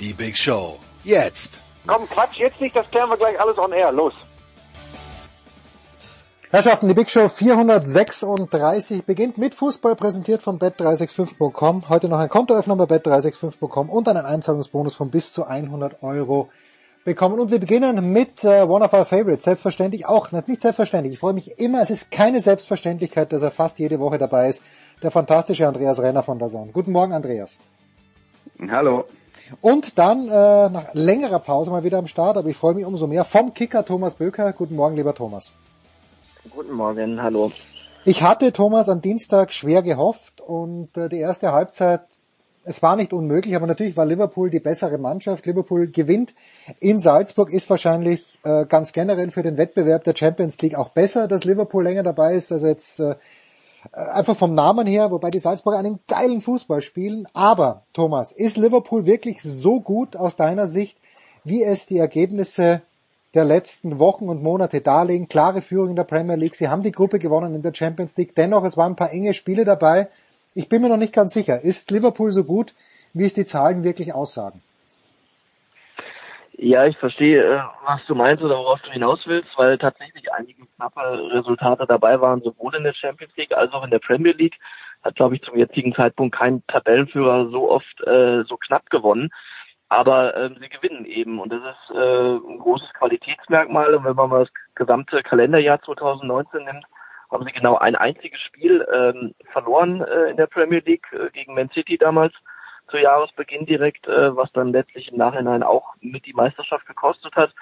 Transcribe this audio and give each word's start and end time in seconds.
Die 0.00 0.14
Big 0.14 0.34
Show. 0.34 0.78
Jetzt. 1.04 1.62
Komm, 1.86 2.08
Quatsch, 2.08 2.38
jetzt 2.38 2.58
nicht, 2.58 2.74
das 2.74 2.90
klären 2.90 3.10
wir 3.10 3.18
gleich 3.18 3.38
alles 3.38 3.58
on 3.58 3.70
air. 3.70 3.92
Los. 3.92 4.14
Herrschaften, 6.50 6.88
die 6.88 6.94
Big 6.94 7.10
Show 7.10 7.28
436 7.28 9.04
beginnt 9.04 9.36
mit 9.36 9.54
Fußball, 9.54 9.96
präsentiert 9.96 10.40
von 10.40 10.58
bet365.com. 10.58 11.90
Heute 11.90 12.08
noch 12.08 12.18
ein 12.18 12.30
Kontoöffner 12.30 12.76
bei 12.76 12.84
bet365.com 12.84 13.90
und 13.90 14.08
einen 14.08 14.24
Einzahlungsbonus 14.24 14.94
von 14.94 15.10
bis 15.10 15.34
zu 15.34 15.44
100 15.44 16.02
Euro 16.02 16.48
bekommen. 17.04 17.38
Und 17.38 17.50
wir 17.50 17.60
beginnen 17.60 18.10
mit 18.10 18.42
äh, 18.42 18.62
One 18.62 18.82
of 18.82 18.94
Our 18.94 19.04
Favorites, 19.04 19.44
selbstverständlich 19.44 20.06
auch, 20.06 20.28
das 20.30 20.40
ist 20.40 20.48
nicht 20.48 20.62
selbstverständlich, 20.62 21.12
ich 21.12 21.20
freue 21.20 21.34
mich 21.34 21.58
immer, 21.58 21.82
es 21.82 21.90
ist 21.90 22.10
keine 22.10 22.40
Selbstverständlichkeit, 22.40 23.34
dass 23.34 23.42
er 23.42 23.50
fast 23.50 23.78
jede 23.78 24.00
Woche 24.00 24.16
dabei 24.16 24.48
ist, 24.48 24.62
der 25.02 25.10
fantastische 25.10 25.68
Andreas 25.68 26.00
Renner 26.00 26.22
von 26.22 26.38
der 26.38 26.48
Sonne. 26.48 26.72
Guten 26.72 26.92
Morgen, 26.92 27.12
Andreas. 27.12 27.58
Hallo. 28.70 29.04
Und 29.60 29.98
dann 29.98 30.28
äh, 30.28 30.30
nach 30.30 30.94
längerer 30.94 31.38
Pause 31.38 31.70
mal 31.70 31.84
wieder 31.84 31.98
am 31.98 32.06
Start, 32.06 32.36
aber 32.36 32.48
ich 32.48 32.56
freue 32.56 32.74
mich 32.74 32.84
umso 32.84 33.06
mehr, 33.06 33.24
vom 33.24 33.54
Kicker 33.54 33.84
Thomas 33.84 34.14
Böker. 34.14 34.52
Guten 34.52 34.76
Morgen, 34.76 34.96
lieber 34.96 35.14
Thomas. 35.14 35.52
Guten 36.50 36.72
Morgen, 36.72 37.22
hallo. 37.22 37.52
Ich 38.04 38.22
hatte 38.22 38.52
Thomas 38.52 38.88
am 38.88 39.02
Dienstag 39.02 39.52
schwer 39.52 39.82
gehofft 39.82 40.40
und 40.40 40.96
äh, 40.96 41.08
die 41.08 41.18
erste 41.18 41.52
Halbzeit, 41.52 42.00
es 42.64 42.82
war 42.82 42.96
nicht 42.96 43.12
unmöglich, 43.12 43.54
aber 43.56 43.66
natürlich 43.66 43.96
war 43.96 44.06
Liverpool 44.06 44.48
die 44.48 44.60
bessere 44.60 44.96
Mannschaft. 44.96 45.44
Liverpool 45.44 45.88
gewinnt 45.88 46.34
in 46.78 46.98
Salzburg, 46.98 47.52
ist 47.52 47.68
wahrscheinlich 47.68 48.38
äh, 48.44 48.64
ganz 48.66 48.92
generell 48.92 49.30
für 49.30 49.42
den 49.42 49.58
Wettbewerb 49.58 50.04
der 50.04 50.14
Champions 50.16 50.58
League 50.62 50.76
auch 50.76 50.90
besser, 50.90 51.28
dass 51.28 51.44
Liverpool 51.44 51.84
länger 51.84 52.02
dabei 52.02 52.34
ist. 52.34 52.52
Also 52.52 52.68
jetzt 52.68 53.00
äh, 53.00 53.16
einfach 53.92 54.36
vom 54.36 54.54
Namen 54.54 54.86
her, 54.86 55.10
wobei 55.10 55.30
die 55.30 55.38
Salzburger 55.38 55.78
einen 55.78 56.00
geilen 56.06 56.40
Fußball 56.40 56.80
spielen. 56.80 57.26
Aber 57.32 57.82
Thomas, 57.92 58.32
ist 58.32 58.56
Liverpool 58.56 59.06
wirklich 59.06 59.42
so 59.42 59.80
gut 59.80 60.16
aus 60.16 60.36
deiner 60.36 60.66
Sicht, 60.66 60.98
wie 61.44 61.62
es 61.62 61.86
die 61.86 61.98
Ergebnisse 61.98 62.82
der 63.34 63.44
letzten 63.44 63.98
Wochen 63.98 64.28
und 64.28 64.42
Monate 64.42 64.80
darlegen. 64.80 65.28
Klare 65.28 65.62
Führung 65.62 65.90
in 65.90 65.96
der 65.96 66.04
Premier 66.04 66.36
League. 66.36 66.56
Sie 66.56 66.68
haben 66.68 66.82
die 66.82 66.92
Gruppe 66.92 67.18
gewonnen 67.18 67.54
in 67.54 67.62
der 67.62 67.74
Champions 67.74 68.16
League. 68.16 68.34
Dennoch, 68.34 68.64
es 68.64 68.76
waren 68.76 68.92
ein 68.92 68.96
paar 68.96 69.12
enge 69.12 69.34
Spiele 69.34 69.64
dabei. 69.64 70.08
Ich 70.54 70.68
bin 70.68 70.82
mir 70.82 70.88
noch 70.88 70.96
nicht 70.96 71.12
ganz 71.12 71.32
sicher. 71.32 71.60
Ist 71.62 71.90
Liverpool 71.90 72.32
so 72.32 72.44
gut, 72.44 72.74
wie 73.12 73.24
es 73.24 73.34
die 73.34 73.44
Zahlen 73.44 73.84
wirklich 73.84 74.12
aussagen? 74.12 74.60
Ja, 76.62 76.84
ich 76.84 76.98
verstehe, 76.98 77.42
äh, 77.42 77.62
was 77.86 78.04
du 78.04 78.14
meinst 78.14 78.44
oder 78.44 78.58
worauf 78.58 78.82
du 78.82 78.90
hinaus 78.90 79.26
willst, 79.26 79.48
weil 79.56 79.78
tatsächlich 79.78 80.30
einige 80.30 80.66
knappe 80.76 81.00
Resultate 81.32 81.86
dabei 81.86 82.20
waren, 82.20 82.42
sowohl 82.42 82.74
in 82.74 82.84
der 82.84 82.92
Champions 82.92 83.34
League 83.36 83.56
als 83.56 83.72
auch 83.72 83.82
in 83.82 83.90
der 83.90 83.98
Premier 83.98 84.34
League. 84.34 84.58
Hat, 85.02 85.14
glaube 85.14 85.36
ich, 85.36 85.42
zum 85.42 85.56
jetzigen 85.56 85.94
Zeitpunkt 85.94 86.36
kein 86.36 86.62
Tabellenführer 86.66 87.48
so 87.48 87.70
oft 87.70 88.06
äh, 88.06 88.44
so 88.44 88.58
knapp 88.58 88.90
gewonnen. 88.90 89.30
Aber 89.88 90.36
ähm, 90.36 90.58
sie 90.60 90.68
gewinnen 90.68 91.06
eben 91.06 91.40
und 91.40 91.50
das 91.50 91.62
ist 91.62 91.96
äh, 91.96 92.34
ein 92.34 92.58
großes 92.58 92.92
Qualitätsmerkmal. 92.92 93.94
Und 93.94 94.04
wenn 94.04 94.16
man 94.16 94.28
mal 94.28 94.44
das 94.44 94.52
gesamte 94.74 95.22
Kalenderjahr 95.22 95.80
2019 95.80 96.64
nimmt, 96.64 96.84
haben 97.30 97.44
sie 97.46 97.52
genau 97.52 97.78
ein 97.78 97.96
einziges 97.96 98.38
Spiel 98.38 98.86
ähm, 98.92 99.34
verloren 99.50 100.02
äh, 100.02 100.28
in 100.28 100.36
der 100.36 100.46
Premier 100.46 100.82
League 100.84 101.06
äh, 101.12 101.30
gegen 101.30 101.54
Man 101.54 101.70
City 101.70 101.96
damals 101.96 102.34
zu 102.90 102.98
Jahresbeginn 102.98 103.66
direkt, 103.66 104.06
äh, 104.06 104.36
was 104.36 104.52
dann 104.52 104.72
letztlich 104.72 105.10
im 105.10 105.18
Nachhinein 105.18 105.62
auch 105.62 105.94
mit 106.00 106.26
die 106.26 106.34
Meisterschaft 106.34 106.86
gekostet 106.86 107.34
hat. 107.36 107.52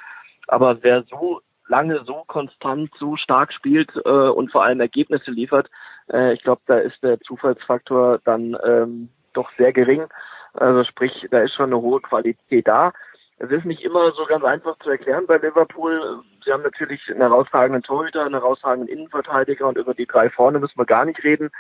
Aber 0.46 0.82
wer 0.82 1.02
so 1.04 1.40
lange 1.68 2.02
so 2.04 2.24
konstant, 2.26 2.90
so 2.98 3.16
stark 3.16 3.52
spielt 3.52 3.90
äh, 4.04 4.08
und 4.08 4.50
vor 4.50 4.64
allem 4.64 4.80
Ergebnisse 4.80 5.30
liefert, 5.30 5.70
äh, 6.10 6.32
ich 6.32 6.42
glaube, 6.42 6.62
da 6.66 6.78
ist 6.78 7.02
der 7.02 7.20
Zufallsfaktor 7.20 8.20
dann 8.24 8.56
ähm, 8.64 9.10
doch 9.34 9.50
sehr 9.58 9.72
gering. 9.72 10.06
Also 10.54 10.84
sprich, 10.84 11.28
da 11.30 11.40
ist 11.40 11.54
schon 11.54 11.66
eine 11.66 11.80
hohe 11.80 12.00
Qualität 12.00 12.66
da. 12.66 12.92
Es 13.40 13.50
ist 13.50 13.64
nicht 13.64 13.82
immer 13.82 14.10
so 14.12 14.24
ganz 14.24 14.42
einfach 14.44 14.76
zu 14.80 14.90
erklären 14.90 15.26
bei 15.26 15.36
Liverpool. 15.36 16.22
Sie 16.44 16.52
haben 16.52 16.62
natürlich 16.62 17.00
einen 17.08 17.20
herausragenden 17.20 17.82
Torhüter, 17.82 18.24
einen 18.24 18.34
herausragenden 18.34 18.88
Innenverteidiger 18.88 19.68
und 19.68 19.78
über 19.78 19.94
die 19.94 20.06
drei 20.06 20.28
vorne 20.28 20.58
müssen 20.58 20.78
wir 20.78 20.86
gar 20.86 21.04
nicht 21.04 21.22
reden. 21.22 21.50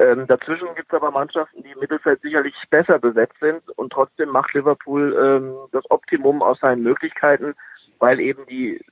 Ähm, 0.00 0.26
dazwischen 0.26 0.74
gibt 0.74 0.88
es 0.88 0.96
aber 0.96 1.10
Mannschaften, 1.10 1.62
die 1.62 1.70
im 1.70 1.78
Mittelfeld 1.78 2.20
sicherlich 2.20 2.54
besser 2.70 2.98
besetzt 2.98 3.38
sind 3.40 3.62
und 3.76 3.92
trotzdem 3.92 4.30
macht 4.30 4.52
Liverpool 4.52 5.16
ähm, 5.16 5.56
das 5.72 5.88
Optimum 5.90 6.42
aus 6.42 6.58
seinen 6.60 6.82
Möglichkeiten, 6.82 7.54
weil 7.98 8.20
eben 8.20 8.46
die 8.46 8.84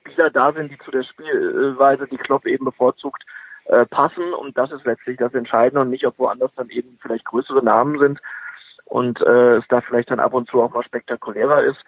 Spieler 0.00 0.30
da 0.30 0.52
sind, 0.52 0.70
die 0.70 0.78
zu 0.78 0.90
der 0.90 1.02
Spielweise, 1.02 2.06
die 2.06 2.16
Klopp 2.16 2.46
eben 2.46 2.64
bevorzugt, 2.64 3.24
äh, 3.66 3.86
passen 3.86 4.32
und 4.34 4.56
das 4.56 4.70
ist 4.70 4.84
letztlich 4.84 5.18
das 5.18 5.34
Entscheidende 5.34 5.80
und 5.80 5.90
nicht, 5.90 6.06
ob 6.06 6.18
woanders 6.18 6.52
dann 6.56 6.68
eben 6.68 6.98
vielleicht 7.02 7.24
größere 7.24 7.64
Namen 7.64 7.98
sind 7.98 8.20
und 8.84 9.20
äh, 9.20 9.56
es 9.56 9.64
da 9.68 9.80
vielleicht 9.80 10.10
dann 10.10 10.20
ab 10.20 10.34
und 10.34 10.48
zu 10.48 10.62
auch 10.62 10.72
mal 10.72 10.84
spektakulärer 10.84 11.64
ist. 11.64 11.82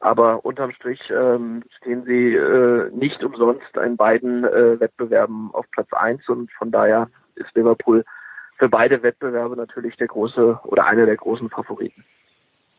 Aber 0.00 0.44
unterm 0.44 0.72
Strich 0.72 1.00
ähm, 1.10 1.64
stehen 1.76 2.04
sie 2.04 2.34
äh, 2.34 2.90
nicht 2.92 3.22
umsonst 3.24 3.76
in 3.76 3.96
beiden 3.96 4.44
äh, 4.44 4.78
Wettbewerben 4.78 5.50
auf 5.52 5.68
Platz 5.72 5.92
eins 5.92 6.28
und 6.28 6.52
von 6.52 6.70
daher 6.70 7.08
ist 7.38 7.54
Liverpool 7.54 8.04
für 8.58 8.68
beide 8.68 9.02
Wettbewerbe 9.02 9.56
natürlich 9.56 9.96
der 9.96 10.08
große 10.08 10.60
oder 10.64 10.86
einer 10.86 11.06
der 11.06 11.16
großen 11.16 11.48
Favoriten. 11.48 12.04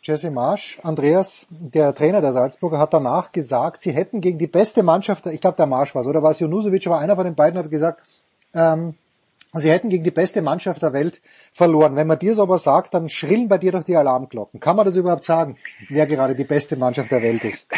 Jesse 0.02 0.32
Marsch, 0.32 0.80
Andreas, 0.82 1.48
der 1.50 1.94
Trainer 1.94 2.22
der 2.22 2.32
Salzburger, 2.32 2.80
hat 2.80 2.94
danach 2.94 3.32
gesagt, 3.32 3.82
sie 3.82 3.92
hätten 3.92 4.22
gegen 4.22 4.40
die 4.40 4.48
beste 4.48 4.82
Mannschaft, 4.82 5.26
ich 5.26 5.42
glaube 5.42 5.58
der 5.58 5.66
Marsch 5.66 5.94
war 5.94 6.02
es, 6.02 6.08
oder 6.08 6.24
war 6.24 6.32
es 6.32 6.40
Junusovic, 6.40 6.88
aber 6.88 7.00
einer 7.00 7.16
von 7.16 7.26
den 7.26 7.36
beiden 7.36 7.60
hat 7.60 7.70
gesagt, 7.70 8.02
ähm, 8.54 8.96
sie 9.54 9.70
hätten 9.70 9.90
gegen 9.90 10.06
die 10.06 10.12
beste 10.12 10.42
Mannschaft 10.42 10.82
der 10.82 10.94
Welt 10.94 11.22
verloren. 11.52 11.98
Wenn 11.98 12.08
man 12.08 12.18
dir 12.18 12.34
so 12.34 12.48
was 12.48 12.64
sagt, 12.64 12.94
dann 12.94 13.10
schrillen 13.10 13.50
bei 13.50 13.58
dir 13.58 13.74
doch 13.74 13.84
die 13.84 13.98
Alarmglocken. 13.98 14.62
Kann 14.62 14.78
man 14.78 14.86
das 14.86 14.96
überhaupt 14.96 15.24
sagen, 15.24 15.58
wer 15.90 16.06
gerade 16.06 16.36
die 16.36 16.46
beste 16.46 16.78
Mannschaft 16.78 17.12
der 17.12 17.22
Welt 17.22 17.44
ist? 17.44 17.68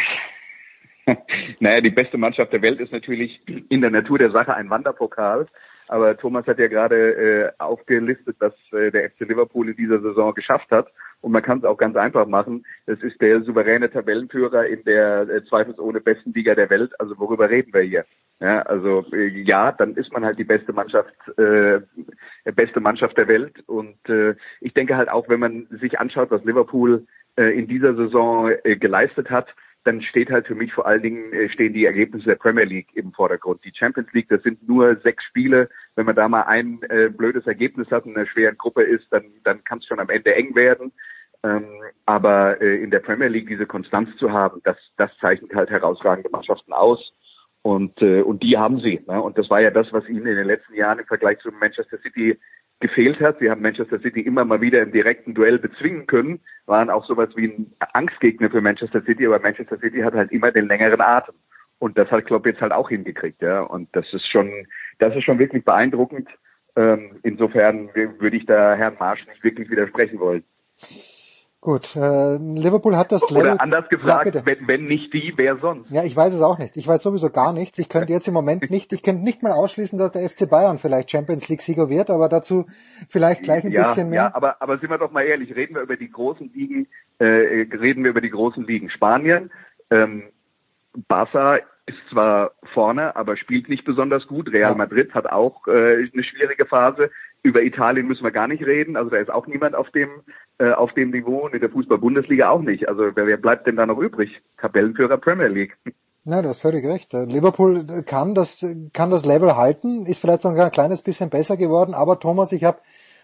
Naja, 1.58 1.80
die 1.80 1.90
beste 1.90 2.16
Mannschaft 2.16 2.52
der 2.52 2.62
Welt 2.62 2.78
ist 2.78 2.92
natürlich 2.92 3.40
in 3.68 3.80
der 3.80 3.90
Natur 3.90 4.18
der 4.18 4.30
Sache 4.30 4.54
ein 4.54 4.70
Wanderpokal. 4.70 5.48
Aber 5.92 6.16
Thomas 6.16 6.46
hat 6.46 6.58
ja 6.58 6.68
gerade 6.68 6.96
äh, 6.96 7.50
aufgelistet, 7.58 8.36
was 8.38 8.54
äh, 8.72 8.90
der 8.90 9.10
FC 9.10 9.20
Liverpool 9.28 9.68
in 9.68 9.76
dieser 9.76 10.00
Saison 10.00 10.32
geschafft 10.32 10.70
hat. 10.70 10.90
Und 11.20 11.32
man 11.32 11.42
kann 11.42 11.58
es 11.58 11.64
auch 11.64 11.76
ganz 11.76 11.96
einfach 11.96 12.26
machen. 12.26 12.64
Es 12.86 13.02
ist 13.02 13.20
der 13.20 13.42
souveräne 13.42 13.90
Tabellenführer 13.90 14.66
in 14.68 14.82
der 14.84 15.28
äh, 15.28 15.44
zweifelsohne 15.44 16.00
besten 16.00 16.32
Liga 16.32 16.54
der 16.54 16.70
Welt. 16.70 16.98
Also 16.98 17.18
worüber 17.18 17.50
reden 17.50 17.74
wir 17.74 17.82
hier? 17.82 18.06
Ja, 18.40 18.62
also 18.62 19.04
äh, 19.12 19.26
ja, 19.42 19.70
dann 19.72 19.94
ist 19.96 20.10
man 20.14 20.24
halt 20.24 20.38
die 20.38 20.44
beste 20.44 20.72
Mannschaft, 20.72 21.12
äh, 21.36 21.80
beste 22.52 22.80
Mannschaft 22.80 23.18
der 23.18 23.28
Welt. 23.28 23.62
Und 23.66 23.98
äh, 24.08 24.34
ich 24.62 24.72
denke 24.72 24.96
halt 24.96 25.10
auch, 25.10 25.28
wenn 25.28 25.40
man 25.40 25.66
sich 25.78 26.00
anschaut, 26.00 26.30
was 26.30 26.42
Liverpool 26.42 27.06
äh, 27.36 27.56
in 27.58 27.68
dieser 27.68 27.94
Saison 27.94 28.50
äh, 28.64 28.76
geleistet 28.76 29.28
hat, 29.28 29.54
dann 29.84 30.02
steht 30.02 30.30
halt 30.30 30.46
für 30.46 30.54
mich 30.54 30.72
vor 30.72 30.86
allen 30.86 31.02
Dingen 31.02 31.32
äh, 31.32 31.48
stehen 31.48 31.72
die 31.72 31.84
Ergebnisse 31.84 32.26
der 32.26 32.36
Premier 32.36 32.64
League 32.64 32.94
im 32.94 33.12
Vordergrund. 33.12 33.64
Die 33.64 33.72
Champions 33.74 34.12
League, 34.12 34.28
das 34.28 34.42
sind 34.42 34.66
nur 34.68 34.96
sechs 34.96 35.24
Spiele. 35.24 35.68
Wenn 35.96 36.06
man 36.06 36.16
da 36.16 36.28
mal 36.28 36.42
ein 36.42 36.80
äh, 36.88 37.08
blödes 37.08 37.46
Ergebnis 37.46 37.90
hat 37.90 38.06
in 38.06 38.16
einer 38.16 38.26
schweren 38.26 38.56
Gruppe 38.56 38.82
ist, 38.82 39.06
dann, 39.10 39.24
dann 39.44 39.64
kann 39.64 39.78
es 39.78 39.86
schon 39.86 40.00
am 40.00 40.10
Ende 40.10 40.34
eng 40.34 40.54
werden. 40.54 40.92
Ähm, 41.44 41.66
aber 42.06 42.60
äh, 42.60 42.82
in 42.82 42.90
der 42.90 43.00
Premier 43.00 43.28
League 43.28 43.48
diese 43.48 43.66
Konstanz 43.66 44.16
zu 44.16 44.30
haben, 44.32 44.60
das, 44.62 44.76
das 44.96 45.10
zeichnet 45.18 45.54
halt 45.54 45.70
herausragende 45.70 46.30
Mannschaften 46.30 46.72
aus. 46.72 47.12
Und, 47.62 48.00
äh, 48.02 48.22
und 48.22 48.42
die 48.42 48.58
haben 48.58 48.80
sie. 48.80 49.00
Ne? 49.06 49.20
Und 49.20 49.38
das 49.38 49.50
war 49.50 49.60
ja 49.60 49.70
das, 49.70 49.92
was 49.92 50.08
ihnen 50.08 50.26
in 50.26 50.36
den 50.36 50.46
letzten 50.46 50.74
Jahren 50.74 50.98
im 50.98 51.06
Vergleich 51.06 51.38
zu 51.38 51.50
Manchester 51.50 51.98
City 51.98 52.38
gefehlt 52.82 53.20
hat. 53.20 53.38
Sie 53.38 53.48
haben 53.50 53.62
Manchester 53.62 53.98
City 54.00 54.20
immer 54.20 54.44
mal 54.44 54.60
wieder 54.60 54.82
im 54.82 54.92
direkten 54.92 55.32
Duell 55.32 55.58
bezwingen 55.58 56.06
können, 56.06 56.40
waren 56.66 56.90
auch 56.90 57.06
sowas 57.06 57.30
wie 57.36 57.46
ein 57.46 57.72
Angstgegner 57.94 58.50
für 58.50 58.60
Manchester 58.60 59.00
City, 59.02 59.26
aber 59.26 59.38
Manchester 59.38 59.78
City 59.78 60.00
hat 60.00 60.12
halt 60.12 60.30
immer 60.32 60.52
den 60.52 60.66
längeren 60.66 61.00
Atem. 61.00 61.34
Und 61.78 61.96
das 61.96 62.10
hat 62.10 62.26
Klopp 62.26 62.46
jetzt 62.46 62.60
halt 62.60 62.72
auch 62.72 62.90
hingekriegt, 62.90 63.40
ja. 63.40 63.62
Und 63.62 63.88
das 63.96 64.12
ist 64.12 64.28
schon, 64.28 64.66
das 64.98 65.16
ist 65.16 65.24
schon 65.24 65.38
wirklich 65.38 65.64
beeindruckend. 65.64 66.28
Ähm, 66.76 67.18
insofern 67.22 67.88
würde 67.94 68.36
ich 68.36 68.46
da 68.46 68.74
Herrn 68.74 68.96
Marsch 68.98 69.26
nicht 69.26 69.42
wirklich 69.42 69.70
widersprechen 69.70 70.20
wollen. 70.20 70.44
Gut, 71.62 71.94
äh, 71.94 72.38
Liverpool 72.38 72.96
hat 72.96 73.12
das 73.12 73.30
Level... 73.30 73.52
Oder 73.52 73.60
anders 73.60 73.88
gefragt, 73.88 74.34
ja, 74.34 74.44
wenn, 74.44 74.66
wenn 74.66 74.84
nicht 74.86 75.14
die, 75.14 75.32
wer 75.36 75.58
sonst? 75.58 75.92
Ja, 75.92 76.02
ich 76.02 76.16
weiß 76.16 76.34
es 76.34 76.42
auch 76.42 76.58
nicht. 76.58 76.76
Ich 76.76 76.88
weiß 76.88 77.02
sowieso 77.02 77.30
gar 77.30 77.52
nichts. 77.52 77.78
Ich 77.78 77.88
könnte 77.88 78.12
jetzt 78.12 78.26
im 78.26 78.34
Moment 78.34 78.68
nicht, 78.68 78.92
ich 78.92 79.00
könnte 79.04 79.22
nicht 79.22 79.44
mal 79.44 79.52
ausschließen, 79.52 79.96
dass 79.96 80.10
der 80.10 80.28
FC 80.28 80.50
Bayern 80.50 80.78
vielleicht 80.78 81.12
Champions 81.12 81.48
League 81.48 81.62
Sieger 81.62 81.88
wird, 81.88 82.10
aber 82.10 82.28
dazu 82.28 82.66
vielleicht 83.08 83.44
gleich 83.44 83.62
ein 83.62 83.70
ja, 83.70 83.82
bisschen 83.82 84.10
mehr. 84.10 84.22
Ja, 84.22 84.34
aber, 84.34 84.60
aber 84.60 84.78
sind 84.78 84.90
wir 84.90 84.98
doch 84.98 85.12
mal 85.12 85.22
ehrlich, 85.22 85.54
reden 85.54 85.76
wir 85.76 85.82
über 85.82 85.96
die 85.96 86.08
großen 86.08 86.50
Ligen, 86.52 86.88
äh, 87.20 87.26
reden 87.26 88.02
wir 88.02 88.10
über 88.10 88.20
die 88.20 88.30
großen 88.30 88.66
Ligen. 88.66 88.90
Spanien, 88.90 89.52
ähm, 89.90 90.24
Barca 91.06 91.58
ist 91.86 91.98
zwar 92.10 92.52
vorne, 92.72 93.16
aber 93.16 93.36
spielt 93.36 93.68
nicht 93.68 93.84
besonders 93.84 94.26
gut. 94.26 94.52
Real 94.52 94.70
Ja. 94.72 94.76
Madrid 94.76 95.14
hat 95.14 95.26
auch 95.26 95.66
äh, 95.66 96.08
eine 96.12 96.24
schwierige 96.24 96.66
Phase. 96.66 97.10
Über 97.42 97.62
Italien 97.62 98.06
müssen 98.06 98.22
wir 98.22 98.30
gar 98.30 98.46
nicht 98.46 98.64
reden. 98.64 98.96
Also 98.96 99.10
da 99.10 99.16
ist 99.16 99.30
auch 99.30 99.46
niemand 99.46 99.74
auf 99.74 99.90
dem 99.90 100.08
äh, 100.58 100.70
auf 100.70 100.92
dem 100.94 101.10
Niveau 101.10 101.44
und 101.44 101.54
in 101.54 101.60
der 101.60 101.70
Fußball-Bundesliga 101.70 102.50
auch 102.50 102.62
nicht. 102.62 102.88
Also 102.88 103.10
wer, 103.14 103.26
wer 103.26 103.36
bleibt 103.36 103.66
denn 103.66 103.76
da 103.76 103.86
noch 103.86 103.98
übrig? 103.98 104.40
Tabellenführer 104.58 105.18
Premier 105.18 105.48
League. 105.48 105.76
Na, 106.24 106.40
du 106.40 106.48
hast 106.50 106.60
völlig 106.60 106.86
recht. 106.86 107.12
Liverpool 107.12 107.84
kann 108.06 108.36
das, 108.36 108.64
kann 108.92 109.10
das 109.10 109.24
Level 109.24 109.56
halten, 109.56 110.06
ist 110.06 110.20
vielleicht 110.20 110.42
sogar 110.42 110.66
ein 110.66 110.70
kleines 110.70 111.02
bisschen 111.02 111.30
besser 111.30 111.56
geworden, 111.56 111.94
aber 111.94 112.20
Thomas, 112.20 112.52
ich 112.52 112.62
habe 112.62 112.78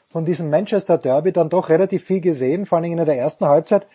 von 0.08 0.24
diesem 0.24 0.50
Manchester 0.50 0.98
Derby 0.98 1.30
dann 1.30 1.48
doch 1.48 1.68
relativ 1.68 2.02
viel 2.02 2.20
gesehen, 2.20 2.66
vor 2.66 2.78
allem 2.78 2.90
in 2.90 3.04
der 3.04 3.16
ersten 3.16 3.46
Halbzeit. 3.46 3.86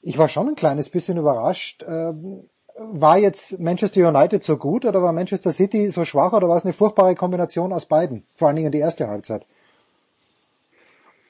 Ich 0.00 0.16
war 0.16 0.28
schon 0.28 0.48
ein 0.48 0.54
kleines 0.54 0.90
bisschen 0.90 1.18
überrascht. 1.18 1.84
Ähm, 1.88 2.48
War 2.78 3.16
jetzt 3.16 3.58
Manchester 3.58 4.06
United 4.08 4.42
so 4.42 4.56
gut 4.58 4.84
oder 4.84 5.02
war 5.02 5.12
Manchester 5.12 5.50
City 5.50 5.88
so 5.88 6.04
schwach 6.04 6.32
oder 6.32 6.48
war 6.48 6.56
es 6.56 6.64
eine 6.64 6.74
furchtbare 6.74 7.14
Kombination 7.14 7.72
aus 7.72 7.86
beiden? 7.86 8.24
Vor 8.34 8.48
allen 8.48 8.56
Dingen 8.56 8.72
die 8.72 8.80
erste 8.80 9.08
Halbzeit. 9.08 9.46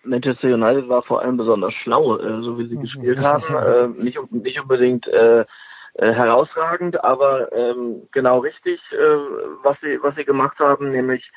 Manchester 0.02 0.48
United 0.48 0.88
war 0.88 1.02
vor 1.02 1.22
allem 1.22 1.36
besonders 1.36 1.74
schlau, 1.74 2.16
äh, 2.16 2.42
so 2.42 2.58
wie 2.58 2.68
sie 2.68 2.76
gespielt 2.76 3.20
haben. 3.20 3.44
Äh, 3.56 4.02
nicht, 4.02 4.18
nicht 4.32 4.60
unbedingt 4.60 5.06
äh, 5.08 5.40
äh, 5.40 5.44
herausragend, 6.12 7.02
aber 7.02 7.52
ähm, 7.52 8.02
genau 8.12 8.40
richtig, 8.40 8.80
äh, 8.92 8.96
was 9.62 9.76
sie 9.80 9.98
was 10.02 10.14
sie 10.14 10.24
gemacht 10.24 10.58
haben, 10.58 10.90
nämlich 10.90 11.30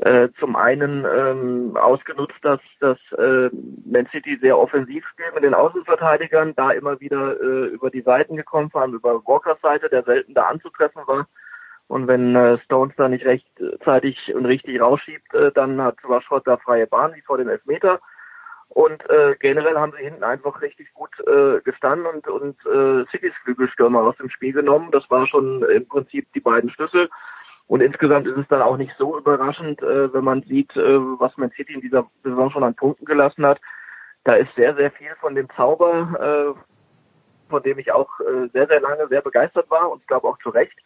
äh, 0.00 0.28
zum 0.38 0.54
einen 0.56 1.04
ähm, 1.04 1.76
ausgenutzt, 1.76 2.38
dass 2.42 2.60
dass 2.80 2.98
äh, 3.18 3.50
Man 3.84 4.06
City 4.12 4.38
sehr 4.40 4.58
offensiv 4.58 5.06
spielt 5.08 5.34
mit 5.34 5.44
den 5.44 5.54
Außenverteidigern, 5.54 6.54
da 6.54 6.70
immer 6.70 7.00
wieder 7.00 7.40
äh, 7.40 7.66
über 7.66 7.90
die 7.90 8.02
Seiten 8.02 8.36
gekommen 8.36 8.72
waren, 8.72 8.94
über 8.94 9.26
Walkers 9.26 9.60
Seite, 9.60 9.88
der 9.88 10.04
selten 10.04 10.34
da 10.34 10.44
anzutreffen 10.44 11.02
war. 11.06 11.26
Und 11.88 12.06
wenn 12.06 12.36
äh, 12.36 12.58
Stones 12.58 12.94
da 12.96 13.08
nicht 13.08 13.24
rechtzeitig 13.24 14.34
und 14.34 14.44
richtig 14.46 14.80
rausschiebt, 14.80 15.34
äh, 15.34 15.50
dann 15.52 15.80
hat 15.80 15.96
Rashford 16.04 16.46
da 16.46 16.58
freie 16.58 16.86
Bahn, 16.86 17.14
wie 17.14 17.22
vor 17.22 17.38
dem 17.38 17.48
Elfmeter. 17.48 18.00
Und 18.68 19.08
äh, 19.08 19.34
generell 19.40 19.76
haben 19.76 19.92
sie 19.96 20.04
hinten 20.04 20.22
einfach 20.22 20.60
richtig 20.60 20.92
gut 20.92 21.10
äh, 21.26 21.60
gestanden 21.62 22.06
und, 22.06 22.28
und 22.28 22.56
äh, 22.66 23.06
Citys 23.10 23.32
Flügelstürmer 23.42 24.02
aus 24.02 24.16
dem 24.18 24.28
Spiel 24.28 24.52
genommen. 24.52 24.90
Das 24.92 25.10
war 25.10 25.26
schon 25.26 25.62
im 25.62 25.88
Prinzip 25.88 26.30
die 26.34 26.40
beiden 26.40 26.68
Schlüssel. 26.70 27.08
Und 27.68 27.82
insgesamt 27.82 28.26
ist 28.26 28.36
es 28.36 28.48
dann 28.48 28.62
auch 28.62 28.78
nicht 28.78 28.94
so 28.98 29.18
überraschend, 29.18 29.82
äh, 29.82 30.12
wenn 30.12 30.24
man 30.24 30.42
sieht, 30.42 30.74
äh, 30.74 30.98
was 31.20 31.36
Man 31.36 31.50
City 31.50 31.74
in 31.74 31.82
dieser 31.82 32.06
Saison 32.24 32.50
schon 32.50 32.64
an 32.64 32.74
Punkten 32.74 33.04
gelassen 33.04 33.44
hat. 33.46 33.60
Da 34.24 34.34
ist 34.34 34.52
sehr, 34.56 34.74
sehr 34.74 34.90
viel 34.90 35.14
von 35.20 35.34
dem 35.34 35.48
Zauber, 35.50 36.54
äh, 36.56 37.50
von 37.50 37.62
dem 37.62 37.78
ich 37.78 37.92
auch 37.92 38.08
äh, 38.20 38.48
sehr, 38.54 38.66
sehr 38.68 38.80
lange 38.80 39.06
sehr 39.08 39.20
begeistert 39.20 39.70
war 39.70 39.90
und 39.90 40.00
ich 40.00 40.06
glaube 40.06 40.26
auch 40.26 40.38
zu 40.38 40.48
Recht, 40.48 40.78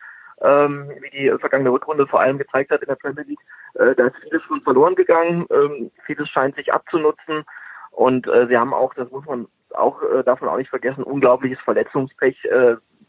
ähm, 0.43 0.91
wie 1.01 1.11
die 1.11 1.39
vergangene 1.39 1.71
Rückrunde 1.71 2.07
vor 2.09 2.21
allem 2.21 2.39
gezeigt 2.39 2.73
hat 2.73 2.83
in 2.83 2.89
der 2.89 2.97
Premier 2.97 3.25
League. 3.25 3.41
Äh, 3.75 3.95
da 3.95 4.09
ist 4.09 4.17
vieles 4.25 4.43
schon 4.43 4.61
verloren 4.63 4.97
gegangen, 4.97 5.47
ähm, 5.51 5.93
vieles 6.05 6.29
scheint 6.29 6.57
sich 6.57 6.73
abzunutzen 6.73 7.45
und 7.93 8.27
äh, 8.27 8.49
sie 8.49 8.59
haben 8.59 8.75
auch, 8.75 8.93
das 8.95 9.09
muss 9.11 9.25
man 9.25 9.47
auch, 9.71 10.03
darf 10.27 10.41
man 10.41 10.51
auch 10.51 10.59
nicht 10.59 10.69
vergessen, 10.69 11.03
unglaubliches 11.03 11.59
Verletzungspech. 11.61 12.47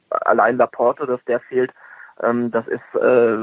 Allein 0.09 0.55
Laporte, 0.55 1.05
dass 1.05 1.21
der 1.25 1.41
fehlt, 1.41 1.73
ähm, 2.21 2.51
das 2.51 2.67
ist 2.67 3.01
äh, 3.01 3.37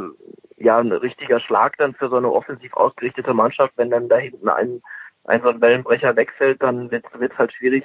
ja 0.57 0.79
ein 0.79 0.93
richtiger 0.93 1.41
Schlag 1.41 1.77
dann 1.79 1.95
für 1.95 2.09
so 2.09 2.17
eine 2.17 2.31
offensiv 2.31 2.75
ausgerichtete 2.75 3.35
Mannschaft. 3.35 3.73
Wenn 3.77 3.91
dann 3.91 4.09
da 4.09 4.17
hinten 4.17 4.49
ein, 4.49 4.83
ein 5.25 5.43
so 5.43 5.49
ein 5.49 5.61
Wellenbrecher 5.61 6.17
wegfällt, 6.17 6.63
dann 6.63 6.91
wird 6.91 7.05
es 7.21 7.39
halt 7.39 7.53
schwierig, 7.53 7.85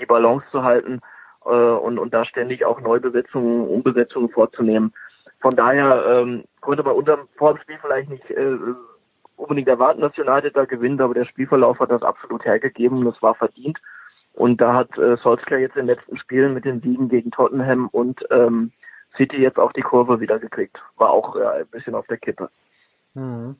die 0.00 0.06
Balance 0.06 0.46
zu 0.50 0.62
halten 0.62 1.00
äh, 1.44 1.48
und, 1.48 1.98
und 1.98 2.14
da 2.14 2.24
ständig 2.24 2.64
auch 2.64 2.80
Neubesetzungen, 2.80 3.66
Umbesetzungen 3.66 4.30
vorzunehmen. 4.30 4.92
Von 5.40 5.56
daher 5.56 6.04
ähm, 6.06 6.44
konnte 6.60 6.82
man 6.82 6.94
unserem 6.94 7.26
Vorspiel 7.36 7.78
vielleicht 7.80 8.10
nicht 8.10 8.30
äh, 8.30 8.56
unbedingt 9.36 9.68
erwarten, 9.68 10.02
dass 10.02 10.18
United 10.18 10.54
da 10.54 10.66
gewinnt, 10.66 11.00
aber 11.00 11.14
der 11.14 11.24
Spielverlauf 11.24 11.78
hat 11.80 11.90
das 11.90 12.02
absolut 12.02 12.44
hergegeben 12.44 12.98
und 12.98 13.06
das 13.06 13.22
war 13.22 13.34
verdient. 13.34 13.78
Und 14.34 14.60
da 14.60 14.74
hat 14.74 14.96
äh, 14.98 15.16
Solskjaer 15.16 15.60
jetzt 15.60 15.76
in 15.76 15.86
den 15.86 15.96
letzten 15.96 16.18
Spielen 16.18 16.54
mit 16.54 16.64
den 16.64 16.80
Siegen 16.80 17.08
gegen 17.08 17.30
Tottenham 17.30 17.88
und 17.88 18.24
ähm, 18.30 18.70
City 19.16 19.36
jetzt 19.36 19.58
auch 19.58 19.72
die 19.72 19.82
Kurve 19.82 20.20
wieder 20.20 20.38
gekriegt. 20.38 20.78
War 20.96 21.10
auch 21.10 21.36
äh, 21.36 21.60
ein 21.60 21.66
bisschen 21.66 21.94
auf 21.94 22.06
der 22.06 22.18
Kippe. 22.18 22.50
Mhm. 23.14 23.56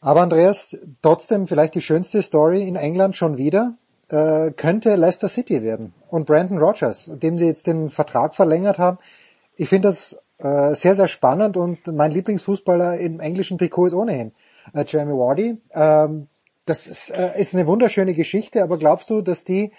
Aber 0.00 0.22
Andreas, 0.22 0.76
trotzdem 1.02 1.46
vielleicht 1.46 1.74
die 1.74 1.82
schönste 1.82 2.22
Story 2.22 2.66
in 2.66 2.76
England 2.76 3.16
schon 3.16 3.36
wieder, 3.36 3.74
äh, 4.08 4.50
könnte 4.52 4.96
Leicester 4.96 5.28
City 5.28 5.62
werden. 5.62 5.92
Und 6.08 6.26
Brandon 6.26 6.58
Rogers, 6.58 7.10
dem 7.14 7.38
sie 7.38 7.46
jetzt 7.46 7.66
den 7.66 7.88
Vertrag 7.88 8.34
verlängert 8.34 8.78
haben. 8.78 8.98
Ich 9.56 9.68
finde 9.68 9.88
das 9.88 10.20
äh, 10.38 10.74
sehr, 10.74 10.94
sehr 10.94 11.08
spannend 11.08 11.56
und 11.56 11.86
mein 11.86 12.10
Lieblingsfußballer 12.10 12.98
im 12.98 13.20
englischen 13.20 13.58
Trikot 13.58 13.86
ist 13.86 13.94
ohnehin 13.94 14.32
äh, 14.72 14.84
Jeremy 14.86 15.12
Wardy. 15.12 15.58
Ähm, 15.72 16.28
das 16.70 16.86
ist, 16.86 17.10
äh, 17.10 17.38
ist 17.38 17.52
eine 17.52 17.66
wunderschöne 17.66 18.14
Geschichte, 18.14 18.62
aber 18.62 18.78
glaubst 18.78 19.10
du, 19.10 19.22
dass 19.22 19.44
die 19.44 19.72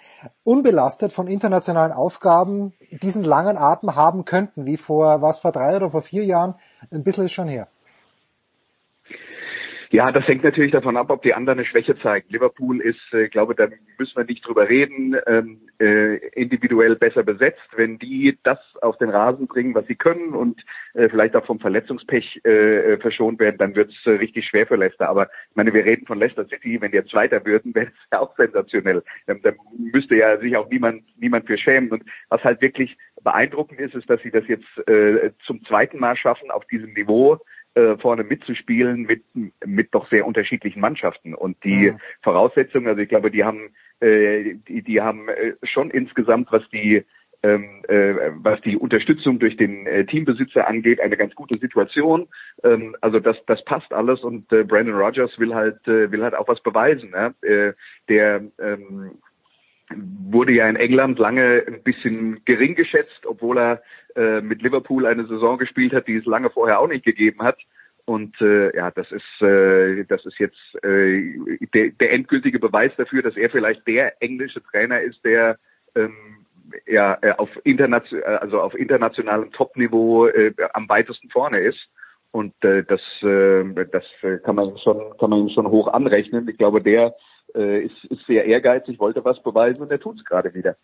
unbelastet 0.44 1.10
von 1.10 1.26
internationalen 1.26 1.90
Aufgaben 1.90 2.74
diesen 3.02 3.24
langen 3.24 3.56
Atem 3.56 3.96
haben 3.96 4.26
könnten, 4.26 4.66
wie 4.66 4.76
vor, 4.76 5.22
was 5.22 5.40
vor 5.40 5.52
drei 5.52 5.74
oder 5.74 5.90
vor 5.90 6.02
vier 6.02 6.24
Jahren? 6.24 6.54
Ein 6.90 7.02
bisschen 7.02 7.24
ist 7.24 7.32
schon 7.32 7.48
her. 7.48 7.66
Ja, 9.92 10.10
das 10.10 10.26
hängt 10.26 10.42
natürlich 10.42 10.72
davon 10.72 10.96
ab, 10.96 11.10
ob 11.10 11.20
die 11.20 11.34
anderen 11.34 11.58
eine 11.58 11.68
Schwäche 11.68 11.98
zeigen. 11.98 12.26
Liverpool 12.30 12.80
ist, 12.80 13.12
äh, 13.12 13.28
glaube, 13.28 13.54
da 13.54 13.68
müssen 13.98 14.16
wir 14.16 14.24
nicht 14.24 14.40
drüber 14.46 14.66
reden, 14.66 15.14
ähm, 15.26 15.60
äh, 15.78 16.16
individuell 16.28 16.96
besser 16.96 17.22
besetzt. 17.22 17.60
Wenn 17.76 17.98
die 17.98 18.38
das 18.42 18.58
auf 18.80 18.96
den 18.96 19.10
Rasen 19.10 19.48
bringen, 19.48 19.74
was 19.74 19.86
sie 19.88 19.94
können 19.94 20.30
und 20.32 20.64
äh, 20.94 21.10
vielleicht 21.10 21.36
auch 21.36 21.44
vom 21.44 21.60
Verletzungspech 21.60 22.42
äh, 22.42 22.96
verschont 23.00 23.38
werden, 23.38 23.58
dann 23.58 23.74
wird 23.74 23.90
es 23.90 24.06
äh, 24.06 24.12
richtig 24.12 24.46
schwer 24.46 24.66
für 24.66 24.76
Leicester. 24.76 25.10
Aber 25.10 25.24
ich 25.50 25.56
meine, 25.56 25.74
wir 25.74 25.84
reden 25.84 26.06
von 26.06 26.18
Leicester 26.18 26.46
City, 26.46 26.80
wenn 26.80 26.92
die 26.92 26.96
jetzt 26.96 27.10
Zweiter 27.10 27.44
würden, 27.44 27.74
wäre 27.74 27.88
es 27.88 27.92
ja 28.10 28.20
auch 28.20 28.34
sensationell. 28.38 29.02
Ähm, 29.28 29.40
da 29.42 29.52
müsste 29.76 30.16
ja 30.16 30.38
sich 30.38 30.56
auch 30.56 30.70
niemand, 30.70 31.04
niemand 31.18 31.46
für 31.46 31.58
schämen. 31.58 31.90
Und 31.90 32.02
was 32.30 32.42
halt 32.42 32.62
wirklich 32.62 32.96
beeindruckend 33.22 33.78
ist, 33.78 33.94
ist, 33.94 34.08
dass 34.08 34.20
sie 34.22 34.30
das 34.32 34.42
jetzt 34.48 34.66
zum 35.44 35.64
zweiten 35.66 36.00
Mal 36.00 36.16
schaffen, 36.16 36.50
auf 36.50 36.64
diesem 36.64 36.92
Niveau 36.92 37.38
äh, 37.74 37.96
vorne 37.96 38.24
mitzuspielen 38.24 39.02
mit, 39.02 39.22
mit 39.64 39.94
doch 39.94 40.08
sehr 40.10 40.26
unterschiedlichen 40.26 40.80
Mannschaften. 40.80 41.34
Und 41.34 41.62
die 41.64 41.92
Mhm. 41.92 41.98
Voraussetzungen, 42.22 42.88
also 42.88 43.00
ich 43.00 43.08
glaube, 43.08 43.30
die 43.30 43.44
haben, 43.44 43.70
äh, 44.00 44.54
die, 44.68 44.82
die 44.82 45.00
haben 45.00 45.28
äh, 45.28 45.54
schon 45.62 45.90
insgesamt, 45.90 46.52
was 46.52 46.68
die 46.70 47.04
ähm, 47.42 47.82
äh, 47.88 48.30
was 48.34 48.60
die 48.60 48.76
Unterstützung 48.76 49.38
durch 49.38 49.56
den 49.56 49.86
äh, 49.86 50.04
Teambesitzer 50.06 50.68
angeht, 50.68 51.00
eine 51.00 51.16
ganz 51.16 51.34
gute 51.34 51.58
Situation. 51.58 52.28
Ähm, 52.62 52.94
also 53.00 53.18
das, 53.18 53.36
das 53.46 53.64
passt 53.64 53.92
alles 53.92 54.20
und 54.20 54.52
äh, 54.52 54.62
Brandon 54.62 54.94
Rogers 54.94 55.36
will 55.38 55.54
halt, 55.54 55.86
äh, 55.88 56.12
will 56.12 56.22
halt 56.22 56.34
auch 56.34 56.46
was 56.46 56.62
beweisen. 56.62 57.10
Ne? 57.10 57.34
Äh, 57.42 57.72
der 58.08 58.42
ähm, 58.60 59.12
wurde 59.96 60.52
ja 60.52 60.68
in 60.68 60.76
England 60.76 61.18
lange 61.18 61.64
ein 61.66 61.82
bisschen 61.82 62.44
gering 62.44 62.74
geschätzt, 62.74 63.26
obwohl 63.26 63.58
er 63.58 63.82
äh, 64.16 64.40
mit 64.40 64.62
Liverpool 64.62 65.06
eine 65.06 65.26
Saison 65.26 65.58
gespielt 65.58 65.92
hat, 65.92 66.08
die 66.08 66.16
es 66.16 66.24
lange 66.24 66.50
vorher 66.50 66.80
auch 66.80 66.88
nicht 66.88 67.04
gegeben 67.04 67.42
hat. 67.42 67.58
Und 68.04 68.40
äh, 68.40 68.74
ja, 68.76 68.90
das 68.90 69.10
ist 69.12 69.42
äh, 69.42 70.04
das 70.04 70.26
ist 70.26 70.38
jetzt 70.38 70.58
äh, 70.82 71.38
der, 71.72 71.90
der 71.90 72.12
endgültige 72.12 72.58
Beweis 72.58 72.90
dafür, 72.96 73.22
dass 73.22 73.36
er 73.36 73.48
vielleicht 73.50 73.86
der 73.86 74.20
englische 74.20 74.62
Trainer 74.62 75.00
ist, 75.00 75.24
der 75.24 75.58
ähm, 75.94 76.44
ja 76.86 77.16
äh, 77.22 77.32
auf 77.32 77.48
internation 77.62 78.22
also 78.24 78.60
auf 78.60 78.74
internationalem 78.74 79.52
Topniveau 79.52 80.26
äh, 80.26 80.52
am 80.72 80.88
weitesten 80.88 81.30
vorne 81.30 81.58
ist. 81.58 81.88
Und 82.32 82.54
äh, 82.64 82.82
das 82.82 83.00
äh, 83.22 83.64
das 83.92 84.04
kann 84.42 84.56
man 84.56 84.76
schon 84.78 85.16
kann 85.18 85.30
man 85.30 85.48
schon 85.50 85.68
hoch 85.68 85.86
anrechnen. 85.86 86.48
Ich 86.48 86.58
glaube, 86.58 86.82
der 86.82 87.14
äh, 87.54 87.84
ist, 87.84 88.04
ist 88.04 88.26
sehr 88.26 88.44
ehrgeizig, 88.44 88.98
wollte 88.98 89.24
was 89.24 89.42
beweisen 89.42 89.82
und 89.82 89.90
er 89.90 90.00
tut 90.00 90.18
es 90.18 90.24
gerade 90.24 90.54
wieder. 90.54 90.76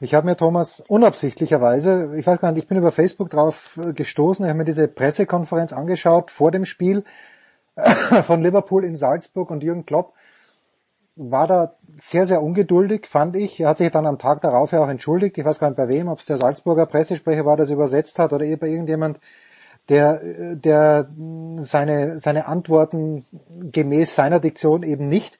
Ich 0.00 0.14
habe 0.14 0.26
mir 0.26 0.36
Thomas 0.36 0.84
unabsichtlicherweise, 0.88 2.12
ich 2.16 2.26
weiß 2.26 2.40
gar 2.40 2.52
nicht, 2.52 2.62
ich 2.62 2.68
bin 2.68 2.78
über 2.78 2.92
Facebook 2.92 3.30
drauf 3.30 3.78
äh, 3.84 3.92
gestoßen, 3.92 4.44
ich 4.44 4.48
habe 4.48 4.58
mir 4.58 4.64
diese 4.64 4.88
Pressekonferenz 4.88 5.72
angeschaut 5.72 6.30
vor 6.30 6.50
dem 6.50 6.64
Spiel 6.64 7.04
von 8.24 8.42
Liverpool 8.42 8.84
in 8.84 8.96
Salzburg 8.96 9.50
und 9.50 9.62
Jürgen 9.62 9.84
Klopp 9.84 10.14
war 11.16 11.46
da 11.46 11.72
sehr, 11.98 12.26
sehr 12.26 12.42
ungeduldig, 12.42 13.06
fand 13.06 13.36
ich. 13.36 13.58
Er 13.58 13.70
hat 13.70 13.78
sich 13.78 13.90
dann 13.90 14.06
am 14.06 14.18
Tag 14.18 14.42
darauf 14.42 14.72
ja 14.72 14.84
auch 14.84 14.88
entschuldigt. 14.88 15.38
Ich 15.38 15.44
weiß 15.44 15.58
gar 15.58 15.70
nicht 15.70 15.78
bei 15.78 15.90
wem, 15.90 16.08
ob 16.08 16.18
es 16.20 16.26
der 16.26 16.36
Salzburger 16.36 16.84
Pressesprecher 16.84 17.46
war, 17.46 17.56
der 17.56 17.64
es 17.64 17.70
übersetzt 17.70 18.18
hat 18.18 18.34
oder 18.34 18.44
bei 18.58 18.68
irgendjemand, 18.68 19.18
der, 19.88 20.22
äh, 20.22 20.56
der 20.56 21.08
seine, 21.58 22.18
seine 22.18 22.46
Antworten 22.46 23.24
gemäß 23.72 24.14
seiner 24.14 24.40
Diktion 24.40 24.82
eben 24.82 25.08
nicht 25.08 25.38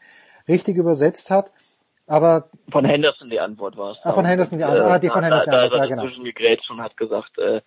richtig 0.48 0.76
übersetzt 0.76 1.30
hat. 1.30 1.50
Aber 2.06 2.48
von 2.70 2.84
Henderson 2.84 3.30
die 3.30 3.40
Antwort 3.40 3.76
war 3.76 3.92
es. 3.92 3.98
Ah, 4.04 4.12
von 4.12 4.24
Henderson 4.24 4.58
die 4.58 4.64
Antwort. 4.64 4.90
Ah, 4.90 4.98
die 4.98 5.08
von 5.08 5.24
Henderson 5.24 5.52
da, 5.52 5.66
die 5.66 5.74
Antwort, 5.74 5.80
da, 5.80 5.96
ja, 5.96 6.06
genau. 6.06 6.22
Gegrätscht 6.22 6.70
und 6.70 6.80
hat 6.80 6.96
gesagt, 6.96 7.36
äh, 7.38 7.60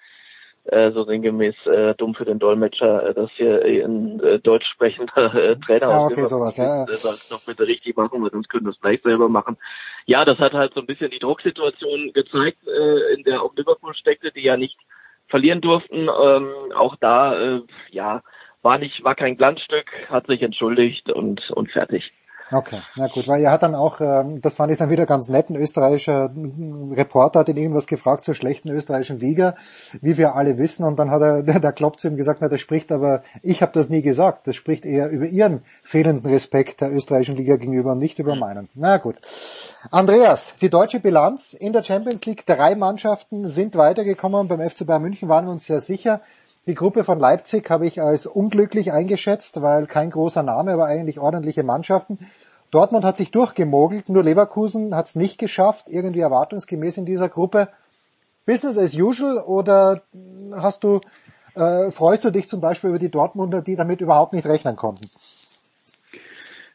äh, 0.65 0.91
so 0.91 1.03
sinngemäß 1.03 1.55
äh, 1.65 1.95
dumm 1.95 2.15
für 2.15 2.25
den 2.25 2.39
Dolmetscher, 2.39 3.09
äh, 3.09 3.13
dass 3.13 3.31
hier 3.31 3.61
ein 3.63 4.19
äh, 4.21 4.39
deutsch 4.39 4.65
sprechender 4.73 5.33
äh, 5.33 5.55
Trainer 5.57 5.87
Ah, 5.87 6.05
okay, 6.05 6.25
sowas, 6.25 6.57
ja, 6.57 6.83
äh, 6.83 6.95
soll 6.95 7.15
es 7.15 7.27
doch 7.27 7.43
bitte 7.45 7.65
richtig 7.65 7.97
machen, 7.97 8.21
weil 8.21 8.31
sonst 8.31 8.49
können 8.49 8.65
wir 8.65 8.71
es 8.71 8.79
gleich 8.79 9.01
selber 9.01 9.29
machen. 9.29 9.57
Ja, 10.05 10.25
das 10.25 10.37
hat 10.37 10.53
halt 10.53 10.73
so 10.73 10.81
ein 10.81 10.85
bisschen 10.85 11.11
die 11.11 11.19
Drucksituation 11.19 12.13
gezeigt, 12.13 12.59
äh, 12.67 13.13
in 13.15 13.23
der 13.23 13.41
auch 13.41 13.55
Liverpool 13.55 13.93
steckte, 13.95 14.31
die 14.31 14.43
ja 14.43 14.57
nicht 14.57 14.77
verlieren 15.29 15.61
durften. 15.61 16.09
Ähm, 16.09 16.51
auch 16.75 16.95
da, 16.99 17.39
äh, 17.39 17.61
ja, 17.91 18.21
war 18.61 18.77
nicht, 18.77 19.03
war 19.03 19.15
kein 19.15 19.37
Glanzstück, 19.37 19.87
hat 20.09 20.27
sich 20.27 20.41
entschuldigt 20.41 21.09
und 21.09 21.49
und 21.51 21.71
fertig. 21.71 22.11
Okay, 22.51 22.81
na 22.95 23.07
gut, 23.07 23.27
weil 23.27 23.43
er 23.43 23.51
hat 23.51 23.61
dann 23.61 23.75
auch, 23.75 24.01
ähm, 24.01 24.41
das 24.41 24.55
fand 24.55 24.71
ich 24.71 24.79
dann 24.79 24.89
wieder 24.89 25.05
ganz 25.05 25.29
nett, 25.29 25.51
ein 25.51 25.55
österreichischer 25.55 26.31
Reporter 26.91 27.39
hat 27.39 27.49
ihn 27.49 27.57
irgendwas 27.57 27.85
gefragt 27.85 28.25
zur 28.25 28.33
schlechten 28.33 28.69
österreichischen 28.69 29.19
Liga, 29.19 29.55
wie 30.01 30.17
wir 30.17 30.35
alle 30.35 30.57
wissen, 30.57 30.83
und 30.83 30.97
dann 30.97 31.11
hat 31.11 31.21
er, 31.21 31.43
der 31.59 31.71
Klopp 31.73 31.99
zu 31.99 32.07
ihm 32.07 32.17
gesagt, 32.17 32.41
na, 32.41 32.47
das 32.47 32.59
spricht 32.59 32.91
aber, 32.91 33.21
ich 33.43 33.61
habe 33.61 33.71
das 33.73 33.89
nie 33.89 34.01
gesagt, 34.01 34.47
das 34.47 34.55
spricht 34.55 34.83
eher 34.83 35.09
über 35.09 35.27
ihren 35.27 35.61
fehlenden 35.83 36.31
Respekt 36.31 36.81
der 36.81 36.91
österreichischen 36.91 37.35
Liga 37.35 37.57
gegenüber 37.57 37.91
und 37.91 37.99
nicht 37.99 38.17
über 38.17 38.35
meinen. 38.35 38.67
Na 38.73 38.97
gut. 38.97 39.17
Andreas, 39.91 40.55
die 40.59 40.69
deutsche 40.69 40.99
Bilanz 40.99 41.53
in 41.53 41.71
der 41.71 41.83
Champions 41.83 42.25
League, 42.25 42.47
drei 42.47 42.75
Mannschaften 42.75 43.47
sind 43.47 43.75
weitergekommen, 43.75 44.47
beim 44.47 44.67
FC 44.67 44.87
Bayern 44.87 45.03
München 45.03 45.29
waren 45.29 45.45
wir 45.45 45.51
uns 45.51 45.65
sehr 45.65 45.79
sicher, 45.79 46.21
die 46.67 46.75
Gruppe 46.75 47.03
von 47.03 47.19
Leipzig 47.19 47.69
habe 47.69 47.87
ich 47.87 48.01
als 48.01 48.25
unglücklich 48.25 48.91
eingeschätzt, 48.91 49.61
weil 49.61 49.87
kein 49.87 50.11
großer 50.11 50.43
Name, 50.43 50.73
aber 50.73 50.85
eigentlich 50.85 51.19
ordentliche 51.19 51.63
Mannschaften. 51.63 52.19
Dortmund 52.71 53.03
hat 53.03 53.17
sich 53.17 53.31
durchgemogelt, 53.31 54.09
nur 54.09 54.23
Leverkusen 54.23 54.95
hat 54.95 55.07
es 55.07 55.15
nicht 55.15 55.39
geschafft, 55.39 55.87
irgendwie 55.89 56.19
erwartungsgemäß 56.19 56.97
in 56.97 57.05
dieser 57.05 57.29
Gruppe. 57.29 57.69
Business 58.45 58.77
as 58.77 58.95
usual 58.95 59.39
oder 59.39 60.03
hast 60.53 60.83
du, 60.83 61.01
äh, 61.55 61.89
freust 61.91 62.23
du 62.25 62.29
dich 62.29 62.47
zum 62.47 62.61
Beispiel 62.61 62.91
über 62.91 62.99
die 62.99 63.09
Dortmunder, 63.09 63.61
die 63.61 63.75
damit 63.75 64.01
überhaupt 64.01 64.33
nicht 64.33 64.47
rechnen 64.47 64.75
konnten? 64.75 65.07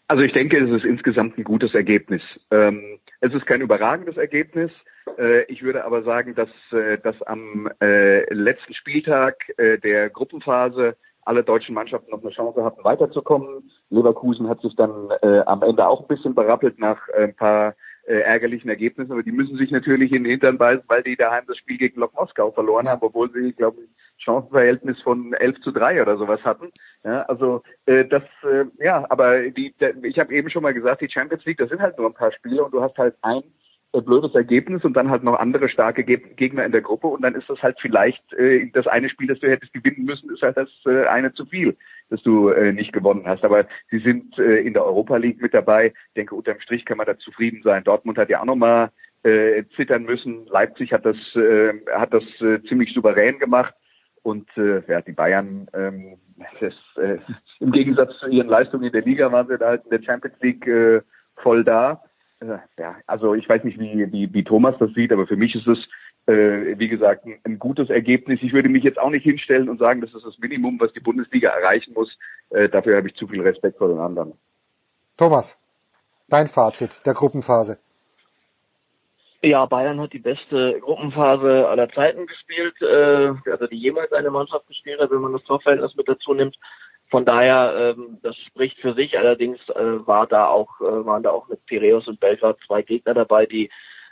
Also 0.09 0.23
ich 0.23 0.33
denke, 0.33 0.63
es 0.63 0.71
ist 0.71 0.85
insgesamt 0.85 1.39
ein 1.39 1.45
gutes 1.45 1.75
Ergebnis. 1.75 2.23
Ähm, 2.51 2.99
es 3.25 3.33
ist 3.33 3.47
kein 3.47 3.63
überragendes 3.63 4.19
Ergebnis. 4.19 4.71
Äh, 5.19 5.45
ich 5.45 5.63
würde 5.63 5.85
aber 5.87 6.03
sagen, 6.03 6.35
dass, 6.35 6.51
äh, 6.73 6.99
dass 6.99 7.21
am 7.23 7.71
äh, 7.81 8.33
letzten 8.33 8.75
Spieltag 8.75 9.37
der 9.59 10.11
Gruppenphase 10.11 10.97
alle 11.23 11.43
deutschen 11.43 11.75
Mannschaften 11.75 12.11
noch 12.11 12.21
eine 12.21 12.33
Chance 12.33 12.63
hatten, 12.63 12.85
weiterzukommen. 12.85 13.71
Leverkusen 13.89 14.49
hat 14.49 14.61
sich 14.61 14.77
dann 14.77 15.11
am 15.47 15.63
Ende 15.63 15.87
auch 15.87 16.03
ein 16.03 16.07
bisschen 16.07 16.35
berappelt 16.35 16.79
nach 16.79 17.09
ein 17.17 17.35
paar 17.35 17.75
äh, 18.07 18.21
ärgerlichen 18.21 18.69
Ergebnissen, 18.69 19.13
aber 19.13 19.23
die 19.23 19.33
müssen 19.33 19.57
sich 19.57 19.71
natürlich 19.71 20.13
in 20.13 20.25
den 20.25 20.33
Hintern 20.33 20.59
beißen, 20.59 20.85
weil 20.89 21.03
die 21.03 21.17
daheim 21.17 21.45
das 21.47 21.59
Spiel 21.59 21.79
gegen 21.79 22.01
Lok 22.01 22.15
Moskau 22.15 22.51
verloren 22.51 22.89
haben, 22.89 23.03
obwohl 23.03 23.31
sie, 23.33 23.53
glaube 23.53 23.81
ich, 23.83 23.89
Chancenverhältnis 24.19 25.01
von 25.03 25.33
11 25.35 25.61
zu 25.61 25.73
3 25.73 26.03
oder 26.03 26.17
sowas 26.17 26.41
hatten. 26.45 26.71
Ja, 27.03 27.23
also 27.23 27.63
äh, 27.87 28.05
das, 28.05 28.23
äh, 28.43 28.65
ja, 28.79 29.05
aber 29.09 29.51
die, 29.51 29.75
der, 29.81 29.95
ich 30.05 30.19
habe 30.19 30.35
eben 30.35 30.51
schon 30.51 30.63
mal 30.63 30.75
gesagt, 30.75 31.01
die 31.01 31.11
Champions 31.11 31.45
League, 31.45 31.59
das 31.59 31.69
sind 31.69 31.81
halt 31.81 31.99
nur 31.99 32.09
ein 32.09 32.15
paar 32.15 32.33
Spiele 32.33 32.65
und 32.65 32.73
du 32.73 32.83
hast 32.83 32.97
halt 32.97 33.17
ein 33.23 33.43
blödes 34.03 34.35
Ergebnis 34.35 34.85
und 34.85 34.95
dann 34.95 35.11
halt 35.11 35.23
noch 35.23 35.39
andere 35.39 35.69
starke 35.69 36.05
Ge 36.05 36.17
Gegner 36.37 36.65
in 36.65 36.73
der 36.73 36.81
Gruppe 36.81 37.07
und 37.07 37.23
dann 37.23 37.35
ist 37.35 37.49
das 37.49 37.63
halt 37.63 37.79
vielleicht 37.81 38.33
äh, 38.35 38.69
das 38.73 38.87
eine 38.87 39.09
Spiel, 39.09 39.29
das 39.29 39.41
du 39.41 39.49
hättest 39.49 39.73
gewinnen 39.73 40.05
müssen, 40.05 40.31
ist 40.31 40.43
halt 40.43 40.57
das 40.57 40.69
äh, 40.87 41.07
eine 41.07 41.33
zu 41.35 41.47
viel, 41.47 41.77
das 42.11 42.23
du 42.23 42.49
äh, 42.49 42.73
nicht 42.73 42.93
gewonnen 42.93 43.25
hast. 43.27 43.45
Aber 43.45 43.67
sie 43.91 43.99
sind 43.99 44.39
äh, 44.39 44.59
in 44.59 44.73
der 44.73 44.85
Europa 44.85 45.17
League 45.17 45.41
mit 45.41 45.55
dabei. 45.55 45.89
Ich 45.89 46.15
denke, 46.17 46.35
unterm 46.35 46.61
Strich 46.61 46.85
kann 46.85 46.99
man 46.99 47.07
da 47.07 47.19
zufrieden 47.19 47.63
sein. 47.63 47.85
Dortmund 47.85 48.19
hat 48.19 48.31
ja 48.31 48.41
auch 48.41 48.47
nochmal 48.47 48.91
äh, 49.23 49.65
zittern 49.77 50.05
müssen. 50.05 50.47
Leipzig 50.47 50.93
hat 50.93 51.05
das 51.05 51.17
äh, 51.37 51.75
hat 51.93 52.13
das 52.13 52.25
äh, 52.41 52.63
ziemlich 52.69 52.93
souverän 52.95 53.39
gemacht. 53.39 53.75
Und 54.23 54.49
äh, 54.57 54.83
ja, 54.89 55.03
die 55.03 55.13
Bayern, 55.13 55.69
ähm, 55.75 56.17
das, 56.59 56.75
äh, 56.97 57.19
im 57.61 57.73
Gegensatz 57.73 58.19
zu 58.19 58.29
ihren 58.29 58.49
Leistungen 58.49 58.85
in 58.85 58.93
der 58.93 59.03
Liga 59.03 59.31
waren 59.31 59.49
sie 59.49 59.59
da 59.59 59.69
halt 59.69 59.85
in 59.85 59.91
der 59.91 60.03
Champions 60.03 60.37
League 60.41 60.67
äh, 60.67 61.03
voll 61.37 61.63
da. 61.63 62.03
Äh, 62.45 62.59
ja, 62.79 62.97
also 63.07 63.35
ich 63.35 63.49
weiß 63.49 63.65
nicht, 63.65 63.79
wie, 63.79 64.11
wie, 64.13 64.33
wie 64.33 64.45
Thomas 64.45 64.75
das 64.79 64.93
sieht, 64.93 65.13
aber 65.13 65.27
für 65.27 65.37
mich 65.37 65.55
ist 65.55 65.67
es, 65.67 65.79
äh, 66.27 66.79
wie 66.79 66.89
gesagt, 66.89 67.25
ein, 67.25 67.39
ein 67.45 67.59
gutes 67.59 67.91
Ergebnis. 67.91 68.41
Ich 68.43 68.53
würde 68.53 68.69
mich 68.69 68.85
jetzt 68.85 68.99
auch 68.99 69.11
nicht 69.11 69.25
hinstellen 69.25 69.69
und 69.69 69.79
sagen, 69.79 70.01
das 70.01 70.15
ist 70.15 70.25
das 70.25 70.39
Minimum, 70.39 70.79
was 70.81 70.93
die 70.93 71.01
Bundesliga 71.01 71.51
erreichen 71.51 71.95
muss. 71.95 72.17
Äh, 72.51 72.69
dafür 72.69 72.97
habe 72.97 73.09
ich 73.09 73.15
zu 73.15 73.27
viel 73.27 73.43
Respekt 73.43 73.79
vor 73.79 73.89
den 73.89 73.99
anderen. 73.99 74.35
Thomas, 75.17 75.57
dein 76.29 76.49
Fazit 76.49 77.05
der 77.07 77.15
Gruppenphase. 77.15 77.79
Ja, 79.43 79.67
Bayern 79.67 80.01
hat 80.01 80.15
die 80.15 80.21
beste 80.21 80.81
Gruppenphase 80.81 81.69
aller 81.69 81.91
Zeiten 81.91 82.27
gespielt, 82.27 82.81
äh, 82.81 83.51
also 83.51 83.67
die 83.67 83.77
jemals 83.77 84.11
eine 84.13 84.31
Mannschaft 84.31 84.67
gespielt 84.69 85.01
hat, 85.01 85.11
wenn 85.11 85.21
man 85.21 85.35
das 85.35 85.45
Torverhältnis 85.45 85.95
mit 85.97 86.09
dazu 86.09 86.33
nimmt. 86.33 86.57
Von 87.11 87.25
daher, 87.25 87.95
ähm, 87.97 88.19
das 88.23 88.37
spricht 88.37 88.79
für 88.79 88.95
sich. 88.95 89.19
Allerdings 89.19 89.59
äh, 89.71 90.07
war 90.07 90.27
da 90.27 90.47
auch, 90.49 90.81
äh, 90.81 91.05
waren 91.05 91.23
da 91.23 91.31
auch 91.31 91.49
mit 91.49 91.65
Piraeus 91.67 92.09
und 92.09 92.21
Belgrad 92.21 92.57
zwei 92.67 92.83
Gegner 92.83 93.15
dabei, 93.15 93.47
die 93.47 93.71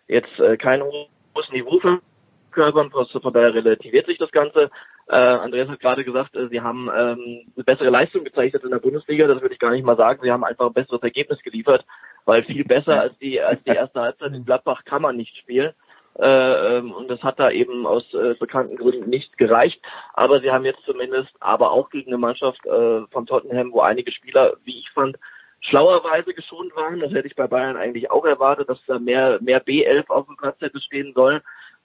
jetzt 0.08 0.38
äh, 0.38 0.56
kein 0.56 0.82
hohes 0.82 1.50
Niveau 1.50 1.80
verkörpern. 1.80 2.90
Von 2.90 3.32
daher 3.32 3.54
relativiert 3.54 4.06
sich 4.06 4.18
das 4.18 4.30
Ganze. 4.30 4.70
Äh, 5.08 5.16
Andreas 5.16 5.68
hat 5.68 5.80
gerade 5.80 6.04
gesagt, 6.04 6.36
äh, 6.36 6.48
sie 6.48 6.60
haben 6.60 6.88
ähm, 6.94 7.46
eine 7.56 7.64
bessere 7.64 7.90
Leistung 7.90 8.24
gezeigt 8.24 8.54
in 8.62 8.70
der 8.70 8.78
Bundesliga. 8.78 9.26
Das 9.26 9.40
würde 9.40 9.54
ich 9.54 9.60
gar 9.60 9.72
nicht 9.72 9.84
mal 9.84 9.96
sagen. 9.96 10.20
Sie 10.22 10.30
haben 10.30 10.44
einfach 10.44 10.66
ein 10.66 10.72
besseres 10.72 11.02
Ergebnis 11.02 11.42
geliefert, 11.42 11.84
weil 12.24 12.44
viel 12.44 12.64
besser 12.64 13.00
als 13.00 13.18
die 13.18 13.40
als 13.40 13.62
die 13.64 13.70
erste 13.70 14.00
Halbzeit 14.00 14.32
in 14.32 14.44
Gladbach 14.44 14.84
kann 14.84 15.02
man 15.02 15.16
nicht 15.16 15.36
spielen. 15.38 15.72
Äh, 16.18 16.78
ähm, 16.78 16.92
und 16.92 17.08
das 17.08 17.22
hat 17.22 17.38
da 17.38 17.50
eben 17.50 17.86
aus 17.86 18.04
äh, 18.14 18.34
bekannten 18.34 18.76
Gründen 18.76 19.08
nicht 19.08 19.38
gereicht. 19.38 19.80
Aber 20.12 20.40
sie 20.40 20.50
haben 20.50 20.64
jetzt 20.64 20.84
zumindest, 20.84 21.30
aber 21.40 21.70
auch 21.72 21.90
gegen 21.90 22.10
eine 22.10 22.18
Mannschaft 22.18 22.64
äh, 22.66 23.02
von 23.10 23.26
Tottenham, 23.26 23.72
wo 23.72 23.80
einige 23.80 24.12
Spieler, 24.12 24.54
wie 24.64 24.78
ich 24.78 24.90
fand, 24.90 25.16
schlauerweise 25.60 26.34
geschont 26.34 26.74
waren. 26.76 27.00
Das 27.00 27.12
hätte 27.12 27.28
ich 27.28 27.36
bei 27.36 27.46
Bayern 27.46 27.76
eigentlich 27.76 28.10
auch 28.10 28.26
erwartet, 28.26 28.68
dass 28.68 28.84
da 28.86 28.98
mehr, 28.98 29.38
mehr 29.40 29.64
B11 29.64 30.08
auf 30.10 30.26
dem 30.26 30.36
Platz 30.36 30.60
hätte 30.60 30.80
stehen 30.80 31.12
sollen. 31.14 31.40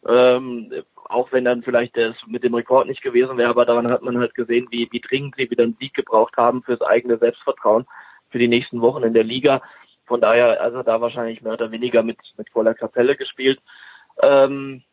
Ähm, 0.06 0.72
auch 1.06 1.32
wenn 1.32 1.46
dann 1.46 1.64
vielleicht 1.64 1.98
das 1.98 2.16
mit 2.28 2.44
dem 2.44 2.54
Rekord 2.54 2.88
nicht 2.88 3.02
gewesen 3.02 3.38
wäre, 3.38 3.50
aber 3.50 3.66
daran 3.66 3.90
hat 3.90 4.04
man 4.04 4.18
halt 4.18 4.36
gesehen, 4.36 4.68
wie, 4.70 4.88
wie 4.92 5.00
dringend 5.00 5.36
sie 5.38 5.50
wieder 5.50 5.64
einen 5.64 5.78
Sieg 5.80 5.94
gebraucht 5.94 6.36
haben 6.38 6.64
fürs 6.64 6.82
eigene 6.82 7.18
Selbstvertrauen 7.18 7.88
für 8.30 8.40
die 8.40 8.48
nächsten 8.48 8.82
Wochen 8.82 9.04
in 9.04 9.14
der 9.14 9.24
Liga. 9.24 9.62
Von 10.06 10.22
daher, 10.22 10.62
also 10.62 10.84
da 10.84 11.02
wahrscheinlich 11.02 11.42
mehr 11.42 11.54
oder 11.54 11.72
weniger 11.72 12.04
mit, 12.04 12.18
mit 12.38 12.50
voller 12.50 12.74
Kapelle 12.74 13.16
gespielt. 13.16 13.60
Ähm, 14.22 14.84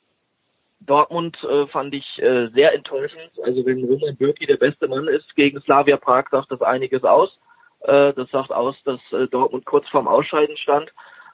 Dortmund 0.81 1.43
äh, 1.45 1.67
fand 1.69 1.95
ich 1.95 2.23
äh, 2.23 2.49
sehr 2.49 2.75
enttäuschend. 2.75 3.31
Also 3.43 3.65
wenn 3.65 3.85
Roman 3.85 4.17
Bürki 4.17 4.47
der 4.47 4.57
beste 4.57 4.87
Mann 4.89 5.09
ist 5.09 5.35
gegen 5.35 5.61
Slavia 5.63 5.97
Prag, 5.97 6.27
sagt 6.31 6.51
das 6.51 6.61
einiges 6.63 7.05
aus. 7.05 7.39
Äh, 7.81 8.13
das 8.13 8.31
sagt 8.31 8.53
aus, 8.53 8.77
dass 8.85 9.01
äh, 9.13 9.27
Dortmund 9.29 9.65
kurz 9.65 9.89
vorm 9.89 10.09
Ausscheiden 10.09 10.57
stand. 10.57 10.93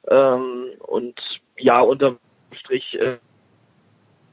Ähm, 0.08 0.70
und 0.80 1.20
ja, 1.56 1.80
unterm 1.80 2.18
Strich 2.52 2.94
äh, 2.98 3.18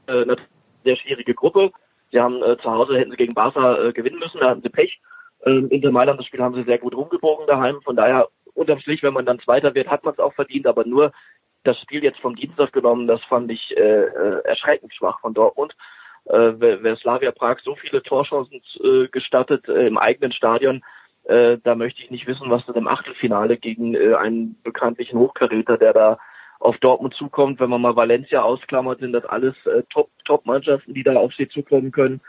äh, 0.06 0.22
eine 0.22 0.36
sehr 0.84 0.96
schwierige 0.96 1.34
Gruppe. 1.34 1.72
Sie 2.10 2.20
haben 2.20 2.42
äh, 2.42 2.56
zu 2.58 2.70
Hause 2.70 2.98
hätten 2.98 3.10
sie 3.10 3.16
gegen 3.16 3.34
Barca 3.34 3.88
äh, 3.88 3.92
gewinnen 3.92 4.18
müssen, 4.18 4.40
da 4.40 4.50
hatten 4.50 4.62
sie 4.62 4.70
Pech. 4.70 5.00
Ähm, 5.44 5.68
Inter 5.68 5.90
Mailand, 5.90 6.18
das 6.18 6.26
Spiel 6.26 6.40
haben 6.40 6.54
sie 6.54 6.64
sehr 6.64 6.78
gut 6.78 6.94
rumgebogen 6.94 7.46
daheim. 7.46 7.80
Von 7.82 7.96
daher, 7.96 8.28
unterm 8.54 8.80
Strich, 8.80 9.02
wenn 9.02 9.14
man 9.14 9.26
dann 9.26 9.38
Zweiter 9.40 9.74
wird, 9.74 9.88
hat 9.88 10.04
man 10.04 10.14
es 10.14 10.18
auch 10.18 10.34
verdient, 10.34 10.66
aber 10.66 10.84
nur 10.84 11.12
das 11.68 11.80
Spiel 11.80 12.02
jetzt 12.02 12.20
vom 12.20 12.34
Dienstag 12.34 12.72
genommen, 12.72 13.06
das 13.06 13.22
fand 13.24 13.50
ich 13.50 13.76
äh, 13.76 13.80
äh, 13.80 14.40
erschreckend 14.44 14.94
schwach 14.94 15.20
von 15.20 15.34
Dortmund. 15.34 15.76
Äh, 16.24 16.52
wer, 16.58 16.96
Slavia 16.96 17.30
Prag 17.30 17.58
so 17.62 17.74
viele 17.76 18.02
Torchancen 18.02 18.60
äh, 18.82 19.08
gestattet 19.08 19.68
äh, 19.68 19.86
im 19.86 19.98
eigenen 19.98 20.32
Stadion, 20.32 20.82
äh, 21.24 21.58
da 21.62 21.74
möchte 21.74 22.02
ich 22.02 22.10
nicht 22.10 22.26
wissen, 22.26 22.50
was 22.50 22.64
dann 22.66 22.76
im 22.76 22.88
Achtelfinale 22.88 23.58
gegen 23.58 23.94
äh, 23.94 24.14
einen 24.14 24.60
bekanntlichen 24.62 25.18
Hochkaräter, 25.18 25.76
der 25.76 25.92
da 25.92 26.18
auf 26.60 26.78
Dortmund 26.78 27.14
zukommt. 27.14 27.60
Wenn 27.60 27.70
man 27.70 27.80
mal 27.80 27.96
Valencia 27.96 28.42
ausklammert, 28.42 29.00
sind 29.00 29.12
das 29.12 29.24
alles 29.24 29.54
äh, 29.66 29.82
Top 29.90 30.10
Top 30.24 30.46
Mannschaften, 30.46 30.94
die 30.94 31.02
da 31.02 31.16
auf 31.16 31.32
sie 31.34 31.48
zukommen 31.48 31.92
können. 31.92 32.20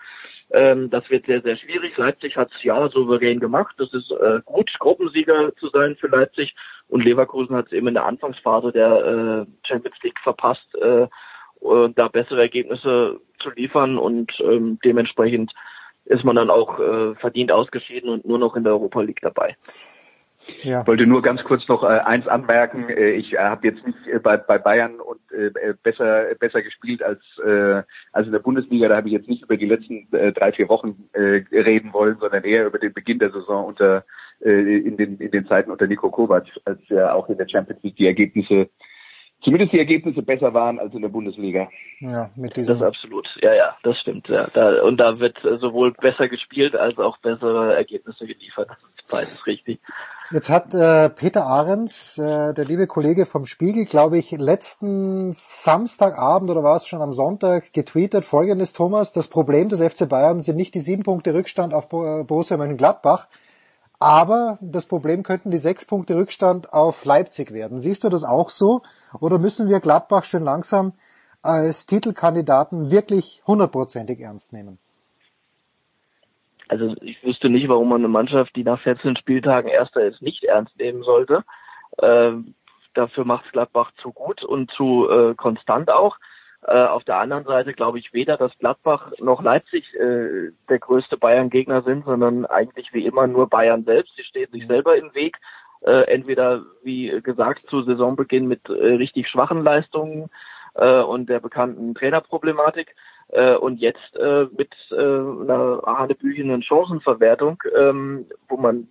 Ähm, 0.52 0.90
das 0.90 1.10
wird 1.10 1.26
sehr, 1.26 1.42
sehr 1.42 1.58
schwierig. 1.58 1.96
Leipzig 1.98 2.36
hat 2.36 2.50
es 2.56 2.64
ja 2.64 2.90
souverän 2.90 3.40
gemacht. 3.40 3.76
Das 3.78 3.94
ist 3.94 4.12
äh, 4.12 4.40
gut, 4.46 4.72
Gruppensieger 4.80 5.56
zu 5.58 5.70
sein 5.70 5.96
für 5.96 6.08
Leipzig. 6.08 6.56
Und 6.88 7.04
Leverkusen 7.04 7.56
hat 7.56 7.68
es 7.68 7.72
eben 7.72 7.88
in 7.88 7.94
der 7.94 8.06
Anfangsphase 8.06 8.72
der 8.72 9.46
äh, 9.46 9.68
Champions 9.68 9.98
League 10.02 10.20
verpasst, 10.24 10.76
äh, 10.76 11.08
und 11.60 12.00
da 12.00 12.08
bessere 12.08 12.42
Ergebnisse 12.42 13.20
zu 13.40 13.50
liefern. 13.52 13.98
Und 13.98 14.32
ähm, 14.40 14.80
dementsprechend 14.84 15.54
ist 16.06 16.24
man 16.24 16.36
dann 16.36 16.50
auch 16.50 16.80
äh, 16.80 17.16
verdient 17.16 17.52
ausgeschieden 17.52 18.10
und 18.10 18.26
nur 18.26 18.40
noch 18.40 18.56
in 18.56 18.64
der 18.64 18.74
Europa 18.74 19.02
League 19.02 19.22
dabei. 19.22 19.56
Ja. 20.64 20.82
Ich 20.82 20.88
wollte 20.88 21.06
nur 21.06 21.22
ganz 21.22 21.44
kurz 21.44 21.68
noch 21.68 21.84
äh, 21.84 21.88
eins 21.88 22.28
anmerken. 22.28 22.90
Äh, 22.90 23.12
ich 23.12 23.34
äh, 23.34 23.38
habe 23.38 23.68
jetzt 23.68 23.86
nicht 23.86 23.98
äh, 24.08 24.20
bei, 24.20 24.38
bei 24.38 24.58
Bayern 24.58 25.00
und 25.00 25.20
äh, 25.32 25.74
besser 25.82 26.36
besser 26.40 26.62
gespielt 26.62 27.04
als 27.04 27.22
äh, 27.46 27.84
als 28.12 28.26
in 28.26 28.32
der 28.32 28.40
Bundesliga. 28.40 28.88
Da 28.88 28.98
habe 28.98 29.08
ich 29.08 29.14
jetzt 29.14 29.30
nicht 29.30 29.44
über 29.44 29.58
die 29.58 29.68
letzten 29.68 30.08
äh, 30.12 30.32
drei 30.32 30.52
vier 30.52 30.70
Wochen 30.70 31.10
äh, 31.14 31.44
reden 31.52 31.94
wollen, 31.94 32.18
sondern 32.20 32.44
eher 32.44 32.66
über 32.66 32.80
den 32.80 32.94
Beginn 32.94 33.20
der 33.20 33.32
Saison 33.32 33.66
unter 33.66 34.04
äh, 34.44 34.78
in 34.78 34.98
den 34.98 35.18
in 35.18 35.32
den 35.32 35.48
Zeiten 35.48 35.72
unter 35.72 35.88
Nico 35.88 36.10
Kovac, 36.10 36.48
als 36.66 36.80
ja 36.88 37.14
auch 37.14 37.30
in 37.30 37.38
der 37.38 37.48
Champions 37.50 37.84
League 37.84 37.96
die 37.96 38.08
Ergebnisse 38.08 38.70
zumindest 39.42 39.74
die 39.74 39.80
Ergebnisse 39.80 40.22
besser 40.22 40.54
waren 40.54 40.80
als 40.80 40.94
in 40.94 41.02
der 41.02 41.10
Bundesliga. 41.10 41.70
Ja, 42.00 42.30
mit 42.36 42.52
Das 42.52 42.68
diesem, 42.68 42.84
absolut. 42.84 43.28
Ja, 43.42 43.54
ja, 43.54 43.78
das 43.84 44.00
stimmt. 44.00 44.28
Ja. 44.28 44.48
Da, 44.54 44.84
und 44.84 45.00
da 45.00 45.20
wird 45.20 45.44
äh, 45.46 45.58
sowohl 45.58 45.94
besser 45.94 46.28
gespielt 46.28 46.76
als 46.76 46.98
auch 46.98 47.18
bessere 47.20 47.76
Ergebnisse 47.76 48.26
geliefert. 48.26 48.70
Das 48.70 48.78
ist 48.78 49.10
beides 49.10 49.48
richtig. 49.48 49.80
Jetzt 50.32 50.50
hat 50.52 50.76
äh, 50.76 51.10
Peter 51.10 51.48
Ahrens, 51.48 52.20
äh, 52.20 52.54
der 52.54 52.64
liebe 52.66 52.86
Kollege 52.86 53.26
vom 53.26 53.46
Spiegel, 53.46 53.86
glaube 53.86 54.20
ich, 54.20 54.30
letzten 54.30 55.34
Samstagabend 55.34 56.52
oder 56.52 56.62
war 56.64 56.76
es 56.76 56.86
schon 56.86 57.02
am 57.02 57.14
Sonntag 57.14 57.74
getweetet, 57.74 58.26
folgendes 58.26 58.74
Thomas, 58.74 59.12
das 59.12 59.28
Problem 59.28 59.70
des 59.70 59.82
FC 59.82 60.08
Bayern 60.08 60.40
sind 60.40 60.56
nicht 60.58 60.76
die 60.76 60.82
sieben 60.82 61.02
Punkte 61.02 61.34
Rückstand 61.34 61.74
auf 61.74 61.90
Bo- 61.90 62.24
Borussia 62.26 62.58
Mönchengladbach, 62.58 63.28
aber 63.98 64.60
das 64.62 64.86
Problem 64.86 65.24
könnten 65.24 65.50
die 65.50 65.58
sechs 65.58 65.86
Punkte 65.86 66.16
Rückstand 66.16 66.74
auf 66.74 67.06
Leipzig 67.06 67.52
werden. 67.52 67.80
Siehst 67.80 68.04
du 68.04 68.10
das 68.10 68.24
auch 68.24 68.52
so? 68.52 68.82
Oder 69.20 69.40
müssen 69.40 69.68
wir 69.68 69.80
Gladbach 69.80 70.26
schon 70.26 70.44
langsam 70.44 70.94
als 71.42 71.88
Titelkandidaten 71.88 72.92
wirklich 72.92 73.42
hundertprozentig 73.48 74.20
ernst 74.20 74.54
nehmen? 74.54 74.78
Also 76.70 76.96
ich 77.02 77.22
wüsste 77.24 77.50
nicht, 77.50 77.68
warum 77.68 77.90
man 77.90 78.02
eine 78.02 78.08
Mannschaft, 78.08 78.56
die 78.56 78.64
nach 78.64 78.80
14 78.80 79.18
Spieltagen 79.18 79.70
Erster 79.70 80.06
ist, 80.06 80.22
nicht 80.22 80.44
ernst 80.44 80.78
nehmen 80.80 81.04
sollte. 81.04 81.44
Ähm, 82.02 82.54
dafür 82.94 83.26
macht 83.26 83.52
Gladbach 83.52 83.92
zu 84.02 84.14
gut 84.14 84.44
und 84.44 84.72
zu 84.72 85.10
äh, 85.10 85.34
konstant 85.34 85.90
auch. 85.90 86.18
Äh, 86.68 86.86
auf 86.86 87.04
der 87.04 87.18
anderen 87.18 87.46
Seite 87.46 87.74
glaube 87.74 87.98
ich 87.98 88.14
weder, 88.14 88.38
dass 88.38 88.58
Gladbach 88.60 89.12
noch 89.20 89.42
Leipzig 89.42 89.96
äh, 89.96 90.52
der 90.70 90.80
größte 90.80 91.18
Bayern-Gegner 91.18 91.82
sind, 91.82 92.06
sondern 92.06 92.46
eigentlich 92.46 92.94
wie 92.94 93.06
immer 93.06 93.26
nur 93.26 93.50
Bayern 93.50 93.84
selbst. 93.84 94.16
Sie 94.16 94.24
stehen 94.24 94.52
sich 94.52 94.68
selber 94.68 94.96
im 94.96 95.14
Weg. 95.16 95.38
Äh, 95.82 96.04
entweder, 96.14 96.64
wie 96.84 97.20
gesagt, 97.24 97.60
zu 97.62 97.82
Saisonbeginn 97.82 98.48
mit 98.48 98.70
äh, 98.70 98.74
richtig 98.74 99.28
schwachen 99.28 99.64
Leistungen 99.64 100.30
äh, 100.76 101.02
und 101.02 101.30
der 101.30 101.40
bekannten 101.40 101.96
Trainerproblematik 101.96 102.96
äh, 103.30 103.56
und 103.56 103.80
jetzt 103.80 104.16
äh, 104.16 104.48
mit 104.58 104.74
äh, 104.92 104.96
einer 104.96 105.82
hanebüchenen 105.86 106.64
Chancenverwertung, 106.64 107.62
ähm, 107.76 108.26
wo 108.48 108.58
man 108.58 108.88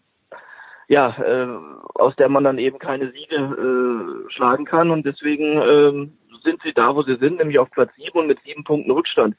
ja 0.88 1.14
äh, 1.18 1.49
aus 1.95 2.16
der 2.16 2.28
man 2.28 2.45
dann 2.45 2.59
eben 2.59 2.78
keine 2.78 3.11
Siege 3.12 3.37
äh, 3.37 4.30
schlagen 4.33 4.64
kann 4.64 4.90
und 4.90 5.04
deswegen 5.04 5.61
ähm, 5.61 6.18
sind 6.42 6.62
sie 6.62 6.73
da, 6.73 6.95
wo 6.95 7.02
sie 7.02 7.16
sind, 7.16 7.38
nämlich 7.38 7.59
auf 7.59 7.71
Platz 7.71 7.90
sieben 7.97 8.18
und 8.18 8.26
mit 8.26 8.40
sieben 8.45 8.64
Punkten 8.64 8.90
Rückstand. 8.90 9.37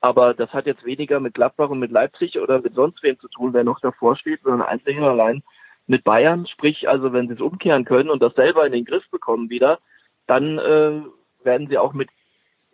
Aber 0.00 0.32
das 0.32 0.52
hat 0.52 0.66
jetzt 0.66 0.84
weniger 0.84 1.18
mit 1.18 1.34
Gladbach 1.34 1.70
und 1.70 1.80
mit 1.80 1.90
Leipzig 1.90 2.38
oder 2.38 2.60
mit 2.60 2.74
sonst 2.74 3.02
wem 3.02 3.18
zu 3.18 3.28
tun, 3.28 3.52
wer 3.52 3.64
noch 3.64 3.80
davor 3.80 4.16
steht, 4.16 4.42
sondern 4.42 4.62
einzig 4.62 4.96
und 4.96 5.04
allein 5.04 5.42
mit 5.88 6.04
Bayern. 6.04 6.46
Sprich, 6.46 6.88
also 6.88 7.12
wenn 7.12 7.26
sie 7.26 7.34
es 7.34 7.40
umkehren 7.40 7.84
können 7.84 8.10
und 8.10 8.22
das 8.22 8.34
selber 8.34 8.64
in 8.64 8.72
den 8.72 8.84
Griff 8.84 9.08
bekommen 9.10 9.50
wieder, 9.50 9.80
dann 10.28 10.58
äh, 10.58 11.02
werden 11.42 11.66
sie 11.68 11.78
auch 11.78 11.94
mit 11.94 12.08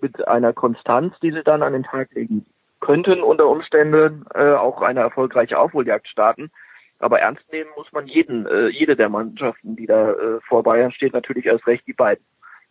mit 0.05 0.29
einer 0.29 0.53
Konstanz, 0.53 1.15
die 1.23 1.33
sie 1.33 1.43
dann 1.43 1.63
an 1.63 1.73
den 1.73 1.83
Tag 1.83 2.13
legen 2.13 2.45
könnten, 2.81 3.23
unter 3.23 3.49
Umständen 3.49 4.27
äh, 4.35 4.53
auch 4.53 4.83
eine 4.83 5.01
erfolgreiche 5.01 5.59
Aufholjagd 5.59 6.07
starten. 6.09 6.51
Aber 6.99 7.21
ernst 7.21 7.51
nehmen 7.51 7.71
muss 7.75 7.91
man 7.93 8.07
jeden, 8.07 8.47
äh, 8.47 8.69
jede 8.69 8.97
der 8.97 9.09
Mannschaften, 9.09 9.77
die 9.77 9.87
da 9.87 10.11
äh, 10.11 10.41
vor 10.47 10.63
Bayern 10.63 10.93
steht, 10.93 11.15
natürlich 11.15 11.47
erst 11.47 11.67
recht 11.67 11.87
die 11.87 11.95
beiden. 11.95 12.23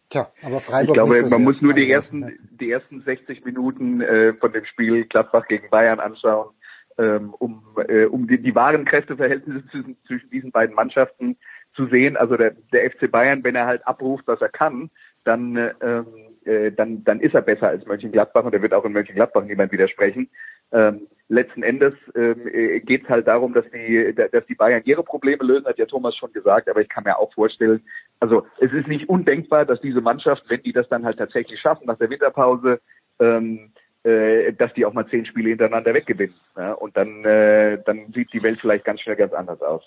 Tja, 0.09 0.29
aber 0.43 0.57
Ich 0.57 0.63
Freiburg 0.63 0.93
glaube, 0.93 1.13
nicht 1.13 1.23
so 1.23 1.29
man 1.29 1.43
muss 1.43 1.61
nur 1.61 1.73
die 1.73 1.89
ersten, 1.89 2.37
die 2.51 2.69
ersten 2.69 3.01
60 3.01 3.43
Minuten 3.45 4.01
äh, 4.01 4.31
von 4.33 4.53
dem 4.53 4.65
Spiel 4.65 5.05
Gladbach 5.05 5.47
gegen 5.47 5.71
Bayern 5.71 5.99
anschauen, 5.99 6.53
ähm, 6.99 7.33
um, 7.39 7.63
äh, 7.87 8.05
um 8.05 8.27
die, 8.27 8.39
die 8.39 8.53
wahren 8.53 8.85
Kräfteverhältnisse 8.85 9.65
zwischen, 9.71 9.97
zwischen 10.05 10.29
diesen 10.29 10.51
beiden 10.51 10.75
Mannschaften 10.75 11.35
zu 11.75 11.85
sehen. 11.87 12.15
Also 12.15 12.37
der, 12.37 12.51
der 12.71 12.91
FC 12.91 13.09
Bayern, 13.09 13.43
wenn 13.43 13.55
er 13.55 13.65
halt 13.65 13.87
abruft, 13.87 14.27
was 14.27 14.41
er 14.41 14.49
kann, 14.49 14.91
dann, 15.23 15.57
äh, 15.57 15.71
ähm, 15.81 16.32
äh, 16.45 16.71
dann, 16.71 17.03
dann 17.03 17.19
ist 17.19 17.35
er 17.35 17.41
besser 17.41 17.69
als 17.69 17.85
Mönchengladbach 17.85 18.43
und 18.43 18.53
er 18.53 18.61
wird 18.61 18.73
auch 18.73 18.85
in 18.85 18.93
Mönchengladbach 18.93 19.43
niemand 19.43 19.71
widersprechen. 19.71 20.29
Ähm, 20.71 21.07
letzten 21.29 21.63
Endes 21.63 21.93
ähm, 22.15 22.47
äh, 22.47 22.79
geht 22.79 23.03
es 23.03 23.09
halt 23.09 23.27
darum, 23.27 23.53
dass 23.53 23.65
die, 23.71 24.13
da- 24.15 24.27
dass 24.27 24.45
die 24.47 24.55
Bayern 24.55 24.81
ihre 24.85 25.03
Probleme 25.03 25.43
lösen, 25.43 25.65
hat 25.67 25.77
ja 25.77 25.85
Thomas 25.85 26.15
schon 26.15 26.33
gesagt, 26.33 26.67
aber 26.69 26.81
ich 26.81 26.89
kann 26.89 27.03
mir 27.03 27.17
auch 27.17 27.33
vorstellen, 27.33 27.83
also 28.19 28.45
es 28.59 28.71
ist 28.73 28.87
nicht 28.87 29.07
undenkbar, 29.09 29.65
dass 29.65 29.81
diese 29.81 30.01
Mannschaft, 30.01 30.43
wenn 30.47 30.63
die 30.63 30.73
das 30.73 30.89
dann 30.89 31.05
halt 31.05 31.17
tatsächlich 31.17 31.59
schaffen 31.59 31.85
nach 31.87 31.97
der 31.97 32.09
Winterpause, 32.09 32.79
ähm, 33.19 33.71
äh, 34.03 34.51
dass 34.53 34.73
die 34.73 34.85
auch 34.85 34.93
mal 34.93 35.07
zehn 35.07 35.25
Spiele 35.25 35.49
hintereinander 35.49 35.93
weggewinnen. 35.93 36.35
Ja? 36.57 36.73
Und 36.73 36.97
dann, 36.97 37.23
äh, 37.23 37.77
dann 37.85 38.11
sieht 38.13 38.33
die 38.33 38.43
Welt 38.43 38.59
vielleicht 38.59 38.85
ganz 38.85 39.01
schnell 39.01 39.15
ganz 39.15 39.33
anders 39.33 39.61
aus. 39.61 39.83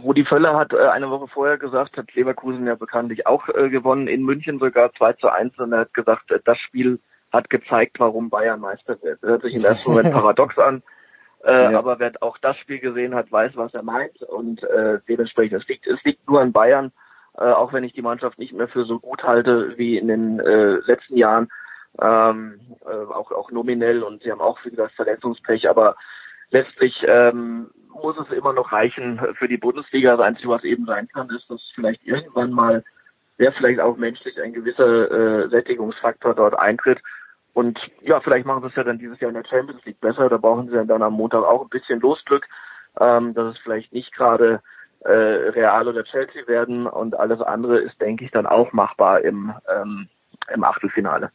Rudi 0.00 0.24
Völler 0.24 0.56
hat 0.56 0.72
äh, 0.72 0.88
eine 0.88 1.10
Woche 1.10 1.28
vorher 1.28 1.58
gesagt, 1.58 1.96
hat 1.96 2.14
Leverkusen 2.14 2.66
ja 2.66 2.74
bekanntlich 2.74 3.26
auch 3.26 3.48
äh, 3.48 3.68
gewonnen, 3.68 4.08
in 4.08 4.22
München 4.22 4.58
sogar 4.58 4.92
2 4.94 5.14
zu 5.14 5.28
1 5.28 5.58
und 5.58 5.72
er 5.72 5.80
hat 5.80 5.94
gesagt, 5.94 6.30
äh, 6.30 6.40
das 6.44 6.58
Spiel 6.58 6.98
hat 7.32 7.50
gezeigt, 7.50 7.98
warum 7.98 8.30
Bayern 8.30 8.60
Meister 8.60 8.96
wird. 9.02 9.22
Das 9.22 9.30
hört 9.30 9.42
sich 9.42 9.54
im 9.54 9.64
ersten 9.64 9.90
Moment 9.90 10.10
paradox 10.12 10.58
an, 10.58 10.82
äh, 11.44 11.72
Ja. 11.72 11.78
aber 11.78 11.98
wer 11.98 12.12
auch 12.20 12.38
das 12.38 12.56
Spiel 12.58 12.78
gesehen 12.78 13.14
hat, 13.14 13.30
weiß, 13.32 13.52
was 13.56 13.74
er 13.74 13.82
meint 13.82 14.22
und 14.22 14.62
äh, 14.62 14.98
dementsprechend, 15.08 15.60
es 15.62 15.68
liegt, 15.68 15.86
es 15.86 16.02
liegt 16.04 16.28
nur 16.28 16.40
an 16.40 16.52
Bayern, 16.52 16.92
äh, 17.38 17.44
auch 17.44 17.72
wenn 17.72 17.84
ich 17.84 17.92
die 17.92 18.02
Mannschaft 18.02 18.38
nicht 18.38 18.52
mehr 18.52 18.68
für 18.68 18.84
so 18.84 18.98
gut 18.98 19.22
halte 19.24 19.76
wie 19.76 19.98
in 19.98 20.08
den 20.08 20.40
äh, 20.40 20.74
letzten 20.86 21.16
Jahren, 21.16 21.48
ähm, 22.00 22.60
äh, 22.86 23.12
auch, 23.12 23.30
auch 23.32 23.50
nominell 23.50 24.02
und 24.02 24.22
sie 24.22 24.30
haben 24.30 24.40
auch, 24.40 24.58
wie 24.64 24.70
gesagt, 24.70 24.94
Verletzungspech, 24.94 25.68
aber 25.68 25.96
letztlich 26.52 27.04
ähm, 27.06 27.70
muss 28.00 28.16
es 28.18 28.30
immer 28.36 28.52
noch 28.52 28.72
reichen 28.72 29.20
für 29.34 29.48
die 29.48 29.56
Bundesliga. 29.56 30.16
Das 30.16 30.26
Einzige, 30.26 30.48
was 30.48 30.64
eben 30.64 30.86
sein 30.86 31.08
kann, 31.08 31.28
ist, 31.30 31.50
dass 31.50 31.60
vielleicht 31.74 32.04
irgendwann 32.04 32.52
mal, 32.52 32.84
der 33.38 33.52
vielleicht 33.52 33.80
auch 33.80 33.96
menschlich 33.96 34.40
ein 34.40 34.52
gewisser 34.52 35.10
äh, 35.10 35.48
Sättigungsfaktor 35.48 36.34
dort 36.34 36.58
eintritt. 36.58 37.00
Und 37.54 37.78
ja, 38.00 38.20
vielleicht 38.20 38.46
machen 38.46 38.62
sie 38.62 38.68
es 38.68 38.76
ja 38.76 38.84
dann 38.84 38.98
dieses 38.98 39.20
Jahr 39.20 39.30
in 39.30 39.34
der 39.34 39.48
Champions 39.48 39.84
League 39.84 40.00
besser. 40.00 40.28
Da 40.28 40.36
brauchen 40.36 40.68
sie 40.68 40.86
dann 40.86 41.02
am 41.02 41.14
Montag 41.14 41.44
auch 41.44 41.62
ein 41.62 41.68
bisschen 41.68 42.00
Losglück, 42.00 42.46
ähm, 43.00 43.34
dass 43.34 43.54
es 43.54 43.60
vielleicht 43.62 43.92
nicht 43.92 44.14
gerade 44.14 44.62
äh, 45.00 45.10
Real 45.10 45.88
oder 45.88 46.04
Chelsea 46.04 46.46
werden. 46.46 46.86
Und 46.86 47.18
alles 47.18 47.40
andere 47.40 47.78
ist, 47.78 48.00
denke 48.00 48.24
ich, 48.24 48.30
dann 48.30 48.46
auch 48.46 48.72
machbar 48.72 49.20
im, 49.20 49.52
ähm, 49.68 50.08
im 50.52 50.64
Achtelfinale. 50.64 51.30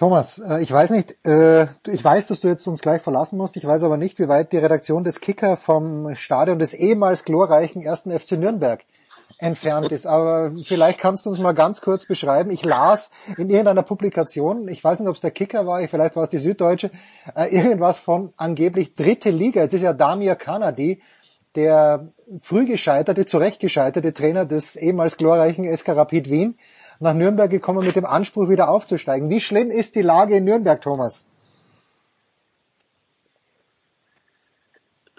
Thomas, 0.00 0.38
äh, 0.38 0.62
ich 0.62 0.72
weiß 0.72 0.92
nicht, 0.92 1.14
äh, 1.26 1.66
ich 1.86 2.02
weiß, 2.02 2.28
dass 2.28 2.40
du 2.40 2.48
jetzt 2.48 2.66
uns 2.66 2.80
gleich 2.80 3.02
verlassen 3.02 3.36
musst. 3.36 3.58
Ich 3.58 3.66
weiß 3.66 3.82
aber 3.82 3.98
nicht, 3.98 4.18
wie 4.18 4.28
weit 4.28 4.50
die 4.50 4.56
Redaktion 4.56 5.04
des 5.04 5.20
Kicker 5.20 5.58
vom 5.58 6.14
Stadion 6.14 6.58
des 6.58 6.72
ehemals 6.72 7.26
glorreichen 7.26 7.82
ersten 7.82 8.18
FC 8.18 8.32
Nürnberg 8.38 8.82
entfernt 9.36 9.92
ist. 9.92 10.06
Aber 10.06 10.52
vielleicht 10.64 11.00
kannst 11.00 11.26
du 11.26 11.28
uns 11.28 11.38
mal 11.38 11.52
ganz 11.52 11.82
kurz 11.82 12.06
beschreiben. 12.06 12.50
Ich 12.50 12.64
las 12.64 13.10
in 13.36 13.50
irgendeiner 13.50 13.82
Publikation, 13.82 14.68
ich 14.68 14.82
weiß 14.82 15.00
nicht, 15.00 15.08
ob 15.10 15.16
es 15.16 15.20
der 15.20 15.32
Kicker 15.32 15.66
war, 15.66 15.86
vielleicht 15.86 16.16
war 16.16 16.22
es 16.22 16.30
die 16.30 16.38
Süddeutsche, 16.38 16.90
äh, 17.34 17.54
irgendwas 17.54 17.98
von 17.98 18.32
angeblich 18.38 18.96
dritte 18.96 19.28
Liga. 19.28 19.60
Jetzt 19.60 19.74
ist 19.74 19.82
ja 19.82 19.92
Damir 19.92 20.34
Kanadi, 20.34 21.02
der 21.56 22.08
früh 22.40 22.64
gescheiterte, 22.64 23.26
zu 23.26 23.36
Recht 23.36 23.60
gescheiterte 23.60 24.14
Trainer 24.14 24.46
des 24.46 24.76
ehemals 24.76 25.18
glorreichen 25.18 25.66
SK 25.76 25.90
Rapid 25.90 26.30
Wien, 26.30 26.56
nach 27.00 27.14
Nürnberg 27.14 27.50
gekommen 27.50 27.84
mit 27.84 27.96
dem 27.96 28.06
Anspruch, 28.06 28.48
wieder 28.48 28.68
aufzusteigen. 28.68 29.30
Wie 29.30 29.40
schlimm 29.40 29.70
ist 29.70 29.96
die 29.96 30.02
Lage 30.02 30.36
in 30.36 30.44
Nürnberg, 30.44 30.80
Thomas? 30.80 31.26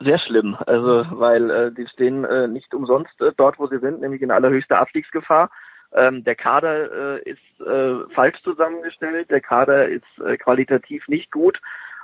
Sehr 0.04 0.20
schlimm, 0.20 0.58
also 0.65 1.06
weil 1.12 1.50
äh, 1.52 1.72
die 1.72 1.88
stehen 1.88 2.24
äh, 2.24 2.48
nicht 2.48 2.74
umsonst 2.74 3.20
äh, 3.22 3.32
dort, 3.38 3.60
wo 3.60 3.67
sie 3.67 3.78
sind, 3.78 4.02
nämlich 4.02 4.22
in 4.22 4.32
allerhöchster 4.32 4.80
Abstiegsgefahr. 4.80 5.52
Ähm, 5.94 6.24
der 6.24 6.36
Kader 6.36 7.20
äh, 7.20 7.30
ist 7.30 7.67
äh, 7.67 8.12
falsch 8.15 8.41
zusammengestellt, 8.44 9.30
der 9.30 9.41
Kader 9.41 9.89
ist 9.89 10.06
äh, 10.26 10.38
qualitativ 10.38 11.08
nicht 11.08 11.32
gut 11.32 11.60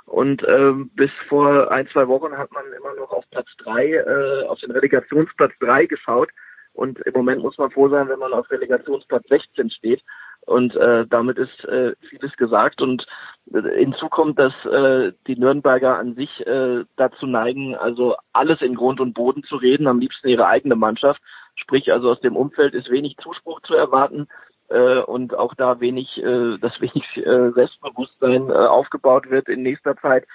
und 0.05 0.43
ähm, 0.47 0.91
bis 0.95 1.09
vor 1.27 1.71
ein, 1.71 1.87
zwei 1.87 2.07
Wochen 2.07 2.37
hat 2.37 2.51
man 2.51 2.65
immer 2.77 2.93
noch 2.95 3.11
auf 3.11 3.25
Platz 3.31 3.47
drei, 3.57 3.93
äh, 3.93 4.45
auf 4.45 4.59
den 4.59 4.71
Relegationsplatz 4.71 5.53
drei 5.59 5.85
geschaut 5.85 6.29
und 6.77 6.99
im 6.99 7.13
Moment 7.13 7.41
muss 7.41 7.57
man 7.57 7.71
froh 7.71 7.89
sein, 7.89 8.07
wenn 8.07 8.19
man 8.19 8.33
auf 8.33 8.49
Relegationsplatz 8.51 9.27
16 9.27 9.71
steht 9.71 10.01
und 10.47 10.75
äh, 10.77 11.05
damit 11.07 11.37
ist 11.37 11.65
äh, 11.65 11.93
vieles 12.09 12.35
gesagt 12.37 12.81
und 12.81 13.05
äh, 13.53 13.61
hinzu 13.77 14.07
kommt, 14.07 14.39
dass 14.39 14.53
äh, 14.65 15.11
die 15.27 15.35
Nürnberger 15.35 15.97
an 15.97 16.15
sich 16.15 16.45
äh, 16.47 16.85
dazu 16.95 17.25
neigen, 17.25 17.75
also 17.75 18.15
alles 18.31 18.61
in 18.61 18.75
Grund 18.75 19.01
und 19.01 19.13
Boden 19.13 19.43
zu 19.43 19.57
reden, 19.57 19.87
am 19.87 19.99
liebsten 19.99 20.29
ihre 20.29 20.47
eigene 20.47 20.75
Mannschaft. 20.75 21.21
Sprich, 21.55 21.91
also 21.91 22.11
aus 22.11 22.21
dem 22.21 22.37
Umfeld 22.37 22.75
ist 22.75 22.89
wenig 22.89 23.17
Zuspruch 23.17 23.59
zu 23.61 23.73
erwarten 23.73 24.27
äh, 24.69 24.99
und 24.99 25.35
auch 25.35 25.53
da 25.55 25.81
wenig, 25.81 26.17
äh, 26.17 26.57
dass 26.61 26.79
wenig 26.79 27.17
äh, 27.17 27.51
Selbstbewusstsein 27.51 28.49
äh, 28.49 28.53
aufgebaut 28.53 29.29
wird 29.29 29.49
in 29.49 29.63
nächster 29.63 29.97
Zeit. 29.97 30.25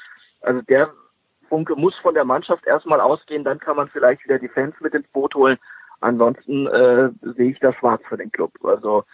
Also 0.42 0.60
der 0.62 0.90
Funke 1.48 1.74
muss 1.74 1.96
von 2.02 2.12
der 2.12 2.26
Mannschaft 2.26 2.66
erstmal 2.66 3.00
ausgehen, 3.00 3.44
dann 3.44 3.60
kann 3.60 3.76
man 3.76 3.88
vielleicht 3.88 4.24
wieder 4.24 4.38
die 4.38 4.48
Fans 4.48 4.74
mit 4.80 4.92
ins 4.92 5.08
Boot 5.08 5.34
holen. 5.34 5.58
Ansonsten 6.02 6.66
äh, 6.66 7.10
sehe 7.36 7.50
ich 7.50 7.60
das 7.60 7.74
schwarz 7.76 8.02
für 8.08 8.16
den 8.16 8.30
Club. 8.30 8.52
Also 8.64 9.04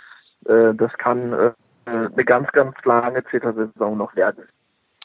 äh, 0.47 0.75
das 0.75 0.93
kann 0.99 1.33
äh, 1.33 1.53
eine 1.87 2.25
ganz, 2.25 2.51
ganz 2.53 2.75
lange 2.85 3.25
Zittersaison 3.25 3.97
noch 3.97 4.15
werden. 4.17 4.49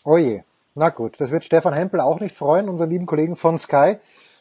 Oh 0.04 0.18
je. 0.18 0.44
Na 0.76 0.90
gut, 0.90 1.20
das 1.22 1.32
wird 1.32 1.44
Stefan 1.44 1.74
Hempel 1.74 2.00
auch 2.00 2.20
nicht 2.20 2.36
freuen, 2.36 2.68
unseren 2.68 2.90
lieben 2.90 3.06
Kollegen 3.06 3.36
von 3.36 3.58
Sky. 3.58 3.98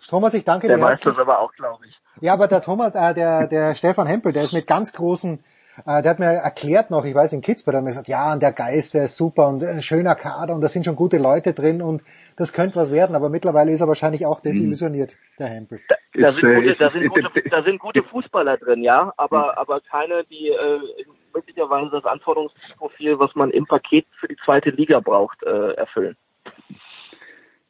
Thomas, 0.08 0.34
ich 0.34 0.44
danke 0.44 0.66
Der 0.66 0.76
dir 0.76 0.82
weiß 0.82 0.90
herzlich. 0.98 1.14
das 1.14 1.20
aber 1.20 1.38
auch, 1.40 1.52
glaube 1.52 1.86
ich. 1.86 2.00
Ja, 2.20 2.32
aber 2.32 2.48
der 2.48 2.62
Thomas, 2.62 2.94
äh, 2.94 3.14
der, 3.14 3.46
der 3.48 3.74
Stefan 3.74 4.06
Hempel, 4.06 4.32
der 4.32 4.44
ist 4.44 4.52
mit 4.52 4.66
ganz 4.66 4.92
großen, 4.92 5.42
äh, 5.86 6.02
der 6.02 6.10
hat 6.10 6.18
mir 6.18 6.26
erklärt 6.26 6.90
noch, 6.90 7.04
ich 7.04 7.14
weiß 7.14 7.32
in 7.32 7.40
Kitzbühel, 7.40 7.72
der 7.72 7.78
hat 7.78 7.84
mir 7.84 7.90
gesagt, 7.90 8.08
ja, 8.08 8.32
und 8.32 8.42
der 8.42 8.52
Geist, 8.52 8.94
der 8.94 9.04
ist 9.04 9.16
super 9.16 9.48
und 9.48 9.62
ein 9.64 9.82
schöner 9.82 10.14
Kader 10.14 10.54
und 10.54 10.60
da 10.60 10.68
sind 10.68 10.84
schon 10.84 10.96
gute 10.96 11.18
Leute 11.18 11.52
drin 11.52 11.82
und 11.82 12.02
das 12.36 12.52
könnte 12.52 12.76
was 12.76 12.92
werden, 12.92 13.16
aber 13.16 13.28
mittlerweile 13.30 13.72
ist 13.72 13.80
er 13.80 13.88
wahrscheinlich 13.88 14.26
auch 14.26 14.40
desillusioniert, 14.40 15.16
der 15.38 15.48
Hempel. 15.48 15.80
Da 16.14 16.28
Ist, 16.30 16.40
sind, 16.40 16.50
äh, 16.50 16.54
gute, 16.56 16.70
ist- 16.72 16.80
da, 16.80 16.90
sind 16.90 17.08
gute, 17.08 17.42
da 17.50 17.62
sind 17.62 17.78
gute 17.78 18.02
Fußballer 18.02 18.56
drin, 18.58 18.82
ja, 18.82 19.12
aber, 19.16 19.56
aber 19.58 19.80
keine, 19.80 20.24
die 20.24 20.48
äh, 20.48 20.80
möglicherweise 21.34 21.90
das 21.90 22.04
Anforderungsprofil, 22.04 23.18
was 23.18 23.34
man 23.34 23.50
im 23.50 23.66
Paket 23.66 24.06
für 24.20 24.28
die 24.28 24.36
zweite 24.44 24.70
Liga 24.70 25.00
braucht, 25.00 25.42
äh, 25.42 25.72
erfüllen. 25.74 26.16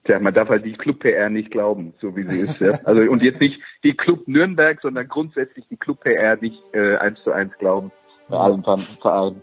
Tja, 0.05 0.19
man 0.19 0.35
darf 0.35 0.49
halt 0.49 0.65
die 0.65 0.73
Club-PR 0.73 1.31
nicht 1.31 1.51
glauben, 1.53 1.95
so 2.01 2.17
wie 2.17 2.25
sie 2.29 2.41
ist. 2.41 2.59
Ja. 2.61 2.73
Also 2.85 3.05
und 3.05 3.23
jetzt 3.23 3.41
nicht 3.41 3.61
die 3.85 3.97
Club 3.97 4.27
Nürnberg, 4.27 4.81
sondern 4.81 5.07
grundsätzlich 5.07 5.67
die 5.69 5.77
Club-PR 5.77 6.37
nicht 6.41 6.61
äh, 6.75 6.97
eins 6.97 7.23
zu 7.23 7.31
eins 7.31 7.53
glauben. 7.59 7.93
Bei 8.29 8.37
allen 8.39 8.65
Ver- 8.65 8.85
Vereinen. 9.01 9.43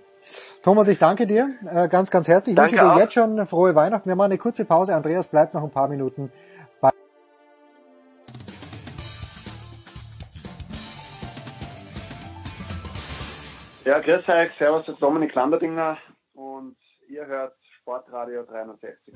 Thomas, 0.64 0.90
ich 0.90 1.00
danke 1.00 1.26
dir 1.28 1.50
äh, 1.74 1.88
ganz, 1.88 2.12
ganz 2.12 2.28
herzlich. 2.28 2.54
Ich 2.54 2.58
Danke 2.58 2.74
wünsche 2.74 2.86
dir 2.86 2.94
auch. 2.94 3.00
jetzt 3.00 3.14
schon 3.14 3.32
eine 3.32 3.46
frohe 3.46 3.74
Weihnachten. 3.74 4.10
Wir 4.10 4.18
machen 4.18 4.32
eine 4.32 4.38
kurze 4.38 4.66
Pause. 4.66 4.94
Andreas 4.96 5.30
bleibt 5.30 5.54
noch 5.54 5.64
ein 5.64 5.72
paar 5.72 5.88
Minuten 5.88 6.30
bei. 6.82 6.90
Ja, 13.86 14.00
grüß 14.00 14.28
euch, 14.28 14.52
servus, 14.60 14.86
das 14.86 14.96
ist 14.96 15.02
Dominik 15.02 15.34
Landerdinger 15.34 15.98
und 16.34 16.76
ihr 17.08 17.26
hört 17.26 17.54
Sportradio 17.82 18.44
360. 18.44 19.16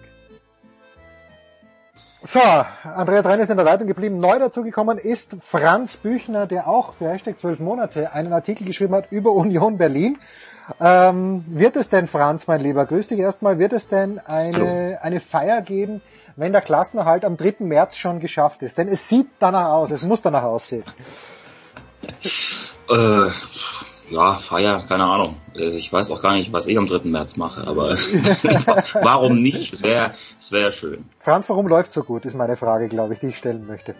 So, 2.25 2.39
Andreas 2.39 3.25
Rein 3.25 3.41
ist 3.41 3.49
in 3.49 3.57
der 3.57 3.65
Leitung 3.65 3.85
geblieben. 3.85 4.17
Neu 4.17 4.39
dazugekommen 4.39 4.97
ist 4.97 5.35
Franz 5.41 5.97
Büchner, 5.97 6.47
der 6.47 6.69
auch 6.69 6.93
für 6.93 7.09
Hashtag 7.09 7.37
12 7.37 7.59
Monate 7.59 8.13
einen 8.13 8.31
Artikel 8.31 8.65
geschrieben 8.65 8.95
hat 8.95 9.11
über 9.11 9.33
Union 9.33 9.77
Berlin. 9.77 10.17
Ähm, 10.79 11.43
wird 11.49 11.75
es 11.75 11.89
denn, 11.89 12.07
Franz, 12.07 12.47
mein 12.47 12.61
Lieber, 12.61 12.85
grüß 12.85 13.09
dich 13.09 13.19
erstmal, 13.19 13.59
wird 13.59 13.73
es 13.73 13.89
denn 13.89 14.19
eine, 14.19 14.99
eine 15.01 15.19
Feier 15.19 15.61
geben, 15.61 16.01
wenn 16.37 16.53
der 16.53 16.61
Klassenerhalt 16.61 17.25
am 17.25 17.35
3. 17.35 17.55
März 17.59 17.97
schon 17.97 18.21
geschafft 18.21 18.61
ist? 18.61 18.77
Denn 18.77 18.87
es 18.87 19.09
sieht 19.09 19.27
danach 19.39 19.71
aus, 19.71 19.91
es 19.91 20.03
muss 20.03 20.21
danach 20.21 20.43
aussehen. 20.43 20.85
Äh, 22.89 23.31
ja, 24.09 24.35
Feier, 24.35 24.85
keine 24.87 25.05
Ahnung. 25.05 25.37
Äh, 25.55 25.77
Ich 25.77 25.91
weiß 25.91 26.11
auch 26.11 26.21
gar 26.21 26.35
nicht, 26.35 26.51
was 26.53 26.67
ich 26.67 26.77
am 26.77 26.87
3. 26.87 27.09
März 27.09 27.35
mache, 27.35 27.65
aber 27.65 27.97
warum 29.01 29.39
nicht? 29.39 29.73
Es 29.73 29.83
wäre 29.83 30.13
es 30.39 30.51
wäre 30.51 30.71
schön. 30.71 31.05
Franz, 31.19 31.49
warum 31.49 31.67
läuft 31.67 31.91
so 31.91 32.03
gut, 32.03 32.25
ist 32.25 32.35
meine 32.35 32.55
Frage, 32.55 32.87
glaube 32.89 33.13
ich, 33.13 33.19
die 33.19 33.27
ich 33.27 33.37
stellen 33.37 33.67
möchte. 33.67 33.95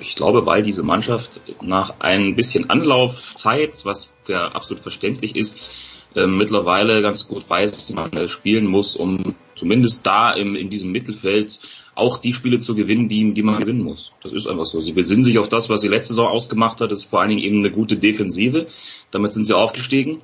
Ich 0.00 0.14
glaube, 0.14 0.44
weil 0.44 0.62
diese 0.62 0.82
Mannschaft 0.82 1.40
nach 1.62 1.94
ein 2.00 2.36
bisschen 2.36 2.68
Anlaufzeit, 2.68 3.84
was 3.84 4.10
ja 4.28 4.48
absolut 4.48 4.82
verständlich 4.82 5.36
ist, 5.36 5.58
äh, 6.14 6.26
mittlerweile 6.26 7.00
ganz 7.00 7.26
gut 7.26 7.48
weiß, 7.48 7.88
wie 7.88 7.94
man 7.94 8.12
äh, 8.12 8.28
spielen 8.28 8.66
muss, 8.66 8.94
um 8.94 9.34
zumindest 9.54 10.06
da 10.06 10.32
im, 10.32 10.54
in 10.54 10.68
diesem 10.68 10.92
Mittelfeld 10.92 11.58
auch 11.94 12.18
die 12.18 12.32
Spiele 12.32 12.58
zu 12.58 12.74
gewinnen, 12.74 13.08
die, 13.08 13.32
die 13.34 13.42
man 13.42 13.60
gewinnen 13.60 13.82
muss. 13.82 14.12
Das 14.22 14.32
ist 14.32 14.46
einfach 14.46 14.64
so. 14.64 14.80
Sie 14.80 14.92
besinnen 14.92 15.24
sich 15.24 15.38
auf 15.38 15.48
das, 15.48 15.68
was 15.68 15.82
sie 15.82 15.88
letzte 15.88 16.14
Saison 16.14 16.28
ausgemacht 16.28 16.80
hat. 16.80 16.90
Das 16.90 17.00
ist 17.00 17.10
vor 17.10 17.20
allen 17.20 17.30
Dingen 17.30 17.42
eben 17.42 17.58
eine 17.58 17.70
gute 17.70 17.96
Defensive. 17.96 18.68
Damit 19.10 19.32
sind 19.32 19.44
sie 19.44 19.56
aufgestiegen. 19.56 20.22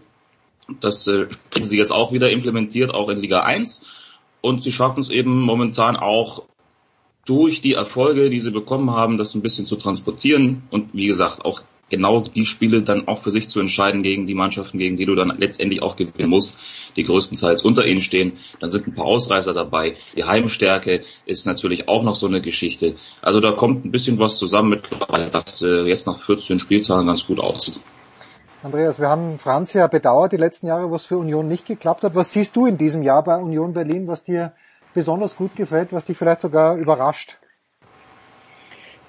Das 0.81 1.07
äh, 1.07 1.27
kriegen 1.51 1.67
sie 1.67 1.79
jetzt 1.79 1.93
auch 1.93 2.13
wieder 2.13 2.31
implementiert, 2.31 2.93
auch 2.93 3.09
in 3.09 3.19
Liga 3.19 3.41
1. 3.41 3.83
Und 4.41 4.63
sie 4.63 4.73
schaffen 4.73 5.01
es 5.01 5.11
eben 5.11 5.41
momentan 5.41 5.97
auch 5.97 6.45
durch 7.25 7.61
die 7.61 7.75
Erfolge, 7.75 8.31
die 8.31 8.39
sie 8.39 8.51
bekommen 8.51 8.91
haben, 8.91 9.19
das 9.19 9.35
ein 9.35 9.43
bisschen 9.43 9.67
zu 9.67 9.77
transportieren 9.77 10.63
und 10.71 10.95
wie 10.95 11.07
gesagt 11.07 11.45
auch 11.45 11.63
genau 11.91 12.21
die 12.21 12.45
Spiele 12.45 12.83
dann 12.83 13.09
auch 13.09 13.23
für 13.23 13.31
sich 13.31 13.49
zu 13.49 13.61
entscheiden 13.61 14.03
gegen 14.03 14.27
die 14.27 14.35
Mannschaften, 14.35 14.79
gegen 14.79 14.97
die 14.97 15.07
du 15.07 15.15
dann 15.15 15.33
letztendlich 15.39 15.83
auch 15.83 15.97
gewinnen 15.97 16.31
musst, 16.31 16.59
die 16.97 17.03
größtenteils 17.03 17.65
unter 17.65 17.87
ihnen 17.87 18.01
stehen. 18.01 18.39
Dann 18.61 18.71
sind 18.71 18.87
ein 18.87 18.95
paar 18.95 19.07
Ausreißer 19.07 19.55
dabei. 19.55 19.97
Die 20.17 20.25
Heimstärke 20.25 21.03
ist 21.27 21.47
natürlich 21.47 21.89
auch 21.89 22.03
noch 22.03 22.15
so 22.15 22.27
eine 22.27 22.41
Geschichte. 22.41 22.97
Also 23.23 23.41
da 23.41 23.53
kommt 23.53 23.85
ein 23.85 23.91
bisschen 23.91 24.19
was 24.21 24.39
zusammen 24.39 24.71
mittlerweile, 24.71 25.31
das 25.31 25.63
äh, 25.63 25.83
jetzt 25.83 26.07
nach 26.07 26.21
14 26.21 26.59
Spieltagen 26.59 27.07
ganz 27.07 27.27
gut 27.27 27.41
aussieht. 27.41 27.81
Andreas, 28.63 28.99
wir 28.99 29.09
haben 29.09 29.39
Franz 29.39 29.73
ja 29.73 29.87
bedauert 29.87 30.33
die 30.33 30.37
letzten 30.37 30.67
Jahre, 30.67 30.91
was 30.91 31.07
für 31.07 31.17
Union 31.17 31.47
nicht 31.47 31.67
geklappt 31.67 32.03
hat. 32.03 32.17
Was 32.17 32.33
siehst 32.33 32.57
du 32.57 32.67
in 32.67 32.77
diesem 32.77 33.03
Jahr 33.05 33.23
bei 33.23 33.37
Union 33.37 33.73
Berlin, 33.73 34.09
was 34.09 34.25
dir 34.25 34.53
besonders 34.95 35.37
gut 35.37 35.55
gefällt, 35.55 35.93
was 35.93 36.07
dich 36.07 36.19
vielleicht 36.19 36.41
sogar 36.41 36.77
überrascht? 36.77 37.39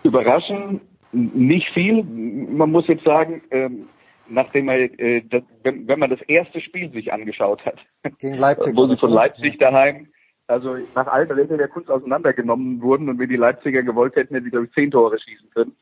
Überraschen 0.03 0.81
nicht 1.11 1.67
viel. 1.73 2.03
Man 2.03 2.71
muss 2.71 2.87
jetzt 2.87 3.03
sagen, 3.03 3.41
ähm, 3.51 3.89
nachdem 4.27 4.65
man, 4.65 4.75
äh, 4.75 5.23
das, 5.29 5.43
wenn, 5.63 5.87
wenn 5.87 5.99
man 5.99 6.09
das 6.09 6.21
erste 6.23 6.61
Spiel 6.61 6.91
sich 6.91 7.11
angeschaut 7.11 7.65
hat, 7.65 7.79
Gegen 8.19 8.35
Leipzig. 8.35 8.75
wo 8.75 8.87
sie 8.87 8.95
von 8.95 9.09
so. 9.09 9.15
Leipzig 9.15 9.57
daheim, 9.57 10.07
also 10.47 10.77
nach 10.95 11.07
allen 11.07 11.31
Regeln 11.31 11.57
der 11.57 11.67
Kunst 11.67 11.89
auseinandergenommen 11.89 12.81
wurden 12.81 13.09
und 13.09 13.19
wenn 13.19 13.29
die 13.29 13.35
Leipziger 13.35 13.83
gewollt 13.83 14.15
hätten, 14.15 14.33
hätten 14.33 14.45
sie 14.45 14.51
glaube 14.51 14.65
ich 14.65 14.73
zehn 14.73 14.91
Tore 14.91 15.19
schießen 15.19 15.49
können. 15.51 15.75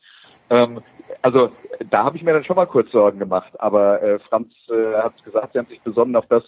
Ähm, 0.50 0.80
also 1.22 1.50
da 1.90 2.04
habe 2.04 2.16
ich 2.16 2.22
mir 2.22 2.32
dann 2.32 2.44
schon 2.44 2.56
mal 2.56 2.66
kurz 2.66 2.90
Sorgen 2.90 3.18
gemacht. 3.18 3.52
Aber 3.60 4.02
äh, 4.02 4.18
Franz 4.18 4.52
äh, 4.70 4.94
hat 4.94 5.22
gesagt, 5.24 5.52
sie 5.52 5.58
haben 5.58 5.68
sich 5.68 5.80
besonnen 5.80 6.16
auf 6.16 6.26
das, 6.26 6.42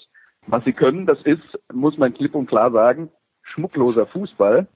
was 0.46 0.64
sie 0.64 0.72
können. 0.72 1.06
Das 1.06 1.20
ist, 1.22 1.42
muss 1.72 1.98
man 1.98 2.14
klipp 2.14 2.34
und 2.34 2.46
klar 2.46 2.70
sagen, 2.70 3.10
schmuckloser 3.42 4.06
Fußball 4.06 4.66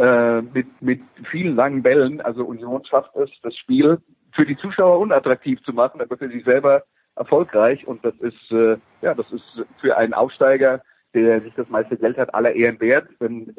äh, 0.00 0.40
mit, 0.40 0.66
mit 0.80 1.02
vielen 1.30 1.56
langen 1.56 1.82
Bällen. 1.82 2.22
Also 2.22 2.44
Union 2.44 2.82
schafft 2.86 3.14
es, 3.16 3.30
das 3.42 3.54
Spiel 3.54 3.98
für 4.32 4.46
die 4.46 4.56
Zuschauer 4.56 4.98
unattraktiv 4.98 5.62
zu 5.62 5.72
machen, 5.72 6.00
aber 6.00 6.16
für 6.16 6.30
sich 6.30 6.42
selber 6.44 6.84
erfolgreich. 7.16 7.86
Und 7.86 8.02
das 8.02 8.14
ist, 8.20 8.50
äh, 8.50 8.78
ja, 9.02 9.14
das 9.14 9.30
ist 9.30 9.44
für 9.80 9.98
einen 9.98 10.14
Aufsteiger, 10.14 10.80
der 11.12 11.42
sich 11.42 11.52
das 11.54 11.68
meiste 11.68 11.98
Geld 11.98 12.16
hat, 12.16 12.34
aller 12.34 12.54
Ehren 12.54 12.80
wert. 12.80 13.08
Ähm, 13.20 13.54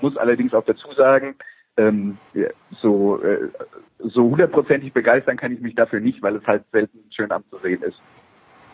muss 0.00 0.16
allerdings 0.16 0.54
auch 0.54 0.64
dazu 0.64 0.92
sagen, 0.96 1.36
ähm, 1.76 2.18
so 2.82 3.22
äh, 3.22 3.48
so 3.98 4.24
hundertprozentig 4.30 4.92
begeistern 4.92 5.36
kann 5.36 5.52
ich 5.52 5.60
mich 5.60 5.76
dafür 5.76 6.00
nicht, 6.00 6.20
weil 6.20 6.34
es 6.36 6.46
halt 6.46 6.64
selten 6.72 6.98
schön 7.10 7.30
anzusehen 7.30 7.82
ist. 7.82 8.00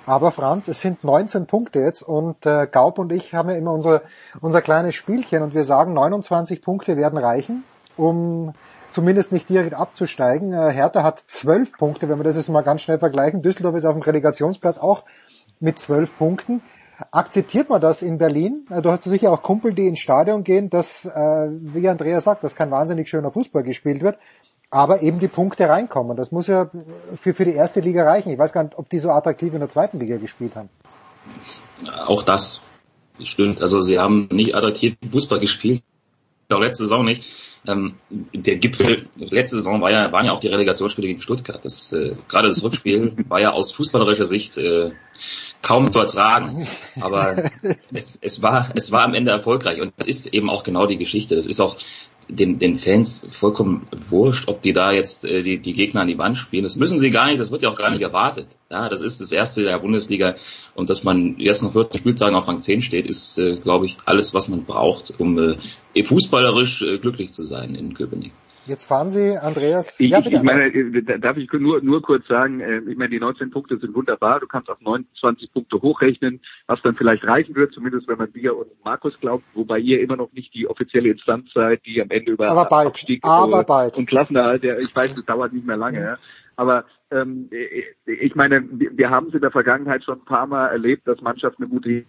Aber 0.06 0.32
Franz, 0.32 0.66
es 0.66 0.80
sind 0.80 1.04
19 1.04 1.46
Punkte 1.46 1.78
jetzt 1.78 2.02
und 2.02 2.44
äh, 2.44 2.66
Gaub 2.66 2.98
und 2.98 3.12
ich 3.12 3.34
haben 3.34 3.50
ja 3.50 3.56
immer 3.56 3.72
unser, 3.72 4.02
unser 4.40 4.60
kleines 4.60 4.96
Spielchen 4.96 5.42
und 5.42 5.54
wir 5.54 5.64
sagen, 5.64 5.92
29 5.92 6.60
Punkte 6.60 6.96
werden 6.96 7.18
reichen, 7.18 7.62
um 7.96 8.52
zumindest 8.90 9.30
nicht 9.30 9.48
direkt 9.48 9.74
abzusteigen. 9.74 10.52
Äh, 10.52 10.72
Hertha 10.72 11.04
hat 11.04 11.22
12 11.26 11.72
Punkte, 11.72 12.08
wenn 12.08 12.18
wir 12.18 12.24
das 12.24 12.36
jetzt 12.36 12.48
mal 12.48 12.62
ganz 12.62 12.82
schnell 12.82 12.98
vergleichen. 12.98 13.42
Düsseldorf 13.42 13.76
ist 13.76 13.84
auf 13.84 13.94
dem 13.94 14.02
Relegationsplatz 14.02 14.78
auch 14.78 15.04
mit 15.60 15.78
12 15.78 16.18
Punkten. 16.18 16.62
Akzeptiert 17.10 17.68
man 17.68 17.80
das 17.80 18.02
in 18.02 18.18
Berlin? 18.18 18.66
Äh, 18.70 18.82
Du 18.82 18.90
hast 18.90 19.04
sicher 19.04 19.30
auch 19.30 19.42
Kumpel, 19.42 19.72
die 19.72 19.86
ins 19.86 20.00
Stadion 20.00 20.42
gehen, 20.42 20.68
dass, 20.68 21.04
äh, 21.04 21.48
wie 21.50 21.88
Andreas 21.88 22.24
sagt, 22.24 22.42
dass 22.42 22.56
kein 22.56 22.72
wahnsinnig 22.72 23.08
schöner 23.08 23.30
Fußball 23.30 23.62
gespielt 23.62 24.02
wird, 24.02 24.18
aber 24.72 25.02
eben 25.02 25.18
die 25.18 25.28
Punkte 25.28 25.68
reinkommen. 25.68 26.16
Das 26.16 26.32
muss 26.32 26.46
ja 26.46 26.70
für, 27.14 27.34
für 27.34 27.44
die 27.44 27.52
erste 27.52 27.80
Liga 27.80 28.04
reichen. 28.04 28.32
Ich 28.32 28.38
weiß 28.38 28.54
gar 28.54 28.64
nicht, 28.64 28.78
ob 28.78 28.88
die 28.88 28.98
so 28.98 29.10
attraktiv 29.10 29.52
in 29.52 29.60
der 29.60 29.68
zweiten 29.68 30.00
Liga 30.00 30.16
gespielt 30.16 30.56
haben. 30.56 30.70
Auch 32.06 32.22
das 32.22 32.62
stimmt. 33.22 33.60
Also 33.60 33.82
sie 33.82 33.98
haben 33.98 34.28
nicht 34.32 34.54
attraktiv 34.54 34.96
Fußball 35.10 35.40
gespielt, 35.40 35.82
auch 36.50 36.58
letzte 36.58 36.84
Saison 36.84 37.04
nicht. 37.04 37.28
Ähm, 37.64 37.94
der 38.10 38.56
Gipfel 38.56 39.08
letzte 39.16 39.58
Saison 39.58 39.80
war 39.82 39.90
ja, 39.90 40.10
waren 40.10 40.24
ja 40.24 40.32
auch 40.32 40.40
die 40.40 40.48
Relegationsspiele 40.48 41.06
gegen 41.06 41.20
Stuttgart. 41.20 41.62
Das, 41.62 41.92
äh, 41.92 42.16
gerade 42.26 42.48
das 42.48 42.64
Rückspiel 42.64 43.14
war 43.28 43.40
ja 43.40 43.50
aus 43.50 43.72
fußballerischer 43.72 44.24
Sicht 44.24 44.56
äh, 44.56 44.92
kaum 45.60 45.92
zu 45.92 46.00
ertragen. 46.00 46.66
Aber 47.00 47.36
es, 47.62 48.18
es 48.20 48.42
war 48.42 48.72
es 48.74 48.90
war 48.90 49.02
am 49.02 49.14
Ende 49.14 49.32
erfolgreich 49.32 49.82
und 49.82 49.92
das 49.98 50.06
ist 50.06 50.32
eben 50.32 50.48
auch 50.48 50.64
genau 50.64 50.86
die 50.86 50.96
Geschichte. 50.96 51.36
Das 51.36 51.46
ist 51.46 51.60
auch 51.60 51.76
den, 52.28 52.58
den 52.58 52.78
Fans 52.78 53.26
vollkommen 53.30 53.86
wurscht, 54.08 54.48
ob 54.48 54.62
die 54.62 54.72
da 54.72 54.92
jetzt 54.92 55.24
äh, 55.24 55.42
die, 55.42 55.58
die 55.58 55.72
Gegner 55.72 56.02
an 56.02 56.08
die 56.08 56.18
Wand 56.18 56.38
spielen. 56.38 56.62
Das 56.62 56.76
müssen 56.76 56.98
sie 56.98 57.10
gar 57.10 57.26
nicht, 57.26 57.40
das 57.40 57.50
wird 57.50 57.62
ja 57.62 57.70
auch 57.70 57.76
gar 57.76 57.90
nicht 57.90 58.02
erwartet. 58.02 58.46
Ja, 58.70 58.88
das 58.88 59.00
ist 59.00 59.20
das 59.20 59.32
erste 59.32 59.62
der 59.62 59.78
Bundesliga 59.78 60.36
und 60.74 60.90
dass 60.90 61.04
man 61.04 61.38
erst 61.38 61.62
nach 61.62 61.72
14 61.72 62.00
Spieltagen 62.00 62.36
auf 62.36 62.48
Rang 62.48 62.60
10 62.60 62.82
steht, 62.82 63.06
ist, 63.06 63.38
äh, 63.38 63.56
glaube 63.56 63.86
ich, 63.86 63.96
alles, 64.04 64.34
was 64.34 64.48
man 64.48 64.64
braucht, 64.64 65.12
um 65.18 65.38
äh, 65.38 66.04
fußballerisch 66.04 66.82
äh, 66.82 66.98
glücklich 66.98 67.32
zu 67.32 67.42
sein 67.42 67.74
in 67.74 67.94
Köpenick. 67.94 68.32
Jetzt 68.64 68.84
fahren 68.84 69.10
Sie, 69.10 69.36
Andreas. 69.36 69.98
Ich, 69.98 70.10
ja, 70.10 70.20
bitte, 70.20 70.36
ich 70.36 70.42
meine, 70.42 70.66
äh, 70.66 71.18
darf 71.18 71.36
ich 71.36 71.52
nur, 71.52 71.82
nur 71.82 72.00
kurz 72.00 72.26
sagen, 72.28 72.60
äh, 72.60 72.78
ich 72.78 72.96
meine, 72.96 73.10
die 73.10 73.18
19 73.18 73.50
Punkte 73.50 73.76
sind 73.78 73.94
wunderbar. 73.94 74.38
Du 74.38 74.46
kannst 74.46 74.70
auf 74.70 74.80
29 74.80 75.52
Punkte 75.52 75.82
hochrechnen, 75.82 76.40
was 76.66 76.80
dann 76.82 76.94
vielleicht 76.94 77.24
reichen 77.24 77.56
wird, 77.56 77.72
zumindest 77.72 78.06
wenn 78.06 78.18
man 78.18 78.32
dir 78.32 78.56
und 78.56 78.68
Markus 78.84 79.18
glaubt, 79.20 79.44
wobei 79.54 79.78
ihr 79.80 80.00
immer 80.00 80.16
noch 80.16 80.32
nicht 80.32 80.54
die 80.54 80.68
offizielle 80.68 81.10
Instanz 81.10 81.52
seid, 81.52 81.84
die 81.86 82.00
am 82.00 82.10
Ende 82.10 82.32
über 82.32 82.48
Aber 82.48 82.66
bald. 82.66 82.88
Abstieg 82.88 83.24
Aber 83.24 83.60
und, 83.60 83.66
bald. 83.66 83.98
und 83.98 84.06
Klassenerhalt, 84.06 84.62
ich 84.62 84.94
weiß, 84.94 85.14
das 85.16 85.24
dauert 85.24 85.52
nicht 85.52 85.66
mehr 85.66 85.76
lange, 85.76 86.00
ja. 86.00 86.16
aber 86.54 86.84
ähm, 87.10 87.50
ich 88.06 88.34
meine, 88.36 88.64
wir 88.70 88.96
wir 88.96 89.10
haben 89.10 89.28
es 89.28 89.34
in 89.34 89.40
der 89.40 89.50
Vergangenheit 89.50 90.04
schon 90.04 90.18
ein 90.20 90.24
paar 90.24 90.46
Mal 90.46 90.68
erlebt, 90.68 91.08
dass 91.08 91.20
Mannschaften 91.20 91.64
eine 91.64 91.70
gute 91.70 92.04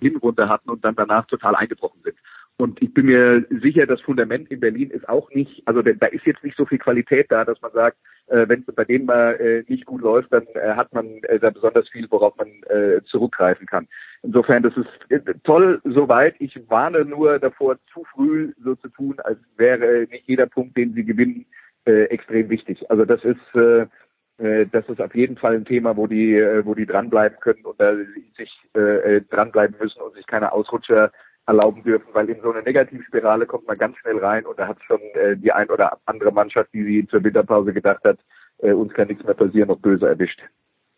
Hinrunde 0.00 0.48
hatten 0.48 0.70
und 0.70 0.84
dann 0.84 0.94
danach 0.94 1.26
total 1.26 1.54
eingebrochen 1.54 2.00
sind. 2.04 2.16
Und 2.58 2.82
ich 2.82 2.92
bin 2.92 3.06
mir 3.06 3.46
sicher, 3.48 3.86
das 3.86 4.02
Fundament 4.02 4.50
in 4.50 4.60
Berlin 4.60 4.90
ist 4.90 5.08
auch 5.08 5.30
nicht, 5.30 5.62
also 5.66 5.80
da 5.80 6.06
ist 6.06 6.26
jetzt 6.26 6.44
nicht 6.44 6.56
so 6.56 6.66
viel 6.66 6.78
Qualität 6.78 7.26
da, 7.30 7.44
dass 7.44 7.60
man 7.62 7.72
sagt, 7.72 7.96
äh, 8.26 8.48
wenn 8.48 8.64
es 8.66 8.74
bei 8.74 8.84
denen 8.84 9.06
mal 9.06 9.34
äh, 9.40 9.64
nicht 9.66 9.86
gut 9.86 10.02
läuft, 10.02 10.32
dann 10.32 10.46
äh, 10.54 10.74
hat 10.74 10.92
man 10.92 11.06
äh, 11.24 11.38
da 11.38 11.50
besonders 11.50 11.88
viel, 11.88 12.06
worauf 12.10 12.36
man 12.36 12.48
äh, 12.68 13.02
zurückgreifen 13.04 13.66
kann. 13.66 13.88
Insofern, 14.22 14.62
das 14.62 14.74
ist 14.76 14.88
äh, 15.10 15.20
toll 15.42 15.80
soweit. 15.84 16.36
Ich 16.38 16.58
warne 16.68 17.04
nur 17.04 17.38
davor, 17.38 17.78
zu 17.92 18.04
früh 18.04 18.52
so 18.62 18.74
zu 18.76 18.88
tun, 18.88 19.16
als 19.24 19.38
wäre 19.56 20.06
nicht 20.10 20.28
jeder 20.28 20.46
Punkt, 20.46 20.76
den 20.76 20.94
sie 20.94 21.04
gewinnen, 21.04 21.46
extrem 21.86 22.50
wichtig. 22.50 22.88
Also 22.90 23.06
das 23.06 23.24
ist 23.24 23.40
das 24.36 24.88
ist 24.88 25.00
auf 25.00 25.14
jeden 25.14 25.38
Fall 25.38 25.54
ein 25.54 25.64
Thema, 25.64 25.96
wo 25.96 26.06
die, 26.06 26.36
wo 26.62 26.74
die 26.74 26.84
dranbleiben 26.84 27.38
können 27.40 27.64
und 27.64 27.80
da 27.80 27.94
sich 28.36 28.52
äh, 28.74 29.22
dranbleiben 29.22 29.76
müssen 29.80 30.00
und 30.00 30.14
sich 30.14 30.26
keine 30.26 30.52
Ausrutscher 30.52 31.10
erlauben 31.46 31.82
dürfen, 31.82 32.06
weil 32.12 32.28
in 32.28 32.40
so 32.42 32.50
eine 32.52 32.62
Negativspirale 32.62 33.46
kommt 33.46 33.66
man 33.66 33.76
ganz 33.76 33.96
schnell 33.98 34.18
rein 34.18 34.44
und 34.46 34.58
da 34.58 34.68
hat 34.68 34.78
schon 34.86 35.00
äh, 35.14 35.36
die 35.36 35.52
ein 35.52 35.68
oder 35.70 35.98
andere 36.06 36.32
Mannschaft, 36.32 36.70
die 36.72 36.84
sie 36.84 37.06
zur 37.08 37.24
Winterpause 37.24 37.72
gedacht 37.72 38.04
hat, 38.04 38.18
äh, 38.58 38.72
uns 38.72 38.92
kann 38.94 39.08
nichts 39.08 39.24
mehr 39.24 39.34
passieren, 39.34 39.68
noch 39.68 39.78
böse 39.78 40.06
erwischt. 40.06 40.40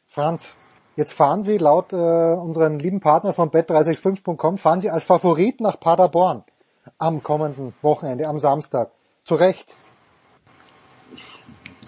Franz, 0.06 0.56
jetzt 0.96 1.14
fahren 1.14 1.42
Sie 1.42 1.58
laut 1.58 1.92
äh, 1.92 1.96
unseren 1.96 2.78
lieben 2.78 3.00
Partner 3.00 3.32
von 3.32 3.50
bet365.com, 3.50 4.58
fahren 4.58 4.80
Sie 4.80 4.90
als 4.90 5.04
Favorit 5.04 5.60
nach 5.60 5.80
Paderborn 5.80 6.44
am 6.98 7.22
kommenden 7.22 7.74
Wochenende, 7.82 8.26
am 8.26 8.38
Samstag. 8.38 8.90
Zu 9.24 9.36
Recht. 9.36 9.76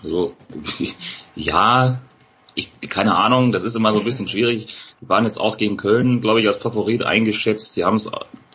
Also, 0.02 0.34
ja, 1.34 2.00
ich, 2.54 2.70
keine 2.88 3.16
Ahnung, 3.16 3.52
das 3.52 3.64
ist 3.64 3.74
immer 3.74 3.92
so 3.92 3.98
ein 3.98 4.04
bisschen 4.04 4.28
schwierig. 4.28 4.76
Die 5.00 5.08
waren 5.08 5.24
jetzt 5.24 5.38
auch 5.38 5.56
gegen 5.56 5.76
Köln, 5.76 6.20
glaube 6.20 6.40
ich, 6.40 6.46
als 6.46 6.58
Favorit 6.58 7.02
eingeschätzt. 7.02 7.72
Sie 7.72 7.84
haben 7.84 7.96
es 7.96 8.08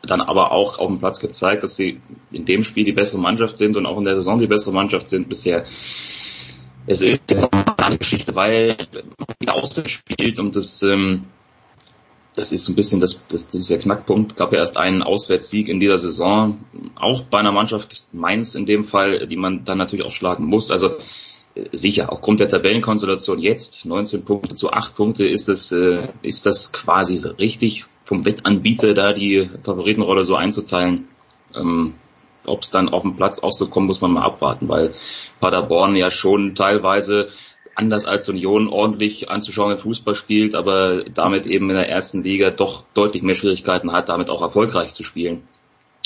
dann 0.03 0.21
aber 0.21 0.51
auch 0.51 0.79
auf 0.79 0.87
dem 0.87 0.99
Platz 0.99 1.19
gezeigt, 1.19 1.63
dass 1.63 1.75
sie 1.75 1.99
in 2.31 2.45
dem 2.45 2.63
Spiel 2.63 2.83
die 2.83 2.93
bessere 2.93 3.19
Mannschaft 3.19 3.57
sind 3.57 3.75
und 3.77 3.85
auch 3.85 3.97
in 3.97 4.05
der 4.05 4.15
Saison 4.15 4.39
die 4.39 4.47
bessere 4.47 4.73
Mannschaft 4.73 5.09
sind 5.09 5.29
bisher. 5.29 5.65
Es 6.87 7.01
ist 7.01 7.49
eine 7.77 7.97
Geschichte, 7.97 8.35
weil 8.35 8.75
man 9.39 9.49
auswärts 9.49 9.91
spielt 9.91 10.39
und 10.39 10.55
das, 10.55 10.81
ähm, 10.81 11.25
das 12.35 12.51
ist 12.51 12.65
so 12.65 12.71
ein 12.71 12.75
bisschen 12.75 12.99
das, 12.99 13.23
das, 13.27 13.47
dieser 13.47 13.77
Knackpunkt. 13.77 14.35
Gab 14.35 14.53
ja 14.53 14.59
erst 14.59 14.77
einen 14.77 15.03
Auswärtssieg 15.03 15.67
in 15.67 15.79
dieser 15.79 15.97
Saison, 15.97 16.59
auch 16.95 17.23
bei 17.23 17.39
einer 17.39 17.51
Mannschaft 17.51 18.05
Mainz 18.11 18.55
in 18.55 18.65
dem 18.65 18.83
Fall, 18.83 19.27
die 19.27 19.35
man 19.35 19.65
dann 19.65 19.77
natürlich 19.77 20.05
auch 20.05 20.11
schlagen 20.11 20.45
muss. 20.45 20.71
Also 20.71 20.97
sicher, 21.71 22.11
aufgrund 22.11 22.39
der 22.39 22.49
Tabellenkonstellation 22.49 23.39
jetzt, 23.39 23.85
19 23.85 24.25
Punkte 24.25 24.55
zu 24.55 24.71
8 24.71 24.95
Punkte, 24.95 25.27
ist 25.27 25.47
das, 25.47 25.71
äh, 25.71 26.07
ist 26.21 26.45
das 26.45 26.71
quasi 26.71 27.17
so 27.17 27.31
richtig 27.31 27.85
vom 28.03 28.25
Wettanbieter 28.25 28.93
da 28.93 29.13
die 29.13 29.49
Favoritenrolle 29.63 30.23
so 30.23 30.35
einzuteilen. 30.35 31.07
Ähm, 31.55 31.95
Ob 32.45 32.61
es 32.61 32.71
dann 32.71 32.89
auf 32.89 33.03
dem 33.03 33.15
Platz 33.15 33.39
auch 33.39 33.51
so 33.51 33.67
kommt, 33.67 33.87
muss 33.87 34.01
man 34.01 34.11
mal 34.11 34.23
abwarten, 34.23 34.67
weil 34.69 34.93
Paderborn 35.39 35.95
ja 35.95 36.09
schon 36.09 36.55
teilweise 36.55 37.27
anders 37.75 38.05
als 38.05 38.27
Union 38.29 38.67
ordentlich 38.67 39.29
anzuschauenden 39.29 39.79
Fußball 39.79 40.15
spielt, 40.15 40.55
aber 40.55 41.03
damit 41.03 41.45
eben 41.45 41.69
in 41.69 41.75
der 41.75 41.89
ersten 41.89 42.23
Liga 42.23 42.49
doch 42.49 42.83
deutlich 42.93 43.23
mehr 43.23 43.35
Schwierigkeiten 43.35 43.91
hat, 43.91 44.09
damit 44.09 44.29
auch 44.29 44.41
erfolgreich 44.41 44.93
zu 44.93 45.03
spielen 45.03 45.43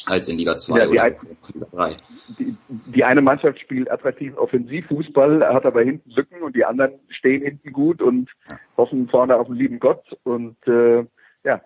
als 0.05 0.27
in 0.27 0.37
Liga 0.37 0.55
2 0.55 0.77
ja, 0.77 0.87
oder 0.87 1.03
ein, 1.03 1.15
Liga 1.53 1.67
3. 1.71 1.97
Die, 2.39 2.55
die, 2.69 3.03
eine 3.03 3.21
Mannschaft 3.21 3.59
spielt 3.59 3.89
attraktiven 3.89 4.37
Offensivfußball, 4.37 5.45
hat 5.53 5.65
aber 5.65 5.81
hinten 5.81 6.09
Lücken 6.11 6.41
und 6.41 6.55
die 6.55 6.65
anderen 6.65 6.93
stehen 7.09 7.41
hinten 7.41 7.71
gut 7.71 8.01
und 8.01 8.29
hoffen 8.77 9.07
vorne 9.09 9.35
auf 9.35 9.47
den 9.47 9.55
lieben 9.55 9.79
Gott. 9.79 10.03
Und 10.23 10.57
äh, 10.67 11.05
ja, 11.43 11.61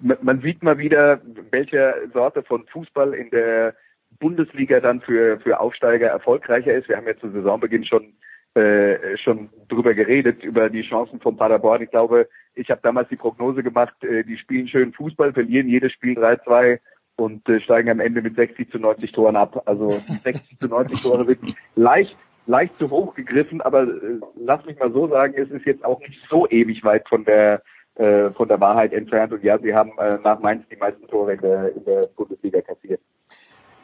man 0.00 0.40
sieht 0.40 0.62
mal 0.62 0.78
wieder, 0.78 1.20
welche 1.50 1.94
Sorte 2.12 2.42
von 2.42 2.66
Fußball 2.66 3.14
in 3.14 3.30
der 3.30 3.74
Bundesliga 4.18 4.80
dann 4.80 5.00
für, 5.00 5.38
für 5.40 5.60
Aufsteiger 5.60 6.08
erfolgreicher 6.08 6.74
ist. 6.74 6.88
Wir 6.88 6.96
haben 6.96 7.06
ja 7.06 7.16
zu 7.16 7.30
Saisonbeginn 7.30 7.84
schon 7.84 8.14
äh, 8.54 9.16
schon 9.16 9.48
drüber 9.68 9.94
geredet, 9.94 10.42
über 10.42 10.68
die 10.68 10.82
Chancen 10.82 11.20
von 11.20 11.36
Paderborn. 11.36 11.82
Ich 11.82 11.90
glaube, 11.90 12.28
ich 12.54 12.68
habe 12.68 12.80
damals 12.82 13.08
die 13.08 13.14
Prognose 13.16 13.62
gemacht, 13.62 13.94
äh, 14.02 14.24
die 14.24 14.36
spielen 14.38 14.66
schön 14.66 14.92
Fußball, 14.92 15.32
verlieren 15.32 15.68
jedes 15.68 15.92
Spiel 15.92 16.18
3-2 16.18 16.80
und 17.20 17.48
äh, 17.48 17.60
steigen 17.60 17.90
am 17.90 18.00
Ende 18.00 18.22
mit 18.22 18.34
60 18.34 18.70
zu 18.70 18.78
90 18.78 19.12
Toren 19.12 19.36
ab. 19.36 19.62
Also 19.66 19.88
60 20.24 20.58
zu 20.58 20.68
90 20.68 21.02
Tore 21.02 21.24
sind 21.24 21.54
leicht, 21.76 22.16
leicht 22.46 22.76
zu 22.78 22.90
hoch 22.90 23.14
gegriffen, 23.14 23.60
aber 23.60 23.82
äh, 23.82 24.20
lass 24.36 24.64
mich 24.64 24.78
mal 24.78 24.92
so 24.92 25.06
sagen, 25.08 25.34
es 25.36 25.50
ist 25.50 25.66
jetzt 25.66 25.84
auch 25.84 26.00
nicht 26.00 26.18
so 26.28 26.48
ewig 26.48 26.82
weit 26.82 27.08
von 27.08 27.24
der 27.24 27.62
äh, 27.96 28.30
von 28.30 28.48
der 28.48 28.60
Wahrheit 28.60 28.92
entfernt. 28.92 29.32
Und 29.32 29.44
ja, 29.44 29.58
sie 29.58 29.74
haben 29.74 29.92
äh, 29.98 30.18
nach 30.24 30.40
Mainz 30.40 30.64
die 30.70 30.76
meisten 30.76 31.06
Tore 31.06 31.34
in 31.34 31.40
der, 31.40 31.76
in 31.76 31.84
der 31.84 32.08
Bundesliga 32.16 32.62
kassiert. 32.62 33.00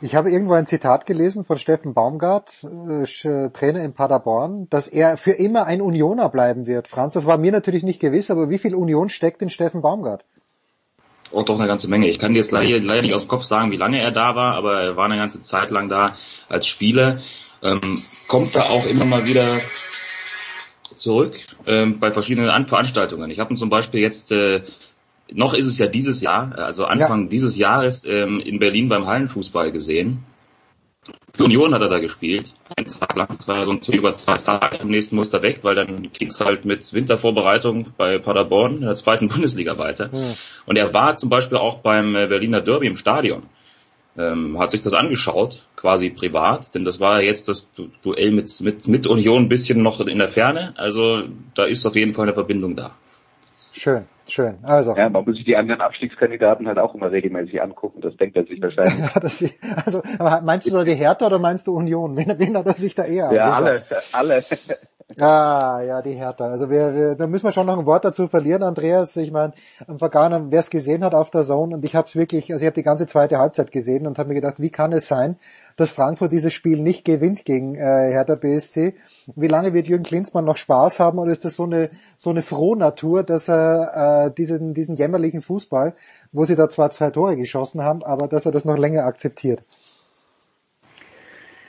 Ich 0.01 0.15
habe 0.15 0.31
irgendwo 0.31 0.53
ein 0.53 0.67
Zitat 0.67 1.07
gelesen 1.07 1.45
von 1.45 1.57
Steffen 1.57 1.93
Baumgart, 1.93 2.65
äh, 2.65 3.51
Trainer 3.51 3.83
in 3.83 3.95
Paderborn, 3.95 4.69
dass 4.69 4.89
er 4.89 5.17
für 5.17 5.33
immer 5.33 5.67
ein 5.67 5.81
Unioner 5.81 6.29
bleiben 6.29 6.67
wird. 6.67 6.87
Franz, 6.87 7.15
das 7.15 7.27
war 7.27 7.39
mir 7.39 7.51
natürlich 7.51 7.83
nicht 7.83 8.01
gewiss, 8.01 8.31
aber 8.31 8.51
wie 8.51 8.59
viel 8.59 8.75
Union 8.75 9.09
steckt 9.09 9.43
in 9.43 9.51
Steffen 9.51 9.83
Baumgart? 9.83 10.25
Auch 11.37 11.45
doch 11.45 11.59
eine 11.59 11.69
ganze 11.69 11.89
Menge. 11.89 12.09
Ich 12.09 12.19
kann 12.19 12.33
dir 12.33 12.41
jetzt 12.41 12.51
leider, 12.51 12.81
leider 12.81 13.03
nicht 13.03 13.15
aus 13.15 13.23
dem 13.23 13.29
Kopf 13.29 13.45
sagen, 13.45 13.71
wie 13.71 13.77
lange 13.77 14.01
er 14.01 14.11
da 14.11 14.35
war, 14.35 14.55
aber 14.55 14.81
er 14.81 14.97
war 14.97 15.05
eine 15.05 15.17
ganze 15.17 15.43
Zeit 15.43 15.71
lang 15.71 15.89
da 15.89 16.17
als 16.49 16.67
Spieler. 16.67 17.21
Ähm, 17.63 18.03
kommt 18.29 18.55
da 18.55 18.63
auch 18.63 18.87
immer 18.87 19.05
mal 19.05 19.27
wieder 19.27 19.61
zurück 20.97 21.37
ähm, 21.67 21.99
bei 21.99 22.13
verschiedenen 22.13 22.67
Veranstaltungen. 22.67 23.31
Ich 23.31 23.39
habe 23.39 23.53
ihn 23.53 23.57
zum 23.57 23.71
Beispiel 23.71 24.01
jetzt, 24.01 24.33
äh, 24.33 24.63
noch 25.33 25.55
ist 25.55 25.67
es 25.67 25.79
ja 25.79 25.87
dieses 25.87 26.21
Jahr, 26.21 26.57
also 26.59 26.85
Anfang 26.85 27.25
ja. 27.25 27.29
dieses 27.29 27.57
Jahres 27.57 28.05
ähm, 28.05 28.41
in 28.41 28.59
Berlin 28.59 28.89
beim 28.89 29.07
Hallenfußball 29.07 29.73
gesehen. 29.73 30.25
Union 31.39 31.75
hat 31.75 31.83
er 31.83 31.89
da 31.89 31.99
gespielt. 31.99 32.53
Ein 32.77 32.87
Tag 32.87 33.17
lang, 33.17 33.39
zwar 33.41 33.65
so 33.65 33.73
ein 33.73 33.81
über 33.93 34.15
zwei 34.15 34.37
Tage, 34.37 34.81
am 34.81 34.89
nächsten 34.89 35.17
musste 35.17 35.39
er 35.39 35.43
weg, 35.43 35.61
weil 35.63 35.75
dann 35.75 36.11
ging's 36.13 36.41
halt 36.41 36.65
mit 36.65 36.93
Wintervorbereitung 36.93 37.93
bei 37.97 38.19
Paderborn 38.19 38.77
in 38.77 38.83
der 38.83 38.95
zweiten 38.95 39.29
Bundesliga 39.33 39.79
weiter. 39.79 40.09
Mhm. 40.09 40.35
Und 40.67 40.77
er 40.77 40.93
war 40.95 41.17
zum 41.17 41.29
Beispiel 41.29 41.59
auch 41.59 41.79
beim 41.79 42.15
äh, 42.17 42.27
Berliner 42.27 42.61
Derby 42.61 42.87
im 42.87 42.97
Stadion. 42.97 43.45
Ähm, 44.19 44.59
hat 44.59 44.71
sich 44.71 44.81
das 44.81 44.95
angeschaut, 44.95 45.67
quasi 45.77 46.09
privat, 46.09 46.75
denn 46.75 46.87
das 46.87 47.01
war 47.01 47.21
jetzt 47.21 47.49
das 47.49 47.71
Duell 48.03 48.31
mit, 48.31 48.61
mit, 48.63 48.89
mit 48.89 49.07
Union 49.07 49.43
ein 49.43 49.49
bisschen 49.51 49.83
noch 49.83 50.01
in 50.01 50.19
der 50.19 50.31
Ferne. 50.31 50.73
Also 50.77 51.25
da 51.55 51.65
ist 51.65 51.85
auf 51.85 51.97
jeden 51.97 52.15
Fall 52.15 52.25
eine 52.25 52.35
Verbindung 52.35 52.77
da. 52.77 52.95
Schön. 53.73 54.07
Schön. 54.29 54.59
Also. 54.63 54.97
Ja, 54.97 55.09
man 55.09 55.25
muss 55.25 55.37
sich 55.37 55.45
die 55.45 55.57
anderen 55.57 55.81
Abstiegskandidaten 55.81 56.67
halt 56.67 56.79
auch 56.79 56.95
immer 56.95 57.11
regelmäßig 57.11 57.63
angucken. 57.63 58.01
Das 58.01 58.17
denkt 58.17 58.37
er 58.37 58.45
sich 58.45 58.61
wahrscheinlich. 58.61 58.99
ja, 59.15 59.21
das, 59.21 59.45
also, 59.85 60.03
meinst 60.43 60.67
du 60.69 60.73
nur 60.73 60.85
die 60.85 60.95
Hertha 60.95 61.27
oder 61.27 61.39
meinst 61.39 61.67
du 61.67 61.77
Union? 61.77 62.17
Wen, 62.17 62.39
wen 62.39 62.57
hat 62.57 62.67
er 62.67 62.75
sich 62.75 62.95
da 62.95 63.05
eher 63.05 63.33
Ja, 63.33 63.53
alle, 63.53 63.83
alle. 64.13 64.43
Ah, 65.21 65.81
ja, 65.87 66.03
die 66.03 66.15
Hertha. 66.15 66.47
Also 66.51 66.69
wir, 66.69 66.93
wir, 66.93 67.15
da 67.15 67.29
müssen 67.29 67.45
wir 67.45 67.53
schon 67.53 67.67
noch 67.67 67.79
ein 67.79 67.87
Wort 67.87 68.05
dazu 68.05 68.27
verlieren, 68.27 68.65
Andreas. 68.65 69.15
Ich 69.17 69.31
meine, 69.31 69.53
am 69.87 70.01
Vergangenen, 70.01 70.51
wer 70.51 70.59
es 70.59 70.69
gesehen 70.69 71.05
hat 71.05 71.15
auf 71.15 71.31
der 71.31 71.45
Zone, 71.45 71.77
und 71.77 71.85
ich 71.85 71.95
habe 71.95 72.09
es 72.09 72.17
wirklich, 72.17 72.53
also 72.53 72.65
ich 72.65 72.67
habe 72.67 72.75
die 72.75 72.83
ganze 72.83 73.07
zweite 73.07 73.39
Halbzeit 73.39 73.71
gesehen 73.71 74.09
und 74.09 74.19
habe 74.19 74.31
mir 74.31 74.35
gedacht, 74.35 74.59
wie 74.61 74.71
kann 74.71 74.93
es 74.93 75.07
sein, 75.07 75.37
dass 75.77 75.93
Frankfurt 75.93 76.33
dieses 76.33 76.53
Spiel 76.53 76.83
nicht 76.83 77.05
gewinnt 77.05 77.45
gegen 77.45 77.77
äh, 77.77 78.11
Hertha 78.11 78.35
BSC? 78.35 78.97
Wie 79.37 79.47
lange 79.47 79.73
wird 79.75 79.87
Jürgen 79.87 80.03
Klinsmann 80.03 80.45
noch 80.45 80.57
Spaß 80.57 80.99
haben 80.99 81.21
oder 81.21 81.31
ist 81.33 81.45
das 81.45 81.55
so 81.55 81.65
eine 81.65 81.91
so 82.17 82.31
eine 82.31 82.43
Frohnatur, 82.43 83.23
dass 83.23 83.49
er 83.49 84.27
äh, 84.27 84.31
diesen 84.35 84.75
diesen 84.75 84.97
jämmerlichen 84.97 85.41
Fußball, 85.41 85.95
wo 86.33 86.45
sie 86.45 86.57
da 86.57 86.69
zwar 86.69 86.91
zwei 86.91 87.11
Tore 87.11 87.37
geschossen 87.37 87.83
haben, 87.85 88.03
aber 88.03 88.27
dass 88.27 88.45
er 88.45 88.51
das 88.53 88.65
noch 88.65 88.77
länger 88.77 89.05
akzeptiert? 89.05 89.61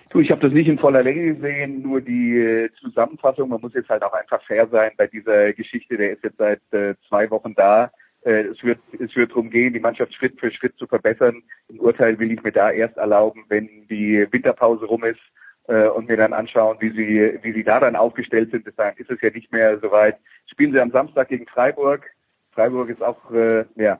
Du, 0.09 0.21
ich 0.21 0.31
habe 0.31 0.41
das 0.41 0.53
nicht 0.53 0.67
in 0.67 0.79
voller 0.79 1.03
Länge 1.03 1.35
gesehen, 1.35 1.81
nur 1.81 1.99
die 1.99 2.37
äh, 2.37 2.69
Zusammenfassung. 2.79 3.49
Man 3.49 3.59
muss 3.61 3.73
jetzt 3.73 3.89
halt 3.89 4.03
auch 4.03 4.13
einfach 4.13 4.41
fair 4.43 4.67
sein 4.67 4.91
bei 4.97 5.07
dieser 5.07 5.51
Geschichte. 5.53 5.97
Der 5.97 6.11
ist 6.11 6.23
jetzt 6.23 6.37
seit 6.37 6.61
äh, 6.71 6.95
zwei 7.09 7.29
Wochen 7.29 7.53
da. 7.55 7.89
Äh, 8.23 8.43
es 8.43 8.63
wird 8.63 8.79
es 8.99 9.15
wird 9.15 9.31
darum 9.31 9.49
gehen, 9.49 9.73
die 9.73 9.79
Mannschaft 9.79 10.13
Schritt 10.13 10.39
für 10.39 10.51
Schritt 10.51 10.77
zu 10.77 10.87
verbessern. 10.87 11.43
Ein 11.69 11.79
Urteil 11.79 12.17
will 12.19 12.31
ich 12.31 12.41
mir 12.41 12.53
da 12.53 12.71
erst 12.71 12.97
erlauben, 12.97 13.43
wenn 13.49 13.67
die 13.89 14.25
Winterpause 14.31 14.85
rum 14.85 15.03
ist 15.03 15.19
äh, 15.67 15.87
und 15.87 16.07
mir 16.07 16.17
dann 16.17 16.33
anschauen, 16.33 16.77
wie 16.79 16.91
sie 16.91 17.39
wie 17.41 17.51
sie 17.51 17.63
da 17.63 17.81
dann 17.81 17.97
aufgestellt 17.97 18.51
sind. 18.51 18.63
Bis 18.63 18.75
dahin 18.75 18.97
ist 18.97 19.11
es 19.11 19.19
ja 19.21 19.29
nicht 19.29 19.51
mehr 19.51 19.77
so 19.79 19.91
weit. 19.91 20.17
Spielen 20.45 20.71
sie 20.71 20.79
am 20.79 20.91
Samstag 20.91 21.27
gegen 21.27 21.47
Freiburg. 21.47 22.05
Freiburg 22.51 22.89
ist 22.89 23.03
auch 23.03 23.29
äh, 23.31 23.65
ja, 23.75 23.99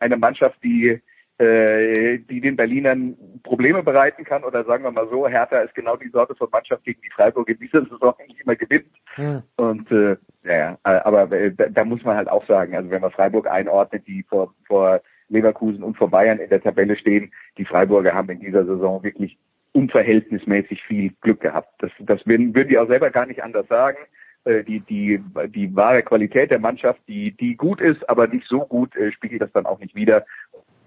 eine 0.00 0.16
Mannschaft, 0.16 0.58
die 0.64 1.00
äh, 1.42 2.18
die 2.18 2.40
den 2.40 2.54
Berlinern 2.54 3.16
Probleme 3.42 3.82
bereiten 3.82 4.24
kann 4.24 4.44
oder 4.44 4.64
sagen 4.64 4.84
wir 4.84 4.92
mal 4.92 5.08
so, 5.08 5.26
Hertha 5.26 5.58
ist 5.58 5.74
genau 5.74 5.96
die 5.96 6.10
Sorte 6.10 6.36
von 6.36 6.48
Mannschaft, 6.52 6.84
gegen 6.84 7.00
die 7.02 7.10
Freiburg 7.10 7.48
in 7.48 7.58
dieser 7.58 7.84
Saison 7.84 8.14
nicht 8.28 8.40
immer 8.40 8.54
gewinnt. 8.54 8.86
Mhm. 9.16 9.42
Und 9.56 9.90
äh, 9.90 10.16
ja, 10.44 10.76
aber 10.84 11.32
äh, 11.34 11.52
da, 11.52 11.68
da 11.68 11.84
muss 11.84 12.04
man 12.04 12.16
halt 12.16 12.28
auch 12.28 12.46
sagen, 12.46 12.76
also 12.76 12.90
wenn 12.90 13.00
man 13.00 13.10
Freiburg 13.10 13.48
einordnet, 13.48 14.06
die 14.06 14.22
vor, 14.22 14.54
vor 14.66 15.00
Leverkusen 15.28 15.82
und 15.82 15.96
vor 15.96 16.10
Bayern 16.10 16.38
in 16.38 16.48
der 16.48 16.62
Tabelle 16.62 16.96
stehen, 16.96 17.32
die 17.58 17.64
Freiburger 17.64 18.14
haben 18.14 18.28
in 18.28 18.40
dieser 18.40 18.64
Saison 18.64 19.02
wirklich 19.02 19.36
unverhältnismäßig 19.72 20.82
viel 20.84 21.12
Glück 21.22 21.40
gehabt. 21.40 21.74
Das, 21.78 21.90
das 21.98 22.24
würden, 22.24 22.54
würden 22.54 22.68
die 22.68 22.78
auch 22.78 22.88
selber 22.88 23.10
gar 23.10 23.26
nicht 23.26 23.42
anders 23.42 23.66
sagen. 23.66 23.98
Äh, 24.44 24.64
die, 24.64 24.80
die, 24.80 25.22
die 25.48 25.74
wahre 25.76 26.02
Qualität 26.02 26.50
der 26.50 26.58
Mannschaft, 26.58 27.00
die, 27.06 27.24
die 27.24 27.56
gut 27.56 27.80
ist, 27.80 28.08
aber 28.08 28.26
nicht 28.26 28.46
so 28.48 28.66
gut, 28.66 28.96
äh, 28.96 29.12
spiegelt 29.12 29.40
das 29.40 29.52
dann 29.52 29.66
auch 29.66 29.78
nicht 29.78 29.94
wieder. 29.94 30.24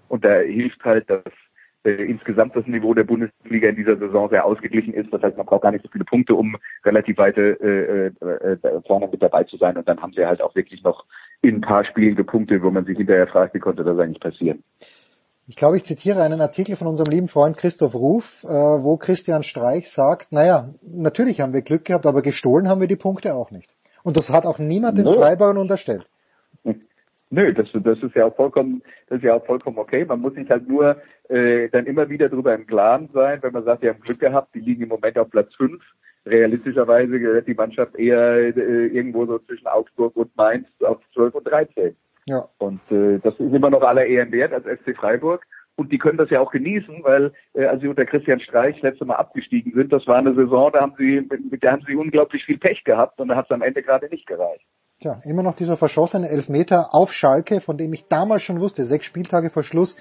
Und 0.08 0.24
da 0.24 0.38
hilft 0.40 0.82
halt, 0.84 1.08
dass 1.10 1.24
äh, 1.86 2.04
insgesamt 2.04 2.56
das 2.56 2.66
Niveau 2.66 2.94
der 2.94 3.04
Bundesliga 3.04 3.68
in 3.68 3.76
dieser 3.76 3.96
Saison 3.96 4.28
sehr 4.28 4.44
ausgeglichen 4.44 4.92
ist. 4.92 5.12
Das 5.12 5.22
heißt, 5.22 5.36
man 5.36 5.46
braucht 5.46 5.62
gar 5.62 5.70
nicht 5.70 5.84
so 5.84 5.88
viele 5.90 6.04
Punkte, 6.04 6.34
um 6.34 6.56
relativ 6.84 7.16
weite 7.18 7.58
äh, 7.60 8.24
äh, 8.24 8.52
äh, 8.52 8.80
vorne 8.86 9.08
mit 9.08 9.22
dabei 9.22 9.44
zu 9.44 9.56
sein. 9.56 9.76
Und 9.76 9.86
dann 9.86 10.00
haben 10.02 10.12
sie 10.12 10.26
halt 10.26 10.42
auch 10.42 10.54
wirklich 10.56 10.82
noch 10.82 11.04
in 11.42 11.56
ein 11.56 11.60
paar 11.60 11.84
Spielen 11.84 12.16
gepunktet, 12.16 12.62
wo 12.62 12.70
man 12.70 12.84
sich 12.84 12.96
hinterher 12.96 13.28
fragt, 13.28 13.54
wie 13.54 13.60
konnte 13.60 13.84
das 13.84 13.98
eigentlich 13.98 14.20
passieren. 14.20 14.64
Ich 15.48 15.54
glaube, 15.54 15.76
ich 15.76 15.84
zitiere 15.84 16.22
einen 16.22 16.40
Artikel 16.40 16.74
von 16.74 16.88
unserem 16.88 17.12
lieben 17.12 17.28
Freund 17.28 17.56
Christoph 17.56 17.94
Ruf, 17.94 18.42
äh, 18.42 18.48
wo 18.48 18.96
Christian 18.96 19.44
Streich 19.44 19.88
sagt, 19.88 20.32
naja, 20.32 20.70
natürlich 20.82 21.40
haben 21.40 21.52
wir 21.52 21.62
Glück 21.62 21.84
gehabt, 21.84 22.04
aber 22.04 22.20
gestohlen 22.20 22.68
haben 22.68 22.80
wir 22.80 22.88
die 22.88 22.96
Punkte 22.96 23.34
auch 23.36 23.52
nicht. 23.52 23.76
Und 24.02 24.16
das 24.16 24.28
hat 24.28 24.44
auch 24.44 24.58
niemand 24.58 24.98
den 24.98 25.04
No. 25.04 25.12
Freiburgern 25.12 25.58
unterstellt. 25.58 26.08
Nö, 27.30 27.52
das, 27.52 27.68
das 27.72 28.02
ist 28.02 28.14
ja 28.14 28.26
auch 28.26 28.36
vollkommen, 28.36 28.82
das 29.08 29.18
ist 29.18 29.24
ja 29.24 29.34
auch 29.34 29.44
vollkommen 29.44 29.78
okay. 29.78 30.04
Man 30.04 30.20
muss 30.20 30.34
sich 30.34 30.48
halt 30.48 30.68
nur 30.68 30.96
äh, 31.28 31.68
dann 31.70 31.86
immer 31.86 32.08
wieder 32.08 32.28
darüber 32.28 32.54
im 32.54 32.66
Klaren 32.66 33.08
sein, 33.08 33.42
wenn 33.42 33.52
man 33.52 33.64
sagt, 33.64 33.82
wir 33.82 33.90
haben 33.90 34.00
Glück 34.00 34.20
gehabt, 34.20 34.54
die 34.54 34.60
liegen 34.60 34.84
im 34.84 34.88
Moment 34.90 35.18
auf 35.18 35.30
Platz 35.30 35.52
5. 35.56 35.82
Realistischerweise 36.24 37.18
gehört 37.18 37.48
die 37.48 37.54
Mannschaft 37.54 37.96
eher 37.96 38.56
äh, 38.56 38.86
irgendwo 38.86 39.26
so 39.26 39.38
zwischen 39.40 39.66
Augsburg 39.66 40.16
und 40.16 40.36
Mainz 40.36 40.66
auf 40.82 40.98
12 41.14 41.34
und 41.34 41.46
13. 41.46 41.96
Ja. 42.28 42.44
Und 42.58 42.80
äh, 42.90 43.18
das 43.18 43.34
ist 43.34 43.52
immer 43.52 43.70
noch 43.70 43.82
aller 43.82 44.06
Ehren 44.06 44.32
wert 44.32 44.52
als 44.52 44.64
FC 44.64 44.96
Freiburg. 44.96 45.44
Und 45.76 45.92
die 45.92 45.98
können 45.98 46.16
das 46.16 46.30
ja 46.30 46.40
auch 46.40 46.50
genießen, 46.52 47.04
weil 47.04 47.32
äh, 47.54 47.66
als 47.66 47.82
sie 47.82 47.88
unter 47.88 48.06
Christian 48.06 48.40
Streich 48.40 48.80
letzte 48.82 49.04
Mal 49.04 49.16
abgestiegen 49.16 49.72
sind, 49.74 49.92
das 49.92 50.06
war 50.06 50.16
eine 50.16 50.34
Saison, 50.34 50.72
da 50.72 50.80
haben 50.80 50.94
sie, 50.96 51.28
mit 51.50 51.62
der 51.62 51.72
haben 51.72 51.84
sie 51.86 51.94
unglaublich 51.94 52.44
viel 52.44 52.58
Pech 52.58 52.82
gehabt 52.84 53.20
und 53.20 53.28
da 53.28 53.36
hat 53.36 53.44
es 53.44 53.50
am 53.50 53.62
Ende 53.62 53.82
gerade 53.82 54.08
nicht 54.08 54.26
gereicht. 54.26 54.66
Tja, 54.98 55.20
immer 55.24 55.42
noch 55.42 55.54
dieser 55.54 55.76
verschossene 55.76 56.30
Elfmeter 56.30 56.94
auf 56.94 57.12
Schalke, 57.12 57.60
von 57.60 57.76
dem 57.76 57.92
ich 57.92 58.08
damals 58.08 58.42
schon 58.42 58.60
wusste, 58.60 58.82
sechs 58.82 59.04
Spieltage 59.04 59.50
vor 59.50 59.62
Schluss, 59.62 59.94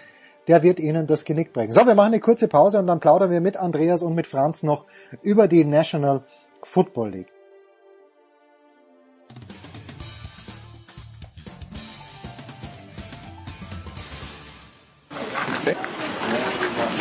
der 0.48 0.64
wird 0.64 0.80
ihnen 0.80 1.06
das 1.06 1.26
Genick 1.26 1.52
brechen. 1.52 1.74
So, 1.74 1.86
wir 1.86 1.96
machen 1.96 2.14
eine 2.14 2.22
kurze 2.22 2.48
Pause 2.48 2.80
und 2.80 2.88
dann 2.88 3.02
plaudern 3.02 3.30
wir 3.30 3.42
mit 3.42 3.58
Andreas 3.58 4.02
und 4.02 4.16
mit 4.16 4.26
Franz 4.26 4.64
noch 4.64 4.86
über 5.22 5.50
die 5.50 5.66
National 5.66 6.24
Football 6.64 7.10
League. 7.10 7.28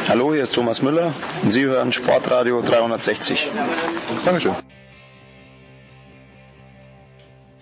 Hallo, 0.09 0.33
hier 0.33 0.43
ist 0.43 0.55
Thomas 0.55 0.83
Müller 0.83 1.13
und 1.45 1.53
Sie 1.53 1.65
hören 1.65 1.93
Sportradio 1.93 2.61
360. 2.61 3.53
Dankeschön. 4.25 4.55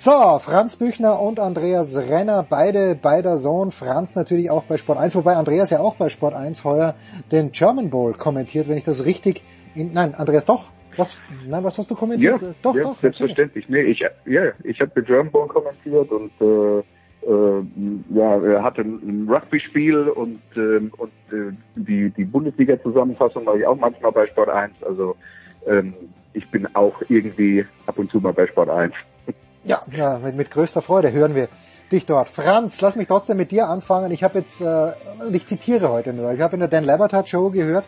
So, 0.04 0.40
Franz 0.40 0.78
Büchner 0.78 1.20
und 1.20 1.38
Andreas 1.38 1.96
Renner, 1.96 2.44
beide 2.50 2.96
bei 3.00 3.22
der 3.22 3.36
Zone. 3.36 3.70
Franz 3.70 4.16
natürlich 4.16 4.50
auch 4.50 4.64
bei 4.64 4.76
Sport 4.76 4.98
1, 4.98 5.14
wobei 5.14 5.36
Andreas 5.36 5.70
ja 5.70 5.78
auch 5.78 5.94
bei 5.94 6.08
Sport 6.08 6.34
1 6.34 6.64
heuer 6.64 6.96
den 7.30 7.52
German 7.52 7.88
Bowl 7.88 8.12
kommentiert, 8.12 8.68
wenn 8.68 8.76
ich 8.76 8.82
das 8.82 9.04
richtig 9.04 9.44
in, 9.76 9.92
nein, 9.92 10.16
Andreas 10.16 10.44
doch? 10.44 10.70
Was, 10.96 11.16
nein, 11.46 11.62
was 11.62 11.78
hast 11.78 11.88
du 11.88 11.94
kommentiert? 11.94 12.42
Ja, 12.42 12.48
doch, 12.62 12.74
ja 12.74 12.82
doch. 12.82 12.96
selbstverständlich. 12.96 13.68
Nee, 13.68 13.82
ich, 13.82 14.00
ja, 14.00 14.42
ich 14.64 14.80
habe 14.80 14.90
den 14.90 15.04
German 15.04 15.30
Bowl 15.30 15.46
kommentiert 15.46 16.10
und 16.10 16.32
äh, 16.40 16.78
äh, 17.24 17.64
ja, 18.12 18.44
er 18.44 18.64
hatte 18.64 18.80
ein 18.80 19.28
Rugby-Spiel 19.30 20.08
und, 20.08 20.42
ähm, 20.56 20.90
und 20.96 21.12
äh, 21.30 21.52
die, 21.76 22.10
die 22.10 22.24
Bundesliga-Zusammenfassung 22.24 23.46
war 23.46 23.54
ich 23.54 23.64
auch 23.64 23.76
manchmal 23.76 24.10
bei 24.10 24.26
Sport 24.26 24.48
1. 24.48 24.82
Also 24.82 25.14
ähm, 25.64 25.94
ich 26.32 26.50
bin 26.50 26.66
auch 26.74 27.00
irgendwie 27.08 27.64
ab 27.86 28.00
und 28.00 28.10
zu 28.10 28.18
mal 28.18 28.32
bei 28.32 28.48
Sport 28.48 28.68
1. 28.68 28.92
Ja, 29.64 29.80
ja 29.90 30.18
mit, 30.18 30.34
mit 30.34 30.50
größter 30.50 30.82
Freude 30.82 31.12
hören 31.12 31.34
wir 31.34 31.48
dich 31.92 32.06
dort. 32.06 32.28
Franz, 32.28 32.80
lass 32.80 32.96
mich 32.96 33.06
trotzdem 33.06 33.36
mit 33.36 33.52
dir 33.52 33.68
anfangen. 33.68 34.10
Ich 34.10 34.24
habe 34.24 34.38
jetzt, 34.38 34.60
äh, 34.60 34.92
ich 35.32 35.46
zitiere 35.46 35.90
heute 35.90 36.12
nur, 36.12 36.32
ich 36.32 36.40
habe 36.40 36.54
in 36.54 36.60
der 36.60 36.68
Dan 36.68 36.84
Labertat 36.84 37.28
Show 37.28 37.50
gehört, 37.50 37.84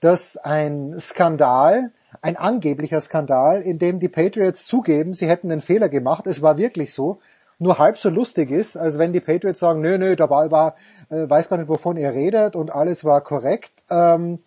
dass 0.00 0.36
ein 0.36 0.98
Skandal, 0.98 1.90
ein 2.22 2.36
angeblicher 2.36 3.00
Skandal, 3.00 3.60
in 3.60 3.78
dem 3.78 3.98
die 3.98 4.08
Patriots 4.08 4.64
zugeben, 4.64 5.12
sie 5.12 5.28
hätten 5.28 5.50
einen 5.50 5.60
Fehler 5.60 5.88
gemacht, 5.88 6.26
es 6.26 6.40
war 6.40 6.56
wirklich 6.56 6.94
so, 6.94 7.20
nur 7.58 7.78
halb 7.78 7.98
so 7.98 8.08
lustig 8.08 8.50
ist, 8.50 8.76
als 8.76 8.98
wenn 8.98 9.12
die 9.12 9.20
Patriots 9.20 9.60
sagen, 9.60 9.80
nö, 9.80 9.98
nö, 9.98 10.16
der 10.16 10.28
Ball 10.28 10.50
war, 10.50 10.76
äh, 11.10 11.28
weiß 11.28 11.48
gar 11.48 11.58
nicht, 11.58 11.68
wovon 11.68 11.96
ihr 11.96 12.12
redet 12.12 12.56
und 12.56 12.72
alles 12.72 13.04
war 13.04 13.20
korrekt. 13.20 13.84
Ähm, 13.90 14.38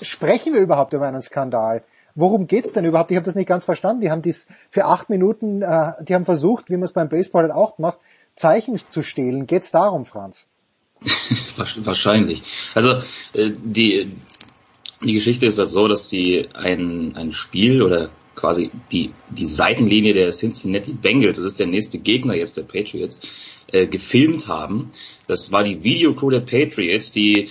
sprechen 0.00 0.54
wir 0.54 0.60
überhaupt 0.60 0.92
über 0.92 1.06
einen 1.06 1.22
Skandal? 1.22 1.82
Worum 2.16 2.46
geht's 2.46 2.72
denn 2.72 2.86
überhaupt? 2.86 3.10
Ich 3.10 3.16
habe 3.16 3.26
das 3.26 3.34
nicht 3.34 3.46
ganz 3.46 3.64
verstanden. 3.64 4.00
Die 4.00 4.10
haben 4.10 4.22
dies 4.22 4.48
für 4.70 4.86
acht 4.86 5.10
Minuten, 5.10 5.60
äh, 5.60 5.92
die 6.02 6.14
haben 6.14 6.24
versucht, 6.24 6.70
wie 6.70 6.74
man 6.74 6.84
es 6.84 6.92
beim 6.92 7.10
Baseball 7.10 7.42
halt 7.42 7.52
auch 7.52 7.78
macht, 7.78 7.98
Zeichen 8.34 8.80
zu 8.88 9.02
stehlen. 9.02 9.46
Geht's 9.46 9.70
darum, 9.70 10.06
Franz? 10.06 10.48
Wahrscheinlich. 11.56 12.42
Also 12.74 13.00
äh, 13.34 13.52
die 13.54 14.16
die 15.02 15.12
Geschichte 15.12 15.44
ist 15.44 15.58
halt 15.58 15.68
so, 15.68 15.88
dass 15.88 16.08
die 16.08 16.48
ein 16.54 17.14
ein 17.16 17.32
Spiel 17.34 17.82
oder 17.82 18.08
quasi 18.34 18.70
die 18.90 19.12
die 19.28 19.44
Seitenlinie 19.44 20.14
der 20.14 20.30
Cincinnati 20.30 20.94
Bengals, 20.94 21.36
das 21.36 21.44
ist 21.44 21.60
der 21.60 21.66
nächste 21.66 21.98
Gegner 21.98 22.34
jetzt 22.34 22.56
der 22.56 22.62
Patriots, 22.62 23.20
äh, 23.66 23.86
gefilmt 23.86 24.48
haben. 24.48 24.90
Das 25.26 25.52
war 25.52 25.64
die 25.64 25.82
Videocrew 25.82 26.30
der 26.30 26.40
Patriots, 26.40 27.10
die 27.10 27.50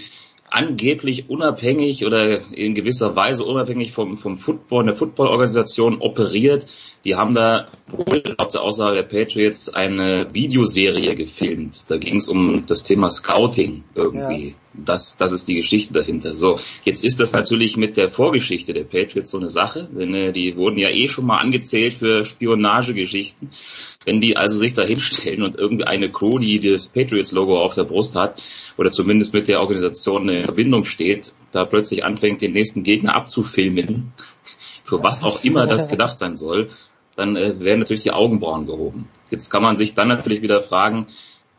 angeblich 0.55 1.29
unabhängig 1.29 2.05
oder 2.05 2.49
in 2.51 2.75
gewisser 2.75 3.13
Weise 3.13 3.43
unabhängig 3.43 3.91
vom, 3.91 4.15
vom 4.15 4.37
Football, 4.37 4.85
der 4.85 4.95
Footballorganisation 4.95 5.99
operiert. 5.99 6.65
Die 7.05 7.15
haben 7.15 7.35
da 7.35 7.67
wohl 7.87 8.23
laut 8.25 8.53
der 8.55 8.63
Aussage 8.63 8.95
der 8.95 9.03
Patriots 9.03 9.69
eine 9.69 10.33
Videoserie 10.33 11.15
gefilmt. 11.15 11.85
Da 11.87 11.97
ging 11.97 12.15
es 12.15 12.27
um 12.27 12.65
das 12.65 12.81
Thema 12.81 13.11
Scouting 13.11 13.83
irgendwie. 13.93 14.47
Ja. 14.47 14.53
Das, 14.73 15.15
das 15.15 15.31
ist 15.31 15.47
die 15.47 15.53
Geschichte 15.53 15.93
dahinter. 15.93 16.35
So, 16.35 16.59
jetzt 16.83 17.03
ist 17.03 17.19
das 17.19 17.31
natürlich 17.31 17.77
mit 17.77 17.95
der 17.95 18.09
Vorgeschichte 18.09 18.73
der 18.73 18.83
Patriots 18.83 19.29
so 19.29 19.37
eine 19.37 19.49
Sache, 19.49 19.87
denn 19.89 20.15
äh, 20.15 20.33
die 20.33 20.57
wurden 20.57 20.79
ja 20.79 20.89
eh 20.89 21.07
schon 21.07 21.27
mal 21.27 21.37
angezählt 21.37 21.93
für 21.93 22.25
Spionagegeschichten. 22.25 23.51
Wenn 24.03 24.19
die 24.19 24.35
also 24.35 24.57
sich 24.57 24.73
da 24.73 24.83
hinstellen 24.83 25.43
und 25.43 25.55
irgendwie 25.55 25.85
eine 25.85 26.11
Crew, 26.11 26.39
die 26.39 26.59
das 26.59 26.87
Patriots-Logo 26.87 27.61
auf 27.61 27.75
der 27.75 27.83
Brust 27.83 28.15
hat, 28.15 28.41
oder 28.77 28.91
zumindest 28.91 29.33
mit 29.33 29.47
der 29.47 29.61
Organisation 29.61 30.27
in 30.27 30.43
Verbindung 30.43 30.85
steht, 30.85 31.33
da 31.51 31.65
plötzlich 31.65 32.03
anfängt, 32.03 32.41
den 32.41 32.53
nächsten 32.53 32.83
Gegner 32.83 33.15
abzufilmen, 33.15 34.11
für 34.83 35.01
was 35.03 35.23
auch 35.23 35.43
immer 35.43 35.67
das 35.67 35.87
gedacht 35.87 36.19
sein 36.19 36.35
soll, 36.35 36.69
dann 37.15 37.35
äh, 37.35 37.59
werden 37.59 37.79
natürlich 37.79 38.03
die 38.03 38.11
Augenbrauen 38.11 38.65
gehoben. 38.65 39.09
Jetzt 39.29 39.49
kann 39.49 39.63
man 39.63 39.75
sich 39.75 39.95
dann 39.95 40.07
natürlich 40.07 40.41
wieder 40.41 40.61
fragen, 40.61 41.07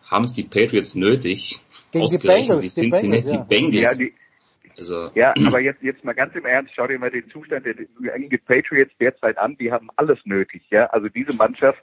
haben 0.08 0.24
es 0.24 0.34
die 0.34 0.44
Patriots 0.44 0.94
nötig, 0.94 1.60
Gegen 1.92 2.06
die 2.06 2.18
Bengals, 2.18 2.74
die 2.74 2.80
die 2.82 2.90
Bengals, 2.90 3.32
ja. 3.32 3.38
Bengals? 3.38 3.98
Ja, 3.98 4.06
die, 4.06 4.14
Also, 4.78 5.10
ja, 5.14 5.34
aber 5.46 5.60
jetzt, 5.60 5.82
jetzt 5.82 6.04
mal 6.04 6.14
ganz 6.14 6.34
im 6.34 6.44
Ernst, 6.44 6.72
schau 6.74 6.86
dir 6.86 6.98
mal 6.98 7.10
den 7.10 7.28
Zustand 7.30 7.66
der 7.66 7.74
New 7.98 8.38
Patriots 8.46 8.92
derzeit 9.00 9.38
an. 9.38 9.56
Die 9.56 9.72
haben 9.72 9.88
alles 9.96 10.18
nötig, 10.24 10.62
ja. 10.70 10.86
Also 10.86 11.08
diese 11.08 11.34
Mannschaft, 11.34 11.82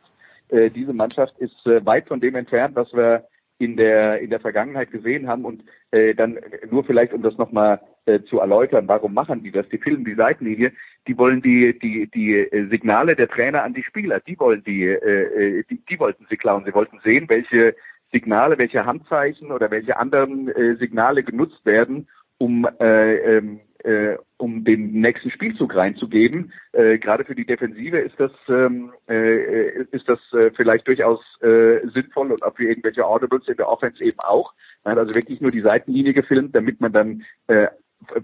äh, 0.49 0.69
diese 0.69 0.95
Mannschaft 0.95 1.37
ist 1.39 1.65
äh, 1.65 1.85
weit 1.85 2.07
von 2.07 2.19
dem 2.19 2.35
entfernt, 2.35 2.75
was 2.75 2.93
wir 2.93 3.27
in 3.59 3.77
der 3.77 4.19
in 4.19 4.29
der 4.29 4.39
Vergangenheit 4.39 4.91
gesehen 4.91 5.27
haben 5.27 5.45
und 5.45 5.63
äh, 5.91 6.15
dann 6.15 6.39
nur 6.69 6.83
vielleicht 6.83 7.13
um 7.13 7.21
das 7.21 7.37
nochmal 7.37 7.79
äh, 8.05 8.21
zu 8.23 8.39
erläutern, 8.39 8.87
warum 8.87 9.13
machen 9.13 9.43
die 9.43 9.51
das? 9.51 9.67
Die 9.69 9.77
filmen 9.77 10.05
die 10.05 10.15
Seitenlinie, 10.15 10.73
die 11.07 11.17
wollen 11.17 11.41
die 11.41 11.77
die 11.77 12.07
die 12.07 12.35
äh, 12.35 12.67
Signale 12.69 13.15
der 13.15 13.29
Trainer 13.29 13.63
an 13.63 13.73
die 13.73 13.83
Spieler, 13.83 14.19
die 14.19 14.39
wollen 14.39 14.63
die, 14.63 14.83
äh, 14.83 15.59
äh, 15.59 15.63
die 15.69 15.83
die 15.89 15.99
wollten 15.99 16.25
sie 16.29 16.37
klauen. 16.37 16.65
Sie 16.65 16.73
wollten 16.73 16.99
sehen, 17.03 17.29
welche 17.29 17.75
Signale, 18.11 18.57
welche 18.57 18.85
Handzeichen 18.85 19.51
oder 19.51 19.71
welche 19.71 19.97
anderen 19.97 20.47
äh, 20.49 20.75
Signale 20.75 21.23
genutzt 21.23 21.65
werden, 21.65 22.07
um 22.37 22.67
äh, 22.79 23.37
ähm, 23.37 23.59
äh, 23.83 24.17
um 24.37 24.63
den 24.63 24.93
nächsten 24.93 25.31
Spielzug 25.31 25.75
reinzugeben. 25.75 26.53
Äh, 26.71 26.99
Gerade 26.99 27.25
für 27.25 27.35
die 27.35 27.45
Defensive 27.45 27.97
ist 27.97 28.19
das 28.19 28.31
ähm, 28.49 28.93
äh, 29.09 29.83
ist 29.91 30.07
das 30.07 30.19
äh, 30.33 30.51
vielleicht 30.55 30.87
durchaus 30.87 31.21
äh, 31.41 31.79
sinnvoll 31.93 32.31
und 32.31 32.43
auch 32.43 32.55
für 32.55 32.65
irgendwelche 32.65 33.05
Audibles 33.05 33.47
in 33.47 33.57
der 33.57 33.69
Offense 33.69 34.03
eben 34.03 34.19
auch. 34.19 34.53
Man 34.83 34.93
hat 34.93 34.99
also 34.99 35.15
wirklich 35.15 35.41
nur 35.41 35.51
die 35.51 35.61
Seitenlinie 35.61 36.13
gefilmt, 36.13 36.55
damit 36.55 36.81
man 36.81 36.93
dann 36.93 37.23
äh, 37.47 37.67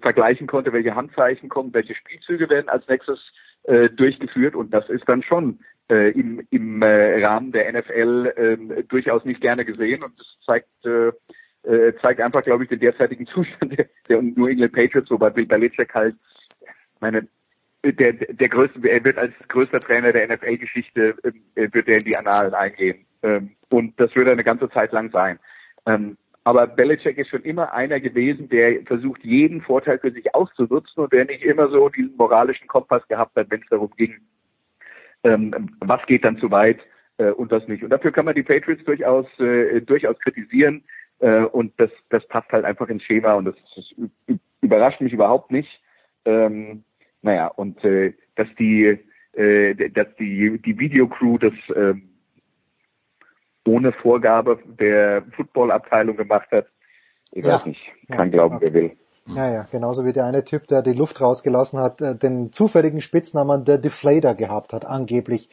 vergleichen 0.01 0.47
konnte, 0.47 0.73
welche 0.73 0.95
Handzeichen 0.95 1.49
kommen, 1.49 1.73
welche 1.73 1.95
Spielzüge 1.95 2.49
werden 2.49 2.69
als 2.69 2.87
nächstes 2.87 3.19
äh, 3.63 3.89
durchgeführt 3.89 4.55
und 4.55 4.73
das 4.73 4.89
ist 4.89 5.07
dann 5.07 5.23
schon 5.23 5.59
äh, 5.89 6.11
im, 6.11 6.45
im 6.49 6.81
äh, 6.81 7.23
Rahmen 7.25 7.51
der 7.51 7.71
NFL 7.71 8.33
äh, 8.35 8.83
durchaus 8.83 9.25
nicht 9.25 9.41
gerne 9.41 9.65
gesehen 9.65 10.01
und 10.03 10.17
das 10.17 10.27
zeigt 10.45 10.85
äh, 10.85 11.11
äh, 11.63 11.93
zeigt 12.01 12.21
einfach, 12.21 12.41
glaube 12.41 12.63
ich, 12.63 12.69
den 12.69 12.79
derzeitigen 12.79 13.25
Zustand 13.33 13.77
der, 13.77 13.87
der 14.07 14.21
New 14.21 14.47
England 14.47 14.73
Patriots, 14.73 15.11
wobei 15.11 15.29
Bill 15.29 15.45
Belichick 15.45 15.93
halt, 15.93 16.15
meine, 17.01 17.27
der, 17.83 18.13
der 18.13 18.49
größte, 18.49 18.79
er 18.87 19.05
wird 19.05 19.17
als 19.17 19.33
größter 19.47 19.79
Trainer 19.79 20.11
der 20.11 20.27
NFL-Geschichte, 20.27 21.15
äh, 21.55 21.67
wird 21.73 21.87
er 21.87 21.95
in 21.95 22.03
die 22.03 22.17
Annalen 22.17 22.53
eingehen. 22.53 23.05
Ähm, 23.23 23.51
und 23.69 23.99
das 23.99 24.15
wird 24.15 24.27
er 24.27 24.33
eine 24.33 24.43
ganze 24.43 24.69
Zeit 24.69 24.91
lang 24.91 25.11
sein. 25.11 25.39
Ähm, 25.85 26.17
aber 26.49 26.65
Belichick 26.65 27.19
ist 27.19 27.29
schon 27.29 27.43
immer 27.43 27.73
einer 27.73 27.99
gewesen, 27.99 28.49
der 28.49 28.81
versucht, 28.83 29.23
jeden 29.23 29.61
Vorteil 29.61 29.99
für 29.99 30.11
sich 30.11 30.33
auszunutzen 30.33 31.03
und 31.03 31.13
der 31.13 31.25
nicht 31.25 31.43
immer 31.43 31.69
so 31.69 31.89
diesen 31.89 32.17
moralischen 32.17 32.67
Kompass 32.67 33.07
gehabt 33.07 33.35
hat, 33.35 33.51
wenn 33.51 33.61
es 33.61 33.69
darum 33.69 33.91
ging, 33.95 34.15
ähm, 35.23 35.69
was 35.79 36.03
geht 36.07 36.25
dann 36.25 36.39
zu 36.39 36.49
weit 36.49 36.79
äh, 37.19 37.29
und 37.29 37.51
das 37.51 37.67
nicht. 37.67 37.83
Und 37.83 37.91
dafür 37.91 38.11
kann 38.11 38.25
man 38.25 38.33
die 38.33 38.41
Patriots 38.41 38.83
durchaus, 38.83 39.27
äh, 39.39 39.81
durchaus 39.81 40.17
kritisieren. 40.19 40.83
Äh, 41.19 41.41
und 41.41 41.71
das, 41.77 41.91
das 42.09 42.27
passt 42.27 42.51
halt 42.51 42.65
einfach 42.65 42.89
ins 42.89 43.03
Schema 43.03 43.33
und 43.33 43.45
das, 43.45 43.55
das 43.75 43.85
überrascht 44.61 45.01
mich 45.01 45.13
überhaupt 45.13 45.51
nicht. 45.51 45.69
Ähm, 46.25 46.83
naja, 47.21 47.47
und 47.47 47.83
äh, 47.83 48.13
dass 48.37 48.47
die, 48.57 48.97
äh, 49.33 49.89
dass 49.91 50.07
die, 50.15 50.59
die 50.59 50.79
Videocrew 50.79 51.37
das 51.37 51.53
ähm, 51.75 52.09
ohne 53.69 53.91
Vorgabe 53.91 54.59
der 54.65 55.23
Footballabteilung 55.35 56.17
gemacht 56.17 56.49
hat, 56.51 56.67
ich 57.31 57.45
ja. 57.45 57.55
weiß 57.55 57.65
nicht, 57.65 57.91
kann 58.09 58.27
ja, 58.27 58.31
glauben, 58.31 58.55
okay. 58.55 58.65
wer 58.67 58.73
will. 58.73 58.91
Ja, 59.35 59.51
ja, 59.51 59.67
genauso 59.69 60.05
wie 60.05 60.13
der 60.13 60.25
eine 60.25 60.43
Typ, 60.43 60.65
der 60.67 60.81
die 60.81 60.93
Luft 60.93 61.21
rausgelassen 61.21 61.79
hat, 61.79 62.01
äh, 62.01 62.15
den 62.15 62.51
zufälligen 62.51 63.01
Spitznamen 63.01 63.63
der 63.63 63.77
Deflator 63.77 64.33
gehabt 64.33 64.73
hat, 64.73 64.85
angeblich. 64.85 65.49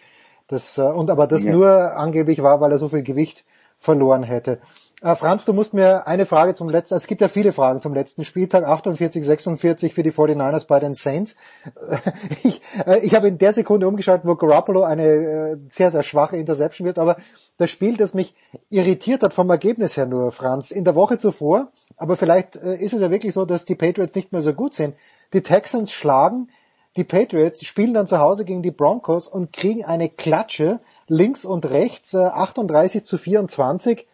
Das, 0.46 0.78
äh, 0.78 0.82
und 0.82 1.10
aber 1.10 1.26
das 1.26 1.44
ja. 1.44 1.52
nur 1.52 1.96
angeblich 1.96 2.42
war, 2.42 2.60
weil 2.60 2.72
er 2.72 2.78
so 2.78 2.88
viel 2.88 3.02
Gewicht 3.02 3.44
verloren 3.78 4.22
hätte. 4.22 4.60
Äh, 5.02 5.14
Franz, 5.14 5.44
du 5.44 5.52
musst 5.52 5.74
mir 5.74 6.06
eine 6.06 6.24
Frage 6.24 6.54
zum 6.54 6.70
letzten, 6.70 6.94
es 6.94 7.06
gibt 7.06 7.20
ja 7.20 7.28
viele 7.28 7.52
Fragen 7.52 7.80
zum 7.80 7.92
letzten 7.92 8.24
Spieltag, 8.24 8.64
48, 8.64 9.24
46 9.24 9.92
für 9.92 10.02
die 10.02 10.10
49ers 10.10 10.66
bei 10.66 10.80
den 10.80 10.94
Saints. 10.94 11.36
Ich, 12.42 12.62
äh, 12.86 13.00
ich 13.00 13.14
habe 13.14 13.28
in 13.28 13.38
der 13.38 13.52
Sekunde 13.52 13.86
umgeschaltet, 13.88 14.26
wo 14.26 14.36
Garoppolo 14.36 14.82
eine 14.84 15.04
äh, 15.04 15.56
sehr, 15.68 15.90
sehr 15.90 16.02
schwache 16.02 16.36
Interception 16.36 16.86
wird, 16.86 16.98
aber 16.98 17.16
das 17.58 17.70
Spiel, 17.70 17.96
das 17.96 18.14
mich 18.14 18.34
irritiert 18.70 19.22
hat 19.22 19.34
vom 19.34 19.50
Ergebnis 19.50 19.96
her 19.96 20.06
nur, 20.06 20.32
Franz, 20.32 20.70
in 20.70 20.84
der 20.84 20.94
Woche 20.94 21.18
zuvor, 21.18 21.68
aber 21.96 22.16
vielleicht 22.16 22.56
ist 22.56 22.92
es 22.92 23.00
ja 23.00 23.10
wirklich 23.10 23.32
so, 23.32 23.44
dass 23.44 23.64
die 23.64 23.74
Patriots 23.74 24.14
nicht 24.14 24.32
mehr 24.32 24.42
so 24.42 24.52
gut 24.52 24.74
sind. 24.74 24.94
Die 25.32 25.42
Texans 25.42 25.90
schlagen 25.90 26.48
die 26.96 27.04
Patriots, 27.04 27.64
spielen 27.64 27.94
dann 27.94 28.06
zu 28.06 28.18
Hause 28.18 28.44
gegen 28.44 28.62
die 28.62 28.70
Broncos 28.70 29.28
und 29.28 29.52
kriegen 29.52 29.84
eine 29.84 30.08
Klatsche 30.08 30.80
links 31.08 31.44
und 31.44 31.66
rechts, 31.66 32.14
äh, 32.14 32.18
38 32.18 33.04
zu 33.04 33.18
24 33.18 34.06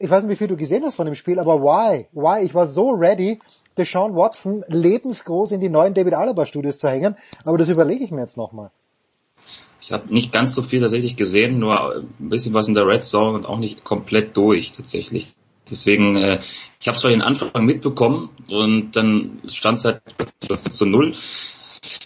ich 0.00 0.10
weiß 0.10 0.22
nicht, 0.22 0.32
wie 0.32 0.36
viel 0.36 0.48
du 0.48 0.56
gesehen 0.56 0.82
hast 0.84 0.94
von 0.94 1.04
dem 1.04 1.14
Spiel, 1.14 1.38
aber 1.38 1.60
why? 1.60 2.06
Why? 2.12 2.44
Ich 2.44 2.54
war 2.54 2.64
so 2.64 2.90
ready, 2.90 3.38
Deshaun 3.76 4.16
Watson 4.16 4.64
lebensgroß 4.66 5.52
in 5.52 5.60
die 5.60 5.68
neuen 5.68 5.92
David 5.92 6.14
Alaba 6.14 6.46
Studios 6.46 6.78
zu 6.78 6.88
hängen, 6.88 7.16
aber 7.44 7.58
das 7.58 7.68
überlege 7.68 8.02
ich 8.02 8.10
mir 8.10 8.22
jetzt 8.22 8.38
nochmal. 8.38 8.70
Ich 9.82 9.92
habe 9.92 10.12
nicht 10.12 10.32
ganz 10.32 10.54
so 10.54 10.62
viel 10.62 10.80
tatsächlich 10.80 11.16
gesehen, 11.16 11.58
nur 11.58 11.96
ein 11.96 12.28
bisschen 12.28 12.54
was 12.54 12.66
in 12.68 12.74
der 12.74 12.86
Red 12.86 13.04
Zone 13.04 13.36
und 13.36 13.44
auch 13.44 13.58
nicht 13.58 13.84
komplett 13.84 14.36
durch 14.36 14.72
tatsächlich. 14.72 15.34
Deswegen, 15.68 16.16
äh, 16.16 16.40
ich 16.80 16.88
habe 16.88 16.96
zwar 16.96 17.10
den 17.10 17.22
Anfang 17.22 17.64
mitbekommen 17.64 18.30
und 18.48 18.92
dann 18.96 19.40
stand 19.48 19.78
es 19.78 19.84
halt 19.84 20.02
zu 20.72 20.86
null. 20.86 21.14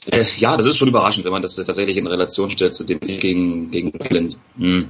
Äh, 0.06 0.24
ja, 0.38 0.56
das 0.56 0.66
ist 0.66 0.78
schon 0.78 0.88
überraschend, 0.88 1.24
wenn 1.24 1.32
man 1.32 1.42
das 1.42 1.54
tatsächlich 1.54 1.96
in 1.96 2.06
Relation 2.06 2.50
stellt 2.50 2.74
zu 2.74 2.84
dem 2.84 2.98
gegen, 3.00 3.70
gegen 3.70 3.92
Cleveland. 3.92 4.36
Hm. 4.56 4.88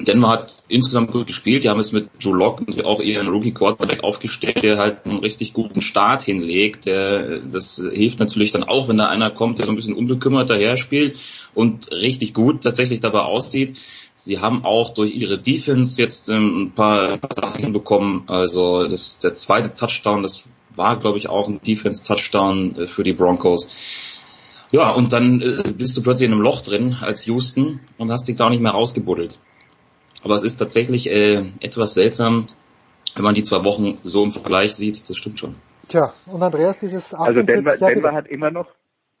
Denver 0.00 0.28
hat 0.28 0.54
insgesamt 0.68 1.12
gut 1.12 1.26
gespielt. 1.26 1.64
Die 1.64 1.68
haben 1.68 1.80
es 1.80 1.92
mit 1.92 2.08
Joe 2.18 2.36
Locke 2.36 2.64
und 2.64 2.84
auch 2.84 3.00
ihren 3.00 3.28
Rookie 3.28 3.52
Quarterback 3.52 4.02
aufgestellt, 4.02 4.62
der 4.62 4.78
halt 4.78 5.06
einen 5.06 5.18
richtig 5.18 5.52
guten 5.52 5.82
Start 5.82 6.22
hinlegt. 6.22 6.86
Das 6.86 7.76
hilft 7.92 8.18
natürlich 8.18 8.52
dann 8.52 8.64
auch, 8.64 8.88
wenn 8.88 8.98
da 8.98 9.06
einer 9.06 9.30
kommt, 9.30 9.58
der 9.58 9.66
so 9.66 9.72
ein 9.72 9.76
bisschen 9.76 9.94
unbekümmert 9.94 10.50
daher 10.50 10.76
spielt 10.76 11.18
und 11.54 11.90
richtig 11.92 12.34
gut 12.34 12.62
tatsächlich 12.62 13.00
dabei 13.00 13.20
aussieht. 13.20 13.78
Sie 14.22 14.38
haben 14.38 14.64
auch 14.64 14.92
durch 14.92 15.14
ihre 15.14 15.38
Defense 15.38 16.00
jetzt 16.00 16.28
ähm, 16.28 16.64
ein 16.64 16.72
paar, 16.72 17.12
ein 17.12 17.20
paar 17.20 17.34
Sachen 17.34 17.64
hinbekommen. 17.64 18.24
Also 18.26 18.86
das, 18.86 19.18
der 19.18 19.34
zweite 19.34 19.74
Touchdown, 19.74 20.22
das 20.22 20.44
war, 20.74 20.98
glaube 20.98 21.18
ich, 21.18 21.28
auch 21.28 21.48
ein 21.48 21.60
Defense-Touchdown 21.62 22.76
äh, 22.76 22.86
für 22.86 23.02
die 23.02 23.14
Broncos. 23.14 23.70
Ja, 24.72 24.90
und 24.90 25.12
dann 25.12 25.40
äh, 25.40 25.72
bist 25.72 25.96
du 25.96 26.02
plötzlich 26.02 26.26
in 26.26 26.34
einem 26.34 26.42
Loch 26.42 26.60
drin 26.60 26.96
als 27.00 27.26
Houston 27.26 27.80
und 27.96 28.10
hast 28.10 28.28
dich 28.28 28.36
da 28.36 28.46
auch 28.46 28.50
nicht 28.50 28.62
mehr 28.62 28.72
rausgebuddelt. 28.72 29.38
Aber 30.22 30.34
es 30.34 30.44
ist 30.44 30.56
tatsächlich 30.56 31.08
äh, 31.08 31.44
etwas 31.60 31.94
seltsam, 31.94 32.48
wenn 33.14 33.24
man 33.24 33.34
die 33.34 33.42
zwei 33.42 33.64
Wochen 33.64 33.98
so 34.04 34.22
im 34.24 34.32
Vergleich 34.32 34.74
sieht. 34.74 35.08
Das 35.08 35.16
stimmt 35.16 35.38
schon. 35.38 35.56
Tja, 35.88 36.12
und 36.26 36.42
Andreas, 36.42 36.78
dieses 36.78 37.14
48 37.14 37.26
Also 37.26 37.42
Denver, 37.42 37.76
Denver 37.76 38.12
hat 38.12 38.28
immer 38.28 38.50
noch, 38.50 38.68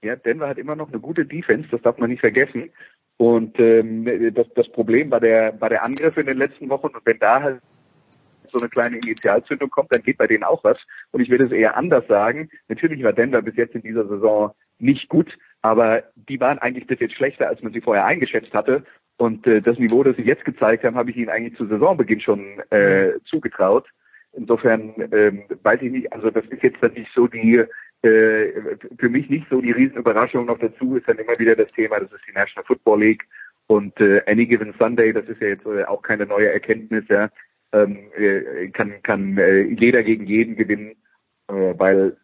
ja, 0.02 0.16
Denver 0.16 0.48
hat 0.48 0.58
immer 0.58 0.76
noch 0.76 0.88
eine 0.88 1.00
gute 1.00 1.24
Defense, 1.24 1.68
das 1.70 1.82
darf 1.82 1.98
man 1.98 2.10
nicht 2.10 2.20
vergessen. 2.20 2.70
Und 3.16 3.58
ähm, 3.58 4.32
das, 4.34 4.46
das 4.54 4.70
Problem 4.72 5.10
war 5.10 5.20
der, 5.20 5.60
war 5.60 5.68
der 5.68 5.84
Angriff 5.84 6.16
in 6.16 6.26
den 6.26 6.38
letzten 6.38 6.68
Wochen. 6.70 6.86
Und 6.86 7.04
wenn 7.04 7.18
da 7.18 7.42
halt 7.42 7.60
so 8.50 8.58
eine 8.58 8.68
kleine 8.68 8.96
Initialzündung 8.96 9.70
kommt, 9.70 9.92
dann 9.92 10.02
geht 10.02 10.18
bei 10.18 10.26
denen 10.26 10.44
auch 10.44 10.64
was. 10.64 10.78
Und 11.10 11.20
ich 11.20 11.28
würde 11.28 11.44
es 11.44 11.52
eher 11.52 11.76
anders 11.76 12.06
sagen. 12.06 12.50
Natürlich 12.68 13.02
war 13.02 13.12
Denver 13.12 13.42
bis 13.42 13.56
jetzt 13.56 13.74
in 13.74 13.82
dieser 13.82 14.06
Saison 14.06 14.52
nicht 14.78 15.08
gut, 15.08 15.36
aber 15.62 16.04
die 16.14 16.40
waren 16.40 16.58
eigentlich 16.58 16.86
bis 16.86 17.00
jetzt 17.00 17.14
schlechter, 17.14 17.48
als 17.48 17.62
man 17.62 17.72
sie 17.72 17.80
vorher 17.80 18.06
eingeschätzt 18.06 18.54
hatte. 18.54 18.84
Und 19.20 19.46
äh, 19.46 19.60
das 19.60 19.78
Niveau, 19.78 20.02
das 20.02 20.16
sie 20.16 20.22
jetzt 20.22 20.46
gezeigt 20.46 20.82
haben, 20.82 20.96
habe 20.96 21.10
ich 21.10 21.16
ihnen 21.18 21.28
eigentlich 21.28 21.54
zu 21.58 21.66
Saisonbeginn 21.66 22.22
schon 22.22 22.58
äh, 22.70 23.18
zugetraut. 23.26 23.86
Insofern 24.32 24.94
ähm, 25.12 25.42
weiß 25.62 25.82
ich 25.82 25.92
nicht, 25.92 26.10
also 26.10 26.30
das 26.30 26.46
ist 26.46 26.62
jetzt 26.62 26.82
dann 26.82 26.94
nicht 26.94 27.10
so 27.14 27.26
die, 27.26 27.62
äh, 28.00 28.76
für 28.98 29.10
mich 29.10 29.28
nicht 29.28 29.46
so 29.50 29.60
die 29.60 29.72
Riesenüberraschung. 29.72 30.46
Noch 30.46 30.58
dazu 30.58 30.96
ist 30.96 31.06
dann 31.06 31.18
immer 31.18 31.38
wieder 31.38 31.54
das 31.54 31.70
Thema, 31.70 32.00
das 32.00 32.10
ist 32.14 32.22
die 32.30 32.32
National 32.32 32.64
Football 32.64 33.00
League 33.00 33.24
und 33.66 34.00
äh, 34.00 34.22
Any 34.26 34.46
Given 34.46 34.72
Sunday, 34.78 35.12
das 35.12 35.28
ist 35.28 35.42
ja 35.42 35.48
jetzt 35.48 35.66
äh, 35.66 35.84
auch 35.84 36.00
keine 36.00 36.24
neue 36.24 36.50
Erkenntnis, 36.50 37.04
ja, 37.08 37.28
ähm, 37.74 37.98
äh, 38.16 38.70
kann, 38.70 39.02
kann 39.02 39.36
äh, 39.36 39.64
jeder 39.64 40.02
gegen 40.02 40.24
jeden 40.24 40.56
gewinnen, 40.56 40.92
äh, 41.48 41.74
weil 41.76 42.16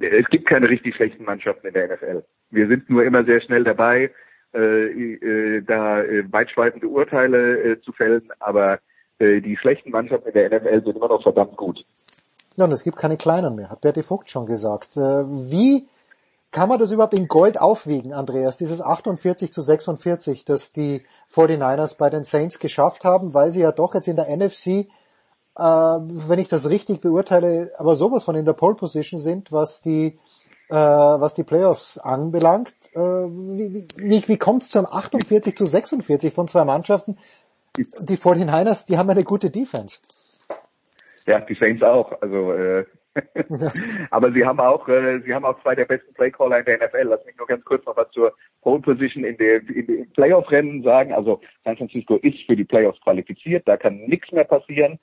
es 0.00 0.28
gibt 0.30 0.48
keine 0.48 0.68
richtig 0.68 0.96
schlechten 0.96 1.24
Mannschaften 1.24 1.68
in 1.68 1.74
der 1.74 1.94
NFL. 1.94 2.24
Wir 2.50 2.66
sind 2.66 2.90
nur 2.90 3.04
immer 3.04 3.22
sehr 3.22 3.40
schnell 3.40 3.62
dabei, 3.62 4.10
äh, 4.54 5.14
äh, 5.14 5.62
da 5.62 6.02
äh, 6.02 6.30
weitschweifende 6.30 6.86
Urteile 6.86 7.80
zu 7.80 7.92
fällen, 7.92 8.22
aber 8.38 8.78
die 9.20 9.56
schlechten 9.56 9.90
Mannschaften 9.90 10.30
in 10.30 10.34
der 10.34 10.48
NFL 10.50 10.84
sind 10.84 10.96
immer 10.96 11.06
noch 11.06 11.22
verdammt 11.22 11.56
gut. 11.56 11.78
Ja, 12.56 12.64
und 12.64 12.72
es 12.72 12.82
gibt 12.82 12.96
keine 12.96 13.16
kleinen 13.16 13.54
mehr, 13.54 13.70
hat 13.70 13.80
Bertie 13.80 14.02
Vogt 14.02 14.28
schon 14.28 14.46
gesagt. 14.46 14.96
Wie 14.96 15.86
kann 16.50 16.68
man 16.68 16.80
das 16.80 16.90
überhaupt 16.90 17.16
in 17.16 17.28
Gold 17.28 17.60
aufwiegen, 17.60 18.14
Andreas, 18.14 18.56
dieses 18.56 18.82
48 18.82 19.52
zu 19.52 19.60
46, 19.60 20.44
das 20.44 20.72
die 20.72 21.02
49ers 21.32 21.98
bei 21.98 22.10
den 22.10 22.24
Saints 22.24 22.58
geschafft 22.58 23.04
haben, 23.04 23.32
weil 23.32 23.52
sie 23.52 23.60
ja 23.60 23.70
doch 23.70 23.94
jetzt 23.94 24.08
in 24.08 24.16
der 24.16 24.36
NFC, 24.36 24.88
wenn 25.54 26.38
ich 26.38 26.48
das 26.48 26.68
richtig 26.68 27.00
beurteile, 27.00 27.70
aber 27.78 27.94
sowas 27.94 28.24
von 28.24 28.34
in 28.34 28.44
der 28.44 28.54
Pole 28.54 28.74
Position 28.74 29.20
sind, 29.20 29.52
was 29.52 29.82
die 29.82 30.18
äh, 30.68 30.74
was 30.74 31.34
die 31.34 31.44
Playoffs 31.44 31.98
anbelangt. 31.98 32.74
Äh, 32.94 32.98
wie 32.98 33.86
wie, 33.96 34.28
wie 34.28 34.38
kommt 34.38 34.62
es 34.62 34.70
zu 34.70 34.78
einem 34.78 34.88
48 34.90 35.56
zu 35.56 35.64
46 35.64 36.32
von 36.32 36.48
zwei 36.48 36.64
Mannschaften? 36.64 37.16
Die 37.76 38.16
49ers, 38.16 38.86
die 38.86 38.98
haben 38.98 39.10
eine 39.10 39.24
gute 39.24 39.50
Defense. 39.50 39.98
Ja, 41.26 41.38
die 41.38 41.54
Saints 41.54 41.82
auch. 41.82 42.20
Also 42.20 42.52
äh, 42.52 42.84
aber 44.10 44.32
sie 44.32 44.44
haben 44.44 44.60
auch, 44.60 44.88
äh, 44.88 45.20
sie 45.20 45.34
haben 45.34 45.44
auch 45.44 45.60
zwei 45.62 45.74
der 45.74 45.84
besten 45.84 46.14
Playcaller 46.14 46.60
in 46.60 46.64
der 46.64 46.78
NFL. 46.78 47.08
Lass 47.08 47.24
mich 47.24 47.36
nur 47.36 47.46
ganz 47.46 47.64
kurz 47.64 47.84
noch 47.84 47.96
was 47.96 48.10
zur 48.10 48.34
Pole 48.62 48.80
Position 48.80 49.24
in 49.24 49.36
der 49.36 49.56
in, 49.68 49.86
in 49.86 50.10
Playoff-Rennen 50.12 50.82
sagen. 50.82 51.12
Also 51.12 51.40
San 51.64 51.76
Francisco 51.76 52.16
ist 52.16 52.38
für 52.46 52.56
die 52.56 52.64
Playoffs 52.64 53.00
qualifiziert, 53.00 53.68
da 53.68 53.76
kann 53.76 53.98
nichts 54.06 54.32
mehr 54.32 54.44
passieren. 54.44 54.98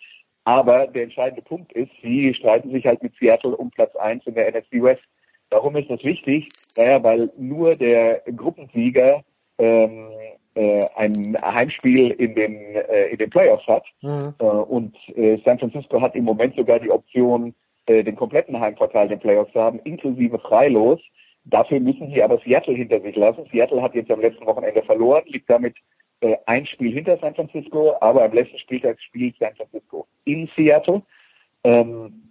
Aber 0.45 0.87
der 0.87 1.03
entscheidende 1.03 1.43
Punkt 1.43 1.71
ist, 1.73 1.91
sie 2.01 2.33
streiten 2.33 2.71
sich 2.71 2.85
halt 2.85 3.03
mit 3.03 3.13
Seattle 3.19 3.55
um 3.55 3.69
Platz 3.69 3.95
eins 3.95 4.25
in 4.25 4.33
der 4.33 4.49
NFC 4.49 4.81
West. 4.81 5.03
Warum 5.51 5.75
ist 5.75 5.89
das 5.89 6.03
wichtig? 6.03 6.47
Naja, 6.77 7.03
weil 7.03 7.29
nur 7.37 7.73
der 7.73 8.21
Gruppensieger 8.35 9.23
ähm, 9.57 10.09
äh, 10.55 10.85
ein 10.95 11.37
Heimspiel 11.41 12.11
in 12.11 12.35
den 12.35 12.55
äh, 12.75 13.07
in 13.07 13.17
den 13.17 13.29
Playoffs 13.29 13.65
hat 13.67 13.83
mhm. 14.01 14.33
äh, 14.39 14.43
und 14.43 14.95
äh, 15.15 15.37
San 15.43 15.59
Francisco 15.59 16.01
hat 16.01 16.15
im 16.15 16.23
Moment 16.23 16.55
sogar 16.55 16.79
die 16.79 16.91
Option, 16.91 17.53
äh, 17.85 18.03
den 18.03 18.15
kompletten 18.15 18.59
Heimvorteil 18.59 19.03
in 19.03 19.09
den 19.09 19.19
Playoffs 19.19 19.53
zu 19.53 19.59
haben, 19.59 19.79
inklusive 19.83 20.39
Freilos. 20.39 20.99
Dafür 21.45 21.79
müssen 21.79 22.11
sie 22.11 22.21
aber 22.21 22.39
Seattle 22.39 22.75
hinter 22.75 22.99
sich 23.01 23.15
lassen. 23.15 23.45
Seattle 23.51 23.81
hat 23.81 23.95
jetzt 23.95 24.11
am 24.11 24.21
letzten 24.21 24.45
Wochenende 24.45 24.83
verloren, 24.83 25.23
liegt 25.27 25.49
damit 25.49 25.75
äh, 26.21 26.35
ein 26.45 26.65
Spiel 26.65 26.93
hinter 26.93 27.17
San 27.17 27.35
Francisco, 27.35 27.95
aber 28.01 28.23
am 28.23 28.33
letzten 28.33 28.59
Spieltag 28.59 29.01
spielt 29.01 29.37
San 29.39 29.55
Francisco 29.55 30.05
in 30.25 30.49
Seattle. 30.55 31.01
Ähm, 31.63 32.28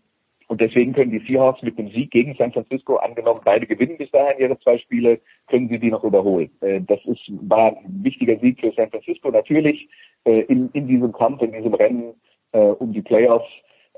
und 0.48 0.62
deswegen 0.62 0.94
können 0.94 1.10
die 1.10 1.24
Seahawks 1.26 1.62
mit 1.62 1.78
dem 1.78 1.90
Sieg 1.90 2.10
gegen 2.10 2.34
San 2.34 2.52
Francisco, 2.52 2.96
angenommen 2.96 3.40
beide 3.44 3.66
gewinnen 3.66 3.98
bis 3.98 4.10
dahin 4.10 4.38
ihre 4.38 4.58
zwei 4.60 4.78
Spiele, 4.78 5.18
können 5.48 5.68
sie 5.68 5.78
die 5.78 5.90
noch 5.90 6.02
überholen. 6.04 6.50
Äh, 6.62 6.80
das 6.80 7.00
ist, 7.04 7.30
war 7.42 7.76
ein 7.76 8.02
wichtiger 8.02 8.38
Sieg 8.38 8.58
für 8.58 8.72
San 8.72 8.90
Francisco 8.90 9.30
natürlich 9.30 9.88
äh, 10.24 10.40
in, 10.40 10.70
in 10.72 10.88
diesem 10.88 11.12
Kampf, 11.12 11.42
in 11.42 11.52
diesem 11.52 11.74
Rennen 11.74 12.14
äh, 12.52 12.60
um 12.60 12.92
die 12.92 13.02
Playoffs. 13.02 13.48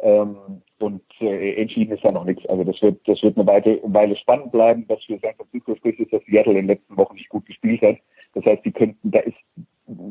Ähm, 0.03 0.37
und 0.79 1.03
entschieden 1.21 1.95
ist 1.95 2.03
da 2.05 2.13
noch 2.13 2.25
nichts. 2.25 2.51
Also 2.51 2.65
das 2.65 2.81
wird, 2.81 3.07
das 3.07 3.23
wird 3.23 3.37
eine 3.37 3.47
Weile, 3.47 3.81
Weile 3.83 4.17
spannend 4.17 4.51
bleiben. 4.51 4.87
Was 4.89 5.05
für 5.05 5.19
San 5.19 5.35
Francisco 5.37 5.77
spricht, 5.77 6.01
ist, 6.01 6.11
dass 6.11 6.25
Seattle 6.25 6.55
in 6.55 6.61
den 6.61 6.69
letzten 6.69 6.97
Wochen 6.97 7.17
nicht 7.17 7.29
gut 7.29 7.45
gespielt 7.45 7.83
hat. 7.83 7.97
Das 8.33 8.45
heißt, 8.47 8.65
die 8.65 8.73
könnten, 8.73 9.11
da 9.11 9.19
ist 9.19 9.37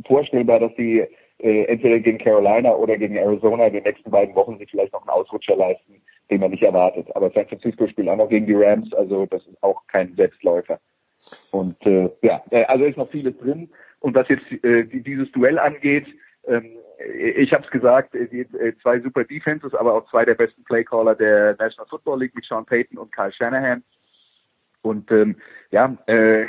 vorstellbar, 0.06 0.60
dass 0.60 0.72
sie 0.78 1.04
äh, 1.40 1.64
entweder 1.64 2.00
gegen 2.00 2.20
Carolina 2.20 2.76
oder 2.76 2.98
gegen 2.98 3.16
Arizona 3.16 3.66
in 3.66 3.74
den 3.74 3.84
nächsten 3.84 4.12
beiden 4.12 4.36
Wochen 4.36 4.58
sich 4.58 4.70
vielleicht 4.70 4.94
noch 4.94 5.02
einen 5.02 5.10
Ausrutscher 5.10 5.56
leisten, 5.56 6.02
den 6.30 6.42
man 6.42 6.52
nicht 6.52 6.64
erwartet. 6.64 7.08
Aber 7.16 7.32
San 7.32 7.48
Francisco 7.48 7.88
spielt 7.88 8.10
auch 8.10 8.18
noch 8.18 8.30
gegen 8.30 8.46
die 8.46 8.56
Rams, 8.56 8.94
also 8.94 9.26
das 9.26 9.46
ist 9.48 9.62
auch 9.64 9.86
kein 9.88 10.16
Selbstläufer. 10.16 10.80
Und 11.52 11.76
äh, 11.86 12.10
ja, 12.22 12.42
äh, 12.50 12.64
also 12.66 12.86
ist 12.86 12.98
noch 12.98 13.10
vieles 13.10 13.38
drin. 13.38 13.70
Und 14.00 14.16
was 14.16 14.28
jetzt 14.30 14.46
äh, 14.64 14.86
dieses 14.86 15.32
Duell 15.32 15.60
angeht, 15.60 16.08
ähm, 16.48 16.72
ich 17.18 17.54
habe 17.54 17.64
es 17.64 17.72
gesagt, 17.72 18.14
die, 18.14 18.46
zwei 18.82 19.00
super 19.00 19.24
Defenses, 19.24 19.74
aber 19.74 19.94
auch 19.94 20.10
zwei 20.10 20.26
der 20.26 20.36
besten 20.36 20.64
Playcaller 20.66 21.16
der 21.16 21.56
National 21.58 21.88
Football 21.90 22.20
League 22.20 22.36
mit 22.36 22.46
Sean 22.46 22.66
Payton 22.66 22.98
und 22.98 23.14
Kyle 23.14 23.32
Shanahan. 23.32 23.84
Und 24.82 25.10
ähm, 25.12 25.38
ja, 25.72 25.98
äh, 26.08 26.46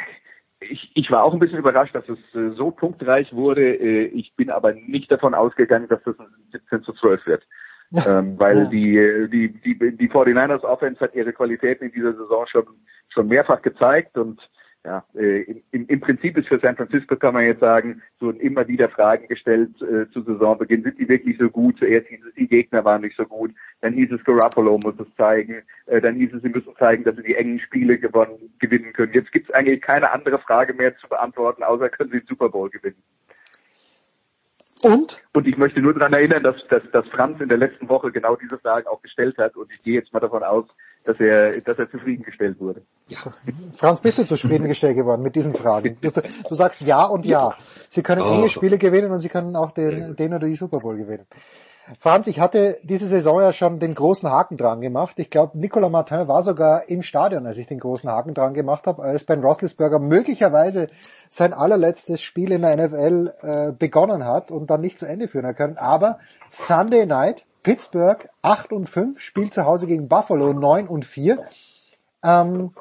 ich, 0.61 0.91
ich 0.95 1.11
war 1.11 1.25
auch 1.25 1.33
ein 1.33 1.39
bisschen 1.39 1.59
überrascht, 1.59 1.95
dass 1.95 2.09
es 2.09 2.19
äh, 2.35 2.51
so 2.51 2.71
punktreich 2.71 3.33
wurde. 3.33 3.75
Äh, 3.75 4.07
ich 4.07 4.35
bin 4.35 4.51
aber 4.51 4.73
nicht 4.73 5.11
davon 5.11 5.35
ausgegangen, 5.35 5.89
dass 5.89 6.03
das 6.05 6.17
17 6.53 6.83
zu 6.83 6.93
12 6.93 7.27
wird. 7.27 7.47
ähm, 8.07 8.39
weil 8.39 8.59
ja. 8.59 8.65
die, 8.67 9.29
die, 9.31 9.49
die, 9.49 9.97
die 9.97 10.11
49ers 10.11 10.63
Offense 10.63 11.01
hat 11.01 11.15
ihre 11.15 11.33
Qualitäten 11.33 11.85
in 11.85 11.93
dieser 11.93 12.13
Saison 12.13 12.47
schon, 12.47 12.65
schon 13.09 13.27
mehrfach 13.29 13.63
gezeigt 13.63 14.17
und 14.17 14.41
ja, 14.83 15.05
äh, 15.15 15.43
im, 15.73 15.87
im 15.89 16.01
Prinzip 16.01 16.39
ist 16.39 16.49
für 16.49 16.59
San 16.59 16.77
Francisco, 16.77 17.15
kann 17.17 17.35
man 17.35 17.45
jetzt 17.45 17.61
sagen, 17.61 18.01
so 18.19 18.31
immer 18.31 18.67
wieder 18.67 18.89
Fragen 18.89 19.29
gestellt 19.29 19.71
äh, 19.83 20.11
zu 20.11 20.23
Saisonbeginn. 20.23 20.83
Sind 20.83 20.99
die 20.99 21.09
wirklich 21.09 21.37
so 21.39 21.51
gut? 21.51 21.77
Zuerst 21.79 22.09
hieß 22.09 22.21
es, 22.27 22.35
die 22.35 22.49
Gegner 22.49 22.83
waren 22.83 23.03
nicht 23.03 23.17
so 23.17 23.27
gut. 23.27 23.53
Dann 23.83 23.93
hieß 23.93 24.11
es, 24.13 24.25
Garoppolo 24.25 24.79
muss 24.83 24.99
es 24.99 25.15
zeigen. 25.17 25.63
Äh, 25.85 26.01
dann 26.01 26.15
hieß 26.15 26.33
es, 26.33 26.43
sie 26.43 26.49
müssen 26.49 26.75
zeigen, 26.79 27.05
dass 27.05 27.15
sie 27.17 27.23
die 27.23 27.35
engen 27.35 27.61
Spiele 27.61 27.99
gewonnen, 27.99 28.55
gewinnen 28.59 28.95
können. 28.95 29.13
Jetzt 29.13 29.33
gibt 29.33 29.51
es 29.51 29.55
eigentlich 29.55 29.83
keine 29.83 30.13
andere 30.13 30.39
Frage 30.39 30.73
mehr 30.73 30.97
zu 30.97 31.09
beantworten, 31.09 31.63
außer 31.63 31.91
können 31.91 32.11
sie 32.13 32.21
den 32.21 32.27
Super 32.27 32.49
Bowl 32.49 32.71
gewinnen. 32.71 33.03
Und? 34.83 35.23
Und 35.35 35.47
ich 35.47 35.59
möchte 35.59 35.81
nur 35.81 35.93
daran 35.93 36.13
erinnern, 36.15 36.43
dass, 36.43 36.57
dass, 36.69 36.83
dass 36.93 37.07
Franz 37.09 37.41
in 37.41 37.49
der 37.49 37.59
letzten 37.59 37.89
Woche 37.89 38.11
genau 38.11 38.37
diese 38.37 38.59
Fragen 38.59 38.87
auch 38.87 39.03
gestellt 39.03 39.37
hat. 39.39 39.57
Und 39.57 39.71
ich 39.75 39.83
gehe 39.83 39.95
jetzt 39.95 40.13
mal 40.13 40.21
davon 40.21 40.43
aus, 40.43 40.67
dass 41.05 41.21
er, 41.21 41.61
dass 41.61 41.79
er 41.79 41.89
zufriedengestellt 41.89 42.59
wurde. 42.61 42.83
Ja. 43.09 43.19
Franz, 43.73 44.01
bist 44.01 44.19
du 44.19 44.25
zufriedengestellt 44.25 44.97
geworden 44.97 45.23
mit 45.23 45.35
diesen 45.37 45.55
Fragen? 45.55 45.99
Du, 46.01 46.11
du 46.11 46.55
sagst 46.55 46.81
ja 46.81 47.05
und 47.05 47.27
ja. 47.27 47.55
Sie 47.89 48.03
können 48.03 48.23
oh. 48.23 48.35
enge 48.35 48.49
Spiele 48.49 48.79
gewinnen 48.79 49.11
und 49.11 49.19
sie 49.19 49.29
können 49.29 49.55
auch 49.55 49.73
den, 49.73 50.17
den 50.17 50.35
oder 50.35 50.47
die 50.47 50.57
Super 50.57 50.79
Bowl 50.79 50.97
gewinnen. 50.97 51.27
Franz, 51.99 52.27
ich 52.29 52.39
hatte 52.39 52.79
diese 52.83 53.07
Saison 53.07 53.41
ja 53.41 53.53
schon 53.53 53.79
den 53.81 53.95
großen 53.95 54.31
Haken 54.31 54.57
dran 54.57 54.81
gemacht. 54.81 55.19
Ich 55.19 55.31
glaube, 55.31 55.59
Nicolas 55.59 55.91
Martin 55.91 56.29
war 56.29 56.43
sogar 56.43 56.89
im 56.89 57.03
Stadion, 57.03 57.47
als 57.47 57.59
ich 57.59 57.67
den 57.67 57.81
großen 57.81 58.09
Haken 58.09 58.35
dran 58.35 58.55
gemacht 58.55 58.87
habe, 58.87 59.03
als 59.03 59.25
Ben 59.25 59.43
Roethlisberger 59.43 59.99
möglicherweise 59.99 60.87
sein 61.29 61.53
allerletztes 61.53 62.23
Spiel 62.23 62.53
in 62.53 62.63
der 62.63 62.77
NFL 62.77 63.35
äh, 63.43 63.73
begonnen 63.73 64.25
hat 64.25 64.51
und 64.51 64.71
dann 64.71 64.81
nicht 64.81 64.99
zu 64.99 65.07
Ende 65.07 65.27
führen 65.27 65.55
können. 65.55 65.79
Aber 65.79 66.19
Sunday 66.51 67.07
Night, 67.07 67.45
Pittsburgh 67.63 68.29
8 68.43 68.73
und 68.73 68.89
5, 68.89 69.21
spielt 69.21 69.55
zu 69.55 69.65
Hause 69.65 69.87
gegen 69.87 70.09
Buffalo 70.09 70.53
9 70.53 70.87
und 70.87 71.05
4. 71.05 71.45
Ähm, 72.23 72.73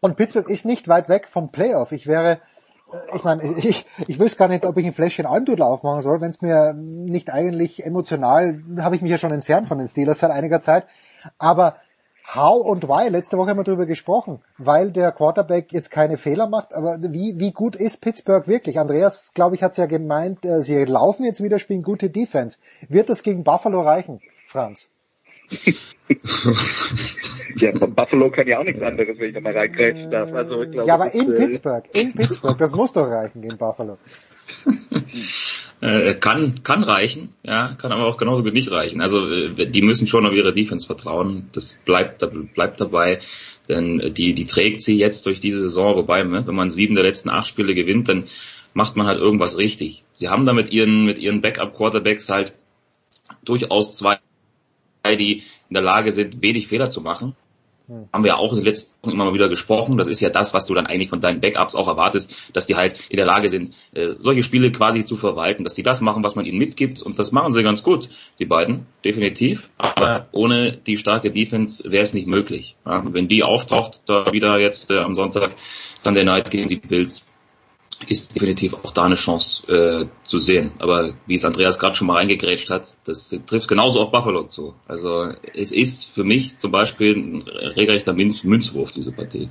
und 0.00 0.16
Pittsburgh 0.16 0.48
ist 0.48 0.66
nicht 0.66 0.88
weit 0.88 1.08
weg 1.08 1.26
vom 1.26 1.50
Playoff. 1.50 1.90
Ich 1.92 2.06
wäre 2.06 2.40
ich 3.14 3.24
meine, 3.24 3.42
ich, 3.58 3.86
ich 4.06 4.18
wüsste 4.18 4.38
gar 4.38 4.48
nicht, 4.48 4.64
ob 4.64 4.76
ich 4.76 4.86
ein 4.86 4.92
Fläschchen 4.92 5.26
Almdudel 5.26 5.62
aufmachen 5.62 6.00
soll, 6.00 6.20
wenn 6.20 6.30
es 6.30 6.40
mir 6.40 6.72
nicht 6.74 7.32
eigentlich 7.32 7.84
emotional, 7.84 8.62
habe 8.78 8.96
ich 8.96 9.02
mich 9.02 9.10
ja 9.10 9.18
schon 9.18 9.32
entfernt 9.32 9.68
von 9.68 9.78
den 9.78 9.88
Steelers 9.88 10.20
seit 10.20 10.30
einiger 10.30 10.60
Zeit, 10.60 10.86
aber 11.38 11.76
how 12.34 12.60
und 12.60 12.88
why, 12.88 13.08
letzte 13.08 13.38
Woche 13.38 13.50
haben 13.50 13.58
wir 13.58 13.64
darüber 13.64 13.86
gesprochen, 13.86 14.40
weil 14.58 14.90
der 14.90 15.12
Quarterback 15.12 15.72
jetzt 15.72 15.90
keine 15.90 16.16
Fehler 16.16 16.48
macht, 16.48 16.74
aber 16.74 16.98
wie, 17.00 17.38
wie 17.38 17.52
gut 17.52 17.76
ist 17.76 18.00
Pittsburgh 18.00 18.46
wirklich? 18.48 18.78
Andreas, 18.78 19.32
glaube 19.34 19.54
ich, 19.54 19.62
hat 19.62 19.72
es 19.72 19.78
ja 19.78 19.86
gemeint, 19.86 20.44
äh, 20.44 20.60
sie 20.60 20.84
laufen 20.84 21.24
jetzt 21.24 21.42
wieder, 21.42 21.58
spielen 21.58 21.82
gute 21.82 22.10
Defense. 22.10 22.58
Wird 22.88 23.10
das 23.10 23.22
gegen 23.22 23.44
Buffalo 23.44 23.80
reichen, 23.80 24.20
Franz? 24.46 24.88
ja, 27.56 27.70
Buffalo 27.72 28.30
kann 28.30 28.46
ja 28.46 28.58
auch 28.58 28.64
nichts 28.64 28.82
anderes, 28.82 29.18
wenn 29.18 29.28
ich 29.28 29.34
da 29.34 29.40
mal 29.40 29.56
reingrätschen 29.56 30.10
darf. 30.10 30.32
Also, 30.32 30.62
ich 30.62 30.72
glaube, 30.72 30.88
ja, 30.88 30.94
aber 30.94 31.12
in 31.12 31.26
das, 31.26 31.38
äh, 31.38 31.40
Pittsburgh, 31.40 31.84
in 31.92 32.14
Pittsburgh, 32.14 32.58
das 32.58 32.72
muss 32.72 32.92
doch 32.92 33.08
reichen 33.08 33.42
gegen 33.42 33.56
Buffalo. 33.56 33.98
äh, 35.80 36.14
kann, 36.14 36.62
kann 36.62 36.82
reichen, 36.82 37.34
ja, 37.42 37.74
kann 37.74 37.92
aber 37.92 38.06
auch 38.06 38.16
genauso 38.16 38.42
gut 38.42 38.54
nicht 38.54 38.70
reichen. 38.70 39.00
Also 39.00 39.28
äh, 39.28 39.66
die 39.66 39.82
müssen 39.82 40.08
schon 40.08 40.26
auf 40.26 40.32
ihre 40.32 40.52
Defense 40.52 40.86
vertrauen. 40.86 41.48
Das 41.52 41.78
bleibt, 41.84 42.24
bleibt 42.54 42.80
dabei, 42.80 43.20
denn 43.68 44.12
die, 44.14 44.34
die 44.34 44.46
trägt 44.46 44.82
sie 44.82 44.98
jetzt 44.98 45.26
durch 45.26 45.40
diese 45.40 45.60
Saison. 45.60 45.96
Wobei, 45.96 46.22
ne, 46.22 46.46
wenn 46.46 46.54
man 46.54 46.70
sieben 46.70 46.94
der 46.94 47.04
letzten 47.04 47.30
acht 47.30 47.48
Spiele 47.48 47.74
gewinnt, 47.74 48.08
dann 48.08 48.24
macht 48.74 48.96
man 48.96 49.06
halt 49.06 49.18
irgendwas 49.18 49.56
richtig. 49.56 50.04
Sie 50.14 50.28
haben 50.28 50.44
da 50.44 50.52
mit 50.52 50.70
ihren, 50.70 51.06
mit 51.06 51.18
ihren 51.18 51.40
Backup-Quarterbacks 51.40 52.28
halt 52.28 52.54
durchaus 53.44 53.92
zwei 53.92 54.18
die 55.14 55.44
in 55.68 55.74
der 55.74 55.82
Lage 55.82 56.10
sind, 56.10 56.42
wenig 56.42 56.66
Fehler 56.66 56.90
zu 56.90 57.00
machen. 57.00 57.36
Hm. 57.86 58.08
Haben 58.12 58.24
wir 58.24 58.30
ja 58.30 58.36
auch 58.36 58.50
in 58.50 58.58
den 58.58 58.64
letzten 58.64 58.92
Wochen 59.02 59.14
immer 59.14 59.26
mal 59.26 59.34
wieder 59.34 59.48
gesprochen. 59.48 59.96
Das 59.96 60.08
ist 60.08 60.20
ja 60.20 60.28
das, 60.28 60.54
was 60.54 60.66
du 60.66 60.74
dann 60.74 60.86
eigentlich 60.86 61.08
von 61.08 61.20
deinen 61.20 61.40
Backups 61.40 61.76
auch 61.76 61.86
erwartest, 61.86 62.34
dass 62.52 62.66
die 62.66 62.74
halt 62.74 62.98
in 63.08 63.16
der 63.16 63.26
Lage 63.26 63.48
sind, 63.48 63.74
äh, 63.94 64.14
solche 64.18 64.42
Spiele 64.42 64.72
quasi 64.72 65.04
zu 65.04 65.16
verwalten, 65.16 65.62
dass 65.62 65.74
die 65.74 65.84
das 65.84 66.00
machen, 66.00 66.24
was 66.24 66.34
man 66.34 66.46
ihnen 66.46 66.58
mitgibt. 66.58 67.02
Und 67.02 67.18
das 67.18 67.30
machen 67.30 67.52
sie 67.52 67.62
ganz 67.62 67.82
gut, 67.82 68.08
die 68.40 68.46
beiden, 68.46 68.86
definitiv. 69.04 69.68
Aber 69.78 70.26
ohne 70.32 70.76
die 70.76 70.96
starke 70.96 71.30
Defense 71.30 71.84
wäre 71.84 72.02
es 72.02 72.14
nicht 72.14 72.26
möglich. 72.26 72.74
Ja, 72.84 73.04
wenn 73.06 73.28
die 73.28 73.44
auftaucht, 73.44 74.02
da 74.06 74.32
wieder 74.32 74.58
jetzt 74.58 74.90
äh, 74.90 74.98
am 74.98 75.14
Sonntag 75.14 75.54
Sunday 75.98 76.24
Night 76.24 76.50
gegen 76.50 76.68
die 76.68 76.76
Bills, 76.76 77.26
ist 78.08 78.34
definitiv 78.34 78.74
auch 78.74 78.92
da 78.92 79.04
eine 79.04 79.14
Chance 79.14 79.66
äh, 79.72 80.06
zu 80.24 80.38
sehen. 80.38 80.72
Aber 80.78 81.14
wie 81.26 81.34
es 81.34 81.44
Andreas 81.44 81.78
gerade 81.78 81.94
schon 81.94 82.06
mal 82.06 82.16
reingegrätscht 82.16 82.70
hat, 82.70 82.96
das 83.04 83.34
trifft 83.46 83.68
genauso 83.68 84.00
auf 84.00 84.10
Buffalo 84.10 84.44
zu. 84.44 84.74
Also 84.86 85.32
es 85.54 85.72
ist 85.72 86.04
für 86.04 86.24
mich 86.24 86.58
zum 86.58 86.70
Beispiel 86.70 87.16
ein 87.16 87.42
regelrechter 87.42 88.12
Münz 88.12 88.44
Münzwurf, 88.44 88.92
diese 88.92 89.12
Partie. 89.12 89.50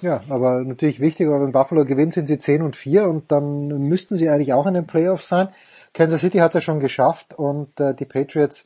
Ja, 0.00 0.22
aber 0.28 0.62
natürlich 0.62 1.00
wichtig, 1.00 1.26
aber 1.26 1.40
wenn 1.40 1.52
Buffalo 1.52 1.84
gewinnt, 1.84 2.12
sind 2.12 2.28
sie 2.28 2.38
10 2.38 2.62
und 2.62 2.76
4 2.76 3.04
und 3.04 3.32
dann 3.32 3.66
müssten 3.66 4.14
sie 4.16 4.28
eigentlich 4.28 4.52
auch 4.52 4.66
in 4.66 4.74
den 4.74 4.86
Playoffs 4.86 5.28
sein. 5.28 5.48
Kansas 5.92 6.20
City 6.20 6.38
hat 6.38 6.50
es 6.50 6.54
ja 6.54 6.60
schon 6.60 6.80
geschafft 6.80 7.34
und 7.36 7.80
äh, 7.80 7.94
die 7.94 8.04
Patriots 8.04 8.64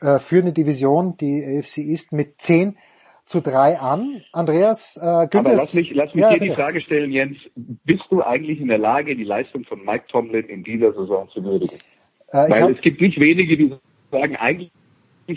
äh, 0.00 0.18
führen 0.18 0.46
die 0.46 0.54
Division, 0.54 1.16
die 1.16 1.44
AFC 1.44 1.78
East 1.78 2.12
mit 2.12 2.40
10 2.40 2.76
zu 3.24 3.40
drei 3.40 3.78
an. 3.78 4.22
Andreas, 4.32 4.96
äh, 4.96 5.00
Aber 5.00 5.54
lass 5.54 5.74
mich, 5.74 5.92
lass 5.94 6.14
mich 6.14 6.22
ja, 6.22 6.30
dir 6.30 6.38
bitte. 6.38 6.50
die 6.50 6.54
Frage 6.54 6.80
stellen, 6.80 7.12
Jens. 7.12 7.38
Bist 7.54 8.04
du 8.10 8.22
eigentlich 8.22 8.60
in 8.60 8.68
der 8.68 8.78
Lage, 8.78 9.16
die 9.16 9.24
Leistung 9.24 9.64
von 9.64 9.84
Mike 9.84 10.04
Tomlin 10.08 10.46
in 10.46 10.64
dieser 10.64 10.92
Saison 10.92 11.28
zu 11.30 11.42
würdigen? 11.44 11.76
Äh, 12.32 12.50
Weil 12.50 12.62
hab... 12.62 12.70
es 12.70 12.80
gibt 12.80 13.00
nicht 13.00 13.18
wenige, 13.18 13.56
die 13.56 13.74
sagen, 14.10 14.36
eigentlich 14.36 14.70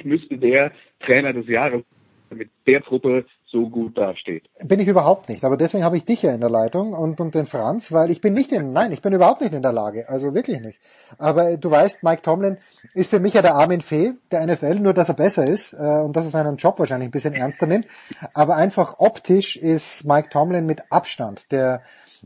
müsste 0.04 0.38
der 0.38 0.72
Trainer 1.00 1.34
des 1.34 1.48
Jahres 1.48 1.84
mit 2.30 2.50
der 2.68 2.82
Truppe 2.82 3.26
so 3.56 3.70
gut 3.70 3.98
dasteht. 3.98 4.50
Bin 4.66 4.82
ich 4.82 4.88
überhaupt 4.90 5.30
nicht, 5.30 5.46
aber 5.46 5.56
deswegen 5.56 5.86
habe 5.86 5.96
ich 5.96 6.04
dich 6.04 6.22
ja 6.24 6.34
in 6.34 6.42
der 6.42 6.50
Leitung 6.50 6.92
und, 6.92 7.22
und 7.22 7.34
den 7.36 7.46
Franz, 7.46 7.94
weil 7.94 8.12
ich 8.12 8.20
bin 8.20 8.34
nicht 8.34 8.52
in, 8.52 8.74
nein, 8.74 8.92
ich 8.92 9.02
bin 9.02 9.14
überhaupt 9.14 9.40
nicht 9.40 9.54
in 9.54 9.62
der 9.62 9.72
Lage, 9.72 10.10
also 10.10 10.34
wirklich 10.36 10.60
nicht. 10.60 10.78
Aber 11.18 11.56
du 11.56 11.72
weißt, 11.72 12.04
Mike 12.04 12.22
Tomlin 12.22 12.58
ist 12.94 13.10
für 13.10 13.20
mich 13.20 13.34
ja 13.34 13.42
der 13.42 13.56
Armin 13.56 13.80
Fee 13.80 14.12
der 14.30 14.46
NFL, 14.46 14.80
nur 14.82 14.94
dass 14.94 15.08
er 15.08 15.16
besser 15.16 15.48
ist 15.48 15.72
äh, 15.72 15.78
und 15.78 16.18
dass 16.18 16.26
er 16.26 16.32
seinen 16.32 16.58
Job 16.58 16.78
wahrscheinlich 16.80 17.08
ein 17.08 17.12
bisschen 17.12 17.34
ernster 17.34 17.66
nimmt. 17.66 17.88
Aber 18.34 18.58
einfach 18.58 18.96
optisch 18.98 19.56
ist 19.56 20.06
Mike 20.06 20.30
Tomlin 20.30 20.66
mit 20.66 20.92
Abstand 20.92 21.50
der 21.54 21.82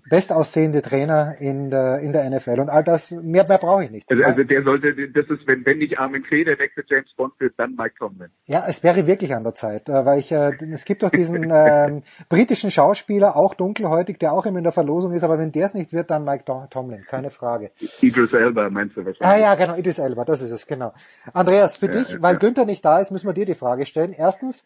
bestaussehende 0.10 0.82
Trainer 0.82 1.36
in 1.40 1.70
der, 1.70 2.00
in 2.00 2.14
der 2.14 2.30
NFL. 2.30 2.60
Und 2.60 2.70
all 2.70 2.84
das, 2.84 3.12
mehr, 3.12 3.46
mehr 3.48 3.58
brauche 3.58 3.86
ich 3.86 3.92
nicht. 3.92 4.12
Also, 4.12 4.30
also 4.30 4.44
der 4.44 4.66
sollte, 4.66 5.10
das 5.10 5.30
ist, 5.30 5.48
wenn, 5.48 5.66
wenn 5.66 5.80
nicht 5.80 6.00
Armin 6.00 6.24
Fee 6.24 6.44
der 6.44 6.58
nächste 6.58 6.84
James 6.88 7.14
Bond 7.16 7.34
wird, 7.40 7.54
dann 7.58 7.76
Mike 7.76 7.96
Tomlin. 7.98 8.30
Ja, 8.46 8.66
es 8.68 8.84
wäre 8.84 9.08
wirklich 9.08 9.34
an 9.34 9.44
der 9.44 9.56
Zeit, 9.56 9.90
äh, 9.90 10.06
weil 10.06 10.20
ich, 10.20 10.32
äh, 10.32 10.52
es 10.72 10.86
gibt 10.86 11.04
doch 11.04 11.10
diesen 11.10 11.44
äh, 11.52 12.02
britischen 12.30 12.72
Schauspieler, 12.72 13.36
auch 13.36 13.54
dunkelhäutig, 13.54 14.20
der 14.20 14.34
auch 14.34 14.46
immer 14.46 14.58
in 14.58 14.64
der 14.64 14.74
Verlosung 14.74 15.14
ist, 15.14 15.24
aber 15.24 15.38
wenn 15.38 15.52
der 15.52 15.66
es 15.66 15.74
nicht 15.74 15.94
wird, 15.94 16.12
dann 16.12 16.24
Mike 16.24 16.46
Tomlin, 16.70 17.04
keine 17.08 17.30
Frage. 17.30 17.72
Idris 18.02 18.34
Elba 18.34 18.70
meinst 18.70 18.96
du 18.98 19.06
wahrscheinlich. 19.06 19.26
Ah 19.26 19.38
ja, 19.38 19.56
genau, 19.56 19.76
Idris 19.76 20.00
Elba, 20.00 20.26
das 20.26 20.42
ist 20.42 20.52
es, 20.52 20.68
genau. 20.68 20.94
Andreas, 21.34 21.78
für 21.78 21.88
ja, 21.88 21.94
dich, 21.94 22.10
ja, 22.10 22.22
weil 22.22 22.34
ja. 22.34 22.40
Günther 22.40 22.66
nicht 22.66 22.84
da 22.84 23.00
ist, 23.00 23.12
müssen 23.12 23.28
wir 23.28 23.34
dir 23.34 23.46
die 23.46 23.56
Frage 23.56 23.86
stellen. 23.86 24.14
Erstens, 24.14 24.66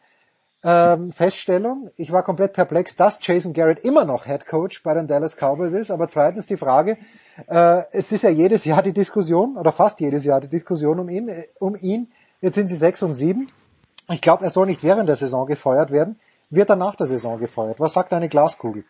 ähm, 0.63 1.11
Feststellung, 1.11 1.89
ich 1.97 2.11
war 2.11 2.23
komplett 2.23 2.53
perplex, 2.53 2.95
dass 2.95 3.19
Jason 3.21 3.53
Garrett 3.53 3.83
immer 3.83 4.05
noch 4.05 4.25
Head 4.25 4.47
Coach 4.47 4.81
bei 4.83 4.93
den 4.93 5.07
Dallas 5.07 5.35
Cowboys 5.35 5.73
ist. 5.73 5.91
Aber 5.91 6.07
zweitens 6.07 6.47
die 6.47 6.57
Frage, 6.57 6.97
äh, 7.47 7.83
es 7.91 8.11
ist 8.11 8.23
ja 8.23 8.29
jedes 8.29 8.63
Jahr 8.63 8.81
die 8.81 8.93
Diskussion, 8.93 9.57
oder 9.57 9.71
fast 9.71 9.99
jedes 9.99 10.23
Jahr 10.23 10.39
die 10.39 10.47
Diskussion 10.47 10.99
um 10.99 11.09
ihn. 11.09 11.27
Äh, 11.27 11.43
um 11.59 11.75
ihn. 11.75 12.11
Jetzt 12.39 12.55
sind 12.55 12.67
sie 12.67 12.75
sechs 12.75 13.01
und 13.03 13.13
sieben. 13.13 13.45
Ich 14.09 14.21
glaube, 14.21 14.43
er 14.43 14.49
soll 14.49 14.65
nicht 14.65 14.83
während 14.83 15.09
der 15.09 15.15
Saison 15.15 15.47
gefeuert 15.47 15.91
werden. 15.91 16.19
Wird 16.49 16.69
er 16.69 16.75
nach 16.75 16.95
der 16.95 17.07
Saison 17.07 17.39
gefeuert? 17.39 17.79
Was 17.79 17.93
sagt 17.93 18.11
deine 18.11 18.29
Glaskugel? 18.29 18.83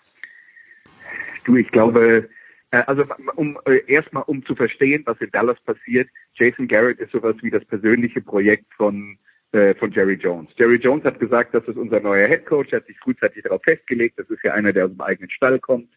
Du, 1.46 1.56
ich 1.56 1.72
glaube, 1.72 2.30
äh, 2.72 2.84
also 2.86 3.04
um 3.36 3.58
äh, 3.66 3.80
erstmal 3.92 4.24
um 4.24 4.46
zu 4.46 4.56
verstehen, 4.56 5.04
was 5.06 5.20
in 5.22 5.32
Dallas 5.32 5.60
passiert, 5.62 6.10
Jason 6.36 6.68
Garrett 6.68 7.00
ist 7.00 7.12
sowas 7.12 7.36
wie 7.42 7.50
das 7.50 7.64
persönliche 7.66 8.22
Projekt 8.22 8.72
von 8.76 9.18
äh, 9.54 9.74
von 9.76 9.92
Jerry 9.92 10.16
Jones. 10.16 10.50
Jerry 10.58 10.78
Jones 10.78 11.04
hat 11.06 11.20
gesagt, 11.20 11.54
das 11.54 11.64
ist 11.68 11.78
unser 11.78 12.00
neuer 12.00 12.28
Head 12.28 12.46
Coach, 12.46 12.74
er 12.74 12.80
hat 12.80 12.88
sich 12.88 13.00
frühzeitig 13.00 13.44
darauf 13.44 13.62
festgelegt, 13.64 14.20
das 14.20 14.30
ist 14.30 14.44
ja 14.44 14.54
einer, 14.54 14.74
der 14.74 14.86
aus 14.86 14.92
dem 14.92 15.02
eigenen 15.02 15.30
Stall 15.30 15.60
kommt. 15.60 15.90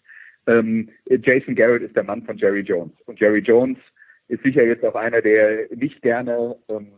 Ähm, 0.47 0.91
Jason 1.07 1.55
Garrett 1.55 1.83
ist 1.83 1.97
der 1.97 2.05
Mann 2.05 2.23
von 2.23 2.37
Jerry 2.37 2.61
Jones. 2.61 2.93
Und 3.07 3.19
Jerry 3.19 3.41
Jones 3.41 3.79
ist 4.29 4.43
sicher 4.43 4.63
jetzt 4.63 4.85
auch 4.85 4.95
einer, 4.95 5.21
der 5.23 5.67
nicht 5.75 6.03
gerne 6.03 6.57
ähm, 6.69 6.89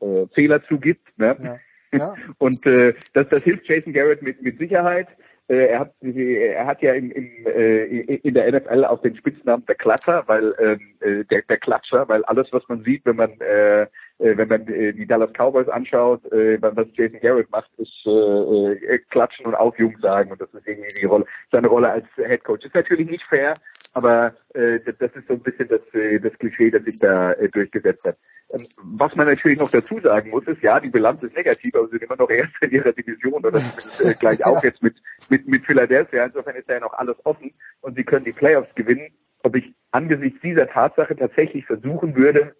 äh, 0.00 0.26
Fehler 0.34 0.62
zugibt. 0.64 1.06
Ne? 1.18 1.36
Ja. 1.42 1.58
Ja. 1.92 2.14
Und 2.38 2.66
äh, 2.66 2.94
das, 3.14 3.28
das 3.28 3.44
hilft 3.44 3.68
Jason 3.68 3.92
Garrett 3.92 4.20
mit, 4.20 4.42
mit 4.42 4.58
Sicherheit. 4.58 5.06
Äh, 5.48 5.68
er 5.68 5.78
hat, 5.78 5.94
er 6.02 6.66
hat 6.66 6.82
ja 6.82 6.92
in, 6.94 7.12
in, 7.12 7.46
äh, 7.46 7.84
in 7.84 8.34
der 8.34 8.52
NFL 8.52 8.84
auch 8.84 9.00
den 9.00 9.16
Spitznamen 9.16 9.64
der 9.66 9.76
Klatscher, 9.76 10.24
weil 10.26 10.52
ähm, 10.58 10.80
äh, 11.00 11.24
der, 11.24 11.42
der 11.42 11.56
Klatscher, 11.58 12.08
weil 12.08 12.24
alles, 12.24 12.48
was 12.50 12.68
man 12.68 12.82
sieht, 12.82 13.06
wenn 13.06 13.16
man 13.16 13.40
äh, 13.40 13.86
wenn 14.18 14.48
man 14.48 14.66
äh, 14.68 14.92
die 14.92 15.06
Dallas 15.06 15.32
Cowboys 15.32 15.68
anschaut, 15.68 16.24
äh, 16.32 16.58
was 16.60 16.86
Jason 16.94 17.20
Garrett 17.20 17.50
macht, 17.50 17.70
ist 17.76 17.92
äh, 18.06 18.10
äh, 18.10 18.98
klatschen 19.10 19.44
und 19.46 19.54
Aufjung 19.54 19.96
sagen 20.00 20.32
und 20.32 20.40
das 20.40 20.52
ist 20.54 20.66
irgendwie 20.66 21.00
die 21.00 21.06
Rolle, 21.06 21.26
seine 21.52 21.68
Rolle 21.68 21.90
als 21.90 22.06
Head 22.16 22.44
Coach. 22.44 22.64
Ist 22.64 22.74
natürlich 22.74 23.10
nicht 23.10 23.24
fair, 23.24 23.54
aber 23.92 24.34
äh, 24.54 24.78
das 24.98 25.16
ist 25.16 25.26
so 25.26 25.34
ein 25.34 25.42
bisschen 25.42 25.68
das, 25.68 25.80
äh, 25.92 26.18
das 26.18 26.36
Klischee, 26.38 26.70
das 26.70 26.84
sich 26.84 26.98
da 26.98 27.32
äh, 27.32 27.48
durchgesetzt 27.48 28.04
hat. 28.04 28.16
Ähm, 28.52 28.66
was 28.82 29.16
man 29.16 29.26
natürlich 29.26 29.58
noch 29.58 29.70
dazu 29.70 29.98
sagen 29.98 30.30
muss, 30.30 30.46
ist, 30.46 30.62
ja, 30.62 30.80
die 30.80 30.90
Bilanz 30.90 31.22
ist 31.22 31.36
negativ, 31.36 31.74
aber 31.74 31.84
sie 31.84 31.98
sind 31.98 32.04
immer 32.04 32.16
noch 32.16 32.30
Erster 32.30 32.62
in 32.62 32.70
ihrer 32.70 32.92
Division 32.92 33.44
oder 33.44 33.52
zumindest 33.52 34.00
äh, 34.00 34.14
gleich 34.18 34.44
auch 34.46 34.62
jetzt 34.64 34.82
mit, 34.82 34.96
mit, 35.28 35.46
mit 35.46 35.66
Philadelphia. 35.66 36.24
Insofern 36.24 36.56
ist 36.56 36.68
da 36.68 36.74
ja 36.74 36.80
noch 36.80 36.94
alles 36.94 37.16
offen 37.24 37.52
und 37.82 37.96
sie 37.96 38.04
können 38.04 38.24
die 38.24 38.32
Playoffs 38.32 38.74
gewinnen. 38.74 39.08
Ob 39.42 39.54
ich 39.56 39.74
angesichts 39.90 40.40
dieser 40.40 40.68
Tatsache 40.68 41.14
tatsächlich 41.16 41.66
versuchen 41.66 42.16
würde, 42.16 42.54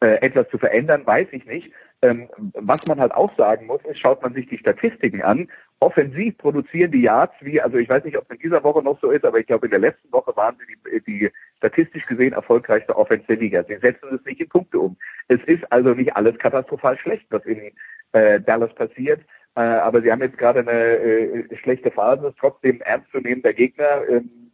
äh, 0.00 0.20
etwas 0.22 0.48
zu 0.48 0.58
verändern, 0.58 1.06
weiß 1.06 1.28
ich 1.32 1.44
nicht. 1.46 1.72
Ähm, 2.02 2.28
was 2.54 2.86
man 2.86 2.98
halt 2.98 3.12
auch 3.12 3.34
sagen 3.36 3.66
muss, 3.66 3.84
ist, 3.84 3.98
schaut 3.98 4.22
man 4.22 4.32
sich 4.32 4.48
die 4.48 4.56
Statistiken 4.56 5.22
an. 5.22 5.48
Offensiv 5.80 6.38
produzieren 6.38 6.92
die 6.92 7.02
Yards 7.02 7.34
wie, 7.40 7.60
also 7.60 7.76
ich 7.76 7.88
weiß 7.88 8.04
nicht, 8.04 8.16
ob 8.16 8.24
es 8.24 8.30
in 8.30 8.38
dieser 8.38 8.64
Woche 8.64 8.82
noch 8.82 8.98
so 9.00 9.10
ist, 9.10 9.24
aber 9.24 9.38
ich 9.38 9.46
glaube, 9.46 9.66
in 9.66 9.70
der 9.70 9.80
letzten 9.80 10.10
Woche 10.10 10.34
waren 10.36 10.56
sie 10.58 10.90
die, 10.90 11.04
die 11.04 11.30
statistisch 11.58 12.06
gesehen 12.06 12.32
erfolgreichste 12.32 12.96
Offense 12.96 13.26
der 13.26 13.36
Liga. 13.36 13.62
Sie 13.64 13.76
setzen 13.76 14.08
es 14.14 14.24
nicht 14.24 14.40
in 14.40 14.48
Punkte 14.48 14.78
um. 14.78 14.96
Es 15.28 15.40
ist 15.44 15.70
also 15.70 15.90
nicht 15.90 16.16
alles 16.16 16.38
katastrophal 16.38 16.96
schlecht, 16.98 17.26
was 17.28 17.44
in 17.44 17.72
äh, 18.12 18.40
Dallas 18.40 18.74
passiert. 18.74 19.20
Äh, 19.56 19.60
aber 19.60 20.00
sie 20.00 20.10
haben 20.10 20.22
jetzt 20.22 20.38
gerade 20.38 20.60
eine 20.60 20.70
äh, 20.70 21.56
schlechte 21.56 21.90
Phase, 21.90 22.32
trotzdem 22.38 22.80
ernstzunehmender 22.80 23.52
Gegner. 23.52 24.08
Ähm, 24.08 24.49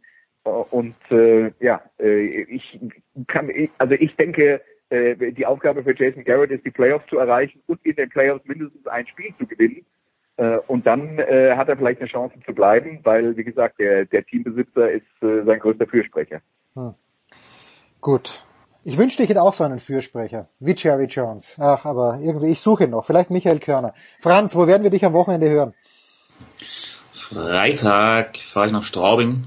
und 0.47 0.95
äh, 1.09 1.51
ja, 1.59 1.81
äh, 1.99 2.27
ich 2.27 2.79
kann, 3.27 3.49
also 3.77 3.93
ich 3.93 4.15
denke, 4.15 4.61
äh, 4.89 5.31
die 5.33 5.45
Aufgabe 5.45 5.81
für 5.81 5.95
Jason 5.95 6.23
Garrett 6.23 6.51
ist, 6.51 6.65
die 6.65 6.71
Playoffs 6.71 7.07
zu 7.07 7.17
erreichen 7.17 7.61
und 7.67 7.85
in 7.85 7.95
den 7.95 8.09
Playoffs 8.09 8.45
mindestens 8.45 8.87
ein 8.87 9.07
Spiel 9.07 9.33
zu 9.37 9.45
gewinnen. 9.45 9.85
Äh, 10.37 10.59
und 10.67 10.85
dann 10.85 11.19
äh, 11.19 11.55
hat 11.55 11.67
er 11.67 11.77
vielleicht 11.77 11.99
eine 11.99 12.09
Chance 12.09 12.35
zu 12.45 12.53
bleiben, 12.53 12.99
weil, 13.03 13.35
wie 13.35 13.43
gesagt, 13.43 13.79
der, 13.79 14.05
der 14.05 14.25
Teambesitzer 14.25 14.91
ist 14.91 15.05
äh, 15.21 15.43
sein 15.43 15.59
größter 15.59 15.87
Fürsprecher. 15.87 16.41
Hm. 16.75 16.93
Gut. 18.01 18.43
Ich 18.83 18.97
wünschte, 18.97 19.23
ich 19.23 19.29
hätte 19.29 19.41
auch 19.41 19.53
so 19.53 19.65
einen 19.65 19.79
Fürsprecher, 19.79 20.47
wie 20.59 20.73
Jerry 20.73 21.05
Jones. 21.05 21.57
Ach, 21.59 21.83
aber 21.83 22.19
irgendwie, 22.21 22.51
ich 22.51 22.61
suche 22.61 22.87
noch. 22.87 23.03
Vielleicht 23.03 23.31
Michael 23.31 23.59
Körner. 23.59 23.93
Franz, 24.21 24.55
wo 24.55 24.65
werden 24.67 24.83
wir 24.83 24.91
dich 24.91 25.03
am 25.03 25.11
Wochenende 25.11 25.49
hören? 25.49 25.73
Freitag 27.13 28.37
fahre 28.37 28.67
ich 28.67 28.71
nach 28.71 28.83
Straubing 28.83 29.43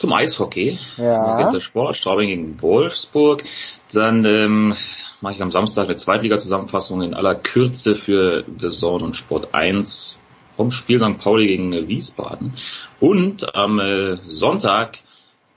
zum 0.00 0.12
Eishockey. 0.12 0.78
Ja. 0.96 1.38
Wintersport, 1.38 1.96
Straubing 1.96 2.28
gegen 2.28 2.62
Wolfsburg. 2.62 3.44
Dann 3.92 4.24
ähm, 4.24 4.74
mache 5.20 5.34
ich 5.34 5.42
am 5.42 5.50
Samstag 5.50 5.84
eine 5.84 5.96
Zweitliga-Zusammenfassung 5.96 7.02
in 7.02 7.14
aller 7.14 7.34
Kürze 7.34 7.94
für 7.94 8.44
The 8.58 8.68
Zone 8.68 9.04
und 9.04 9.14
Sport 9.14 9.54
1 9.54 10.18
vom 10.56 10.70
Spiel 10.70 10.98
St. 10.98 11.18
Pauli 11.18 11.48
gegen 11.48 11.72
Wiesbaden. 11.88 12.54
Und 12.98 13.54
am 13.54 13.78
äh, 13.78 14.16
Sonntag 14.26 14.98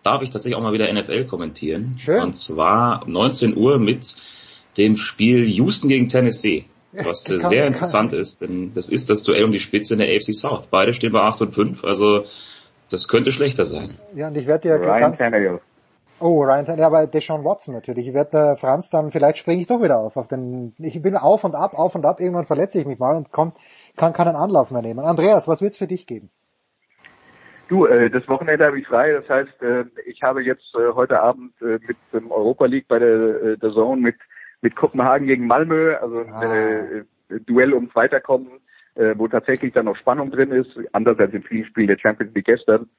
darf 0.04 0.22
ich 0.22 0.30
tatsächlich 0.30 0.58
auch 0.58 0.64
mal 0.64 0.74
wieder 0.74 0.92
NFL 0.92 1.26
kommentieren. 1.26 1.96
Schön. 1.98 2.22
Und 2.22 2.34
zwar 2.36 3.08
19 3.08 3.56
Uhr 3.56 3.80
mit 3.80 4.16
dem 4.78 4.98
Spiel 4.98 5.48
Houston 5.48 5.88
gegen 5.88 6.10
Tennessee. 6.10 6.66
Was 6.92 7.28
äh, 7.30 7.40
sehr 7.40 7.66
interessant 7.66 8.14
ist, 8.14 8.42
denn 8.42 8.74
das 8.76 8.90
ist 8.90 9.10
das 9.10 9.24
Duell 9.24 9.46
um 9.46 9.52
die 9.52 9.60
Spitze 9.60 9.94
in 9.94 10.00
der 10.00 10.10
AFC 10.10 10.34
South. 10.34 10.68
Beide 10.70 10.94
stehen 10.94 11.12
bei 11.12 11.22
8 11.22 11.42
und 11.42 11.54
5, 11.54 11.84
also 11.84 12.26
das 12.90 13.08
könnte 13.08 13.32
schlechter 13.32 13.66
sein. 13.66 13.98
Ja, 14.16 14.28
und 14.28 14.38
ich 14.38 14.48
werde 14.48 14.70
dir 14.70 14.76
Ryan 14.76 15.00
ganz, 15.00 15.18
Tannehill. 15.18 15.60
Oh, 16.20 16.44
Ryan 16.44 16.66
Tannehill, 16.66 16.86
aber 16.86 17.08
Deshaun 17.08 17.44
Watson 17.44 17.74
natürlich. 17.74 18.08
Ich 18.08 18.14
werde 18.14 18.38
äh, 18.38 18.56
Franz 18.56 18.90
dann, 18.90 19.12
vielleicht 19.12 19.38
springe 19.38 19.62
ich 19.62 19.68
doch 19.68 19.82
wieder 19.82 20.00
auf. 20.00 20.18
auf 20.18 20.28
den, 20.28 20.74
ich 20.80 21.02
bin 21.02 21.16
auf 21.16 21.44
und 21.44 21.56
ab, 21.56 21.74
auf 21.74 21.96
und 21.96 22.06
ab, 22.06 22.20
irgendwann 22.20 22.46
verletze 22.46 22.80
ich 22.80 22.86
mich 22.86 23.00
mal 23.00 23.16
und 23.16 23.32
komm, 23.32 23.54
kann 23.98 24.14
keinen 24.14 24.36
Anlauf 24.36 24.72
mehr 24.72 24.82
nehmen. 24.82 25.00
Andreas, 25.02 25.48
was 25.48 25.62
wird's 25.62 25.78
für 25.78 25.88
dich 25.88 26.08
geben? 26.08 26.30
Du, 27.70 27.86
äh, 27.86 28.10
das 28.10 28.28
Wochenende 28.28 28.66
habe 28.66 28.80
ich 28.80 28.88
frei. 28.88 29.14
Das 29.14 29.30
heißt, 29.30 29.62
äh, 29.62 29.86
ich 30.06 30.22
habe 30.22 30.44
jetzt 30.44 30.76
äh, 30.76 30.94
heute 30.94 31.20
Abend 31.22 31.54
äh, 31.62 31.80
mit 31.88 31.98
dem 32.14 32.32
Europa 32.32 32.66
League 32.66 32.88
bei 32.88 33.00
der, 33.00 33.10
äh, 33.10 33.58
der 33.58 33.72
Zone 33.72 34.02
mit 34.02 34.16
mit 34.64 34.76
Kopenhagen 34.78 35.28
gegen 35.28 35.46
Malmö, 35.46 35.96
also 35.98 36.24
ein 36.24 36.34
Ah. 36.34 36.44
äh, 36.44 37.04
Duell 37.46 37.74
ums 37.74 37.94
Weiterkommen, 37.96 38.48
äh, 38.96 39.16
wo 39.18 39.28
tatsächlich 39.28 39.74
dann 39.74 39.86
noch 39.86 39.96
Spannung 39.96 40.32
drin 40.32 40.52
ist, 40.52 40.70
anders 40.92 41.18
als 41.20 41.34
im 41.34 41.44
vielen 41.44 41.66
Spiel 41.66 41.88
der 41.88 41.98
Champions 41.98 42.34
League 42.34 42.46
gestern. 42.46 42.90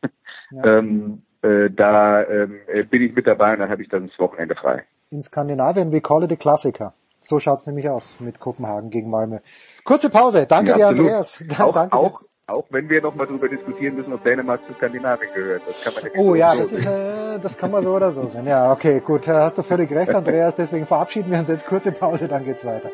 Ja. 0.51 0.65
ähm, 0.79 1.23
äh, 1.43 1.71
da 1.71 2.23
ähm, 2.25 2.57
äh, 2.69 2.85
bin 2.85 3.03
ich 3.03 3.15
mit 3.15 3.27
dabei 3.27 3.53
und 3.53 3.61
dann 3.61 3.71
habe 3.71 3.83
ich 3.83 3.89
dann 3.89 4.09
das 4.09 4.19
Wochenende 4.19 4.55
frei. 4.55 4.85
In 5.11 5.21
Skandinavien, 5.21 5.93
we 5.93 6.01
call 6.01 6.25
it 6.25 6.33
a 6.33 6.37
Klassiker. 6.37 6.95
So 7.21 7.39
schaut's 7.39 7.67
nämlich 7.67 7.89
aus 7.89 8.17
mit 8.21 8.39
Kopenhagen 8.39 8.91
gegen 8.91 9.11
Malmö. 9.11 9.39
Kurze 9.85 10.11
Pause. 10.11 10.47
Danke 10.47 10.71
Ja, 10.71 10.77
dir. 10.77 10.87
Andreas. 10.89 11.43
Auch, 11.59 11.73
Danke 11.73 11.97
auch, 11.97 12.21
auch 12.47 12.65
wenn 12.71 12.89
wir 12.89 13.01
noch 13.01 13.15
mal 13.15 13.27
drüber 13.27 13.49
diskutieren 13.49 13.97
müssen, 13.97 14.13
ob 14.13 14.23
Dänemark 14.25 14.61
zu 14.67 14.75
Skandinavien 14.75 15.33
gehört. 15.35 15.63
Das 15.67 15.83
kann 15.83 15.95
man 15.95 16.05
ja 16.05 16.11
Oh 16.19 16.29
so 16.31 16.35
ja, 16.35 16.55
so 16.55 16.61
das 16.61 16.73
ist, 16.73 16.87
äh, 16.87 17.39
das 17.41 17.59
kann 17.59 17.71
man 17.71 17.83
so 17.83 17.95
oder 17.95 18.11
so 18.11 18.27
sehen. 18.27 18.47
Ja, 18.47 18.73
okay, 18.73 19.01
gut, 19.01 19.27
hast 19.27 19.57
du 19.57 19.63
völlig 19.63 19.91
recht, 19.93 20.11
Andreas. 20.15 20.57
Deswegen 20.57 20.87
verabschieden 20.87 21.31
wir 21.31 21.39
uns 21.39 21.49
jetzt 21.49 21.67
kurze 21.67 21.93
Pause, 21.93 22.29
dann 22.29 22.45
geht's 22.45 22.65
weiter. 22.65 22.91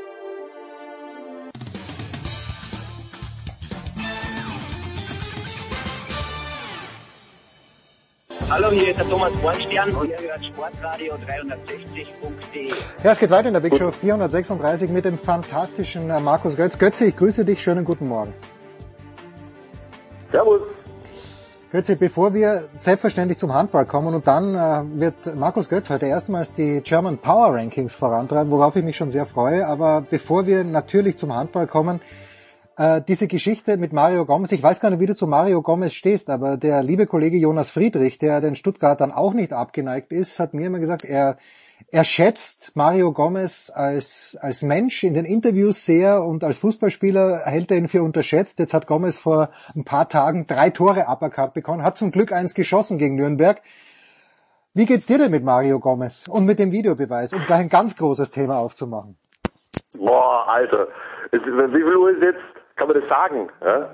Hallo, 8.51 8.69
hier 8.73 8.89
ist 8.89 8.99
der 8.99 9.09
Thomas 9.09 9.31
Bornstern 9.39 9.95
und 9.95 10.09
ihr 10.11 10.19
hört 10.19 10.45
Sportradio 10.45 11.15
360.de. 11.15 12.69
Ja, 13.05 13.13
es 13.13 13.19
geht 13.21 13.31
weiter 13.31 13.47
in 13.47 13.55
der 13.55 13.61
Big 13.61 13.79
Show 13.79 13.93
436 13.93 14.91
mit 14.91 15.05
dem 15.05 15.17
fantastischen 15.17 16.11
äh, 16.11 16.19
Markus 16.19 16.57
Götz. 16.57 16.77
Götze, 16.77 17.07
ich 17.07 17.17
grüße 17.17 17.45
dich. 17.45 17.63
Schönen 17.63 17.85
guten 17.85 18.09
Morgen. 18.09 18.35
Servus. 20.33 20.63
Götze, 21.71 21.97
bevor 21.97 22.35
wir 22.35 22.65
selbstverständlich 22.77 23.39
zum 23.39 23.55
Handball 23.55 23.87
kommen 23.87 24.17
und 24.17 24.27
dann 24.27 24.57
äh, 24.57 25.01
wird 25.01 25.37
Markus 25.37 25.69
Götz 25.69 25.89
heute 25.89 26.07
erstmals 26.07 26.53
die 26.53 26.81
German 26.81 27.19
Power 27.19 27.55
Rankings 27.55 27.95
vorantreiben, 27.95 28.51
worauf 28.51 28.75
ich 28.75 28.83
mich 28.83 28.97
schon 28.97 29.11
sehr 29.11 29.27
freue. 29.27 29.65
Aber 29.65 30.01
bevor 30.11 30.49
wir 30.49 30.65
natürlich 30.65 31.19
zum 31.19 31.33
Handball 31.33 31.69
kommen, 31.69 32.01
äh, 32.81 33.03
diese 33.07 33.29
Geschichte 33.29 33.77
mit 33.77 33.93
Mario 33.93 34.25
Gomez, 34.25 34.53
ich 34.53 34.63
weiß 34.63 34.81
gar 34.81 34.89
nicht, 34.89 35.01
wie 35.01 35.07
du 35.07 35.15
zu 35.15 35.27
Mario 35.27 35.61
Gomez 35.61 35.93
stehst, 35.93 36.31
aber 36.31 36.57
der 36.57 36.83
liebe 36.83 37.07
Kollege 37.07 37.37
Jonas 37.37 37.71
Friedrich, 37.71 38.17
der 38.17 38.41
den 38.41 38.57
Stuttgartern 38.57 39.13
auch 39.13 39.35
nicht 39.35 39.53
abgeneigt 39.53 40.13
ist, 40.13 40.41
hat 40.41 40.55
mir 40.55 40.67
immer 40.67 40.79
gesagt, 40.79 41.05
er, 41.05 41.37
er 41.93 42.05
schätzt 42.05 42.75
Mario 42.77 43.13
Gomez 43.13 43.71
als, 43.75 44.39
als 44.41 44.63
Mensch 44.63 45.05
in 45.05 45.13
den 45.13 45.27
Interviews 45.27 45.85
sehr 45.85 46.25
und 46.25 46.43
als 46.43 46.57
Fußballspieler 46.57 47.43
hält 47.45 47.71
er 47.71 47.77
ihn 47.77 47.89
für 47.89 48.03
unterschätzt. 48.03 48.59
Jetzt 48.59 48.73
hat 48.73 48.87
Gomez 48.87 49.19
vor 49.19 49.51
ein 49.77 49.85
paar 49.85 50.09
Tagen 50.09 50.47
drei 50.47 50.71
Tore 50.71 51.07
aberkannt 51.07 51.53
bekommen, 51.53 51.83
hat 51.83 51.99
zum 51.99 52.11
Glück 52.11 52.33
eins 52.33 52.55
geschossen 52.55 52.97
gegen 52.97 53.17
Nürnberg. 53.17 53.61
Wie 54.73 54.87
geht's 54.87 55.05
dir 55.05 55.19
denn 55.19 55.33
mit 55.33 55.45
Mario 55.45 55.81
Gomez 55.81 56.29
und 56.29 56.47
mit 56.47 56.59
dem 56.59 56.73
Videobeweis, 56.73 57.35
um 57.35 57.45
gleich 57.45 57.61
ein 57.61 57.69
ganz 57.69 57.95
großes 57.99 58.31
Thema 58.31 58.57
aufzumachen? 58.57 59.19
Boah, 59.99 60.49
Alter. 60.49 60.89
Wie 61.31 61.39
viel 61.39 61.97
Uhr 61.97 62.11
ist 62.13 62.23
jetzt? 62.23 62.60
Kann 62.81 62.89
man 62.89 62.99
das 62.99 63.09
sagen? 63.11 63.51
Ja? 63.63 63.91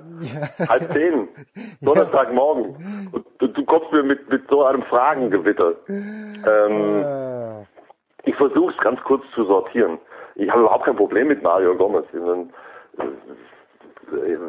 Halb 0.69 0.93
zehn. 0.93 1.27
Donnerstagmorgen. 1.81 3.09
Und 3.11 3.25
du, 3.37 3.47
du 3.47 3.65
kommst 3.65 3.91
mir 3.91 4.01
mit, 4.01 4.29
mit 4.29 4.47
so 4.49 4.63
einem 4.63 4.81
Fragengewitter. 4.83 5.73
Ähm, 5.89 7.03
Äh, 7.03 7.65
ich 8.23 8.35
versuche 8.37 8.71
es 8.71 8.77
ganz 8.77 9.01
kurz 9.03 9.23
zu 9.35 9.43
sortieren. 9.43 9.97
Ich 10.35 10.49
habe 10.49 10.61
überhaupt 10.61 10.85
kein 10.85 10.95
Problem 10.95 11.27
mit 11.27 11.43
Mario 11.43 11.75
Gomez. 11.75 12.05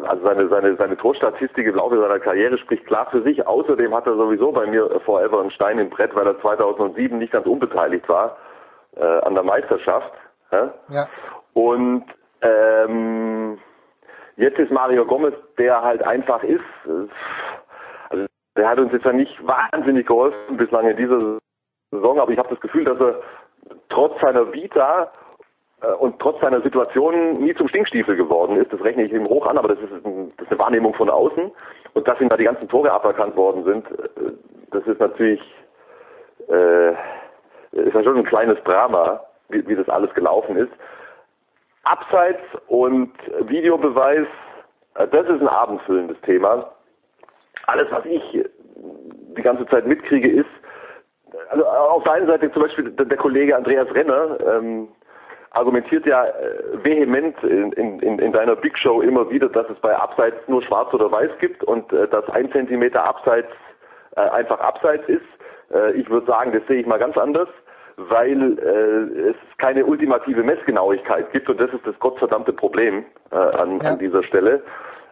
Also 0.05 0.23
seine, 0.23 0.49
seine, 0.49 0.77
seine 0.77 0.97
Torstatistik 0.97 1.67
im 1.67 1.75
Laufe 1.75 2.01
seiner 2.01 2.21
Karriere 2.21 2.59
spricht 2.59 2.87
klar 2.87 3.09
für 3.11 3.23
sich. 3.23 3.45
Außerdem 3.45 3.93
hat 3.93 4.07
er 4.07 4.15
sowieso 4.15 4.53
bei 4.53 4.67
mir 4.69 5.01
forever 5.01 5.41
einen 5.41 5.51
Stein 5.51 5.81
im 5.81 5.91
Brett, 5.91 6.15
weil 6.15 6.29
er 6.29 6.41
2007 6.41 7.19
nicht 7.19 7.33
ganz 7.33 7.45
unbeteiligt 7.45 8.09
war 8.09 8.37
äh, 8.95 9.03
an 9.03 9.35
der 9.35 9.43
Meisterschaft. 9.43 10.13
Ja? 10.53 10.75
ja. 10.91 11.09
Und 11.55 12.05
ähm, 12.41 13.59
jetzt 14.39 14.59
ist 14.59 14.73
Mario 14.73 15.05
Gomez, 15.05 15.35
der 15.59 15.83
halt 15.83 16.03
einfach 16.03 16.43
ist. 16.43 16.65
Also 18.09 18.27
der 18.57 18.69
hat 18.69 18.79
uns 18.79 18.93
jetzt 18.93 19.05
ja 19.05 19.13
nicht 19.13 19.47
wahnsinnig 19.47 20.07
geholfen 20.07 20.57
bislang 20.57 20.89
in 20.89 20.97
dieser 20.97 21.39
Saison, 21.91 22.19
aber 22.19 22.33
ich 22.33 22.39
habe 22.39 22.49
das 22.49 22.61
Gefühl, 22.61 22.85
dass 22.85 22.99
er 22.99 23.21
trotz 23.91 24.19
seiner 24.23 24.53
Vita 24.53 25.13
äh, 25.83 25.93
und 25.93 26.19
trotz 26.19 26.41
seiner 26.41 26.61
Situation 26.63 27.41
nie 27.41 27.55
zum 27.55 27.69
Stinkstiefel 27.69 28.17
geworden 28.17 28.57
ist. 28.57 28.73
Das 28.73 28.83
rechne 28.83 29.05
ich 29.05 29.13
ihm 29.13 29.29
hoch 29.29 29.47
an, 29.47 29.59
aber 29.59 29.69
das 29.69 29.79
ist, 29.79 30.05
ein, 30.05 30.33
das 30.37 30.47
ist 30.47 30.53
eine 30.53 30.61
Wahrnehmung 30.61 30.95
von 30.95 31.11
außen. 31.11 31.51
Und 31.95 32.09
dass 32.09 32.21
ihm 32.21 32.29
da 32.29 32.37
die 32.37 32.45
ganzen 32.45 32.69
Tore 32.69 32.93
aberkannt 32.93 33.37
worden 33.37 33.65
sind, 33.65 33.91
äh, 33.91 34.33
das 34.71 34.87
ist 34.87 35.01
natürlich 35.01 35.43
äh, 36.49 36.93
ist 37.73 37.95
ja 37.95 38.03
schon 38.03 38.17
ein 38.17 38.25
kleines 38.25 38.63
Drama, 38.65 39.21
wie, 39.49 39.67
wie 39.67 39.77
das 39.77 39.89
alles 39.89 40.13
gelaufen 40.15 40.57
ist. 40.57 40.73
Abseits 41.89 42.43
und 42.67 43.13
Videobeweis, 43.43 44.27
äh, 44.95 45.09
das 45.09 45.27
ist 45.27 45.41
ein 45.41 45.49
abendfüllendes 45.49 46.21
Thema. 46.23 46.71
alles, 47.67 47.87
was 47.91 48.05
ich 48.07 48.23
die 49.37 49.43
ganze 49.43 49.67
Zeit 49.67 49.87
mitkriege, 49.87 50.31
ist, 50.31 50.49
also 51.51 51.67
auf 51.67 52.03
der 52.05 52.13
einen 52.13 52.27
Seite 52.27 52.51
zum 52.53 52.63
Beispiel 52.63 52.91
der, 52.91 53.17
Kollege 53.17 53.57
Andreas 53.57 53.93
Renner 53.95 54.39
ähm, 54.41 54.89
argumentiert 55.51 56.07
ja 56.07 56.25
äh, 56.25 56.85
vehement 56.85 57.43
in, 57.43 57.73
in, 57.73 58.19
in 58.19 58.33
deiner 58.33 58.57
Big 58.57 58.79
Show 58.79 59.01
immer 59.01 59.31
wieder, 59.31 59.49
dass 59.49 59.69
es 59.71 59.79
bei 59.81 59.95
Abseits 59.97 60.37
nur 60.47 60.63
Schwarz 60.63 60.93
oder 60.93 61.11
Weiß 61.11 61.31
gibt 61.41 61.65
und 61.65 61.93
äh, 61.93 62.09
dass 62.09 62.29
ein 62.31 62.51
Zentimeter 62.53 63.05
Abseits 63.05 63.51
äh, 64.17 64.21
einfach 64.21 64.61
Abseits 64.61 65.09
ist. 65.09 65.43
Äh, 65.73 65.93
ich 65.93 66.09
würde 66.11 66.27
sagen, 66.27 66.53
das 66.53 66.67
sehe 66.67 66.81
ich 66.81 66.87
mal 66.87 66.99
ganz 66.99 67.17
anders, 67.17 67.49
weil 67.97 68.59
äh, 68.59 69.31
es 69.31 69.37
keine 69.59 69.85
ultimative 69.85 70.43
Messgenauigkeit 70.43 71.33
gibt 71.33 71.49
und 71.49 71.61
das 71.61 71.73
ist 71.73 71.87
das 71.87 71.99
gottverdammte 71.99 72.53
Problem 72.53 73.05
äh, 73.31 73.37
an, 73.37 73.81
ja. 73.81 73.91
an 73.91 73.99
dieser 73.99 74.23
Stelle. 74.23 74.63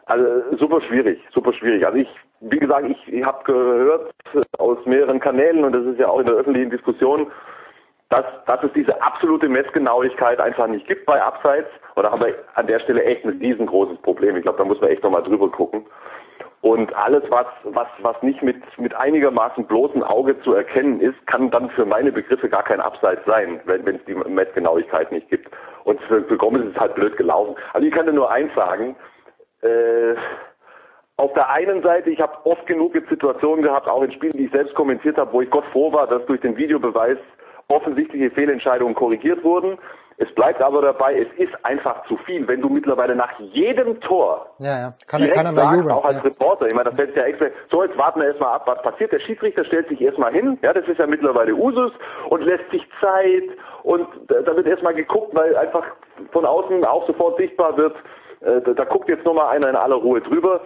Also 0.06 0.56
super 0.56 0.80
schwierig, 0.82 1.20
super 1.32 1.52
schwierig. 1.52 1.84
Also 1.84 1.98
ich, 1.98 2.08
wie 2.40 2.58
gesagt, 2.58 2.88
ich, 2.88 3.12
ich 3.12 3.24
habe 3.24 3.42
gehört 3.44 4.12
aus 4.58 4.78
mehreren 4.86 5.18
Kanälen 5.18 5.64
und 5.64 5.72
das 5.72 5.84
ist 5.84 5.98
ja 5.98 6.08
auch 6.08 6.20
in 6.20 6.26
der 6.26 6.36
öffentlichen 6.36 6.70
Diskussion, 6.70 7.26
dass, 8.08 8.24
dass 8.46 8.62
es 8.62 8.72
diese 8.72 9.02
absolute 9.02 9.48
Messgenauigkeit 9.48 10.40
einfach 10.40 10.68
nicht 10.68 10.86
gibt 10.86 11.06
bei 11.06 11.20
Abseits. 11.20 11.68
Und 11.94 12.04
da 12.04 12.12
haben 12.12 12.20
wir 12.20 12.34
an 12.54 12.66
der 12.66 12.78
Stelle 12.80 13.02
echt 13.04 13.24
ein 13.24 13.38
riesengroßes 13.38 13.98
Problem. 14.02 14.36
Ich 14.36 14.42
glaube, 14.42 14.58
da 14.58 14.64
muss 14.64 14.80
man 14.80 14.90
echt 14.90 15.02
nochmal 15.02 15.24
drüber 15.24 15.50
gucken. 15.50 15.84
Und 16.60 16.94
alles, 16.94 17.22
was, 17.30 17.46
was, 17.64 17.88
was 18.00 18.20
nicht 18.22 18.42
mit, 18.42 18.56
mit 18.78 18.94
einigermaßen 18.94 19.66
bloßem 19.66 20.02
Auge 20.02 20.40
zu 20.42 20.54
erkennen 20.54 21.00
ist, 21.00 21.26
kann 21.26 21.50
dann 21.50 21.70
für 21.70 21.84
meine 21.84 22.12
Begriffe 22.12 22.48
gar 22.48 22.62
kein 22.62 22.80
Abseits 22.80 23.24
sein, 23.26 23.60
wenn 23.64 23.96
es 23.96 24.04
die 24.06 24.14
Messgenauigkeit 24.14 25.12
nicht 25.12 25.28
gibt. 25.28 25.50
Und 25.84 26.00
für, 26.02 26.24
für 26.24 26.36
Gomez 26.36 26.64
ist 26.64 26.74
es 26.74 26.80
halt 26.80 26.94
blöd 26.94 27.16
gelaufen. 27.16 27.56
Also 27.72 27.86
ich 27.86 27.92
kann 27.92 28.06
dir 28.06 28.12
nur 28.12 28.30
eins 28.30 28.54
sagen, 28.54 28.96
äh, 29.62 30.14
auf 31.16 31.32
der 31.34 31.48
einen 31.50 31.82
Seite, 31.82 32.10
ich 32.10 32.20
habe 32.20 32.34
oft 32.44 32.66
genug 32.66 32.94
Situationen 33.08 33.62
gehabt, 33.62 33.88
auch 33.88 34.02
in 34.02 34.12
Spielen, 34.12 34.36
die 34.36 34.46
ich 34.46 34.52
selbst 34.52 34.74
kommentiert 34.74 35.16
habe, 35.16 35.32
wo 35.32 35.40
ich 35.40 35.50
Gott 35.50 35.64
froh 35.72 35.92
war, 35.92 36.06
dass 36.06 36.24
durch 36.26 36.40
den 36.40 36.56
Videobeweis 36.56 37.18
offensichtliche 37.68 38.30
Fehlentscheidungen 38.30 38.94
korrigiert 38.94 39.42
wurden. 39.44 39.78
Es 40.18 40.34
bleibt 40.34 40.62
aber 40.62 40.80
dabei, 40.80 41.18
es 41.18 41.28
ist 41.38 41.52
einfach 41.62 42.06
zu 42.06 42.16
viel, 42.18 42.48
wenn 42.48 42.62
du 42.62 42.70
mittlerweile 42.70 43.14
nach 43.14 43.38
jedem 43.38 44.00
Tor 44.00 44.46
ja, 44.60 44.78
ja. 44.78 44.90
Kann 45.08 45.20
direkt 45.20 45.42
mehr 45.42 45.54
sagst, 45.54 45.90
auch 45.90 46.04
als 46.06 46.16
ja. 46.16 46.22
Reporter, 46.22 46.66
ich 46.66 46.74
meine, 46.74 46.86
das 46.86 46.94
fällt 46.94 47.14
ja 47.14 47.24
extra, 47.24 47.48
so 47.66 47.82
jetzt 47.82 47.98
warten 47.98 48.20
wir 48.20 48.28
erstmal 48.28 48.54
ab, 48.54 48.62
was 48.66 48.80
passiert. 48.80 49.12
Der 49.12 49.20
Schiedsrichter 49.20 49.66
stellt 49.66 49.88
sich 49.88 50.00
erstmal 50.00 50.32
hin, 50.32 50.58
ja, 50.62 50.72
das 50.72 50.88
ist 50.88 50.98
ja 50.98 51.06
mittlerweile 51.06 51.54
Usus 51.54 51.92
und 52.30 52.40
lässt 52.42 52.70
sich 52.70 52.82
Zeit 52.98 53.44
und 53.82 54.08
da 54.28 54.56
wird 54.56 54.66
erstmal 54.66 54.94
geguckt, 54.94 55.34
weil 55.34 55.54
einfach 55.54 55.84
von 56.32 56.46
außen 56.46 56.82
auch 56.86 57.06
sofort 57.06 57.36
sichtbar 57.36 57.76
wird, 57.76 57.94
äh, 58.40 58.62
da, 58.62 58.72
da 58.72 58.84
guckt 58.84 59.10
jetzt 59.10 59.24
nochmal 59.26 59.54
einer 59.54 59.68
in 59.68 59.76
aller 59.76 59.96
Ruhe 59.96 60.22
drüber. 60.22 60.62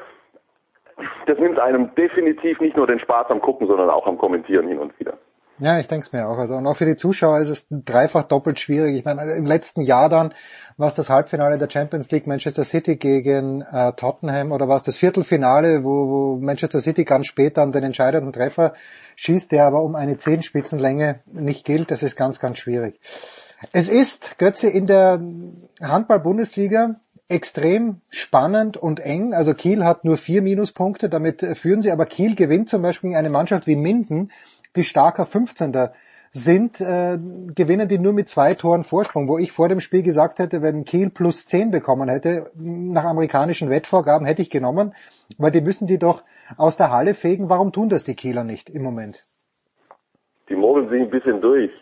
Das 1.27 1.39
nimmt 1.39 1.59
einem 1.59 1.93
definitiv 1.97 2.61
nicht 2.61 2.77
nur 2.77 2.87
den 2.87 3.01
Spaß 3.01 3.31
am 3.31 3.41
Gucken, 3.41 3.67
sondern 3.67 3.91
auch 3.91 4.07
am 4.07 4.19
Kommentieren 4.19 4.69
hin 4.69 4.79
und 4.79 4.99
wieder. 5.01 5.15
Ja, 5.61 5.79
ich 5.79 5.89
denke 5.89 6.07
es 6.07 6.13
mir 6.13 6.27
auch. 6.27 6.39
Also 6.39 6.55
und 6.55 6.67
auch 6.67 6.77
für 6.77 6.87
die 6.87 6.97
Zuschauer 6.97 7.39
ist 7.41 7.51
es 7.51 7.67
dreifach 7.71 8.25
doppelt 8.25 8.59
schwierig. 8.59 8.97
Ich 8.97 9.05
meine, 9.05 9.33
im 9.33 9.45
letzten 9.45 9.83
Jahr 9.83 10.09
dann 10.09 10.33
war 10.79 10.89
es 10.89 10.95
das 10.95 11.11
Halbfinale 11.11 11.59
der 11.59 11.69
Champions 11.69 12.11
League 12.11 12.27
Manchester 12.27 12.65
City 12.65 12.97
gegen 12.97 13.61
äh, 13.61 13.93
Tottenham 13.93 14.53
oder 14.53 14.69
war 14.69 14.79
es 14.79 14.85
das 14.85 14.97
Viertelfinale, 14.97 15.85
wo, 15.85 16.09
wo 16.09 16.37
Manchester 16.41 16.81
City 16.81 17.05
ganz 17.05 17.27
spät 17.27 17.59
dann 17.59 17.73
den 17.73 17.85
entscheidenden 17.85 18.33
Treffer 18.33 18.73
schießt, 19.17 19.53
der 19.53 19.67
aber 19.67 19.83
um 19.83 19.97
eine 19.97 20.17
Zehenspitzenlänge 20.17 21.21
nicht 21.31 21.67
gilt. 21.67 21.91
Das 21.91 22.03
ist 22.03 22.17
ganz, 22.17 22.41
ganz 22.41 22.57
schwierig. 22.59 22.99
Es 23.73 23.89
ist, 23.89 24.39
Götze, 24.39 24.69
in 24.69 24.87
der 24.87 25.21
Handball-Bundesliga 25.83 26.97
extrem 27.29 28.01
spannend 28.11 28.79
und 28.79 28.99
eng. 28.99 29.35
Also 29.35 29.53
Kiel 29.53 29.85
hat 29.85 30.05
nur 30.05 30.17
vier 30.17 30.41
Minuspunkte, 30.41 31.11
damit 31.11 31.43
führen 31.59 31.83
sie, 31.83 31.93
aber 31.93 32.07
Kiel 32.07 32.35
gewinnt 32.35 32.71
zum 32.71 32.81
Beispiel 32.81 33.15
eine 33.15 33.31
Mannschaft 33.31 33.67
wie 33.67 33.77
Minden, 33.77 34.31
die 34.77 34.85
starker 34.85 35.27
15. 35.27 35.91
sind, 36.33 36.81
äh, 36.81 37.19
gewinnen 37.55 37.89
die 37.89 37.99
nur 37.99 38.13
mit 38.13 38.29
zwei 38.29 38.55
Toren 38.55 38.85
Vorsprung, 38.85 39.29
wo 39.29 39.39
ich 39.39 39.51
vor 39.51 39.69
dem 39.69 39.81
Spiel 39.81 40.03
gesagt 40.03 40.39
hätte, 40.39 40.63
wenn 40.63 40.85
Kiel 40.85 41.11
plus 41.11 41.47
10 41.47 41.71
bekommen 41.71 42.09
hätte, 42.09 42.51
nach 42.55 43.05
amerikanischen 43.05 43.69
Wettvorgaben 43.69 44.27
hätte 44.27 44.43
ich 44.43 44.51
genommen, 44.51 44.95
weil 45.39 45.51
die 45.51 45.61
müssen 45.61 45.89
die 45.89 45.99
doch 45.99 46.23
aus 46.57 46.77
der 46.77 46.93
Halle 46.93 47.15
fegen. 47.15 47.49
Warum 47.49 47.73
tun 47.73 47.89
das 47.89 48.05
die 48.05 48.15
Kieler 48.15 48.45
nicht 48.45 48.71
im 48.71 48.83
Moment? 48.83 49.17
Die 50.49 50.57
mogeln 50.57 50.89
sich 50.89 51.03
ein 51.03 51.11
bisschen 51.11 51.41
durch. 51.41 51.73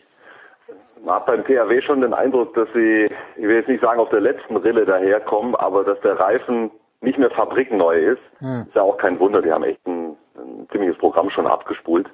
Man 1.05 1.15
hat 1.17 1.27
beim 1.27 1.45
THW 1.45 1.81
schon 1.83 2.01
den 2.01 2.15
Eindruck, 2.15 2.55
dass 2.55 2.69
sie, 2.75 3.09
ich 3.37 3.43
will 3.43 3.57
jetzt 3.57 3.69
nicht 3.69 3.83
sagen 3.83 4.01
auf 4.01 4.11
der 4.11 4.21
letzten 4.21 4.57
Rille 4.57 4.85
daherkommen, 4.85 5.55
aber 5.55 5.85
dass 5.85 6.01
der 6.01 6.19
Reifen 6.19 6.71
nicht 7.01 7.19
mehr 7.19 7.31
fabrikneu 7.31 8.13
ist. 8.13 8.23
Hm. 8.39 8.67
Ist 8.67 8.75
ja 8.75 8.83
auch 8.83 8.97
kein 8.99 9.19
Wunder, 9.21 9.43
die 9.43 9.53
haben 9.53 9.65
echt 9.65 9.87
ein, 9.87 10.17
ein 10.37 10.69
ziemliches 10.71 10.99
Programm 10.99 11.31
schon 11.31 11.47
abgespult. 11.47 12.09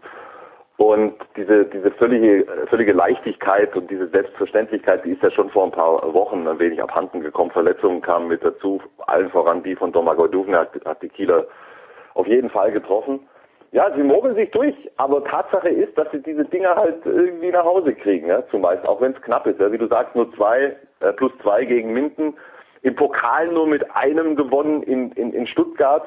Und 0.77 1.15
diese, 1.37 1.67
diese 1.67 1.93
völlige, 1.93 2.47
völlige 2.67 2.93
Leichtigkeit 2.93 3.77
und 3.77 3.89
diese 3.91 4.09
Selbstverständlichkeit, 4.09 5.05
die 5.05 5.13
ist 5.13 5.23
ja 5.23 5.31
schon 5.31 5.51
vor 5.51 5.65
ein 5.65 5.71
paar 5.71 6.13
Wochen 6.13 6.49
ein 6.49 6.59
wenig 6.59 6.83
abhanden 6.83 7.21
gekommen. 7.21 7.53
Verletzungen 7.53 8.03
kamen 8.03 8.27
mit 8.27 8.45
dazu, 8.45 8.81
allen 9.07 9.31
voran 9.31 9.63
die 9.63 9.77
von 9.77 9.93
Domagoj 9.93 10.29
Duvne 10.29 10.59
hat, 10.59 10.71
hat 10.85 11.01
die 11.03 11.09
Kieler 11.09 11.45
auf 12.15 12.27
jeden 12.27 12.51
Fall 12.51 12.73
getroffen. 12.73 13.21
Ja, 13.71 13.91
sie 13.95 14.03
mogeln 14.03 14.37
sich 14.37 14.51
durch, 14.51 14.89
aber 14.99 15.25
Tatsache 15.25 15.69
ist, 15.69 15.97
dass 15.99 16.11
sie 16.13 16.23
diese 16.23 16.45
Dinger 16.45 16.77
halt 16.77 17.05
irgendwie 17.05 17.51
nach 17.51 17.65
Hause 17.65 17.93
kriegen, 17.93 18.29
ja, 18.29 18.47
zumeist, 18.49 18.87
auch 18.87 19.01
wenn 19.01 19.13
es 19.13 19.23
knapp 19.23 19.47
ist. 19.47 19.61
Ja, 19.61 19.71
wie 19.73 19.79
du 19.79 19.89
sagst, 19.89 20.15
nur 20.15 20.33
zwei, 20.35 20.77
äh, 21.01 21.13
plus 21.13 21.37
zwei 21.39 21.65
gegen 21.65 21.93
Minden. 21.93 22.35
Im 22.83 22.95
Pokal 22.95 23.49
nur 23.49 23.67
mit 23.67 23.95
einem 23.95 24.37
gewonnen 24.37 24.83
in, 24.83 25.11
in, 25.13 25.33
in 25.33 25.47
Stuttgart. 25.47 26.05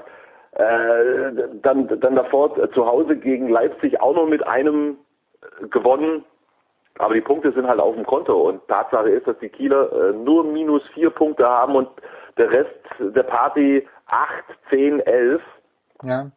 Äh, 0.57 1.33
dann, 1.61 1.87
dann 1.99 2.15
davor 2.15 2.57
äh, 2.57 2.71
zu 2.71 2.87
Hause 2.87 3.15
gegen 3.15 3.47
Leipzig 3.47 4.01
auch 4.01 4.15
noch 4.15 4.25
mit 4.25 4.45
einem 4.47 4.97
äh, 5.41 5.67
gewonnen. 5.67 6.25
Aber 6.97 7.13
die 7.13 7.21
Punkte 7.21 7.51
sind 7.51 7.67
halt 7.67 7.79
auf 7.79 7.93
dem 7.93 8.07
Konto 8.07 8.49
und 8.49 8.67
Tatsache 8.67 9.09
ist, 9.09 9.27
dass 9.27 9.37
die 9.37 9.49
Kieler 9.49 9.91
äh, 9.91 10.13
nur 10.13 10.43
minus 10.43 10.81
vier 10.95 11.11
Punkte 11.11 11.47
haben 11.47 11.75
und 11.75 11.87
der 12.39 12.49
Rest 12.49 12.73
der 12.97 13.21
Party 13.21 13.87
acht, 14.07 14.45
zehn, 14.71 14.99
elf. 15.01 15.43
Ja. 16.01 16.31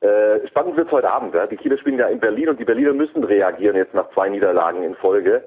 Äh, 0.00 0.46
spannend 0.48 0.76
wird's 0.76 0.92
heute 0.92 1.10
Abend. 1.10 1.34
Ja? 1.34 1.46
Die 1.46 1.56
Kieler 1.56 1.78
spielen 1.78 1.98
ja 1.98 2.08
in 2.08 2.20
Berlin 2.20 2.50
und 2.50 2.60
die 2.60 2.66
Berliner 2.66 2.92
müssen 2.92 3.24
reagieren 3.24 3.76
jetzt 3.76 3.94
nach 3.94 4.10
zwei 4.10 4.28
Niederlagen 4.28 4.82
in 4.82 4.94
Folge. 4.96 5.42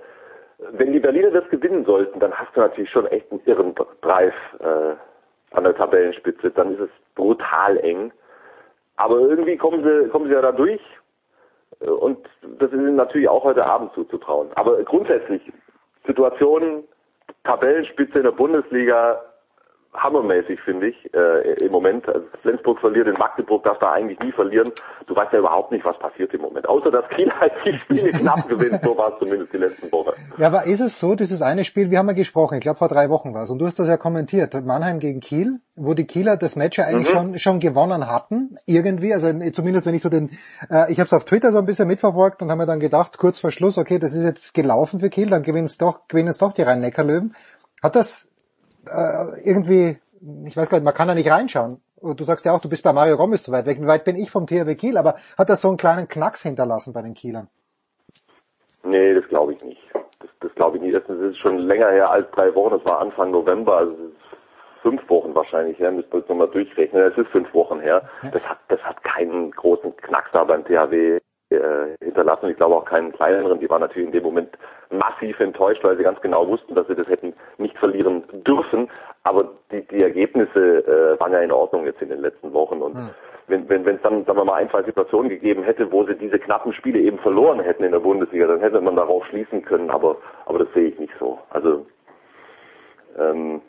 Wenn 0.71 0.91
die 0.91 0.99
Berliner 0.99 1.29
das 1.29 1.47
gewinnen 1.49 1.85
sollten, 1.85 2.19
dann 2.19 2.33
hast 2.33 2.55
du 2.55 2.61
natürlich 2.61 2.89
schon 2.89 3.05
echt 3.05 3.31
einen 3.31 3.41
irren 3.45 3.75
äh, 3.77 4.95
an 5.51 5.63
der 5.63 5.75
Tabellenspitze, 5.75 6.51
dann 6.51 6.73
ist 6.73 6.81
es 6.81 6.89
brutal 7.15 7.77
eng. 7.77 8.11
Aber 8.97 9.19
irgendwie 9.19 9.57
kommen 9.57 9.83
sie, 9.83 10.09
kommen 10.09 10.27
sie 10.27 10.33
ja 10.33 10.41
da 10.41 10.51
durch. 10.51 10.81
Und 11.79 12.27
das 12.59 12.71
ist 12.71 12.77
ihnen 12.77 12.95
natürlich 12.95 13.29
auch 13.29 13.43
heute 13.43 13.65
Abend 13.65 13.93
zuzutrauen. 13.93 14.49
Aber 14.55 14.81
grundsätzlich, 14.83 15.41
Situationen, 16.05 16.83
Tabellenspitze 17.43 18.17
in 18.17 18.23
der 18.23 18.31
Bundesliga, 18.31 19.21
hammermäßig, 19.97 20.59
finde 20.61 20.87
ich, 20.89 21.13
äh, 21.13 21.65
im 21.65 21.71
Moment. 21.71 22.07
Also 22.07 22.25
Flensburg 22.41 22.79
verliert 22.79 23.07
in 23.07 23.13
Magdeburg, 23.13 23.63
darf 23.63 23.79
da 23.79 23.91
eigentlich 23.91 24.19
nie 24.19 24.31
verlieren. 24.31 24.71
Du 25.05 25.15
weißt 25.15 25.33
ja 25.33 25.39
überhaupt 25.39 25.71
nicht, 25.71 25.85
was 25.85 25.97
passiert 25.99 26.33
im 26.33 26.41
Moment. 26.41 26.67
Außer, 26.67 26.91
dass 26.91 27.07
Kiel 27.09 27.31
halt 27.39 27.53
die 27.65 27.77
Spiele 27.79 28.11
knapp 28.11 28.47
gewinnt, 28.47 28.83
so 28.83 28.97
war 28.97 29.13
es 29.13 29.19
zumindest 29.19 29.53
die 29.53 29.57
letzten 29.57 29.91
Wochen. 29.91 30.11
Ja, 30.37 30.47
aber 30.47 30.65
ist 30.65 30.81
es 30.81 30.99
so, 30.99 31.15
dieses 31.15 31.41
eine 31.41 31.63
Spiel, 31.63 31.91
wir 31.91 31.99
haben 31.99 32.07
ja 32.07 32.13
gesprochen, 32.13 32.55
ich 32.55 32.61
glaube 32.61 32.77
vor 32.77 32.87
drei 32.87 33.09
Wochen 33.09 33.33
war 33.33 33.43
es, 33.43 33.49
und 33.49 33.59
du 33.59 33.65
hast 33.65 33.79
das 33.79 33.87
ja 33.87 33.97
kommentiert, 33.97 34.53
Mannheim 34.65 34.99
gegen 34.99 35.19
Kiel, 35.19 35.59
wo 35.75 35.93
die 35.93 36.05
Kieler 36.05 36.37
das 36.37 36.55
Match 36.55 36.77
ja 36.77 36.85
eigentlich 36.85 37.09
mhm. 37.09 37.17
schon, 37.17 37.39
schon 37.39 37.59
gewonnen 37.59 38.07
hatten, 38.07 38.55
irgendwie, 38.65 39.13
also 39.13 39.31
zumindest 39.51 39.85
wenn 39.85 39.95
ich 39.95 40.01
so 40.01 40.09
den, 40.09 40.29
äh, 40.69 40.91
ich 40.91 40.99
habe 40.99 41.07
es 41.07 41.13
auf 41.13 41.25
Twitter 41.25 41.51
so 41.51 41.57
ein 41.57 41.65
bisschen 41.65 41.87
mitverfolgt 41.87 42.41
und 42.41 42.49
habe 42.49 42.61
mir 42.61 42.65
dann 42.65 42.79
gedacht, 42.79 43.17
kurz 43.17 43.39
vor 43.39 43.51
Schluss, 43.51 43.77
okay, 43.77 43.99
das 43.99 44.13
ist 44.13 44.23
jetzt 44.23 44.53
gelaufen 44.53 44.99
für 44.99 45.09
Kiel, 45.09 45.29
dann 45.29 45.43
gewinnen 45.43 45.65
es 45.65 45.77
doch, 45.77 46.07
gewinnen 46.07 46.29
es 46.29 46.37
doch 46.37 46.53
die 46.53 46.61
Rhein-Neckar-Löwen. 46.61 47.35
Hat 47.81 47.95
das 47.95 48.26
äh, 48.87 49.41
irgendwie, 49.43 49.99
ich 50.45 50.57
weiß 50.57 50.69
gar 50.69 50.77
nicht, 50.77 50.85
man 50.85 50.93
kann 50.93 51.07
da 51.07 51.13
nicht 51.13 51.29
reinschauen. 51.29 51.81
Du 52.01 52.23
sagst 52.23 52.45
ja 52.45 52.53
auch, 52.53 52.61
du 52.61 52.69
bist 52.69 52.83
bei 52.83 52.93
Mario 52.93 53.17
Gomez 53.17 53.43
zu 53.43 53.51
weit 53.51 53.65
weg. 53.65 53.81
Wie 53.81 53.87
weit 53.87 54.05
bin 54.05 54.15
ich 54.15 54.29
vom 54.29 54.45
THW 54.45 54.75
Kiel? 54.75 54.97
Aber 54.97 55.15
hat 55.37 55.49
das 55.49 55.61
so 55.61 55.67
einen 55.67 55.77
kleinen 55.77 56.07
Knacks 56.07 56.43
hinterlassen 56.43 56.93
bei 56.93 57.01
den 57.01 57.15
Kielern? 57.15 57.47
Nee, 58.83 59.15
das 59.15 59.27
glaube 59.27 59.53
ich 59.53 59.63
nicht. 59.63 59.81
Das, 59.93 60.29
das 60.39 60.53
glaube 60.55 60.77
ich 60.77 60.83
nicht. 60.83 60.95
Das 60.95 61.17
ist 61.17 61.37
schon 61.37 61.57
länger 61.57 61.89
her 61.89 62.11
als 62.11 62.29
drei 62.31 62.53
Wochen. 62.53 62.71
Das 62.71 62.85
war 62.85 62.99
Anfang 62.99 63.31
November, 63.31 63.77
also 63.77 64.11
fünf 64.83 65.09
Wochen 65.09 65.33
wahrscheinlich 65.33 65.79
her. 65.79 65.91
Müssen 65.91 66.11
wir 66.11 66.19
jetzt 66.19 66.29
nochmal 66.29 66.49
durchrechnen. 66.49 67.01
Es 67.01 67.17
ist 67.17 67.29
fünf 67.29 67.51
Wochen 67.53 67.79
her. 67.79 68.07
Das 68.21 68.47
hat, 68.47 68.59
das 68.67 68.79
hat 68.81 69.03
keinen 69.03 69.51
großen 69.51 69.95
Knacks 69.97 70.29
da 70.33 70.43
beim 70.43 70.63
THW 70.63 71.19
äh, 71.49 71.95
hinterlassen. 72.03 72.49
Ich 72.49 72.57
glaube 72.57 72.75
auch 72.75 72.85
keinen 72.85 73.11
kleineren. 73.11 73.59
Die 73.59 73.69
waren 73.69 73.81
natürlich 73.81 74.07
in 74.07 74.11
dem 74.11 74.23
Moment 74.23 74.57
massiv 74.89 75.39
enttäuscht, 75.39 75.83
weil 75.83 75.97
sie 75.97 76.03
ganz 76.03 76.19
genau 76.21 76.47
wussten, 76.47 76.75
dass 76.75 76.87
sie 76.87 76.95
das 76.95 77.07
hätten 77.07 77.33
nicht 77.57 77.77
verlieren 77.77 78.23
dürfen. 78.45 78.89
Aber 79.23 79.49
die, 79.71 79.81
die 79.87 80.03
Ergebnisse 80.03 80.59
äh, 80.59 81.19
waren 81.19 81.31
ja 81.31 81.39
in 81.39 81.51
Ordnung 81.51 81.85
jetzt 81.85 82.01
in 82.01 82.09
den 82.09 82.21
letzten 82.21 82.53
Wochen. 82.53 82.81
Und 82.81 82.95
hm. 82.95 83.09
wenn 83.47 83.69
wenn 83.69 83.85
wenn 83.85 83.95
es 83.95 84.01
dann, 84.01 84.25
sagen 84.25 84.39
wir 84.39 84.45
mal, 84.45 84.55
ein, 84.55 84.69
zwei 84.69 84.83
Situationen 84.83 85.29
gegeben 85.29 85.63
hätte, 85.63 85.91
wo 85.91 86.03
sie 86.03 86.15
diese 86.15 86.39
knappen 86.39 86.73
Spiele 86.73 86.99
eben 86.99 87.19
verloren 87.19 87.59
hätten 87.59 87.83
in 87.83 87.91
der 87.91 87.99
Bundesliga, 87.99 88.47
dann 88.47 88.59
hätte 88.59 88.81
man 88.81 88.95
darauf 88.95 89.25
schließen 89.27 89.63
können. 89.63 89.89
Aber 89.89 90.17
aber 90.45 90.59
das 90.59 90.73
sehe 90.73 90.89
ich 90.89 90.99
nicht 90.99 91.15
so. 91.15 91.39
Also 91.49 91.85
ähm, 93.17 93.61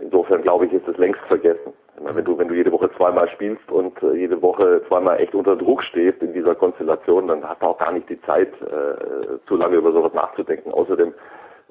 insofern 0.00 0.42
glaube 0.42 0.66
ich, 0.66 0.72
ist 0.72 0.88
es 0.88 0.96
längst 0.96 1.24
vergessen. 1.26 1.72
Wenn 2.04 2.24
du, 2.24 2.38
wenn 2.38 2.48
du 2.48 2.54
jede 2.54 2.72
Woche 2.72 2.90
zweimal 2.96 3.28
spielst 3.30 3.70
und 3.70 4.02
äh, 4.02 4.14
jede 4.14 4.40
Woche 4.42 4.82
zweimal 4.88 5.20
echt 5.20 5.34
unter 5.34 5.56
Druck 5.56 5.82
stehst 5.84 6.20
in 6.22 6.32
dieser 6.32 6.54
Konstellation, 6.54 7.28
dann 7.28 7.48
hast 7.48 7.62
du 7.62 7.66
auch 7.66 7.78
gar 7.78 7.92
nicht 7.92 8.08
die 8.08 8.20
Zeit, 8.22 8.52
äh, 8.62 9.38
zu 9.46 9.56
lange 9.56 9.76
über 9.76 9.92
sowas 9.92 10.12
nachzudenken. 10.14 10.72
Außerdem, 10.72 11.08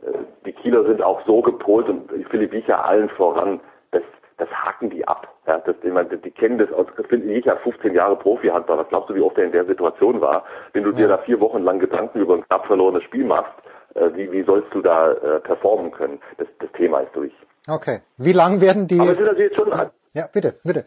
äh, 0.03 0.11
die 0.45 0.53
Kieler 0.53 0.83
sind 0.83 1.01
auch 1.01 1.25
so 1.25 1.41
gepolt 1.41 1.89
und 1.89 2.09
Philipp 2.29 2.51
Wiecher 2.51 2.85
allen 2.85 3.09
voran, 3.09 3.59
das, 3.91 4.03
das 4.37 4.49
haken 4.49 4.89
die 4.89 5.07
ab. 5.07 5.27
Ja, 5.47 5.59
das, 5.59 5.75
ich 5.83 5.91
meine, 5.91 6.09
die 6.17 6.31
kennen 6.31 6.57
das 6.57 6.71
aus, 6.71 6.87
Philipp 7.09 7.27
Wiecher 7.27 7.57
15 7.57 7.93
Jahre 7.93 8.15
Profi-Handball. 8.15 8.77
Was 8.77 8.89
glaubst 8.89 9.09
du, 9.09 9.15
wie 9.15 9.21
oft 9.21 9.37
er 9.37 9.45
in 9.45 9.51
der 9.51 9.65
Situation 9.65 10.21
war? 10.21 10.45
Wenn 10.73 10.83
du 10.83 10.91
dir 10.91 11.07
da 11.07 11.17
vier 11.17 11.39
Wochen 11.39 11.63
lang 11.63 11.79
Gedanken 11.79 12.19
über 12.19 12.35
ein 12.35 12.43
knapp 12.43 12.65
verlorenes 12.67 13.03
Spiel 13.03 13.25
machst, 13.25 13.53
äh, 13.95 14.09
wie, 14.15 14.31
wie 14.31 14.43
sollst 14.43 14.73
du 14.73 14.81
da 14.81 15.11
äh, 15.11 15.39
performen 15.41 15.91
können? 15.91 16.19
Das, 16.37 16.47
das 16.59 16.71
Thema 16.73 16.99
ist 17.01 17.15
durch. 17.15 17.33
Okay. 17.67 17.99
Wie 18.17 18.33
lang 18.33 18.61
werden 18.61 18.87
die... 18.87 18.99
Aber 18.99 19.11
es 19.11 19.19
ist 19.19 19.25
natürlich 19.25 19.53
schon, 19.53 19.71
Ja, 20.13 20.27
bitte, 20.31 20.53
bitte. 20.63 20.85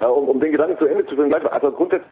ja, 0.00 0.08
um, 0.08 0.28
um 0.28 0.40
den 0.40 0.52
Gedanken 0.52 0.78
zu 0.78 0.86
Ende 0.86 1.06
zu 1.06 1.14
führen, 1.14 1.32
also 1.32 1.72
grundsätzlich 1.72 2.10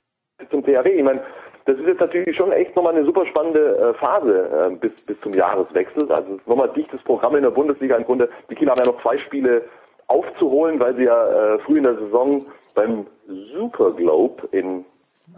zum 0.50 0.62
THW, 0.62 0.88
ich 0.88 1.02
meine, 1.02 1.22
das 1.66 1.78
ist 1.78 1.86
jetzt 1.86 2.00
natürlich 2.00 2.36
schon 2.36 2.52
echt 2.52 2.76
nochmal 2.76 2.94
eine 2.94 3.04
super 3.04 3.24
spannende 3.26 3.76
äh, 3.76 3.94
Phase 3.94 4.70
äh, 4.72 4.76
bis, 4.76 4.92
bis 5.06 5.20
zum 5.20 5.32
Jahreswechsel. 5.32 6.10
Also 6.12 6.34
es 6.34 6.40
ist 6.40 6.48
nochmal 6.48 6.68
dichtes 6.70 7.02
Programm 7.02 7.36
in 7.36 7.42
der 7.42 7.50
Bundesliga 7.50 7.96
im 7.96 8.04
Grunde. 8.04 8.28
Die 8.50 8.54
Kieler 8.54 8.72
haben 8.72 8.80
ja 8.80 8.86
noch 8.86 9.00
zwei 9.00 9.16
Spiele 9.18 9.62
aufzuholen, 10.08 10.78
weil 10.78 10.94
sie 10.96 11.04
ja 11.04 11.54
äh, 11.54 11.58
früh 11.60 11.78
in 11.78 11.84
der 11.84 11.96
Saison 11.96 12.44
beim 12.74 13.06
Super 13.26 13.92
Globe 13.92 14.46
in 14.52 14.84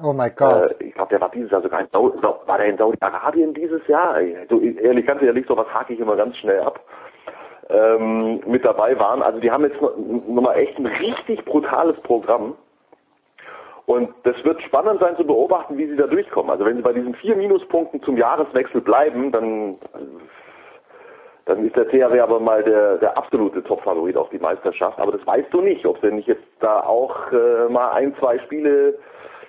Oh 0.02 0.12
my 0.12 0.28
God. 0.30 0.72
äh, 0.80 0.84
ich 0.84 0.94
glaube, 0.94 1.10
der 1.10 1.20
war 1.20 1.30
dieses 1.30 1.50
Jahr 1.52 1.62
sogar 1.62 1.80
in 1.80 1.86
Sau 1.92 2.12
war 2.46 2.58
der 2.58 2.66
in 2.66 2.76
Saudi-Arabien 2.76 3.54
dieses 3.54 3.86
Jahr? 3.86 4.16
So 4.50 4.60
ehrlich, 4.60 5.06
ganz 5.06 5.22
ehrlich, 5.22 5.46
sowas 5.46 5.72
hake 5.72 5.92
ich 5.94 6.00
immer 6.00 6.16
ganz 6.16 6.36
schnell 6.36 6.58
ab. 6.58 6.80
Ähm, 7.68 8.42
mit 8.46 8.64
dabei 8.64 8.96
waren. 8.98 9.22
Also 9.22 9.40
die 9.40 9.50
haben 9.50 9.64
jetzt 9.64 9.80
noch, 9.82 9.90
noch 9.96 10.42
mal 10.42 10.54
echt 10.54 10.78
ein 10.78 10.86
richtig 10.86 11.44
brutales 11.44 12.00
Programm. 12.02 12.54
Und 13.86 14.10
das 14.24 14.36
wird 14.44 14.62
spannend 14.62 15.00
sein 15.00 15.16
zu 15.16 15.24
beobachten, 15.24 15.76
wie 15.78 15.86
sie 15.86 15.96
da 15.96 16.06
durchkommen. 16.06 16.50
Also 16.50 16.64
wenn 16.64 16.76
sie 16.76 16.82
bei 16.82 16.92
diesen 16.92 17.14
vier 17.14 17.36
Minuspunkten 17.36 18.02
zum 18.02 18.16
Jahreswechsel 18.16 18.80
bleiben, 18.80 19.32
dann, 19.32 19.76
dann 21.44 21.64
ist 21.64 21.76
der 21.76 21.88
THW 21.88 22.20
aber 22.20 22.40
mal 22.40 22.62
der, 22.62 22.98
der 22.98 23.16
absolute 23.16 23.62
Top-Favorit 23.62 24.16
auf 24.16 24.28
die 24.30 24.38
Meisterschaft. 24.38 24.98
Aber 24.98 25.12
das 25.12 25.26
weißt 25.26 25.52
du 25.52 25.60
nicht, 25.60 25.86
ob 25.86 26.00
sie 26.00 26.12
nicht 26.12 26.28
jetzt 26.28 26.62
da 26.62 26.80
auch 26.80 27.32
äh, 27.32 27.68
mal 27.68 27.92
ein, 27.92 28.14
zwei 28.18 28.38
Spiele 28.40 28.98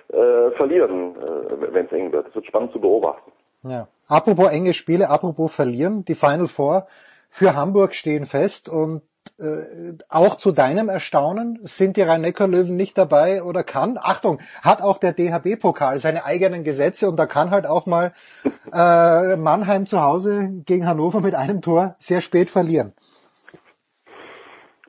äh, 0.08 0.50
verlieren, 0.56 1.16
äh, 1.16 1.72
wenn 1.72 1.86
es 1.86 1.92
eng 1.92 2.12
wird. 2.12 2.28
Das 2.28 2.34
wird 2.34 2.46
spannend 2.46 2.72
zu 2.72 2.80
beobachten. 2.80 3.30
Ja. 3.64 3.88
Apropos 4.08 4.50
enge 4.50 4.72
Spiele, 4.72 5.10
apropos 5.10 5.54
verlieren, 5.54 6.04
die 6.04 6.14
Final 6.14 6.46
Four 6.46 6.86
für 7.28 7.54
Hamburg 7.54 7.94
stehen 7.94 8.26
fest 8.26 8.68
und 8.68 9.02
äh, 9.40 9.94
auch 10.08 10.36
zu 10.36 10.52
deinem 10.52 10.88
Erstaunen 10.88 11.60
sind 11.62 11.96
die 11.96 12.02
Rhein-Neckar-Löwen 12.02 12.74
nicht 12.74 12.96
dabei 12.96 13.42
oder 13.42 13.62
kann, 13.62 13.98
Achtung, 14.00 14.40
hat 14.62 14.82
auch 14.82 14.98
der 14.98 15.12
DHB-Pokal 15.12 15.98
seine 15.98 16.24
eigenen 16.24 16.64
Gesetze 16.64 17.08
und 17.08 17.16
da 17.16 17.26
kann 17.26 17.50
halt 17.50 17.66
auch 17.66 17.86
mal 17.86 18.12
äh, 18.72 19.36
Mannheim 19.36 19.86
zu 19.86 20.02
Hause 20.02 20.48
gegen 20.64 20.86
Hannover 20.86 21.20
mit 21.20 21.34
einem 21.34 21.62
Tor 21.62 21.94
sehr 21.98 22.20
spät 22.20 22.50
verlieren. 22.50 22.92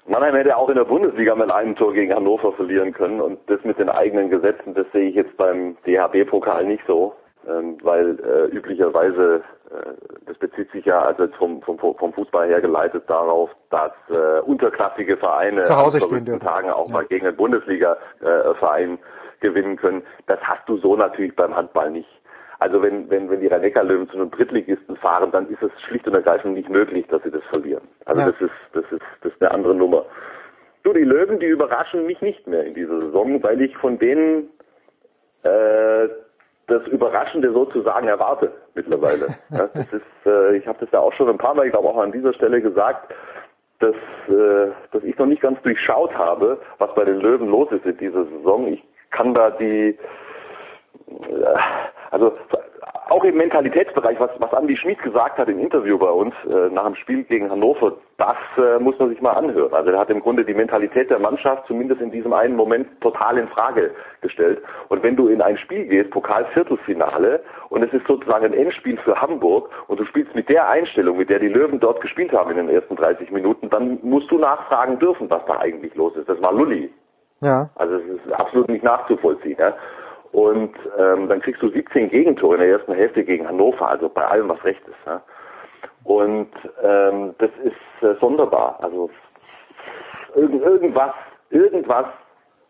Mannheim 0.07 0.33
hätte 0.35 0.57
auch 0.57 0.69
in 0.69 0.75
der 0.75 0.85
Bundesliga 0.85 1.35
mit 1.35 1.51
einem 1.51 1.75
Tor 1.75 1.93
gegen 1.93 2.13
Hannover 2.13 2.51
verlieren 2.53 2.93
können 2.93 3.21
und 3.21 3.37
das 3.47 3.63
mit 3.63 3.77
den 3.77 3.89
eigenen 3.89 4.31
Gesetzen, 4.31 4.73
das 4.73 4.91
sehe 4.91 5.07
ich 5.07 5.15
jetzt 5.15 5.37
beim 5.37 5.75
DHB-Pokal 5.85 6.65
nicht 6.65 6.83
so, 6.87 7.13
weil 7.45 8.19
äh, 8.19 8.55
üblicherweise, 8.55 9.41
äh, 9.71 9.91
das 10.25 10.37
bezieht 10.37 10.71
sich 10.71 10.85
ja 10.85 11.01
also 11.01 11.23
jetzt 11.23 11.35
vom, 11.37 11.61
vom, 11.61 11.77
vom 11.79 12.13
Fußball 12.13 12.47
her 12.47 12.61
geleitet 12.61 13.03
darauf, 13.07 13.49
dass 13.69 13.93
äh, 14.09 14.39
unterklassige 14.41 15.17
Vereine 15.17 15.63
Zu 15.63 15.75
Hause 15.77 15.99
an 16.03 16.25
dürfen. 16.25 16.45
Tagen 16.45 16.69
auch 16.69 16.89
mal 16.89 17.05
gegen 17.05 17.25
einen 17.27 17.37
Bundesliga-Verein 17.37 18.99
gewinnen 19.39 19.77
können. 19.77 20.03
Das 20.27 20.39
hast 20.41 20.67
du 20.67 20.77
so 20.77 20.95
natürlich 20.95 21.35
beim 21.35 21.55
Handball 21.55 21.91
nicht. 21.91 22.09
Also 22.59 22.81
wenn, 22.81 23.09
wenn, 23.09 23.29
wenn 23.29 23.39
die 23.39 23.47
Rhein-Neckar-Löwen 23.47 24.09
zu 24.09 24.17
einem 24.17 24.31
Drittligisten 24.31 24.97
fahren, 24.97 25.31
dann 25.31 25.47
ist 25.49 25.63
es 25.63 25.71
schlicht 25.87 26.05
und 26.07 26.13
ergreifend 26.15 26.55
nicht 26.55 26.69
möglich, 26.69 27.07
dass 27.07 27.23
sie 27.23 27.31
das 27.31 27.43
verlieren. 27.45 27.87
Also 28.05 28.19
Ja. 28.21 28.31
das 28.31 28.41
ist, 28.41 28.51
das 28.73 28.83
ist, 28.91 29.01
das 29.21 29.31
ist 29.31 29.41
eine 29.41 29.51
andere 29.51 29.73
Nummer. 29.75 30.05
Du, 30.83 30.91
die 30.91 31.05
Löwen, 31.05 31.39
die 31.39 31.45
überraschen 31.45 32.05
mich 32.05 32.21
nicht 32.21 32.47
mehr 32.47 32.65
in 32.65 32.73
dieser 32.73 32.99
Saison, 32.99 33.41
weil 33.43 33.61
ich 33.61 33.77
von 33.77 33.97
denen 33.97 34.49
äh, 35.43 36.09
das 36.69 36.87
Überraschende 36.87 37.51
sozusagen 37.51 38.07
erwarte 38.07 38.51
mittlerweile. 38.75 39.27
ja, 39.49 39.67
das 39.73 39.93
ist, 39.93 40.05
äh, 40.25 40.57
ich 40.57 40.67
habe 40.67 40.79
das 40.79 40.91
ja 40.91 40.99
auch 40.99 41.13
schon 41.13 41.29
ein 41.29 41.37
paar 41.37 41.53
Mal, 41.53 41.65
ich 41.65 41.71
glaube 41.71 41.87
auch 41.87 41.97
an 41.97 42.11
dieser 42.11 42.33
Stelle 42.33 42.61
gesagt, 42.61 43.13
dass, 43.79 43.95
äh, 44.27 44.71
dass 44.91 45.03
ich 45.03 45.17
noch 45.17 45.25
nicht 45.25 45.41
ganz 45.41 45.61
durchschaut 45.61 46.13
habe, 46.17 46.59
was 46.77 46.93
bei 46.95 47.05
den 47.05 47.19
Löwen 47.19 47.49
los 47.49 47.71
ist 47.71 47.85
in 47.85 47.97
dieser 47.97 48.25
Saison. 48.25 48.67
Ich 48.67 48.83
kann 49.11 49.33
da 49.33 49.51
die 49.51 49.97
äh, 51.07 51.55
also 52.11 52.33
auch 53.09 53.23
im 53.23 53.37
Mentalitätsbereich, 53.37 54.19
was, 54.19 54.31
was 54.39 54.53
Andi 54.53 54.77
Schmid 54.77 55.01
gesagt 55.01 55.37
hat 55.37 55.49
im 55.49 55.59
Interview 55.59 55.97
bei 55.97 56.09
uns 56.09 56.33
äh, 56.45 56.69
nach 56.73 56.85
dem 56.85 56.95
Spiel 56.95 57.23
gegen 57.23 57.49
Hannover, 57.49 57.93
das 58.17 58.37
äh, 58.57 58.81
muss 58.81 58.97
man 58.99 59.09
sich 59.09 59.21
mal 59.21 59.31
anhören. 59.31 59.73
Also 59.73 59.91
er 59.91 59.99
hat 59.99 60.09
im 60.09 60.19
Grunde 60.19 60.45
die 60.45 60.53
Mentalität 60.53 61.09
der 61.09 61.19
Mannschaft 61.19 61.65
zumindest 61.67 62.01
in 62.01 62.11
diesem 62.11 62.33
einen 62.33 62.55
Moment 62.55 62.99
total 63.01 63.37
in 63.37 63.47
Frage 63.47 63.91
gestellt. 64.21 64.61
Und 64.89 65.03
wenn 65.03 65.15
du 65.15 65.27
in 65.27 65.41
ein 65.41 65.57
Spiel 65.57 65.85
gehst, 65.87 66.11
Pokalviertelfinale, 66.11 67.41
und 67.69 67.83
es 67.83 67.93
ist 67.93 68.05
sozusagen 68.07 68.45
ein 68.45 68.53
Endspiel 68.53 68.97
für 68.97 69.19
Hamburg, 69.19 69.69
und 69.87 69.99
du 69.99 70.05
spielst 70.05 70.35
mit 70.35 70.49
der 70.49 70.69
Einstellung, 70.69 71.17
mit 71.17 71.29
der 71.29 71.39
die 71.39 71.47
Löwen 71.47 71.79
dort 71.79 72.01
gespielt 72.01 72.31
haben 72.33 72.51
in 72.51 72.57
den 72.57 72.69
ersten 72.69 72.95
30 72.95 73.31
Minuten, 73.31 73.69
dann 73.69 73.99
musst 74.03 74.29
du 74.31 74.37
nachfragen 74.37 74.99
dürfen, 74.99 75.29
was 75.29 75.45
da 75.45 75.59
eigentlich 75.59 75.95
los 75.95 76.15
ist. 76.15 76.27
Das 76.27 76.41
war 76.41 76.53
Lulli. 76.53 76.91
Ja. 77.41 77.69
Also 77.75 77.95
es 77.95 78.03
ist 78.03 78.33
absolut 78.33 78.69
nicht 78.69 78.83
nachzuvollziehen. 78.83 79.57
Ja? 79.57 79.73
Und 80.31 80.75
ähm, 80.97 81.27
dann 81.27 81.41
kriegst 81.41 81.61
du 81.61 81.69
17 81.69 82.09
Gegentore 82.09 82.55
in 82.55 82.61
der 82.61 82.69
ersten 82.69 82.93
Hälfte 82.93 83.23
gegen 83.23 83.47
Hannover, 83.47 83.89
also 83.89 84.09
bei 84.09 84.25
allem, 84.25 84.49
was 84.49 84.63
recht 84.63 84.81
ist. 84.87 85.05
Ja? 85.05 85.21
Und 86.03 86.51
ähm, 86.83 87.33
das 87.39 87.49
ist 87.63 88.03
äh, 88.03 88.15
sonderbar. 88.19 88.77
Also 88.81 89.09
irgend, 90.35 90.61
irgendwas, 90.61 91.13
irgendwas 91.49 92.05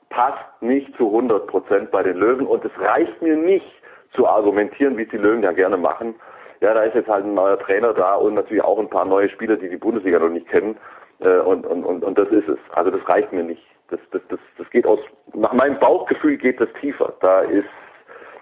passt 0.09 0.61
nicht 0.61 0.95
zu 0.95 1.07
100 1.07 1.47
Prozent 1.47 1.91
bei 1.91 2.03
den 2.03 2.17
Löwen 2.17 2.47
und 2.47 2.63
es 2.65 2.71
reicht 2.79 3.21
mir 3.21 3.35
nicht 3.35 3.65
zu 4.13 4.27
argumentieren, 4.27 4.97
wie 4.97 5.03
es 5.03 5.09
die 5.09 5.17
Löwen 5.17 5.43
ja 5.43 5.51
gerne 5.51 5.77
machen. 5.77 6.15
Ja, 6.61 6.73
da 6.73 6.83
ist 6.83 6.95
jetzt 6.95 7.09
halt 7.09 7.25
ein 7.25 7.35
neuer 7.35 7.59
Trainer 7.59 7.93
da 7.93 8.15
und 8.15 8.33
natürlich 8.33 8.63
auch 8.63 8.79
ein 8.79 8.89
paar 8.89 9.05
neue 9.05 9.29
Spieler, 9.29 9.55
die 9.55 9.69
die 9.69 9.77
Bundesliga 9.77 10.19
noch 10.19 10.29
nicht 10.29 10.47
kennen. 10.47 10.77
Äh, 11.19 11.39
und, 11.39 11.65
und, 11.65 11.83
und, 11.83 12.03
und 12.03 12.17
das 12.17 12.29
ist 12.29 12.47
es. 12.47 12.59
Also 12.71 12.91
das 12.91 13.07
reicht 13.07 13.31
mir 13.31 13.43
nicht. 13.43 13.63
Das, 13.89 13.99
das, 14.11 14.21
das, 14.29 14.39
das 14.57 14.69
geht 14.69 14.85
aus, 14.85 14.99
nach 15.33 15.53
meinem 15.53 15.79
Bauchgefühl 15.79 16.37
geht 16.37 16.59
das 16.59 16.69
tiefer. 16.79 17.13
Da 17.21 17.41
ist 17.41 17.67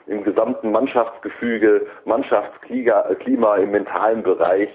im 0.08 0.24
gesamten 0.24 0.72
Mannschaftsgefüge, 0.72 1.86
Mannschaftsklima 2.06 3.04
Klima 3.20 3.58
im 3.58 3.72
mentalen 3.72 4.24
Bereich, 4.24 4.70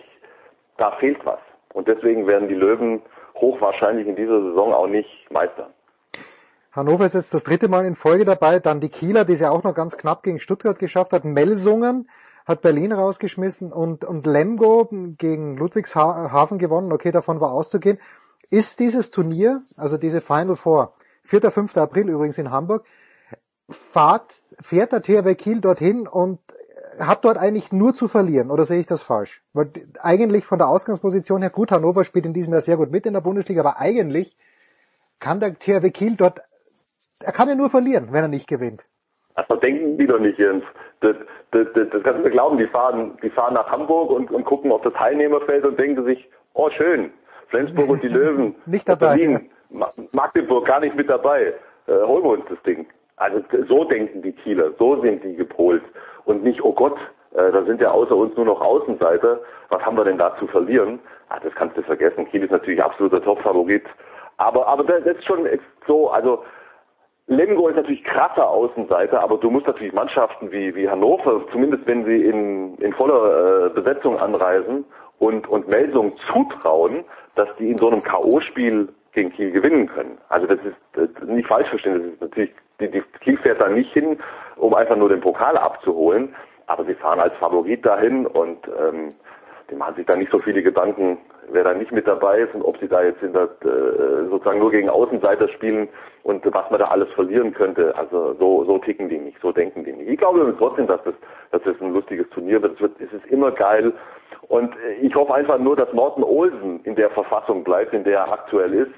da 0.76 0.92
fehlt 0.92 1.24
was. 1.24 1.40
Und 1.72 1.88
deswegen 1.88 2.26
werden 2.26 2.48
die 2.48 2.54
Löwen 2.54 3.02
hochwahrscheinlich 3.36 4.06
in 4.06 4.16
dieser 4.16 4.42
Saison 4.42 4.72
auch 4.74 4.86
nicht 4.86 5.08
Meister. 5.30 5.70
Hannover 6.72 7.04
ist 7.04 7.14
jetzt 7.14 7.34
das 7.34 7.44
dritte 7.44 7.68
Mal 7.68 7.84
in 7.84 7.94
Folge 7.94 8.24
dabei, 8.24 8.58
dann 8.58 8.80
die 8.80 8.88
Kieler, 8.88 9.24
die 9.24 9.34
es 9.34 9.40
ja 9.40 9.50
auch 9.50 9.62
noch 9.62 9.74
ganz 9.74 9.98
knapp 9.98 10.22
gegen 10.22 10.38
Stuttgart 10.38 10.78
geschafft 10.78 11.12
hat, 11.12 11.24
Melsungen 11.24 12.08
hat 12.46 12.62
Berlin 12.62 12.92
rausgeschmissen 12.92 13.72
und, 13.72 14.04
und 14.04 14.26
Lemgo 14.26 14.88
gegen 15.18 15.56
Ludwigshafen 15.56 16.58
gewonnen, 16.58 16.92
okay, 16.92 17.12
davon 17.12 17.40
war 17.40 17.52
auszugehen. 17.52 17.98
Ist 18.50 18.80
dieses 18.80 19.10
Turnier, 19.10 19.62
also 19.76 19.96
diese 19.96 20.20
Final 20.20 20.56
Four, 20.56 20.94
4. 21.24 21.50
5. 21.50 21.76
April 21.76 22.08
übrigens 22.08 22.38
in 22.38 22.50
Hamburg, 22.50 22.84
fahrt, 23.70 24.34
fährt 24.60 24.92
der 24.92 25.02
THW 25.02 25.34
Kiel 25.34 25.60
dorthin 25.60 26.06
und 26.06 26.40
hat 26.98 27.24
dort 27.24 27.38
eigentlich 27.38 27.72
nur 27.72 27.94
zu 27.94 28.08
verlieren, 28.08 28.50
oder 28.50 28.64
sehe 28.64 28.80
ich 28.80 28.86
das 28.86 29.02
falsch? 29.02 29.42
Weil 29.54 29.68
eigentlich 30.00 30.44
von 30.44 30.58
der 30.58 30.68
Ausgangsposition 30.68 31.40
her, 31.40 31.50
gut, 31.50 31.70
Hannover 31.70 32.04
spielt 32.04 32.26
in 32.26 32.34
diesem 32.34 32.52
Jahr 32.52 32.62
sehr 32.62 32.76
gut 32.76 32.90
mit 32.90 33.06
in 33.06 33.14
der 33.14 33.20
Bundesliga, 33.20 33.60
aber 33.60 33.78
eigentlich 33.78 34.36
kann 35.20 35.40
der 35.40 35.58
THW 35.58 35.90
Kiel 35.90 36.16
dort, 36.16 36.40
er 37.20 37.32
kann 37.32 37.48
ja 37.48 37.54
nur 37.54 37.70
verlieren, 37.70 38.08
wenn 38.10 38.24
er 38.24 38.28
nicht 38.28 38.48
gewinnt. 38.48 38.82
Also 39.34 39.56
denken 39.56 39.96
die 39.96 40.06
doch 40.06 40.18
nicht, 40.18 40.38
Jens. 40.38 40.64
Das, 41.00 41.16
das, 41.52 41.66
das, 41.74 41.88
das 41.90 42.02
kannst 42.02 42.18
du 42.18 42.24
mir 42.24 42.30
glauben, 42.30 42.58
die 42.58 42.66
fahren, 42.66 43.16
die 43.22 43.30
fahren 43.30 43.54
nach 43.54 43.70
Hamburg 43.70 44.10
und, 44.10 44.30
und 44.30 44.44
gucken 44.44 44.70
auf 44.70 44.82
das 44.82 44.92
Teilnehmerfeld 44.92 45.64
und 45.64 45.78
denken 45.78 46.04
sich, 46.04 46.28
oh 46.52 46.68
schön, 46.70 47.12
Flensburg 47.52 47.88
und 47.90 48.02
die 48.02 48.08
Löwen, 48.18 48.54
Nicht 48.66 48.88
dabei, 48.88 49.08
Berlin, 49.16 49.50
Ma- 49.70 49.90
Magdeburg 50.12 50.64
gar 50.66 50.80
nicht 50.80 50.96
mit 50.96 51.08
dabei, 51.08 51.52
äh, 51.86 51.92
holen 52.06 52.24
wir 52.24 52.30
uns 52.30 52.44
das 52.48 52.60
Ding. 52.62 52.86
Also 53.16 53.42
so 53.68 53.84
denken 53.84 54.22
die 54.22 54.32
Kieler, 54.32 54.70
so 54.78 55.00
sind 55.02 55.22
die 55.22 55.36
gepolt. 55.36 55.82
Und 56.24 56.42
nicht, 56.42 56.64
oh 56.64 56.72
Gott, 56.72 56.96
äh, 57.34 57.52
da 57.52 57.62
sind 57.64 57.80
ja 57.80 57.90
außer 57.90 58.16
uns 58.16 58.34
nur 58.36 58.46
noch 58.46 58.60
Außenseiter, 58.60 59.38
was 59.68 59.82
haben 59.82 59.96
wir 59.96 60.04
denn 60.04 60.18
da 60.18 60.34
zu 60.38 60.46
verlieren? 60.46 60.98
Ah, 61.28 61.38
das 61.42 61.54
kannst 61.54 61.76
du 61.76 61.82
vergessen. 61.82 62.26
Kiel 62.30 62.42
ist 62.42 62.50
natürlich 62.50 62.82
absoluter 62.82 63.22
Top-Favorit, 63.22 63.84
aber, 64.38 64.66
aber 64.66 64.84
das 64.84 65.04
ist 65.16 65.24
schon 65.24 65.46
so, 65.86 66.10
also 66.10 66.42
Lemgo 67.28 67.68
ist 67.68 67.76
natürlich 67.76 68.02
krasser 68.04 68.48
Außenseiter, 68.48 69.20
aber 69.22 69.36
du 69.38 69.50
musst 69.50 69.66
natürlich 69.66 69.92
Mannschaften 69.92 70.50
wie, 70.50 70.74
wie 70.74 70.88
Hannover, 70.88 71.42
zumindest 71.52 71.86
wenn 71.86 72.04
sie 72.04 72.24
in, 72.24 72.74
in 72.78 72.92
voller 72.94 73.66
äh, 73.66 73.70
Besetzung 73.70 74.18
anreisen 74.18 74.84
und, 75.18 75.48
und 75.48 75.68
Melsung 75.68 76.12
zutrauen, 76.12 77.02
dass 77.34 77.54
die 77.56 77.70
in 77.70 77.78
so 77.78 77.88
einem 77.88 78.02
K.O.-Spiel 78.02 78.88
gegen 79.12 79.32
Kiel 79.32 79.50
gewinnen 79.50 79.86
können. 79.86 80.18
Also 80.28 80.46
das 80.46 80.64
ist, 80.64 80.76
das 80.92 81.08
ist 81.10 81.22
nicht 81.24 81.48
falsch 81.48 81.68
verstehen. 81.68 81.98
Das 81.98 82.12
ist 82.12 82.20
natürlich, 82.20 82.50
die, 82.80 82.90
die 82.90 83.02
Kiel 83.20 83.38
fährt 83.38 83.60
da 83.60 83.68
nicht 83.68 83.92
hin, 83.92 84.18
um 84.56 84.74
einfach 84.74 84.96
nur 84.96 85.08
den 85.08 85.20
Pokal 85.20 85.56
abzuholen, 85.56 86.34
aber 86.66 86.84
sie 86.84 86.94
fahren 86.94 87.20
als 87.20 87.34
Favorit 87.36 87.84
dahin 87.84 88.26
und 88.26 88.66
ähm, 88.68 89.08
die 89.72 89.78
machen 89.78 89.96
sich 89.96 90.06
da 90.06 90.16
nicht 90.16 90.30
so 90.30 90.38
viele 90.38 90.62
Gedanken, 90.62 91.18
wer 91.50 91.64
da 91.64 91.72
nicht 91.72 91.92
mit 91.92 92.06
dabei 92.06 92.40
ist 92.40 92.54
und 92.54 92.62
ob 92.62 92.78
sie 92.78 92.88
da 92.88 93.02
jetzt 93.02 93.20
hinter, 93.20 93.44
äh, 93.64 94.28
sozusagen 94.28 94.58
nur 94.58 94.70
gegen 94.70 94.90
Außenseiter 94.90 95.48
spielen 95.48 95.88
und 96.22 96.44
was 96.52 96.70
man 96.70 96.78
da 96.78 96.88
alles 96.88 97.10
verlieren 97.12 97.54
könnte. 97.54 97.96
Also 97.96 98.34
so, 98.34 98.64
so 98.64 98.78
ticken 98.78 99.08
die 99.08 99.18
nicht, 99.18 99.40
so 99.40 99.50
denken 99.50 99.84
die 99.84 99.92
nicht. 99.92 100.10
Ich 100.10 100.18
glaube 100.18 100.54
trotzdem, 100.58 100.86
dass 100.86 101.02
das, 101.04 101.14
dass 101.50 101.62
das 101.62 101.80
ein 101.80 101.94
lustiges 101.94 102.28
Turnier 102.30 102.60
wird. 102.60 102.74
Es, 102.74 102.80
wird, 102.80 103.00
es 103.00 103.12
ist 103.12 103.26
immer 103.26 103.50
geil. 103.50 103.92
Und 104.48 104.74
ich 105.00 105.14
hoffe 105.14 105.34
einfach 105.34 105.58
nur, 105.58 105.74
dass 105.74 105.92
Morten 105.92 106.22
Olsen 106.22 106.80
in 106.84 106.94
der 106.94 107.10
Verfassung 107.10 107.64
bleibt, 107.64 107.94
in 107.94 108.04
der 108.04 108.20
er 108.20 108.32
aktuell 108.32 108.74
ist. 108.74 108.92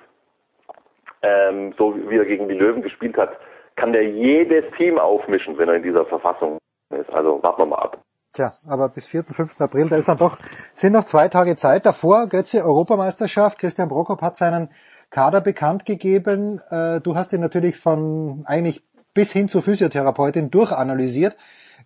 Ähm, 1.22 1.72
so 1.78 1.94
wie 2.08 2.16
er 2.16 2.24
gegen 2.24 2.48
die 2.48 2.54
Löwen 2.54 2.82
gespielt 2.82 3.16
hat, 3.16 3.38
kann 3.76 3.92
der 3.92 4.04
jedes 4.04 4.64
Team 4.76 4.98
aufmischen, 4.98 5.56
wenn 5.56 5.68
er 5.68 5.76
in 5.76 5.82
dieser 5.82 6.04
Verfassung 6.06 6.58
ist. 6.90 7.10
Also 7.12 7.42
warten 7.42 7.62
wir 7.62 7.66
mal 7.66 7.76
ab. 7.76 7.98
Tja, 8.34 8.52
aber 8.66 8.88
bis 8.88 9.06
4. 9.06 9.22
5. 9.22 9.60
April, 9.60 9.88
da 9.88 9.96
ist 9.96 10.08
dann 10.08 10.18
doch, 10.18 10.38
sind 10.74 10.92
noch 10.92 11.04
zwei 11.04 11.28
Tage 11.28 11.54
Zeit. 11.54 11.86
Davor, 11.86 12.26
Götze, 12.26 12.64
Europameisterschaft. 12.64 13.60
Christian 13.60 13.88
Prokop 13.88 14.22
hat 14.22 14.36
seinen 14.36 14.70
Kader 15.10 15.40
bekannt 15.40 15.86
gegeben. 15.86 16.60
Äh, 16.68 17.00
du 17.00 17.14
hast 17.14 17.32
ihn 17.32 17.40
natürlich 17.40 17.76
von 17.76 18.42
eigentlich 18.46 18.82
bis 19.14 19.30
hin 19.30 19.46
zur 19.46 19.62
Physiotherapeutin 19.62 20.50
durchanalysiert. 20.50 21.36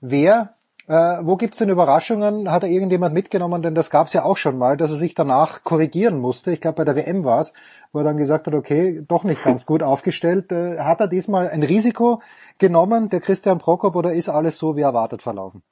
Wer, 0.00 0.54
äh, 0.86 1.18
wo 1.20 1.36
gibt's 1.36 1.58
denn 1.58 1.68
Überraschungen? 1.68 2.50
Hat 2.50 2.62
er 2.62 2.70
irgendjemand 2.70 3.12
mitgenommen? 3.12 3.60
Denn 3.60 3.74
das 3.74 3.90
gab's 3.90 4.14
ja 4.14 4.24
auch 4.24 4.38
schon 4.38 4.56
mal, 4.56 4.78
dass 4.78 4.90
er 4.90 4.96
sich 4.96 5.14
danach 5.14 5.64
korrigieren 5.64 6.18
musste. 6.18 6.50
Ich 6.50 6.62
glaube, 6.62 6.76
bei 6.76 6.84
der 6.84 6.96
WM 6.96 7.24
war's, 7.24 7.52
wo 7.92 7.98
er 7.98 8.04
dann 8.04 8.16
gesagt 8.16 8.46
hat, 8.46 8.54
okay, 8.54 9.04
doch 9.06 9.22
nicht 9.22 9.42
ganz 9.42 9.66
gut 9.66 9.82
aufgestellt. 9.82 10.50
Äh, 10.50 10.78
hat 10.78 11.02
er 11.02 11.08
diesmal 11.08 11.50
ein 11.50 11.62
Risiko 11.62 12.22
genommen, 12.56 13.10
der 13.10 13.20
Christian 13.20 13.58
Prokop, 13.58 13.94
oder 13.96 14.14
ist 14.14 14.30
alles 14.30 14.56
so 14.56 14.76
wie 14.76 14.80
erwartet 14.80 15.20
verlaufen? 15.20 15.62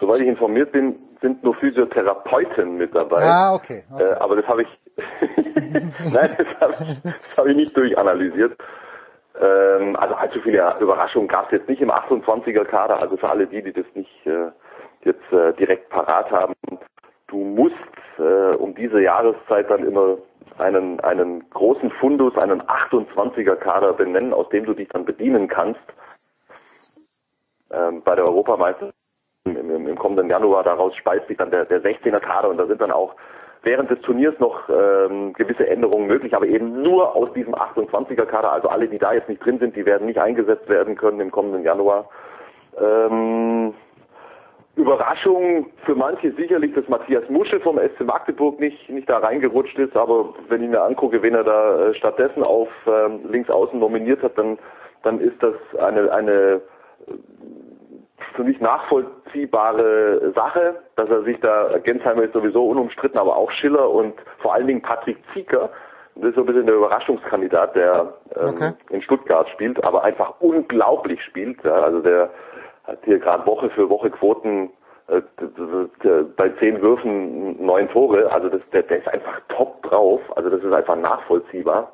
Soweit 0.00 0.20
ich 0.22 0.28
informiert 0.28 0.72
bin, 0.72 0.96
sind 0.96 1.44
nur 1.44 1.54
Physiotherapeuten 1.56 2.78
mit 2.78 2.94
dabei. 2.94 3.22
Ah, 3.22 3.54
okay. 3.54 3.84
okay. 3.92 4.02
Äh, 4.02 4.14
aber 4.14 4.36
das 4.36 4.46
habe 4.48 4.62
ich, 4.62 4.68
nein, 6.12 6.36
das 6.38 6.46
habe 6.58 6.74
ich, 6.80 7.36
hab 7.36 7.46
ich 7.46 7.56
nicht 7.56 7.76
durchanalysiert. 7.76 8.56
Ähm, 9.38 9.96
also 9.96 10.14
allzu 10.14 10.40
viele 10.40 10.74
Überraschungen 10.80 11.28
gab 11.28 11.46
es 11.46 11.52
jetzt 11.52 11.68
nicht 11.68 11.82
im 11.82 11.90
28er 11.90 12.64
Kader. 12.64 12.98
Also 12.98 13.18
für 13.18 13.28
alle 13.28 13.46
die, 13.46 13.62
die 13.62 13.74
das 13.74 13.84
nicht 13.94 14.26
äh, 14.26 14.50
jetzt 15.04 15.32
äh, 15.32 15.52
direkt 15.54 15.90
parat 15.90 16.30
haben, 16.30 16.54
du 17.26 17.36
musst 17.36 17.74
äh, 18.18 18.54
um 18.56 18.74
diese 18.74 19.02
Jahreszeit 19.02 19.70
dann 19.70 19.86
immer 19.86 20.16
einen, 20.56 20.98
einen 21.00 21.48
großen 21.50 21.90
Fundus, 22.00 22.36
einen 22.38 22.62
28er 22.62 23.56
Kader 23.56 23.92
benennen, 23.92 24.32
aus 24.32 24.48
dem 24.48 24.64
du 24.64 24.72
dich 24.72 24.88
dann 24.88 25.04
bedienen 25.04 25.46
kannst. 25.46 25.80
Ähm, 27.70 28.02
bei 28.02 28.14
der 28.14 28.24
Europameisterschaft 28.24 29.09
im, 29.44 29.86
im, 29.86 29.96
kommenden 29.96 30.28
Januar 30.28 30.64
daraus 30.64 30.94
speist 30.96 31.26
sich 31.28 31.36
dann 31.36 31.50
der, 31.50 31.64
der 31.64 31.82
16er 31.82 32.20
Kader 32.20 32.50
und 32.50 32.58
da 32.58 32.66
sind 32.66 32.80
dann 32.80 32.90
auch 32.90 33.14
während 33.62 33.90
des 33.90 34.00
Turniers 34.02 34.38
noch 34.38 34.68
ähm, 34.68 35.32
gewisse 35.34 35.66
Änderungen 35.66 36.06
möglich, 36.06 36.34
aber 36.34 36.46
eben 36.46 36.82
nur 36.82 37.14
aus 37.14 37.32
diesem 37.32 37.54
28er 37.54 38.26
Kader. 38.26 38.52
Also 38.52 38.68
alle, 38.68 38.88
die 38.88 38.98
da 38.98 39.12
jetzt 39.12 39.28
nicht 39.28 39.44
drin 39.44 39.58
sind, 39.58 39.76
die 39.76 39.86
werden 39.86 40.06
nicht 40.06 40.18
eingesetzt 40.18 40.68
werden 40.68 40.96
können 40.96 41.20
im 41.20 41.30
kommenden 41.30 41.62
Januar. 41.62 42.08
Ähm, 42.78 43.74
Überraschung 44.76 45.66
für 45.84 45.94
manche 45.94 46.32
sicherlich, 46.32 46.72
dass 46.74 46.88
Matthias 46.88 47.28
Musche 47.28 47.60
vom 47.60 47.78
SC 47.78 48.00
Magdeburg 48.00 48.60
nicht, 48.60 48.88
nicht 48.88 49.08
da 49.10 49.18
reingerutscht 49.18 49.78
ist, 49.78 49.96
aber 49.96 50.32
wenn 50.48 50.62
ich 50.62 50.70
mir 50.70 50.82
angucke, 50.82 51.22
wen 51.22 51.34
er 51.34 51.44
da 51.44 51.88
äh, 51.88 51.94
stattdessen 51.94 52.42
auf 52.42 52.68
ähm, 52.86 53.20
links 53.30 53.50
außen 53.50 53.78
nominiert 53.78 54.22
hat, 54.22 54.38
dann, 54.38 54.58
dann 55.02 55.20
ist 55.20 55.42
das 55.42 55.54
eine, 55.78 56.10
eine 56.12 56.62
für 58.40 58.44
mich 58.44 58.60
nachvollziehbare 58.60 60.32
Sache, 60.34 60.76
dass 60.96 61.10
er 61.10 61.22
sich 61.24 61.38
da, 61.40 61.76
Gensheimer 61.84 62.22
ist 62.22 62.32
sowieso 62.32 62.68
unumstritten, 62.68 63.18
aber 63.18 63.36
auch 63.36 63.50
Schiller 63.50 63.90
und 63.90 64.14
vor 64.38 64.54
allen 64.54 64.66
Dingen 64.66 64.80
Patrick 64.80 65.18
Zieker, 65.34 65.68
das 66.14 66.30
ist 66.30 66.36
so 66.36 66.40
ein 66.40 66.46
bisschen 66.46 66.64
der 66.64 66.76
Überraschungskandidat, 66.76 67.76
der 67.76 68.14
ähm, 68.36 68.48
okay. 68.48 68.72
in 68.88 69.02
Stuttgart 69.02 69.46
spielt, 69.50 69.84
aber 69.84 70.04
einfach 70.04 70.40
unglaublich 70.40 71.22
spielt. 71.22 71.62
Ja, 71.64 71.82
also 71.82 72.00
der 72.00 72.30
hat 72.84 73.00
hier 73.04 73.18
gerade 73.18 73.44
Woche 73.44 73.68
für 73.68 73.90
Woche 73.90 74.08
Quoten 74.10 74.70
äh, 75.08 75.20
bei 76.36 76.48
zehn 76.60 76.80
Würfen 76.80 77.62
neun 77.62 77.90
Tore. 77.90 78.32
Also 78.32 78.48
das, 78.48 78.70
der, 78.70 78.84
der 78.84 78.98
ist 78.98 79.08
einfach 79.12 79.38
top 79.48 79.82
drauf. 79.82 80.22
Also 80.34 80.48
das 80.48 80.62
ist 80.62 80.72
einfach 80.72 80.96
nachvollziehbar. 80.96 81.92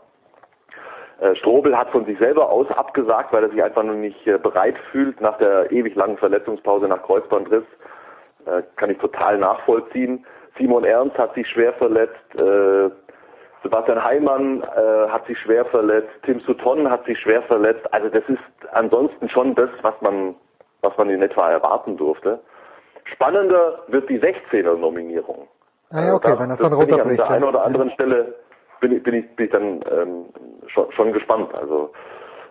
Äh, 1.20 1.34
Strobel 1.36 1.76
hat 1.76 1.90
von 1.90 2.04
sich 2.04 2.18
selber 2.18 2.50
aus 2.50 2.70
abgesagt, 2.70 3.32
weil 3.32 3.44
er 3.44 3.50
sich 3.50 3.62
einfach 3.62 3.82
noch 3.82 3.94
nicht 3.94 4.26
äh, 4.26 4.38
bereit 4.38 4.76
fühlt 4.90 5.20
nach 5.20 5.38
der 5.38 5.72
ewig 5.72 5.94
langen 5.94 6.18
Verletzungspause 6.18 6.86
nach 6.88 7.02
Kreuzbandriss. 7.02 7.64
Äh, 8.44 8.62
kann 8.76 8.90
ich 8.90 8.98
total 8.98 9.38
nachvollziehen. 9.38 10.26
Simon 10.58 10.84
Ernst 10.84 11.16
hat 11.18 11.34
sich 11.34 11.46
schwer 11.48 11.74
verletzt. 11.74 12.14
Sebastian 13.62 14.02
Heimann 14.02 14.62
hat 15.10 15.26
sich 15.26 15.38
schwer 15.38 15.66
verletzt. 15.66 16.22
Tim 16.22 16.40
Sutton 16.40 16.88
hat 16.88 17.04
sich 17.04 17.20
schwer 17.20 17.42
verletzt. 17.42 17.92
Also 17.92 18.08
das 18.08 18.22
ist 18.26 18.40
ansonsten 18.72 19.28
schon 19.28 19.54
das, 19.54 19.68
was 19.82 20.00
man, 20.00 20.34
was 20.80 20.96
man 20.96 21.10
in 21.10 21.20
etwa 21.20 21.50
erwarten 21.50 21.98
durfte. 21.98 22.40
Spannender 23.04 23.80
wird 23.88 24.08
die 24.08 24.18
16er-Nominierung. 24.18 25.46
Ah 25.90 26.06
ja, 26.06 26.14
okay, 26.14 26.32
da, 26.32 26.40
wenn 26.40 26.48
das 26.48 26.58
dann 26.58 26.72
runterbricht. 26.72 27.20
An 27.20 27.26
der 27.28 27.36
einen 27.36 27.44
oder 27.44 27.62
anderen 27.62 27.90
Stelle 27.90 28.34
bin 28.88 28.96
ich, 28.96 29.02
bin 29.02 29.14
ich, 29.14 29.36
bin 29.36 29.46
ich 29.46 29.52
dann 29.52 29.80
ähm, 29.90 30.26
schon, 30.68 30.90
schon 30.92 31.12
gespannt. 31.12 31.54
Also 31.54 31.90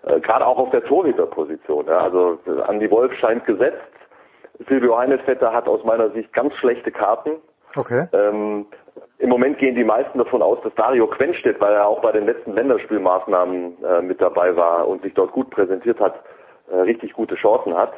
äh, 0.03 0.19
gerade 0.19 0.45
auch 0.45 0.57
auf 0.57 0.69
der 0.71 0.83
Torhüterposition. 0.83 1.85
Ja, 1.87 1.99
also 1.99 2.39
Andy 2.67 2.89
Wolf 2.91 3.13
scheint 3.13 3.45
gesetzt. 3.45 3.81
Silvio 4.67 4.97
Heinesvetter 4.97 5.51
hat 5.51 5.67
aus 5.67 5.83
meiner 5.83 6.09
Sicht 6.11 6.31
ganz 6.33 6.53
schlechte 6.55 6.91
Karten. 6.91 7.31
Okay. 7.75 8.07
Ähm, 8.13 8.65
Im 9.17 9.29
Moment 9.29 9.57
gehen 9.57 9.75
die 9.75 9.83
meisten 9.83 10.17
davon 10.17 10.41
aus, 10.41 10.59
dass 10.63 10.73
Dario 10.75 11.07
Quenstedt, 11.07 11.59
weil 11.59 11.73
er 11.73 11.87
auch 11.87 12.01
bei 12.01 12.11
den 12.13 12.25
letzten 12.25 12.53
Länderspielmaßnahmen 12.53 13.83
äh, 13.83 14.01
mit 14.01 14.21
dabei 14.21 14.55
war 14.55 14.87
und 14.87 15.01
sich 15.01 15.13
dort 15.13 15.31
gut 15.31 15.49
präsentiert 15.49 15.99
hat, 15.99 16.15
äh, 16.71 16.75
richtig 16.77 17.13
gute 17.13 17.35
Chancen 17.35 17.75
hat. 17.75 17.93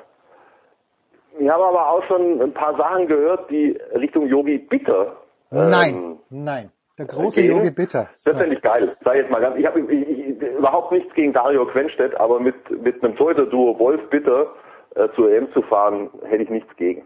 Ich 1.39 1.47
habe 1.47 1.63
aber 1.63 1.91
auch 1.91 2.03
schon 2.05 2.41
ein 2.41 2.53
paar 2.53 2.75
Sachen 2.75 3.07
gehört, 3.07 3.51
die 3.51 3.79
Richtung 3.93 4.25
Yogi 4.27 4.57
Bitter. 4.57 5.17
Ähm, 5.51 5.69
nein, 5.69 6.19
nein. 6.29 6.71
Der 6.97 7.05
große 7.05 7.41
gehen. 7.41 7.55
Yogi 7.55 7.69
Bitter. 7.69 8.09
Das 8.25 8.37
finde 8.37 8.55
ich 8.55 8.61
geil. 8.61 8.95
Sei 9.03 9.17
jetzt 9.17 9.29
mal 9.29 9.39
ganz, 9.39 9.55
ich 9.57 9.65
habe 9.65 9.79
überhaupt 9.79 10.91
nichts 10.91 11.13
gegen 11.13 11.31
Dario 11.31 11.65
Quenstedt, 11.67 12.19
aber 12.19 12.39
mit, 12.39 12.55
mit 12.83 13.03
einem 13.03 13.15
Torhüter-Duo 13.15 13.77
Wolf 13.79 14.09
Bitter 14.09 14.47
äh, 14.95 15.07
zur 15.15 15.31
EM 15.31 15.51
zu 15.53 15.61
fahren, 15.61 16.09
hätte 16.25 16.43
ich 16.43 16.49
nichts 16.49 16.75
gegen. 16.75 17.03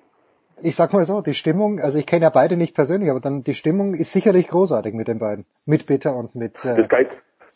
Ich 0.63 0.75
sag 0.75 0.93
mal 0.93 1.03
so, 1.03 1.21
die 1.21 1.33
Stimmung, 1.33 1.79
also 1.79 1.97
ich 1.97 2.05
kenne 2.05 2.23
ja 2.23 2.31
beide 2.33 2.55
nicht 2.55 2.73
persönlich, 2.73 3.09
aber 3.09 3.19
dann 3.19 3.41
die 3.41 3.53
Stimmung 3.53 3.93
ist 3.93 4.13
sicherlich 4.13 4.47
großartig 4.47 4.93
mit 4.93 5.07
den 5.07 5.19
beiden. 5.19 5.45
Mit 5.65 5.87
Bitter 5.87 6.15
und 6.15 6.35
mit... 6.35 6.63
Äh. 6.63 6.87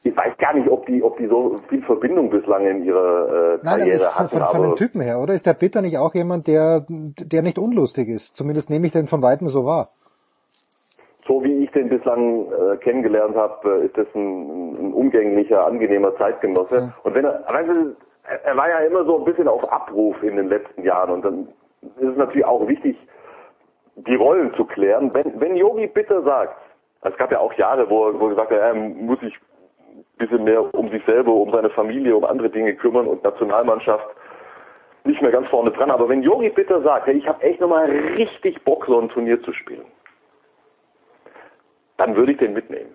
Ich 0.04 0.16
weiß 0.16 0.38
gar 0.38 0.54
nicht, 0.54 0.70
ob 0.70 0.86
die, 0.86 1.02
ob 1.02 1.18
die 1.18 1.26
so 1.26 1.58
viel 1.68 1.82
Verbindung 1.82 2.30
bislang 2.30 2.68
in 2.68 2.84
ihrer 2.84 3.56
äh, 3.56 3.58
Karriere 3.60 4.04
Nein, 4.04 4.16
hatten. 4.16 4.30
Von, 4.30 4.40
von, 4.40 4.48
von 4.48 4.62
den 4.62 4.76
Typen 4.76 5.02
her, 5.02 5.20
oder? 5.20 5.34
Ist 5.34 5.48
der 5.48 5.56
Bitter 5.56 5.82
nicht 5.82 5.98
auch 5.98 6.14
jemand, 6.14 6.46
der, 6.46 6.86
der 6.88 7.42
nicht 7.42 7.58
unlustig 7.58 8.10
ist? 8.10 8.36
Zumindest 8.36 8.70
nehme 8.70 8.86
ich 8.86 8.94
den 8.94 9.08
von 9.08 9.24
weitem 9.24 9.50
so 9.50 9.66
wahr 9.66 9.88
so 11.28 11.44
wie 11.44 11.64
ich 11.64 11.72
den 11.72 11.90
bislang 11.90 12.52
äh, 12.52 12.78
kennengelernt 12.78 13.36
habe, 13.36 13.82
äh, 13.82 13.86
ist 13.86 13.98
das 13.98 14.08
ein, 14.14 14.90
ein, 14.90 14.94
umgänglicher, 14.94 15.66
angenehmer 15.66 16.16
Zeitgenosse. 16.18 16.76
Ja. 16.76 16.94
Und 17.04 17.16
wenn 17.16 17.26
er, 17.26 17.44
weißt 17.48 17.70
du, 17.70 17.96
er 18.44 18.58
war 18.58 18.70
ja 18.70 18.80
immer 18.80 19.04
so 19.06 19.18
ein 19.18 19.26
bisschen 19.26 19.48
auf 19.48 19.72
Abruf 19.72 20.22
in 20.24 20.36
den 20.36 20.50
letzten 20.50 20.84
Jahren 20.84 21.12
und 21.12 21.26
dann 21.26 21.48
ist 21.82 22.02
es 22.02 22.18
natürlich 22.18 22.46
auch 22.46 22.68
wichtig, 22.68 22.98
die 23.96 24.16
Rollen 24.16 24.54
zu 24.56 24.66
klären. 24.66 25.14
Wenn, 25.14 25.40
wenn 25.40 25.56
Yogi 25.56 25.88
Bitter 25.88 26.22
sagt, 26.24 26.58
es 27.02 27.16
gab 27.18 27.32
ja 27.32 27.40
auch 27.40 27.54
Jahre, 27.54 27.90
wo, 27.90 28.20
wo 28.20 28.26
er 28.26 28.30
gesagt 28.30 28.52
hat, 28.52 28.60
er 28.60 28.74
muss 28.74 29.20
sich 29.20 29.34
ein 29.36 30.04
bisschen 30.18 30.44
mehr 30.44 30.74
um 30.74 30.90
sich 30.90 31.04
selber, 31.06 31.32
um 31.32 31.52
seine 31.52 31.70
Familie, 31.70 32.16
um 32.16 32.26
andere 32.26 32.50
Dinge 32.50 32.76
kümmern 32.76 33.08
und 33.08 33.24
Nationalmannschaft 33.24 34.16
nicht 35.04 35.22
mehr 35.22 35.32
ganz 35.32 35.48
vorne 35.50 35.72
dran. 35.72 35.92
Aber 35.92 36.10
wenn 36.10 36.24
Yogi 36.24 36.50
Bitter 36.50 36.82
sagt, 36.82 37.08
hey, 37.08 37.16
ich 37.16 37.28
habe 37.28 37.44
echt 37.44 37.62
nochmal 37.62 37.90
richtig 37.90 38.64
Bock, 38.64 38.86
so 38.88 39.00
ein 39.00 39.10
Turnier 39.10 39.42
zu 39.44 39.54
spielen, 39.54 39.86
dann 41.98 42.16
würde 42.16 42.34
ich 42.34 42.38
den 42.38 42.54
mitnehmen. 42.54 42.94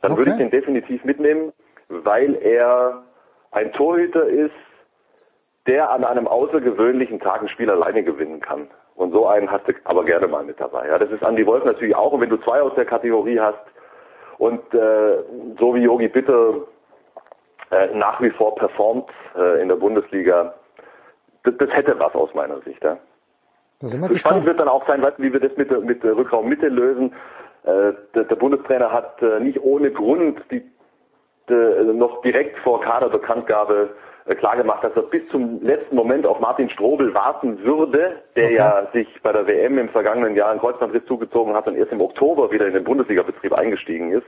Dann 0.00 0.12
okay. 0.12 0.20
würde 0.20 0.30
ich 0.32 0.36
den 0.38 0.50
definitiv 0.50 1.04
mitnehmen, 1.04 1.52
weil 1.88 2.34
er 2.34 3.02
ein 3.50 3.72
Torhüter 3.72 4.26
ist, 4.26 4.52
der 5.66 5.92
an 5.92 6.04
einem 6.04 6.26
außergewöhnlichen 6.26 7.20
Tag 7.20 7.42
ein 7.42 7.48
Spiel 7.48 7.70
alleine 7.70 8.02
gewinnen 8.02 8.40
kann. 8.40 8.68
Und 8.94 9.12
so 9.12 9.26
einen 9.26 9.50
hast 9.50 9.68
du 9.68 9.72
aber 9.84 10.04
gerne 10.04 10.26
mal 10.26 10.44
mit 10.44 10.60
dabei. 10.60 10.88
Ja, 10.88 10.98
das 10.98 11.10
ist 11.10 11.22
Andy 11.22 11.46
Wolf 11.46 11.64
natürlich 11.64 11.94
auch. 11.94 12.12
Und 12.12 12.20
wenn 12.20 12.30
du 12.30 12.36
zwei 12.38 12.60
aus 12.60 12.74
der 12.74 12.84
Kategorie 12.84 13.38
hast 13.38 13.62
und 14.38 14.60
äh, 14.74 15.18
so 15.58 15.74
wie 15.74 15.82
Yogi 15.82 16.08
Bitter 16.08 16.54
äh, 17.70 17.94
nach 17.94 18.20
wie 18.20 18.30
vor 18.30 18.54
performt 18.56 19.08
äh, 19.36 19.62
in 19.62 19.68
der 19.68 19.76
Bundesliga, 19.76 20.54
das, 21.44 21.54
das 21.58 21.70
hätte 21.70 21.98
was 21.98 22.14
aus 22.14 22.34
meiner 22.34 22.60
Sicht. 22.62 22.82
Ja. 22.82 22.98
Spannend 24.16 24.46
wird 24.46 24.60
dann 24.60 24.68
auch 24.68 24.86
sein, 24.86 25.04
wie 25.18 25.32
wir 25.32 25.40
das 25.40 25.56
mit 25.56 25.70
der, 25.70 25.80
mit 25.80 26.04
der 26.04 26.16
Rückraummitte 26.16 26.68
lösen 26.68 27.14
Äh, 27.64 27.92
der, 28.14 28.24
der 28.24 28.36
Bundestrainer 28.36 28.92
hat 28.92 29.22
äh, 29.22 29.40
nicht 29.40 29.60
ohne 29.62 29.90
Grund 29.92 30.42
die, 30.50 30.62
die, 31.48 31.92
noch 31.94 32.22
direkt 32.22 32.58
vor 32.58 32.80
Kaderbekanntgabe 32.80 33.90
äh, 34.24 34.34
klargemacht, 34.34 34.82
dass 34.82 34.96
er 34.96 35.02
bis 35.02 35.28
zum 35.28 35.62
letzten 35.62 35.96
Moment 35.96 36.26
auf 36.26 36.40
Martin 36.40 36.70
Strobel 36.70 37.14
warten 37.14 37.62
würde, 37.64 38.22
der 38.36 38.44
okay. 38.44 38.54
ja 38.54 38.86
sich 38.86 39.20
bei 39.22 39.32
der 39.32 39.46
WM 39.46 39.78
im 39.78 39.88
vergangenen 39.88 40.34
Jahr 40.34 40.50
einen 40.50 40.60
Kreuzbandriss 40.60 41.06
zugezogen 41.06 41.54
hat 41.54 41.66
und 41.68 41.76
erst 41.76 41.92
im 41.92 42.00
Oktober 42.00 42.50
wieder 42.50 42.66
in 42.66 42.74
den 42.74 42.84
Bundesliga-Betrieb 42.84 43.52
eingestiegen 43.52 44.12
ist. 44.12 44.26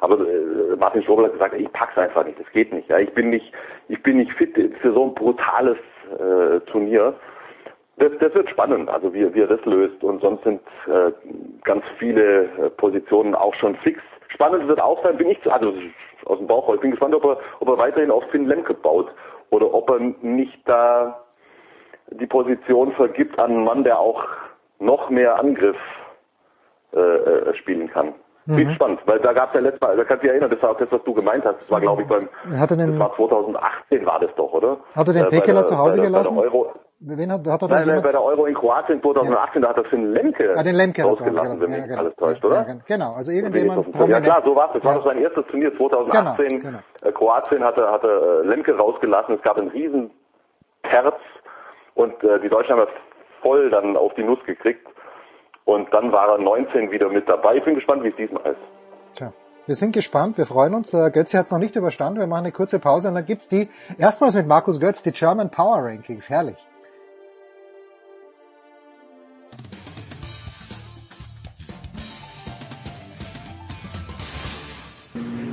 Aber 0.00 0.20
äh, 0.20 0.76
Martin 0.78 1.02
Strobel 1.02 1.26
hat 1.26 1.32
gesagt, 1.32 1.54
ich 1.54 1.72
pack's 1.72 1.98
einfach 1.98 2.24
nicht, 2.24 2.38
das 2.38 2.50
geht 2.52 2.72
nicht. 2.72 2.88
Ja, 2.88 2.98
ich 2.98 3.12
bin 3.14 3.30
nicht, 3.30 3.52
ich 3.88 4.02
bin 4.02 4.18
nicht 4.18 4.32
fit 4.32 4.54
für 4.80 4.92
so 4.92 5.04
ein 5.04 5.14
brutales 5.14 5.78
äh, 6.18 6.60
Turnier. 6.70 7.14
Das, 7.98 8.12
das 8.20 8.34
wird 8.34 8.50
spannend, 8.50 8.90
also 8.90 9.12
wie, 9.14 9.32
wie 9.34 9.40
er 9.40 9.46
das 9.46 9.64
löst. 9.64 10.02
Und 10.04 10.20
sonst 10.20 10.44
sind 10.44 10.60
äh, 10.86 11.12
ganz 11.64 11.82
viele 11.98 12.44
äh, 12.44 12.70
Positionen 12.70 13.34
auch 13.34 13.54
schon 13.54 13.74
fix. 13.76 14.00
Spannend 14.28 14.68
wird 14.68 14.80
auch 14.80 15.02
sein, 15.02 15.16
bin 15.16 15.30
ich 15.30 15.42
zu, 15.42 15.50
also 15.50 15.72
aus 16.26 16.38
dem 16.38 16.46
Bauch, 16.46 16.72
ich 16.74 16.80
bin 16.80 16.90
gespannt, 16.90 17.14
ob 17.14 17.24
er, 17.24 17.38
ob 17.60 17.68
er 17.68 17.78
weiterhin 17.78 18.10
auf 18.10 18.24
Finn 18.30 18.46
Lemke 18.46 18.74
baut 18.74 19.08
oder 19.50 19.72
ob 19.72 19.88
er 19.90 20.00
nicht 20.20 20.58
da 20.66 21.22
die 22.10 22.26
Position 22.26 22.92
vergibt 22.92 23.38
an 23.38 23.52
einen 23.52 23.64
Mann, 23.64 23.84
der 23.84 23.98
auch 23.98 24.22
noch 24.78 25.08
mehr 25.08 25.38
Angriff 25.38 25.76
äh, 26.92 26.98
äh 26.98 27.54
spielen 27.54 27.88
kann. 27.90 28.12
Mhm. 28.46 28.56
Bin 28.56 28.70
spannend, 28.72 29.00
weil 29.06 29.18
da 29.20 29.32
gab 29.32 29.48
es 29.48 29.54
ja 29.54 29.60
letztes 29.60 29.80
Mal, 29.80 29.96
da 29.96 30.04
kannst 30.04 30.22
du 30.22 30.26
dich 30.26 30.30
erinnern, 30.30 30.50
das 30.50 30.62
war 30.62 30.70
auch 30.70 30.78
das, 30.78 30.92
was 30.92 31.02
du 31.02 31.14
gemeint 31.14 31.44
hast. 31.44 31.58
Das 31.58 31.70
war, 31.70 31.80
glaube 31.80 32.02
ich, 32.02 32.08
beim, 32.08 32.28
den, 32.44 32.90
das 32.90 32.98
war 32.98 33.16
2018 33.16 34.06
war 34.06 34.20
das 34.20 34.30
doch, 34.36 34.52
oder? 34.52 34.78
Hat 34.94 35.08
er 35.08 35.14
den 35.14 35.24
äh, 35.24 35.30
Pekeler 35.30 35.64
zu 35.64 35.76
Hause 35.76 36.00
gelassen? 36.00 36.38
Euro, 36.38 36.72
Wen 36.98 37.30
hat, 37.30 37.46
hat 37.46 37.60
er 37.60 37.68
nein, 37.68 37.86
nein, 37.86 38.02
bei 38.02 38.10
der 38.10 38.22
Euro 38.22 38.46
in 38.46 38.54
Kroatien 38.54 39.02
2018, 39.02 39.60
ja. 39.60 39.68
da 39.68 39.74
hat 39.74 39.84
er 39.84 39.90
Finn 39.90 40.12
Lemke 40.12 40.54
ah, 40.56 40.62
den 40.62 40.74
Lemke 40.74 41.02
rausgelassen, 41.02 41.60
wenn 41.60 41.72
ja, 41.72 41.86
genau. 41.86 41.98
alles 41.98 42.16
täuscht, 42.16 42.42
oder? 42.42 42.66
Ja, 42.66 42.74
genau, 42.86 43.10
also 43.10 43.32
irgendjemand 43.32 43.94
Ja 44.08 44.20
klar, 44.20 44.42
so 44.42 44.56
war 44.56 44.68
es. 44.68 44.72
Das 44.74 44.84
war 44.84 44.94
doch 44.94 45.02
sein 45.02 45.18
erstes 45.18 45.44
Turnier 45.48 45.76
2018. 45.76 46.48
Genau, 46.48 46.62
genau. 46.62 46.78
Äh, 47.02 47.12
Kroatien 47.12 47.62
hatte, 47.62 47.90
hatte 47.90 48.40
äh, 48.42 48.46
Lemke 48.46 48.74
rausgelassen. 48.74 49.34
Es 49.34 49.42
gab 49.42 49.58
einen 49.58 49.68
riesen 49.68 50.10
Terz 50.84 51.16
und 51.94 52.14
äh, 52.24 52.40
die 52.40 52.48
Deutschen 52.48 52.72
haben 52.72 52.86
das 52.86 52.94
voll 53.42 53.68
dann 53.68 53.96
auf 53.98 54.14
die 54.14 54.24
Nuss 54.24 54.38
gekriegt. 54.46 54.86
Und 55.66 55.92
dann 55.92 56.12
war 56.12 56.28
er 56.28 56.38
19 56.38 56.92
wieder 56.92 57.10
mit 57.10 57.28
dabei. 57.28 57.56
Ich 57.56 57.64
bin 57.64 57.74
gespannt, 57.74 58.04
wie 58.04 58.08
es 58.08 58.16
diesmal 58.16 58.52
ist. 58.52 59.18
Tja. 59.18 59.32
Wir 59.66 59.74
sind 59.74 59.92
gespannt, 59.92 60.38
wir 60.38 60.46
freuen 60.46 60.74
uns. 60.74 60.94
Äh, 60.94 61.10
Götze 61.10 61.36
hat 61.36 61.46
es 61.46 61.50
noch 61.50 61.58
nicht 61.58 61.76
überstanden. 61.76 62.20
Wir 62.20 62.26
machen 62.26 62.44
eine 62.44 62.52
kurze 62.52 62.78
Pause 62.78 63.08
und 63.08 63.16
dann 63.16 63.26
gibt's 63.26 63.48
die, 63.48 63.68
erstmals 63.98 64.34
mit 64.34 64.46
Markus 64.46 64.80
Götz, 64.80 65.02
die 65.02 65.10
German 65.10 65.50
Power 65.50 65.84
Rankings. 65.84 66.30
Herrlich. 66.30 66.56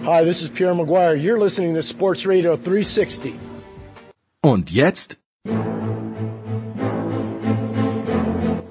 Hi, 0.05 0.25
this 0.25 0.41
is 0.41 0.49
Pierre 0.49 0.75
Maguire. 0.75 1.15
You're 1.15 1.39
listening 1.39 1.75
to 1.75 1.81
Sports 1.81 2.25
Radio 2.25 2.57
360. 2.57 3.35
Und 4.41 4.69
jetzt 4.69 5.17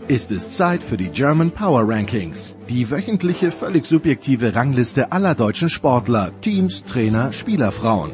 ist 0.08 0.30
es 0.30 0.50
Zeit 0.50 0.82
für 0.82 0.98
die 0.98 1.08
German 1.08 1.50
Power 1.50 1.88
Rankings, 1.88 2.54
die 2.68 2.90
wöchentliche 2.90 3.50
völlig 3.50 3.86
subjektive 3.86 4.54
Rangliste 4.54 5.10
aller 5.10 5.34
deutschen 5.34 5.70
Sportler, 5.70 6.32
Teams, 6.42 6.84
Trainer, 6.84 7.32
Spielerfrauen. 7.32 8.12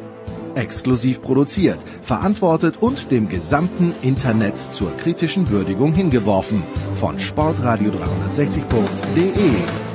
Exklusiv 0.55 1.21
produziert, 1.21 1.81
verantwortet 2.03 2.77
und 2.81 3.11
dem 3.11 3.29
gesamten 3.29 3.97
Internet 4.03 4.59
zur 4.59 4.97
kritischen 4.97 5.51
Würdigung 5.51 5.93
hingeworfen 5.93 6.63
von 7.01 7.19
sportradio360.de. 7.19 9.88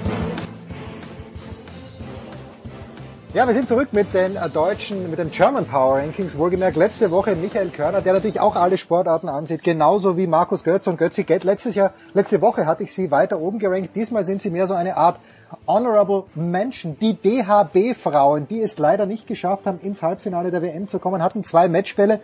Ja, 3.34 3.47
wir 3.47 3.53
sind 3.55 3.67
zurück 3.67 3.93
mit 3.93 4.13
den 4.13 4.36
äh, 4.36 4.47
deutschen, 4.47 5.09
mit 5.09 5.17
den 5.17 5.31
German 5.31 5.65
Power 5.65 5.97
Rankings. 5.97 6.38
Wohlgemerkt 6.38 6.77
letzte 6.77 7.09
Woche 7.09 7.36
Michael 7.36 7.69
Körner, 7.69 8.01
der 8.01 8.13
natürlich 8.13 8.39
auch 8.39 8.55
alle 8.55 8.77
Sportarten 8.77 9.27
ansieht, 9.27 9.63
genauso 9.63 10.17
wie 10.17 10.27
Markus 10.27 10.63
Götz 10.63 10.86
und 10.86 10.97
Götzi 10.97 11.23
Gett. 11.23 11.43
Letztes 11.43 11.73
Jahr, 11.73 11.95
letzte 12.13 12.41
Woche 12.41 12.67
hatte 12.67 12.84
ich 12.84 12.93
sie 12.93 13.09
weiter 13.09 13.39
oben 13.39 13.57
gerankt. 13.57 13.95
Diesmal 13.95 14.23
sind 14.23 14.43
sie 14.43 14.51
mehr 14.51 14.67
so 14.67 14.75
eine 14.75 14.97
Art 14.97 15.17
Honorable 15.65 16.25
Mention. 16.36 16.95
Die 16.99 17.15
DHB-Frauen, 17.15 18.47
die 18.47 18.61
es 18.61 18.77
leider 18.77 19.07
nicht 19.07 19.25
geschafft 19.25 19.65
haben, 19.65 19.79
ins 19.79 20.03
Halbfinale 20.03 20.51
der 20.51 20.61
WM 20.61 20.88
zu 20.88 20.99
kommen, 20.99 21.23
hatten 21.23 21.43
zwei 21.43 21.67
Matchbälle, 21.69 22.19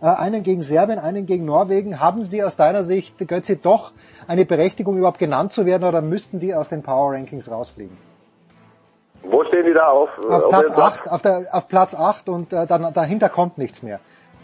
äh, 0.00 0.06
einen 0.06 0.42
gegen 0.42 0.62
Serbien, 0.62 0.98
einen 0.98 1.26
gegen 1.26 1.44
Norwegen. 1.44 2.00
Haben 2.00 2.22
sie 2.22 2.42
aus 2.42 2.56
deiner 2.56 2.84
Sicht, 2.84 3.18
Götzi, 3.28 3.58
doch 3.60 3.92
eine 4.28 4.46
Berechtigung, 4.46 4.96
überhaupt 4.96 5.18
genannt 5.18 5.52
zu 5.52 5.66
werden 5.66 5.84
oder 5.84 6.00
müssten 6.00 6.40
die 6.40 6.54
aus 6.54 6.70
den 6.70 6.82
Power 6.82 7.12
Rankings 7.12 7.50
rausfliegen? 7.50 8.13
Wo 9.24 9.44
stehen 9.44 9.66
die 9.66 9.72
da 9.72 9.88
auf? 9.88 10.10
Auf, 10.18 10.48
Platz 10.48 10.70
8, 10.76 11.10
auf, 11.10 11.22
der, 11.22 11.46
auf 11.50 11.68
Platz 11.68 11.94
8 11.94 12.28
und 12.28 12.52
äh, 12.52 12.66
dann, 12.66 12.92
dahinter 12.92 13.28
kommt 13.28 13.58
nichts 13.58 13.82
mehr. 13.82 14.00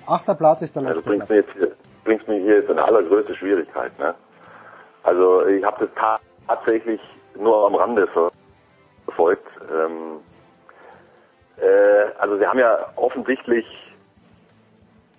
Achter 0.07 0.35
Platz 0.35 0.63
ist 0.63 0.75
der 0.75 0.83
letzte. 0.83 1.15
Ja, 1.15 1.19
du 1.19 1.27
bringst 1.27 1.31
mir, 1.31 1.37
jetzt, 1.37 1.77
bringst 2.05 2.29
mir 2.29 2.41
hier 2.41 2.57
jetzt 2.61 2.71
eine 2.71 2.83
allergrößte 2.83 3.35
Schwierigkeit. 3.37 3.97
Ne? 3.99 4.15
Also 5.03 5.47
ich 5.47 5.63
habe 5.65 5.87
das 5.87 6.21
tatsächlich 6.47 7.01
nur 7.39 7.67
am 7.67 7.75
Rande 7.75 8.09
verfolgt. 9.07 9.47
Ähm, 9.71 10.19
äh, 11.59 12.19
also 12.19 12.39
sie 12.39 12.47
haben 12.47 12.59
ja 12.59 12.87
offensichtlich 12.97 13.67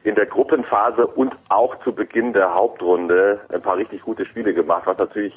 in 0.04 0.16
der 0.16 0.26
Gruppenphase 0.26 1.06
und 1.06 1.36
auch 1.50 1.76
zu 1.84 1.94
Beginn 1.94 2.34
der 2.34 2.54
Hauptrunde 2.54 3.40
ein 3.50 3.62
paar 3.62 3.78
richtig 3.78 4.02
gute 4.02 4.26
Spiele 4.26 4.54
gemacht, 4.54 4.84
was 4.86 4.98
natürlich 4.98 5.34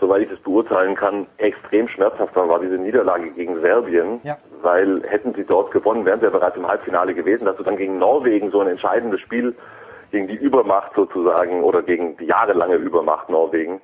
soweit 0.00 0.22
ich 0.22 0.30
das 0.30 0.40
beurteilen 0.40 0.94
kann, 0.94 1.26
extrem 1.38 1.88
schmerzhaft 1.88 2.34
war, 2.36 2.48
war 2.48 2.60
diese 2.60 2.76
Niederlage 2.76 3.30
gegen 3.30 3.60
Serbien, 3.60 4.20
ja. 4.22 4.36
weil 4.62 5.02
hätten 5.08 5.34
sie 5.34 5.44
dort 5.44 5.70
gewonnen, 5.70 6.04
wären 6.04 6.20
sie 6.20 6.26
ja 6.26 6.30
bereits 6.30 6.56
im 6.56 6.66
Halbfinale 6.66 7.14
gewesen, 7.14 7.46
dass 7.46 7.56
du 7.56 7.62
dann 7.62 7.76
gegen 7.76 7.98
Norwegen 7.98 8.50
so 8.50 8.60
ein 8.60 8.68
entscheidendes 8.68 9.20
Spiel 9.20 9.54
gegen 10.10 10.28
die 10.28 10.36
Übermacht 10.36 10.92
sozusagen 10.94 11.62
oder 11.62 11.82
gegen 11.82 12.16
die 12.16 12.26
jahrelange 12.26 12.76
Übermacht 12.76 13.28
Norwegen, 13.28 13.80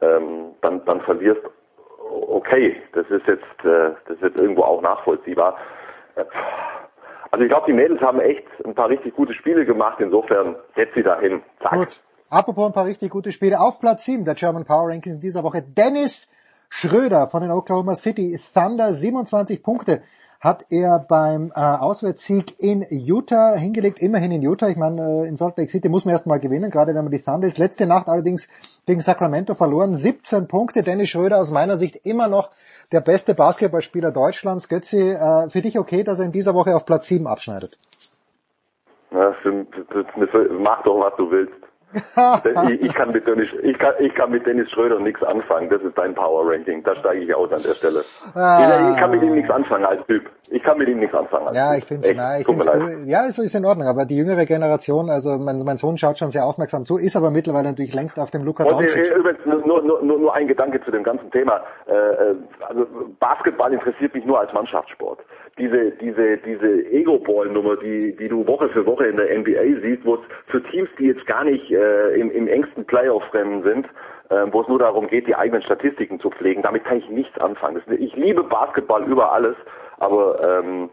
ähm, 0.00 0.54
dann, 0.60 0.84
dann 0.84 1.00
verlierst, 1.02 1.42
okay, 2.10 2.76
das 2.92 3.08
ist 3.10 3.26
jetzt, 3.26 3.64
äh, 3.64 3.90
das 4.06 4.16
ist 4.16 4.22
jetzt 4.22 4.36
irgendwo 4.36 4.62
auch 4.62 4.80
nachvollziehbar. 4.80 5.56
Also 7.30 7.44
ich 7.44 7.50
glaube, 7.50 7.66
die 7.66 7.74
Mädels 7.74 8.00
haben 8.00 8.20
echt 8.20 8.46
ein 8.64 8.74
paar 8.74 8.88
richtig 8.88 9.14
gute 9.14 9.34
Spiele 9.34 9.64
gemacht, 9.64 10.00
insofern 10.00 10.56
setzt 10.74 10.94
sie 10.94 11.02
dahin. 11.02 11.42
Zack. 11.62 11.72
Gut. 11.72 12.00
Apropos 12.30 12.66
ein 12.66 12.72
paar 12.72 12.84
richtig 12.84 13.10
gute 13.10 13.32
Spiele. 13.32 13.58
Auf 13.60 13.80
Platz 13.80 14.04
7 14.04 14.24
der 14.24 14.34
German 14.34 14.64
Power 14.64 14.88
Rankings 14.88 15.16
in 15.16 15.22
dieser 15.22 15.44
Woche 15.44 15.62
Dennis 15.62 16.30
Schröder 16.68 17.26
von 17.28 17.40
den 17.40 17.50
Oklahoma 17.50 17.94
City 17.94 18.38
Thunder. 18.52 18.92
27 18.92 19.62
Punkte 19.62 20.02
hat 20.38 20.66
er 20.70 20.98
beim 21.08 21.50
äh, 21.56 21.58
Auswärtssieg 21.58 22.60
in 22.60 22.84
Utah 22.90 23.56
hingelegt. 23.56 24.00
Immerhin 24.00 24.30
in 24.30 24.42
Utah. 24.42 24.68
Ich 24.68 24.76
meine, 24.76 25.24
äh, 25.24 25.28
in 25.28 25.36
Salt 25.36 25.56
Lake 25.56 25.70
City 25.70 25.88
muss 25.88 26.04
man 26.04 26.12
erstmal 26.12 26.38
gewinnen, 26.38 26.70
gerade 26.70 26.94
wenn 26.94 27.02
man 27.02 27.10
die 27.10 27.22
Thunder 27.22 27.46
ist. 27.46 27.56
Letzte 27.56 27.86
Nacht 27.86 28.08
allerdings 28.08 28.48
gegen 28.86 29.00
Sacramento 29.00 29.54
verloren. 29.54 29.94
17 29.94 30.46
Punkte. 30.48 30.82
Dennis 30.82 31.08
Schröder 31.08 31.38
aus 31.38 31.50
meiner 31.50 31.78
Sicht 31.78 32.06
immer 32.06 32.28
noch 32.28 32.50
der 32.92 33.00
beste 33.00 33.34
Basketballspieler 33.34 34.12
Deutschlands. 34.12 34.68
Götzi, 34.68 35.12
äh, 35.12 35.48
für 35.48 35.62
dich 35.62 35.78
okay, 35.78 36.04
dass 36.04 36.20
er 36.20 36.26
in 36.26 36.32
dieser 36.32 36.52
Woche 36.52 36.76
auf 36.76 36.84
Platz 36.84 37.08
7 37.08 37.26
abschneidet? 37.26 37.78
Ja, 39.10 39.32
für, 39.42 39.66
mach 40.60 40.82
doch, 40.82 41.00
was 41.00 41.16
du 41.16 41.30
willst 41.30 41.67
ich, 41.94 42.82
ich, 42.82 42.94
kann 42.94 43.12
mit 43.12 43.26
Dennis, 43.26 43.48
ich, 43.62 43.78
kann, 43.78 43.94
ich 43.98 44.14
kann 44.14 44.30
mit 44.30 44.44
Dennis 44.46 44.70
Schröder 44.70 45.00
nichts 45.00 45.22
anfangen. 45.22 45.70
Das 45.70 45.80
ist 45.82 45.96
dein 45.96 46.14
Power 46.14 46.50
Ranking. 46.50 46.82
Da 46.82 46.94
steige 46.96 47.22
ich 47.24 47.34
aus 47.34 47.50
an 47.52 47.62
der 47.62 47.74
Stelle. 47.74 48.02
Ah. 48.34 48.92
Ich, 48.92 49.00
kann 49.00 49.10
mit 49.10 49.22
ihm 49.22 49.34
nichts 49.34 49.50
anfangen 49.50 49.84
als 49.86 50.04
Typ. 50.06 50.28
Ich 50.50 50.62
kann 50.62 50.76
mit 50.78 50.88
ihm 50.88 50.98
nichts 50.98 51.14
anfangen. 51.14 51.54
ja, 51.54 51.74
ich 51.74 51.84
finde, 51.84 52.08
ich 52.08 52.46
finde 52.46 52.70
cool. 52.70 53.04
Ja, 53.06 53.26
ist, 53.26 53.38
ist 53.38 53.54
in 53.54 53.64
Ordnung. 53.64 53.88
Aber 53.88 54.04
die 54.04 54.16
jüngere 54.16 54.44
Generation, 54.44 55.08
also 55.08 55.38
mein, 55.38 55.62
mein 55.64 55.76
Sohn 55.76 55.96
schaut 55.96 56.18
schon 56.18 56.30
sehr 56.30 56.44
aufmerksam 56.44 56.84
zu, 56.84 56.98
ist 56.98 57.16
aber 57.16 57.30
mittlerweile 57.30 57.68
natürlich 57.68 57.94
längst 57.94 58.18
auf 58.18 58.30
dem 58.30 58.44
Luka 58.44 58.64
Doncic. 58.64 59.10
Übrigens 59.14 59.46
nur, 59.46 59.82
nur, 59.82 60.02
nur, 60.02 60.18
nur 60.18 60.34
ein 60.34 60.46
Gedanke 60.46 60.82
zu 60.84 60.90
dem 60.90 61.02
ganzen 61.02 61.30
Thema. 61.30 61.62
Äh, 61.86 61.92
äh, 61.92 62.34
also 62.68 62.86
Basketball 63.18 63.72
interessiert 63.72 64.14
mich 64.14 64.24
nur 64.26 64.40
als 64.40 64.52
Mannschaftssport 64.52 65.20
diese, 65.58 65.90
diese, 65.92 66.38
diese 66.38 66.86
Ego-Ball-Nummer, 66.90 67.76
die, 67.76 68.16
die 68.16 68.28
du 68.28 68.46
Woche 68.46 68.68
für 68.68 68.86
Woche 68.86 69.06
in 69.06 69.16
der 69.16 69.38
NBA 69.38 69.80
siehst, 69.80 70.04
wo 70.04 70.16
es 70.16 70.20
für 70.46 70.62
Teams, 70.62 70.88
die 70.98 71.06
jetzt 71.06 71.26
gar 71.26 71.44
nicht 71.44 71.70
äh, 71.70 72.14
im, 72.14 72.30
im 72.30 72.48
engsten 72.48 72.84
Playoff-Rennen 72.84 73.62
sind, 73.62 73.86
äh, 74.30 74.46
wo 74.52 74.62
es 74.62 74.68
nur 74.68 74.78
darum 74.78 75.08
geht, 75.08 75.26
die 75.26 75.34
eigenen 75.34 75.62
Statistiken 75.62 76.20
zu 76.20 76.30
pflegen, 76.30 76.62
damit 76.62 76.84
kann 76.84 76.98
ich 76.98 77.08
nichts 77.08 77.38
anfangen. 77.38 77.80
Das, 77.86 77.98
ich 77.98 78.14
liebe 78.16 78.44
Basketball 78.44 79.04
über 79.04 79.32
alles, 79.32 79.56
aber 79.98 80.62
ähm, 80.62 80.90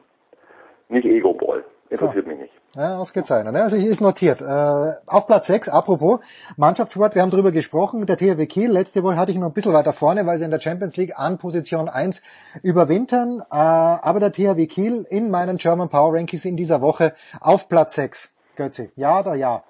nicht 0.90 1.06
Ego-Ball. 1.06 1.64
Interessiert 1.90 2.26
so. 2.26 2.32
mich 2.32 2.40
nicht. 2.40 2.54
Ja, 2.76 2.98
ausgezeichnet. 2.98 3.54
Ne? 3.54 3.62
Also 3.64 3.78
hier 3.78 3.90
ist 3.90 4.02
notiert. 4.02 4.42
Äh, 4.42 4.92
auf 5.08 5.28
Platz 5.28 5.48
6, 5.48 5.70
apropos 5.70 6.20
Mannschaftssport, 6.58 7.16
wir 7.16 7.22
haben 7.22 7.32
drüber 7.32 7.54
gesprochen, 7.54 8.06
der 8.06 8.18
THW 8.18 8.46
Kiel, 8.48 8.70
letzte 8.70 9.02
Woche 9.02 9.16
hatte 9.16 9.32
ich 9.32 9.38
noch 9.38 9.48
ein 9.48 9.54
bisschen 9.54 9.72
weiter 9.72 9.94
vorne, 9.94 10.26
weil 10.26 10.38
sie 10.38 10.44
in 10.44 10.52
der 10.52 10.60
Champions 10.60 10.98
League 10.98 11.18
an 11.18 11.38
Position 11.38 11.88
1 11.88 12.22
überwintern, 12.64 13.40
äh, 13.50 13.56
aber 13.56 14.20
der 14.20 14.34
THW 14.34 14.68
Kiel 14.68 15.06
in 15.10 15.32
meinen 15.32 15.56
German 15.56 15.90
Power 15.90 16.16
Rankings 16.16 16.44
in 16.44 16.58
dieser 16.58 16.82
Woche 16.82 17.14
auf 17.40 17.70
Platz 17.70 17.94
6. 17.94 18.34
Götzi, 18.58 18.92
ja 18.98 19.22
oder 19.22 19.36
ja? 19.36 19.64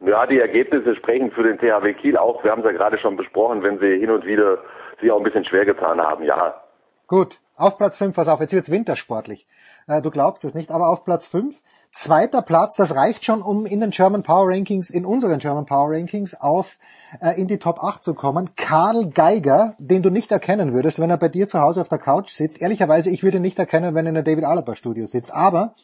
Ja, 0.00 0.24
die 0.26 0.38
Ergebnisse 0.38 0.94
sprechen 0.94 1.32
für 1.32 1.42
den 1.42 1.58
THW 1.58 1.94
Kiel 1.94 2.16
auch. 2.16 2.44
Wir 2.44 2.52
haben 2.52 2.60
es 2.60 2.66
ja 2.66 2.72
gerade 2.72 2.98
schon 2.98 3.16
besprochen, 3.16 3.64
wenn 3.64 3.80
sie 3.80 3.98
hin 3.98 4.10
und 4.10 4.24
wieder 4.24 4.58
sich 5.00 5.10
auch 5.10 5.18
ein 5.18 5.24
bisschen 5.24 5.44
schwer 5.44 5.64
getan 5.64 6.00
haben, 6.00 6.22
ja. 6.22 6.62
Gut, 7.08 7.40
auf 7.56 7.76
Platz 7.76 7.96
5, 7.96 8.14
pass 8.14 8.28
auf, 8.28 8.38
jetzt 8.38 8.52
wird's 8.52 8.70
wintersportlich. 8.70 9.48
Äh, 9.88 10.02
du 10.02 10.10
glaubst 10.10 10.44
es 10.44 10.54
nicht, 10.54 10.70
aber 10.70 10.88
auf 10.90 11.04
Platz 11.04 11.26
5, 11.26 11.60
zweiter 11.92 12.42
Platz, 12.42 12.76
das 12.76 12.94
reicht 12.94 13.24
schon, 13.24 13.42
um 13.42 13.66
in 13.66 13.80
den 13.80 13.90
German 13.90 14.22
Power 14.22 14.48
Rankings, 14.48 14.90
in 14.90 15.04
unseren 15.04 15.38
German 15.38 15.66
Power 15.66 15.90
Rankings 15.90 16.34
auf 16.34 16.78
äh, 17.20 17.40
in 17.40 17.48
die 17.48 17.58
Top 17.58 17.82
8 17.82 18.02
zu 18.02 18.14
kommen. 18.14 18.50
Karl 18.56 19.10
Geiger, 19.10 19.74
den 19.78 20.02
du 20.02 20.10
nicht 20.10 20.30
erkennen 20.30 20.74
würdest, 20.74 21.00
wenn 21.00 21.10
er 21.10 21.16
bei 21.16 21.28
dir 21.28 21.46
zu 21.46 21.60
Hause 21.60 21.80
auf 21.80 21.88
der 21.88 21.98
Couch 21.98 22.30
sitzt. 22.30 22.60
Ehrlicherweise, 22.60 23.10
ich 23.10 23.22
würde 23.22 23.38
ihn 23.38 23.42
nicht 23.42 23.58
erkennen, 23.58 23.94
wenn 23.94 24.06
er 24.06 24.10
in 24.10 24.14
der 24.14 24.24
David 24.24 24.44
Alaba 24.44 24.74
Studio 24.74 25.06
sitzt. 25.06 25.32
Aber 25.32 25.74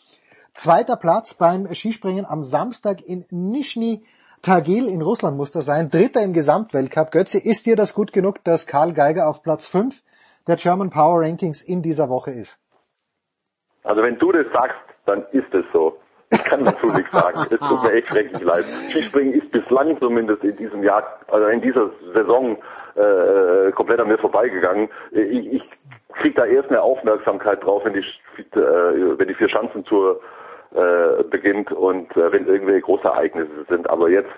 zweiter 0.52 0.96
Platz 0.96 1.34
beim 1.34 1.72
Skispringen 1.72 2.26
am 2.26 2.42
Samstag 2.42 3.02
in 3.02 3.24
Nizhny 3.30 4.02
Tagil 4.44 4.88
in 4.88 5.00
Russland 5.00 5.38
muss 5.38 5.52
das 5.52 5.64
sein. 5.64 5.86
Dritter 5.86 6.22
im 6.22 6.34
Gesamtweltcup. 6.34 7.10
Götze, 7.10 7.38
ist 7.38 7.64
dir 7.64 7.76
das 7.76 7.94
gut 7.94 8.12
genug, 8.12 8.44
dass 8.44 8.66
Karl 8.66 8.92
Geiger 8.92 9.26
auf 9.26 9.42
Platz 9.42 9.66
5 9.66 10.02
der 10.46 10.56
German 10.56 10.90
Power 10.90 11.22
Rankings 11.22 11.62
in 11.62 11.80
dieser 11.80 12.10
Woche 12.10 12.32
ist? 12.32 12.58
Also 13.82 14.02
wenn 14.02 14.18
du 14.18 14.32
das 14.32 14.46
sagst, 14.52 14.93
dann 15.04 15.24
ist 15.32 15.52
es 15.54 15.64
so. 15.72 15.96
Ich 16.30 16.44
kann 16.44 16.64
dazu 16.64 16.86
nichts 16.86 17.12
sagen. 17.12 17.38
Es 17.50 17.60
tut 17.60 17.82
mir 17.82 17.92
echt 17.92 18.08
schrecklich 18.08 18.42
leid. 18.42 18.64
Skispringen 18.90 19.34
ist 19.34 19.52
bislang 19.52 19.98
zumindest 20.00 20.42
in 20.42 20.56
diesem 20.56 20.82
Jahr, 20.82 21.04
also 21.30 21.46
in 21.48 21.60
dieser 21.60 21.90
Saison 22.12 22.56
äh, 22.96 23.70
komplett 23.72 24.00
an 24.00 24.08
mir 24.08 24.18
vorbeigegangen. 24.18 24.88
Ich, 25.12 25.52
ich 25.52 25.62
krieg 26.20 26.34
da 26.34 26.44
erst 26.46 26.70
eine 26.70 26.80
Aufmerksamkeit 26.80 27.62
drauf, 27.62 27.84
wenn 27.84 27.92
die, 27.92 28.00
äh, 28.00 29.18
wenn 29.18 29.28
die 29.28 29.34
vier 29.34 29.48
Schanzen 29.48 29.84
zur 29.84 30.20
äh, 30.74 31.22
beginnt 31.24 31.70
und 31.72 32.10
äh, 32.16 32.32
wenn 32.32 32.46
irgendwelche 32.46 32.80
Großereignisse 32.80 33.66
sind. 33.68 33.88
Aber 33.88 34.08
jetzt 34.08 34.30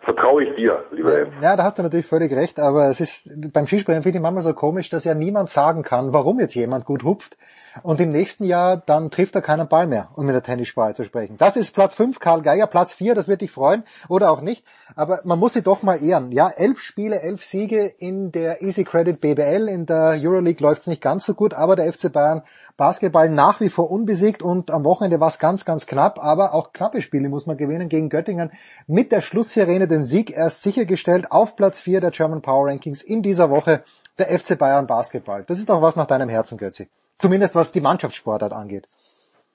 vertraue 0.00 0.44
ich 0.44 0.54
dir, 0.56 0.84
lieber 0.90 1.20
Ed. 1.20 1.28
Ja, 1.40 1.56
da 1.56 1.62
hast 1.62 1.78
du 1.78 1.82
natürlich 1.82 2.06
völlig 2.06 2.32
recht, 2.32 2.58
aber 2.58 2.88
es 2.88 3.00
ist 3.00 3.30
beim 3.52 3.66
Skispringen 3.66 4.02
finde 4.02 4.18
ich 4.18 4.22
manchmal 4.22 4.42
so 4.42 4.52
komisch, 4.52 4.90
dass 4.90 5.04
ja 5.04 5.14
niemand 5.14 5.48
sagen 5.48 5.82
kann, 5.82 6.12
warum 6.12 6.40
jetzt 6.40 6.54
jemand 6.54 6.84
gut 6.84 7.04
hupft 7.04 7.36
und 7.82 8.00
im 8.00 8.10
nächsten 8.10 8.44
Jahr 8.44 8.76
dann 8.76 9.10
trifft 9.10 9.34
er 9.34 9.42
keinen 9.42 9.68
Ball 9.68 9.86
mehr, 9.86 10.08
um 10.16 10.26
mit 10.26 10.34
der 10.34 10.42
Tennissprache 10.42 10.94
zu 10.94 11.04
sprechen. 11.04 11.36
Das 11.38 11.56
ist 11.56 11.72
Platz 11.74 11.94
5, 11.94 12.18
Karl 12.18 12.42
Geiger, 12.42 12.66
Platz 12.66 12.92
4, 12.92 13.14
das 13.14 13.28
wird 13.28 13.40
dich 13.40 13.50
freuen 13.50 13.84
oder 14.08 14.30
auch 14.30 14.40
nicht, 14.40 14.64
aber 14.94 15.20
man 15.24 15.38
muss 15.38 15.54
sie 15.54 15.62
doch 15.62 15.82
mal 15.82 16.02
ehren. 16.02 16.32
Ja, 16.32 16.50
elf 16.50 16.80
Spiele, 16.80 17.20
elf 17.20 17.44
Siege 17.44 17.86
in 17.86 18.32
der 18.32 18.62
Easy 18.62 18.84
Credit 18.84 19.20
BBL, 19.20 19.68
in 19.68 19.86
der 19.86 20.18
Euroleague 20.20 20.62
läuft 20.62 20.82
es 20.82 20.86
nicht 20.86 21.02
ganz 21.02 21.24
so 21.24 21.34
gut, 21.34 21.54
aber 21.54 21.76
der 21.76 21.92
FC 21.92 22.12
Bayern 22.12 22.42
Basketball 22.76 23.28
nach 23.28 23.60
wie 23.60 23.68
vor 23.68 23.90
unbesiegt 23.90 24.42
und 24.42 24.70
am 24.70 24.84
Wochenende 24.84 25.20
war 25.20 25.28
es 25.28 25.38
ganz, 25.38 25.64
ganz 25.64 25.86
knapp, 25.86 26.18
aber 26.22 26.54
auch 26.54 26.72
knappe 26.72 27.02
Spiele 27.02 27.28
muss 27.28 27.46
man 27.46 27.56
gewinnen 27.56 27.88
gegen 27.88 28.08
Göttingen. 28.08 28.50
Mit 28.86 29.12
der 29.12 29.20
Schlusssirene 29.20 29.88
den 29.88 30.02
Sieg 30.02 30.30
erst 30.30 30.62
sichergestellt 30.62 31.30
auf 31.30 31.56
Platz 31.56 31.80
4 31.80 32.00
der 32.00 32.10
German 32.10 32.42
Power 32.42 32.68
Rankings 32.68 33.02
in 33.02 33.22
dieser 33.22 33.50
Woche 33.50 33.84
der 34.18 34.26
FC 34.38 34.58
Bayern 34.58 34.86
Basketball. 34.86 35.44
Das 35.44 35.58
ist 35.58 35.68
doch 35.68 35.82
was 35.82 35.96
nach 35.96 36.06
deinem 36.06 36.28
Herzen, 36.28 36.58
Götzi. 36.58 36.88
Zumindest 37.14 37.54
was 37.54 37.72
die 37.72 37.80
Mannschaftssportart 37.80 38.52
angeht. 38.52 38.88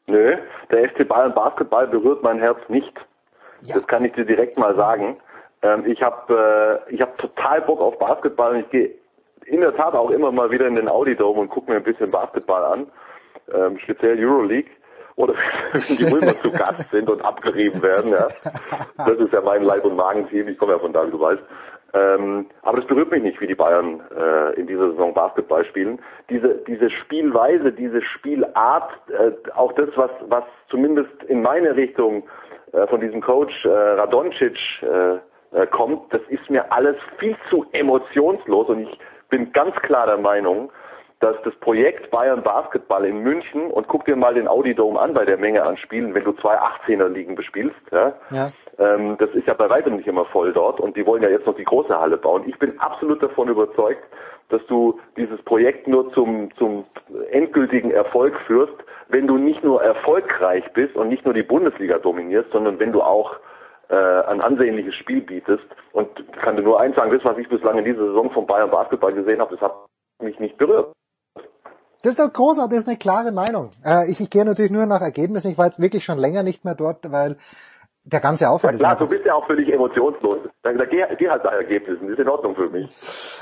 Nö, 0.07 0.37
der 0.71 0.89
FC 0.89 1.07
Bayern 1.07 1.33
Basketball 1.33 1.87
berührt 1.87 2.23
mein 2.23 2.39
Herz 2.39 2.59
nicht. 2.69 2.93
Ja. 3.61 3.75
Das 3.75 3.87
kann 3.87 4.05
ich 4.05 4.13
dir 4.13 4.25
direkt 4.25 4.57
mal 4.57 4.75
sagen. 4.75 5.17
Ähm, 5.61 5.85
ich 5.85 6.01
habe 6.01 6.81
äh, 6.89 6.93
ich 6.93 7.01
hab 7.01 7.17
total 7.17 7.61
Bock 7.61 7.81
auf 7.81 7.97
Basketball 7.99 8.53
und 8.53 8.59
ich 8.61 8.69
gehe 8.69 8.95
in 9.45 9.61
der 9.61 9.75
Tat 9.75 9.93
auch 9.95 10.11
immer 10.11 10.31
mal 10.31 10.51
wieder 10.51 10.67
in 10.67 10.75
den 10.75 10.87
Audi 10.87 11.15
Dome 11.15 11.41
und 11.41 11.49
gucke 11.49 11.71
mir 11.71 11.77
ein 11.77 11.83
bisschen 11.83 12.11
Basketball 12.11 12.63
an, 12.63 12.87
ähm, 13.53 13.79
speziell 13.79 14.17
Euroleague 14.23 14.69
oder 15.15 15.33
wenn 15.71 15.97
die 15.97 16.03
Römer 16.03 16.39
zu 16.41 16.51
Gast 16.51 16.89
sind 16.91 17.09
und 17.09 17.23
abgerieben 17.23 17.81
werden. 17.81 18.11
Ja. 18.11 18.27
Das 18.97 19.17
ist 19.19 19.31
ja 19.31 19.41
mein 19.41 19.63
Leib- 19.63 19.85
und 19.85 19.95
Magenteam, 19.95 20.47
ich 20.47 20.57
komme 20.57 20.73
ja 20.73 20.79
von 20.79 20.91
da, 20.91 21.05
wie 21.05 21.11
du 21.11 21.19
weißt. 21.19 21.41
Ähm, 21.97 22.45
aber 22.63 22.77
das 22.77 22.87
berührt 22.87 23.11
mich 23.11 23.23
nicht, 23.23 23.39
wie 23.41 23.47
die 23.47 23.55
Bayern 23.55 24.01
äh, 24.15 24.59
in 24.59 24.67
dieser 24.67 24.91
Saison 24.91 25.13
Basketball 25.13 25.65
spielen. 25.65 25.99
Diese, 26.29 26.55
diese 26.67 26.89
Spielweise, 26.89 27.71
diese 27.71 28.01
Spielart, 28.01 28.91
äh, 29.09 29.31
auch 29.55 29.71
das, 29.73 29.89
was, 29.95 30.11
was 30.27 30.43
zumindest 30.69 31.23
in 31.27 31.41
meine 31.41 31.75
Richtung 31.75 32.23
äh, 32.73 32.85
von 32.87 33.01
diesem 33.01 33.21
Coach 33.21 33.65
äh, 33.65 33.69
Radoncic 33.69 34.57
äh, 34.81 35.15
äh, 35.57 35.67
kommt, 35.67 36.13
das 36.13 36.21
ist 36.29 36.49
mir 36.49 36.71
alles 36.71 36.97
viel 37.17 37.35
zu 37.49 37.65
emotionslos 37.71 38.69
und 38.69 38.81
ich 38.81 38.99
bin 39.29 39.51
ganz 39.53 39.75
klar 39.77 40.05
der 40.05 40.17
Meinung, 40.17 40.71
dass 41.19 41.35
das 41.43 41.55
Projekt 41.55 42.11
Bayern 42.11 42.43
Basketball 42.43 43.03
in 43.05 43.23
München 43.23 43.71
und 43.71 43.87
guck 43.87 44.05
dir 44.05 44.15
mal 44.15 44.35
den 44.35 44.47
Audi 44.47 44.75
Dome 44.75 44.99
an 44.99 45.13
bei 45.13 45.25
der 45.25 45.37
Menge 45.37 45.63
an 45.63 45.77
Spielen, 45.77 46.13
wenn 46.13 46.23
du 46.23 46.33
zwei 46.33 46.55
18er 46.59 47.07
Ligen 47.07 47.35
bespielst, 47.35 47.75
ja, 47.91 48.13
ja. 48.29 48.49
Ähm, 48.77 49.17
das 49.17 49.31
ist 49.31 49.47
ja 49.47 49.55
bei 49.55 49.69
weitem 49.69 49.95
nicht 49.95 50.07
immer 50.07 50.25
voll 50.25 50.53
dort 50.53 50.79
und 50.79 50.95
die 50.95 51.05
wollen 51.05 51.23
ja 51.23 51.29
jetzt 51.29 51.47
noch 51.47 51.55
die 51.55 51.63
große 51.63 51.99
Halle 51.99 52.17
bauen. 52.17 52.43
Ich 52.45 52.59
bin 52.59 52.79
absolut 52.79 53.23
davon 53.23 53.47
überzeugt, 53.47 54.03
dass 54.49 54.65
du 54.67 54.99
dieses 55.17 55.41
Projekt 55.41 55.87
nur 55.87 56.13
zum, 56.13 56.49
zum 56.55 56.85
endgültigen 57.31 57.91
Erfolg 57.91 58.33
führst, 58.45 58.75
wenn 59.09 59.27
du 59.27 59.37
nicht 59.37 59.63
nur 59.63 59.81
erfolgreich 59.81 60.63
bist 60.73 60.95
und 60.95 61.09
nicht 61.09 61.25
nur 61.25 61.33
die 61.33 61.43
Bundesliga 61.43 61.97
dominierst, 61.97 62.51
sondern 62.51 62.79
wenn 62.79 62.91
du 62.91 63.01
auch 63.01 63.37
äh, 63.89 63.95
ein 63.95 64.41
ansehnliches 64.41 64.95
Spiel 64.95 65.21
bietest. 65.21 65.65
Und 65.93 66.09
kann 66.33 66.55
dir 66.55 66.61
nur 66.61 66.79
eins 66.79 66.95
sagen, 66.95 67.11
das, 67.11 67.23
was 67.25 67.37
ich 67.37 67.49
bislang 67.49 67.77
in 67.77 67.85
dieser 67.85 68.05
Saison 68.05 68.29
von 68.31 68.45
Bayern 68.45 68.69
Basketball 68.69 69.13
gesehen 69.13 69.39
habe, 69.39 69.55
das 69.55 69.61
hat 69.61 69.73
mich 70.21 70.39
nicht 70.39 70.57
berührt. 70.57 70.93
Das 72.01 72.13
ist 72.13 72.19
doch 72.19 72.31
großartig, 72.31 72.71
das 72.71 72.83
ist 72.83 72.87
eine 72.87 72.97
klare 72.97 73.31
Meinung. 73.31 73.71
Äh, 73.83 74.11
ich, 74.11 74.19
ich 74.19 74.29
gehe 74.29 74.45
natürlich 74.45 74.71
nur 74.71 74.85
nach 74.85 75.01
Ergebnissen. 75.01 75.51
Ich 75.51 75.57
war 75.57 75.65
jetzt 75.65 75.79
wirklich 75.79 76.03
schon 76.03 76.17
länger 76.17 76.43
nicht 76.43 76.63
mehr 76.63 76.75
dort, 76.75 77.11
weil 77.11 77.37
der 78.07 78.21
ganze 78.21 78.49
Aufwand 78.49 78.79
ja, 78.79 78.87
klar, 78.87 78.95
du 78.95 79.07
bist 79.07 79.25
ja 79.25 79.33
auch 79.33 79.45
völlig 79.45 79.71
emotionslos. 79.71 80.39
Da, 80.63 80.71
da 80.71 80.85
geh, 80.85 81.03
geh 81.17 81.29
halt 81.29 81.43
nach 81.43 81.51
Ergebnissen, 81.51 82.09
ist 82.09 82.19
in 82.19 82.29
Ordnung 82.29 82.55
für 82.55 82.69
mich. 82.69 82.89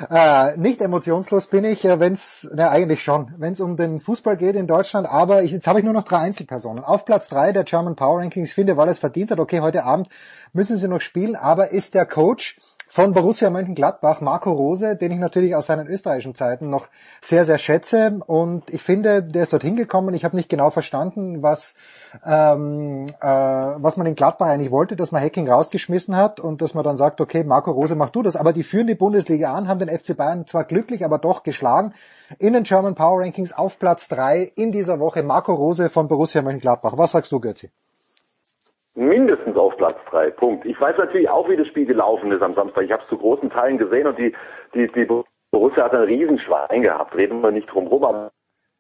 Äh, 0.10 0.58
nicht 0.58 0.82
emotionslos 0.82 1.48
bin 1.48 1.64
ich, 1.66 1.86
äh, 1.86 2.00
wenn 2.00 2.14
es, 2.14 2.50
ne 2.52 2.70
eigentlich 2.70 3.04
schon, 3.04 3.32
wenn 3.38 3.54
es 3.54 3.60
um 3.60 3.76
den 3.76 4.00
Fußball 4.00 4.38
geht 4.38 4.56
in 4.56 4.66
Deutschland, 4.66 5.08
aber 5.08 5.44
ich, 5.44 5.52
jetzt 5.52 5.68
habe 5.68 5.80
ich 5.80 5.86
nur 5.86 5.94
noch 5.94 6.04
drei 6.04 6.18
Einzelpersonen. 6.18 6.84
Auf 6.84 7.06
Platz 7.06 7.28
drei 7.28 7.52
der 7.52 7.64
German 7.64 7.96
Power 7.96 8.20
Rankings, 8.20 8.50
ich 8.50 8.56
finde, 8.56 8.76
weil 8.76 8.90
es 8.90 8.98
verdient 8.98 9.30
hat, 9.30 9.40
okay, 9.40 9.60
heute 9.60 9.86
Abend 9.86 10.10
müssen 10.52 10.78
sie 10.78 10.88
noch 10.88 11.02
spielen, 11.02 11.36
aber 11.36 11.72
ist 11.72 11.94
der 11.94 12.08
Coach 12.08 12.60
von 12.88 13.14
Borussia 13.14 13.50
Mönchengladbach, 13.50 14.22
Marco 14.22 14.52
Rose, 14.52 14.96
den 14.96 15.12
ich 15.12 15.18
natürlich 15.18 15.56
aus 15.56 15.66
seinen 15.66 15.88
österreichischen 15.88 16.36
Zeiten 16.36 16.70
noch 16.70 16.88
sehr, 17.22 17.46
sehr 17.46 17.58
schätze. 17.58 18.20
Und 18.26 18.70
ich 18.70 18.82
finde, 18.82 19.24
der 19.24 19.44
ist 19.44 19.54
dort 19.54 19.64
hingekommen. 19.64 20.14
Ich 20.14 20.24
habe 20.24 20.36
nicht 20.36 20.50
genau 20.50 20.70
verstanden, 20.70 21.42
was, 21.42 21.76
ähm, 22.26 23.08
äh, 23.22 23.28
was 23.28 23.98
man 23.98 24.08
in 24.08 24.16
Gladbach 24.16 24.48
eigentlich 24.48 24.72
wollte, 24.72 24.96
dass 24.96 25.12
man 25.12 25.22
Hacking 25.22 25.50
rausgeschmissen 25.50 26.16
hat 26.16 26.40
und 26.40 26.62
dass 26.62 26.74
man 26.74 26.84
dann 26.84 26.98
sagt, 26.98 27.22
okay, 27.22 27.44
Marco 27.44 27.72
Rose, 27.72 27.96
mach 27.96 28.12
du 28.12 28.22
das. 28.22 28.36
Aber 28.36 28.54
die 28.54 28.64
führen 28.64 28.88
die 28.88 28.96
Bundesliga 28.96 29.54
an, 29.54 29.68
haben 29.68 29.80
den 29.80 29.90
FC 29.90 30.16
Bayern 30.16 30.48
zwar 30.48 30.64
glücklich, 30.64 31.04
aber 31.04 31.18
doch 31.18 31.44
geschlagen. 31.44 31.94
In 32.40 32.54
den 32.54 32.64
German 32.64 32.96
Power 32.96 33.22
Rankings 33.22 33.54
auf 33.54 33.80
Platz 33.80 34.08
drei 34.08 34.52
in 34.56 34.72
dieser 34.72 35.00
Woche 35.00 35.24
Marco 35.24 35.54
Rose 35.54 35.90
von 35.90 36.08
Borussia 36.08 36.42
Mönchengladbach. 36.42 36.94
Was 36.98 37.12
sagst 37.12 37.32
du, 37.32 37.40
Götzi? 37.40 37.72
Mindestens 38.96 39.56
auf 39.58 39.76
Platz 39.78 39.98
drei. 40.10 40.32
Punkt. 40.32 40.66
Ich 40.66 40.80
weiß 40.80 40.98
natürlich 40.98 41.30
auch, 41.30 41.50
wie 41.50 41.58
das 41.58 41.68
Spiel 41.68 41.86
gelaufen 41.86 42.32
ist 42.32 42.42
am 42.42 42.56
Samstag. 42.56 42.86
Ich 42.86 42.92
habe 42.92 43.04
es 43.04 43.10
zu 43.10 43.18
großen 43.18 43.50
Teilen 43.50 43.78
gesehen 43.78 44.08
und 44.08 44.18
die, 44.18 44.34
die, 44.74 44.88
die 44.88 45.08
Borussia 45.52 45.84
hat 45.84 45.94
ein 45.94 46.02
Riesenschwein 46.02 46.82
gehabt. 46.82 47.16
Reden 47.16 47.42
wir 47.42 47.52
nicht 47.52 47.68
drum 47.68 47.88
rum, 47.88 48.04
aber 48.04 48.32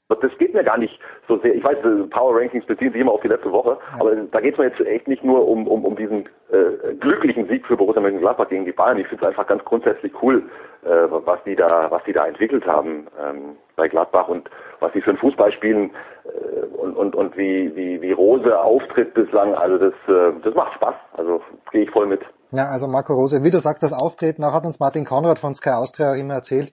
das 0.07 0.37
geht 0.37 0.53
mir 0.53 0.63
gar 0.63 0.77
nicht 0.77 0.99
so 1.27 1.37
sehr. 1.39 1.55
Ich 1.55 1.63
weiß, 1.63 1.77
Power 2.11 2.39
Rankings 2.39 2.65
beziehen 2.65 2.91
sich 2.91 3.01
immer 3.01 3.11
auf 3.11 3.21
die 3.21 3.27
letzte 3.27 3.51
Woche, 3.51 3.77
aber 3.99 4.15
da 4.15 4.39
geht 4.39 4.53
es 4.53 4.59
mir 4.59 4.65
jetzt 4.65 4.79
echt 4.81 5.07
nicht 5.07 5.23
nur 5.23 5.47
um, 5.47 5.67
um, 5.67 5.83
um 5.83 5.95
diesen 5.95 6.29
äh, 6.51 6.93
glücklichen 6.99 7.47
Sieg 7.47 7.65
für 7.65 7.75
Borussia 7.75 8.01
Mönchengladbach 8.01 8.49
gegen 8.49 8.65
die 8.65 8.71
Bayern. 8.71 8.99
Ich 8.99 9.07
finde 9.07 9.23
es 9.23 9.29
einfach 9.29 9.47
ganz 9.47 9.65
grundsätzlich 9.65 10.13
cool, 10.21 10.43
äh, 10.83 10.89
was 11.09 11.39
die 11.45 11.55
da, 11.55 11.89
was 11.89 12.03
die 12.03 12.13
da 12.13 12.27
entwickelt 12.27 12.67
haben 12.67 13.07
ähm, 13.19 13.55
bei 13.75 13.87
Gladbach 13.87 14.27
und 14.27 14.47
was 14.79 14.93
sie 14.93 15.01
für 15.01 15.09
einen 15.09 15.19
Fußball 15.19 15.51
spielen 15.53 15.89
äh, 16.25 16.65
und, 16.77 16.95
und, 16.95 17.15
und 17.15 17.35
wie, 17.35 17.75
wie, 17.75 17.99
wie 18.01 18.11
Rose 18.11 18.59
auftritt 18.59 19.15
bislang. 19.15 19.55
Also 19.55 19.89
das, 19.89 19.93
äh, 20.07 20.39
das 20.43 20.53
macht 20.53 20.75
Spaß. 20.75 20.95
Also 21.13 21.41
gehe 21.71 21.83
ich 21.83 21.89
voll 21.89 22.05
mit. 22.05 22.21
Ja, 22.51 22.67
also 22.69 22.85
Marco 22.87 23.13
Rose, 23.13 23.43
wie 23.43 23.49
du 23.49 23.57
sagst, 23.57 23.81
das 23.81 23.91
Auftreten, 23.91 24.43
auch 24.43 24.53
hat 24.53 24.65
uns 24.65 24.79
Martin 24.79 25.03
Konrad 25.03 25.39
von 25.39 25.55
Sky 25.55 25.71
Austria 25.71 26.11
auch 26.11 26.15
immer 26.15 26.35
erzählt, 26.35 26.71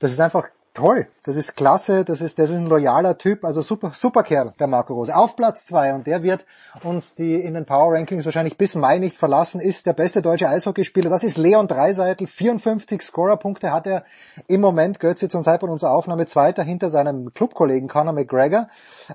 das 0.00 0.12
ist 0.12 0.20
einfach 0.20 0.48
toll, 0.78 1.08
das 1.24 1.34
ist 1.34 1.56
klasse, 1.56 2.04
das 2.04 2.20
ist, 2.20 2.38
das 2.38 2.50
ist 2.50 2.56
ein 2.56 2.66
loyaler 2.66 3.18
Typ, 3.18 3.44
also 3.44 3.62
super, 3.62 3.92
super 3.96 4.22
Kerl, 4.22 4.52
der 4.60 4.68
Marco 4.68 4.94
Rose. 4.94 5.14
Auf 5.14 5.34
Platz 5.34 5.66
zwei 5.66 5.92
und 5.92 6.06
der 6.06 6.22
wird 6.22 6.46
uns 6.84 7.16
die 7.16 7.34
in 7.34 7.54
den 7.54 7.66
Power 7.66 7.94
Rankings 7.94 8.24
wahrscheinlich 8.24 8.56
bis 8.56 8.76
Mai 8.76 8.98
nicht 8.98 9.16
verlassen, 9.16 9.60
ist 9.60 9.86
der 9.86 9.92
beste 9.92 10.22
deutsche 10.22 10.48
Eishockeyspieler. 10.48 11.10
Das 11.10 11.24
ist 11.24 11.36
Leon 11.36 11.66
Dreiseitel, 11.66 12.28
54 12.28 13.02
Scorerpunkte 13.02 13.72
hat 13.72 13.88
er 13.88 14.04
im 14.46 14.60
Moment, 14.60 15.00
Götze 15.00 15.28
zum 15.28 15.42
Zeitpunkt 15.42 15.72
unserer 15.72 15.90
Aufnahme, 15.90 16.26
zweiter 16.26 16.62
hinter 16.62 16.90
seinem 16.90 17.32
Clubkollegen 17.32 17.88
Conor 17.88 18.12
McGregor. 18.12 18.68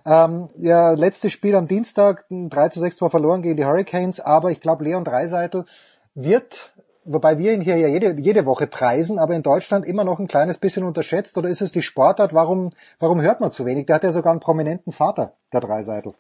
Ähm, 0.06 0.50
ja, 0.56 0.92
letztes 0.92 1.32
Spiel 1.32 1.56
am 1.56 1.70
Dienstag, 1.70 2.26
3 2.30 2.70
zu 2.70 2.82
6 2.82 3.02
war 3.02 3.10
verloren 3.10 3.42
gegen 3.42 3.56
die 3.56 3.66
Hurricanes, 3.66 4.20
aber 4.20 4.52
ich 4.52 4.60
glaube, 4.60 4.84
Leon 4.84 5.06
Dreiseitel 5.06 5.66
wird 6.14 6.73
wobei 7.06 7.38
wir 7.38 7.54
ihn 7.54 7.62
hier 7.62 7.78
ja 7.78 7.88
jede, 7.88 8.14
jede 8.20 8.46
Woche 8.46 8.68
preisen, 8.68 9.20
aber 9.20 9.34
in 9.34 9.44
Deutschland 9.44 9.86
immer 9.86 10.04
noch 10.04 10.20
ein 10.20 10.28
kleines 10.28 10.58
bisschen 10.58 10.84
unterschätzt? 10.86 11.38
Oder 11.38 11.50
ist 11.50 11.62
es 11.62 11.72
die 11.72 11.82
Sportart? 11.82 12.34
Warum, 12.34 12.72
warum 13.00 13.22
hört 13.22 13.42
man 13.42 13.52
zu 13.52 13.66
wenig? 13.66 13.86
Der 13.86 13.96
hat 13.96 14.04
ja 14.04 14.12
sogar 14.12 14.32
einen 14.32 14.40
prominenten 14.40 14.92
Vater, 14.92 15.34
der 15.52 15.62
Dreiseitel. 15.62 16.14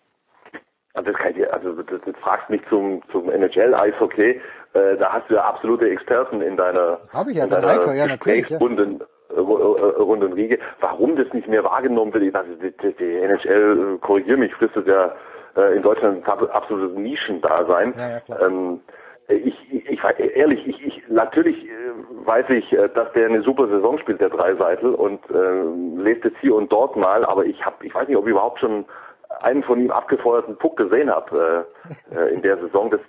Also 0.94 1.12
das, 1.12 1.20
kann 1.20 1.36
ich, 1.36 1.52
also 1.52 1.76
das, 1.76 2.02
das 2.02 2.18
fragst 2.18 2.50
mich 2.50 2.62
zum, 2.70 3.02
zum 3.12 3.30
NHL-Eishockey. 3.30 4.42
Äh, 4.74 4.98
da 4.98 5.14
hast 5.14 5.30
du 5.30 5.36
ja 5.36 5.44
absolute 5.44 5.90
Experten 5.90 6.42
in 6.42 6.56
deiner, 6.56 7.00
Hab 7.12 7.28
ich 7.28 7.36
ja, 7.36 7.46
in 7.46 7.50
deiner 7.50 7.94
ja, 7.94 8.08
natürlich, 8.08 8.50
ja. 8.50 8.58
äh, 8.58 8.64
Runde 8.64 10.36
Riege. 10.36 10.60
Warum 10.80 11.16
das 11.16 11.32
nicht 11.34 11.48
mehr 11.48 11.64
wahrgenommen 11.64 12.14
wird, 12.14 12.36
also 12.36 12.52
die, 12.56 12.94
die 12.94 13.18
NHL, 13.18 13.98
korrigier 14.02 14.38
mich, 14.38 14.54
fristet 14.54 14.88
ja 14.88 15.14
in 15.76 15.84
Deutschland 15.84 16.28
ein 16.28 16.50
absolutes 16.50 16.98
Nischendasein. 16.98 17.94
Ja, 17.96 18.22
ja, 18.28 18.48
ähm, 18.48 18.80
ich, 19.28 19.56
ich, 19.72 19.90
ich 19.90 20.04
ehrlich, 20.36 20.68
ich, 20.68 20.86
ich 20.86 21.04
natürlich 21.10 21.66
äh, 21.66 21.70
weiß 22.26 22.50
ich, 22.50 22.72
äh, 22.74 22.90
dass 22.90 23.12
der 23.14 23.28
eine 23.28 23.42
super 23.42 23.68
Saison 23.68 23.98
spielt, 23.98 24.22
der 24.22 24.30
Dreiseitel, 24.30 24.94
und 24.94 25.20
äh, 25.30 26.02
lest 26.02 26.24
jetzt 26.26 26.38
hier 26.42 26.56
und 26.56 26.72
dort 26.72 26.96
mal, 26.96 27.26
aber 27.26 27.46
ich 27.46 27.66
habe, 27.66 27.86
ich 27.86 27.94
weiß 27.94 28.08
nicht, 28.08 28.18
ob 28.18 28.26
ich 28.26 28.32
überhaupt 28.32 28.60
schon 28.60 28.86
einen 29.42 29.64
von 29.64 29.80
ihm 29.80 29.92
abgefeuerten 29.92 30.58
Puck 30.58 30.78
gesehen 30.78 31.10
habe 31.10 31.66
äh, 32.12 32.16
äh, 32.16 32.34
in 32.34 32.42
der 32.42 32.58
Saison. 32.58 32.92
Das, 32.92 33.02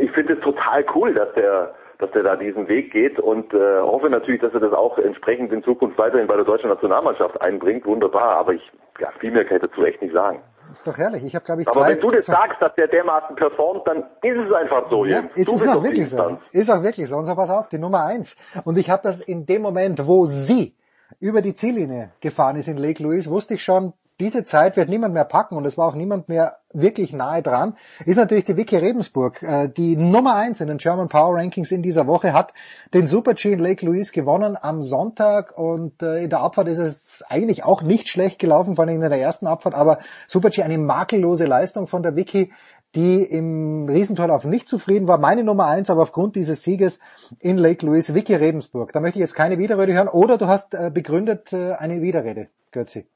ich 0.00 0.10
finde 0.12 0.34
es 0.34 0.40
total 0.40 0.84
cool, 0.94 1.14
dass 1.14 1.32
der 1.34 1.74
dass 1.98 2.10
der 2.10 2.22
da 2.22 2.36
diesen 2.36 2.68
Weg 2.68 2.90
geht 2.92 3.18
und 3.18 3.52
äh, 3.54 3.80
hoffe 3.80 4.10
natürlich, 4.10 4.40
dass 4.40 4.54
er 4.54 4.60
das 4.60 4.72
auch 4.72 4.98
entsprechend 4.98 5.52
in 5.52 5.62
Zukunft 5.62 5.98
weiterhin 5.98 6.26
bei 6.26 6.36
der 6.36 6.44
deutschen 6.44 6.68
Nationalmannschaft 6.68 7.40
einbringt. 7.40 7.86
Wunderbar, 7.86 8.36
aber 8.36 8.54
ich 8.54 8.72
ja, 9.00 9.08
viel 9.18 9.32
mehr 9.32 9.44
kann 9.44 9.56
ich 9.56 9.62
dazu 9.64 9.84
echt 9.84 10.00
nicht 10.02 10.14
sagen. 10.14 10.40
Das 10.56 10.70
ist 10.70 10.86
doch 10.86 10.96
herrlich. 10.96 11.24
Ich 11.24 11.34
habe 11.34 11.44
glaube 11.44 11.62
ich 11.62 11.68
Aber 11.68 11.88
wenn 11.88 12.00
du 12.00 12.10
das 12.10 12.26
sagst, 12.26 12.62
dass 12.62 12.74
der 12.76 12.86
dermaßen 12.86 13.34
performt, 13.34 13.86
dann 13.86 14.04
ist 14.22 14.38
es 14.38 14.52
einfach 14.52 14.88
so. 14.88 15.04
Ja, 15.04 15.20
ist 15.34 15.52
es 15.52 15.66
auch 15.66 15.82
wirklich 15.82 16.08
so. 16.08 16.38
Ist 16.52 16.70
auch 16.70 16.82
wirklich 16.82 17.08
so. 17.08 17.16
Und 17.16 17.26
so 17.26 17.34
pass 17.34 17.50
auf, 17.50 17.68
die 17.68 17.78
Nummer 17.78 18.04
eins. 18.04 18.36
Und 18.64 18.78
ich 18.78 18.90
habe 18.90 19.02
das 19.02 19.20
in 19.20 19.46
dem 19.46 19.62
Moment, 19.62 20.06
wo 20.06 20.26
sie 20.26 20.74
über 21.24 21.40
die 21.40 21.54
Ziellinie 21.54 22.10
gefahren 22.20 22.56
ist 22.56 22.68
in 22.68 22.76
Lake 22.76 23.02
Louise, 23.02 23.30
wusste 23.30 23.54
ich 23.54 23.64
schon, 23.64 23.94
diese 24.20 24.44
Zeit 24.44 24.76
wird 24.76 24.90
niemand 24.90 25.14
mehr 25.14 25.24
packen 25.24 25.56
und 25.56 25.64
es 25.64 25.78
war 25.78 25.88
auch 25.88 25.94
niemand 25.94 26.28
mehr 26.28 26.58
wirklich 26.74 27.14
nahe 27.14 27.40
dran, 27.40 27.78
ist 28.04 28.16
natürlich 28.16 28.44
die 28.44 28.58
Vicky 28.58 28.76
Rebensburg, 28.76 29.42
äh, 29.42 29.70
die 29.70 29.96
Nummer 29.96 30.34
eins 30.34 30.60
in 30.60 30.68
den 30.68 30.76
German 30.76 31.08
Power 31.08 31.36
Rankings 31.36 31.72
in 31.72 31.80
dieser 31.80 32.06
Woche, 32.06 32.34
hat 32.34 32.52
den 32.92 33.06
Super 33.06 33.32
G 33.32 33.54
in 33.54 33.58
Lake 33.58 33.86
Louise 33.86 34.12
gewonnen 34.12 34.58
am 34.60 34.82
Sonntag 34.82 35.56
und 35.56 36.02
äh, 36.02 36.24
in 36.24 36.28
der 36.28 36.40
Abfahrt 36.40 36.68
ist 36.68 36.76
es 36.76 37.24
eigentlich 37.26 37.64
auch 37.64 37.80
nicht 37.80 38.08
schlecht 38.08 38.38
gelaufen, 38.38 38.76
vor 38.76 38.84
allem 38.84 39.02
in 39.02 39.08
der 39.08 39.18
ersten 39.18 39.46
Abfahrt, 39.46 39.74
aber 39.74 40.00
Super 40.28 40.50
G 40.50 40.62
eine 40.62 40.76
makellose 40.76 41.46
Leistung 41.46 41.86
von 41.86 42.02
der 42.02 42.16
Vicky, 42.16 42.52
die 42.94 43.22
im 43.22 43.88
Riesentorlauf 43.88 44.44
nicht 44.44 44.68
zufrieden 44.68 45.06
war. 45.06 45.18
Meine 45.18 45.44
Nummer 45.44 45.66
eins, 45.66 45.90
aber 45.90 46.02
aufgrund 46.02 46.36
dieses 46.36 46.62
Sieges 46.62 47.00
in 47.40 47.58
Lake 47.58 47.84
Louise, 47.84 48.14
Vicky 48.14 48.34
Rebensburg. 48.34 48.92
Da 48.92 49.00
möchte 49.00 49.18
ich 49.18 49.22
jetzt 49.22 49.34
keine 49.34 49.58
Widerrede 49.58 49.92
hören. 49.92 50.08
Oder 50.08 50.38
du 50.38 50.46
hast 50.46 50.74
äh, 50.74 50.90
begründet 50.92 51.52
äh, 51.52 51.72
eine 51.72 52.02
Widerrede, 52.02 52.48
Götzi. 52.70 53.06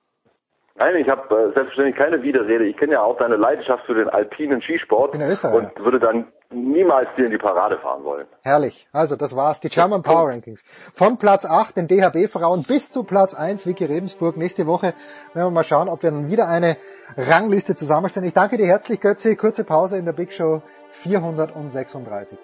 Nein, 0.79 0.95
ich 0.97 1.09
habe 1.09 1.23
äh, 1.35 1.53
selbstverständlich 1.55 1.97
keine 1.97 2.23
Widerrede. 2.23 2.65
Ich 2.67 2.77
kenne 2.77 2.93
ja 2.93 3.03
auch 3.03 3.19
deine 3.19 3.37
Leidenschaft 3.37 3.85
für 3.85 3.95
den 3.95 4.09
alpinen 4.09 4.63
Skisport 4.63 5.13
und 5.13 5.85
würde 5.85 5.99
dann 5.99 6.27
niemals 6.51 7.13
dir 7.15 7.25
in 7.25 7.33
die 7.33 7.39
Parade 7.39 7.79
fahren 7.79 8.05
wollen. 8.05 8.25
Herrlich. 8.43 8.87
Also 8.93 9.17
das 9.17 9.35
war's, 9.35 9.61
die 9.61 9.71
German 9.71 10.03
Power 10.03 10.29
Rankings. 10.29 10.63
Von 10.95 11.19
Platz 11.19 11.45
8 11.45 11.77
den 11.77 11.89
DHB 11.89 12.31
Frauen 12.31 12.63
bis 12.63 12.91
zu 12.91 13.03
Platz 13.03 13.35
1 13.35 13.67
Vicky 13.67 13.87
Rebensburg. 13.87 14.37
Nächste 14.37 14.67
Woche 14.67 14.95
werden 15.35 15.49
wir 15.49 15.51
mal 15.51 15.65
schauen, 15.65 15.89
ob 15.89 16.05
wir 16.05 16.13
dann 16.13 16.31
wieder 16.31 16.47
eine 16.47 16.77
Rangliste 17.17 17.75
zusammenstellen. 17.75 18.29
Ich 18.29 18.35
danke 18.35 18.57
dir 18.57 18.67
herzlich, 18.67 19.01
Götze. 19.01 19.35
Kurze 19.35 19.65
Pause 19.65 19.99
in 19.99 20.05
der 20.05 20.13
Big 20.13 20.33
Show 20.33 20.63
436. 20.91 22.39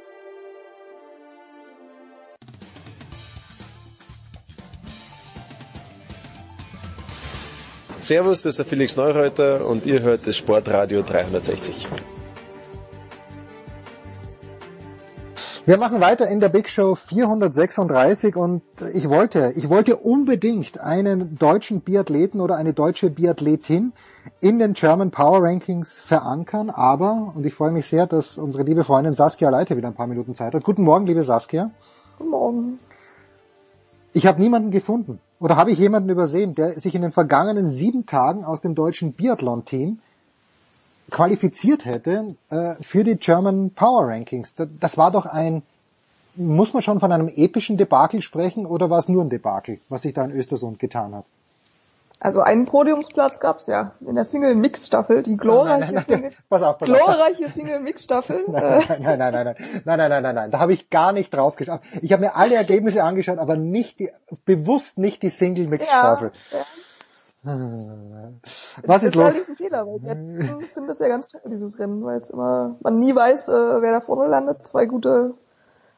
Servus, 8.05 8.43
das 8.43 8.51
ist 8.51 8.59
der 8.59 8.67
Felix 8.67 8.97
Neureuter 8.97 9.67
und 9.67 9.87
ihr 9.87 10.03
hört 10.03 10.27
das 10.27 10.37
Sportradio 10.37 11.01
360. 11.01 11.89
Wir 15.65 15.79
machen 15.79 16.03
weiter 16.03 16.29
in 16.29 16.39
der 16.39 16.51
Big 16.51 16.69
Show 16.69 16.95
436 16.95 18.37
und 18.37 18.61
ich 18.93 19.09
wollte, 19.09 19.55
ich 19.57 19.71
wollte 19.71 19.97
unbedingt 19.97 20.79
einen 20.79 21.39
deutschen 21.39 21.81
Biathleten 21.81 22.43
oder 22.43 22.57
eine 22.57 22.75
deutsche 22.75 23.09
Biathletin 23.09 23.95
in 24.43 24.59
den 24.59 24.75
German 24.75 25.11
Power 25.11 25.43
Rankings 25.43 25.99
verankern, 25.99 26.69
aber, 26.69 27.33
und 27.35 27.47
ich 27.47 27.55
freue 27.55 27.71
mich 27.71 27.87
sehr, 27.87 28.07
dass 28.07 28.37
unsere 28.37 28.65
liebe 28.65 28.85
Freundin 28.85 29.15
Saskia 29.15 29.49
Leite 29.49 29.79
wieder 29.79 29.89
ein 29.89 29.95
paar 29.95 30.09
Minuten 30.09 30.35
Zeit 30.35 30.53
hat. 30.53 30.63
Guten 30.63 30.83
Morgen, 30.83 31.07
liebe 31.07 31.23
Saskia. 31.23 31.71
Guten 32.19 32.31
Morgen. 32.31 32.77
Ich 34.13 34.27
habe 34.27 34.43
niemanden 34.43 34.71
gefunden. 34.71 35.19
Oder 35.45 35.57
habe 35.57 35.73
ich 35.73 35.79
jemanden 35.79 36.09
übersehen, 36.09 36.55
der 36.55 36.81
sich 36.81 36.95
in 36.95 37.03
den 37.03 37.13
vergangenen 37.13 37.69
sieben 37.69 38.07
Tagen 38.07 38.47
aus 38.47 38.63
dem 38.63 38.75
deutschen 38.75 39.13
Biathlon-Team 39.13 39.99
qualifiziert 41.11 41.85
hätte 41.85 42.29
äh, 42.49 42.77
für 42.81 43.05
die 43.05 43.17
German 43.17 43.69
Power 43.69 44.09
Rankings? 44.09 44.55
Das, 44.55 44.69
das 44.81 44.97
war 44.97 45.11
doch 45.11 45.27
ein, 45.27 45.63
muss 46.35 46.73
man 46.73 46.83
schon 46.83 46.99
von 46.99 47.13
einem 47.13 47.29
epischen 47.29 47.77
Debakel 47.77 48.23
sprechen 48.23 48.65
oder 48.65 48.89
war 48.89 48.99
es 48.99 49.11
nur 49.11 49.23
ein 49.23 49.29
Debakel, 49.29 49.81
was 49.91 50.01
sich 50.01 50.15
da 50.15 50.25
in 50.25 50.31
Östersund 50.31 50.79
getan 50.79 51.15
hat? 51.15 51.27
Also 52.25 52.41
einen 52.41 52.65
Podiumsplatz 52.65 53.39
gab's 53.39 53.67
ja 53.67 53.93
in 54.01 54.15
der 54.15 54.25
Single 54.25 54.55
Mix 54.55 54.87
Staffel, 54.87 55.23
die 55.23 55.37
glorreiche 55.37 55.93
nein, 55.93 55.95
nein, 55.97 56.05
Single, 56.05 56.31
pass 56.49 56.63
auf, 56.63 56.79
pass 56.79 56.89
glorreiche 56.89 57.51
Single 57.51 57.81
Mix 57.81 58.05
Staffel. 58.05 58.45
Nein, 58.49 58.83
nein, 58.89 59.19
nein, 59.19 59.19
nein, 59.19 59.33
nein, 59.35 59.55
nein, 59.85 59.85
nein, 59.85 60.09
nein, 60.09 60.23
nein, 60.23 60.35
nein, 60.35 60.51
da 60.51 60.59
habe 60.59 60.73
ich 60.73 60.89
gar 60.89 61.13
nicht 61.13 61.35
drauf 61.35 61.57
geschaut. 61.57 61.81
Ich 62.01 62.15
habe 62.15 62.23
mir 62.23 62.35
alle 62.35 62.55
Ergebnisse 62.55 63.05
angeschaut, 63.05 63.37
aber 63.37 63.57
nicht 63.57 63.99
die, 63.99 64.11
bewusst 64.47 64.97
nicht 64.97 65.23
die 65.23 65.29
Single 65.29 65.69
Mix 65.69 65.87
Staffel. 65.87 66.33
Ja, 66.51 66.59
ja. 66.61 66.65
Was 68.87 69.03
ist, 69.03 69.11
ist 69.11 69.15
los? 69.17 69.27
Das 69.27 69.37
ist 69.37 69.51
ein 69.51 69.57
Fehler, 69.57 69.87
weil 69.87 70.63
ich 70.63 70.71
finde 70.71 70.89
das 70.89 71.01
ja 71.01 71.09
ganz 71.09 71.29
toll, 71.29 71.43
dieses 71.51 71.79
Rennen, 71.79 72.03
weil 72.07 72.17
es 72.17 72.31
immer, 72.31 72.77
man 72.81 72.99
nie 72.99 73.15
weiß, 73.15 73.49
äh, 73.49 73.83
wer 73.83 73.93
da 73.93 74.01
vorne 74.01 74.31
landet. 74.31 74.67
Zwei 74.67 74.87
gute 74.87 75.35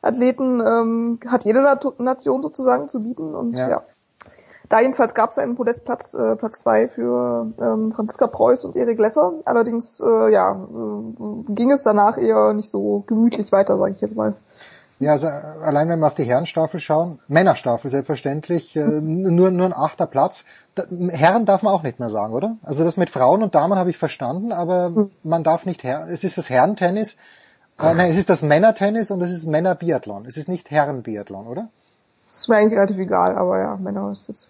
Athleten 0.03 0.59
ähm, 0.59 1.21
hat 1.29 1.45
jede 1.45 1.63
Nation 1.99 2.43
sozusagen 2.43 2.89
zu 2.89 3.01
bieten 3.01 3.33
und 3.33 3.57
ja. 3.57 3.69
ja. 3.69 3.83
Da 4.69 4.81
jedenfalls 4.81 5.15
gab 5.15 5.31
es 5.31 5.39
einen 5.39 5.55
Podestplatz, 5.55 6.15
äh, 6.15 6.37
Platz 6.37 6.61
zwei 6.61 6.89
für 6.89 7.51
ähm, 7.61 7.93
Franziska 7.93 8.27
Preuß 8.27 8.65
und 8.65 8.77
Erik 8.77 8.99
Lesser. 8.99 9.35
Allerdings, 9.45 10.01
äh, 10.01 10.33
ja, 10.33 10.53
äh, 10.53 11.53
ging 11.53 11.71
es 11.71 11.83
danach 11.83 12.19
eher 12.19 12.53
nicht 12.53 12.69
so 12.69 13.05
gemütlich 13.07 13.53
weiter, 13.53 13.79
sage 13.79 13.93
ich 13.93 14.01
jetzt 14.01 14.17
mal. 14.17 14.35
Ja, 14.99 15.13
also 15.13 15.27
allein 15.27 15.89
wenn 15.91 16.01
wir 16.01 16.07
auf 16.07 16.15
die 16.15 16.25
Herrenstaffel 16.25 16.81
schauen, 16.81 17.19
Männerstaffel 17.29 17.91
selbstverständlich, 17.91 18.75
äh, 18.77 18.85
nur, 18.85 19.51
nur 19.51 19.67
ein 19.67 19.75
achter 19.75 20.07
Platz. 20.07 20.45
Da, 20.75 20.85
Herren 21.11 21.45
darf 21.45 21.63
man 21.63 21.75
auch 21.75 21.83
nicht 21.83 22.01
mehr 22.01 22.11
sagen, 22.11 22.33
oder? 22.33 22.57
Also 22.63 22.83
das 22.83 22.97
mit 22.97 23.11
Frauen 23.11 23.43
und 23.43 23.55
Damen 23.55 23.79
habe 23.79 23.91
ich 23.91 23.99
verstanden, 23.99 24.53
aber 24.53 24.87
hm. 24.87 25.11
man 25.23 25.45
darf 25.45 25.67
nicht 25.67 25.85
Herren, 25.85 26.09
es 26.09 26.25
ist 26.25 26.39
das 26.39 26.49
Herrentennis, 26.49 27.17
äh, 27.79 27.93
nein, 27.95 28.11
es 28.11 28.17
ist 28.17 28.31
das 28.31 28.43
Männertennis 28.43 29.11
und 29.11 29.21
es 29.21 29.31
ist 29.31 29.47
Männerbiathlon. 29.47 30.25
Es 30.27 30.37
ist 30.37 30.49
nicht 30.49 30.71
Herrenbiathlon, 30.71 31.47
oder? 31.47 31.69
Das 32.27 32.37
ist 32.37 32.49
mir 32.49 32.57
eigentlich 32.57 32.79
relativ 32.79 32.99
egal, 32.99 33.37
aber 33.37 33.59
ja, 33.59 33.77
Männer 33.77 34.11
ist 34.13 34.29
jetzt 34.29 34.49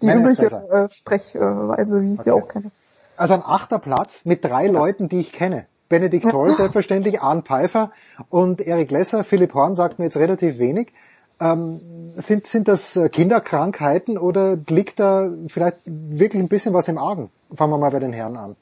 die 0.00 0.06
Männer 0.06 0.30
übliche 0.30 0.46
äh, 0.46 0.88
Sprechweise, 0.90 2.02
wie 2.02 2.12
ich 2.12 2.20
okay. 2.20 2.22
sie 2.22 2.30
auch 2.30 2.48
kenne. 2.48 2.70
Also 3.16 3.34
ein 3.34 3.42
achter 3.44 3.78
Platz 3.78 4.20
mit 4.24 4.44
drei 4.44 4.66
ja. 4.66 4.72
Leuten, 4.72 5.08
die 5.08 5.20
ich 5.20 5.32
kenne. 5.32 5.66
Benedikt 5.88 6.30
Toll 6.30 6.54
selbstverständlich, 6.54 7.20
Arne 7.20 7.42
Pfeiffer 7.42 7.92
und 8.30 8.60
Erik 8.60 8.90
Lesser. 8.90 9.22
Philipp 9.22 9.54
Horn 9.54 9.74
sagt 9.74 9.98
mir 9.98 10.06
jetzt 10.06 10.16
relativ 10.16 10.58
wenig. 10.58 10.92
Ähm, 11.40 11.80
sind, 12.14 12.46
sind 12.46 12.68
das 12.68 12.96
äh, 12.96 13.08
Kinderkrankheiten 13.08 14.18
oder 14.18 14.56
liegt 14.68 15.00
da 15.00 15.28
vielleicht 15.48 15.78
wirklich 15.84 16.42
ein 16.42 16.48
bisschen 16.48 16.74
was 16.74 16.88
im 16.88 16.98
Argen? 16.98 17.30
Fangen 17.54 17.72
wir 17.72 17.78
mal 17.78 17.90
bei 17.90 17.98
den 17.98 18.12
Herren 18.12 18.36
an. 18.36 18.56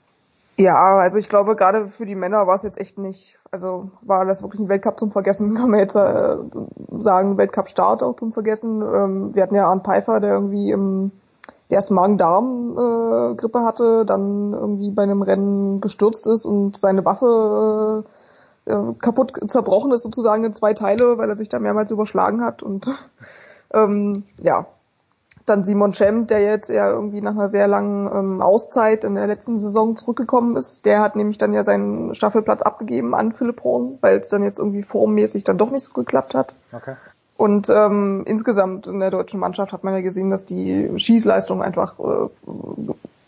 Ja, 0.57 0.97
also 0.99 1.19
ich 1.19 1.29
glaube, 1.29 1.57
gerade 1.57 1.85
für 1.85 2.07
die 2.07 2.15
Männer 2.15 2.47
war 2.47 2.55
es 2.55 2.63
jetzt 2.63 2.79
echt 2.79 2.99
nicht, 2.99 3.39
also 3.51 3.91
war 4.03 4.25
das 4.25 4.43
wirklich 4.43 4.61
ein 4.61 4.69
Weltcup 4.69 4.99
zum 4.99 5.11
Vergessen, 5.11 5.55
kann 5.57 5.71
man 5.71 5.81
jetzt 5.81 5.97
äh, 5.97 6.37
sagen, 6.99 7.39
Weltcup-Start 7.39 8.03
auch 8.03 8.17
zum 8.17 8.33
Vergessen. 8.33 8.83
Ähm, 8.83 9.35
wir 9.35 9.43
hatten 9.43 9.55
ja 9.55 9.67
Arne 9.67 9.83
Pfeiffer, 9.83 10.21
der 10.21 10.35
irgendwie 10.35 10.71
im 10.71 11.13
die 11.71 11.75
erste 11.75 11.95
Magen-Darm-Grippe 11.95 13.59
äh, 13.59 13.63
hatte, 13.63 14.05
dann 14.05 14.53
irgendwie 14.53 14.91
bei 14.91 15.05
einem 15.05 15.23
Rennen 15.23 15.81
gestürzt 15.81 16.27
ist 16.27 16.45
und 16.45 16.77
seine 16.77 17.03
Waffe 17.07 18.05
äh, 18.67 18.73
äh, 18.73 18.95
kaputt 19.01 19.33
zerbrochen 19.47 19.91
ist 19.93 20.03
sozusagen 20.03 20.45
in 20.45 20.53
zwei 20.53 20.75
Teile, 20.75 21.17
weil 21.17 21.31
er 21.31 21.37
sich 21.37 21.49
da 21.49 21.59
mehrmals 21.59 21.91
überschlagen 21.91 22.45
hat 22.45 22.63
und 22.63 22.91
ähm, 23.73 24.25
ja, 24.37 24.67
dann 25.47 25.65
Simon 25.65 25.95
Schemp, 25.95 26.29
der 26.29 26.41
jetzt 26.41 26.69
ja 26.69 26.89
irgendwie 26.89 27.21
nach 27.21 27.33
einer 27.33 27.49
sehr 27.49 27.67
langen 27.67 28.07
ähm, 28.07 28.43
Auszeit 28.43 29.05
in 29.05 29.15
der 29.15 29.27
letzten 29.27 29.59
Saison 29.59 29.97
zurückgekommen 29.97 30.57
ist. 30.57 30.85
Der 30.85 31.01
hat 31.01 31.17
nämlich 31.17 31.39
dann 31.39 31.53
ja 31.53 31.65
seinen 31.65 32.15
Staffelplatz 32.15 32.63
abgegeben 32.63 33.15
an 33.15 33.33
Philipp 33.33 33.63
Horn, 33.65 33.99
weil 34.01 34.19
es 34.19 34.29
dann 34.29 34.43
jetzt 34.43 34.59
irgendwie 34.59 34.83
formmäßig 34.83 35.45
dann 35.45 35.59
doch 35.59 35.71
nicht 35.71 35.85
so 35.85 35.93
geklappt 35.93 36.35
hat. 36.35 36.55
Okay. 36.73 36.95
Und 37.37 37.69
ähm, 37.71 38.23
insgesamt 38.27 38.87
in 38.87 39.01
der 39.01 39.11
deutschen 39.11 39.41
Mannschaft 39.41 39.73
hat 39.73 39.85
man 39.85 39.95
ja 39.95 40.01
gesehen, 40.01 40.31
dass 40.31 40.47
die 40.47 40.91
Schießleistung 40.97 41.63
einfach 41.63 41.99
äh, 41.99 42.29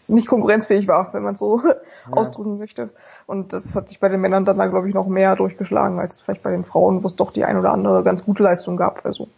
nicht 0.07 0.29
konkurrenzfähig 0.29 0.87
war, 0.87 1.13
wenn 1.13 1.23
man 1.23 1.37
so 1.37 1.63
ja. 1.65 1.75
ausdrücken 2.13 2.59
möchte. 2.59 2.91
Und 3.27 3.53
das 3.53 3.75
hat 3.75 3.89
sich 3.89 4.01
bei 4.01 4.09
den 4.09 4.21
Männern 4.21 4.45
dann, 4.45 4.57
glaube 4.71 4.89
ich, 4.89 4.95
noch 4.95 5.09
mehr 5.09 5.35
durchgeschlagen 5.37 5.99
als 5.99 6.21
vielleicht 6.21 6.43
bei 6.43 6.51
den 6.51 6.65
Frauen, 6.65 7.03
wo 7.03 7.07
es 7.07 7.17
doch 7.17 7.33
die 7.33 7.45
ein 7.45 7.59
oder 7.59 7.73
andere 7.73 8.03
ganz 8.03 8.25
gute 8.25 8.43
Leistung 8.43 8.77
gab. 8.77 9.05
Also 9.05 9.29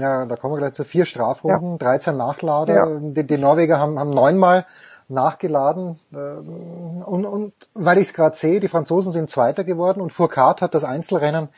ja, 0.00 0.26
da 0.26 0.36
kommen 0.36 0.54
wir 0.54 0.58
gleich 0.58 0.74
zu 0.74 0.84
vier 0.84 1.04
Strafrunden, 1.04 1.72
ja. 1.72 1.78
13 1.78 2.16
Nachlader. 2.16 2.74
Ja. 2.74 2.86
Die, 3.00 3.26
die, 3.26 3.38
Norweger 3.38 3.78
haben, 3.78 3.98
haben 3.98 4.10
neunmal 4.10 4.66
nachgeladen. 5.08 5.98
Ähm, 6.12 7.02
und, 7.04 7.24
und 7.26 7.52
weil 7.74 7.98
ich 7.98 8.08
es 8.08 8.14
gerade 8.14 8.36
sehe, 8.36 8.60
die 8.60 8.68
Franzosen 8.68 9.12
sind 9.12 9.30
Zweiter 9.30 9.64
geworden 9.64 10.00
und 10.00 10.12
Fourcade 10.12 10.62
hat 10.62 10.74
das 10.74 10.84
Einzelrennen 10.84 11.48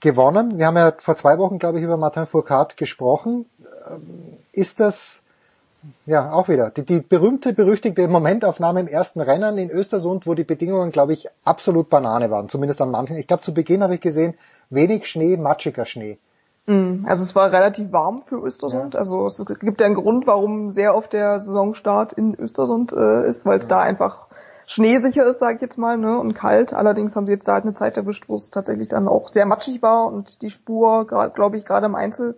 gewonnen. 0.00 0.58
Wir 0.58 0.66
haben 0.66 0.76
ja 0.76 0.92
vor 0.98 1.16
zwei 1.16 1.38
Wochen, 1.38 1.58
glaube 1.58 1.78
ich, 1.78 1.84
über 1.84 1.96
Martin 1.96 2.26
Fourcade 2.26 2.74
gesprochen. 2.76 3.46
Ähm, 3.88 4.38
ist 4.52 4.80
das, 4.80 5.22
ja, 6.06 6.32
auch 6.32 6.48
wieder, 6.48 6.70
die, 6.70 6.84
die 6.84 7.00
berühmte, 7.00 7.52
berüchtigte 7.52 8.08
Momentaufnahme 8.08 8.80
im 8.80 8.88
ersten 8.88 9.20
Rennen 9.20 9.58
in 9.58 9.70
Östersund, 9.70 10.26
wo 10.26 10.34
die 10.34 10.44
Bedingungen, 10.44 10.92
glaube 10.92 11.12
ich, 11.12 11.28
absolut 11.44 11.90
Banane 11.90 12.30
waren, 12.30 12.48
zumindest 12.48 12.80
an 12.80 12.90
manchen. 12.90 13.16
Ich 13.16 13.26
glaube, 13.26 13.42
zu 13.42 13.52
Beginn 13.52 13.82
habe 13.82 13.96
ich 13.96 14.00
gesehen, 14.00 14.34
wenig 14.70 15.06
Schnee, 15.06 15.36
matschiger 15.36 15.84
Schnee. 15.84 16.18
Mm, 16.66 17.06
also 17.06 17.22
es 17.22 17.34
war 17.34 17.52
relativ 17.52 17.92
warm 17.92 18.18
für 18.18 18.36
Östersund. 18.44 18.94
Ja. 18.94 19.00
Also 19.00 19.26
es 19.28 19.44
gibt 19.60 19.80
ja 19.80 19.86
einen 19.86 19.94
Grund, 19.94 20.26
warum 20.26 20.72
sehr 20.72 20.94
oft 20.94 21.12
der 21.12 21.40
Saisonstart 21.40 22.12
in 22.12 22.34
Östersund 22.34 22.92
äh, 22.92 23.26
ist, 23.28 23.46
weil 23.46 23.58
es 23.58 23.66
ja. 23.66 23.70
da 23.70 23.80
einfach 23.80 24.26
schneesicher 24.66 25.24
ist, 25.24 25.38
sage 25.38 25.56
ich 25.56 25.62
jetzt 25.62 25.78
mal, 25.78 25.96
ne, 25.96 26.18
und 26.18 26.34
kalt. 26.34 26.72
Allerdings 26.74 27.14
haben 27.14 27.26
sie 27.26 27.32
jetzt 27.32 27.46
da 27.46 27.54
halt 27.54 27.64
eine 27.64 27.74
Zeit 27.74 27.96
erwischt, 27.96 28.28
wo 28.28 28.34
es 28.34 28.50
tatsächlich 28.50 28.88
dann 28.88 29.06
auch 29.06 29.28
sehr 29.28 29.46
matschig 29.46 29.80
war 29.80 30.06
und 30.06 30.42
die 30.42 30.50
Spur, 30.50 31.06
glaube 31.06 31.56
ich, 31.56 31.64
gerade 31.64 31.86
im 31.86 31.94
Einzel 31.94 32.36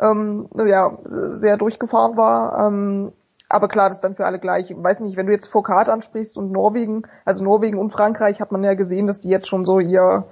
ähm, 0.00 0.48
ja, 0.54 0.96
sehr 1.04 1.58
durchgefahren 1.58 2.16
war. 2.16 2.66
Ähm, 2.66 3.12
aber 3.50 3.68
klar, 3.68 3.88
das 3.88 3.98
ist 3.98 4.04
dann 4.04 4.16
für 4.16 4.24
alle 4.24 4.38
gleich. 4.38 4.70
Ich 4.70 4.82
weiß 4.82 5.00
nicht, 5.00 5.16
wenn 5.16 5.26
du 5.26 5.32
jetzt 5.32 5.48
Foucault 5.48 5.90
ansprichst 5.90 6.38
und 6.38 6.52
Norwegen, 6.52 7.02
also 7.26 7.44
Norwegen 7.44 7.78
und 7.78 7.92
Frankreich, 7.92 8.40
hat 8.40 8.52
man 8.52 8.64
ja 8.64 8.74
gesehen, 8.74 9.06
dass 9.06 9.20
die 9.20 9.30
jetzt 9.30 9.48
schon 9.48 9.66
so 9.66 9.78
ihr 9.78 10.24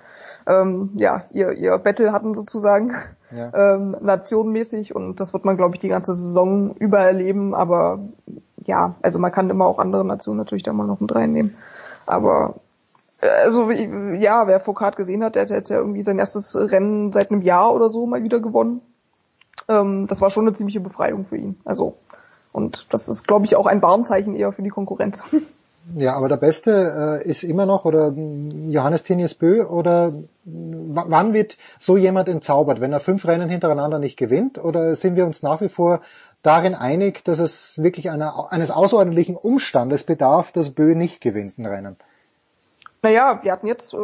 ähm, 0.47 0.91
ja, 0.95 1.25
ihr, 1.33 1.53
ihr 1.53 1.77
Battle 1.79 2.13
hatten 2.13 2.35
sozusagen, 2.35 2.95
ja. 3.35 3.75
ähm, 3.75 3.97
nationenmäßig 4.01 4.95
und 4.95 5.21
das 5.21 5.33
wird 5.33 5.45
man, 5.45 5.57
glaube 5.57 5.75
ich, 5.75 5.81
die 5.81 5.89
ganze 5.89 6.15
Saison 6.15 6.75
über 6.77 7.01
erleben, 7.01 7.55
aber 7.55 8.01
ja, 8.65 8.97
also 9.03 9.19
man 9.19 9.33
kann 9.33 9.51
immer 9.51 9.67
auch 9.67 9.79
andere 9.79 10.05
Nationen 10.05 10.39
natürlich 10.39 10.65
da 10.65 10.73
mal 10.73 10.87
noch 10.87 11.01
mit 11.01 11.15
reinnehmen. 11.15 11.57
Aber 12.07 12.57
äh, 13.21 13.29
also 13.29 13.71
ja, 13.71 14.47
wer 14.47 14.61
Foucault 14.61 14.97
gesehen 14.97 15.23
hat, 15.23 15.35
der 15.35 15.43
hat 15.43 15.51
jetzt 15.51 15.71
ja 15.71 15.79
irgendwie 15.79 16.03
sein 16.03 16.19
erstes 16.19 16.57
Rennen 16.57 17.13
seit 17.13 17.31
einem 17.31 17.43
Jahr 17.43 17.73
oder 17.75 17.89
so 17.89 18.07
mal 18.07 18.23
wieder 18.23 18.41
gewonnen. 18.41 18.81
Ähm, 19.69 20.07
das 20.09 20.21
war 20.21 20.31
schon 20.31 20.47
eine 20.47 20.57
ziemliche 20.57 20.81
Befreiung 20.81 21.25
für 21.25 21.37
ihn. 21.37 21.61
Also 21.65 21.97
und 22.57 22.87
das 22.91 23.07
ist, 23.07 23.29
glaube 23.29 23.45
ich, 23.45 23.55
auch 23.55 23.67
ein 23.67 23.83
Warnzeichen 23.83 24.35
eher 24.35 24.51
für 24.51 24.63
die 24.63 24.71
Konkurrenz. 24.71 25.23
Ja, 25.95 26.17
aber 26.17 26.29
der 26.29 26.37
Beste 26.37 27.21
äh, 27.25 27.29
ist 27.29 27.45
immer 27.45 27.65
noch 27.65 27.85
oder 27.85 28.13
Johannes 28.13 29.05
Tinius 29.05 29.35
Bö 29.35 29.63
oder 29.63 30.15
wann 30.45 31.33
wird 31.33 31.59
so 31.79 31.97
jemand 31.97 32.29
entzaubert, 32.29 32.81
wenn 32.81 32.93
er 32.93 32.99
fünf 32.99 33.27
Rennen 33.27 33.49
hintereinander 33.49 33.99
nicht 33.99 34.17
gewinnt? 34.17 34.59
Oder 34.59 34.97
sind 34.97 35.15
wir 35.15 35.27
uns 35.27 35.43
nach 35.43 35.61
wie 35.61 35.69
vor 35.69 36.01
darin 36.43 36.75
einig, 36.75 37.25
dass 37.25 37.39
es 37.39 37.81
wirklich 37.81 38.11
einer, 38.11 38.53
eines 38.53 38.73
außerordentlichen 38.73 39.37
Umstandes 39.37 40.03
bedarf, 40.03 40.51
dass 40.51 40.71
Bö 40.71 40.95
nicht 40.97 41.21
gewinnt 41.21 41.57
ein 41.59 41.67
Rennen? 41.67 41.97
Naja, 43.03 43.39
wir 43.43 43.53
hatten 43.53 43.67
jetzt 43.67 43.95
äh, 43.95 43.99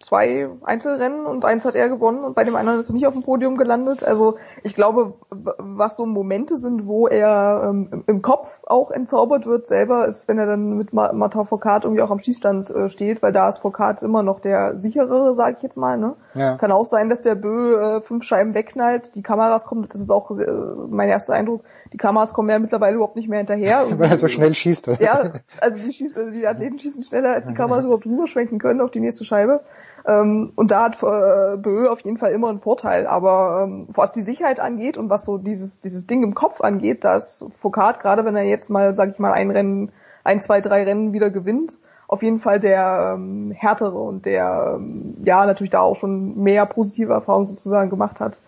zwei 0.00 0.48
Einzelrennen 0.62 1.26
und 1.26 1.44
eins 1.44 1.64
hat 1.64 1.74
er 1.74 1.88
gewonnen 1.88 2.22
und 2.22 2.36
bei 2.36 2.44
dem 2.44 2.54
anderen 2.54 2.78
ist 2.78 2.90
er 2.90 2.94
nicht 2.94 3.06
auf 3.06 3.14
dem 3.14 3.22
Podium 3.22 3.56
gelandet. 3.56 4.04
Also 4.04 4.34
ich 4.62 4.74
glaube, 4.74 5.14
was 5.58 5.96
so 5.96 6.06
Momente 6.06 6.56
sind, 6.56 6.86
wo 6.86 7.08
er 7.08 7.68
ähm, 7.68 8.04
im 8.06 8.22
Kopf 8.22 8.60
auch 8.66 8.90
entzaubert 8.90 9.46
wird 9.46 9.66
selber, 9.66 10.06
ist, 10.06 10.28
wenn 10.28 10.38
er 10.38 10.46
dann 10.46 10.76
mit 10.76 10.92
Martin 10.92 11.46
Foucault 11.46 11.84
irgendwie 11.84 12.02
auch 12.02 12.10
am 12.10 12.20
Schießstand 12.20 12.70
äh, 12.70 12.90
steht, 12.90 13.22
weil 13.22 13.32
da 13.32 13.48
ist 13.48 13.58
Foucault 13.58 14.02
immer 14.02 14.22
noch 14.22 14.40
der 14.40 14.76
sicherere, 14.76 15.34
sage 15.34 15.56
ich 15.56 15.62
jetzt 15.62 15.76
mal. 15.76 15.98
Ne? 15.98 16.14
Ja. 16.34 16.56
Kann 16.56 16.72
auch 16.72 16.86
sein, 16.86 17.08
dass 17.08 17.22
der 17.22 17.34
Bö 17.34 17.96
äh, 17.96 18.00
fünf 18.00 18.24
Scheiben 18.24 18.54
wegknallt, 18.54 19.14
die 19.14 19.22
Kameras 19.22 19.64
kommen, 19.64 19.88
das 19.90 20.00
ist 20.00 20.10
auch 20.10 20.30
äh, 20.30 20.46
mein 20.88 21.08
erster 21.08 21.34
Eindruck, 21.34 21.64
die 21.92 21.96
Kameras 21.96 22.32
kommen 22.32 22.48
ja 22.50 22.58
mittlerweile 22.58 22.96
überhaupt 22.96 23.16
nicht 23.16 23.28
mehr 23.28 23.38
hinterher. 23.38 23.86
weil 23.98 24.10
er 24.10 24.16
so 24.16 24.28
schnell 24.28 24.54
schießt. 24.54 24.86
Ja, 25.00 25.32
also 25.60 25.78
die, 25.78 25.92
schießt, 25.92 26.18
also 26.18 26.30
die 26.30 26.46
Athleten 26.46 26.78
schießen 26.78 27.02
schneller, 27.04 27.32
als 27.32 27.46
die 27.46 27.54
Kameras 27.54 27.84
überhaupt 27.84 28.06
rüberschwenken 28.06 28.58
können 28.58 28.80
auf 28.80 28.90
die 28.90 29.00
nächste 29.00 29.24
Scheibe. 29.24 29.60
Ähm, 30.06 30.52
und 30.56 30.70
da 30.70 30.84
hat 30.84 31.02
äh, 31.02 31.56
Bö 31.56 31.88
auf 31.88 32.00
jeden 32.00 32.16
Fall 32.16 32.32
immer 32.32 32.48
einen 32.48 32.60
Vorteil. 32.60 33.06
Aber 33.06 33.64
ähm, 33.64 33.88
was 33.92 34.12
die 34.12 34.22
Sicherheit 34.22 34.60
angeht 34.60 34.96
und 34.96 35.10
was 35.10 35.24
so 35.24 35.38
dieses, 35.38 35.80
dieses 35.80 36.06
Ding 36.06 36.22
im 36.22 36.34
Kopf 36.34 36.60
angeht, 36.60 37.04
dass 37.04 37.44
Foucault, 37.60 38.00
gerade 38.00 38.24
wenn 38.24 38.36
er 38.36 38.44
jetzt 38.44 38.70
mal, 38.70 38.94
sag 38.94 39.10
ich 39.10 39.18
mal, 39.18 39.32
ein 39.32 39.50
Rennen, 39.50 39.92
ein, 40.24 40.40
zwei, 40.40 40.60
drei 40.60 40.84
Rennen 40.84 41.12
wieder 41.12 41.30
gewinnt, 41.30 41.78
auf 42.08 42.22
jeden 42.22 42.40
Fall 42.40 42.58
der 42.58 43.14
ähm, 43.14 43.52
härtere 43.52 43.98
und 43.98 44.26
der 44.26 44.74
ähm, 44.76 45.16
ja 45.24 45.46
natürlich 45.46 45.70
da 45.70 45.80
auch 45.80 45.94
schon 45.94 46.42
mehr 46.42 46.66
positive 46.66 47.12
Erfahrungen 47.12 47.46
sozusagen 47.46 47.88
gemacht 47.88 48.18
hat. 48.18 48.38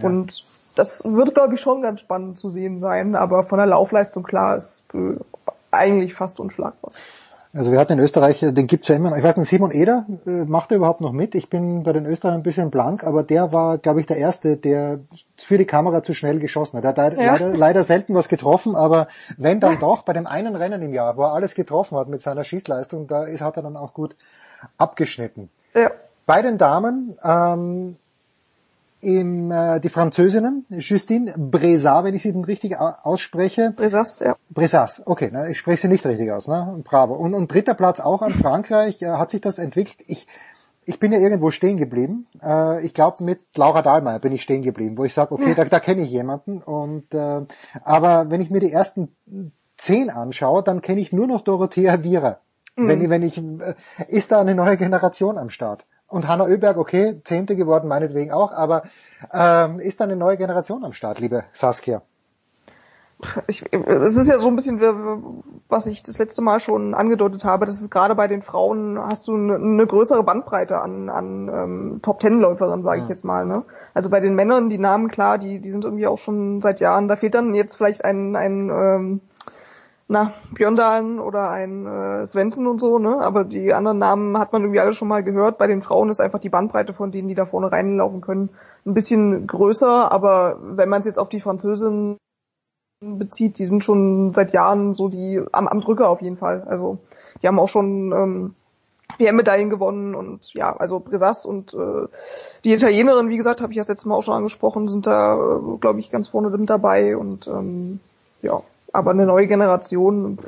Ja. 0.00 0.08
Und 0.08 0.44
das 0.78 1.02
wird, 1.04 1.34
glaube 1.34 1.54
ich, 1.54 1.60
schon 1.60 1.82
ganz 1.82 2.00
spannend 2.00 2.38
zu 2.38 2.48
sehen 2.48 2.80
sein, 2.80 3.16
aber 3.16 3.44
von 3.44 3.58
der 3.58 3.66
Laufleistung 3.66 4.22
klar 4.22 4.56
ist 4.56 4.86
Bö 4.88 5.16
eigentlich 5.70 6.14
fast 6.14 6.40
unschlagbar. 6.40 6.92
Also 7.54 7.72
wir 7.72 7.78
hatten 7.78 7.94
in 7.94 7.98
Österreich, 7.98 8.40
den 8.40 8.66
gibt's 8.66 8.88
ja 8.88 8.96
immer 8.96 9.10
noch. 9.10 9.16
Ich 9.16 9.24
weiß 9.24 9.38
nicht, 9.38 9.48
Simon 9.48 9.70
Eder 9.70 10.04
äh, 10.26 10.44
macht 10.44 10.70
er 10.70 10.76
überhaupt 10.76 11.00
noch 11.00 11.12
mit. 11.12 11.34
Ich 11.34 11.48
bin 11.48 11.82
bei 11.82 11.92
den 11.92 12.04
Österreichern 12.04 12.40
ein 12.40 12.42
bisschen 12.42 12.70
blank, 12.70 13.04
aber 13.04 13.22
der 13.22 13.52
war, 13.52 13.78
glaube 13.78 14.00
ich, 14.00 14.06
der 14.06 14.18
Erste, 14.18 14.58
der 14.58 15.00
für 15.36 15.56
die 15.56 15.64
Kamera 15.64 16.02
zu 16.02 16.12
schnell 16.12 16.40
geschossen 16.40 16.76
hat. 16.76 16.98
Er 16.98 17.04
hat 17.04 17.16
ja. 17.16 17.32
leider, 17.32 17.56
leider 17.56 17.82
selten 17.84 18.14
was 18.14 18.28
getroffen, 18.28 18.76
aber 18.76 19.08
wenn 19.38 19.60
dann 19.60 19.78
doch, 19.78 20.02
bei 20.02 20.12
dem 20.12 20.26
einen 20.26 20.56
Rennen 20.56 20.82
im 20.82 20.92
Jahr, 20.92 21.16
wo 21.16 21.22
er 21.22 21.32
alles 21.32 21.54
getroffen 21.54 21.96
hat 21.96 22.08
mit 22.08 22.20
seiner 22.20 22.44
Schießleistung, 22.44 23.06
da 23.06 23.24
ist, 23.24 23.40
hat 23.40 23.56
er 23.56 23.62
dann 23.62 23.76
auch 23.76 23.94
gut 23.94 24.14
abgeschnitten. 24.76 25.48
Ja. 25.74 25.90
Bei 26.26 26.42
den 26.42 26.58
Damen 26.58 27.16
ähm, 27.24 27.96
im, 29.00 29.50
äh, 29.50 29.80
die 29.80 29.88
Französinnen, 29.88 30.66
Justine 30.70 31.34
Brezat, 31.36 32.04
wenn 32.04 32.14
ich 32.14 32.22
sie 32.22 32.30
richtig 32.30 32.78
ausspreche. 32.78 33.72
Brezas, 33.76 34.20
ja. 34.20 34.36
Brezas, 34.50 35.02
okay, 35.06 35.30
ne, 35.30 35.50
ich 35.50 35.58
spreche 35.58 35.82
sie 35.82 35.88
nicht 35.88 36.04
richtig 36.04 36.32
aus, 36.32 36.48
ne? 36.48 36.80
Bravo. 36.84 37.14
Und, 37.14 37.34
und 37.34 37.52
dritter 37.52 37.74
Platz 37.74 38.00
auch 38.00 38.22
an 38.22 38.34
Frankreich, 38.34 39.02
äh, 39.02 39.06
hat 39.06 39.30
sich 39.30 39.40
das 39.40 39.58
entwickelt. 39.58 39.98
Ich, 40.06 40.26
ich 40.84 40.98
bin 40.98 41.12
ja 41.12 41.18
irgendwo 41.18 41.50
stehen 41.50 41.76
geblieben. 41.76 42.26
Äh, 42.42 42.84
ich 42.84 42.94
glaube, 42.94 43.22
mit 43.22 43.40
Laura 43.56 43.82
Dahlmeier 43.82 44.18
bin 44.18 44.32
ich 44.32 44.42
stehen 44.42 44.62
geblieben, 44.62 44.98
wo 44.98 45.04
ich 45.04 45.14
sage, 45.14 45.32
okay, 45.32 45.54
da, 45.54 45.64
da 45.64 45.80
kenne 45.80 46.02
ich 46.02 46.10
jemanden. 46.10 46.62
Und 46.62 47.14
äh, 47.14 47.42
aber 47.84 48.30
wenn 48.30 48.40
ich 48.40 48.50
mir 48.50 48.60
die 48.60 48.72
ersten 48.72 49.14
zehn 49.76 50.10
anschaue, 50.10 50.62
dann 50.62 50.82
kenne 50.82 51.00
ich 51.00 51.12
nur 51.12 51.26
noch 51.26 51.42
Dorothea 51.42 52.02
Viera. 52.02 52.40
Mhm. 52.74 52.88
Wenn, 52.88 53.10
wenn 53.10 53.22
ich, 53.22 53.38
äh, 53.38 53.74
ist 54.08 54.32
da 54.32 54.40
eine 54.40 54.54
neue 54.54 54.76
Generation 54.76 55.38
am 55.38 55.50
Start? 55.50 55.86
Und 56.08 56.26
Hanna 56.26 56.44
Oeberg, 56.44 56.78
okay, 56.78 57.20
Zehnte 57.24 57.54
geworden, 57.54 57.86
meinetwegen 57.86 58.32
auch, 58.32 58.52
aber 58.52 58.84
ähm, 59.32 59.78
ist 59.78 60.00
da 60.00 60.04
eine 60.04 60.16
neue 60.16 60.38
Generation 60.38 60.84
am 60.84 60.92
Start, 60.92 61.20
liebe 61.20 61.44
Saskia? 61.52 62.02
Ich, 63.48 63.64
es 63.72 64.16
ist 64.16 64.28
ja 64.28 64.38
so 64.38 64.46
ein 64.46 64.54
bisschen, 64.54 64.80
was 65.68 65.86
ich 65.86 66.04
das 66.04 66.18
letzte 66.18 66.40
Mal 66.40 66.60
schon 66.60 66.94
angedeutet 66.94 67.42
habe, 67.42 67.66
dass 67.66 67.80
es 67.80 67.90
gerade 67.90 68.14
bei 68.14 68.28
den 68.28 68.42
Frauen 68.42 68.96
hast 68.96 69.26
du 69.26 69.34
eine, 69.34 69.56
eine 69.56 69.86
größere 69.86 70.22
Bandbreite 70.22 70.80
an, 70.80 71.08
an 71.08 71.48
ähm, 71.52 71.98
Top-Ten-Läuferinnen, 72.00 72.84
sage 72.84 73.02
ich 73.02 73.08
jetzt 73.08 73.24
mal. 73.24 73.44
Ne? 73.44 73.64
Also 73.92 74.08
bei 74.08 74.20
den 74.20 74.36
Männern, 74.36 74.70
die 74.70 74.78
Namen 74.78 75.08
klar, 75.08 75.36
die, 75.36 75.58
die 75.58 75.70
sind 75.70 75.84
irgendwie 75.84 76.06
auch 76.06 76.18
schon 76.18 76.62
seit 76.62 76.78
Jahren. 76.78 77.08
Da 77.08 77.16
fehlt 77.16 77.34
dann 77.34 77.54
jetzt 77.54 77.74
vielleicht 77.74 78.04
ein, 78.04 78.36
ein 78.36 78.70
ähm, 78.70 79.20
na, 80.10 80.32
Björndalen 80.54 81.20
oder 81.20 81.50
ein 81.50 81.86
äh, 81.86 82.26
Svensson 82.26 82.66
und 82.66 82.80
so, 82.80 82.98
ne? 82.98 83.18
Aber 83.20 83.44
die 83.44 83.74
anderen 83.74 83.98
Namen 83.98 84.38
hat 84.38 84.52
man 84.52 84.62
irgendwie 84.62 84.80
alle 84.80 84.94
schon 84.94 85.08
mal 85.08 85.22
gehört. 85.22 85.58
Bei 85.58 85.66
den 85.66 85.82
Frauen 85.82 86.08
ist 86.08 86.20
einfach 86.20 86.40
die 86.40 86.48
Bandbreite 86.48 86.94
von 86.94 87.12
denen, 87.12 87.28
die 87.28 87.34
da 87.34 87.44
vorne 87.44 87.70
reinlaufen 87.70 88.22
können, 88.22 88.48
ein 88.86 88.94
bisschen 88.94 89.46
größer. 89.46 90.10
Aber 90.10 90.58
wenn 90.62 90.88
man 90.88 91.00
es 91.00 91.06
jetzt 91.06 91.18
auf 91.18 91.28
die 91.28 91.42
Französin 91.42 92.16
bezieht, 93.00 93.58
die 93.58 93.66
sind 93.66 93.84
schon 93.84 94.32
seit 94.32 94.52
Jahren 94.54 94.94
so 94.94 95.08
die 95.08 95.42
am, 95.52 95.68
am 95.68 95.80
Drücker 95.82 96.08
auf 96.08 96.22
jeden 96.22 96.38
Fall. 96.38 96.62
Also 96.66 96.98
die 97.42 97.46
haben 97.46 97.58
auch 97.58 97.68
schon 97.68 98.12
ähm, 98.12 98.54
WM-Medaillen 99.18 99.68
gewonnen 99.68 100.14
und 100.14 100.54
ja, 100.54 100.74
also 100.74 101.00
Bresas 101.00 101.44
und 101.44 101.74
äh, 101.74 102.08
die 102.64 102.72
Italienerin, 102.72 103.28
wie 103.28 103.36
gesagt, 103.36 103.60
habe 103.60 103.72
ich 103.72 103.78
das 103.78 103.88
letzte 103.88 104.08
Mal 104.08 104.16
auch 104.16 104.22
schon 104.22 104.34
angesprochen, 104.34 104.88
sind 104.88 105.06
da, 105.06 105.34
äh, 105.34 105.76
glaube 105.78 106.00
ich, 106.00 106.10
ganz 106.10 106.28
vorne 106.28 106.50
mit 106.50 106.68
dabei 106.68 107.16
und 107.16 107.46
ähm, 107.46 108.00
ja, 108.40 108.62
aber 108.92 109.10
eine 109.10 109.26
neue 109.26 109.46
Generation, 109.46 110.38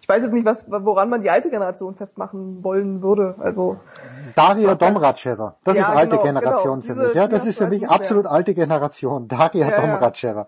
ich 0.00 0.08
weiß 0.08 0.22
jetzt 0.22 0.32
nicht, 0.32 0.44
was, 0.44 0.64
woran 0.68 1.08
man 1.08 1.22
die 1.22 1.30
alte 1.30 1.50
Generation 1.50 1.94
festmachen 1.94 2.62
wollen 2.62 3.02
würde. 3.02 3.34
Also 3.38 3.78
Daria 4.34 4.74
Domracheva, 4.74 5.56
das 5.64 5.76
ja, 5.76 5.82
ist 5.82 5.88
alte 5.88 6.16
genau, 6.18 6.22
Generation 6.22 6.80
genau. 6.80 6.94
für 6.94 7.06
mich. 7.06 7.14
Ja, 7.14 7.28
das 7.28 7.46
ist 7.46 7.58
für 7.58 7.66
mich 7.68 7.88
absolut 7.88 8.26
alte 8.26 8.54
Generation. 8.54 9.28
Daria 9.28 9.70
ja, 9.70 9.80
Domracheva. 9.80 10.46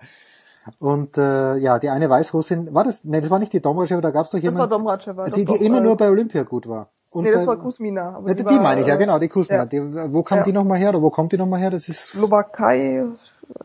Und 0.80 1.16
äh, 1.16 1.56
ja, 1.56 1.78
die 1.78 1.88
eine 1.88 2.10
Weißrussin, 2.10 2.74
war 2.74 2.84
das? 2.84 3.04
Ne, 3.04 3.20
das 3.20 3.30
war 3.30 3.38
nicht 3.38 3.52
die 3.52 3.60
Domracheva, 3.60 4.00
da 4.00 4.10
gab's 4.10 4.30
doch 4.30 4.38
jemanden. 4.38 4.58
Das 4.58 4.70
war 4.70 4.78
Domracheva. 4.78 5.30
Die, 5.30 5.44
die 5.44 5.64
immer 5.64 5.80
nur 5.80 5.96
bei 5.96 6.10
Olympia 6.10 6.42
gut 6.42 6.68
war. 6.68 6.88
Und 7.10 7.24
nee, 7.24 7.30
das 7.30 7.46
war 7.46 7.56
Kusmina. 7.56 8.20
die, 8.26 8.34
die 8.34 8.58
meine 8.58 8.82
ich, 8.82 8.86
ja 8.86 8.96
genau, 8.96 9.18
die 9.18 9.28
Kusmina. 9.28 9.62
Ja. 9.62 9.66
Die, 9.66 10.12
wo 10.12 10.22
kam 10.22 10.38
ja. 10.38 10.44
die 10.44 10.52
nochmal 10.52 10.78
her 10.78 10.90
oder 10.90 11.00
wo 11.00 11.08
kommt 11.08 11.32
die 11.32 11.38
nochmal 11.38 11.60
her? 11.60 11.70
Das 11.70 11.88
ist 11.88 12.12
Slowakei, 12.12 13.06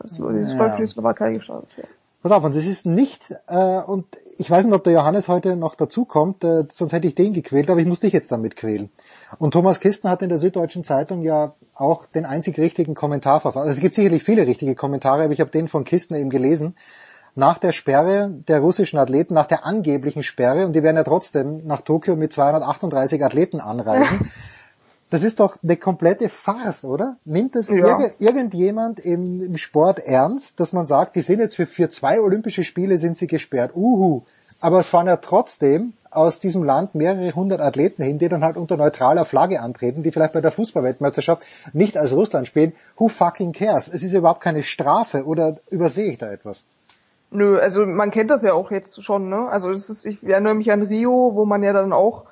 das 0.00 0.12
ist 0.12 0.52
ja. 0.52 0.86
Slowakei 0.86 1.32
gestartet. 1.34 1.68
Ja. 1.76 1.84
Pass 2.22 2.30
auf, 2.30 2.44
und 2.44 2.54
es 2.54 2.66
ist 2.66 2.86
nicht, 2.86 3.34
äh, 3.48 3.80
und 3.80 4.06
ich 4.38 4.48
weiß 4.48 4.64
nicht, 4.64 4.74
ob 4.74 4.84
der 4.84 4.92
Johannes 4.92 5.26
heute 5.26 5.56
noch 5.56 5.74
dazukommt, 5.74 6.44
äh, 6.44 6.64
sonst 6.70 6.92
hätte 6.92 7.08
ich 7.08 7.16
den 7.16 7.32
gequält, 7.32 7.68
aber 7.68 7.80
ich 7.80 7.86
muss 7.86 7.98
dich 7.98 8.12
jetzt 8.12 8.30
damit 8.30 8.54
quälen. 8.54 8.90
Und 9.38 9.50
Thomas 9.50 9.80
Kisten 9.80 10.08
hat 10.08 10.22
in 10.22 10.28
der 10.28 10.38
Süddeutschen 10.38 10.84
Zeitung 10.84 11.22
ja 11.22 11.54
auch 11.74 12.06
den 12.06 12.24
einzig 12.24 12.58
richtigen 12.58 12.94
Kommentar 12.94 13.40
verfasst. 13.40 13.66
Also 13.66 13.76
es 13.76 13.80
gibt 13.80 13.96
sicherlich 13.96 14.22
viele 14.22 14.46
richtige 14.46 14.76
Kommentare, 14.76 15.24
aber 15.24 15.32
ich 15.32 15.40
habe 15.40 15.50
den 15.50 15.66
von 15.66 15.84
Kisten 15.84 16.14
eben 16.14 16.30
gelesen. 16.30 16.76
Nach 17.34 17.58
der 17.58 17.72
Sperre 17.72 18.30
der 18.46 18.60
russischen 18.60 19.00
Athleten, 19.00 19.34
nach 19.34 19.46
der 19.46 19.66
angeblichen 19.66 20.22
Sperre, 20.22 20.64
und 20.66 20.76
die 20.76 20.84
werden 20.84 20.96
ja 20.96 21.04
trotzdem 21.04 21.66
nach 21.66 21.80
Tokio 21.80 22.14
mit 22.14 22.32
238 22.32 23.24
Athleten 23.24 23.58
anreisen, 23.58 24.30
Das 25.12 25.24
ist 25.24 25.40
doch 25.40 25.56
eine 25.62 25.76
komplette 25.76 26.30
Farce, 26.30 26.86
oder? 26.86 27.16
Nimmt 27.26 27.54
das 27.54 27.68
Ja. 27.68 28.00
irg 28.00 28.14
irgendjemand 28.18 28.98
im, 28.98 29.42
im 29.42 29.58
Sport 29.58 29.98
ernst, 29.98 30.58
dass 30.58 30.72
man 30.72 30.86
sagt, 30.86 31.16
die 31.16 31.20
sind 31.20 31.38
jetzt 31.38 31.54
für, 31.54 31.66
für 31.66 31.90
zwei 31.90 32.18
Olympische 32.18 32.64
Spiele 32.64 32.96
sind 32.96 33.18
sie 33.18 33.26
gesperrt. 33.26 33.72
Uhu. 33.74 34.22
Aber 34.62 34.78
es 34.80 34.88
fahren 34.88 35.08
ja 35.08 35.18
trotzdem 35.18 35.92
aus 36.10 36.40
diesem 36.40 36.62
Land 36.62 36.94
mehrere 36.94 37.34
hundert 37.34 37.60
Athleten 37.60 38.02
hin, 38.02 38.18
die 38.18 38.30
dann 38.30 38.42
halt 38.42 38.56
unter 38.56 38.78
neutraler 38.78 39.26
Flagge 39.26 39.60
antreten, 39.60 40.02
die 40.02 40.12
vielleicht 40.12 40.32
bei 40.32 40.40
der 40.40 40.50
Fußballweltmeisterschaft 40.50 41.42
nicht 41.74 41.98
als 41.98 42.14
Russland 42.14 42.46
spielen. 42.46 42.72
Who 42.96 43.08
fucking 43.08 43.52
cares? 43.52 43.88
Es 43.88 44.02
ist 44.02 44.14
überhaupt 44.14 44.40
keine 44.40 44.62
Strafe 44.62 45.26
oder 45.26 45.54
übersehe 45.70 46.10
ich 46.10 46.16
da 46.16 46.32
etwas? 46.32 46.64
Nö, 47.30 47.58
also 47.58 47.84
man 47.84 48.10
kennt 48.10 48.30
das 48.30 48.42
ja 48.42 48.54
auch 48.54 48.70
jetzt 48.70 49.02
schon, 49.04 49.28
ne? 49.28 49.48
Also 49.50 49.72
das 49.72 49.90
ist, 49.90 50.06
ich 50.06 50.22
erinnere 50.22 50.54
mich 50.54 50.72
an 50.72 50.82
Rio, 50.82 51.32
wo 51.34 51.44
man 51.44 51.62
ja 51.62 51.74
dann 51.74 51.92
auch, 51.92 52.24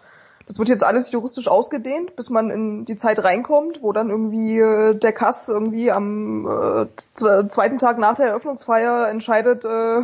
das 0.50 0.58
wird 0.58 0.68
jetzt 0.68 0.82
alles 0.82 1.12
juristisch 1.12 1.46
ausgedehnt, 1.46 2.16
bis 2.16 2.28
man 2.28 2.50
in 2.50 2.84
die 2.84 2.96
Zeit 2.96 3.22
reinkommt, 3.22 3.84
wo 3.84 3.92
dann 3.92 4.10
irgendwie 4.10 4.58
äh, 4.58 4.96
der 4.96 5.12
Kass 5.12 5.48
irgendwie 5.48 5.92
am 5.92 6.44
äh, 6.44 6.86
zweiten 7.14 7.78
Tag 7.78 7.98
nach 7.98 8.16
der 8.16 8.26
Eröffnungsfeier 8.26 9.06
entscheidet, 9.08 9.64
äh, 9.64 10.02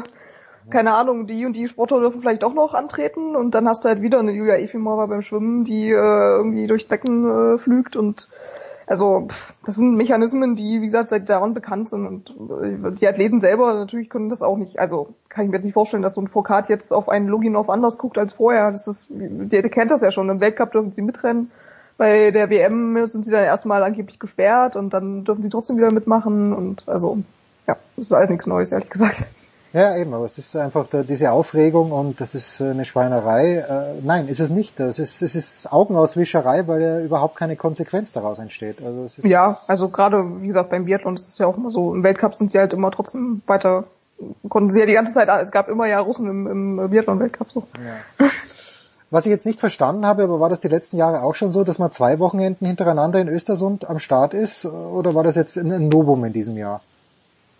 keine 0.70 0.94
Ahnung, 0.94 1.26
die 1.26 1.44
und 1.46 1.54
die 1.54 1.66
Sportler 1.66 1.98
dürfen 1.98 2.20
vielleicht 2.20 2.44
auch 2.44 2.54
noch 2.54 2.74
antreten 2.74 3.34
und 3.34 3.56
dann 3.56 3.68
hast 3.68 3.84
du 3.84 3.88
halt 3.88 4.02
wieder 4.02 4.20
eine 4.20 4.30
Julia 4.30 4.54
Efimova 4.54 5.06
beim 5.06 5.22
Schwimmen, 5.22 5.64
die 5.64 5.88
äh, 5.90 6.36
irgendwie 6.36 6.68
durchs 6.68 6.86
Becken 6.86 7.56
äh, 7.56 7.58
flügt 7.58 7.96
und 7.96 8.28
also 8.86 9.26
das 9.64 9.74
sind 9.74 9.96
Mechanismen, 9.96 10.54
die 10.54 10.80
wie 10.80 10.86
gesagt 10.86 11.08
seit 11.08 11.28
Jahren 11.28 11.54
bekannt 11.54 11.88
sind 11.88 12.06
und 12.06 12.30
äh, 12.62 12.92
die 12.92 13.08
Athleten 13.08 13.40
selber 13.40 13.74
natürlich 13.74 14.08
können 14.08 14.28
das 14.28 14.42
auch 14.42 14.56
nicht. 14.56 14.78
Also 14.78 15.14
kann 15.28 15.44
ich 15.44 15.50
mir 15.50 15.56
jetzt 15.56 15.64
nicht 15.64 15.74
vorstellen, 15.74 16.04
dass 16.04 16.14
so 16.14 16.20
ein 16.20 16.28
Foucault 16.28 16.68
jetzt 16.68 16.92
auf 16.92 17.08
einen 17.08 17.26
Loginov 17.26 17.68
anders 17.68 17.98
guckt 17.98 18.16
als 18.16 18.32
vorher. 18.32 18.70
Das 18.70 18.86
ist, 18.86 19.08
der, 19.10 19.62
der 19.62 19.70
kennt 19.70 19.90
das 19.90 20.02
ja 20.02 20.12
schon. 20.12 20.30
Im 20.30 20.40
Weltcup 20.40 20.70
dürfen 20.70 20.92
sie 20.92 21.02
mitrennen. 21.02 21.50
Bei 21.98 22.30
der 22.30 22.48
WM 22.48 23.06
sind 23.06 23.24
sie 23.24 23.32
dann 23.32 23.42
erstmal 23.42 23.82
angeblich 23.82 24.20
gesperrt 24.20 24.76
und 24.76 24.90
dann 24.92 25.24
dürfen 25.24 25.42
sie 25.42 25.48
trotzdem 25.48 25.78
wieder 25.78 25.92
mitmachen 25.92 26.52
und 26.52 26.88
also 26.88 27.18
ja, 27.66 27.76
das 27.96 28.06
ist 28.06 28.12
alles 28.12 28.30
nichts 28.30 28.46
Neues, 28.46 28.70
ehrlich 28.70 28.90
gesagt. 28.90 29.24
Ja, 29.76 29.94
eben, 29.94 30.14
aber 30.14 30.24
es 30.24 30.38
ist 30.38 30.56
einfach 30.56 30.86
da, 30.90 31.02
diese 31.02 31.32
Aufregung 31.32 31.92
und 31.92 32.18
das 32.18 32.34
ist 32.34 32.62
äh, 32.62 32.70
eine 32.70 32.86
Schweinerei. 32.86 33.56
Äh, 33.56 34.00
nein, 34.02 34.26
ist 34.26 34.40
es 34.40 34.48
nicht. 34.48 34.80
Das 34.80 34.98
ist, 34.98 35.20
es 35.20 35.34
ist 35.34 35.70
Augenauswischerei, 35.70 36.66
weil 36.66 36.80
ja 36.80 37.00
überhaupt 37.00 37.36
keine 37.36 37.56
Konsequenz 37.56 38.14
daraus 38.14 38.38
entsteht. 38.38 38.82
Also 38.82 39.04
es 39.04 39.18
Ja, 39.22 39.58
also 39.68 39.90
gerade, 39.90 40.40
wie 40.40 40.46
gesagt, 40.46 40.70
beim 40.70 40.86
Biathlon 40.86 41.16
ist 41.16 41.28
es 41.28 41.36
ja 41.36 41.46
auch 41.46 41.58
immer 41.58 41.70
so, 41.70 41.94
im 41.94 42.02
Weltcup 42.02 42.34
sind 42.34 42.52
sie 42.52 42.58
halt 42.58 42.72
immer 42.72 42.90
trotzdem 42.90 43.42
weiter, 43.46 43.84
konnten 44.48 44.70
sie 44.70 44.80
ja 44.80 44.86
die 44.86 44.94
ganze 44.94 45.12
Zeit, 45.12 45.28
es 45.42 45.50
gab 45.50 45.68
immer 45.68 45.86
ja 45.86 46.00
Russen 46.00 46.26
im, 46.26 46.78
im 46.78 46.90
Biathlon-Weltcup 46.90 47.50
so. 47.50 47.64
Was 49.10 49.26
ich 49.26 49.30
jetzt 49.30 49.44
nicht 49.44 49.60
verstanden 49.60 50.06
habe, 50.06 50.22
aber 50.22 50.40
war 50.40 50.48
das 50.48 50.60
die 50.60 50.68
letzten 50.68 50.96
Jahre 50.96 51.22
auch 51.22 51.34
schon 51.34 51.52
so, 51.52 51.64
dass 51.64 51.78
man 51.78 51.90
zwei 51.90 52.18
Wochenenden 52.18 52.66
hintereinander 52.66 53.20
in 53.20 53.28
Östersund 53.28 53.90
am 53.90 53.98
Start 53.98 54.32
ist? 54.32 54.64
Oder 54.64 55.14
war 55.14 55.22
das 55.22 55.36
jetzt 55.36 55.58
ein 55.58 55.70
ein 55.70 55.90
Novum 55.90 56.24
in 56.24 56.32
diesem 56.32 56.56
Jahr? 56.56 56.80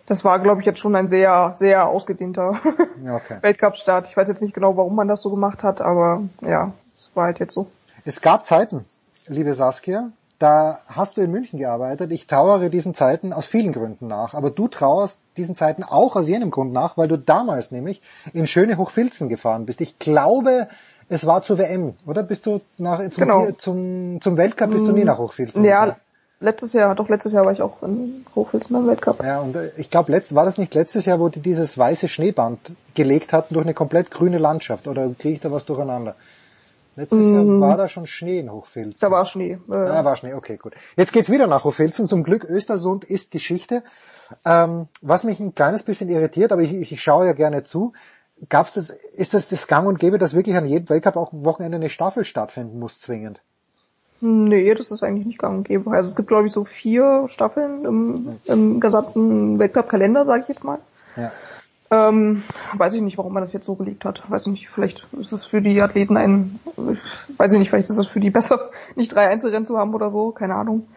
Das 0.07 0.23
war, 0.23 0.39
glaube 0.39 0.61
ich, 0.61 0.65
jetzt 0.65 0.79
schon 0.79 0.95
ein 0.95 1.09
sehr, 1.09 1.53
sehr 1.55 1.87
ausgedehnter 1.87 2.59
Ja, 3.05 3.15
okay. 3.15 3.37
Weltcup-Start. 3.41 4.07
Ich 4.07 4.17
weiß 4.17 4.27
jetzt 4.29 4.41
nicht 4.41 4.53
genau, 4.53 4.75
warum 4.77 4.95
man 4.95 5.07
das 5.07 5.21
so 5.21 5.29
gemacht 5.29 5.63
hat, 5.63 5.81
aber 5.81 6.23
ja, 6.41 6.71
es 6.95 7.09
war 7.13 7.25
halt 7.25 7.39
jetzt 7.39 7.53
so. 7.53 7.67
Es 8.05 8.21
gab 8.21 8.45
Zeiten, 8.45 8.85
liebe 9.27 9.53
Saskia, 9.53 10.09
da 10.39 10.79
hast 10.87 11.17
du 11.17 11.21
in 11.21 11.31
München 11.31 11.59
gearbeitet. 11.59 12.11
Ich 12.11 12.25
trauere 12.27 12.69
diesen 12.69 12.93
Zeiten 12.93 13.33
aus 13.33 13.47
vielen 13.47 13.73
Gründen 13.73 14.07
nach. 14.07 14.33
Aber 14.33 14.49
du 14.49 14.67
trauerst 14.67 15.19
diesen 15.35 15.55
Zeiten 15.55 15.83
auch 15.83 16.15
aus 16.15 16.27
jenem 16.27 16.51
Grund 16.51 16.71
nach, 16.71 16.95
weil 16.95 17.07
du 17.07 17.17
damals 17.17 17.71
nämlich 17.71 18.01
in 18.33 18.47
schöne 18.47 18.77
Hochfilzen 18.77 19.29
gefahren 19.29 19.65
bist. 19.65 19.81
Ich 19.81 19.99
glaube, 19.99 20.67
es 21.09 21.25
war 21.25 21.41
zur 21.41 21.57
WM, 21.57 21.95
oder? 22.05 22.23
Bist 22.23 22.45
du 22.45 22.61
nach, 22.77 22.99
zum, 23.09 23.23
Genau. 23.23 23.51
zum, 23.57 24.21
zum 24.21 24.37
Weltcup 24.37 24.69
bist 24.69 24.87
du 24.87 24.91
nie 24.91 25.03
nach 25.03 25.17
Hochfilzen 25.17 25.63
gefahren? 25.63 25.95
Letztes 26.39 26.73
Jahr, 26.73 26.93
doch 26.93 27.09
letztes 27.09 27.31
Jahr 27.31 27.45
war 27.45 27.51
ich 27.51 27.61
auch 27.63 27.81
in 27.81 28.23
Hochfilzen 28.35 28.73
beim 28.75 28.87
Weltcup. 28.87 29.23
Ja, 29.23 29.39
und 29.41 29.55
äh, 29.55 29.71
ich 29.77 29.89
glaube, 29.89 30.11
letzt, 30.11 30.35
war 30.35 30.45
das 30.45 30.59
nicht 30.59 30.73
letztes 30.75 31.05
Jahr, 31.05 31.19
wo 31.19 31.29
die 31.29 31.39
dieses 31.39 31.77
weiße 31.77 32.07
Schneeband 32.07 32.73
gelegt 32.93 33.33
hatten 33.33 33.55
durch 33.55 33.65
eine 33.65 33.73
komplett 33.73 34.11
grüne 34.11 34.37
Landschaft? 34.37 34.87
Oder 34.87 35.09
kriege 35.17 35.33
ich 35.33 35.41
da 35.41 35.51
was 35.51 35.65
durcheinander? 35.65 36.15
Letztes 36.95 37.25
Mm. 37.25 37.33
Jahr 37.33 37.59
war 37.69 37.77
da 37.77 37.87
schon 37.87 38.05
Schnee 38.05 38.39
in 38.39 38.51
Hochfilzen. 38.51 38.97
Da 38.99 39.09
war 39.09 39.25
Schnee. 39.25 39.57
Äh, 39.69 39.73
Ah, 39.73 40.05
war 40.05 40.15
Schnee, 40.15 40.33
okay, 40.35 40.57
gut. 40.57 40.73
Jetzt 40.95 41.11
geht's 41.11 41.31
wieder 41.31 41.47
nach 41.47 41.63
Hochfilzen. 41.63 42.05
Zum 42.07 42.23
Glück, 42.23 42.43
Östersund 42.43 43.03
ist 43.03 43.31
Geschichte. 43.31 43.83
Ähm, 44.45 44.87
was 45.01 45.23
mich 45.23 45.39
ein 45.39 45.55
kleines 45.55 45.83
bisschen 45.83 46.09
irritiert, 46.09 46.51
aber 46.51 46.61
ich, 46.61 46.73
ich, 46.73 46.91
ich 46.91 47.01
schaue 47.01 47.25
ja 47.25 47.33
gerne 47.33 47.63
zu. 47.63 47.93
Gab's 48.49 48.73
das, 48.73 48.91
ist 48.91 49.33
das 49.33 49.49
das 49.49 49.65
Gang 49.67 49.87
und 49.87 49.97
Gäbe, 49.99 50.19
dass 50.19 50.35
wirklich 50.35 50.55
an 50.55 50.67
jedem 50.67 50.89
Weltcup 50.89 51.15
auch 51.15 51.33
am 51.33 51.43
Wochenende 51.45 51.77
eine 51.77 51.89
Staffel 51.89 52.23
stattfinden 52.23 52.77
muss, 52.77 52.99
zwingend? 52.99 53.41
Nee, 54.19 54.73
das 54.73 54.91
ist 54.91 55.03
eigentlich 55.03 55.27
nicht 55.27 55.39
gang 55.39 55.57
und 55.57 55.67
gäbe. 55.67 55.91
Also 55.91 56.09
es 56.09 56.15
gibt, 56.15 56.27
glaube 56.27 56.47
ich, 56.47 56.53
so 56.53 56.65
vier 56.65 57.25
Staffeln 57.27 57.85
im, 57.85 58.37
im 58.45 58.79
gesamten 58.79 59.59
Weltcup-Kalender, 59.59 60.25
sage 60.25 60.41
ich 60.41 60.47
jetzt 60.47 60.63
mal. 60.63 60.79
Ja. 61.15 61.31
Ähm, 61.89 62.43
weiß 62.73 62.95
ich 62.95 63.01
nicht, 63.01 63.17
warum 63.17 63.33
man 63.33 63.43
das 63.43 63.53
jetzt 63.53 63.65
so 63.65 63.75
gelegt 63.75 64.03
hat. 64.03 64.29
Weiß 64.29 64.41
ich 64.41 64.51
nicht, 64.51 64.69
vielleicht 64.69 65.07
ist 65.19 65.31
es 65.31 65.45
für 65.45 65.61
die 65.61 65.81
Athleten 65.81 66.17
ein, 66.17 66.59
weiß 67.37 67.53
ich 67.53 67.59
nicht, 67.59 67.69
vielleicht 67.69 67.89
ist 67.89 67.97
es 67.97 68.07
für 68.07 68.19
die 68.19 68.29
besser, 68.29 68.71
nicht 68.95 69.13
drei 69.13 69.29
Einzelrennen 69.29 69.67
zu 69.67 69.77
haben 69.77 69.93
oder 69.93 70.09
so, 70.09 70.31
keine 70.31 70.55
Ahnung. 70.55 70.87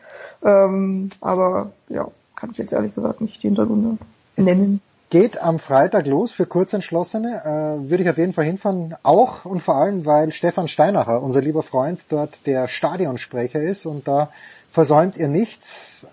Ähm, 0.42 1.10
aber 1.20 1.70
ja, 1.88 2.08
kann 2.34 2.50
ich 2.50 2.58
jetzt 2.58 2.72
ehrlich 2.72 2.94
gesagt 2.94 3.20
nicht 3.20 3.42
die 3.42 3.48
Hintergründe 3.48 3.98
nennen. 4.36 4.80
Geht 5.10 5.42
am 5.42 5.58
Freitag 5.58 6.06
los 6.06 6.30
für 6.30 6.46
Kurzentschlossene. 6.46 7.42
Äh, 7.84 7.90
würde 7.90 8.04
ich 8.04 8.10
auf 8.10 8.16
jeden 8.18 8.32
Fall 8.32 8.44
hinfahren. 8.44 8.94
Auch 9.02 9.44
und 9.44 9.60
vor 9.60 9.74
allem, 9.74 10.06
weil 10.06 10.30
Stefan 10.30 10.68
Steinacher, 10.68 11.20
unser 11.20 11.40
lieber 11.40 11.64
Freund, 11.64 12.00
dort 12.10 12.46
der 12.46 12.68
Stadionsprecher 12.68 13.60
ist 13.60 13.86
und 13.86 14.06
da 14.06 14.30
versäumt 14.70 15.16
ihr 15.16 15.26
nichts. 15.26 16.06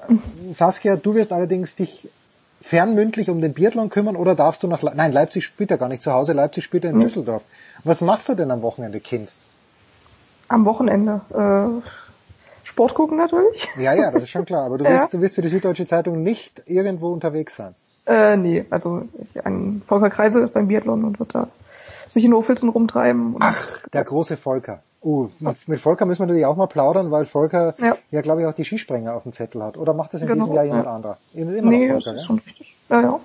Saskia, 0.50 0.96
du 0.96 1.14
wirst 1.14 1.32
allerdings 1.32 1.76
dich 1.76 2.10
fernmündlich 2.60 3.30
um 3.30 3.40
den 3.40 3.54
Biathlon 3.54 3.90
kümmern 3.92 4.16
oder 4.16 4.34
darfst 4.34 4.64
du 4.64 4.68
nach 4.68 4.82
Le 4.82 4.94
Nein, 4.96 5.14
Leipzig 5.14 5.44
spielt 5.46 5.70
ja 5.70 5.78
gar 5.78 5.90
nicht 5.90 6.02
zu 6.02 6.12
Hause, 6.12 6.34
Leipzig 6.34 6.64
spielt 6.64 6.84
ja 6.84 6.90
in 6.90 6.98
Nee. 6.98 7.04
Düsseldorf. 7.04 7.44
Was 7.84 8.02
machst 8.02 8.28
du 8.30 8.34
denn 8.34 8.50
am 8.50 8.64
Wochenende, 8.64 9.00
Kind? 9.00 9.30
Am 10.48 10.66
Wochenende. 10.66 11.22
Äh, 11.30 11.88
Sport 12.68 12.96
gucken 12.96 13.18
natürlich. 13.18 13.68
Ja, 13.78 13.94
ja, 13.94 14.10
das 14.10 14.24
ist 14.24 14.30
schon 14.32 14.46
klar, 14.46 14.66
aber 14.66 14.80
du 14.80 14.86
Ja. 14.90 14.92
wirst, 14.94 15.14
du 15.14 15.22
wirst 15.22 15.36
für 15.36 15.44
die 15.44 15.50
Süddeutsche 15.50 15.86
Zeitung 15.86 16.24
nicht 16.24 16.64
irgendwo 16.66 17.14
unterwegs 17.14 17.56
sein. 17.56 17.76
Äh, 18.08 18.38
nee, 18.38 18.66
also 18.70 19.04
ein 19.44 19.82
Volker 19.88 20.10
Kreise 20.10 20.42
ist 20.42 20.54
beim 20.54 20.68
Biathlon 20.68 21.04
und 21.04 21.20
wird 21.20 21.36
da 21.36 21.48
sich 22.10 22.24
in 22.24 22.34
Hochfilzen 22.34 22.70
rumtreiben. 22.70 23.34
Und 23.36 23.44
Der 23.94 24.04
große 24.04 24.38
Volker. 24.38 24.80
Uh, 25.04 25.30
mit, 25.68 25.80
Volker 25.80 26.06
müssen 26.06 26.20
wir 26.22 26.26
natürlich 26.26 26.46
auch 26.46 26.56
mal 26.58 26.66
plaudern, 26.68 27.12
weil 27.12 27.26
Volker 27.26 27.76
ja, 27.78 27.96
Ja. 28.12 28.22
glaube 28.22 28.42
ich, 28.42 28.48
auch 28.48 28.54
die 28.54 28.64
Skisprenger 28.66 29.14
auf 29.14 29.24
dem 29.24 29.32
Zettel 29.32 29.62
hat. 29.62 29.78
Oder 29.78 29.94
macht 29.94 30.14
das 30.14 30.22
in 30.22 30.28
Genau, 30.28 30.46
diesem 30.46 30.56
Jahr 30.56 30.64
jemand 30.66 30.86
ja. 30.86 30.96
anderer? 30.96 31.18
Immer 31.34 31.52
nee, 31.70 31.88
noch 31.88 31.96
das 31.96 32.06
Volker, 32.06 32.18
ist 32.18 32.22
ja? 32.24 32.28
schon 32.28 32.40
richtig. 32.40 32.76
Ja, 32.90 33.02
ja. 33.02 33.20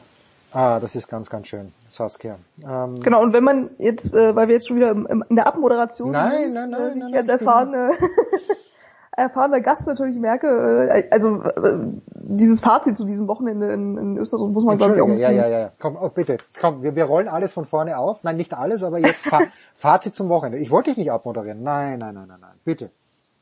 Ah, 0.52 0.78
das 0.80 0.94
ist 0.94 1.09
ganz, 1.09 1.30
ganz 1.30 1.46
schön. 1.46 1.72
Saskia. 1.88 2.36
Ähm, 2.62 3.00
Genau, 3.00 3.22
und 3.22 3.32
wenn 3.32 3.42
man 3.42 3.70
jetzt, 3.78 4.12
äh, 4.12 4.36
weil 4.36 4.48
wir 4.48 4.54
jetzt 4.56 4.68
schon 4.68 4.76
wieder 4.76 4.90
im, 4.90 5.06
im, 5.06 5.24
in 5.30 5.36
der 5.36 5.46
Abmoderation 5.46 6.10
Nein, 6.10 6.52
sind, 6.52 6.54
nein, 6.54 6.70
nein, 6.70 6.80
äh, 6.80 6.84
nein, 6.96 7.06
ich 7.09 7.12
nein, 7.14 7.22
bin- 7.24 7.30
erfahrene, 7.30 7.90
erfahrener 9.16 9.60
Gast 9.60 9.86
natürlich 9.86 10.16
merke, 10.16 10.89
äh, 10.89 11.09
also 11.10 11.43
äh, 11.43 11.78
dieses 12.14 12.60
Fazit 12.60 12.97
zu 12.97 13.05
diesem 13.05 13.28
Wochenende 13.28 13.72
in, 13.72 13.98
in 13.98 14.16
Österreich 14.16 14.48
muss 14.48 14.64
man 14.64 14.78
glaube 14.78 14.97
ich 14.97 15.02
auch 15.02 15.06
ein 15.06 15.12
Entschuldige, 15.12 15.36
ja, 15.36 15.43
bisschen, 15.43 15.52
ja, 15.52 15.60
ja. 15.66 15.70
Komm, 15.78 15.98
oh, 16.01 16.09
bitte. 16.09 16.39
Komm, 16.60 16.82
wir, 16.82 16.94
wir 16.97 17.05
rollen 17.05 17.28
alles 17.28 17.52
von 17.52 17.66
vorne 17.66 17.98
auf. 17.98 18.24
Nein, 18.24 18.36
nicht 18.36 18.55
alles, 18.55 18.82
aber 18.82 18.98
jetzt 18.98 19.24
Fa 19.26 19.40
Fazit 19.74 20.14
zum 20.14 20.28
Wochenende. 20.28 20.59
Ich 20.59 20.70
wollte 20.70 20.90
dich 20.90 20.98
nicht 20.98 21.12
abmoderieren. 21.12 21.62
Nein, 21.62 21.98
nein, 21.98 22.14
nein, 22.14 22.26
nein, 22.28 22.39
nein. 22.40 22.55
Bitte. 22.64 22.90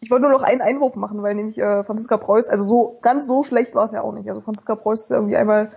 Ich 0.00 0.10
wollte 0.10 0.22
nur 0.22 0.32
noch 0.32 0.42
einen 0.42 0.62
Einwurf 0.62 0.96
machen, 0.96 1.22
weil 1.22 1.34
nämlich 1.34 1.58
äh, 1.58 1.84
Franziska 1.84 2.16
Preuß, 2.16 2.48
also 2.48 2.64
so 2.64 2.98
ganz 3.02 3.26
so 3.26 3.42
schlecht 3.42 3.74
war 3.74 3.84
es 3.84 3.92
ja 3.92 4.02
auch 4.02 4.12
nicht. 4.12 4.28
Also 4.28 4.40
Franziska 4.40 4.74
Preuß 4.74 5.02
ist 5.02 5.10
irgendwie 5.10 5.36
einmal 5.36 5.70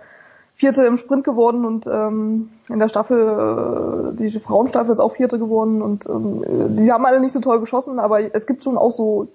Vierte 0.56 0.84
im 0.84 0.96
Sprint 0.96 1.24
geworden 1.24 1.64
und 1.64 1.86
ähm, 1.86 2.50
in 2.68 2.78
der 2.78 2.88
Staffel, 2.88 4.12
äh, 4.12 4.16
die 4.16 4.30
Frauenstaffel 4.38 4.92
ist 4.92 5.00
auch 5.00 5.14
Vierte 5.14 5.38
geworden 5.38 5.82
und 5.82 6.08
ähm, 6.08 6.76
die 6.76 6.90
haben 6.90 7.04
alle 7.06 7.20
nicht 7.20 7.32
so 7.32 7.40
toll 7.40 7.60
geschossen, 7.60 7.98
aber 7.98 8.34
es 8.34 8.46
gibt 8.46 8.64
schon 8.64 8.78
auch 8.78 8.92
so 8.92 9.28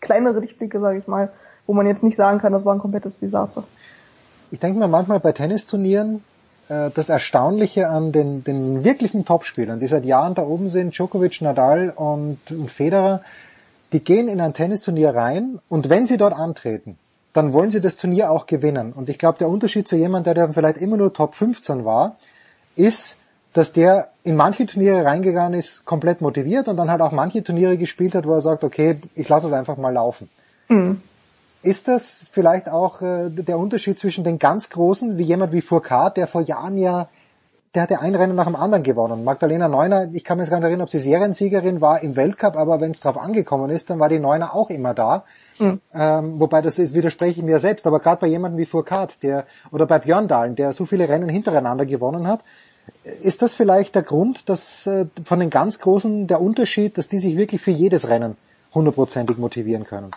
kleinere 0.00 0.40
Lichtblicke, 0.40 0.80
sage 0.80 0.98
ich 0.98 1.06
mal, 1.06 1.30
wo 1.66 1.74
man 1.74 1.86
jetzt 1.86 2.02
nicht 2.02 2.16
sagen 2.16 2.38
kann, 2.38 2.52
das 2.52 2.64
war 2.64 2.74
ein 2.74 2.80
komplettes 2.80 3.18
Desaster. 3.18 3.64
Ich 4.50 4.60
denke 4.60 4.78
mir 4.78 4.88
manchmal 4.88 5.20
bei 5.20 5.32
Tennisturnieren, 5.32 6.24
äh, 6.68 6.90
das 6.94 7.08
Erstaunliche 7.08 7.88
an 7.88 8.12
den, 8.12 8.44
den 8.44 8.84
wirklichen 8.84 9.24
Topspielern, 9.24 9.80
die 9.80 9.86
seit 9.86 10.04
Jahren 10.04 10.34
da 10.34 10.42
oben 10.42 10.70
sind, 10.70 10.94
Djokovic, 10.94 11.40
Nadal 11.42 11.92
und, 11.94 12.38
und 12.50 12.70
Federer, 12.70 13.20
die 13.92 14.00
gehen 14.00 14.28
in 14.28 14.40
ein 14.40 14.54
Tennisturnier 14.54 15.14
rein 15.14 15.60
und 15.68 15.88
wenn 15.88 16.06
sie 16.06 16.16
dort 16.16 16.34
antreten, 16.34 16.98
dann 17.32 17.52
wollen 17.52 17.70
sie 17.70 17.80
das 17.80 17.96
Turnier 17.96 18.30
auch 18.30 18.46
gewinnen. 18.46 18.92
Und 18.92 19.08
ich 19.08 19.18
glaube, 19.18 19.38
der 19.38 19.48
Unterschied 19.48 19.86
zu 19.86 19.96
jemandem, 19.96 20.34
der 20.34 20.52
vielleicht 20.52 20.78
immer 20.78 20.96
nur 20.96 21.12
Top 21.12 21.34
15 21.34 21.84
war, 21.84 22.16
ist, 22.74 23.18
dass 23.52 23.72
der 23.72 24.08
in 24.24 24.36
manche 24.36 24.66
Turniere 24.66 25.04
reingegangen 25.04 25.58
ist, 25.58 25.84
komplett 25.84 26.20
motiviert 26.20 26.68
und 26.68 26.76
dann 26.76 26.90
halt 26.90 27.00
auch 27.00 27.12
manche 27.12 27.42
Turniere 27.42 27.76
gespielt 27.76 28.14
hat, 28.14 28.26
wo 28.26 28.34
er 28.34 28.40
sagt, 28.40 28.64
okay, 28.64 29.00
ich 29.14 29.28
lasse 29.28 29.46
es 29.46 29.52
einfach 29.52 29.76
mal 29.76 29.92
laufen. 29.92 30.28
Mhm. 30.68 31.02
Ist 31.62 31.88
das 31.88 32.22
vielleicht 32.30 32.68
auch 32.68 33.02
äh, 33.02 33.30
der 33.30 33.58
Unterschied 33.58 33.98
zwischen 33.98 34.22
den 34.22 34.38
ganz 34.38 34.70
Großen, 34.70 35.18
wie 35.18 35.24
jemand 35.24 35.52
wie 35.52 35.60
Fourcade, 35.60 36.14
der 36.14 36.26
vor 36.26 36.42
Jahren 36.42 36.78
ja 36.78 37.08
der 37.74 37.82
hat 37.82 37.90
ja 37.90 38.00
ein 38.00 38.14
Rennen 38.14 38.34
nach 38.34 38.46
dem 38.46 38.56
anderen 38.56 38.82
gewonnen. 38.82 39.24
Magdalena 39.24 39.68
Neuner, 39.68 40.08
ich 40.12 40.24
kann 40.24 40.38
mich 40.38 40.48
gar 40.48 40.56
nicht 40.56 40.64
erinnern, 40.64 40.82
ob 40.82 40.90
sie 40.90 40.98
Seriensiegerin 40.98 41.80
war 41.80 42.02
im 42.02 42.16
Weltcup, 42.16 42.56
aber 42.56 42.80
wenn 42.80 42.92
es 42.92 43.00
drauf 43.00 43.18
angekommen 43.18 43.70
ist, 43.70 43.90
dann 43.90 43.98
war 43.98 44.08
die 44.08 44.18
Neuner 44.18 44.54
auch 44.54 44.70
immer 44.70 44.94
da. 44.94 45.24
Mhm. 45.58 45.80
Ähm, 45.94 46.40
wobei 46.40 46.62
das 46.62 46.78
ist, 46.78 46.94
widerspreche 46.94 47.40
ich 47.40 47.46
mir 47.46 47.58
selbst, 47.58 47.86
aber 47.86 48.00
gerade 48.00 48.20
bei 48.20 48.26
jemandem 48.26 48.58
wie 48.58 48.66
Furcade, 48.66 49.12
der 49.22 49.44
oder 49.70 49.86
bei 49.86 49.98
Björn 49.98 50.28
Dahlen, 50.28 50.56
der 50.56 50.72
so 50.72 50.86
viele 50.86 51.08
Rennen 51.08 51.28
hintereinander 51.28 51.84
gewonnen 51.84 52.26
hat, 52.26 52.40
ist 53.22 53.42
das 53.42 53.54
vielleicht 53.54 53.94
der 53.94 54.02
Grund, 54.02 54.48
dass 54.48 54.86
äh, 54.86 55.06
von 55.24 55.40
den 55.40 55.50
ganz 55.50 55.78
Großen 55.78 56.26
der 56.26 56.40
Unterschied, 56.40 56.98
dass 56.98 57.08
die 57.08 57.18
sich 57.18 57.36
wirklich 57.36 57.60
für 57.60 57.70
jedes 57.70 58.08
Rennen 58.08 58.36
hundertprozentig 58.74 59.38
motivieren 59.38 59.84
können? 59.84 60.10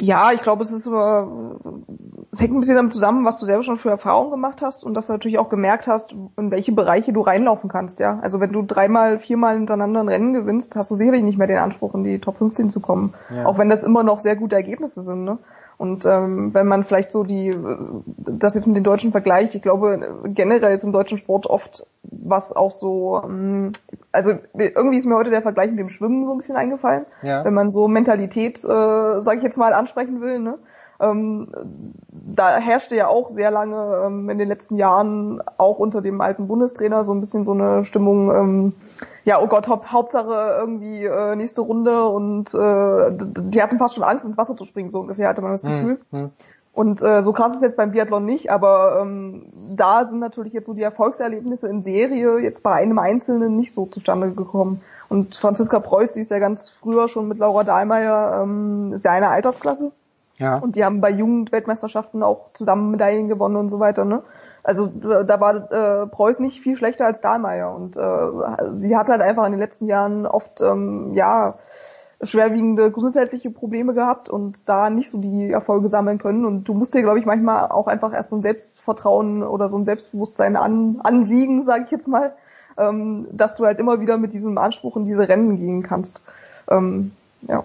Ja, 0.00 0.30
ich 0.30 0.42
glaube, 0.42 0.62
es 0.62 0.70
ist 0.70 0.86
immer, 0.86 1.26
es 2.30 2.40
hängt 2.40 2.54
ein 2.54 2.60
bisschen 2.60 2.76
damit 2.76 2.92
zusammen, 2.92 3.24
was 3.24 3.40
du 3.40 3.46
selber 3.46 3.64
schon 3.64 3.78
für 3.78 3.90
Erfahrungen 3.90 4.30
gemacht 4.30 4.62
hast 4.62 4.84
und 4.84 4.94
dass 4.94 5.08
du 5.08 5.12
natürlich 5.12 5.38
auch 5.38 5.48
gemerkt 5.48 5.88
hast, 5.88 6.12
in 6.36 6.52
welche 6.52 6.70
Bereiche 6.70 7.12
du 7.12 7.20
reinlaufen 7.20 7.68
kannst, 7.68 7.98
ja. 7.98 8.20
Also 8.22 8.38
wenn 8.38 8.52
du 8.52 8.62
dreimal, 8.62 9.18
viermal 9.18 9.56
hintereinander 9.56 10.00
ein 10.00 10.08
Rennen 10.08 10.34
gewinnst, 10.34 10.76
hast 10.76 10.92
du 10.92 10.94
sicherlich 10.94 11.24
nicht 11.24 11.36
mehr 11.36 11.48
den 11.48 11.58
Anspruch, 11.58 11.94
in 11.94 12.04
die 12.04 12.20
Top 12.20 12.38
15 12.38 12.70
zu 12.70 12.78
kommen. 12.78 13.14
Ja. 13.34 13.46
Auch 13.46 13.58
wenn 13.58 13.68
das 13.68 13.82
immer 13.82 14.04
noch 14.04 14.20
sehr 14.20 14.36
gute 14.36 14.54
Ergebnisse 14.54 15.02
sind, 15.02 15.24
ne? 15.24 15.36
Und 15.78 16.04
ähm, 16.06 16.52
wenn 16.54 16.66
man 16.66 16.82
vielleicht 16.82 17.12
so 17.12 17.22
die 17.22 17.56
das 18.16 18.56
jetzt 18.56 18.66
mit 18.66 18.74
den 18.74 18.82
Deutschen 18.82 19.12
vergleicht, 19.12 19.54
ich 19.54 19.62
glaube 19.62 20.20
generell 20.24 20.74
ist 20.74 20.82
im 20.82 20.92
deutschen 20.92 21.18
Sport 21.18 21.46
oft 21.46 21.86
was 22.02 22.52
auch 22.52 22.72
so, 22.72 23.22
ähm, 23.24 23.70
also 24.10 24.32
irgendwie 24.54 24.96
ist 24.96 25.06
mir 25.06 25.14
heute 25.14 25.30
der 25.30 25.42
Vergleich 25.42 25.70
mit 25.70 25.78
dem 25.78 25.88
Schwimmen 25.88 26.26
so 26.26 26.32
ein 26.32 26.38
bisschen 26.38 26.56
eingefallen, 26.56 27.06
ja. 27.22 27.44
wenn 27.44 27.54
man 27.54 27.70
so 27.70 27.86
Mentalität, 27.86 28.58
äh, 28.58 29.22
sage 29.22 29.36
ich 29.36 29.44
jetzt 29.44 29.56
mal, 29.56 29.72
ansprechen 29.72 30.20
will. 30.20 30.40
Ne? 30.40 30.58
Ähm, 31.00 31.48
da 32.10 32.56
herrschte 32.56 32.96
ja 32.96 33.06
auch 33.06 33.30
sehr 33.30 33.50
lange 33.50 34.02
ähm, 34.04 34.28
in 34.30 34.38
den 34.38 34.48
letzten 34.48 34.76
Jahren 34.76 35.40
auch 35.56 35.78
unter 35.78 36.00
dem 36.00 36.20
alten 36.20 36.48
Bundestrainer 36.48 37.04
so 37.04 37.12
ein 37.12 37.20
bisschen 37.20 37.44
so 37.44 37.52
eine 37.52 37.84
Stimmung, 37.84 38.34
ähm, 38.34 38.72
ja, 39.24 39.40
oh 39.40 39.46
Gott, 39.46 39.68
Haupt, 39.68 39.92
Hauptsache 39.92 40.56
irgendwie 40.58 41.04
äh, 41.04 41.36
nächste 41.36 41.60
Runde 41.60 42.04
und 42.04 42.52
äh, 42.52 43.12
die 43.12 43.62
hatten 43.62 43.78
fast 43.78 43.94
schon 43.94 44.02
Angst 44.02 44.26
ins 44.26 44.36
Wasser 44.36 44.56
zu 44.56 44.64
springen, 44.64 44.90
so 44.90 45.00
ungefähr 45.00 45.28
hatte 45.28 45.42
man 45.42 45.52
das 45.52 45.62
hm, 45.62 45.70
Gefühl. 45.70 46.00
Mhm. 46.10 46.30
Und 46.72 47.02
äh, 47.02 47.22
so 47.22 47.32
krass 47.32 47.54
ist 47.54 47.62
jetzt 47.62 47.76
beim 47.76 47.90
Biathlon 47.90 48.24
nicht, 48.24 48.50
aber 48.50 49.00
ähm, 49.02 49.46
da 49.74 50.04
sind 50.04 50.20
natürlich 50.20 50.52
jetzt 50.52 50.66
so 50.66 50.74
die 50.74 50.82
Erfolgserlebnisse 50.82 51.68
in 51.68 51.82
Serie 51.82 52.38
jetzt 52.38 52.62
bei 52.62 52.72
einem 52.72 52.98
Einzelnen 53.00 53.54
nicht 53.56 53.74
so 53.74 53.86
zustande 53.86 54.30
gekommen. 54.30 54.80
Und 55.08 55.34
Franziska 55.34 55.80
Preuß, 55.80 56.12
die 56.12 56.20
ist 56.20 56.30
ja 56.30 56.38
ganz 56.38 56.68
früher 56.68 57.08
schon 57.08 57.26
mit 57.26 57.38
Laura 57.38 57.64
Dahlmeier, 57.64 58.42
ähm, 58.42 58.92
ist 58.92 59.04
ja 59.04 59.10
eine 59.10 59.28
Altersklasse. 59.28 59.90
Ja. 60.38 60.58
Und 60.58 60.76
die 60.76 60.84
haben 60.84 61.00
bei 61.00 61.10
Jugendweltmeisterschaften 61.10 62.22
auch 62.22 62.52
zusammen 62.54 62.90
Medaillen 62.90 63.28
gewonnen 63.28 63.56
und 63.56 63.68
so 63.68 63.80
weiter, 63.80 64.04
ne? 64.04 64.22
Also 64.62 64.86
da 64.86 65.40
war 65.40 65.72
äh, 65.72 66.06
Preuß 66.06 66.40
nicht 66.40 66.60
viel 66.60 66.76
schlechter 66.76 67.06
als 67.06 67.20
Dahlmeier 67.20 67.74
und 67.74 67.96
äh, 67.96 68.76
sie 68.76 68.96
hat 68.96 69.08
halt 69.08 69.22
einfach 69.22 69.46
in 69.46 69.52
den 69.52 69.60
letzten 69.60 69.86
Jahren 69.86 70.26
oft 70.26 70.60
ähm, 70.60 71.14
ja 71.14 71.54
schwerwiegende 72.22 72.90
gesundheitliche 72.90 73.50
Probleme 73.50 73.94
gehabt 73.94 74.28
und 74.28 74.68
da 74.68 74.90
nicht 74.90 75.08
so 75.08 75.18
die 75.18 75.50
Erfolge 75.50 75.88
sammeln 75.88 76.18
können 76.18 76.44
und 76.44 76.64
du 76.64 76.74
musst 76.74 76.92
dir 76.92 77.02
glaube 77.02 77.18
ich 77.18 77.24
manchmal 77.24 77.70
auch 77.70 77.86
einfach 77.86 78.12
erst 78.12 78.30
so 78.30 78.36
ein 78.36 78.42
Selbstvertrauen 78.42 79.42
oder 79.42 79.68
so 79.68 79.78
ein 79.78 79.84
Selbstbewusstsein 79.84 80.56
an, 80.56 81.00
ansiegen, 81.02 81.64
sage 81.64 81.84
ich 81.84 81.90
jetzt 81.90 82.08
mal, 82.08 82.34
ähm, 82.76 83.26
dass 83.32 83.54
du 83.54 83.64
halt 83.64 83.78
immer 83.78 84.00
wieder 84.00 84.18
mit 84.18 84.34
diesem 84.34 84.58
Anspruch 84.58 84.96
in 84.96 85.06
diese 85.06 85.28
Rennen 85.28 85.56
gehen 85.56 85.82
kannst. 85.82 86.20
Ähm, 86.68 87.12
ja. 87.42 87.64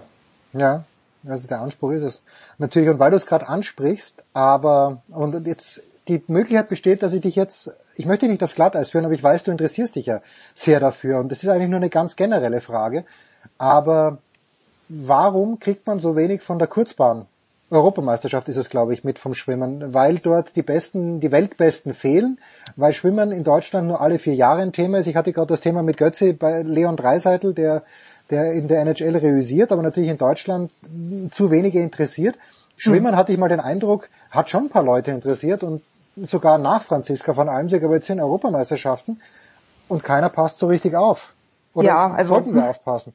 Ja, 0.52 0.84
also 1.26 1.48
der 1.48 1.60
Anspruch 1.60 1.92
ist 1.92 2.02
es. 2.02 2.22
Natürlich, 2.58 2.88
und 2.88 2.98
weil 2.98 3.10
du 3.10 3.16
es 3.16 3.26
gerade 3.26 3.48
ansprichst, 3.48 4.24
aber 4.32 5.02
und 5.08 5.46
jetzt 5.46 5.82
die 6.08 6.22
Möglichkeit 6.26 6.68
besteht, 6.68 7.02
dass 7.02 7.12
ich 7.12 7.22
dich 7.22 7.36
jetzt, 7.36 7.70
ich 7.96 8.06
möchte 8.06 8.28
nicht 8.28 8.42
aufs 8.42 8.54
Glatteis 8.54 8.90
führen, 8.90 9.04
aber 9.04 9.14
ich 9.14 9.22
weiß, 9.22 9.44
du 9.44 9.50
interessierst 9.50 9.96
dich 9.96 10.06
ja 10.06 10.20
sehr 10.54 10.80
dafür. 10.80 11.18
Und 11.18 11.30
das 11.30 11.42
ist 11.42 11.48
eigentlich 11.48 11.70
nur 11.70 11.78
eine 11.78 11.90
ganz 11.90 12.16
generelle 12.16 12.60
Frage. 12.60 13.04
Aber 13.56 14.18
warum 14.88 15.58
kriegt 15.58 15.86
man 15.86 15.98
so 15.98 16.16
wenig 16.16 16.42
von 16.42 16.58
der 16.58 16.68
Kurzbahn? 16.68 17.26
Europameisterschaft 17.70 18.48
ist 18.48 18.58
es, 18.58 18.68
glaube 18.68 18.92
ich, 18.92 19.04
mit 19.04 19.18
vom 19.18 19.34
Schwimmen, 19.34 19.94
weil 19.94 20.18
dort 20.18 20.54
die 20.54 20.62
besten, 20.62 21.20
die 21.20 21.32
Weltbesten 21.32 21.94
fehlen, 21.94 22.38
weil 22.76 22.92
Schwimmen 22.92 23.32
in 23.32 23.42
Deutschland 23.42 23.88
nur 23.88 24.00
alle 24.00 24.18
vier 24.18 24.34
Jahre 24.34 24.60
ein 24.60 24.72
Thema 24.72 24.98
ist. 24.98 25.06
Ich 25.06 25.16
hatte 25.16 25.32
gerade 25.32 25.48
das 25.48 25.62
Thema 25.62 25.82
mit 25.82 25.96
Götze 25.96 26.34
bei 26.34 26.62
Leon 26.62 26.96
Dreiseitel, 26.96 27.54
der, 27.54 27.82
der 28.30 28.52
in 28.52 28.68
der 28.68 28.80
NHL 28.82 29.16
reüsiert, 29.16 29.72
aber 29.72 29.82
natürlich 29.82 30.10
in 30.10 30.18
Deutschland 30.18 30.70
zu 31.30 31.50
wenige 31.50 31.80
interessiert. 31.80 32.36
Schwimmen 32.76 33.12
hm. 33.12 33.16
hatte 33.16 33.32
ich 33.32 33.38
mal 33.38 33.48
den 33.48 33.60
Eindruck, 33.60 34.08
hat 34.30 34.50
schon 34.50 34.64
ein 34.64 34.70
paar 34.70 34.82
Leute 34.82 35.10
interessiert 35.10 35.62
und 35.62 35.82
sogar 36.16 36.58
nach 36.58 36.82
Franziska 36.82 37.34
von 37.34 37.48
Almsig, 37.48 37.82
aber 37.82 37.94
jetzt 37.94 38.06
sind 38.06 38.20
Europameisterschaften 38.20 39.20
und 39.88 40.04
keiner 40.04 40.28
passt 40.28 40.58
so 40.58 40.66
richtig 40.66 40.96
auf. 40.96 41.34
Oder 41.74 41.88
ja, 41.88 42.12
also 42.12 42.34
sollten 42.34 42.54
wir 42.54 42.68
aufpassen? 42.68 43.14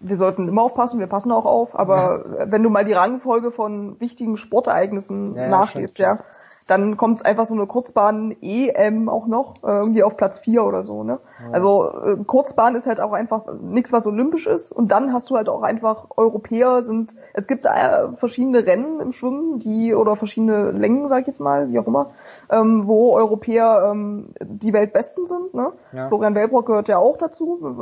Wir 0.00 0.16
sollten 0.16 0.48
immer 0.48 0.62
aufpassen, 0.62 0.98
wir 0.98 1.06
passen 1.08 1.30
auch 1.30 1.44
auf, 1.44 1.78
aber 1.78 2.22
ja. 2.24 2.50
wenn 2.50 2.62
du 2.62 2.70
mal 2.70 2.86
die 2.86 2.94
Rangfolge 2.94 3.50
von 3.50 4.00
wichtigen 4.00 4.38
Sportereignissen 4.38 5.34
ja, 5.34 5.48
nachschlägst, 5.48 5.98
ja, 5.98 6.18
dann 6.66 6.96
kommt 6.96 7.26
einfach 7.26 7.46
so 7.46 7.54
eine 7.54 7.66
Kurzbahn-EM 7.66 9.08
auch 9.08 9.26
noch, 9.26 9.62
äh, 9.64 9.78
irgendwie 9.78 10.02
auf 10.02 10.16
Platz 10.16 10.38
4 10.38 10.64
oder 10.64 10.84
so, 10.84 11.02
ne? 11.04 11.18
Ja. 11.44 11.52
Also 11.52 11.90
äh, 11.92 12.16
Kurzbahn 12.24 12.74
ist 12.74 12.86
halt 12.86 13.00
auch 13.00 13.12
einfach 13.12 13.46
nichts, 13.60 13.92
was 13.92 14.06
olympisch 14.06 14.46
ist. 14.46 14.70
Und 14.70 14.92
dann 14.92 15.12
hast 15.12 15.30
du 15.30 15.36
halt 15.36 15.48
auch 15.48 15.62
einfach 15.62 16.06
Europäer 16.16 16.82
sind, 16.82 17.14
es 17.34 17.46
gibt 17.46 17.66
äh, 17.66 18.12
verschiedene 18.16 18.66
Rennen 18.66 19.00
im 19.00 19.12
Schwimmen, 19.12 19.58
die, 19.58 19.94
oder 19.94 20.16
verschiedene 20.16 20.70
Längen, 20.70 21.08
sag 21.08 21.22
ich 21.22 21.26
jetzt 21.26 21.40
mal, 21.40 21.70
wie 21.70 21.78
auch 21.78 21.86
immer, 21.86 22.10
ähm, 22.50 22.86
wo 22.86 23.14
Europäer 23.14 23.90
ähm, 23.90 24.28
die 24.40 24.72
Weltbesten 24.72 25.26
sind, 25.26 25.54
ne? 25.54 25.72
Ja. 25.92 26.08
Florian 26.08 26.34
Wellbrock 26.34 26.66
gehört 26.66 26.88
ja 26.88 26.98
auch 26.98 27.16
dazu. 27.16 27.76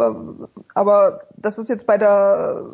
Aber 0.74 1.20
das 1.36 1.58
ist 1.58 1.68
jetzt 1.68 1.86
bei 1.86 1.98
der, 1.98 2.64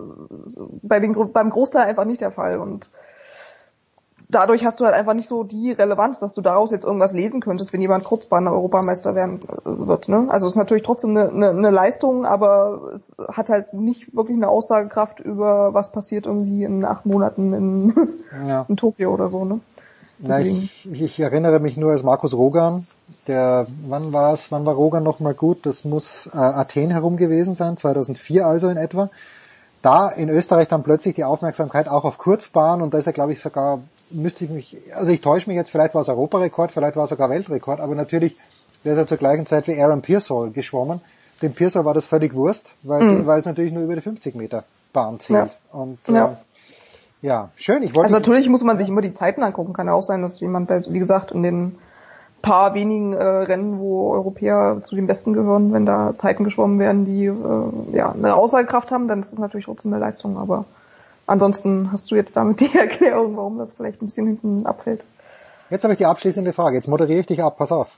bei 0.82 1.00
den, 1.00 1.32
beim 1.32 1.50
Großteil 1.50 1.84
einfach 1.86 2.04
nicht 2.04 2.20
der 2.20 2.30
Fall. 2.30 2.58
Und 2.58 2.90
dadurch 4.34 4.64
hast 4.64 4.80
du 4.80 4.84
halt 4.84 4.94
einfach 4.94 5.14
nicht 5.14 5.28
so 5.28 5.44
die 5.44 5.72
Relevanz, 5.72 6.18
dass 6.18 6.34
du 6.34 6.40
daraus 6.40 6.72
jetzt 6.72 6.84
irgendwas 6.84 7.12
lesen 7.12 7.40
könntest, 7.40 7.72
wenn 7.72 7.80
jemand 7.80 8.04
Kurzbahn 8.04 8.48
Europameister 8.48 9.14
werden 9.14 9.40
äh, 9.42 9.86
wird. 9.86 10.08
Ne? 10.08 10.26
Also 10.28 10.46
es 10.46 10.54
ist 10.54 10.58
natürlich 10.58 10.82
trotzdem 10.82 11.10
eine, 11.10 11.28
eine, 11.28 11.50
eine 11.50 11.70
Leistung, 11.70 12.26
aber 12.26 12.90
es 12.94 13.14
hat 13.28 13.48
halt 13.48 13.72
nicht 13.72 14.14
wirklich 14.14 14.36
eine 14.36 14.48
Aussagekraft 14.48 15.20
über 15.20 15.74
was 15.74 15.92
passiert 15.92 16.26
irgendwie 16.26 16.64
in 16.64 16.84
acht 16.84 17.06
Monaten 17.06 17.52
in, 17.52 17.94
ja. 18.48 18.66
in 18.68 18.76
Tokio 18.76 19.12
oder 19.12 19.28
so. 19.28 19.44
Ne? 19.44 19.60
Na, 20.18 20.40
ich, 20.40 20.88
ich 20.90 21.20
erinnere 21.20 21.60
mich 21.60 21.76
nur 21.76 21.92
als 21.92 22.02
Markus 22.02 22.34
Rogan, 22.34 22.86
der, 23.26 23.66
wann 23.88 24.12
war 24.12 24.32
es, 24.32 24.50
wann 24.50 24.64
war 24.64 24.74
Rogan 24.74 25.02
noch 25.02 25.20
mal 25.20 25.34
gut? 25.34 25.66
Das 25.66 25.84
muss 25.84 26.28
äh, 26.32 26.38
Athen 26.38 26.90
herum 26.90 27.16
gewesen 27.16 27.54
sein, 27.54 27.76
2004 27.76 28.46
also 28.46 28.68
in 28.68 28.76
etwa. 28.76 29.10
Da 29.84 30.08
in 30.08 30.30
Österreich 30.30 30.68
dann 30.68 30.82
plötzlich 30.82 31.14
die 31.14 31.24
Aufmerksamkeit 31.24 31.88
auch 31.88 32.04
auf 32.04 32.16
Kurzbahn 32.16 32.80
und 32.80 32.94
da 32.94 32.98
ist 32.98 33.06
er 33.06 33.12
glaube 33.12 33.32
ich 33.32 33.40
sogar 33.40 33.80
müsste 34.10 34.44
ich 34.44 34.50
mich, 34.50 34.76
also 34.94 35.10
ich 35.10 35.20
täusche 35.20 35.48
mich 35.48 35.56
jetzt, 35.56 35.70
vielleicht 35.70 35.94
war 35.94 36.00
es 36.00 36.08
Europarekord, 36.08 36.72
vielleicht 36.72 36.96
war 36.96 37.04
es 37.04 37.10
sogar 37.10 37.28
Weltrekord, 37.28 37.80
aber 37.80 37.94
natürlich, 37.94 38.36
der 38.84 38.92
ist 38.92 38.98
ja 38.98 39.06
zur 39.06 39.18
gleichen 39.18 39.46
Zeit 39.46 39.66
wie 39.66 39.80
Aaron 39.80 40.02
Pearsall 40.02 40.50
geschwommen. 40.50 41.00
Dem 41.42 41.52
Pearsall 41.52 41.84
war 41.84 41.94
das 41.94 42.06
völlig 42.06 42.34
Wurst, 42.34 42.72
weil, 42.82 43.02
mhm. 43.02 43.26
weil 43.26 43.38
es 43.38 43.44
natürlich 43.44 43.72
nur 43.72 43.82
über 43.82 43.94
die 43.94 44.00
50 44.00 44.34
Meter 44.34 44.64
Bahn 44.92 45.20
zählt. 45.20 45.50
Ja. 45.50 45.78
Und 45.78 45.98
ja. 46.08 46.26
Äh, 46.26 47.26
ja, 47.26 47.50
schön. 47.56 47.82
Ich 47.82 47.94
wollte 47.94 48.14
also 48.14 48.18
natürlich 48.18 48.48
muss 48.48 48.62
man 48.62 48.78
sich 48.78 48.88
immer 48.88 49.00
die 49.02 49.14
Zeiten 49.14 49.42
angucken. 49.42 49.72
Kann 49.72 49.86
ja 49.86 49.94
auch 49.94 50.02
sein, 50.02 50.22
dass 50.22 50.40
jemand, 50.40 50.70
wie 50.70 50.98
gesagt, 50.98 51.32
in 51.32 51.42
den 51.42 51.78
paar 52.44 52.74
wenigen 52.74 53.12
äh, 53.12 53.24
Rennen, 53.24 53.78
wo 53.78 54.12
Europäer 54.12 54.82
zu 54.84 54.94
den 54.94 55.06
Besten 55.06 55.32
gehören, 55.32 55.72
wenn 55.72 55.86
da 55.86 56.14
Zeiten 56.16 56.44
geschwommen 56.44 56.78
werden, 56.78 57.04
die 57.04 57.26
äh, 57.26 57.96
ja 57.96 58.12
eine 58.12 58.34
Aussagekraft 58.34 58.92
haben, 58.92 59.08
dann 59.08 59.20
ist 59.20 59.32
es 59.32 59.38
natürlich 59.38 59.66
trotzdem 59.66 59.92
eine 59.92 60.00
Leistung. 60.00 60.38
Aber 60.38 60.64
Ansonsten 61.26 61.90
hast 61.90 62.10
du 62.10 62.16
jetzt 62.16 62.36
damit 62.36 62.60
die 62.60 62.76
Erklärung, 62.76 63.36
warum 63.36 63.58
das 63.58 63.72
vielleicht 63.72 64.02
ein 64.02 64.06
bisschen 64.06 64.26
hinten 64.26 64.66
abfällt. 64.66 65.02
Jetzt 65.70 65.84
habe 65.84 65.94
ich 65.94 65.98
die 65.98 66.06
abschließende 66.06 66.52
Frage. 66.52 66.76
Jetzt 66.76 66.88
moderiere 66.88 67.20
ich 67.20 67.26
dich 67.26 67.42
ab. 67.42 67.56
Pass 67.58 67.72
auf. 67.72 67.90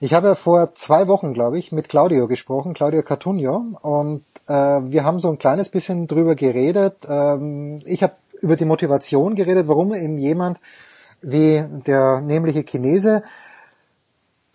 Ich 0.00 0.14
habe 0.14 0.36
vor 0.36 0.74
zwei 0.74 1.08
Wochen, 1.08 1.32
glaube 1.32 1.58
ich, 1.58 1.72
mit 1.72 1.88
Claudio 1.88 2.28
gesprochen, 2.28 2.72
Claudio 2.72 3.02
Cartunio, 3.02 3.64
und 3.82 4.22
äh, 4.46 4.52
wir 4.52 5.02
haben 5.02 5.18
so 5.18 5.28
ein 5.28 5.38
kleines 5.38 5.70
bisschen 5.70 6.06
drüber 6.06 6.36
geredet. 6.36 6.98
Ähm, 7.08 7.80
ich 7.84 8.04
habe 8.04 8.12
über 8.40 8.54
die 8.54 8.64
Motivation 8.64 9.34
geredet, 9.34 9.66
warum 9.66 9.92
eben 9.94 10.16
jemand 10.18 10.60
wie 11.20 11.64
der 11.84 12.20
nämliche 12.20 12.62
Chinese 12.62 13.24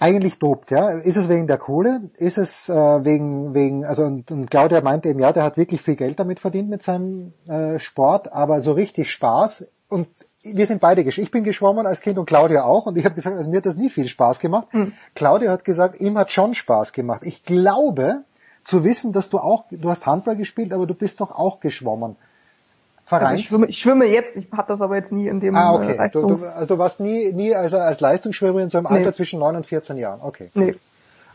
eigentlich 0.03 0.37
dopt, 0.37 0.69
ja. 0.69 0.89
Ist 0.89 1.15
es 1.15 1.29
wegen 1.29 1.47
der 1.47 1.57
Kohle? 1.57 2.09
Ist 2.17 2.37
es 2.37 2.67
äh, 2.67 2.73
wegen, 2.73 3.53
wegen, 3.53 3.85
also 3.85 4.03
und, 4.03 4.29
und 4.31 4.51
Claudia 4.51 4.81
meinte 4.81 5.07
eben, 5.07 5.19
ja, 5.19 5.31
der 5.31 5.43
hat 5.43 5.55
wirklich 5.55 5.81
viel 5.81 5.95
Geld 5.95 6.19
damit 6.19 6.41
verdient 6.41 6.69
mit 6.69 6.83
seinem 6.83 7.31
äh, 7.47 7.79
Sport, 7.79 8.33
aber 8.33 8.59
so 8.59 8.73
richtig 8.73 9.09
Spaß 9.09 9.65
und 9.87 10.09
wir 10.43 10.67
sind 10.67 10.81
beide 10.81 11.03
Ich 11.03 11.31
bin 11.31 11.45
geschwommen 11.45 11.87
als 11.87 12.01
Kind 12.01 12.17
und 12.17 12.25
Claudia 12.25 12.65
auch 12.65 12.85
und 12.85 12.97
ich 12.97 13.05
habe 13.05 13.15
gesagt, 13.15 13.37
also 13.37 13.49
mir 13.49 13.57
hat 13.57 13.65
das 13.65 13.77
nie 13.77 13.89
viel 13.89 14.09
Spaß 14.09 14.41
gemacht. 14.41 14.67
Mhm. 14.73 14.91
Claudia 15.15 15.49
hat 15.49 15.63
gesagt, 15.63 16.01
ihm 16.01 16.17
hat 16.17 16.31
schon 16.31 16.53
Spaß 16.53 16.91
gemacht. 16.91 17.21
Ich 17.23 17.45
glaube 17.45 18.23
zu 18.65 18.83
wissen, 18.83 19.13
dass 19.13 19.29
du 19.29 19.39
auch, 19.39 19.63
du 19.71 19.89
hast 19.89 20.05
Handball 20.05 20.35
gespielt, 20.35 20.73
aber 20.73 20.85
du 20.85 20.95
bist 20.95 21.21
doch 21.21 21.31
auch 21.31 21.61
geschwommen. 21.61 22.17
Vereins? 23.05 23.25
Also 23.31 23.35
ich, 23.37 23.47
schwimme, 23.47 23.65
ich 23.67 23.79
schwimme 23.79 24.05
jetzt, 24.05 24.37
ich 24.37 24.47
habe 24.51 24.67
das 24.67 24.81
aber 24.81 24.95
jetzt 24.95 25.11
nie 25.11 25.27
in 25.27 25.39
dem 25.39 25.55
ah, 25.55 25.73
okay. 25.73 25.93
äh, 25.93 25.97
Leistungs... 25.97 26.41
Du, 26.41 26.45
du, 26.45 26.51
also 26.51 26.65
du 26.65 26.77
warst 26.77 26.99
nie, 26.99 27.31
nie 27.33 27.53
also 27.53 27.77
als 27.77 27.99
Leistungsschwimmerin 27.99 28.69
so 28.69 28.77
im 28.77 28.87
Alter 28.87 29.07
Nee. 29.07 29.13
zwischen 29.13 29.39
9 29.39 29.57
und 29.57 29.65
14 29.65 29.97
Jahren. 29.97 30.21
Okay. 30.21 30.49
Nee. 30.53 30.75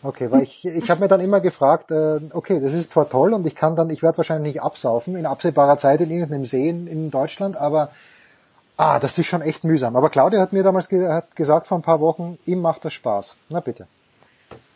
Okay, 0.03 0.31
weil 0.31 0.43
ich, 0.43 0.65
ich 0.65 0.89
habe 0.91 1.01
mir 1.01 1.09
dann 1.09 1.21
immer 1.21 1.41
gefragt, 1.41 1.91
äh, 1.91 2.21
okay, 2.33 2.61
das 2.61 2.73
ist 2.73 2.91
zwar 2.91 3.09
toll 3.09 3.35
und 3.35 3.47
ich 3.47 3.57
kann 3.57 3.75
dann, 3.75 3.91
ich 3.91 4.03
werde 4.03 4.19
wahrscheinlich 4.19 4.55
nicht 4.55 4.63
absaufen 4.63 5.17
in 5.17 5.27
absehbarer 5.27 5.77
Zeit 5.77 6.01
in 6.01 6.11
irgendeinem 6.11 6.45
See 6.45 6.69
in, 6.69 6.87
in 6.87 7.11
Deutschland, 7.11 7.57
aber 7.57 7.91
ah, 8.77 9.01
das 9.01 9.19
ist 9.19 9.27
schon 9.27 9.43
echt 9.43 9.65
mühsam. 9.65 9.97
Aber 9.97 10.09
Claudia 10.09 10.41
hat 10.41 10.53
mir 10.53 10.63
damals 10.63 10.89
ge 10.89 11.09
hat 11.09 11.35
gesagt 11.35 11.67
vor 11.67 11.79
ein 11.79 11.83
paar 11.83 12.01
Wochen, 12.01 12.39
ihm 12.45 12.61
macht 12.61 12.85
das 12.85 12.93
Spaß. 12.93 13.35
Na 13.49 13.59
bitte. 13.59 13.89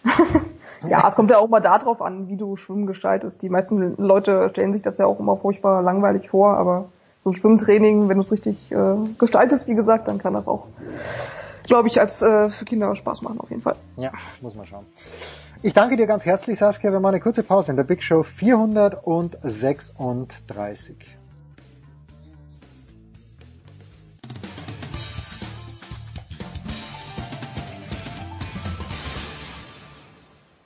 Ja, 0.88 1.06
es 1.06 1.14
kommt 1.14 1.30
ja 1.30 1.38
auch 1.38 1.48
mal 1.48 1.60
darauf 1.60 2.02
an, 2.02 2.26
wie 2.28 2.36
du 2.36 2.56
Schwimmen 2.56 2.86
gestaltest. 2.86 3.40
Die 3.42 3.48
meisten 3.48 3.94
Leute 3.98 4.48
stellen 4.50 4.72
sich 4.72 4.82
das 4.82 4.98
ja 4.98 5.06
auch 5.06 5.20
immer 5.20 5.36
furchtbar 5.36 5.80
langweilig 5.82 6.30
vor, 6.30 6.56
aber 6.56 6.86
so 7.20 7.30
ein 7.30 7.34
Schwimmtraining, 7.34 8.08
wenn 8.08 8.16
du 8.16 8.22
es 8.22 8.32
richtig 8.32 8.72
äh, 8.72 8.96
gestaltest, 9.18 9.68
wie 9.68 9.74
gesagt, 9.74 10.08
dann 10.08 10.18
kann 10.18 10.34
das 10.34 10.48
auch, 10.48 10.66
glaube 11.62 11.86
ich, 11.86 12.00
als 12.00 12.20
äh, 12.20 12.50
für 12.50 12.64
Kinder 12.64 12.96
Spaß 12.96 13.22
machen 13.22 13.38
auf 13.38 13.50
jeden 13.50 13.62
Fall. 13.62 13.76
Ja, 13.96 14.10
muss 14.40 14.56
man 14.56 14.66
schauen. 14.66 14.86
Ich 15.62 15.72
danke 15.72 15.96
dir 15.96 16.08
ganz 16.08 16.24
herzlich, 16.24 16.58
Saskia. 16.58 16.90
Wir 16.90 16.98
machen 16.98 17.14
eine 17.14 17.22
kurze 17.22 17.44
Pause 17.44 17.70
in 17.70 17.76
der 17.76 17.84
Big 17.84 18.02
Show 18.02 18.24
436. 18.24 21.21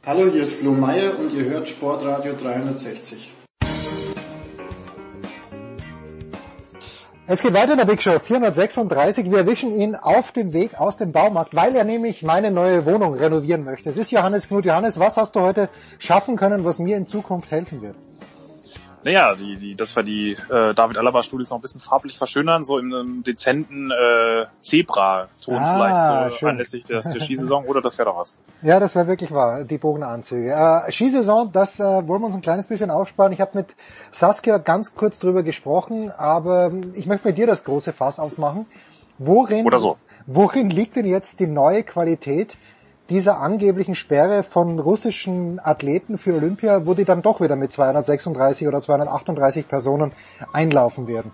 Hallo, 0.07 0.31
hier 0.31 0.45
ist 0.45 0.61
Flo 0.61 0.71
Meyer 0.71 1.19
und 1.19 1.33
ihr 1.35 1.47
hört 1.47 1.67
Sportradio 1.67 2.35
360. 2.41 3.33
Es 7.27 7.43
geht 7.43 7.53
weiter 7.53 7.73
in 7.73 7.79
der 7.79 7.87
Big 7.87 8.01
Show 8.01 8.17
436. 8.21 9.29
Wir 9.33 9.39
erwischen 9.39 9.73
ihn 9.73 9.97
auf 9.97 10.31
dem 10.31 10.53
Weg 10.53 10.79
aus 10.79 10.99
dem 10.99 11.11
Baumarkt, 11.11 11.57
weil 11.57 11.75
er 11.75 11.83
nämlich 11.83 12.23
meine 12.23 12.53
neue 12.53 12.87
Wohnung 12.87 13.15
renovieren 13.15 13.65
möchte. 13.65 13.91
Es 13.91 13.97
ist 13.97 14.13
Johannes 14.13 14.47
Knut. 14.47 14.65
Johannes, 14.65 15.01
was 15.01 15.17
hast 15.17 15.35
du 15.35 15.41
heute 15.41 15.69
schaffen 15.99 16.37
können, 16.37 16.65
was 16.65 16.79
mir 16.79 16.97
in 16.97 17.07
Zukunft 17.07 17.51
helfen 17.51 17.83
wird? 17.83 17.97
Naja, 19.07 19.37
die, 19.37 19.55
die, 19.55 19.77
dass 19.77 19.95
wir 19.95 20.03
die 20.03 20.33
äh, 20.33 20.75
David 20.75 20.99
Alaba 20.99 21.23
Studios 21.23 21.51
noch 21.51 21.59
ein 21.59 21.61
bisschen 21.61 21.81
farblich 21.81 22.19
verschönern, 22.19 22.65
so 22.65 22.77
in 22.77 22.93
einem 22.93 23.23
dezenten 23.23 23.93
äh, 23.93 24.47
Zebra-Ton 24.63 25.55
Ah, 25.55 25.77
vielleicht 26.25 26.33
so 26.33 26.39
schön. 26.39 26.49
anlässlich 26.49 26.85
der, 26.87 27.03
der 27.03 27.21
Skisaison, 27.21 27.67
oder 27.67 27.81
das 27.81 27.99
wäre 27.99 28.09
doch 28.09 28.19
was. 28.19 28.37
Ja, 28.63 28.81
das 28.81 28.97
wäre 28.97 29.07
wirklich 29.07 29.31
wahr, 29.31 29.63
die 29.63 29.79
Bogenanzüge. 29.79 30.51
Äh, 30.51 30.91
Skisaison, 30.91 31.53
das 31.53 31.79
äh, 31.79 31.85
wollen 31.85 32.21
wir 32.21 32.27
uns 32.27 32.35
ein 32.35 32.43
kleines 32.43 32.67
bisschen 32.67 32.91
aufsparen. 32.91 33.33
Ich 33.33 33.41
habe 33.41 33.53
mit 33.55 33.77
Saskia 34.11 34.59
ganz 34.59 34.97
kurz 34.97 35.21
drüber 35.21 35.45
gesprochen, 35.45 36.11
aber 36.11 36.73
ich 36.95 37.07
möchte 37.07 37.29
mit 37.29 37.39
dir 37.39 37.47
das 37.47 37.63
große 37.63 37.93
Fass 37.93 38.19
aufmachen. 38.19 38.67
Worin, 39.19 39.67
Oder 39.67 39.79
so. 39.79 39.99
worin 40.27 40.69
liegt 40.69 40.97
denn 40.97 41.07
jetzt 41.07 41.39
die 41.39 41.47
neue 41.47 41.85
Qualität 41.85 42.57
dieser 43.09 43.39
angeblichen 43.39 43.95
Sperre 43.95 44.43
von 44.43 44.79
russischen 44.79 45.61
Athleten 45.63 46.19
für 46.19 46.35
Olympia, 46.35 46.87
wo 46.87 46.95
die 46.95 47.05
dann 47.05 47.23
doch 47.23 47.41
wieder 47.41 47.57
mit 47.57 47.73
236 47.73 48.67
oder 48.67 48.81
238 48.81 49.69
Personen 49.69 50.13
einlaufen 50.53 51.07
werden? 51.07 51.33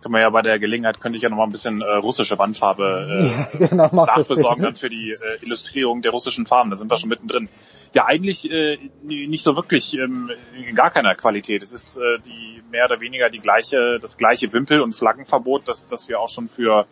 Können 0.00 0.14
wir 0.14 0.20
ja 0.20 0.30
bei 0.30 0.42
der 0.42 0.60
Gelegenheit, 0.60 1.00
könnte 1.00 1.16
ich 1.16 1.22
ja 1.22 1.28
noch 1.28 1.38
mal 1.38 1.44
ein 1.44 1.50
bisschen 1.50 1.82
äh, 1.82 1.96
russische 1.96 2.38
Wandfarbe 2.38 3.08
äh, 3.10 3.64
Ja, 3.64 3.66
genau, 3.68 3.88
nachbesorgen 3.92 4.62
dann 4.62 4.76
für 4.76 4.88
die 4.88 5.10
äh, 5.10 5.44
Illustrierung 5.44 6.02
der 6.02 6.12
russischen 6.12 6.46
Farben. 6.46 6.70
Da 6.70 6.76
sind 6.76 6.88
wir 6.88 6.96
schon 6.98 7.08
mittendrin. 7.08 7.48
Ja, 7.94 8.06
eigentlich 8.06 8.48
äh, 8.48 8.78
nicht 9.02 9.42
so 9.42 9.56
wirklich 9.56 9.94
ähm, 9.94 10.30
in 10.54 10.76
gar 10.76 10.92
keiner 10.92 11.16
Qualität. 11.16 11.62
Es 11.62 11.72
ist 11.72 11.96
äh, 11.96 12.18
die 12.24 12.62
mehr 12.70 12.84
oder 12.84 13.00
weniger 13.00 13.28
die 13.28 13.40
gleiche, 13.40 13.98
das 14.00 14.16
gleiche 14.16 14.52
Wimpel- 14.52 14.82
und 14.82 14.94
Flaggenverbot, 14.94 15.66
das, 15.66 15.88
das 15.88 16.08
wir 16.08 16.20
auch 16.20 16.28
schon 16.28 16.48
für 16.48 16.86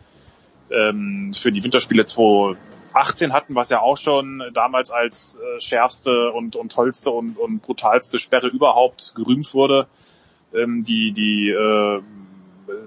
ähm, 0.69 1.31
für 1.33 1.51
die 1.53 1.63
Winterspiele 1.63 2.05
2018 2.97 3.33
hatten, 3.33 3.55
was 3.55 3.69
ja 3.69 3.79
auch 3.79 3.97
schon 3.97 4.43
damals 4.53 4.91
als 4.91 5.37
äh, 5.37 5.59
schärfste 5.59 6.31
und, 6.31 6.55
und 6.55 6.71
tollste 6.71 7.11
und, 7.11 7.37
und 7.37 7.61
brutalste 7.61 8.19
Sperre 8.19 8.47
überhaupt 8.47 9.13
gerühmt 9.15 9.53
wurde. 9.53 9.87
Ähm, 10.53 10.83
die 10.83 11.11
die 11.11 11.49
äh, 11.49 12.01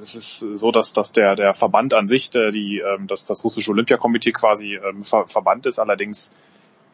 es 0.00 0.14
ist 0.14 0.40
so, 0.40 0.70
dass, 0.72 0.92
dass 0.92 1.12
der, 1.12 1.36
der 1.36 1.52
Verband 1.52 1.94
an 1.94 2.06
sich, 2.06 2.30
der, 2.30 2.50
die, 2.50 2.80
ähm, 2.80 3.06
dass 3.06 3.26
das 3.26 3.44
russische 3.44 3.70
Olympiakomitee 3.70 4.32
quasi 4.32 4.74
ähm, 4.76 5.04
ver 5.04 5.26
Verband 5.26 5.66
ist. 5.66 5.78
Allerdings 5.78 6.32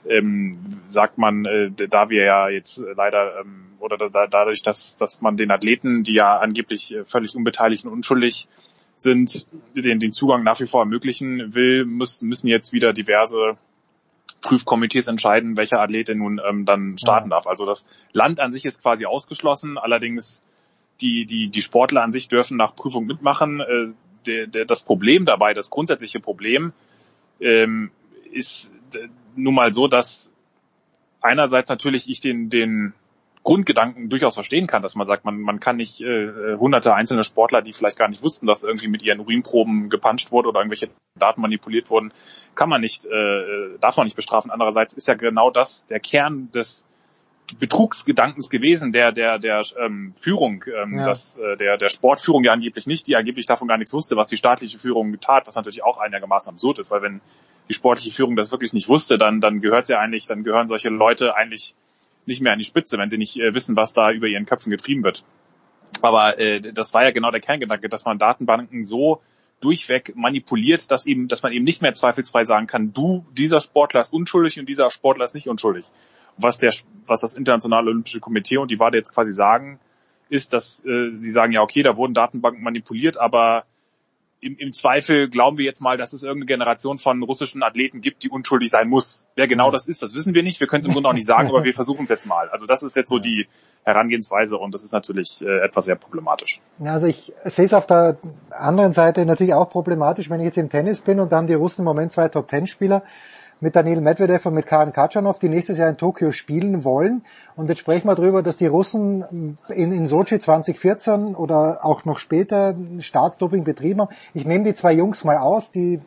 ähm, 0.09 0.53
sagt 0.87 1.19
man, 1.19 1.45
äh, 1.45 1.71
da 1.71 2.11
wir 2.11 2.25
ja 2.25 2.49
jetzt 2.49 2.79
leider 2.79 3.41
ähm, 3.41 3.75
oder 3.79 4.09
da, 4.11 4.27
dadurch, 4.27 4.63
dass, 4.63 4.97
dass 4.97 5.21
man 5.21 5.37
den 5.37 5.51
Athleten, 5.51 6.03
die 6.03 6.15
ja 6.15 6.39
angeblich 6.39 6.95
äh, 6.95 7.05
völlig 7.05 7.35
unbeteiligt 7.37 7.85
und 7.85 7.93
unschuldig 7.93 8.49
sind, 8.97 9.47
den, 9.77 10.01
den 10.01 10.13
Zugang 10.13 10.43
nach 10.43 10.59
wie 10.61 10.67
vor 10.67 10.81
ermöglichen 10.81 11.55
will, 11.55 11.85
müssen, 11.85 12.29
müssen 12.29 12.49
jetzt 12.49 12.73
wieder 12.73 12.93
diverse 12.93 13.57
Prüfkomitees 14.41 15.07
entscheiden, 15.07 15.57
welcher 15.57 15.81
Athlet 15.81 16.09
denn 16.09 16.19
nun 16.19 16.41
ähm, 16.47 16.65
dann 16.65 16.99
starten 16.99 17.31
darf. 17.31 17.47
Also 17.47 17.67
das 17.67 17.87
Land 18.13 18.41
an 18.41 18.53
sich 18.53 18.65
ist 18.65 18.83
quasi 18.83 19.07
ausgeschlossen, 19.07 19.77
allerdings 19.79 20.43
die, 21.01 21.27
die, 21.27 21.49
die 21.49 21.63
Sportler 21.63 22.03
an 22.03 22.13
sich 22.13 22.29
dürfen 22.29 22.57
nach 22.57 22.75
Prüfung 22.75 23.07
mitmachen. 23.07 23.61
Äh, 23.61 23.93
der, 24.27 24.47
der, 24.47 24.65
das 24.65 24.83
Problem 24.83 25.25
dabei, 25.25 25.55
das 25.55 25.71
grundsätzliche 25.71 26.21
Problem, 26.21 26.73
ähm, 27.41 27.91
ist 28.33 28.71
äh, 28.95 29.09
nun 29.37 29.55
mal 29.55 29.73
so, 29.73 29.89
dass 29.89 30.33
einerseits 31.21 31.69
natürlich 31.69 32.09
ich 32.09 32.21
den, 32.21 32.49
den 32.49 32.93
Grundgedanken 33.47 34.09
durchaus 34.09 34.35
verstehen 34.35 34.67
kann, 34.67 34.83
dass 34.83 34.97
man 34.97 35.07
sagt, 35.07 35.25
man, 35.25 35.41
man 35.41 35.61
kann 35.61 35.77
nicht 35.77 36.01
äh, 36.01 36.57
hunderte 36.57 36.95
einzelne 36.95 37.23
Sportler, 37.23 37.63
die 37.63 37.73
vielleicht 37.73 37.97
gar 37.97 38.09
nicht 38.09 38.23
wussten, 38.25 38.47
dass 38.49 38.65
irgendwie 38.65 38.89
mit 38.89 39.05
ihren 39.05 39.21
Urinproben 39.21 39.89
gepanscht 39.89 40.33
wurde 40.33 40.49
oder 40.49 40.61
irgendwelche 40.61 40.89
Daten 41.17 41.41
manipuliert 41.41 41.89
wurden, 41.89 42.13
kann 42.57 42.69
man 42.69 42.81
nicht, 42.81 43.07
äh, 43.07 43.79
darf 43.81 43.97
man 43.97 44.05
nicht 44.05 44.17
bestrafen. 44.17 44.51
Andererseits 44.51 44.95
ist 44.95 45.07
ja 45.07 45.15
genau 45.15 45.51
das 45.53 45.87
der 45.87 46.01
Kern 46.01 46.51
des 46.51 46.85
Betrugsgedankens 47.61 48.51
gewesen, 48.51 48.93
der 48.93 49.13
der 49.13 49.39
der 49.39 49.63
ähm, 49.79 50.13
Führung, 50.17 50.65
ähm, 50.67 50.99
Ja. 50.99 51.05
dass 51.05 51.39
äh, 51.39 51.57
der 51.57 51.77
der 51.77 51.89
Sportführung 51.89 52.43
ja 52.43 52.53
angeblich 52.53 52.89
nicht, 52.89 53.07
die 53.07 53.15
angeblich 53.15 53.47
davon 53.47 53.69
gar 53.69 53.79
nichts 53.79 53.93
wusste, 53.93 54.17
was 54.17 54.27
die 54.27 54.37
staatliche 54.37 54.81
Führung 54.81 55.17
tat, 55.21 55.47
was 55.47 55.55
natürlich 55.55 55.85
auch 55.85 55.99
einigermaßen 55.99 56.53
absurd 56.53 56.81
ist, 56.81 56.91
weil 56.91 57.03
wenn 57.03 57.21
die 57.69 57.75
sportliche 57.75 58.11
Führung 58.11 58.35
das 58.35 58.51
wirklich 58.51 58.73
nicht 58.73 58.89
wusste, 58.89 59.19
dann 59.19 59.41
dann 59.41 59.61
gehört 59.61 59.87
sie 59.87 59.97
eigentlich, 59.97 60.27
dann 60.27 60.43
gehören 60.43 60.67
solche 60.67 60.89
Leute 60.89 61.37
eigentlich 61.37 61.77
nicht 62.27 62.41
mehr 62.41 62.53
an 62.53 62.59
die 62.59 62.65
Spitze, 62.65 62.99
wenn 62.99 63.09
sie 63.09 63.19
nicht 63.19 63.37
äh, 63.37 63.55
wissen, 63.55 63.77
was 63.77 63.93
da 63.93 64.11
über 64.11 64.27
ihren 64.27 64.47
Köpfen 64.47 64.71
getrieben 64.71 65.03
wird. 65.03 65.25
Aber 66.03 66.39
äh, 66.39 66.61
das 66.61 66.95
war 66.95 67.05
ja 67.05 67.11
genau 67.11 67.31
der 67.31 67.41
Kerngedanke, 67.41 67.89
dass 67.89 68.05
man 68.05 68.19
Datenbanken 68.19 68.85
so 68.85 69.21
durchweg 69.61 70.15
manipuliert, 70.17 70.91
dass 70.91 71.07
eben, 71.07 71.29
dass 71.29 71.43
man 71.43 71.53
eben 71.53 71.65
nicht 71.65 71.83
mehr 71.83 71.95
zweifelsfrei 71.95 72.45
sagen 72.45 72.67
kann, 72.67 72.93
du, 72.93 73.25
dieser 73.33 73.61
Sportler 73.61 74.01
ist 74.01 74.13
unschuldig 74.13 74.59
und 74.59 74.69
dieser 74.69 74.91
Sportler 74.91 75.25
ist 75.25 75.35
nicht 75.35 75.49
unschuldig. 75.49 75.87
Was 76.37 76.59
der, 76.59 76.75
was 77.07 77.23
das 77.23 77.35
Internationale 77.35 77.89
Olympische 77.89 78.21
Komitee 78.21 78.59
und 78.59 78.71
die 78.71 78.79
WADA 78.79 78.99
jetzt 78.99 79.15
quasi 79.15 79.33
sagen, 79.33 79.81
ist, 80.29 80.53
dass 80.53 80.85
äh, 80.85 81.13
sie 81.17 81.31
sagen, 81.31 81.53
ja 81.53 81.63
okay, 81.63 81.83
da 81.83 81.97
wurden 81.97 82.13
Datenbanken 82.13 82.63
manipuliert, 82.63 83.19
aber 83.19 83.65
im, 84.41 84.57
im 84.57 84.73
Zweifel 84.73 85.29
glauben 85.29 85.59
wir 85.59 85.65
jetzt 85.65 85.81
mal, 85.81 85.97
dass 85.97 86.13
es 86.13 86.23
irgendeine 86.23 86.47
Generation 86.47 86.99
von 86.99 87.23
russischen 87.23 87.63
Athleten 87.63 88.01
gibt, 88.01 88.23
die 88.23 88.29
unschuldig 88.29 88.71
sein 88.71 88.89
muss. 88.89 89.27
Wer 89.35 89.47
genau 89.47 89.71
das 89.71 89.89
ist, 89.89 90.03
das 90.03 90.15
wissen 90.15 90.35
wir 90.35 90.43
nicht. 90.43 90.61
Wir 90.61 90.67
können 90.67 90.81
es 90.81 90.87
im 90.87 90.93
Grunde 90.93 91.09
auch 91.09 91.15
nicht 91.15 91.27
sagen, 91.27 91.49
aber 91.49 91.65
wir 91.65 91.75
versuchen 91.75 92.05
es 92.05 92.11
jetzt 92.11 92.27
mal. 92.27 92.49
Also 92.51 92.67
das 92.67 92.83
ist 92.83 92.97
jetzt 92.97 93.09
so 93.09 93.19
die 93.19 93.49
Herangehensweise 93.85 94.59
und 94.59 94.75
das 94.75 94.85
ist 94.85 94.93
natürlich 94.93 95.43
äh, 95.43 95.65
etwas 95.65 95.87
sehr 95.87 95.97
problematisch. 95.97 96.61
Also 96.85 97.07
ich 97.07 97.33
sehe 97.45 97.65
es 97.65 97.75
auf 97.75 97.87
der 97.87 98.19
anderen 98.51 98.93
Seite 98.93 99.25
natürlich 99.25 99.55
auch 99.55 99.71
problematisch, 99.71 100.29
wenn 100.29 100.41
ich 100.41 100.47
jetzt 100.47 100.59
im 100.59 100.69
Tennis 100.69 101.01
bin 101.01 101.19
und 101.19 101.33
dann 101.33 101.47
die 101.47 101.55
Russen 101.55 101.81
im 101.81 101.87
Moment 101.87 102.13
zwei 102.13 102.29
Top-Ten-Spieler 102.29 103.03
mit 103.61 103.75
Daniel 103.75 104.01
Medvedev 104.01 104.47
und 104.47 104.55
mit 104.55 104.67
Karen 104.67 104.93
Katschanov, 104.93 105.39
die 105.39 105.49
nächstes 105.49 105.79
Jahr 105.79 105.89
in 105.89 105.97
Tokio 105.97 106.33
spielen 106.33 106.85
wollen. 106.85 107.25
Und 107.57 107.69
jetzt 107.69 107.79
sprechen 107.79 108.07
wir 108.07 108.15
darüber, 108.15 108.43
dass 108.43 108.57
die 108.57 108.67
Russen 108.67 109.57
in, 109.69 109.93
in 109.93 110.07
Sochi 110.07 110.39
2014 110.39 111.35
oder 111.35 111.85
auch 111.85 112.05
noch 112.05 112.19
später 112.19 112.75
Staatsdoping 112.99 113.65
betrieben 113.65 114.03
haben. 114.03 114.15
Ich 114.35 114.45
nehme 114.45 114.65
die 114.65 114.75
zwei 114.75 114.93
Jungs 114.93 115.25
mal 115.25 115.39
aus, 115.39 115.73
die 115.73 116.01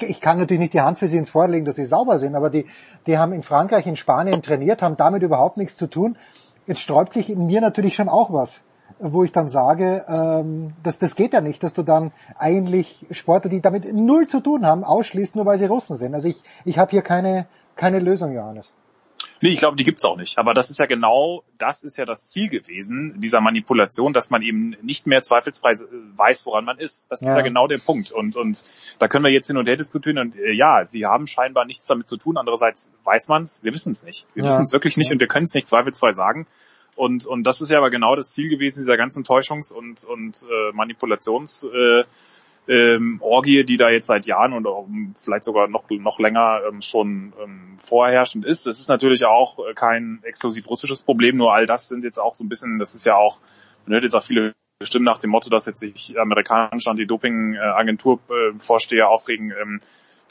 ich 0.00 0.20
kann 0.20 0.38
natürlich 0.38 0.60
nicht 0.60 0.74
die 0.74 0.80
Hand 0.80 0.98
für 0.98 1.08
sie 1.08 1.18
ins 1.18 1.30
Feuer 1.30 1.48
dass 1.48 1.76
sie 1.76 1.84
sauber 1.84 2.18
sind, 2.18 2.34
aber 2.34 2.50
die, 2.50 2.66
die 3.06 3.18
haben 3.18 3.32
in 3.32 3.42
Frankreich, 3.42 3.86
in 3.86 3.96
Spanien 3.96 4.42
trainiert, 4.42 4.82
haben 4.82 4.96
damit 4.96 5.22
überhaupt 5.22 5.56
nichts 5.56 5.76
zu 5.76 5.86
tun. 5.86 6.16
Jetzt 6.66 6.80
sträubt 6.80 7.12
sich 7.12 7.30
in 7.30 7.46
mir 7.46 7.60
natürlich 7.60 7.94
schon 7.94 8.08
auch 8.08 8.32
was, 8.32 8.62
wo 9.02 9.24
ich 9.24 9.32
dann 9.32 9.48
sage, 9.48 10.04
ähm, 10.08 10.68
das, 10.82 10.98
das 10.98 11.16
geht 11.16 11.32
ja 11.32 11.40
nicht, 11.40 11.62
dass 11.62 11.72
du 11.74 11.82
dann 11.82 12.12
eigentlich 12.38 13.04
Sportler, 13.10 13.50
die 13.50 13.60
damit 13.60 13.92
null 13.92 14.26
zu 14.28 14.40
tun 14.40 14.64
haben, 14.64 14.84
ausschließt, 14.84 15.34
nur 15.36 15.44
weil 15.46 15.58
sie 15.58 15.66
Russen 15.66 15.96
sind. 15.96 16.14
Also 16.14 16.28
ich, 16.28 16.36
ich 16.64 16.78
habe 16.78 16.90
hier 16.92 17.02
keine, 17.02 17.46
keine 17.76 17.98
Lösung, 17.98 18.32
Johannes. 18.32 18.72
Nee, 19.40 19.48
ich 19.50 19.58
glaube, 19.58 19.76
die 19.76 19.82
gibt's 19.82 20.04
auch 20.04 20.16
nicht. 20.16 20.38
Aber 20.38 20.54
das 20.54 20.70
ist 20.70 20.78
ja 20.78 20.86
genau, 20.86 21.42
das 21.58 21.82
ist 21.82 21.96
ja 21.96 22.04
das 22.04 22.22
Ziel 22.24 22.48
gewesen, 22.48 23.20
dieser 23.20 23.40
Manipulation, 23.40 24.12
dass 24.12 24.30
man 24.30 24.40
eben 24.42 24.76
nicht 24.82 25.08
mehr 25.08 25.20
zweifelsfrei 25.20 25.72
weiß, 26.16 26.46
woran 26.46 26.64
man 26.64 26.78
ist. 26.78 27.10
Das 27.10 27.22
ist 27.22 27.26
Ja. 27.26 27.36
ja 27.38 27.42
genau 27.42 27.66
der 27.66 27.78
Punkt. 27.78 28.12
Und, 28.12 28.36
und 28.36 28.62
da 29.00 29.08
können 29.08 29.24
wir 29.24 29.32
jetzt 29.32 29.48
hin 29.48 29.56
und 29.56 29.66
her 29.66 29.74
diskutieren. 29.76 30.18
Und 30.18 30.36
äh, 30.36 30.52
ja, 30.52 30.86
sie 30.86 31.06
haben 31.06 31.26
scheinbar 31.26 31.64
nichts 31.64 31.86
damit 31.86 32.08
zu 32.08 32.16
tun. 32.18 32.36
Andererseits 32.36 32.88
weiß 33.02 33.26
man's, 33.26 33.58
wir 33.62 33.74
wissen 33.74 33.90
es 33.90 34.04
nicht. 34.04 34.28
Wir 34.34 34.44
Ja. 34.44 34.50
wissen 34.50 34.62
es 34.62 34.72
wirklich 34.72 34.96
nicht 34.96 35.10
und 35.10 35.18
wir 35.18 35.26
können 35.26 35.44
es 35.44 35.54
nicht 35.54 35.66
zweifelsfrei 35.66 36.12
sagen. 36.12 36.46
Und, 37.02 37.26
und 37.26 37.48
das 37.48 37.60
ist 37.60 37.72
ja 37.72 37.78
aber 37.78 37.90
genau 37.90 38.14
das 38.14 38.30
Ziel 38.30 38.48
gewesen 38.48 38.78
dieser 38.78 38.96
ganzen 38.96 39.24
Täuschungs- 39.24 39.72
und, 39.72 40.04
und 40.04 40.46
äh, 40.48 40.70
Manipulations- 40.72 41.68
äh, 41.68 42.04
ähm, 42.68 43.18
Orgie, 43.20 43.64
die 43.64 43.76
da 43.76 43.90
jetzt 43.90 44.06
seit 44.06 44.24
Jahren 44.24 44.52
und 44.52 44.68
vielleicht 45.18 45.42
sogar 45.42 45.66
noch, 45.66 45.90
noch 45.90 46.20
länger 46.20 46.60
ähm, 46.68 46.80
schon 46.80 47.32
ähm, 47.42 47.74
vorherrschend 47.76 48.44
ist. 48.44 48.68
Es 48.68 48.78
ist 48.78 48.88
natürlich 48.88 49.24
auch 49.24 49.58
kein 49.74 50.20
exklusiv 50.22 50.70
russisches 50.70 51.02
Problem, 51.02 51.36
nur 51.36 51.52
all 51.52 51.66
das 51.66 51.88
sind 51.88 52.04
jetzt 52.04 52.18
auch 52.18 52.36
so 52.36 52.44
ein 52.44 52.48
bisschen, 52.48 52.78
das 52.78 52.94
ist 52.94 53.04
ja 53.04 53.16
auch, 53.16 53.40
man 53.84 53.94
hört 53.94 54.04
jetzt 54.04 54.14
auch 54.14 54.22
viele 54.22 54.52
Stimmen 54.80 55.04
nach 55.04 55.18
dem 55.18 55.30
Motto, 55.30 55.50
dass 55.50 55.66
jetzt 55.66 55.80
sich 55.80 56.16
amerikanische 56.16 56.88
Anti-Doping-Agenturvorsteher 56.88 59.08
aufregen, 59.08 59.52
ähm, 59.60 59.80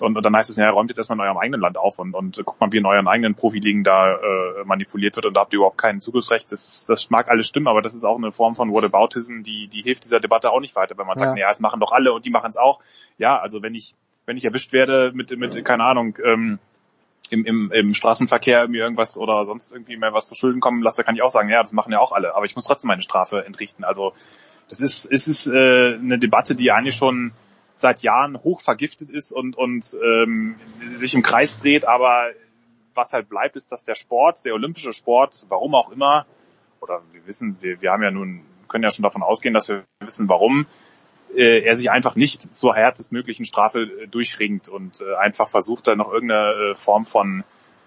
und, 0.02 0.18
und 0.18 0.26
dann 0.26 0.36
heißt 0.36 0.50
es, 0.50 0.58
ja, 0.58 0.70
räumt 0.70 0.90
jetzt 0.90 0.98
erstmal 0.98 1.18
in 1.18 1.26
eurem 1.26 1.38
eigenen 1.38 1.62
Land 1.62 1.78
auf 1.78 2.00
und, 2.00 2.14
und 2.14 2.44
guckt 2.46 2.60
mal, 2.60 2.72
wie 2.72 2.78
in 2.78 2.86
euren 2.86 3.08
eigenen 3.08 3.36
Profiligen 3.36 3.84
da 3.84 4.16
äh, 4.16 4.64
manipuliert 4.66 5.16
wird 5.16 5.26
und 5.26 5.36
da 5.36 5.42
habt 5.42 5.54
ihr 5.54 5.58
überhaupt 5.58 5.78
kein 5.78 6.00
Zugriffsrecht. 6.00 6.52
Das, 6.52 6.86
das 6.88 7.10
mag 7.10 7.30
alles 7.30 7.48
stimmen, 7.48 7.68
aber 7.68 7.82
das 7.82 7.96
ist 7.96 8.04
auch 8.04 8.18
eine 8.18 8.32
Form 8.32 8.56
von 8.56 8.72
Whataboutism, 8.72 9.44
die, 9.44 9.68
die 9.68 9.82
hilft 9.82 10.04
dieser 10.04 10.20
Debatte 10.20 10.52
auch 10.52 10.60
nicht 10.60 10.76
weiter, 10.76 10.98
wenn 10.98 11.08
man 11.08 11.18
sagt, 11.18 11.38
ja, 11.38 11.50
es 11.50 11.60
machen 11.60 11.80
doch 11.80 11.92
alle 11.92 12.14
und 12.14 12.26
die 12.26 12.30
machen 12.32 12.50
es 12.50 12.58
auch. 12.58 12.80
Ja, 13.18 13.40
also 13.40 13.62
wenn 13.62 13.76
ich, 13.76 13.96
wenn 14.26 14.38
ich 14.38 14.46
erwischt 14.46 14.74
werde 14.74 15.12
mit, 15.14 15.36
mit 15.38 15.64
keine 15.66 15.84
Ahnung, 15.84 16.18
ähm, 16.24 16.60
im, 17.30 17.46
im, 17.46 17.72
im 17.72 17.94
Straßenverkehr 17.94 18.68
mir 18.68 18.84
irgendwas 18.84 19.18
oder 19.18 19.46
sonst 19.46 19.72
irgendwie 19.72 19.96
mehr 19.98 20.14
was 20.14 20.28
zu 20.28 20.36
Schulden 20.36 20.60
kommen 20.60 20.82
lasse, 20.82 21.04
kann 21.04 21.16
ich 21.16 21.22
auch 21.22 21.30
sagen, 21.30 21.50
ja, 21.50 21.62
das 21.62 21.72
machen 21.72 21.92
ja 21.94 22.00
auch 22.00 22.12
alle, 22.12 22.36
aber 22.36 22.46
ich 22.46 22.56
muss 22.56 22.66
trotzdem 22.66 22.90
meine 22.90 23.02
Strafe 23.02 23.46
entrichten. 23.46 23.84
Also 23.84 24.14
das 24.70 24.82
ist, 24.82 25.06
es 25.06 25.28
ist 25.28 25.48
äh, 25.48 25.96
eine 25.96 26.18
Debatte, 26.18 26.56
die 26.56 26.72
eigentlich 26.72 26.96
schon 26.96 27.32
seit 27.82 28.02
Jahren 28.02 28.42
hoch 28.44 28.62
vergiftet 28.62 29.10
ist 29.10 29.32
und, 29.32 29.58
und 29.58 29.98
ähm, 30.02 30.56
sich 30.98 31.14
im 31.14 31.24
Kreis 31.24 31.58
dreht, 31.58 31.86
aber 31.86 32.30
was 32.94 33.14
halt 33.14 33.30
bleibt, 33.30 33.56
ist, 33.56 33.72
dass 33.72 33.84
der 33.84 33.96
Sport, 33.96 34.46
der 34.46 34.54
olympische 34.54 34.94
Sport, 34.94 35.46
warum 35.50 35.76
auch 35.76 35.92
immer, 35.92 36.26
oder 36.80 37.02
wir 37.12 37.26
wissen, 37.26 37.58
wir, 37.62 37.82
wir 37.82 37.92
haben 37.92 38.04
ja 38.04 38.12
nun, 38.12 38.42
können 38.68 38.84
ja 38.84 38.92
schon 38.92 39.04
davon 39.04 39.24
ausgehen, 39.24 39.54
dass 39.54 39.70
wir 39.70 39.84
wissen, 40.00 40.30
warum, 40.30 40.66
äh, 41.36 41.62
er 41.62 41.76
sich 41.76 41.90
einfach 41.92 42.16
nicht 42.16 42.56
zur 42.56 42.76
härtestmöglichen 42.76 43.46
Strafe 43.46 43.82
äh, 43.82 44.08
durchringt 44.08 44.68
und 44.70 45.02
äh, 45.02 45.16
einfach 45.16 45.48
versucht, 45.48 45.88
da 45.88 45.96
noch 45.96 46.12
irgendeine 46.12 46.72
äh, 46.72 46.76
Form 46.76 47.06
von 47.06 47.44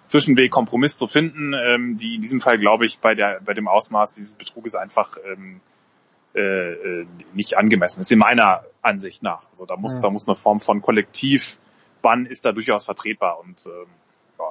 Zwischenweg, 0.06 0.50
Kompromiss 0.50 0.96
zu 0.96 1.06
finden, 1.06 1.54
ähm, 1.54 1.96
die 1.98 2.16
in 2.16 2.22
diesem 2.22 2.40
Fall, 2.40 2.58
glaube 2.58 2.84
ich, 2.84 2.98
bei 2.98 3.14
der 3.14 3.40
bei 3.44 3.54
dem 3.54 3.68
Ausmaß 3.68 4.12
dieses 4.12 4.34
Betruges 4.34 4.74
einfach 4.74 5.16
ähm, 5.24 5.60
äh, 6.34 6.40
äh, 6.40 7.06
nicht 7.32 7.56
angemessen 7.56 8.00
ist, 8.00 8.10
in 8.10 8.18
meiner 8.18 8.64
Ansicht 8.82 9.22
nach. 9.22 9.42
Also 9.52 9.66
da 9.66 9.76
muss, 9.76 9.94
ja. 9.96 10.00
da 10.00 10.10
muss 10.10 10.26
eine 10.28 10.36
Form 10.36 10.60
von 10.60 10.82
Kollektivbann 10.82 12.26
ist 12.26 12.44
da 12.44 12.52
durchaus 12.52 12.84
vertretbar 12.84 13.38
und 13.40 13.64
ähm, 13.66 13.86
ja. 14.38 14.44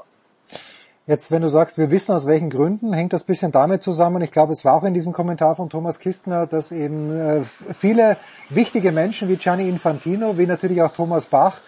Jetzt, 1.05 1.29
wenn 1.31 1.41
du 1.41 1.49
sagst, 1.49 1.77
wir 1.77 1.91
wissen 1.91 2.13
aus 2.13 2.25
welchen 2.25 2.49
Gründen, 2.49 2.93
hängt 2.93 3.11
das 3.11 3.25
bisschen 3.25 3.51
damit 3.51 3.83
zusammen. 3.83 4.21
Ich 4.21 4.31
glaube, 4.31 4.53
es 4.53 4.63
war 4.63 4.75
auch 4.75 4.83
in 4.83 4.93
diesem 4.93 5.11
Kommentar 5.11 5.57
von 5.57 5.69
Thomas 5.69 5.99
Kistner, 5.99 6.47
dass 6.47 6.71
eben 6.71 7.11
äh, 7.11 7.43
viele 7.73 8.15
wichtige 8.49 8.93
Menschen 8.93 9.27
wie 9.27 9.35
Gianni 9.35 9.67
Infantino, 9.67 10.37
wie 10.37 10.47
natürlich 10.47 10.81
auch 10.81 10.93
Thomas 10.93 11.25
Bach, 11.25 11.59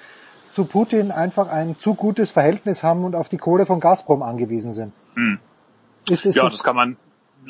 zu 0.50 0.64
Putin 0.64 1.12
einfach 1.12 1.50
ein 1.50 1.78
zu 1.78 1.96
gutes 1.96 2.32
Verhältnis 2.32 2.82
haben 2.84 3.04
und 3.04 3.16
auf 3.16 3.28
die 3.28 3.38
Kohle 3.38 3.66
von 3.66 3.82
Gazprom 3.82 4.24
angewiesen 4.24 4.72
sind. 4.72 4.94
Hm. 5.16 5.40
Ist, 6.10 6.26
ist 6.26 6.36
ja, 6.36 6.44
das, 6.44 6.54
das 6.54 6.64
kann 6.64 6.78
man, 6.78 6.96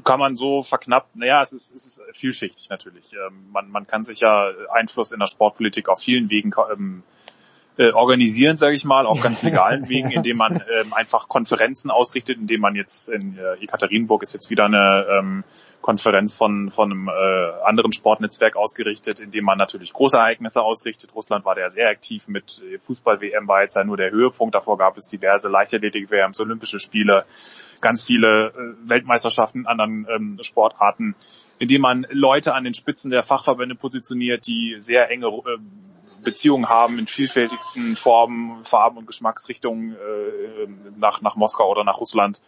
kann 0.03 0.19
man 0.19 0.35
so 0.35 0.63
verknappt, 0.63 1.15
naja, 1.15 1.41
es 1.41 1.53
ist, 1.53 1.75
es 1.75 1.85
ist 1.85 2.01
vielschichtig 2.13 2.69
natürlich. 2.69 3.13
Ähm, 3.13 3.51
man, 3.51 3.69
man 3.69 3.87
kann 3.87 4.03
sich 4.03 4.19
ja 4.19 4.51
Einfluss 4.69 5.11
in 5.11 5.19
der 5.19 5.27
Sportpolitik 5.27 5.89
auf 5.89 5.99
vielen 5.99 6.29
Wegen 6.29 6.51
ähm, 6.71 7.03
äh, 7.77 7.91
organisieren, 7.91 8.57
sage 8.57 8.75
ich 8.75 8.85
mal, 8.85 9.05
auf 9.05 9.21
ganz 9.21 9.43
legalen 9.43 9.89
Wegen, 9.89 10.11
indem 10.11 10.37
man 10.37 10.63
ähm, 10.79 10.93
einfach 10.93 11.27
Konferenzen 11.27 11.91
ausrichtet, 11.91 12.37
indem 12.37 12.61
man 12.61 12.75
jetzt 12.75 13.09
in 13.09 13.37
äh, 13.37 13.63
Ekaterinburg 13.63 14.23
ist 14.23 14.33
jetzt 14.33 14.49
wieder 14.49 14.65
eine 14.65 15.05
ähm, 15.09 15.43
Konferenz 15.81 16.35
von 16.35 16.69
von 16.69 16.91
einem 16.91 17.07
äh, 17.09 17.63
anderen 17.65 17.91
Sportnetzwerk 17.91 18.55
ausgerichtet, 18.55 19.19
indem 19.19 19.45
man 19.45 19.57
natürlich 19.57 19.91
große 19.91 20.15
Ereignisse 20.15 20.61
ausrichtet. 20.61 21.13
Russland 21.13 21.43
war 21.43 21.55
da 21.55 21.61
ja 21.61 21.69
sehr 21.69 21.89
aktiv 21.89 22.27
mit 22.27 22.63
äh, 22.65 22.79
Fußball-WM 22.79 23.47
war 23.47 23.61
jetzt 23.63 23.75
ja 23.75 23.83
nur 23.83 23.97
der 23.97 24.11
Höhepunkt. 24.11 24.55
Davor 24.55 24.77
gab 24.77 24.97
es 24.97 25.09
diverse 25.09 25.49
Leichtathletik-WMs, 25.49 26.39
Olympische 26.39 26.79
Spiele, 26.79 27.25
ganz 27.81 28.03
viele 28.03 28.47
äh, 28.47 28.89
Weltmeisterschaften 28.89 29.61
in 29.61 29.67
anderen 29.67 30.07
ähm, 30.09 30.39
Sportarten, 30.41 31.15
indem 31.59 31.81
man 31.81 32.07
Leute 32.09 32.53
an 32.53 32.63
den 32.63 32.73
Spitzen 32.73 33.11
der 33.11 33.23
Fachverbände 33.23 33.75
positioniert, 33.75 34.47
die 34.47 34.77
sehr 34.79 35.09
enge 35.11 35.27
äh, 35.27 35.57
Beziehungen 36.25 36.67
haben 36.67 36.99
in 36.99 37.07
vielfältigsten 37.07 37.95
Formen, 37.95 38.63
Farben 38.63 38.97
und 38.97 39.07
Geschmacksrichtungen 39.07 39.93
äh, 39.93 40.67
nach, 40.97 41.21
nach 41.21 41.35
Moskau 41.35 41.69
oder 41.71 41.85
nach 41.85 41.99
Russland. 41.99 42.41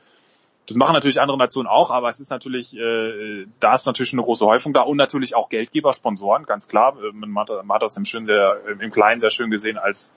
Das 0.67 0.75
machen 0.75 0.93
natürlich 0.93 1.21
andere 1.21 1.37
Nationen 1.37 1.67
auch, 1.67 1.91
aber 1.91 2.09
es 2.09 2.19
ist 2.19 2.29
natürlich, 2.29 2.75
äh, 2.75 3.45
da 3.61 3.75
ist 3.75 3.85
natürlich 3.85 4.11
eine 4.11 4.23
große 4.23 4.45
Häufung 4.45 4.73
da 4.73 4.81
und 4.81 4.97
natürlich 4.97 5.33
auch 5.33 5.47
Geldgeber, 5.47 5.93
Sponsoren, 5.93 6.43
ganz 6.43 6.67
klar. 6.67 6.97
Äh, 7.01 7.13
man 7.13 7.39
hat, 7.39 7.49
man 7.63 7.75
hat 7.75 7.83
das 7.83 7.95
im, 7.95 8.03
schön 8.03 8.25
sehr, 8.25 8.59
im 8.79 8.91
Kleinen 8.91 9.21
sehr 9.21 9.31
schön 9.31 9.49
gesehen, 9.49 9.77
als 9.77 10.13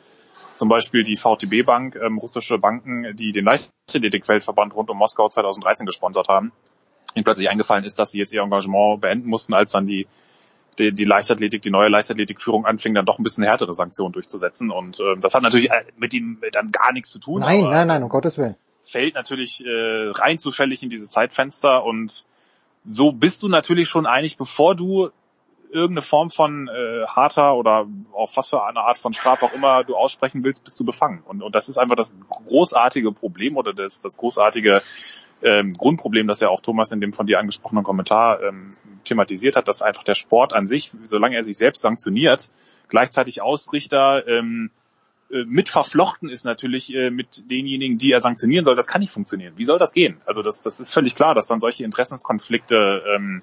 zum 0.54 0.68
Beispiel 0.68 1.04
die 1.04 1.16
VTB 1.16 1.64
Bank, 1.64 1.94
ähm, 1.94 2.18
russische 2.18 2.58
Banken, 2.58 3.16
die 3.16 3.30
den 3.30 3.44
Leichtathletik-Weltverband 3.44 4.74
rund 4.74 4.90
um 4.90 4.98
Moskau 4.98 5.28
2013 5.28 5.86
gesponsert 5.86 6.28
haben, 6.28 6.50
ihnen 7.14 7.24
plötzlich 7.24 7.48
eingefallen 7.48 7.84
ist, 7.84 8.00
dass 8.00 8.10
sie 8.10 8.18
jetzt 8.18 8.32
ihr 8.32 8.42
Engagement 8.42 9.00
beenden 9.00 9.28
mussten, 9.28 9.54
als 9.54 9.70
dann 9.70 9.86
die 9.86 10.08
die, 10.78 10.92
die 10.92 11.04
Leichtathletik, 11.04 11.62
die 11.62 11.70
neue 11.70 11.88
Leichtathletikführung 11.88 12.66
anfing, 12.66 12.94
dann 12.94 13.06
doch 13.06 13.18
ein 13.18 13.22
bisschen 13.22 13.44
härtere 13.44 13.74
Sanktionen 13.74 14.12
durchzusetzen. 14.12 14.70
Und 14.70 15.00
äh, 15.00 15.20
das 15.20 15.34
hat 15.34 15.42
natürlich 15.42 15.70
äh, 15.70 15.84
mit 15.96 16.14
ihm 16.14 16.38
dann 16.52 16.70
gar 16.70 16.92
nichts 16.92 17.10
zu 17.10 17.18
tun. 17.18 17.40
Nein, 17.40 17.64
nein, 17.64 17.86
nein, 17.86 18.02
um 18.02 18.08
Gottes 18.08 18.38
Willen. 18.38 18.56
Fällt 18.82 19.14
natürlich 19.14 19.64
äh, 19.64 20.10
rein 20.14 20.38
zufällig 20.38 20.82
in 20.82 20.90
diese 20.90 21.06
Zeitfenster 21.06 21.84
und 21.84 22.24
so 22.84 23.12
bist 23.12 23.42
du 23.42 23.48
natürlich 23.48 23.88
schon 23.88 24.06
einig, 24.06 24.38
bevor 24.38 24.74
du 24.74 25.10
irgendeine 25.72 26.02
Form 26.02 26.30
von 26.30 26.68
äh, 26.68 27.06
harter 27.06 27.54
oder 27.54 27.86
auf 28.12 28.36
was 28.36 28.50
für 28.50 28.64
eine 28.64 28.80
Art 28.80 28.98
von 28.98 29.12
Strafe 29.12 29.46
auch 29.46 29.52
immer 29.52 29.84
du 29.84 29.96
aussprechen 29.96 30.44
willst, 30.44 30.64
bist 30.64 30.78
du 30.80 30.84
befangen. 30.84 31.22
Und, 31.26 31.42
und 31.42 31.54
das 31.54 31.68
ist 31.68 31.78
einfach 31.78 31.96
das 31.96 32.14
großartige 32.28 33.12
Problem 33.12 33.56
oder 33.56 33.72
das, 33.72 34.00
das 34.02 34.16
großartige 34.16 34.82
ähm, 35.42 35.70
Grundproblem, 35.70 36.26
das 36.26 36.40
ja 36.40 36.48
auch 36.48 36.60
Thomas 36.60 36.92
in 36.92 37.00
dem 37.00 37.12
von 37.12 37.26
dir 37.26 37.38
angesprochenen 37.38 37.84
Kommentar 37.84 38.42
ähm, 38.42 38.70
thematisiert 39.04 39.56
hat, 39.56 39.68
dass 39.68 39.82
einfach 39.82 40.04
der 40.04 40.14
Sport 40.14 40.52
an 40.52 40.66
sich, 40.66 40.90
solange 41.02 41.36
er 41.36 41.42
sich 41.42 41.56
selbst 41.56 41.80
sanktioniert, 41.80 42.50
gleichzeitig 42.88 43.40
Ausrichter 43.40 44.26
ähm, 44.26 44.70
äh, 45.30 45.44
mit 45.46 45.68
verflochten 45.68 46.28
ist 46.28 46.44
natürlich 46.44 46.92
äh, 46.94 47.10
mit 47.10 47.50
denjenigen, 47.50 47.98
die 47.98 48.12
er 48.12 48.20
sanktionieren 48.20 48.64
soll. 48.64 48.74
Das 48.74 48.88
kann 48.88 49.00
nicht 49.00 49.12
funktionieren. 49.12 49.54
Wie 49.56 49.64
soll 49.64 49.78
das 49.78 49.92
gehen? 49.92 50.20
Also 50.26 50.42
das, 50.42 50.62
das 50.62 50.80
ist 50.80 50.92
völlig 50.92 51.14
klar, 51.14 51.34
dass 51.34 51.46
dann 51.46 51.60
solche 51.60 51.84
Interessenskonflikte 51.84 53.02
ähm, 53.14 53.42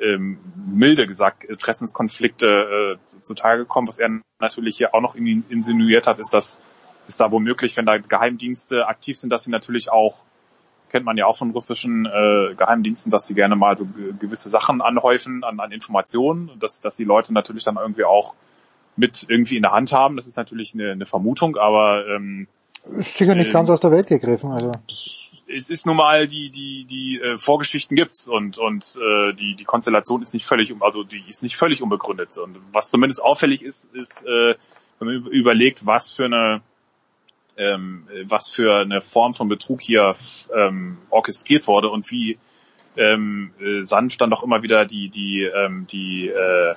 ähm, 0.00 0.38
milde 0.72 1.06
gesagt 1.06 1.44
Interessenskonflikte 1.44 2.98
äh, 2.98 3.20
zutage 3.20 3.64
kommen. 3.64 3.88
Was 3.88 3.98
er 3.98 4.20
natürlich 4.40 4.76
hier 4.76 4.94
auch 4.94 5.00
noch 5.00 5.14
insinuiert 5.14 6.06
hat, 6.06 6.18
ist, 6.18 6.32
dass 6.32 6.60
ist 7.08 7.20
da 7.20 7.32
womöglich, 7.32 7.76
wenn 7.76 7.86
da 7.86 7.96
Geheimdienste 7.96 8.86
aktiv 8.86 9.18
sind, 9.18 9.30
dass 9.30 9.44
sie 9.44 9.50
natürlich 9.50 9.90
auch 9.90 10.18
kennt 10.90 11.04
man 11.04 11.16
ja 11.16 11.26
auch 11.26 11.36
von 11.36 11.50
russischen 11.50 12.06
äh, 12.06 12.54
Geheimdiensten, 12.54 13.10
dass 13.10 13.26
sie 13.26 13.34
gerne 13.34 13.56
mal 13.56 13.76
so 13.76 13.86
gewisse 14.18 14.48
Sachen 14.48 14.80
anhäufen 14.80 15.44
an, 15.44 15.60
an 15.60 15.70
Informationen, 15.70 16.50
dass, 16.58 16.80
dass 16.80 16.96
die 16.96 17.04
Leute 17.04 17.34
natürlich 17.34 17.64
dann 17.64 17.76
irgendwie 17.76 18.04
auch 18.04 18.34
mit 18.96 19.26
irgendwie 19.28 19.56
in 19.56 19.62
der 19.62 19.72
Hand 19.72 19.92
haben. 19.92 20.16
Das 20.16 20.26
ist 20.26 20.36
natürlich 20.36 20.74
eine, 20.74 20.92
eine 20.92 21.06
Vermutung, 21.06 21.56
aber 21.56 22.06
ähm, 22.08 22.48
ist 22.98 23.18
sicher 23.18 23.34
nicht 23.34 23.48
ähm, 23.48 23.52
ganz 23.52 23.70
aus 23.70 23.80
der 23.80 23.90
Welt 23.90 24.06
gegriffen. 24.06 24.50
Also 24.50 24.72
es 25.48 25.70
ist 25.70 25.86
nun 25.86 25.96
mal 25.96 26.26
die 26.26 26.50
die 26.50 26.84
die 26.84 27.20
äh, 27.20 27.38
Vorgeschichten 27.38 27.96
gibt's 27.96 28.28
und 28.28 28.58
und 28.58 28.96
äh, 28.96 29.32
die 29.32 29.54
die 29.54 29.64
Konstellation 29.64 30.22
ist 30.22 30.34
nicht 30.34 30.46
völlig 30.46 30.74
also 30.80 31.04
die 31.04 31.22
ist 31.26 31.42
nicht 31.42 31.56
völlig 31.56 31.82
unbegründet 31.82 32.36
und 32.38 32.56
was 32.72 32.90
zumindest 32.90 33.22
auffällig 33.22 33.62
ist 33.62 33.92
ist 33.94 34.24
äh, 34.24 34.54
wenn 34.98 35.08
man 35.08 35.26
überlegt 35.26 35.86
was 35.86 36.10
für 36.10 36.26
eine 36.26 36.60
ähm, 37.56 38.06
was 38.24 38.48
für 38.48 38.76
eine 38.76 39.00
Form 39.00 39.34
von 39.34 39.48
Betrug 39.48 39.80
hier 39.80 40.14
ähm, 40.54 40.98
orchestriert 41.10 41.66
wurde 41.66 41.88
und 41.88 42.10
wie 42.10 42.38
ähm, 42.96 43.52
äh, 43.60 43.84
sanft 43.84 44.20
dann 44.20 44.30
doch 44.30 44.42
immer 44.42 44.62
wieder 44.62 44.84
die 44.84 45.08
die 45.08 45.42
ähm, 45.42 45.86
die 45.90 46.28
äh, 46.28 46.74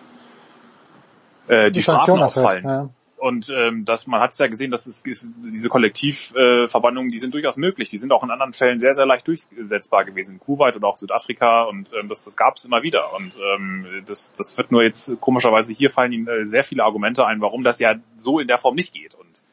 äh, 1.48 1.66
die, 1.66 1.72
die 1.80 1.82
Strafen 1.84 2.22
ausfallen. 2.22 2.64
Ja. 2.64 2.90
Und 3.22 3.54
ähm, 3.56 3.86
das, 3.86 4.08
man 4.08 4.20
hat 4.20 4.32
es 4.32 4.40
ja 4.40 4.48
gesehen, 4.48 4.72
dass 4.72 4.88
es, 4.88 5.04
diese 5.04 5.70
Kollektivverbannungen, 5.70 7.12
die 7.12 7.20
sind 7.20 7.36
durchaus 7.36 7.56
möglich. 7.56 7.92
Die 7.92 8.00
sind 8.00 8.12
auch 8.12 8.24
in 8.24 8.32
anderen 8.32 8.52
Fällen 8.52 8.80
sehr, 8.80 8.96
sehr 8.96 9.06
leicht 9.06 9.28
durchsetzbar 9.28 10.06
gewesen. 10.06 10.34
In 10.34 10.40
Kuwait 10.40 10.76
oder 10.76 10.88
auch 10.88 10.98
Südafrika 10.98 11.66
und 11.66 11.94
ähm, 11.94 12.10
das, 12.10 12.24
das 12.24 12.36
gab 12.36 12.56
es 12.56 12.66
immer 12.66 12.82
wieder. 12.82 13.16
Und 13.16 13.40
ähm, 13.40 13.86
das, 14.08 14.34
das 14.34 14.58
wird 14.58 14.72
nur 14.72 14.82
jetzt 14.82 15.22
komischerweise 15.22 15.72
hier 15.72 15.92
fallen 15.92 16.14
Ihnen 16.14 16.28
äh, 16.28 16.48
sehr 16.48 16.64
viele 16.64 16.84
Argumente 16.84 17.24
ein, 17.28 17.42
warum 17.42 17.64
das 17.64 17.80
ja 17.80 17.94
so 18.18 18.40
in 18.40 18.48
der 18.48 18.58
Form 18.58 18.74
nicht 18.74 18.92
geht. 18.92 19.14
Und 19.14 19.44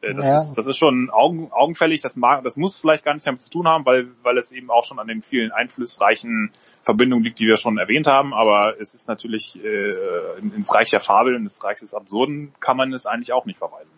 das, 0.00 0.24
ja. 0.24 0.36
ist, 0.36 0.54
das 0.54 0.66
ist 0.66 0.76
schon 0.78 1.10
augen, 1.10 1.50
augenfällig, 1.50 2.02
das, 2.02 2.16
mag, 2.16 2.44
das 2.44 2.56
muss 2.56 2.78
vielleicht 2.78 3.04
gar 3.04 3.14
nicht 3.14 3.26
damit 3.26 3.42
zu 3.42 3.50
tun 3.50 3.66
haben, 3.66 3.84
weil, 3.84 4.08
weil 4.22 4.38
es 4.38 4.52
eben 4.52 4.70
auch 4.70 4.84
schon 4.84 4.98
an 4.98 5.08
den 5.08 5.22
vielen 5.22 5.50
einflussreichen 5.50 6.52
Verbindungen 6.82 7.24
liegt, 7.24 7.40
die 7.40 7.46
wir 7.46 7.56
schon 7.56 7.78
erwähnt 7.78 8.06
haben, 8.06 8.32
aber 8.32 8.76
es 8.80 8.94
ist 8.94 9.08
natürlich 9.08 9.62
äh, 9.64 10.38
ins 10.40 10.72
Reich 10.72 10.90
der 10.90 11.00
Fabel, 11.00 11.34
ins 11.34 11.62
Reich 11.64 11.80
des 11.80 11.94
Absurden 11.94 12.52
kann 12.60 12.76
man 12.76 12.92
es 12.92 13.06
eigentlich 13.06 13.32
auch 13.32 13.44
nicht 13.44 13.58
verweisen. 13.58 13.92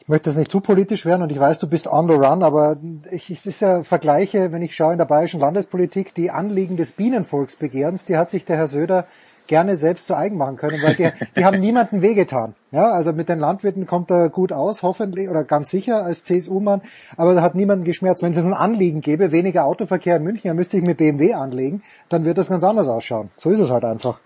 ich 0.00 0.08
möchte 0.08 0.30
das 0.30 0.36
nicht 0.36 0.50
zu 0.50 0.60
politisch 0.60 1.06
werden 1.06 1.22
und 1.22 1.30
ich 1.30 1.38
weiß, 1.38 1.60
du 1.60 1.68
bist 1.68 1.86
on 1.86 2.08
the 2.08 2.14
run, 2.14 2.42
aber 2.42 2.76
ich, 3.12 3.30
es 3.30 3.46
ist 3.46 3.60
ja 3.60 3.84
Vergleiche, 3.84 4.50
wenn 4.50 4.62
ich 4.62 4.74
schaue 4.74 4.92
in 4.92 4.98
der 4.98 5.04
bayerischen 5.04 5.38
Landespolitik, 5.38 6.12
die 6.12 6.32
Anliegen 6.32 6.76
des 6.76 6.92
Bienenvolksbegehrens, 6.92 8.04
die 8.04 8.16
hat 8.16 8.30
sich 8.30 8.44
der 8.44 8.56
Herr 8.56 8.66
Söder 8.66 9.06
gerne 9.46 9.76
selbst 9.76 10.06
zu 10.06 10.16
eigen 10.16 10.36
machen 10.36 10.56
können, 10.56 10.82
weil 10.82 10.94
die, 10.94 11.10
die 11.36 11.44
haben 11.44 11.58
niemanden 11.58 12.02
wehgetan. 12.02 12.54
Ja, 12.70 12.92
also 12.92 13.12
mit 13.12 13.28
den 13.28 13.38
Landwirten 13.38 13.86
kommt 13.86 14.10
er 14.10 14.28
gut 14.28 14.52
aus, 14.52 14.82
hoffentlich 14.82 15.28
oder 15.28 15.44
ganz 15.44 15.70
sicher 15.70 16.04
als 16.04 16.24
CSU-Mann, 16.24 16.82
aber 17.16 17.34
da 17.34 17.42
hat 17.42 17.54
niemanden 17.54 17.84
geschmerzt. 17.84 18.22
Wenn 18.22 18.32
es 18.32 18.44
ein 18.44 18.54
Anliegen 18.54 19.00
gäbe, 19.00 19.32
weniger 19.32 19.64
Autoverkehr 19.64 20.16
in 20.16 20.22
München, 20.22 20.48
dann 20.48 20.56
müsste 20.56 20.78
ich 20.78 20.86
mit 20.86 20.98
BMW 20.98 21.34
anlegen, 21.34 21.82
dann 22.08 22.24
wird 22.24 22.38
das 22.38 22.48
ganz 22.48 22.62
anders 22.62 22.88
ausschauen. 22.88 23.30
So 23.36 23.50
ist 23.50 23.58
es 23.58 23.70
halt 23.70 23.84
einfach. 23.84 24.18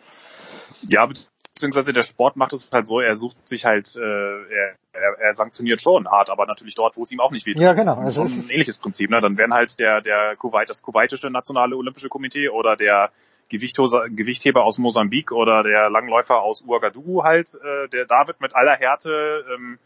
Ja, 0.88 1.08
beziehungsweise 1.54 1.92
der 1.92 2.02
Sport 2.02 2.36
macht 2.36 2.52
es 2.52 2.70
halt 2.72 2.86
so, 2.86 3.00
er 3.00 3.16
sucht 3.16 3.46
sich 3.46 3.64
halt, 3.64 3.94
äh, 3.96 4.00
er, 4.00 4.76
er, 4.92 5.18
er 5.20 5.34
sanktioniert 5.34 5.80
schon 5.80 6.06
hart, 6.08 6.28
aber 6.28 6.46
natürlich 6.46 6.74
dort, 6.74 6.96
wo 6.96 7.02
es 7.02 7.12
ihm 7.12 7.20
auch 7.20 7.30
nicht 7.30 7.46
wehtut. 7.46 7.62
Ja, 7.62 7.72
genau. 7.72 7.96
Also 7.96 8.22
das 8.22 8.36
ist 8.36 8.50
ein 8.50 8.54
ähnliches 8.54 8.78
Prinzip. 8.78 9.10
Ne? 9.10 9.20
Dann 9.20 9.38
wären 9.38 9.54
halt 9.54 9.78
der, 9.80 10.00
der 10.00 10.34
Kuwait, 10.36 10.68
das 10.68 10.82
kuwaitische 10.82 11.30
nationale 11.30 11.76
olympische 11.76 12.08
Komitee 12.08 12.48
oder 12.48 12.76
der 12.76 13.10
Gewichtheber 13.48 14.64
aus 14.64 14.78
Mosambik 14.78 15.32
oder 15.32 15.62
der 15.62 15.90
Langläufer 15.90 16.42
aus 16.42 16.64
Ouagadougou 16.66 17.22
halt, 17.22 17.54
äh, 17.54 17.88
der 17.88 18.06
David 18.06 18.40
mit 18.40 18.54
aller 18.54 18.76
Härte 18.76 19.44
ähm, 19.54 19.78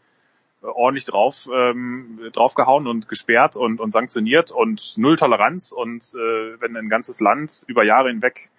ordentlich 0.61 1.05
drauf 1.05 1.47
ähm, 1.53 2.19
draufgehauen 2.33 2.87
und 2.87 3.07
gesperrt 3.07 3.55
und, 3.55 3.79
und 3.79 3.93
sanktioniert 3.93 4.51
und 4.51 4.93
null 4.97 5.15
Toleranz 5.15 5.71
und 5.71 6.03
äh, 6.13 6.59
wenn 6.59 6.75
ein 6.75 6.89
ganzes 6.89 7.19
Land 7.21 7.63
über 7.67 7.83
Jahre 7.83 8.09
hinweg 8.09 8.49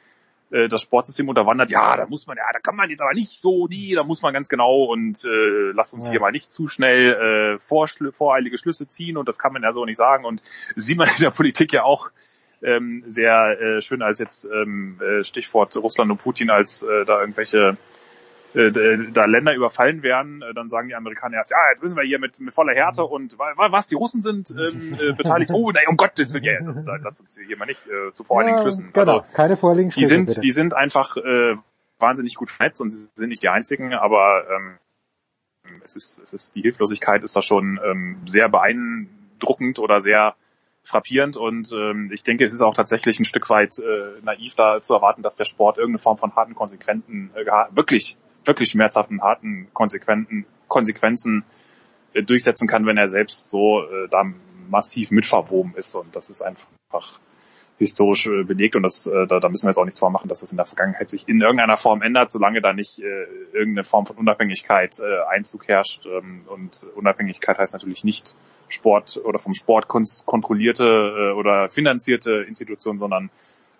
äh, 0.50 0.68
das 0.68 0.82
Sportsystem 0.82 1.28
unterwandert, 1.28 1.70
ja, 1.70 1.96
da 1.96 2.06
muss 2.06 2.26
man, 2.26 2.36
ja, 2.36 2.44
da 2.52 2.58
kann 2.58 2.76
man 2.76 2.88
jetzt 2.90 3.02
aber 3.02 3.12
nicht 3.12 3.38
so, 3.38 3.66
nee, 3.68 3.94
da 3.94 4.02
muss 4.02 4.22
man 4.22 4.32
ganz 4.32 4.48
genau 4.48 4.84
und 4.84 5.24
äh, 5.24 5.72
lass 5.72 5.92
uns 5.92 6.06
ja. 6.06 6.12
hier 6.12 6.20
mal 6.20 6.32
nicht 6.32 6.52
zu 6.52 6.68
schnell 6.68 7.56
äh, 7.56 7.58
vorschl 7.60 8.12
voreilige 8.12 8.56
Schlüsse 8.56 8.88
ziehen 8.88 9.16
und 9.16 9.28
das 9.28 9.38
kann 9.38 9.52
man 9.52 9.62
ja 9.62 9.72
so 9.72 9.84
nicht 9.84 9.98
sagen 9.98 10.24
und 10.24 10.42
sieht 10.76 10.96
man 10.96 11.08
in 11.08 11.22
der 11.22 11.30
Politik 11.30 11.72
ja 11.72 11.84
auch 11.84 12.10
ähm, 12.62 13.02
sehr 13.06 13.60
äh, 13.60 13.80
schön 13.80 14.02
als 14.02 14.18
jetzt 14.18 14.44
ähm, 14.44 15.00
äh, 15.00 15.24
Stichwort 15.24 15.76
Russland 15.76 16.10
und 16.10 16.18
Putin, 16.18 16.50
als 16.50 16.82
äh, 16.82 17.04
da 17.04 17.20
irgendwelche 17.20 17.76
äh, 18.54 18.72
da 19.12 19.26
Länder 19.26 19.54
überfallen 19.54 20.02
werden, 20.02 20.42
äh, 20.42 20.52
dann 20.54 20.68
sagen 20.68 20.88
die 20.88 20.94
Amerikaner 20.94 21.36
erst, 21.36 21.52
ja, 21.52 21.56
jetzt 21.70 21.82
müssen 21.82 21.96
wir 21.96 22.04
hier 22.04 22.18
mit, 22.18 22.40
mit 22.40 22.52
voller 22.52 22.74
Härte 22.74 23.04
und 23.04 23.38
was, 23.38 23.88
die 23.88 23.94
Russen 23.94 24.22
sind 24.22 24.50
ähm, 24.50 24.94
äh, 25.00 25.12
beteiligt, 25.16 25.52
oh 25.54 25.70
nein, 25.70 25.84
um 25.88 25.96
Gottes 25.96 26.34
Willen, 26.34 26.44
ja, 26.44 26.60
das, 26.60 26.84
lass 26.84 27.20
uns 27.20 27.38
hier 27.46 27.56
mal 27.56 27.66
nicht 27.66 27.86
äh, 27.86 28.12
zu 28.12 28.24
voreiligen 28.24 28.56
ja, 28.56 28.62
Schlüssen. 28.62 28.90
Genau, 28.92 29.18
also, 29.18 29.34
keine 29.36 29.56
voreiligen 29.56 29.92
Schlüsse. 29.92 30.06
Die 30.06 30.14
sind, 30.14 30.26
bitte. 30.26 30.40
die 30.40 30.50
sind 30.50 30.74
einfach 30.74 31.16
äh, 31.16 31.56
wahnsinnig 31.98 32.34
gut 32.34 32.50
vernetzt 32.50 32.80
und 32.80 32.90
sie 32.90 33.08
sind 33.14 33.28
nicht 33.28 33.42
die 33.42 33.48
einzigen, 33.48 33.94
aber 33.94 34.44
ähm, 34.50 34.78
es 35.84 35.94
ist, 35.94 36.18
es 36.18 36.32
ist, 36.32 36.56
die 36.56 36.62
Hilflosigkeit 36.62 37.22
ist 37.22 37.36
da 37.36 37.42
schon 37.42 37.78
ähm, 37.84 38.16
sehr 38.26 38.48
beeindruckend 38.48 39.78
oder 39.78 40.00
sehr 40.00 40.34
frappierend 40.82 41.36
und 41.36 41.72
ähm, 41.72 42.10
ich 42.12 42.22
denke, 42.22 42.44
es 42.44 42.52
ist 42.52 42.62
auch 42.62 42.74
tatsächlich 42.74 43.18
ein 43.20 43.24
Stück 43.24 43.48
weit 43.50 43.78
äh, 43.78 44.22
naiv 44.22 44.54
da 44.54 44.80
zu 44.80 44.94
erwarten, 44.94 45.22
dass 45.22 45.36
der 45.36 45.44
Sport 45.44 45.78
irgendeine 45.78 45.98
Form 45.98 46.18
von 46.18 46.34
harten 46.34 46.54
Konsequenzen, 46.54 47.30
äh, 47.34 47.44
wirklich, 47.70 48.16
wirklich 48.44 48.70
schmerzhaften, 48.70 49.20
harten 49.22 49.68
Konsequenzen, 49.72 50.46
Konsequenzen 50.68 51.44
äh, 52.14 52.22
durchsetzen 52.22 52.66
kann, 52.66 52.86
wenn 52.86 52.96
er 52.96 53.08
selbst 53.08 53.50
so 53.50 53.82
äh, 53.82 54.08
da 54.10 54.24
massiv 54.68 55.10
mitverwoben 55.10 55.74
ist 55.74 55.94
und 55.94 56.16
das 56.16 56.30
ist 56.30 56.42
einfach 56.42 56.68
historisch 57.80 58.26
äh, 58.26 58.44
belegt 58.44 58.76
und 58.76 58.82
das, 58.82 59.06
äh, 59.06 59.26
da, 59.26 59.40
da 59.40 59.48
müssen 59.48 59.64
wir 59.64 59.70
jetzt 59.70 59.78
auch 59.78 59.86
nichts 59.86 60.00
vormachen, 60.00 60.28
dass 60.28 60.40
das 60.40 60.50
in 60.50 60.58
der 60.58 60.66
Vergangenheit 60.66 61.08
sich 61.08 61.26
in 61.28 61.40
irgendeiner 61.40 61.78
Form 61.78 62.02
ändert, 62.02 62.30
solange 62.30 62.60
da 62.60 62.74
nicht 62.74 62.98
äh, 62.98 63.24
irgendeine 63.52 63.84
Form 63.84 64.04
von 64.04 64.16
Unabhängigkeit 64.16 64.98
äh, 64.98 65.34
Einzug 65.34 65.66
herrscht. 65.66 66.04
Ähm, 66.04 66.42
und 66.46 66.86
Unabhängigkeit 66.94 67.58
heißt 67.58 67.72
natürlich 67.72 68.04
nicht 68.04 68.36
Sport 68.68 69.18
oder 69.24 69.38
vom 69.38 69.54
Sport 69.54 69.88
kontrollierte 69.88 70.84
äh, 70.84 71.32
oder 71.32 71.70
finanzierte 71.70 72.44
Institutionen, 72.46 72.98
sondern 72.98 73.30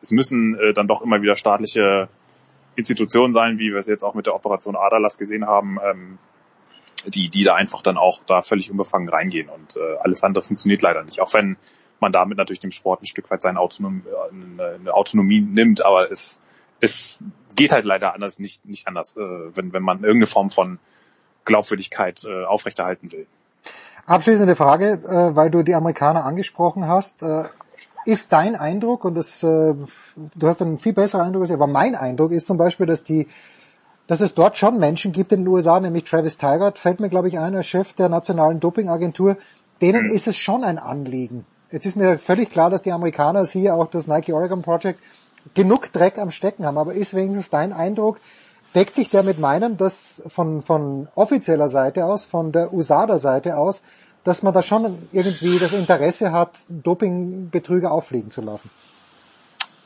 es 0.01 0.13
müssen 0.13 0.59
äh, 0.59 0.73
dann 0.73 0.89
doch 0.89 1.03
immer 1.03 1.21
wieder 1.21 1.37
staatliche 1.37 2.09
Institutionen 2.77 3.33
sein, 3.33 3.59
wie 3.59 3.71
wir 3.71 3.79
es 3.79 3.87
jetzt 3.87 4.03
auch 4.03 4.15
mit 4.15 4.25
der 4.25 4.35
Operation 4.35 4.77
Adalas 4.77 5.19
gesehen 5.19 5.47
haben, 5.47 5.79
ähm, 5.85 6.19
die, 7.07 7.29
die 7.29 7.45
da 7.45 7.55
einfach 7.55 7.83
dann 7.83 7.97
auch 7.97 8.21
da 8.27 8.43
völlig 8.43 8.71
unbefangen 8.71 9.09
reingehen 9.09 9.49
und 9.49 9.77
äh, 9.77 9.97
alles 10.03 10.23
andere 10.23 10.43
funktioniert 10.43 10.83
leider 10.83 11.03
nicht. 11.03 11.21
Auch 11.21 11.33
wenn 11.35 11.57
man 12.01 12.13
damit 12.13 12.39
natürlich 12.39 12.61
dem 12.61 12.71
Sport 12.71 13.03
ein 13.03 13.07
Stück 13.07 13.31
weit 13.31 13.43
seine 13.43 13.61
Autonomie, 13.61 14.03
eine 14.31 14.95
Autonomie 14.95 15.41
nimmt, 15.41 15.85
aber 15.85 16.11
es, 16.11 16.41
es 16.81 17.19
geht 17.57 17.73
halt 17.73 17.85
leider 17.85 18.15
anders, 18.15 18.39
nicht, 18.39 18.65
nicht 18.65 18.89
anders, 18.89 19.17
äh, 19.17 19.21
wenn, 19.21 19.73
wenn 19.73 19.83
man 19.83 19.99
irgendeine 19.99 20.27
Form 20.27 20.51
von 20.51 20.79
Glaubwürdigkeit 21.45 22.25
äh, 22.25 22.45
aufrechterhalten 22.45 23.13
will. 23.13 23.27
Abschließende 24.07 24.57
Frage, 24.57 25.01
äh, 25.07 25.37
weil 25.37 25.51
du 25.51 25.63
die 25.63 25.75
Amerikaner 25.75 26.25
angesprochen 26.25 26.87
hast. 26.87 27.23
Äh, 27.23 27.45
ist 28.07 28.33
dein 28.33 28.57
Eindruck, 28.57 29.05
und 29.05 29.15
das, 29.15 29.43
äh, 29.43 29.75
du 30.17 30.49
hast 30.49 30.63
einen 30.63 30.79
viel 30.79 30.95
besseren 30.95 31.27
Eindruck 31.27 31.43
als 31.43 31.51
ich, 31.51 31.57
aber 31.57 31.67
mein 31.67 31.95
Eindruck 31.95 32.33
ist 32.33 32.47
zum 32.47 32.57
Beispiel, 32.57 32.87
dass 32.87 33.05
die 33.05 33.29
dass 34.11 34.21
es 34.21 34.35
dort 34.35 34.59
schon 34.59 34.79
Menschen 34.79 35.13
gibt 35.13 35.31
in 35.31 35.45
den 35.45 35.49
USA, 35.49 35.79
nämlich 35.79 36.03
Travis 36.03 36.37
Tygart, 36.37 36.79
fällt 36.79 36.99
mir 36.99 37.09
glaube 37.09 37.29
ich 37.29 37.39
ein, 37.39 37.55
als 37.55 37.69
Chef 37.69 37.95
der 37.95 38.09
nationalen 38.09 38.59
Dopingagentur, 38.59 39.37
denen 39.81 40.09
mhm. 40.09 40.15
ist 40.15 40.27
es 40.27 40.37
schon 40.37 40.65
ein 40.65 40.79
Anliegen, 40.79 41.47
Jetzt 41.73 41.87
ist 41.87 41.97
mir 41.97 42.19
völlig 42.19 42.51
klar, 42.51 42.69
dass 42.69 42.83
die 42.83 42.91
Amerikaner, 42.91 43.47
siehe 43.47 43.73
auch 43.73 43.87
das 43.87 44.09
Nike 44.09 44.33
Oregon 44.33 44.63
Project, 44.63 44.99
genug 45.55 45.93
Dreck 45.93 46.19
am 46.19 46.33
Stecken 46.33 46.67
haben. 46.67 46.79
Aber 46.79 46.95
ist 46.95 47.15
wenigstens 47.15 47.51
dein 47.51 47.73
Eindruck, 47.73 48.19
deckt 48.75 48.97
sich 48.97 49.09
der 49.09 49.23
mit 49.23 49.39
meinem, 49.39 49.77
dass 49.77 50.23
von, 50.27 50.63
von 50.63 51.07
offizieller 51.15 51.69
Seite 51.69 52.07
aus, 52.07 52.25
von 52.25 52.51
der 52.51 52.73
USADA-Seite 52.75 53.57
aus, 53.57 53.83
dass 54.25 54.43
man 54.43 54.53
da 54.53 54.63
schon 54.63 54.85
irgendwie 55.13 55.61
das 55.61 55.73
Interesse 55.73 56.33
hat, 56.33 56.51
Dopingbetrüger 56.69 57.93
auffliegen 57.93 58.33
zu 58.33 58.41
lassen? 58.41 58.71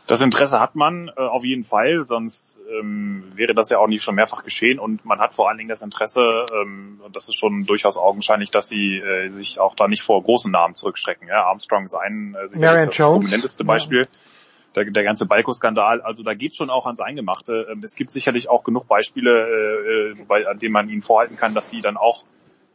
Das 0.06 0.20
Interesse 0.20 0.60
hat 0.60 0.74
man 0.74 1.10
äh, 1.16 1.20
auf 1.22 1.44
jeden 1.44 1.64
Fall, 1.64 2.04
sonst 2.06 2.60
ähm, 2.78 3.24
wäre 3.34 3.54
das 3.54 3.70
ja 3.70 3.78
auch 3.78 3.86
nicht 3.86 4.02
schon 4.02 4.16
mehrfach 4.16 4.44
geschehen. 4.44 4.78
Und 4.78 5.04
man 5.06 5.18
hat 5.18 5.32
vor 5.32 5.48
allen 5.48 5.56
Dingen 5.56 5.70
das 5.70 5.80
Interesse, 5.80 6.28
ähm, 6.52 7.00
und 7.02 7.16
das 7.16 7.28
ist 7.28 7.36
schon 7.36 7.64
durchaus 7.64 7.96
augenscheinlich, 7.96 8.50
dass 8.50 8.68
sie 8.68 8.98
äh, 8.98 9.28
sich 9.28 9.60
auch 9.60 9.74
da 9.74 9.88
nicht 9.88 10.02
vor 10.02 10.22
großen 10.22 10.52
Namen 10.52 10.74
zurückstrecken. 10.74 11.28
Ja, 11.28 11.44
Armstrong 11.44 11.84
ist 11.84 11.94
ein 11.94 12.34
äh, 12.34 12.48
sicherlich 12.48 12.86
das 12.88 12.96
Jones. 12.98 13.20
prominenteste 13.20 13.64
Beispiel. 13.64 14.02
Ja. 14.02 14.82
Der, 14.82 14.90
der 14.90 15.04
ganze 15.04 15.24
Balko-Skandal, 15.24 16.02
also 16.02 16.22
da 16.22 16.34
geht 16.34 16.54
schon 16.54 16.68
auch 16.68 16.84
ans 16.84 17.00
Eingemachte. 17.00 17.68
Ähm, 17.70 17.80
es 17.82 17.94
gibt 17.94 18.10
sicherlich 18.10 18.50
auch 18.50 18.62
genug 18.62 18.86
Beispiele, 18.86 19.30
äh, 19.30 20.10
äh 20.10 20.24
bei, 20.28 20.46
an 20.46 20.58
denen 20.58 20.72
man 20.72 20.90
ihnen 20.90 21.00
vorhalten 21.00 21.38
kann, 21.38 21.54
dass 21.54 21.70
sie 21.70 21.80
dann 21.80 21.96
auch 21.96 22.24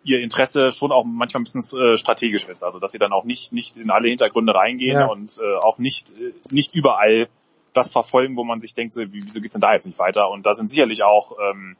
ihr 0.03 0.19
Interesse 0.21 0.71
schon 0.71 0.91
auch 0.91 1.03
manchmal 1.05 1.41
ein 1.41 1.43
bisschen 1.43 1.80
äh, 1.80 1.97
strategisch 1.97 2.45
ist. 2.45 2.63
Also 2.63 2.80
dass 2.80 2.91
sie 2.91 2.99
dann 2.99 3.13
auch 3.13 3.26
nicht 3.26 3.51
nicht 3.51 3.77
in 3.77 3.89
alle 3.89 4.09
Hintergründe 4.09 4.53
reingehen 4.53 4.99
ja. 4.99 5.07
und 5.07 5.39
äh, 5.39 5.55
auch 5.57 5.77
nicht 5.77 6.17
äh, 6.19 6.34
nicht 6.51 6.73
überall 6.73 7.27
das 7.73 7.91
verfolgen, 7.91 8.35
wo 8.35 8.43
man 8.43 8.59
sich 8.59 8.73
denkt, 8.73 8.93
so, 8.93 9.01
wieso 9.01 9.41
geht's 9.41 9.53
denn 9.53 9.61
da 9.61 9.73
jetzt 9.73 9.85
nicht 9.85 9.99
weiter? 9.99 10.31
Und 10.31 10.45
da 10.45 10.53
sind 10.53 10.67
sicherlich 10.67 11.03
auch 11.03 11.38
ähm, 11.39 11.76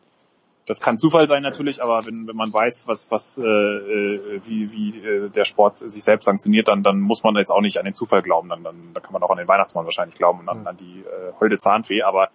das 0.70 0.82
kann 0.82 1.00
Zufall 1.00 1.28
sein 1.28 1.42
natürlich, 1.42 1.82
aber 1.82 2.06
wenn, 2.06 2.28
wenn 2.28 2.36
man 2.36 2.54
weiß, 2.54 2.88
was, 2.88 3.10
was, 3.10 3.40
äh, 3.40 3.44
äh, 3.44 4.40
wie, 4.44 4.72
wie 4.72 5.00
äh, 5.00 5.30
der 5.32 5.46
Sport 5.46 5.80
sich 5.80 6.04
selbst 6.04 6.26
sanktioniert, 6.26 6.68
dann, 6.68 6.84
dann 6.84 7.00
muss 7.00 7.24
man 7.24 7.36
jetzt 7.38 7.50
auch 7.50 7.62
nicht 7.62 7.80
an 7.80 7.86
den 7.86 7.96
Zufall 7.96 8.22
glauben. 8.22 8.50
Dann, 8.50 8.64
dann, 8.64 8.76
dann 8.94 9.02
kann 9.02 9.12
man 9.12 9.24
auch 9.24 9.32
an 9.32 9.38
den 9.38 9.48
Weihnachtsmann 9.48 9.86
wahrscheinlich 9.86 10.16
glauben 10.16 10.42
und 10.42 10.48
an, 10.48 10.68
an 10.68 10.78
die 10.78 11.00
äh, 11.00 11.34
holde 11.40 11.58
Zahnfee. 11.58 12.04
Aber 12.04 12.30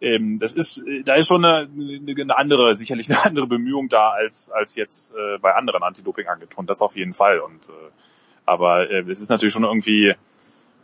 ähm, 0.00 0.38
das 0.38 0.54
ist, 0.54 0.82
da 1.04 1.14
ist 1.14 1.28
schon 1.28 1.44
eine, 1.44 1.68
eine 1.68 2.36
andere, 2.36 2.74
sicherlich 2.74 3.08
eine 3.10 3.24
andere 3.24 3.46
Bemühung 3.46 3.88
da 3.88 4.10
als 4.10 4.50
als 4.50 4.76
jetzt 4.76 5.14
äh, 5.14 5.38
bei 5.38 5.54
anderen 5.54 5.82
Anti-Doping-Agenturen. 5.82 6.66
Das 6.66 6.80
auf 6.80 6.96
jeden 6.96 7.14
Fall. 7.14 7.40
Und 7.40 7.68
äh, 7.68 7.90
aber 8.46 8.90
äh, 8.90 9.00
es 9.10 9.20
ist 9.20 9.28
natürlich 9.28 9.52
schon 9.52 9.64
irgendwie 9.64 10.14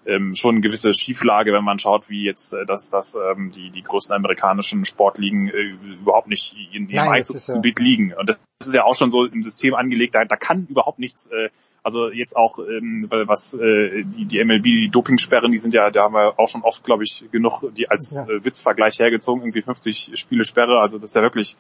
ähm, 0.07 0.35
schon 0.35 0.57
eine 0.57 0.61
gewisse 0.61 0.95
Schieflage, 0.95 1.53
wenn 1.53 1.65
man 1.65 1.79
schaut, 1.79 2.09
wie 2.09 2.25
jetzt 2.25 2.53
äh, 2.53 2.65
dass, 2.65 2.91
dass 2.91 3.17
ähm, 3.17 3.51
die, 3.53 3.71
die 3.71 3.83
größten 3.83 4.15
amerikanischen 4.15 4.85
Sportligen 4.85 5.49
äh, 5.49 5.75
überhaupt 6.01 6.29
nicht 6.29 6.55
in 6.73 6.89
ihrem 6.89 7.09
Einzugsgebiet 7.09 7.81
ja. 7.81 7.85
liegen. 7.85 8.15
Und 8.15 8.29
das, 8.29 8.41
das 8.59 8.69
ist 8.69 8.75
ja 8.75 8.85
auch 8.85 8.95
schon 8.95 9.11
so 9.11 9.25
im 9.25 9.43
System 9.43 9.75
angelegt, 9.75 10.15
da, 10.15 10.25
da 10.25 10.37
kann 10.37 10.67
überhaupt 10.69 10.99
nichts, 10.99 11.27
äh, 11.27 11.51
also 11.83 12.09
jetzt 12.09 12.37
auch 12.37 12.59
ähm, 12.59 13.09
was 13.11 13.55
äh, 13.55 14.05
die, 14.05 14.25
die 14.27 14.45
MLB, 14.45 14.65
die 14.65 14.91
Dopingsperren, 14.91 15.51
die 15.51 15.59
sind 15.59 15.75
ja, 15.75 15.91
da 15.91 16.05
haben 16.05 16.15
wir 16.15 16.39
auch 16.39 16.49
schon 16.49 16.63
oft, 16.63 16.85
glaube 16.85 17.05
ich, 17.05 17.25
genug 17.33 17.63
die 17.75 17.89
als 17.89 18.13
ja. 18.13 18.25
äh, 18.25 18.45
Witzvergleich 18.45 18.99
hergezogen, 18.99 19.43
irgendwie 19.43 19.63
50 19.63 20.13
Spiele 20.15 20.45
Sperre, 20.45 20.81
also 20.81 20.99
das 20.99 21.11
ist 21.11 21.17
ja 21.17 21.23
wirklich 21.23 21.57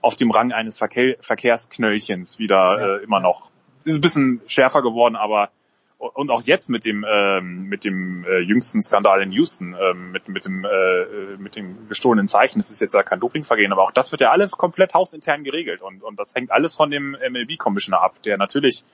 auf 0.00 0.16
dem 0.16 0.30
Rang 0.30 0.52
eines 0.52 0.78
Verkehr, 0.78 1.16
Verkehrsknöllchens 1.20 2.38
wieder 2.38 2.56
ja. 2.56 2.96
äh, 2.96 3.04
immer 3.04 3.20
noch. 3.20 3.50
Ist 3.84 3.94
ein 3.94 4.00
bisschen 4.00 4.40
schärfer 4.46 4.82
geworden, 4.82 5.16
aber 5.16 5.50
und 5.98 6.30
auch 6.30 6.42
jetzt 6.42 6.70
mit 6.70 6.84
dem 6.84 7.04
ähm, 7.08 7.64
mit 7.64 7.84
dem 7.84 8.24
äh, 8.24 8.38
jüngsten 8.38 8.80
Skandal 8.80 9.20
in 9.20 9.32
Houston 9.32 9.74
ähm, 9.74 10.12
mit 10.12 10.28
mit 10.28 10.44
dem 10.44 10.64
äh, 10.64 11.36
mit 11.38 11.56
dem 11.56 11.88
gestohlenen 11.88 12.28
Zeichen. 12.28 12.60
Das 12.60 12.70
ist 12.70 12.80
jetzt 12.80 12.94
ja 12.94 13.02
kein 13.02 13.18
Dopingvergehen 13.18 13.72
aber 13.72 13.82
auch 13.82 13.90
das 13.90 14.12
wird 14.12 14.20
ja 14.20 14.30
alles 14.30 14.52
komplett 14.52 14.94
hausintern 14.94 15.42
geregelt. 15.42 15.82
Und 15.82 16.04
und 16.04 16.18
das 16.18 16.34
hängt 16.34 16.52
alles 16.52 16.76
von 16.76 16.90
dem 16.90 17.12
MLB 17.12 17.58
Commissioner 17.58 18.00
ab 18.00 18.22
der 18.22 18.38
natürlich 18.38 18.84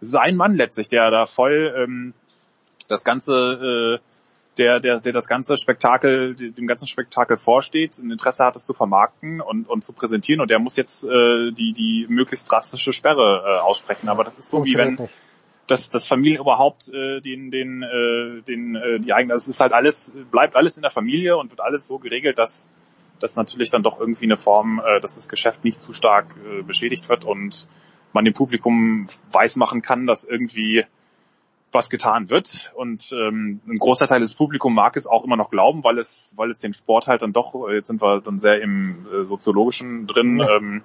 das 0.00 0.08
ist 0.08 0.16
ein 0.16 0.36
Mann 0.36 0.56
letztlich 0.56 0.88
der 0.88 1.10
da 1.12 1.26
voll 1.26 1.72
ähm, 1.76 2.14
das 2.88 3.04
ganze 3.04 4.00
äh, 4.00 4.04
der, 4.58 4.80
der, 4.80 5.00
der 5.00 5.12
das 5.12 5.28
ganze 5.28 5.56
Spektakel, 5.56 6.34
dem 6.34 6.66
ganzen 6.66 6.88
Spektakel 6.88 7.36
vorsteht, 7.36 7.98
ein 7.98 8.10
Interesse 8.10 8.44
hat, 8.44 8.56
es 8.56 8.64
zu 8.64 8.74
vermarkten 8.74 9.40
und, 9.40 9.68
und 9.68 9.82
zu 9.82 9.92
präsentieren. 9.92 10.40
Und 10.40 10.50
der 10.50 10.58
muss 10.58 10.76
jetzt 10.76 11.04
äh, 11.04 11.52
die, 11.52 11.72
die 11.72 12.06
möglichst 12.08 12.50
drastische 12.50 12.92
Sperre 12.92 13.44
äh, 13.46 13.58
aussprechen. 13.60 14.08
Aber 14.08 14.24
das 14.24 14.34
ist 14.34 14.50
so 14.50 14.64
wie 14.64 14.74
wenn 14.74 15.08
dass 15.68 15.90
das 15.90 16.06
Familie 16.06 16.40
überhaupt 16.40 16.88
äh, 16.92 17.20
den, 17.20 17.50
den, 17.50 17.82
äh, 17.82 18.42
den, 18.42 18.74
äh, 18.74 18.98
die 19.00 19.12
eigene, 19.12 19.34
es 19.34 19.46
ist 19.46 19.60
halt 19.60 19.72
alles, 19.72 20.12
bleibt 20.30 20.56
alles 20.56 20.76
in 20.76 20.82
der 20.82 20.90
Familie 20.90 21.36
und 21.36 21.50
wird 21.50 21.60
alles 21.60 21.86
so 21.86 21.98
geregelt, 21.98 22.38
dass 22.38 22.68
dass 23.20 23.36
natürlich 23.36 23.70
dann 23.70 23.82
doch 23.82 24.00
irgendwie 24.00 24.26
eine 24.26 24.36
Form, 24.36 24.80
äh, 24.84 25.00
dass 25.00 25.16
das 25.16 25.28
Geschäft 25.28 25.64
nicht 25.64 25.80
zu 25.80 25.92
stark 25.92 26.36
äh, 26.36 26.62
beschädigt 26.62 27.08
wird 27.08 27.24
und 27.24 27.68
man 28.12 28.24
dem 28.24 28.34
Publikum 28.34 29.06
weismachen 29.32 29.82
kann, 29.82 30.06
dass 30.06 30.24
irgendwie 30.24 30.84
was 31.70 31.90
getan 31.90 32.30
wird. 32.30 32.72
Und 32.74 33.12
ähm, 33.12 33.60
ein 33.68 33.78
großer 33.78 34.06
Teil 34.06 34.20
des 34.20 34.34
Publikums 34.34 34.74
mag 34.74 34.96
es 34.96 35.06
auch 35.06 35.24
immer 35.24 35.36
noch 35.36 35.50
glauben, 35.50 35.84
weil 35.84 35.98
es, 35.98 36.32
weil 36.36 36.50
es 36.50 36.60
den 36.60 36.72
Sport 36.72 37.06
halt 37.06 37.20
dann 37.22 37.34
doch, 37.34 37.54
jetzt 37.70 37.88
sind 37.88 38.00
wir 38.00 38.20
dann 38.20 38.38
sehr 38.38 38.62
im 38.62 39.06
äh, 39.12 39.24
soziologischen 39.24 40.06
drin, 40.06 40.40
ähm, 40.40 40.82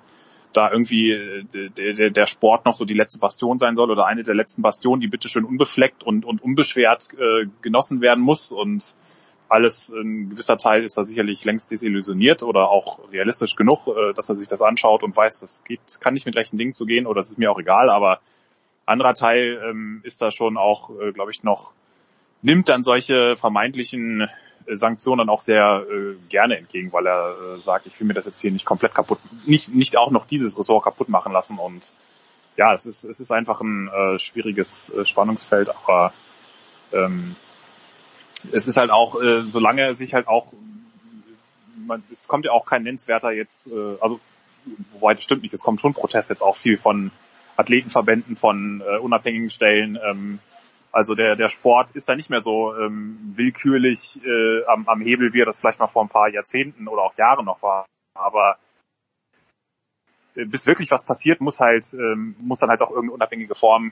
da 0.54 0.72
irgendwie 0.72 1.12
äh, 1.12 1.70
der, 1.70 2.10
der 2.10 2.26
Sport 2.26 2.66
noch 2.66 2.74
so 2.74 2.86
die 2.86 2.94
letzte 2.94 3.20
Bastion 3.20 3.60
sein 3.60 3.76
soll 3.76 3.92
oder 3.92 4.06
eine 4.06 4.24
der 4.24 4.36
letzten 4.36 4.62
Bastionen, 4.62 5.02
die 5.02 5.08
bitteschön 5.08 5.46
unbefleckt 5.46 6.04
und, 6.04 6.26
und 6.26 6.42
unbeschwert 6.42 7.10
äh, 7.14 7.48
genossen 7.62 8.02
werden 8.02 8.24
muss. 8.24 8.52
Und 8.52 8.96
alles, 9.50 9.90
ein 9.90 10.30
gewisser 10.30 10.58
Teil 10.58 10.84
ist 10.84 10.98
da 10.98 11.04
sicherlich 11.04 11.46
längst 11.46 11.70
desillusioniert 11.70 12.44
oder 12.44 12.70
auch 12.70 13.00
realistisch 13.12 13.56
genug, 13.56 13.88
äh, 13.88 14.14
dass 14.14 14.30
er 14.30 14.36
sich 14.36 14.48
das 14.48 14.62
anschaut 14.62 15.04
und 15.04 15.16
weiß, 15.16 15.42
das 15.42 15.64
geht, 15.64 15.82
kann 16.02 16.14
nicht 16.14 16.26
mit 16.26 16.36
rechten 16.36 16.58
Dingen 16.58 16.74
zu 16.74 16.86
gehen 16.86 17.06
oder 17.06 17.20
es 17.20 17.30
ist 17.30 17.38
mir 17.38 17.52
auch 17.52 17.60
egal, 17.60 17.90
aber 17.90 18.20
anderer 18.86 19.14
Teil 19.14 19.62
ähm, 19.70 20.02
ist 20.04 20.22
da 20.22 20.32
schon 20.32 20.58
auch, 20.58 20.90
äh, 21.00 21.12
glaube 21.12 21.32
ich, 21.32 21.44
noch, 21.44 21.74
nimmt 22.42 22.68
dann 22.70 22.84
solche 22.84 23.36
vermeintlichen 23.38 24.28
Sanktionen 24.72 25.30
auch 25.30 25.42
sehr 25.42 25.86
äh, 25.90 26.16
gerne 26.30 26.58
entgegen, 26.58 26.92
weil 26.94 27.08
er 27.08 27.30
äh, 27.30 27.60
sagt, 27.60 27.86
ich 27.86 28.00
will 28.00 28.08
mir 28.08 28.14
das 28.14 28.26
jetzt 28.26 28.40
hier 28.40 28.52
nicht 28.52 28.66
komplett 28.66 28.94
kaputt, 28.94 29.20
nicht, 29.46 29.74
nicht 29.74 29.98
auch 29.98 30.12
noch 30.12 30.26
dieses 30.26 30.58
Ressort 30.58 30.84
kaputt 30.84 31.10
machen 31.10 31.32
lassen 31.32 31.58
und 31.58 31.94
ja, 32.56 32.74
es 32.74 32.86
ist, 32.86 33.04
es 33.04 33.20
ist 33.20 33.32
einfach 33.32 33.62
ein 33.62 33.88
äh, 33.88 34.20
schwieriges 34.20 34.90
äh, 34.90 35.06
Spannungsfeld, 35.06 35.70
aber 35.70 36.14
ähm, 36.92 37.36
es 38.52 38.68
ist 38.68 38.78
halt 38.78 38.92
auch, 38.92 39.20
äh, 39.22 39.42
solange 39.42 39.96
sich 39.96 40.14
halt 40.14 40.28
auch, 40.28 40.48
man, 41.76 42.04
es 42.12 42.28
kommt 42.28 42.46
ja 42.46 42.52
auch 42.52 42.66
kein 42.66 42.84
nennenswerter 42.84 43.32
jetzt, 43.32 43.68
äh, 43.68 43.98
also 44.00 44.20
wobei 44.92 45.14
das 45.14 45.24
stimmt 45.24 45.44
nicht, 45.44 45.54
es 45.54 45.64
kommt 45.64 45.82
schon 45.82 45.94
Protest 45.94 46.30
jetzt 46.30 46.44
auch 46.44 46.56
viel 46.56 46.78
von 46.78 47.12
Athletenverbänden, 47.56 48.36
von 48.36 48.82
äh, 48.82 48.98
unabhängigen 48.98 49.50
Stellen. 49.50 49.98
Ähm, 50.04 50.40
also 50.94 51.16
der, 51.16 51.36
der 51.36 51.50
Sport 51.50 51.92
ist 51.96 52.08
da 52.08 52.16
nicht 52.16 52.30
mehr 52.30 52.42
so 52.42 52.74
ähm, 52.76 53.34
willkürlich 53.36 54.22
äh, 54.24 54.64
am, 54.68 54.88
am 54.88 55.02
Hebel, 55.02 55.34
wie 55.34 55.42
er 55.42 55.46
das 55.46 55.60
vielleicht 55.60 55.80
mal 55.80 55.88
vor 55.88 56.04
ein 56.04 56.10
paar 56.10 56.30
Jahrzehnten 56.30 56.88
oder 56.88 57.02
auch 57.02 57.18
Jahren 57.18 57.46
noch 57.46 57.64
war. 57.64 57.88
Aber 58.14 58.58
äh, 60.36 60.46
bis 60.46 60.68
wirklich 60.68 60.92
was 60.92 61.04
passiert, 61.04 61.42
muss 61.42 61.60
halt, 61.60 61.94
ähm, 61.96 62.36
muss 62.40 62.60
dann 62.60 62.70
halt 62.70 62.84
auch 62.84 62.92
irgendeine 62.92 63.14
unabhängige 63.14 63.56
Form 63.56 63.92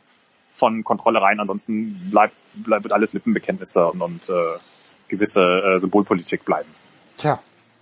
von 0.53 0.83
Kontrolle 0.83 1.21
rein. 1.21 1.39
Ansonsten 1.39 2.11
bleibt, 2.11 2.35
bleibt 2.53 2.91
alles 2.91 3.13
Lippenbekenntnisse 3.13 3.87
und, 3.87 4.01
und 4.01 4.29
äh, 4.29 4.59
gewisse 5.07 5.41
äh, 5.41 5.79
Symbolpolitik 5.79 6.45
bleiben. 6.45 6.69
Tja, 7.17 7.39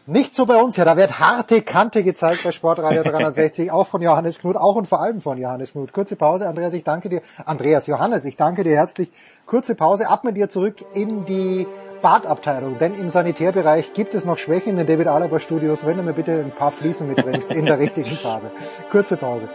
nicht 0.09 0.35
so 0.35 0.45
bei 0.45 0.55
uns, 0.55 0.75
ja. 0.77 0.85
Da 0.85 0.97
wird 0.97 1.19
harte 1.19 1.61
Kante 1.61 2.03
gezeigt 2.03 2.43
bei 2.43 2.51
Sportradio 2.51 3.03
360, 3.03 3.71
auch 3.71 3.87
von 3.87 4.01
Johannes 4.01 4.39
Knut, 4.39 4.57
auch 4.57 4.75
und 4.75 4.87
vor 4.87 5.01
allem 5.01 5.21
von 5.21 5.37
Johannes 5.37 5.73
Knut. 5.73 5.93
Kurze 5.93 6.15
Pause, 6.15 6.47
Andreas, 6.47 6.73
ich 6.73 6.83
danke 6.83 7.09
dir. 7.09 7.21
Andreas, 7.45 7.87
Johannes, 7.87 8.25
ich 8.25 8.35
danke 8.35 8.63
dir 8.63 8.75
herzlich. 8.75 9.11
Kurze 9.45 9.75
Pause, 9.75 10.09
ab 10.09 10.23
mit 10.23 10.35
dir 10.35 10.49
zurück 10.49 10.75
in 10.93 11.25
die 11.25 11.67
Badabteilung, 12.01 12.77
denn 12.79 12.95
im 12.95 13.09
Sanitärbereich 13.09 13.93
gibt 13.93 14.13
es 14.13 14.25
noch 14.25 14.37
Schwächen 14.37 14.71
in 14.71 14.77
den 14.77 14.87
David 14.87 15.07
Alaba 15.07 15.39
Studios. 15.39 15.85
Wenn 15.85 15.97
du 15.97 16.03
mir 16.03 16.13
bitte 16.13 16.31
ein 16.31 16.51
paar 16.51 16.71
Fliesen 16.71 17.07
mitbringst 17.07 17.51
in 17.51 17.65
der 17.65 17.79
richtigen 17.79 18.07
Farbe. 18.15 18.51
Kurze 18.89 19.17
Pause. 19.17 19.49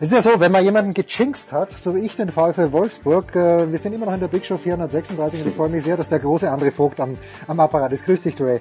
Es 0.00 0.12
ist 0.12 0.12
ja 0.12 0.22
so, 0.22 0.40
wenn 0.40 0.52
man 0.52 0.64
jemanden 0.64 0.94
gechinxt 0.94 1.52
hat, 1.52 1.72
so 1.72 1.94
wie 1.94 2.00
ich 2.00 2.14
den 2.16 2.28
VfL 2.28 2.70
Wolfsburg, 2.72 3.34
äh, 3.34 3.70
wir 3.70 3.78
sind 3.78 3.92
immer 3.92 4.06
noch 4.06 4.14
in 4.14 4.20
der 4.20 4.28
Big 4.28 4.44
Show 4.44 4.56
436 4.56 5.42
und 5.42 5.48
ich 5.48 5.54
freue 5.54 5.68
mich 5.68 5.82
sehr, 5.82 5.96
dass 5.96 6.08
der 6.08 6.20
große 6.20 6.48
André 6.50 6.70
Vogt 6.70 7.00
am, 7.00 7.16
am 7.46 7.60
Apparat 7.60 7.92
ist. 7.92 8.04
Grüß 8.04 8.22
dich, 8.22 8.36
Dre. 8.36 8.60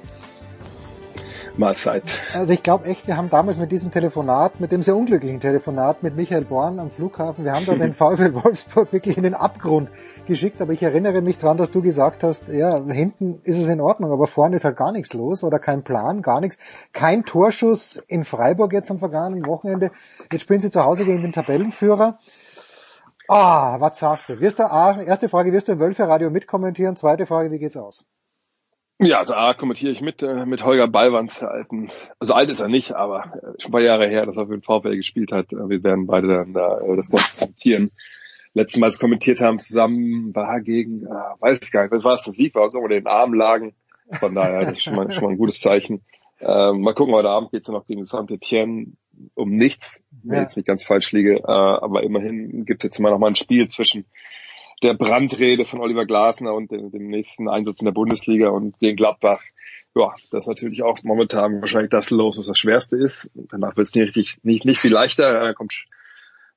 Mahlzeit. 1.58 2.04
Also 2.34 2.54
ich 2.54 2.64
glaube 2.64 2.86
echt, 2.86 3.08
wir 3.08 3.18
haben 3.18 3.30
damals 3.30 3.60
mit 3.60 3.72
diesem 3.72 3.92
Telefonat, 3.92 4.60
mit 4.60 4.72
dem 4.72 4.82
sehr 4.82 4.96
unglücklichen 4.96 5.40
Telefonat 5.40 6.02
mit 6.02 6.16
Michael 6.16 6.46
Born 6.46 6.80
am 6.80 6.90
Flughafen, 6.90 7.46
wir 7.46 7.52
haben 7.52 7.66
da 7.66 7.76
den 7.76 7.94
VfL 7.94 8.34
Wolfsburg 8.34 8.92
wirklich 8.94 9.18
in 9.18 9.24
den 9.24 9.34
Abgrund 9.34 9.90
geschickt, 10.28 10.62
aber 10.62 10.74
ich 10.74 10.82
erinnere 10.82 11.22
mich 11.22 11.38
dran, 11.38 11.58
dass 11.58 11.72
du 11.72 11.82
gesagt 11.82 12.24
hast, 12.24 12.48
ja, 12.48 12.76
hinten 12.90 13.42
ist 13.44 13.58
es 13.58 13.68
in 13.68 13.82
Ordnung, 13.82 14.12
aber 14.12 14.28
vorne 14.28 14.56
ist 14.56 14.66
halt 14.66 14.78
gar 14.78 14.92
nichts 14.92 15.14
los 15.14 15.44
oder 15.44 15.60
kein 15.60 15.84
Plan, 15.84 16.22
gar 16.22 16.40
nichts. 16.40 16.58
Kein 16.94 17.26
Torschuss 17.26 17.98
in 18.08 18.24
Freiburg 18.24 18.74
jetzt 18.74 18.90
am 18.92 19.00
vergangenen 19.00 19.46
Wochenende. 19.46 19.92
Jetzt 20.32 20.42
spielen 20.42 20.62
sie 20.62 20.70
zu 20.70 20.84
Hause 20.84 21.06
gegen 21.06 21.22
den 21.22 21.32
Tabellenführer. 21.32 22.20
Ah, 23.28 23.80
was 23.80 24.00
sagst 24.00 24.30
du? 24.30 24.40
Wirst 24.40 24.60
du, 24.60 24.64
ah, 24.64 25.02
erste 25.02 25.30
Frage, 25.30 25.54
wirst 25.54 25.68
du 25.68 25.74
im 25.74 25.80
Wölfe-Radio 25.80 26.30
mitkommentieren? 26.30 26.96
Zweite 26.96 27.26
Frage, 27.26 27.52
wie 27.52 27.60
geht's 27.60 27.78
aus? 27.78 28.04
Ja, 29.04 29.18
also 29.18 29.34
A 29.34 29.56
kommentiere 29.56 29.92
ich 29.92 30.02
mit, 30.02 30.22
äh, 30.22 30.46
mit 30.46 30.64
Holger 30.64 30.88
Ballwand, 30.88 31.42
alten, 31.42 31.90
also 32.20 32.36
alt 32.36 32.52
ist 32.52 32.60
er 32.60 32.68
nicht, 32.68 32.94
aber 32.94 33.34
äh, 33.36 33.60
schon 33.60 33.70
ein 33.70 33.72
paar 33.72 33.82
Jahre 33.82 34.08
her, 34.08 34.28
dass 34.28 34.38
er 34.38 34.46
für 34.46 34.58
den 34.58 34.62
VfL 34.62 34.96
gespielt 34.96 35.32
hat. 35.32 35.52
Äh, 35.52 35.70
wir 35.70 35.84
werden 35.84 36.06
beide 36.06 36.28
dann 36.28 36.54
da 36.54 36.80
äh, 36.80 36.96
das 36.96 37.12
noch 37.12 37.40
kommentieren. 37.40 37.90
Letztes 38.54 38.80
Mal 38.80 38.92
kommentiert 38.92 39.42
haben 39.42 39.58
zusammen 39.58 40.36
war 40.36 40.62
gegen, 40.62 41.06
äh, 41.08 41.10
weiß 41.40 41.62
ich 41.64 41.72
gar 41.72 41.82
nicht, 41.82 41.92
was 41.92 42.04
war 42.04 42.14
es, 42.14 42.26
der 42.26 42.34
Sieg 42.34 42.54
war 42.54 42.66
uns 42.66 42.76
irgendwo 42.76 42.94
in 42.94 43.04
den 43.04 43.08
Armen 43.08 43.34
lagen. 43.34 43.74
Von 44.20 44.36
daher, 44.36 44.66
das 44.66 44.74
ist 44.74 44.84
schon 44.84 44.96
mal, 44.96 45.12
schon 45.12 45.24
mal 45.24 45.32
ein 45.32 45.38
gutes 45.38 45.60
Zeichen. 45.60 46.04
Ähm, 46.40 46.82
mal 46.82 46.94
gucken, 46.94 47.16
heute 47.16 47.30
Abend 47.30 47.50
geht's 47.50 47.68
ja 47.68 47.74
noch 47.74 47.88
gegen 47.88 48.06
Saint-Etienne 48.06 48.94
um 49.34 49.50
nichts, 49.50 50.02
wenn 50.24 50.34
ja. 50.34 50.38
ich 50.38 50.44
jetzt 50.44 50.58
nicht 50.58 50.68
ganz 50.68 50.84
falsch 50.84 51.12
liege. 51.12 51.38
Äh, 51.38 51.52
aber 51.52 52.04
immerhin 52.04 52.66
gibt 52.66 52.84
es 52.84 52.90
jetzt 52.90 53.00
mal 53.00 53.10
noch 53.10 53.20
mal 53.20 53.28
ein 53.28 53.36
Spiel 53.36 53.68
zwischen 53.68 54.06
der 54.84 54.94
Brandrede 54.94 55.66
von 55.66 55.80
Oliver 55.80 56.06
Glasner 56.06 56.54
und 56.54 56.72
dem, 56.72 56.92
dem 56.92 57.08
nächsten 57.08 57.48
Einsatz 57.48 57.82
in 57.82 57.86
der 57.86 57.92
Bundesliga 57.92 58.50
und 58.50 58.78
gegen 58.80 58.98
Gladbach. 58.98 59.42
Ja, 59.96 60.14
das 60.32 60.46
ist 60.46 60.48
natürlich 60.48 60.84
auch 60.84 60.98
momentan 61.04 61.62
wahrscheinlich 61.62 61.92
das 61.92 62.12
los, 62.12 62.38
was 62.38 62.48
das 62.48 62.58
Schwerste 62.58 62.98
ist. 62.98 63.30
Danach 63.34 63.76
wird 63.76 63.88
es 63.88 63.96
nicht 63.96 64.06
richtig, 64.06 64.38
nicht, 64.44 64.66
nicht 64.66 64.80
viel 64.80 64.94
leichter. 64.94 65.42
Dann 65.42 65.54
kommt, 65.54 65.86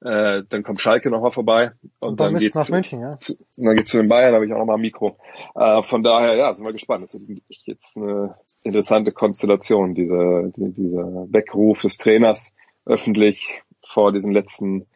äh, 0.02 0.42
dann 0.48 0.62
kommt 0.62 0.80
Schalke 0.80 1.10
nochmal 1.10 1.32
vorbei. 1.32 1.72
Und, 1.98 2.10
und 2.10 2.20
dann, 2.20 2.34
dann 2.34 2.40
geht's 2.40 2.55
nach 2.55 2.68
München, 2.68 3.01
ja. 3.01 3.18
Zu, 3.18 3.36
dann 3.56 3.76
geht's 3.76 3.90
zu 3.90 3.96
den 3.96 4.09
Bayern, 4.09 4.30
da 4.30 4.36
habe 4.36 4.46
ich 4.46 4.52
auch 4.52 4.59
nochmal 4.59 4.76
ein 4.76 4.82
Mikro. 4.82 5.18
Äh, 5.56 5.82
von 5.82 6.05
daher, 6.05 6.36
ja, 6.36 6.52
sind 6.52 6.64
wir 6.64 6.72
gespannt. 6.72 7.02
Das 7.02 7.14
ist 7.14 7.66
jetzt 7.66 7.96
eine 7.96 8.36
interessante 8.62 9.10
Konstellation, 9.10 9.94
diese, 9.94 10.52
die, 10.56 10.72
dieser 10.72 11.26
Weckruf 11.32 11.82
des 11.82 11.98
Trainers 11.98 12.55
öffentlich 12.86 13.62
vor 13.86 14.12
diesen 14.12 14.32
letzten 14.32 14.86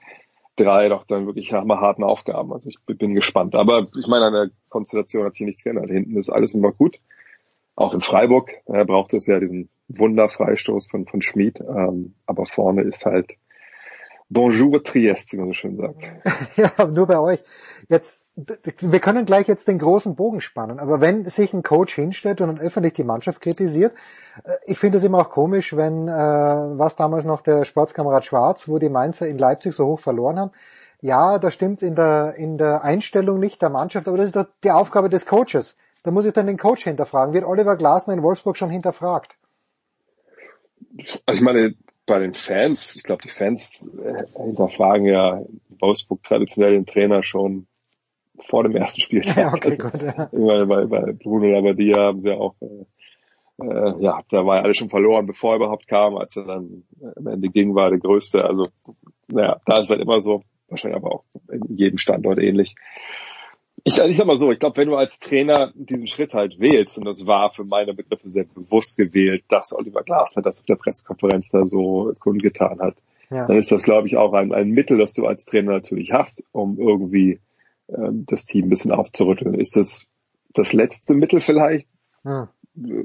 drei 0.59 0.89
doch 0.89 1.05
dann 1.05 1.27
wirklich 1.27 1.53
hammerharten 1.53 2.05
Aufgaben. 2.05 2.53
Also 2.53 2.69
ich 2.69 2.79
bin 2.87 3.15
gespannt. 3.15 3.55
Aber 3.55 3.89
ich 3.99 4.07
meine, 4.07 4.27
an 4.27 4.33
der 4.33 4.51
Konstellation 4.69 5.25
hat 5.25 5.35
sich 5.35 5.47
nichts 5.47 5.65
geändert. 5.65 5.91
Hinten 5.91 6.17
ist 6.17 6.31
alles 6.31 6.55
immer 6.55 6.73
gut. 6.73 6.99
Auch 7.77 7.95
in 7.95 8.01
Freiburg 8.01 8.51
äh, 8.67 8.85
braucht 8.85 9.15
es 9.15 9.27
ja 9.27 9.39
diesen 9.39 9.69
Wunderfreistoß 9.89 10.89
von, 10.91 11.05
von 11.05 11.23
Schmid. 11.23 11.61
Ähm, 11.61 12.15
aber 12.27 12.47
vorne 12.47 12.83
ist 12.83 13.07
halt 13.07 13.37
Bonjour 14.31 14.83
Trieste, 14.83 15.37
wie 15.37 15.41
man 15.41 15.49
so 15.49 15.55
schön 15.55 15.77
sagt. 15.77 16.13
ja, 16.57 16.87
nur 16.87 17.07
bei 17.07 17.19
euch. 17.19 17.39
Jetzt, 17.89 18.23
wir 18.45 19.01
können 19.01 19.25
gleich 19.25 19.49
jetzt 19.49 19.67
den 19.67 19.79
großen 19.79 20.15
Bogen 20.15 20.41
spannen, 20.41 20.79
aber 20.79 21.01
wenn 21.01 21.25
sich 21.25 21.53
ein 21.53 21.63
Coach 21.63 21.95
hinstellt 21.95 22.41
und 22.41 22.61
öffentlich 22.61 22.93
die 22.93 23.05
Mannschaft 23.05 23.41
kritisiert, 23.41 23.95
äh, 24.45 24.53
ich 24.67 24.79
finde 24.79 24.99
es 24.99 25.05
immer 25.05 25.19
auch 25.19 25.31
komisch, 25.31 25.77
wenn, 25.77 26.07
äh, 26.07 26.13
was 26.13 26.97
damals 26.97 27.25
noch 27.25 27.41
der 27.41 27.65
Sportskamerad 27.65 28.25
Schwarz, 28.25 28.69
wo 28.69 28.79
die 28.79 28.89
Mainzer 28.89 29.27
in 29.27 29.39
Leipzig 29.39 29.75
so 29.75 29.87
hoch 29.87 30.01
verloren 30.01 30.39
haben, 30.39 30.53
ja, 31.01 31.39
da 31.39 31.51
stimmt 31.51 31.83
in 31.83 31.95
der, 31.95 32.35
in 32.37 32.59
der 32.59 32.83
Einstellung 32.83 33.39
nicht 33.39 33.63
der 33.63 33.71
Mannschaft, 33.71 34.09
aber 34.09 34.17
das 34.17 34.27
ist 34.27 34.37
doch 34.37 34.47
die 34.65 34.71
Aufgabe 34.71 35.09
des 35.09 35.27
Coaches. 35.27 35.77
Da 36.03 36.11
muss 36.11 36.27
ich 36.27 36.33
dann 36.33 36.47
den 36.47 36.59
Coach 36.59 36.85
hinterfragen. 36.85 37.35
Wird 37.35 37.45
Oliver 37.45 37.77
Glasner 37.77 38.15
in 38.15 38.23
Wolfsburg 38.23 38.57
schon 38.57 38.71
hinterfragt? 38.71 39.37
Also 41.25 41.39
ich 41.39 41.45
meine, 41.45 41.75
bei 42.07 42.19
den 42.19 42.35
Fans, 42.35 42.97
ich 42.97 43.05
glaube, 43.05 43.23
die 43.23 43.31
Fans 43.31 43.87
äh, 44.03 44.25
hinterfragen 44.43 45.07
ja 45.07 45.43
Wolfsburg 45.79 46.23
traditionell 46.25 46.73
den 46.73 46.87
Trainer 46.87 47.23
schon 47.23 47.68
vor 48.47 48.63
dem 48.63 48.77
ersten 48.77 49.01
Spiel. 49.03 49.23
Ja, 49.25 49.53
okay, 49.53 49.71
also, 49.71 49.91
gut, 49.91 50.03
ja. 50.03 50.65
Bei, 50.65 50.85
bei 50.87 51.13
Bruno 51.13 51.47
Labbadia 51.47 51.97
haben 51.97 52.21
sie 52.21 52.29
ja 52.29 52.37
auch, 52.37 52.55
äh, 52.61 53.65
äh, 53.65 53.95
ja, 54.03 54.21
da 54.31 54.47
war 54.47 54.59
ja 54.59 54.63
alles 54.65 54.77
schon 54.77 54.91
verloren, 54.91 55.27
bevor 55.27 55.53
er 55.53 55.57
überhaupt 55.57 55.89
kam, 55.89 56.17
als 56.17 56.37
er 56.37 56.45
dann 56.45 56.85
am 57.17 57.27
Ende 57.27 57.49
ging, 57.49 57.75
war 57.75 57.91
der 57.91 57.99
Größte. 57.99 58.45
Also, 58.45 58.69
naja, 59.29 59.61
da 59.67 59.81
ist 59.81 59.91
halt 59.91 60.01
immer 60.01 60.21
so, 60.21 60.43
wahrscheinlich 60.69 60.97
aber 60.97 61.13
auch 61.13 61.25
in 61.51 61.77
jedem 61.77 61.99
Standort 61.99 62.39
ähnlich. 62.39 62.75
Ich, 63.85 63.95
also 64.01 64.11
ich 64.11 64.17
sag 64.17 64.27
mal 64.27 64.37
so, 64.37 64.51
ich 64.51 64.59
glaube, 64.59 64.77
wenn 64.77 64.89
du 64.89 64.97
als 64.97 65.19
Trainer 65.21 65.73
diesen 65.75 66.07
Schritt 66.07 66.35
halt 66.35 66.59
wählst, 66.59 66.99
und 66.99 67.05
das 67.05 67.27
war 67.27 67.53
für 67.53 67.65
meine 67.65 67.95
Begriffe 67.95 68.29
sehr 68.29 68.45
bewusst 68.45 68.97
gewählt, 68.97 69.45
dass 69.49 69.73
Oliver 69.73 70.03
Glasner 70.03 70.43
das 70.43 70.61
auf 70.61 70.67
der 70.67 70.77
Pressekonferenz 70.77 71.49
da 71.51 71.65
so 71.65 72.13
kundgetan 72.19 72.81
hat, 72.81 72.97
ja. 73.31 73.47
dann 73.47 73.57
ist 73.57 73.73
das, 73.73 73.83
glaube 73.83 74.09
ich, 74.09 74.17
auch 74.17 74.33
ein, 74.33 74.53
ein 74.53 74.71
Mittel, 74.71 74.99
das 74.99 75.13
du 75.15 75.27
als 75.27 75.45
Trainer 75.45 75.73
natürlich 75.73 76.13
hast, 76.13 76.43
um 76.53 76.79
irgendwie 76.79 77.41
das 77.89 78.45
Team 78.45 78.67
ein 78.67 78.69
bisschen 78.69 78.93
aufzurütteln. 78.93 79.55
Ist 79.55 79.77
das 79.77 80.09
das 80.55 80.73
letzte 80.73 81.15
Mittel 81.15 81.41
vielleicht? 81.41 81.89
Ja. 82.25 82.51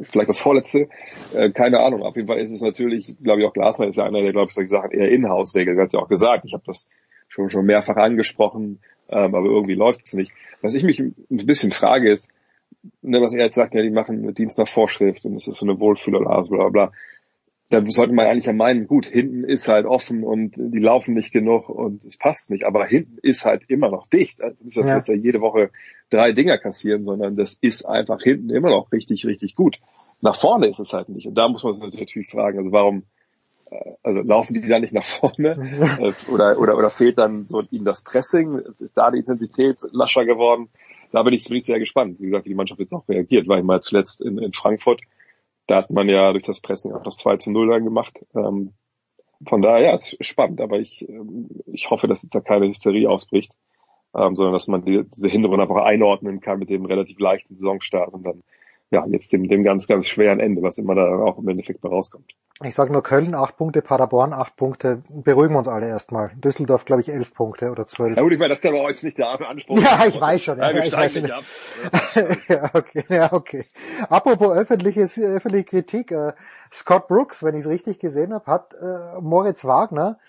Vielleicht 0.02 0.30
das 0.30 0.38
vorletzte? 0.38 0.90
Äh, 1.36 1.50
keine 1.52 1.80
Ahnung. 1.80 2.04
Auf 2.04 2.16
jeden 2.16 2.28
Fall 2.28 2.40
ist 2.40 2.52
es 2.52 2.62
natürlich, 2.62 3.16
glaube 3.24 3.42
ich, 3.42 3.48
auch 3.48 3.54
Glasner 3.54 3.88
ist 3.88 3.96
ja 3.96 4.04
einer, 4.04 4.22
der, 4.22 4.32
glaube 4.32 4.50
ich, 4.50 4.54
solche 4.54 4.70
Sachen 4.70 4.92
eher 4.92 5.10
in-house 5.10 5.56
regelt. 5.56 5.78
Er 5.78 5.86
hat 5.86 5.94
ja 5.94 6.00
auch 6.00 6.10
gesagt, 6.10 6.46
ich 6.46 6.54
habe 6.54 6.64
das 6.66 6.90
schon, 7.28 7.50
schon 7.50 7.66
mehrfach 7.66 7.96
angesprochen, 7.96 8.82
ähm, 9.10 9.34
aber 9.34 9.46
irgendwie 9.46 9.74
läuft 9.74 10.02
es 10.06 10.14
nicht. 10.14 10.32
Was 10.62 10.76
ich 10.76 10.84
mich 10.84 11.00
ein 11.00 11.16
bisschen 11.30 11.72
frage 11.72 12.12
ist, 12.12 12.30
ne, 13.02 13.22
was 13.22 13.34
er 13.34 13.46
jetzt 13.46 13.56
sagt, 13.56 13.74
ja, 13.74 13.82
die 13.82 13.90
machen 13.90 14.34
Dienst 14.36 14.60
nach 14.60 14.68
Vorschrift 14.68 15.26
und 15.26 15.36
es 15.36 15.48
ist 15.48 15.58
so 15.58 15.66
eine 15.66 15.80
Wohlfühlerblase, 15.80 16.50
bla 16.50 16.70
bla 16.70 16.70
bla. 16.70 16.92
Da 17.70 17.84
sollte 17.88 18.14
man 18.14 18.28
eigentlich 18.28 18.46
ja 18.46 18.54
meinen, 18.54 18.86
gut, 18.86 19.08
hinten 19.08 19.44
ist 19.46 19.68
halt 19.68 19.86
offen 19.86 20.24
und 20.24 20.54
die 20.58 20.80
laufen 20.80 21.16
nicht 21.16 21.32
genug 21.32 21.70
und 21.70 22.04
es 22.04 22.18
passt 22.18 22.52
nicht, 22.52 22.66
aber 22.66 22.86
hinten 22.86 23.18
ist 23.24 23.46
halt 23.46 23.64
immer 23.68 23.90
noch 23.90 24.06
dicht. 24.06 24.42
Also 24.42 24.64
nicht, 24.64 24.78
dass 24.78 24.86
ja. 24.86 24.94
wir 24.94 24.98
jetzt 24.98 25.08
ja 25.08 25.16
jede 25.16 25.42
Woche 25.42 25.72
drei 26.12 26.34
Dinger 26.34 26.60
kassieren, 26.60 27.04
sondern 27.04 27.36
das 27.36 27.58
ist 27.62 27.86
einfach 27.86 28.22
hinten 28.22 28.52
immer 28.52 28.70
noch 28.70 28.92
richtig, 28.92 29.26
richtig 29.26 29.56
gut. 29.56 29.80
Nach 30.22 30.36
vorne 30.36 30.68
ist 30.68 30.80
es 30.80 30.94
halt 30.94 31.10
nicht. 31.10 31.26
Und 31.26 31.36
da 31.36 31.50
muss 31.50 31.64
man 31.64 31.74
sich 31.76 32.00
natürlich 32.00 32.30
fragen, 32.30 32.60
also 32.60 32.72
warum, 32.72 33.04
also 34.04 34.20
laufen 34.20 34.54
die 34.54 34.68
da 34.68 34.80
nicht 34.80 34.94
nach 34.94 35.06
vorne 35.06 36.00
äh, 36.00 36.32
oder, 36.32 36.60
oder, 36.60 36.78
oder 36.78 36.90
fehlt 36.90 37.18
dann 37.18 37.46
so 37.46 37.64
ihnen 37.72 37.86
das 37.86 38.04
Pressing? 38.04 38.60
Ist 38.80 38.98
da 38.98 39.10
die 39.10 39.20
Intensität 39.20 39.78
lascher 39.92 40.26
geworden? 40.26 40.70
Da 41.12 41.24
bin 41.24 41.34
ich, 41.34 41.48
bin 41.48 41.58
ich 41.58 41.66
sehr 41.66 41.80
gespannt. 41.80 42.20
Wie 42.20 42.26
gesagt, 42.26 42.46
wie 42.46 42.50
die 42.50 42.56
Mannschaft 42.56 42.80
jetzt 42.80 42.94
auch 42.94 43.08
reagiert, 43.08 43.48
weil 43.48 43.60
ich 43.60 43.66
mal 43.66 43.82
zuletzt 43.82 44.22
in, 44.22 44.38
in 44.38 44.54
Frankfurt, 44.54 45.02
da 45.68 45.78
hat 45.78 45.90
man 45.90 46.10
ja 46.10 46.32
durch 46.32 46.44
das 46.44 46.60
Pressing 46.60 46.94
auch 46.94 47.04
das 47.04 47.18
2 47.18 47.38
zu 47.38 47.52
0 47.52 47.70
dann 47.70 47.84
gemacht. 47.84 48.18
Ähm, 48.36 48.74
von 49.48 49.62
daher, 49.62 49.82
ja, 49.82 49.96
ist 49.96 50.18
spannend, 50.26 50.62
aber 50.62 50.80
ich, 50.80 51.08
ähm, 51.08 51.50
ich 51.66 51.90
hoffe, 51.90 52.08
dass 52.08 52.28
da 52.30 52.40
keine 52.40 52.68
Hysterie 52.68 53.10
ausbricht, 53.10 53.52
ähm, 54.16 54.36
sondern 54.36 54.54
dass 54.54 54.68
man 54.68 54.86
die, 54.86 55.04
diese 55.16 55.28
Hinrunde 55.28 55.64
einfach 55.64 55.84
einordnen 55.84 56.40
kann 56.40 56.60
mit 56.60 56.70
dem 56.70 56.86
relativ 56.86 57.20
leichten 57.20 57.56
Saisonstart 57.56 58.14
und 58.14 58.24
dann 58.24 58.44
ja, 58.94 59.06
jetzt 59.08 59.34
dem, 59.34 59.48
dem 59.48 59.64
ganz, 59.64 59.88
ganz 59.88 60.08
schweren 60.08 60.40
Ende, 60.40 60.62
was 60.62 60.78
immer 60.78 60.94
da 60.94 61.04
auch 61.04 61.40
im 61.40 61.48
Endeffekt 61.48 61.82
bei 61.82 61.90
rauskommt. 61.90 62.32
Ich 62.64 62.76
sage 62.76 62.94
nur 62.94 63.02
Köln 63.02 63.34
acht 63.34 63.58
Punkte, 63.58 63.82
Paderborn 63.82 64.34
acht 64.34 64.56
Punkte. 64.56 65.02
Beruhigen 65.10 65.56
wir 65.56 65.58
uns 65.58 65.68
alle 65.68 65.88
erstmal. 65.88 66.32
Düsseldorf, 66.36 66.86
glaube 66.86 67.02
ich, 67.02 67.10
elf 67.10 67.34
Punkte 67.34 67.72
oder 67.72 67.88
zwölf. 67.88 68.16
Ja 68.16 68.22
gut, 68.22 68.32
ich 68.32 68.38
meine, 68.38 68.50
das 68.50 68.60
ist 68.60 68.66
aber 68.68 68.88
jetzt 68.88 69.04
nicht 69.04 69.18
der 69.18 69.28
Anspruch. 69.50 69.80
Ja, 69.82 70.06
ich 70.08 70.22
weiß 70.22 70.44
schon. 70.44 70.60
Ja, 70.60 70.70
ja, 70.70 70.84
ich 70.84 70.94
weiß 70.94 71.14
schon. 71.14 71.32
Ab. 71.32 71.44
ja, 72.48 72.70
okay, 72.74 73.04
ja, 73.10 73.34
okay. 73.34 73.66
Apropos 74.10 74.52
öffentliches, 74.52 75.20
öffentliche 75.20 75.66
Kritik. 75.66 76.12
Äh, 76.12 76.34
Scott 76.72 77.08
Brooks, 77.08 77.44
wenn 77.44 77.56
ich 77.56 77.62
es 77.62 77.68
richtig 77.68 78.00
gesehen 78.00 78.32
habe, 78.32 78.46
hat 78.46 78.76
äh, 78.80 79.20
Moritz 79.20 79.66
Wagner 79.66 80.20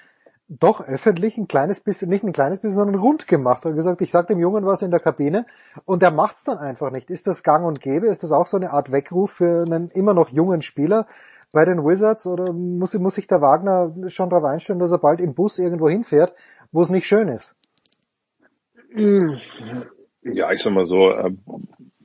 doch 0.48 0.86
öffentlich 0.86 1.38
ein 1.38 1.48
kleines 1.48 1.80
bisschen, 1.80 2.10
nicht 2.10 2.24
ein 2.24 2.32
kleines 2.32 2.60
bisschen, 2.60 2.76
sondern 2.76 3.00
rund 3.00 3.26
gemacht. 3.26 3.64
Hat 3.64 3.74
gesagt, 3.74 4.02
ich 4.02 4.10
sag 4.10 4.26
dem 4.26 4.38
Jungen 4.38 4.66
was 4.66 4.82
in 4.82 4.90
der 4.90 5.00
Kabine 5.00 5.46
und 5.86 6.02
er 6.02 6.10
macht's 6.10 6.44
dann 6.44 6.58
einfach 6.58 6.90
nicht. 6.90 7.10
Ist 7.10 7.26
das 7.26 7.42
gang 7.42 7.66
und 7.66 7.80
gäbe? 7.80 8.08
Ist 8.08 8.22
das 8.22 8.32
auch 8.32 8.46
so 8.46 8.56
eine 8.56 8.70
Art 8.70 8.92
Weckruf 8.92 9.32
für 9.32 9.64
einen 9.64 9.88
immer 9.88 10.12
noch 10.12 10.28
jungen 10.28 10.62
Spieler 10.62 11.06
bei 11.52 11.64
den 11.64 11.78
Wizards 11.78 12.26
oder 12.26 12.52
muss, 12.52 12.92
muss 12.94 13.14
sich 13.14 13.26
der 13.26 13.40
Wagner 13.40 13.94
schon 14.08 14.28
darauf 14.28 14.44
einstellen, 14.44 14.80
dass 14.80 14.92
er 14.92 14.98
bald 14.98 15.20
im 15.20 15.34
Bus 15.34 15.58
irgendwo 15.58 15.88
hinfährt, 15.88 16.34
wo 16.72 16.82
es 16.82 16.90
nicht 16.90 17.06
schön 17.06 17.28
ist? 17.28 17.54
Ja, 20.22 20.52
ich 20.52 20.62
sag 20.62 20.72
mal 20.72 20.84
so, 20.84 21.10
äh, 21.10 21.30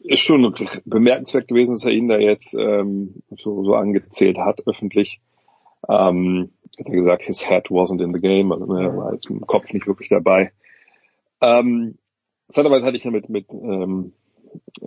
ist 0.03 0.21
schon 0.21 0.55
bemerkenswert 0.85 1.47
gewesen, 1.47 1.73
dass 1.73 1.85
er 1.85 1.91
ihn 1.91 2.07
da 2.07 2.17
jetzt 2.17 2.55
ähm, 2.57 3.21
so, 3.29 3.63
so 3.63 3.75
angezählt 3.75 4.37
hat, 4.37 4.61
öffentlich. 4.65 5.19
Ähm, 5.87 6.51
hat 6.79 6.89
er 6.89 6.95
gesagt, 6.95 7.23
his 7.23 7.47
head 7.47 7.65
wasn't 7.69 8.01
in 8.01 8.13
the 8.13 8.19
game, 8.19 8.51
also 8.51 8.65
er 8.75 8.95
war 8.95 9.13
jetzt 9.13 9.29
mit 9.29 9.41
dem 9.41 9.47
Kopf 9.47 9.71
nicht 9.73 9.87
wirklich 9.87 10.09
dabei. 10.09 10.51
Ähm, 11.41 11.97
Andererseits 12.55 12.85
hatte 12.85 12.97
ich 12.97 13.03
ja 13.03 13.11
mit, 13.11 13.29
mit, 13.29 13.45
ähm, 13.51 14.13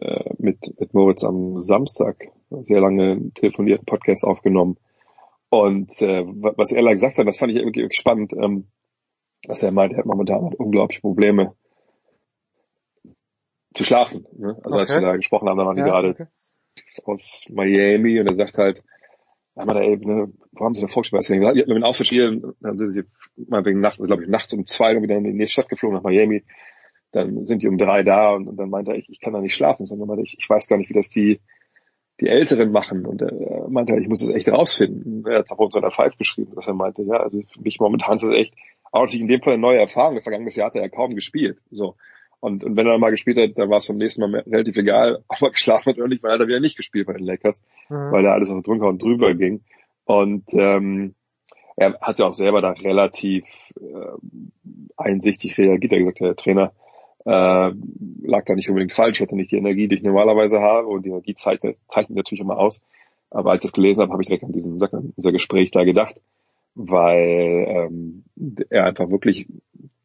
äh, 0.01 0.31
mit, 0.39 0.81
mit 0.81 0.95
Moritz 0.95 1.23
am 1.25 1.63
Samstag 1.63 2.33
sehr 2.51 2.81
lange 2.81 3.31
telefonierten 3.35 3.87
Podcast 3.87 4.25
aufgenommen. 4.25 4.77
Und 5.49 6.01
äh, 6.03 6.25
was 6.25 6.73
er 6.73 6.83
da 6.83 6.93
gesagt 6.93 7.19
hat, 7.19 7.27
das 7.27 7.39
fand 7.39 7.53
ich 7.53 7.59
irgendwie, 7.59 7.81
irgendwie 7.81 7.97
spannend, 7.97 8.33
ähm, 8.35 8.67
dass 9.45 9.63
er 9.63 9.71
meinte, 9.71 9.97
er 9.97 10.01
hat 10.01 10.07
momentan 10.07 10.45
hat 10.45 10.55
unglaubliche 10.55 11.03
Probleme 11.03 11.55
zu 13.75 13.85
schlafen. 13.85 14.27
Ne? 14.37 14.57
Also 14.65 14.79
okay. 14.79 14.81
als 14.81 14.91
wir 14.91 15.01
da 15.01 15.17
gesprochen 15.17 15.49
haben, 15.49 15.59
da 15.59 15.67
waren 15.67 15.77
die 15.77 15.83
ja, 15.83 15.89
gerade 15.89 16.11
okay. 16.11 16.27
aus 17.05 17.47
Miami 17.51 18.19
und 18.19 18.27
er 18.27 18.35
sagt 18.35 18.59
halt, 18.59 18.83
wir 19.55 19.75
da 19.75 19.83
eben, 19.83 20.05
ne, 20.07 20.33
wo 20.53 20.65
haben 20.65 20.75
sie 20.75 20.87
vorgespielt? 20.89 21.19
Weiß 21.19 21.31
ich 21.31 21.39
nicht. 21.39 21.55
Mit 21.55 21.69
dem 21.69 21.85
Auswärtsspiel, 21.85 22.55
dann 22.61 22.79
sind 22.79 22.89
sie 22.91 23.03
mal 23.49 23.65
wegen 23.65 23.81
Nacht, 23.81 24.01
also 24.01 24.07
glaube 24.07 24.23
ich, 24.23 24.29
nachts 24.29 24.55
um 24.55 24.67
zwei 24.67 25.01
wieder 25.01 25.17
in 25.17 25.25
die 25.25 25.33
nächste 25.33 25.61
Stadt 25.61 25.69
geflogen 25.69 25.97
nach 25.97 26.03
Miami. 26.03 26.45
Dann 27.13 27.45
sind 27.47 27.63
die 27.63 27.69
um 27.69 27.77
drei 27.77 28.03
da 28.03 28.31
und, 28.31 28.49
und 28.49 28.57
dann 28.57 28.71
meinte 28.71 28.93
er, 28.93 28.99
ich, 28.99 29.09
ich 29.11 29.21
kann 29.21 29.35
da 29.35 29.41
nicht 29.41 29.55
schlafen, 29.55 29.85
sondern 29.85 30.09
meinte 30.09 30.23
ich, 30.23 30.37
ich 30.39 30.49
weiß 30.49 30.67
gar 30.69 30.79
nicht, 30.79 30.89
wie 30.89 30.95
das 30.95 31.11
die, 31.11 31.41
die 32.21 32.29
Älteren 32.29 32.73
machen. 32.73 33.05
Und 33.05 33.21
er 33.21 33.69
meinte, 33.69 33.99
ich 33.99 34.09
muss 34.09 34.23
es 34.23 34.31
echt 34.31 34.49
rausfinden. 34.49 35.27
Er 35.27 35.41
hat 35.41 35.47
es 35.47 35.53
auch 35.53 35.59
auf 35.59 35.73
seiner 35.73 35.91
Five 35.91 36.17
geschrieben, 36.17 36.55
dass 36.55 36.69
er 36.69 36.75
meinte, 36.75 37.03
ja, 37.03 37.17
also 37.17 37.43
für 37.43 37.61
mich 37.61 37.79
momentan 37.79 38.17
ist 38.17 38.23
es 38.23 38.33
echt, 38.33 38.55
auch 38.93 39.07
in 39.13 39.29
dem 39.29 39.43
Fall 39.43 39.55
eine 39.55 39.63
neue 39.63 39.81
Erfahrung. 39.81 40.21
Vergangenes 40.23 40.57
Jahr 40.57 40.67
hat 40.67 40.77
er 40.77 40.83
ja 40.83 40.89
kaum 40.89 41.15
gespielt. 41.15 41.59
So. 41.71 41.97
Und, 42.43 42.65
und 42.65 42.77
wenn 42.77 42.89
er 42.89 42.99
mal 42.99 43.13
gespielt 43.13 43.39
hat, 43.39 43.57
dann 43.57 43.71
war 43.71 43.79
es 43.79 43.87
vom 43.87 43.99
nächsten 43.99 44.21
Mal 44.21 44.27
mehr, 44.27 44.45
relativ 44.45 44.77
egal, 44.77 45.23
aber 45.29 45.53
geschlafen 45.53 45.91
hat 45.91 46.09
nicht, 46.09 46.25
weil 46.25 46.41
er 46.41 46.49
wieder 46.49 46.59
nicht 46.59 46.77
gespielt 46.77 47.07
bei 47.07 47.13
den 47.13 47.25
Lakers, 47.25 47.65
mhm. 47.89 48.11
weil 48.11 48.25
da 48.25 48.33
alles 48.33 48.51
auf 48.51 48.65
drunter 48.65 48.89
und 48.89 49.01
drüber 49.01 49.33
ging. 49.35 49.61
Und 50.07 50.43
ähm, 50.55 51.15
er 51.77 52.01
hat 52.01 52.19
ja 52.19 52.27
auch 52.27 52.33
selber 52.33 52.61
da 52.61 52.73
relativ 52.73 53.45
äh, 53.81 54.17
einsichtig 54.97 55.57
reagiert. 55.57 55.93
Er 55.93 55.99
hat 55.99 56.01
gesagt, 56.01 56.21
der 56.21 56.35
Trainer 56.35 56.73
äh, 57.27 57.73
lag 58.27 58.45
da 58.45 58.57
nicht 58.57 58.69
unbedingt 58.69 58.93
falsch, 58.93 59.21
hatte 59.21 59.37
nicht 59.37 59.53
die 59.53 59.59
Energie, 59.59 59.87
die 59.87 59.95
ich 59.95 60.03
normalerweise 60.03 60.59
habe 60.59 60.89
und 60.89 61.05
die 61.07 61.11
Energie 61.11 61.37
zeichnet, 61.37 61.77
zeichnet 61.87 62.17
natürlich 62.17 62.43
immer 62.43 62.59
aus. 62.59 62.85
Aber 63.31 63.53
als 63.53 63.65
ich 63.65 63.71
das 63.71 63.77
gelesen 63.77 64.03
habe, 64.03 64.13
habe 64.13 64.23
ich 64.23 64.27
direkt 64.27 64.43
an 64.43 64.53
diesen, 64.53 64.83
an 64.83 65.13
dieser 65.17 65.31
Gespräch 65.31 65.71
da 65.71 65.85
gedacht, 65.85 66.21
weil 66.75 67.67
ähm, 67.69 68.25
er 68.69 68.87
einfach 68.87 69.11
wirklich 69.11 69.47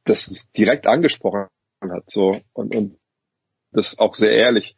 das 0.05 0.51
direkt 0.55 0.85
angesprochen 0.85 1.47
hat 1.81 2.09
so 2.09 2.39
und, 2.53 2.75
und 2.75 2.97
das 3.71 3.99
auch 3.99 4.15
sehr 4.15 4.31
ehrlich 4.31 4.75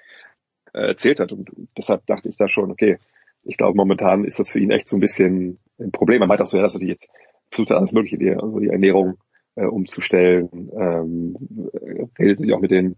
äh, 0.73 0.87
erzählt 0.87 1.19
hat 1.19 1.31
und 1.31 1.49
deshalb 1.77 2.05
dachte 2.05 2.29
ich 2.29 2.37
da 2.37 2.47
schon, 2.47 2.71
okay, 2.71 2.99
ich 3.43 3.57
glaube 3.57 3.75
momentan 3.75 4.25
ist 4.25 4.39
das 4.39 4.51
für 4.51 4.59
ihn 4.59 4.71
echt 4.71 4.87
so 4.87 4.97
ein 4.97 5.01
bisschen 5.01 5.59
ein 5.79 5.91
Problem. 5.91 6.19
Man 6.19 6.27
meint 6.27 6.41
auch 6.41 6.47
so, 6.47 6.57
ja, 6.57 6.63
dass 6.63 6.75
er 6.75 6.81
jetzt 6.81 7.09
versucht 7.51 7.71
alles 7.71 7.93
Mögliche, 7.93 8.17
die, 8.17 8.31
also 8.31 8.59
die 8.59 8.67
Ernährung 8.67 9.17
äh, 9.55 9.65
umzustellen, 9.65 10.49
ähm, 10.77 11.35
redet 12.17 12.39
sich 12.39 12.53
auch 12.53 12.59
mit 12.59 12.71
den 12.71 12.97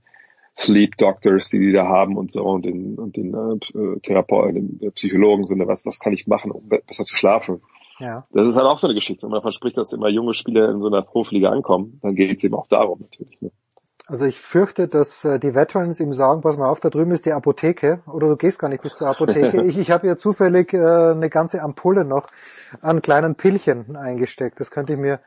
Sleep 0.58 0.98
Doctors, 0.98 1.50
die 1.50 1.60
die 1.60 1.72
da 1.72 1.86
haben 1.86 2.18
und 2.18 2.32
so 2.32 2.44
und 2.44 2.66
den 2.66 2.96
und 2.96 3.16
den 3.16 3.34
äh, 3.34 4.00
Therapeuten, 4.02 4.80
den 4.80 4.92
Psychologen 4.92 5.46
sind, 5.46 5.66
was 5.66 5.86
was 5.86 6.00
kann 6.00 6.14
ich 6.14 6.28
machen, 6.28 6.52
um 6.52 6.68
besser 6.68 7.06
zu 7.06 7.16
schlafen. 7.16 7.62
Ja. 8.00 8.24
Das 8.32 8.50
ist 8.50 8.56
halt 8.56 8.66
auch 8.66 8.78
so 8.78 8.88
eine 8.88 8.96
Geschichte. 8.96 9.24
Wenn 9.24 9.32
man 9.32 9.42
verspricht, 9.42 9.78
dass 9.78 9.94
immer 9.94 10.10
junge 10.10 10.34
Spieler 10.34 10.70
in 10.72 10.82
so 10.82 10.88
einer 10.88 11.04
Profiliga 11.04 11.50
ankommen, 11.50 12.00
dann 12.02 12.16
geht 12.16 12.38
es 12.38 12.44
eben 12.44 12.56
auch 12.56 12.68
darum 12.68 13.00
natürlich. 13.00 13.40
Ne? 13.42 13.52
Also 14.12 14.26
ich 14.26 14.42
fürchte, 14.42 14.90
dass 14.90 15.24
äh, 15.24 15.40
die 15.40 15.56
Veterans 15.56 16.02
ihm 16.02 16.12
sagen, 16.12 16.42
pass 16.42 16.58
mal 16.58 16.68
auf, 16.68 16.82
da 16.82 16.90
drüben 16.90 17.14
ist 17.14 17.26
die 17.26 17.32
Apotheke 17.32 18.02
oder 18.08 18.28
du 18.28 18.36
gehst 18.36 18.60
gar 18.60 18.68
nicht 18.68 18.84
bis 18.84 18.96
zur 18.96 19.08
Apotheke. 19.08 19.62
ich 19.66 19.78
ich 19.78 19.90
habe 19.90 20.06
ja 20.06 20.18
zufällig 20.18 20.74
äh, 20.74 20.80
eine 20.80 21.30
ganze 21.30 21.62
Ampulle 21.62 22.04
noch 22.04 22.28
an 22.82 23.02
kleinen 23.02 23.36
Pillchen 23.36 23.96
eingesteckt. 23.96 24.60
Das 24.60 24.70
könnte 24.70 24.92
ich 24.92 25.00
mir 25.00 25.22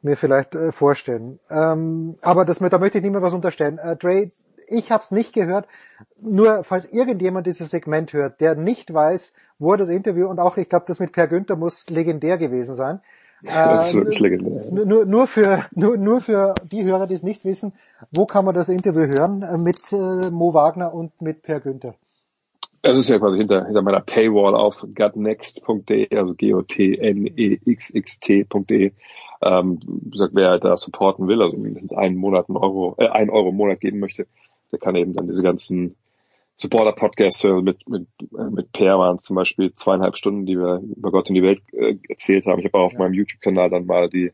mir 0.00 0.16
vielleicht 0.16 0.54
äh, 0.54 0.70
vorstellen. 0.70 1.40
Ähm, 1.50 2.18
aber 2.22 2.44
das, 2.44 2.60
da 2.60 2.78
möchte 2.78 2.98
ich 2.98 3.04
mehr 3.04 3.20
was 3.20 3.32
unterstellen. 3.32 3.78
Äh, 3.78 3.96
Dre, 3.96 4.30
ich 4.68 4.92
habe 4.92 5.02
es 5.02 5.10
nicht 5.10 5.32
gehört. 5.32 5.66
Nur 6.20 6.62
falls 6.62 6.84
irgendjemand 6.84 7.48
dieses 7.48 7.70
Segment 7.70 8.12
hört, 8.12 8.40
der 8.40 8.54
nicht 8.54 8.94
weiß, 8.94 9.32
wo 9.58 9.72
er 9.72 9.78
das 9.78 9.88
Interview 9.88 10.28
und 10.28 10.38
auch 10.38 10.56
ich 10.56 10.68
glaube, 10.68 10.84
das 10.86 11.00
mit 11.00 11.10
Per 11.10 11.26
Günther 11.26 11.56
muss 11.56 11.90
legendär 11.90 12.38
gewesen 12.38 12.76
sein. 12.76 13.00
Ist 13.42 13.94
wirklich 13.94 14.20
legendär. 14.20 14.66
Nur, 14.70 15.06
nur, 15.06 15.26
für, 15.26 15.64
nur, 15.74 15.96
nur 15.96 16.20
für 16.20 16.54
die 16.70 16.84
Hörer, 16.84 17.06
die 17.06 17.14
es 17.14 17.22
nicht 17.22 17.42
wissen, 17.44 17.72
wo 18.10 18.26
kann 18.26 18.44
man 18.44 18.54
das 18.54 18.68
Interview 18.68 19.06
hören 19.06 19.42
äh, 19.42 19.56
mit 19.56 19.92
äh, 19.92 20.30
Mo 20.30 20.52
Wagner 20.52 20.92
und 20.92 21.22
mit 21.22 21.40
Per 21.42 21.60
Günther? 21.60 21.94
Das 22.82 22.98
ist 22.98 23.10
ja 23.10 23.18
quasi 23.18 23.36
hinter, 23.38 23.66
hinter 23.66 23.82
meiner 23.82 24.00
Paywall 24.00 24.54
auf 24.54 24.76
gotnext.de, 24.94 26.16
also 26.16 26.34
G-O-T-N-E-X-X-T.de. 26.34 28.92
Ähm, 29.42 29.80
sagt, 30.14 30.34
wer 30.34 30.58
da 30.58 30.76
supporten 30.76 31.26
will, 31.28 31.40
also 31.40 31.56
mindestens 31.56 31.94
einen 31.94 32.16
Monat, 32.16 32.48
einen 32.48 32.58
Euro, 32.58 32.94
äh, 32.98 33.08
einen 33.08 33.30
Euro 33.30 33.48
im 33.50 33.56
Monat 33.56 33.80
geben 33.80 34.00
möchte, 34.00 34.26
der 34.70 34.78
kann 34.78 34.96
eben 34.96 35.14
dann 35.14 35.26
diese 35.26 35.42
ganzen 35.42 35.96
Supporter-Podcast 36.60 37.44
mit, 37.62 37.88
mit, 37.88 38.06
äh, 38.20 38.50
mit 38.50 38.72
Per 38.72 38.98
waren 38.98 39.16
es 39.16 39.24
zum 39.24 39.36
Beispiel 39.36 39.74
zweieinhalb 39.74 40.16
Stunden, 40.16 40.44
die 40.44 40.58
wir 40.58 40.80
über 40.96 41.10
Gott 41.10 41.30
und 41.30 41.34
die 41.34 41.42
Welt 41.42 41.62
äh, 41.72 41.96
erzählt 42.08 42.44
haben. 42.46 42.58
Ich 42.58 42.66
habe 42.66 42.78
auch 42.78 42.86
auf 42.86 42.92
ja. 42.92 42.98
meinem 42.98 43.14
YouTube-Kanal 43.14 43.70
dann 43.70 43.86
mal 43.86 44.10
die, 44.10 44.32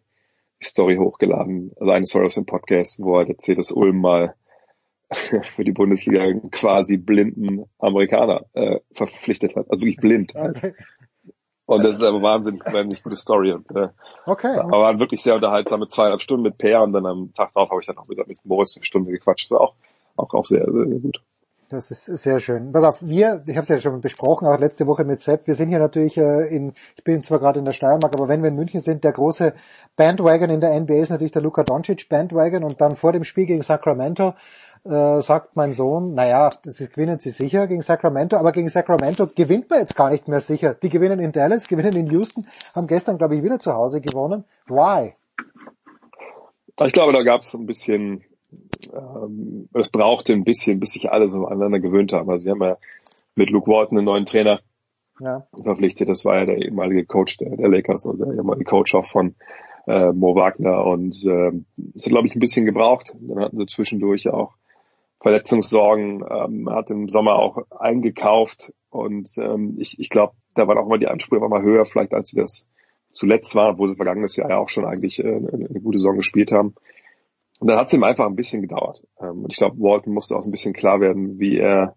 die 0.60 0.66
Story 0.66 0.96
hochgeladen, 0.96 1.72
also 1.78 1.92
eine 1.92 2.04
Story 2.04 2.26
aus 2.26 2.34
dem 2.34 2.46
Podcast, 2.46 2.98
wo 2.98 3.20
er 3.20 3.28
erzählt, 3.28 3.58
dass 3.58 3.70
Ulm 3.70 4.00
mal 4.00 4.34
für 5.12 5.62
die 5.62 5.70
Bundesliga 5.70 6.22
einen 6.22 6.50
quasi 6.50 6.96
blinden 6.96 7.66
Amerikaner 7.78 8.46
äh, 8.54 8.80
verpflichtet 8.92 9.54
hat. 9.54 9.70
Also 9.70 9.84
wirklich 9.84 10.00
blind. 10.00 10.34
Okay. 10.34 10.74
Und 11.68 11.82
das 11.82 11.92
ist 11.92 12.02
aber 12.02 12.22
Wahnsinn, 12.22 12.62
eine 12.62 12.88
gute 13.02 13.16
Story. 13.16 13.52
Und, 13.52 13.68
äh, 13.74 13.88
okay. 14.26 14.56
Aber 14.56 14.82
waren 14.82 15.00
wirklich 15.00 15.22
sehr 15.22 15.34
unterhaltsame 15.34 15.88
zweieinhalb 15.88 16.22
Stunden 16.22 16.44
mit 16.44 16.58
Per 16.58 16.80
und 16.80 16.92
dann 16.92 17.06
am 17.06 17.32
Tag 17.32 17.50
drauf 17.50 17.70
habe 17.70 17.80
ich 17.80 17.88
dann 17.88 17.98
auch 17.98 18.08
wieder 18.08 18.24
mit 18.24 18.38
Moritz 18.44 18.76
eine 18.76 18.84
Stunde 18.84 19.10
gequatscht. 19.10 19.50
War 19.50 19.60
auch, 19.60 19.74
auch, 20.14 20.32
auch 20.32 20.44
sehr, 20.44 20.64
sehr 20.64 21.00
gut. 21.00 21.20
Das 21.68 21.90
ist 21.90 22.04
sehr 22.04 22.38
schön. 22.38 22.70
Pass 22.70 22.84
auf, 22.84 22.98
wir, 23.02 23.42
ich 23.44 23.56
habe 23.56 23.62
es 23.62 23.68
ja 23.68 23.80
schon 23.80 24.00
besprochen, 24.00 24.46
auch 24.46 24.58
letzte 24.60 24.86
Woche 24.86 25.02
mit 25.02 25.20
Sepp, 25.20 25.48
wir 25.48 25.54
sind 25.54 25.68
hier 25.68 25.80
natürlich 25.80 26.16
äh, 26.16 26.46
in, 26.46 26.72
ich 26.96 27.02
bin 27.02 27.22
zwar 27.22 27.40
gerade 27.40 27.58
in 27.58 27.64
der 27.64 27.72
Steiermark, 27.72 28.14
aber 28.14 28.28
wenn 28.28 28.42
wir 28.42 28.50
in 28.50 28.56
München 28.56 28.80
sind, 28.80 29.02
der 29.02 29.12
große 29.12 29.52
Bandwagon 29.96 30.50
in 30.50 30.60
der 30.60 30.78
NBA 30.78 30.94
ist 30.94 31.10
natürlich 31.10 31.32
der 31.32 31.42
Luka 31.42 31.64
Doncic 31.64 32.08
Bandwagon 32.08 32.62
und 32.62 32.80
dann 32.80 32.94
vor 32.94 33.12
dem 33.12 33.24
Spiel 33.24 33.46
gegen 33.46 33.62
Sacramento 33.62 34.34
äh, 34.84 35.20
sagt 35.20 35.56
mein 35.56 35.72
Sohn, 35.72 36.14
naja, 36.14 36.48
das 36.62 36.78
gewinnen 36.78 37.18
sie 37.18 37.30
sicher 37.30 37.66
gegen 37.66 37.82
Sacramento, 37.82 38.36
aber 38.36 38.52
gegen 38.52 38.68
Sacramento 38.68 39.26
gewinnt 39.26 39.68
man 39.68 39.80
jetzt 39.80 39.96
gar 39.96 40.10
nicht 40.10 40.28
mehr 40.28 40.40
sicher. 40.40 40.74
Die 40.74 40.88
gewinnen 40.88 41.18
in 41.18 41.32
Dallas, 41.32 41.66
gewinnen 41.66 41.96
in 41.96 42.06
Houston, 42.06 42.46
haben 42.76 42.86
gestern, 42.86 43.18
glaube 43.18 43.34
ich, 43.34 43.42
wieder 43.42 43.58
zu 43.58 43.72
Hause 43.72 44.00
gewonnen. 44.00 44.44
Why? 44.68 45.14
Ich 46.84 46.92
glaube, 46.92 47.12
da 47.12 47.22
gab 47.22 47.40
es 47.40 47.54
ein 47.54 47.66
bisschen 47.66 48.22
ähm, 48.92 49.68
es 49.74 49.88
brauchte 49.90 50.32
ein 50.32 50.44
bisschen, 50.44 50.80
bis 50.80 50.92
sich 50.92 51.10
alle 51.10 51.28
so 51.28 51.46
aneinander 51.46 51.80
gewöhnt 51.80 52.12
haben. 52.12 52.30
Also 52.30 52.44
sie 52.44 52.50
haben 52.50 52.62
ja 52.62 52.76
mit 53.34 53.50
Luke 53.50 53.70
Walton 53.70 53.98
einen 53.98 54.06
neuen 54.06 54.26
Trainer 54.26 54.60
ja. 55.20 55.46
verpflichtet. 55.62 56.08
Das 56.08 56.24
war 56.24 56.38
ja 56.38 56.46
der 56.46 56.58
ehemalige 56.58 57.06
Coach 57.06 57.38
der, 57.38 57.56
der 57.56 57.68
Lakers 57.68 58.06
und 58.06 58.18
der 58.18 58.32
ehemalige 58.32 58.64
Coach 58.64 58.94
auch 58.94 59.06
von 59.06 59.34
äh, 59.86 60.12
Mo 60.12 60.34
Wagner. 60.34 60.84
Und 60.84 61.24
äh, 61.26 61.52
es 61.94 62.06
hat, 62.06 62.12
glaube 62.12 62.26
ich, 62.28 62.34
ein 62.34 62.40
bisschen 62.40 62.66
gebraucht. 62.66 63.14
Dann 63.20 63.40
hatten 63.40 63.58
sie 63.58 63.66
zwischendurch 63.66 64.28
auch 64.28 64.54
Verletzungssorgen, 65.20 66.24
ähm, 66.28 66.70
hat 66.70 66.90
im 66.90 67.08
Sommer 67.08 67.36
auch 67.36 67.58
eingekauft 67.70 68.72
und 68.90 69.28
ähm, 69.38 69.76
ich, 69.78 69.98
ich 69.98 70.08
glaube, 70.08 70.34
da 70.54 70.68
waren 70.68 70.78
auch 70.78 70.86
mal 70.86 70.98
die 70.98 71.08
Ansprüche 71.08 71.48
mal 71.48 71.62
höher, 71.62 71.84
vielleicht 71.84 72.14
als 72.14 72.28
sie 72.28 72.36
das 72.36 72.66
zuletzt 73.12 73.54
waren, 73.56 73.78
wo 73.78 73.86
sie 73.86 73.96
vergangenes 73.96 74.36
Jahr 74.36 74.50
ja 74.50 74.58
auch 74.58 74.68
schon 74.68 74.84
eigentlich 74.84 75.18
äh, 75.18 75.26
eine, 75.26 75.48
eine 75.52 75.80
gute 75.80 75.98
Saison 75.98 76.16
gespielt 76.16 76.52
haben. 76.52 76.74
Und 77.58 77.68
dann 77.68 77.78
hat 77.78 77.86
es 77.86 77.94
ihm 77.94 78.04
einfach 78.04 78.26
ein 78.26 78.36
bisschen 78.36 78.62
gedauert. 78.62 79.02
Ähm, 79.20 79.44
und 79.44 79.52
ich 79.52 79.56
glaube, 79.56 79.78
Walton 79.78 80.12
musste 80.12 80.36
auch 80.36 80.44
ein 80.44 80.50
bisschen 80.50 80.74
klar 80.74 81.00
werden, 81.00 81.38
wie 81.38 81.58
er 81.58 81.96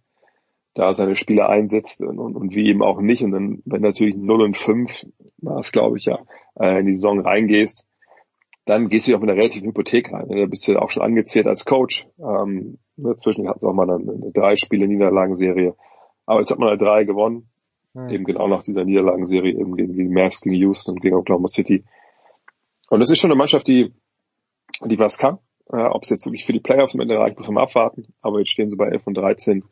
da 0.74 0.94
seine 0.94 1.16
Spieler 1.16 1.50
einsetzt 1.50 2.04
und, 2.04 2.20
und, 2.20 2.36
und 2.36 2.56
wie 2.56 2.68
eben 2.68 2.84
auch 2.84 3.02
nicht. 3.02 3.24
Und 3.24 3.32
dann, 3.32 3.62
wenn 3.66 3.82
natürlich 3.82 4.16
0 4.16 4.42
und 4.42 4.58
5, 4.58 5.08
war 5.40 5.60
es 5.60 5.72
glaube 5.72 5.98
ich 5.98 6.06
ja, 6.06 6.20
äh, 6.60 6.80
in 6.80 6.86
die 6.86 6.94
Saison 6.94 7.20
reingehst, 7.20 7.86
dann 8.66 8.88
gehst 8.88 9.08
du 9.08 9.16
auch 9.16 9.20
mit 9.20 9.30
einer 9.30 9.40
relativen 9.40 9.70
Hypothek 9.70 10.14
rein. 10.14 10.28
Da 10.30 10.46
bist 10.46 10.68
du 10.68 10.74
ja 10.74 10.80
auch 10.80 10.92
schon 10.92 11.04
angezählt 11.04 11.48
als 11.48 11.66
Coach. 11.66 12.08
Ähm, 12.20 12.78
dazwischen 12.98 13.48
hat 13.50 13.58
es 13.58 13.64
auch 13.64 13.74
mal 13.74 13.90
eine, 13.90 13.96
eine 13.96 14.32
drei 14.32 14.56
Spiele 14.56 14.88
Niederlagenserie. 14.88 15.76
Aber 16.26 16.40
jetzt 16.40 16.52
hat 16.52 16.60
man 16.60 16.70
halt 16.70 16.82
drei 16.82 17.04
gewonnen. 17.04 17.50
Mhm. 17.94 18.10
Eben 18.10 18.26
genau 18.26 18.48
nach 18.48 18.62
dieser 18.62 18.86
Niederlagenserie 18.86 19.54
eben 19.54 19.76
gegen 19.76 19.94
die 19.94 20.08
Mavs, 20.08 20.42
gegen 20.42 20.56
Houston 20.56 20.92
und 20.94 21.02
gegen 21.02 21.16
Oklahoma 21.16 21.48
City. 21.48 21.84
Und 22.90 23.00
das 23.00 23.10
ist 23.10 23.20
schon 23.20 23.32
eine 23.32 23.38
Mannschaft, 23.38 23.68
die, 23.68 23.92
die 24.86 25.00
was 25.00 25.18
kann. 25.18 25.40
Äh, 25.72 25.82
Ob 25.82 26.04
es 26.04 26.10
jetzt 26.10 26.26
wirklich 26.26 26.46
für 26.46 26.54
die 26.54 26.60
Playoffs 26.60 26.96
am 26.96 27.02
Ende 27.02 27.18
reicht, 27.18 27.38
muss 27.38 27.48
man 27.48 27.64
abwarten. 27.64 28.08
Aber 28.22 28.40
jetzt 28.40 28.52
stehen 28.52 28.70
sie 28.70 28.78
bei 28.78 28.88
11 28.88 29.08
und 29.08 29.14
13. 29.16 29.64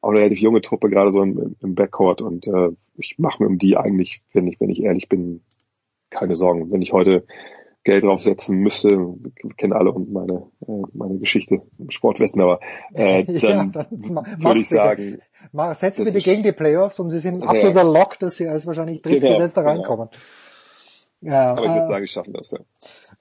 Auch 0.00 0.10
eine 0.10 0.18
relativ 0.20 0.40
junge 0.40 0.60
Truppe, 0.60 0.90
gerade 0.90 1.10
so 1.10 1.22
im, 1.22 1.56
im 1.60 1.74
Backcourt. 1.74 2.20
Und 2.20 2.46
äh, 2.46 2.70
ich 2.96 3.18
mache 3.18 3.42
mir 3.42 3.48
um 3.48 3.58
die 3.58 3.76
eigentlich, 3.76 4.22
wenn 4.32 4.46
ich, 4.46 4.60
wenn 4.60 4.70
ich 4.70 4.82
ehrlich 4.82 5.08
bin, 5.08 5.42
keine 6.10 6.36
Sorgen. 6.36 6.70
Wenn 6.70 6.82
ich 6.82 6.92
heute 6.92 7.24
Geld 7.86 8.02
draufsetzen 8.02 8.58
müsste, 8.58 8.88
kennen 9.56 9.72
alle 9.72 9.92
und 9.92 10.12
meine, 10.12 10.48
äh, 10.66 10.82
meine 10.92 11.18
Geschichte 11.18 11.62
im 11.78 11.90
Sportwetten, 11.90 12.40
aber 12.40 12.58
äh, 12.94 13.24
dann, 13.24 13.36
ja, 13.36 13.64
dann 13.64 13.86
würde 14.42 14.60
ich 14.60 14.68
sagen. 14.68 15.20
Setz 15.74 16.02
bitte 16.02 16.18
gegen 16.18 16.42
die 16.42 16.50
Playoffs 16.50 16.98
und 16.98 17.10
sie 17.10 17.20
sind 17.20 17.42
ja, 17.42 17.48
absoluter 17.48 17.84
Lock, 17.92 18.18
dass 18.18 18.36
sie 18.36 18.48
als 18.48 18.66
wahrscheinlich 18.66 19.02
drittgesetzter 19.02 19.62
genau, 19.62 19.74
reinkommen. 19.74 20.08
Genau. 20.10 20.22
Ja, 21.26 21.52
Aber 21.52 21.64
ich 21.64 21.70
würde 21.70 21.80
äh, 21.80 21.86
sagen, 21.86 22.04
ich 22.04 22.12
schaffe 22.12 22.30
das, 22.30 22.52
ja. 22.52 22.58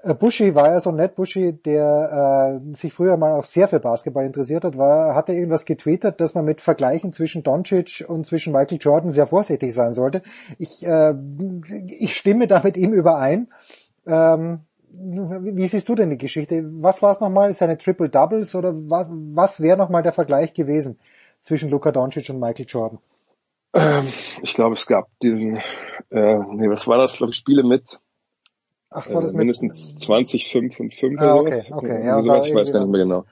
Äh, 0.04 0.14
Buschi 0.14 0.54
war 0.54 0.70
ja 0.70 0.80
so 0.80 0.92
nett, 0.92 1.16
Buschi, 1.16 1.54
der 1.54 2.62
äh, 2.62 2.76
sich 2.76 2.94
früher 2.94 3.18
mal 3.18 3.32
auch 3.32 3.46
sehr 3.46 3.68
für 3.68 3.80
Basketball 3.80 4.26
interessiert 4.26 4.64
hat, 4.64 4.78
war, 4.78 5.16
hat 5.16 5.28
er 5.28 5.34
irgendwas 5.36 5.66
getweetet, 5.66 6.22
dass 6.22 6.36
man 6.36 6.46
mit 6.46 6.62
Vergleichen 6.62 7.14
zwischen 7.14 7.42
Doncic 7.42 8.06
und 8.08 8.28
zwischen 8.28 8.54
Michael 8.54 8.78
Jordan 8.80 9.10
sehr 9.10 9.26
vorsichtig 9.26 9.74
sein 9.74 9.94
sollte. 9.94 10.22
Ich, 10.60 10.86
äh, 10.86 11.16
ich 12.00 12.16
stimme 12.16 12.46
da 12.46 12.62
mit 12.64 12.78
ihm 12.78 12.94
überein. 12.94 13.48
Ähm, 14.06 14.60
wie 14.92 15.68
siehst 15.68 15.90
du 15.90 15.96
denn 15.96 16.12
die 16.12 16.20
Geschichte? 16.20 16.64
Was 16.80 17.02
war 17.02 17.12
es 17.12 17.20
nochmal? 17.20 17.54
Seine 17.54 17.78
Triple 17.80 18.10
Doubles 18.10 18.54
oder 18.56 18.72
was, 18.76 19.10
was 19.12 19.62
wäre 19.62 19.78
nochmal 19.78 20.04
der 20.04 20.14
Vergleich 20.14 20.54
gewesen 20.54 21.00
zwischen 21.42 21.72
Luka 21.72 21.92
Doncic 21.92 22.30
und 22.30 22.40
Michael 22.40 22.68
Jordan? 22.70 23.00
Ähm, 23.76 24.08
ich 24.42 24.54
glaube, 24.54 24.76
es 24.76 24.88
gab 24.88 25.10
diesen, 25.22 25.58
äh, 26.10 26.38
nee, 26.54 26.70
was 26.70 26.88
war 26.88 26.98
das? 26.98 27.14
Ich 27.14 27.18
glaube, 27.18 27.34
Spiele 27.34 27.64
mit 27.64 28.00
Ach, 28.90 29.10
war 29.10 29.22
das 29.22 29.34
äh, 29.34 29.38
mindestens 29.38 30.00
20, 30.00 30.50
5 30.50 30.80
und 30.80 30.94
5 30.94 31.20
ah, 31.20 31.36
oder 31.36 31.42
okay, 31.42 31.74
Okay, 31.74 32.06
ja, 32.06 32.22
sowas, 32.22 32.48
ich 32.48 32.56
weiß 32.56 32.72
gar 32.72 32.80
nicht 32.80 32.92
mehr 32.92 33.04
genau. 33.04 33.26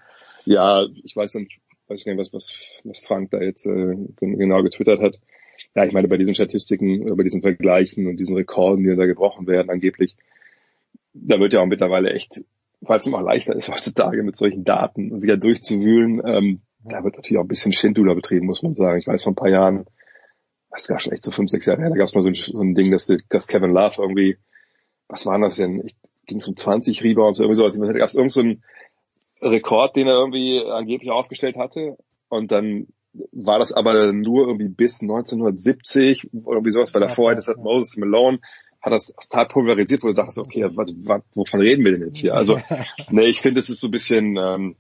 Ja, 0.46 0.86
ich 1.04 1.16
weiß 1.16 1.36
nicht, 1.36 1.62
weiß 1.88 2.06
nicht 2.06 2.18
was, 2.18 2.34
was, 2.34 2.80
was 2.84 3.00
Frank 3.00 3.32
da 3.32 3.40
jetzt 3.40 3.66
äh, 3.66 3.96
genau 4.20 4.62
getwittert 4.64 5.02
hat. 5.02 5.20
Ja, 5.76 5.86
ich 5.86 5.94
meine, 5.94 6.10
bei 6.10 6.18
diesen 6.18 6.36
Statistiken, 6.36 7.08
äh, 7.08 7.16
bei 7.16 7.24
diesen 7.24 7.42
Vergleichen 7.42 8.08
und 8.08 8.18
diesen 8.18 8.36
Rekorden, 8.36 8.84
die 8.84 8.96
da 8.96 9.06
gebrochen 9.06 9.48
werden, 9.48 9.70
angeblich, 9.70 10.18
da 11.14 11.40
wird 11.40 11.54
ja 11.54 11.62
auch 11.62 11.68
mittlerweile 11.68 12.12
echt, 12.12 12.44
weil 12.82 13.00
es 13.00 13.08
immer 13.08 13.22
leichter 13.22 13.56
ist 13.56 13.70
heutzutage 13.74 14.24
mit 14.24 14.36
solchen 14.36 14.66
Daten, 14.66 15.20
sich 15.22 15.30
ja 15.30 15.38
durchzuwühlen, 15.38 16.22
ähm, 16.26 16.62
da 16.86 17.02
wird 17.02 17.16
natürlich 17.16 17.38
auch 17.38 17.46
ein 17.46 17.48
bisschen 17.48 17.72
Schindluder 17.72 18.14
betrieben, 18.14 18.46
muss 18.46 18.62
man 18.62 18.76
sagen. 18.76 19.00
Ich 19.00 19.08
weiß, 19.08 19.24
vor 19.24 19.32
ein 19.32 19.38
paar 19.38 19.50
Jahren 19.50 19.86
das 20.74 20.90
war 20.90 21.00
schon 21.00 21.14
echt 21.14 21.24
so 21.24 21.32
fünf, 21.32 21.50
sechs 21.50 21.66
Jahre 21.66 21.82
her, 21.82 21.90
da 21.90 21.96
gab 21.96 22.08
es 22.08 22.16
mal 22.16 22.22
so 22.22 22.30
ein, 22.30 22.36
so 22.36 22.62
ein 22.62 22.76
Ding, 22.76 22.92
dass, 22.92 23.12
dass 23.30 23.48
Kevin 23.48 23.72
Love 23.72 24.02
irgendwie, 24.02 24.38
was 25.08 25.26
war 25.26 25.40
das 25.40 25.58
denn? 25.58 25.84
Ich 25.86 25.96
ging 26.26 26.42
zum 26.42 26.56
20 26.56 27.04
Rebounds, 27.04 27.40
irgendwie 27.40 27.58
sowas. 27.58 27.78
Da 27.78 27.94
gab 27.94 28.10
es 28.10 28.16
irgendeinen 28.16 28.64
so 29.42 29.50
Rekord, 29.50 29.96
den 29.96 30.08
er 30.08 30.16
irgendwie 30.16 30.64
angeblich 30.66 31.12
aufgestellt 31.12 31.58
hatte. 31.58 31.98
Und 32.30 32.52
dann 32.52 32.88
war 33.32 33.60
das 33.60 33.72
aber 33.72 34.12
nur 34.14 34.48
irgendwie 34.48 34.70
bis 34.70 35.02
1970 35.02 36.34
oder 36.34 36.58
irgendwie 36.58 36.72
sowas, 36.72 36.94
weil 36.94 37.02
davor 37.02 37.32
ja, 37.32 37.36
das 37.36 37.48
hat 37.48 37.58
Moses 37.58 37.98
Malone 37.98 38.40
hat 38.82 38.92
das 38.92 39.14
total 39.16 39.46
pulverisiert, 39.46 40.04
wo 40.04 40.08
du 40.08 40.14
dachtest, 40.14 40.40
okay, 40.40 40.66
was, 40.74 40.94
was, 41.06 41.22
wovon 41.34 41.62
reden 41.62 41.86
wir 41.86 41.94
denn 41.94 42.08
jetzt 42.08 42.18
hier? 42.18 42.36
Also, 42.36 42.60
ne, 43.12 43.30
ich 43.30 43.40
finde, 43.40 43.62
es 43.62 43.70
ist 43.70 43.80
so 43.80 43.88
ein 43.88 43.92
bisschen, 43.92 44.36
ähm, 44.38 44.76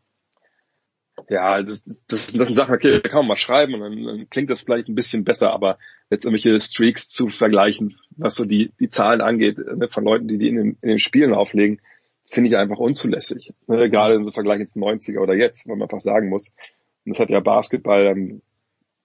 ja, 1.29 1.61
das, 1.61 1.83
das, 2.07 2.27
das 2.27 2.47
sind 2.47 2.55
Sachen, 2.55 2.73
okay, 2.73 3.01
da 3.01 3.09
kann 3.09 3.19
man 3.19 3.27
mal 3.27 3.37
schreiben 3.37 3.73
und 3.75 3.81
dann, 3.81 4.03
dann 4.03 4.29
klingt 4.29 4.49
das 4.49 4.61
vielleicht 4.61 4.87
ein 4.87 4.95
bisschen 4.95 5.23
besser, 5.23 5.51
aber 5.51 5.77
jetzt 6.09 6.25
irgendwelche 6.25 6.59
Streaks 6.59 7.09
zu 7.09 7.29
vergleichen, 7.29 7.95
was 8.17 8.35
so 8.35 8.45
die, 8.45 8.71
die 8.79 8.89
Zahlen 8.89 9.21
angeht, 9.21 9.57
ne, 9.57 9.87
von 9.89 10.03
Leuten, 10.03 10.27
die 10.27 10.37
die 10.37 10.49
in 10.49 10.55
den, 10.55 10.77
in 10.81 10.89
den 10.89 10.99
Spielen 10.99 11.33
auflegen, 11.33 11.81
finde 12.25 12.49
ich 12.49 12.57
einfach 12.57 12.77
unzulässig. 12.77 13.53
Ne, 13.67 13.89
gerade 13.89 14.23
so 14.23 14.31
Vergleich 14.31 14.59
jetzt 14.59 14.77
90er 14.77 15.19
oder 15.19 15.35
jetzt, 15.35 15.67
wenn 15.67 15.77
man 15.77 15.87
einfach 15.87 16.01
sagen 16.01 16.29
muss. 16.29 16.53
Und 17.05 17.15
das 17.15 17.19
hat 17.19 17.29
ja 17.29 17.39
Basketball, 17.39 18.07
ähm, 18.07 18.41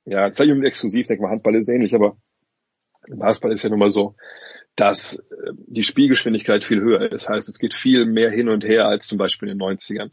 ja, 0.04 0.30
vielleicht 0.30 0.50
irgendwie 0.50 0.68
exklusiv, 0.68 1.06
denke 1.06 1.22
mal, 1.22 1.30
Handball 1.30 1.54
ist 1.54 1.68
ähnlich, 1.68 1.94
aber 1.94 2.16
Basketball 3.08 3.52
ist 3.52 3.62
ja 3.62 3.70
nun 3.70 3.78
mal 3.78 3.90
so, 3.90 4.14
dass 4.76 5.18
äh, 5.18 5.52
die 5.66 5.82
Spielgeschwindigkeit 5.82 6.64
viel 6.64 6.80
höher 6.80 7.02
ist. 7.02 7.12
Das 7.12 7.28
heißt, 7.28 7.48
es 7.48 7.58
geht 7.58 7.74
viel 7.74 8.04
mehr 8.04 8.30
hin 8.30 8.48
und 8.48 8.64
her 8.64 8.86
als 8.86 9.06
zum 9.06 9.18
Beispiel 9.18 9.48
in 9.48 9.58
den 9.58 9.66
90ern. 9.66 10.10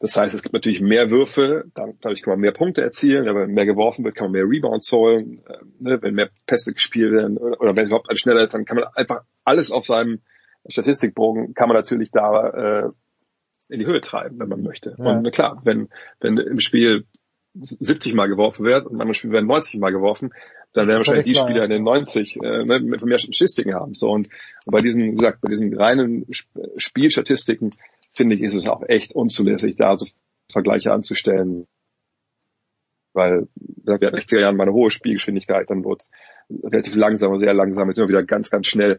Das 0.00 0.16
heißt, 0.16 0.32
es 0.32 0.42
gibt 0.42 0.52
natürlich 0.52 0.80
mehr 0.80 1.10
Würfe, 1.10 1.64
dadurch 1.74 2.22
kann 2.22 2.32
man 2.32 2.40
mehr 2.40 2.52
Punkte 2.52 2.82
erzielen, 2.82 3.24
wenn 3.24 3.50
mehr 3.50 3.66
geworfen 3.66 4.04
wird, 4.04 4.14
kann 4.14 4.26
man 4.26 4.32
mehr 4.32 4.48
Rebounds 4.48 4.92
holen, 4.92 5.42
äh, 5.48 5.58
ne, 5.80 6.00
wenn 6.00 6.14
mehr 6.14 6.30
Pässe 6.46 6.72
gespielt 6.72 7.12
werden 7.12 7.36
oder 7.36 7.74
wenn 7.74 7.82
es 7.82 7.88
überhaupt 7.88 8.08
alles 8.08 8.20
schneller 8.20 8.42
ist, 8.42 8.54
dann 8.54 8.64
kann 8.64 8.76
man 8.76 8.86
einfach 8.94 9.22
alles 9.44 9.72
auf 9.72 9.86
seinem 9.86 10.20
Statistikbogen 10.68 11.54
kann 11.54 11.68
man 11.68 11.76
natürlich 11.76 12.10
da 12.10 12.48
äh, 12.48 12.90
in 13.68 13.80
die 13.80 13.86
Höhe 13.86 14.00
treiben, 14.00 14.38
wenn 14.38 14.48
man 14.48 14.62
möchte. 14.62 14.96
Ja. 14.98 15.18
Und 15.18 15.30
klar, 15.32 15.60
wenn, 15.64 15.88
wenn 16.20 16.38
im 16.38 16.60
Spiel 16.60 17.04
70 17.54 18.14
Mal 18.14 18.28
geworfen 18.28 18.64
wird 18.64 18.86
und 18.86 18.92
anderen 18.92 19.14
Spielen 19.14 19.32
werden 19.32 19.46
90 19.46 19.80
Mal 19.80 19.90
geworfen, 19.90 20.32
dann 20.72 20.86
werden 20.86 20.98
wahrscheinlich 20.98 21.24
die 21.24 21.34
Spieler 21.34 21.64
in 21.64 21.70
den 21.70 21.82
90 21.82 22.36
äh, 22.36 22.66
ne, 22.66 22.80
mehr 22.80 23.18
Statistiken 23.18 23.74
haben. 23.74 23.94
So 23.94 24.10
und, 24.10 24.28
und 24.64 24.72
bei 24.72 24.80
diesen, 24.80 25.12
wie 25.12 25.16
gesagt, 25.16 25.40
bei 25.40 25.48
diesen 25.48 25.74
reinen 25.74 26.26
Spielstatistiken 26.76 27.70
finde 28.18 28.34
ich, 28.34 28.42
ist 28.42 28.54
es 28.54 28.68
auch 28.68 28.82
echt 28.86 29.14
unzulässig, 29.14 29.76
da 29.76 29.96
so 29.96 30.06
Vergleiche 30.50 30.92
anzustellen. 30.92 31.66
Weil 33.14 33.48
wir 33.54 33.94
hatten 33.94 34.04
in 34.04 34.10
den 34.12 34.20
60er 34.20 34.40
Jahren 34.40 34.56
mal 34.56 34.64
eine 34.64 34.74
hohe 34.74 34.90
Spielgeschwindigkeit, 34.90 35.70
dann 35.70 35.84
wurde 35.84 36.00
es 36.00 36.10
relativ 36.62 36.94
langsam, 36.94 37.38
sehr 37.38 37.54
langsam, 37.54 37.88
jetzt 37.88 37.98
immer 37.98 38.08
wieder 38.08 38.24
ganz, 38.24 38.50
ganz 38.50 38.66
schnell. 38.66 38.98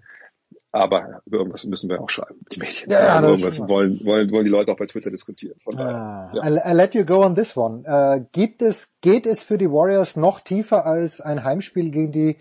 Aber 0.72 1.22
über 1.26 1.40
irgendwas 1.40 1.66
müssen 1.66 1.90
wir 1.90 2.00
auch 2.00 2.10
schreiben, 2.10 2.40
die 2.52 2.60
Medien. 2.60 2.92
Ja, 2.92 3.22
ja, 3.22 3.28
irgendwas 3.28 3.60
wollen, 3.68 4.06
wollen, 4.06 4.32
wollen 4.32 4.46
die 4.46 4.52
Leute 4.52 4.72
auch 4.72 4.78
bei 4.78 4.86
Twitter 4.86 5.10
diskutieren. 5.10 5.56
Daher, 5.66 6.32
ja. 6.34 6.42
I'll, 6.42 6.60
I'll 6.60 6.76
let 6.76 6.94
you 6.94 7.04
go 7.06 7.24
on 7.26 7.36
this 7.36 7.58
one. 7.58 7.84
Uh, 7.88 8.24
gibt 8.32 8.62
es, 8.62 8.96
geht 9.02 9.26
es 9.26 9.44
für 9.44 9.58
die 9.58 9.70
Warriors 9.70 10.16
noch 10.16 10.42
tiefer 10.42 10.86
als 10.86 11.22
ein 11.22 11.44
Heimspiel 11.44 11.90
gegen 11.90 12.12
die 12.12 12.38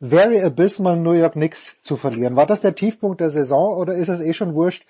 very 0.00 0.40
abysmal 0.40 0.98
New 0.98 1.12
York 1.12 1.32
Knicks 1.32 1.76
zu 1.82 1.96
verlieren? 1.96 2.36
War 2.36 2.46
das 2.46 2.60
der 2.60 2.76
Tiefpunkt 2.76 3.20
der 3.20 3.30
Saison 3.30 3.76
oder 3.76 3.94
ist 3.94 4.08
es 4.08 4.20
eh 4.20 4.32
schon 4.32 4.54
wurscht, 4.54 4.86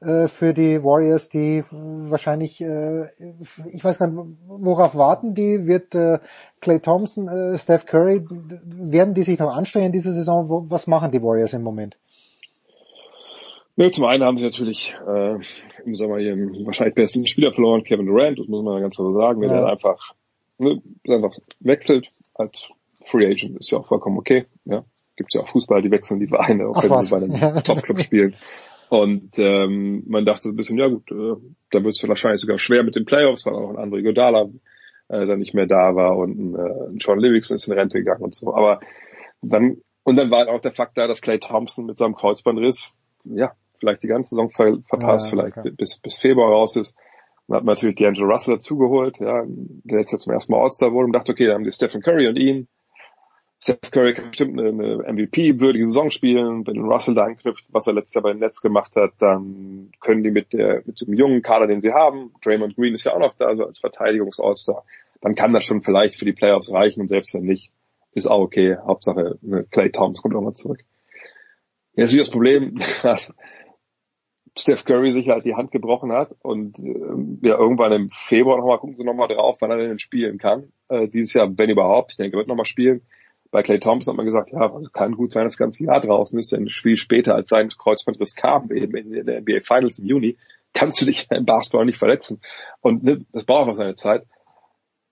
äh, 0.00 0.28
für 0.28 0.52
die 0.54 0.82
Warriors, 0.82 1.28
die 1.28 1.64
wahrscheinlich, 1.70 2.60
äh, 2.60 3.06
ich 3.72 3.84
weiß 3.84 3.98
gar 3.98 4.08
nicht, 4.08 4.36
worauf 4.46 4.94
warten 4.94 5.34
die? 5.34 5.66
Wird 5.66 5.94
äh, 5.94 6.18
Clay 6.60 6.80
Thompson, 6.80 7.28
äh, 7.28 7.58
Steph 7.58 7.86
Curry, 7.86 8.24
werden 8.28 9.14
die 9.14 9.22
sich 9.22 9.38
noch 9.38 9.54
anstrengen 9.54 9.92
diese 9.92 10.12
Saison? 10.12 10.48
Wo, 10.48 10.64
was 10.68 10.86
machen 10.86 11.10
die 11.10 11.22
Warriors 11.22 11.52
im 11.52 11.62
Moment? 11.62 11.96
Ja, 13.76 13.90
zum 13.92 14.06
einen 14.06 14.24
haben 14.24 14.38
sie 14.38 14.44
natürlich 14.44 14.96
äh, 15.06 15.36
im 15.84 15.94
Sommer 15.94 16.18
ihren 16.18 16.66
wahrscheinlich 16.66 16.96
besten 16.96 17.26
Spieler 17.26 17.52
verloren, 17.52 17.84
Kevin 17.84 18.06
Durant, 18.06 18.38
das 18.38 18.48
muss 18.48 18.64
man 18.64 18.82
ganz 18.82 18.96
klar 18.96 19.12
sagen, 19.12 19.40
der 19.40 19.50
ja. 19.50 19.66
einfach, 19.66 20.14
ne, 20.58 20.82
einfach 21.08 21.36
wechselt 21.60 22.10
als 22.34 22.68
Free 23.04 23.26
Agent, 23.26 23.58
ist 23.58 23.70
ja 23.70 23.78
auch 23.78 23.86
vollkommen 23.86 24.18
okay. 24.18 24.44
Ja. 24.64 24.84
Gibt 25.16 25.34
ja 25.34 25.40
auch 25.40 25.48
Fußballer, 25.48 25.82
die 25.82 25.90
wechseln 25.90 26.20
die 26.20 26.26
Vereine, 26.26 26.68
auch 26.68 26.82
wenn 26.82 27.02
sie 27.02 27.10
bei 27.10 27.16
einem. 27.16 27.62
Top-Club 27.64 28.00
spielen. 28.00 28.34
Und 28.90 29.38
ähm, 29.38 30.04
man 30.06 30.24
dachte 30.24 30.44
so 30.44 30.48
ein 30.50 30.56
bisschen, 30.56 30.78
ja 30.78 30.88
gut, 30.88 31.10
äh, 31.10 31.34
da 31.70 31.84
wird 31.84 31.94
es 31.94 32.08
wahrscheinlich 32.08 32.40
sogar 32.40 32.58
schwer 32.58 32.82
mit 32.82 32.96
den 32.96 33.04
Playoffs, 33.04 33.44
weil 33.44 33.54
auch 33.54 33.70
ein 33.70 33.76
André 33.76 34.02
Godala 34.02 34.48
äh, 35.08 35.26
dann 35.26 35.38
nicht 35.38 35.54
mehr 35.54 35.66
da 35.66 35.94
war 35.94 36.16
und 36.16 36.38
ein, 36.38 36.54
äh, 36.54 36.96
John 36.96 37.18
Livingston 37.18 37.56
ist 37.56 37.68
in 37.68 37.74
Rente 37.74 37.98
gegangen 37.98 38.22
und 38.22 38.34
so. 38.34 38.54
Aber 38.54 38.80
dann 39.42 39.78
und 40.04 40.16
dann 40.16 40.30
war 40.30 40.38
halt 40.38 40.48
auch 40.48 40.60
der 40.62 40.72
Fakt 40.72 40.96
da, 40.96 41.06
dass 41.06 41.20
Clay 41.20 41.38
Thompson 41.38 41.84
mit 41.84 41.98
seinem 41.98 42.14
Kreuzbandriss 42.14 42.94
ja 43.24 43.52
vielleicht 43.78 44.02
die 44.02 44.08
ganze 44.08 44.30
Saison 44.30 44.50
ver 44.50 44.78
verpasst, 44.88 45.26
ja, 45.26 45.38
vielleicht 45.38 45.58
okay. 45.58 45.70
bis, 45.70 45.98
bis 45.98 46.16
Februar 46.16 46.50
raus 46.50 46.76
ist. 46.76 46.96
Dann 47.46 47.58
hat 47.58 47.64
man 47.64 47.74
natürlich 47.74 47.96
D'Angelo 47.96 48.30
Russell 48.30 48.54
dazugeholt, 48.54 49.18
ja, 49.20 49.44
der 49.46 50.00
jetzt 50.00 50.18
zum 50.18 50.32
ersten 50.32 50.52
Mal 50.52 50.62
All-Star 50.62 50.92
wurde 50.92 51.06
und 51.06 51.12
dachte, 51.12 51.32
okay, 51.32 51.46
da 51.46 51.54
haben 51.54 51.64
die 51.64 51.72
Stephen 51.72 52.00
Curry 52.02 52.26
und 52.28 52.36
ihn. 52.36 52.68
Stephen 53.60 53.90
Curry 53.90 54.14
kann 54.14 54.30
bestimmt 54.30 54.58
eine, 54.58 55.02
MVP-würdige 55.12 55.86
Saison 55.86 56.10
spielen. 56.10 56.66
Wenn 56.66 56.80
Russell 56.80 57.14
da 57.14 57.24
anknüpft, 57.24 57.66
was 57.70 57.86
er 57.86 57.94
letztes 57.94 58.14
Jahr 58.14 58.22
beim 58.22 58.38
Netz 58.38 58.60
gemacht 58.60 58.94
hat, 58.94 59.12
dann 59.18 59.90
können 60.00 60.22
die 60.22 60.30
mit 60.30 60.52
der, 60.52 60.82
mit 60.86 61.00
dem 61.00 61.12
jungen 61.14 61.42
Kader, 61.42 61.66
den 61.66 61.80
sie 61.80 61.92
haben, 61.92 62.32
Draymond 62.44 62.76
Green 62.76 62.94
ist 62.94 63.04
ja 63.04 63.14
auch 63.14 63.18
noch 63.18 63.34
da, 63.34 63.54
so 63.56 63.64
als 63.64 63.80
Verteidigungs-All-Star, 63.80 64.84
dann 65.20 65.34
kann 65.34 65.52
das 65.52 65.64
schon 65.64 65.82
vielleicht 65.82 66.16
für 66.16 66.24
die 66.24 66.32
Playoffs 66.32 66.72
reichen 66.72 67.00
und 67.00 67.08
selbst 67.08 67.34
wenn 67.34 67.42
nicht, 67.42 67.72
ist 68.12 68.26
auch 68.26 68.40
okay. 68.40 68.76
Hauptsache, 68.76 69.38
Clay 69.70 69.90
Thomas 69.90 70.22
kommt 70.22 70.34
auch 70.34 70.40
mal 70.40 70.54
zurück. 70.54 70.80
Jetzt 71.94 72.12
ist 72.12 72.20
das 72.20 72.30
Problem, 72.30 72.78
dass 73.02 73.34
Steph 74.56 74.84
Curry 74.84 75.10
sich 75.10 75.28
halt 75.28 75.44
die 75.44 75.54
Hand 75.54 75.72
gebrochen 75.72 76.12
hat 76.12 76.34
und 76.42 76.78
äh, 76.78 77.46
ja 77.46 77.58
irgendwann 77.58 77.92
im 77.92 78.08
Februar 78.08 78.58
nochmal 78.58 78.78
gucken 78.78 78.96
sie 78.96 79.04
nochmal 79.04 79.28
drauf, 79.28 79.58
wann 79.60 79.70
er 79.70 79.78
denn 79.78 79.98
spielen 79.98 80.38
kann. 80.38 80.72
Äh, 80.88 81.08
dieses 81.08 81.34
Jahr, 81.34 81.48
wenn 81.56 81.70
überhaupt, 81.70 82.12
ich 82.12 82.16
denke, 82.16 82.36
er 82.36 82.38
wird 82.38 82.48
nochmal 82.48 82.66
spielen. 82.66 83.02
Bei 83.50 83.62
Clay 83.62 83.78
Thompson 83.78 84.12
hat 84.12 84.16
man 84.16 84.26
gesagt, 84.26 84.52
ja, 84.52 84.70
kann 84.92 85.12
gut 85.12 85.32
sein, 85.32 85.44
das 85.44 85.56
ganze 85.56 85.84
Jahr 85.84 86.00
draußen 86.00 86.38
ist, 86.38 86.52
denn 86.52 86.64
ein 86.64 86.68
Spiel 86.68 86.96
später 86.96 87.34
als 87.34 87.48
sein 87.48 87.70
Kreuzbandriss 87.70 88.34
kam, 88.34 88.70
eben 88.70 88.94
in 88.94 89.26
der 89.26 89.40
NBA 89.40 89.60
Finals 89.62 89.98
im 89.98 90.04
Juni, 90.04 90.36
kannst 90.74 91.00
du 91.00 91.06
dich 91.06 91.26
im 91.30 91.46
Basketball 91.46 91.86
nicht 91.86 91.98
verletzen. 91.98 92.40
Und 92.80 93.02
ne, 93.02 93.24
das 93.32 93.44
braucht 93.44 93.62
einfach 93.62 93.76
seine 93.76 93.94
Zeit. 93.94 94.26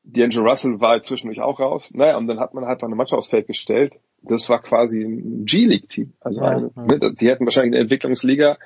D'Angelo 0.05 0.49
Russell 0.49 0.81
war 0.81 1.01
zwischendurch 1.01 1.41
auch 1.41 1.59
raus. 1.59 1.93
Naja, 1.93 2.17
und 2.17 2.29
dann 2.29 2.39
hat 2.39 2.55
man 2.55 2.65
halt 2.67 2.83
eine 2.85 2.95
Mannschaft 2.95 3.19
aufs 3.19 3.29
Feld 3.29 3.49
gestellt. 3.49 3.99
Das 4.23 4.49
war 4.49 4.63
quasi 4.63 5.03
ein 5.03 5.45
G-League-Team. 5.47 6.13
Also 6.21 6.43
ja, 6.43 6.49
eine, 6.49 6.71
ja. 6.77 6.83
Ne, 6.83 7.15
die 7.15 7.29
hätten 7.29 7.45
wahrscheinlich 7.45 7.69
in 7.69 7.73
der 7.73 7.81
Entwicklungsliga 7.83 8.57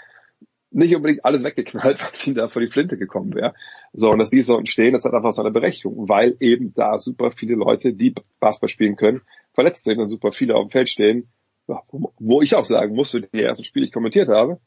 nicht 0.70 0.94
unbedingt 0.94 1.24
alles 1.24 1.42
weggeknallt, 1.42 2.02
was 2.10 2.26
ihnen 2.26 2.36
da 2.36 2.48
vor 2.48 2.62
die 2.62 2.70
Flinte 2.70 2.96
gekommen 2.96 3.34
wäre. 3.34 3.54
So, 3.92 4.10
und 4.10 4.18
dass 4.18 4.30
die 4.30 4.42
so 4.42 4.56
entstehen, 4.56 4.92
das 4.92 5.04
hat 5.04 5.14
einfach 5.14 5.32
so 5.32 5.42
eine 5.42 5.50
Berechtigung, 5.50 6.08
weil 6.08 6.36
eben 6.40 6.72
da 6.74 6.98
super 6.98 7.30
viele 7.32 7.54
Leute, 7.54 7.92
die 7.92 8.14
Basketball 8.38 8.68
spielen 8.68 8.96
können, 8.96 9.22
verletzt 9.52 9.84
sind 9.84 9.98
und 9.98 10.08
super 10.08 10.32
viele 10.32 10.54
auf 10.54 10.66
dem 10.66 10.70
Feld 10.70 10.88
stehen, 10.88 11.28
wo 12.18 12.42
ich 12.42 12.54
auch 12.54 12.64
sagen 12.64 12.94
muss, 12.94 13.12
für 13.12 13.20
die 13.20 13.42
ersten 13.42 13.64
Spiele 13.64 13.86
ich 13.86 13.92
kommentiert 13.92 14.28
habe, 14.28 14.58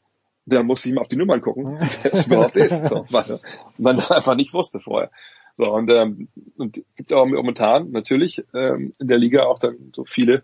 dann 0.46 0.66
musste 0.66 0.88
ich 0.88 0.94
mal 0.94 1.00
auf 1.00 1.08
die 1.08 1.16
Nummern 1.16 1.40
gucken, 1.40 1.78
wer 2.02 2.12
es 2.12 2.26
überhaupt 2.26 2.56
ist, 2.56 2.88
so, 2.88 3.06
weil 3.10 3.40
man 3.78 3.96
das 3.96 4.10
einfach 4.10 4.36
nicht 4.36 4.52
wusste 4.52 4.80
vorher. 4.80 5.10
So, 5.56 5.72
und, 5.72 5.90
ähm, 5.90 6.28
und 6.56 6.78
es 6.78 6.96
gibt 6.96 7.12
auch 7.12 7.26
momentan 7.26 7.90
natürlich 7.92 8.44
ähm, 8.54 8.92
in 8.98 9.08
der 9.08 9.18
Liga 9.18 9.44
auch 9.44 9.60
dann 9.60 9.92
so 9.94 10.04
viele, 10.04 10.42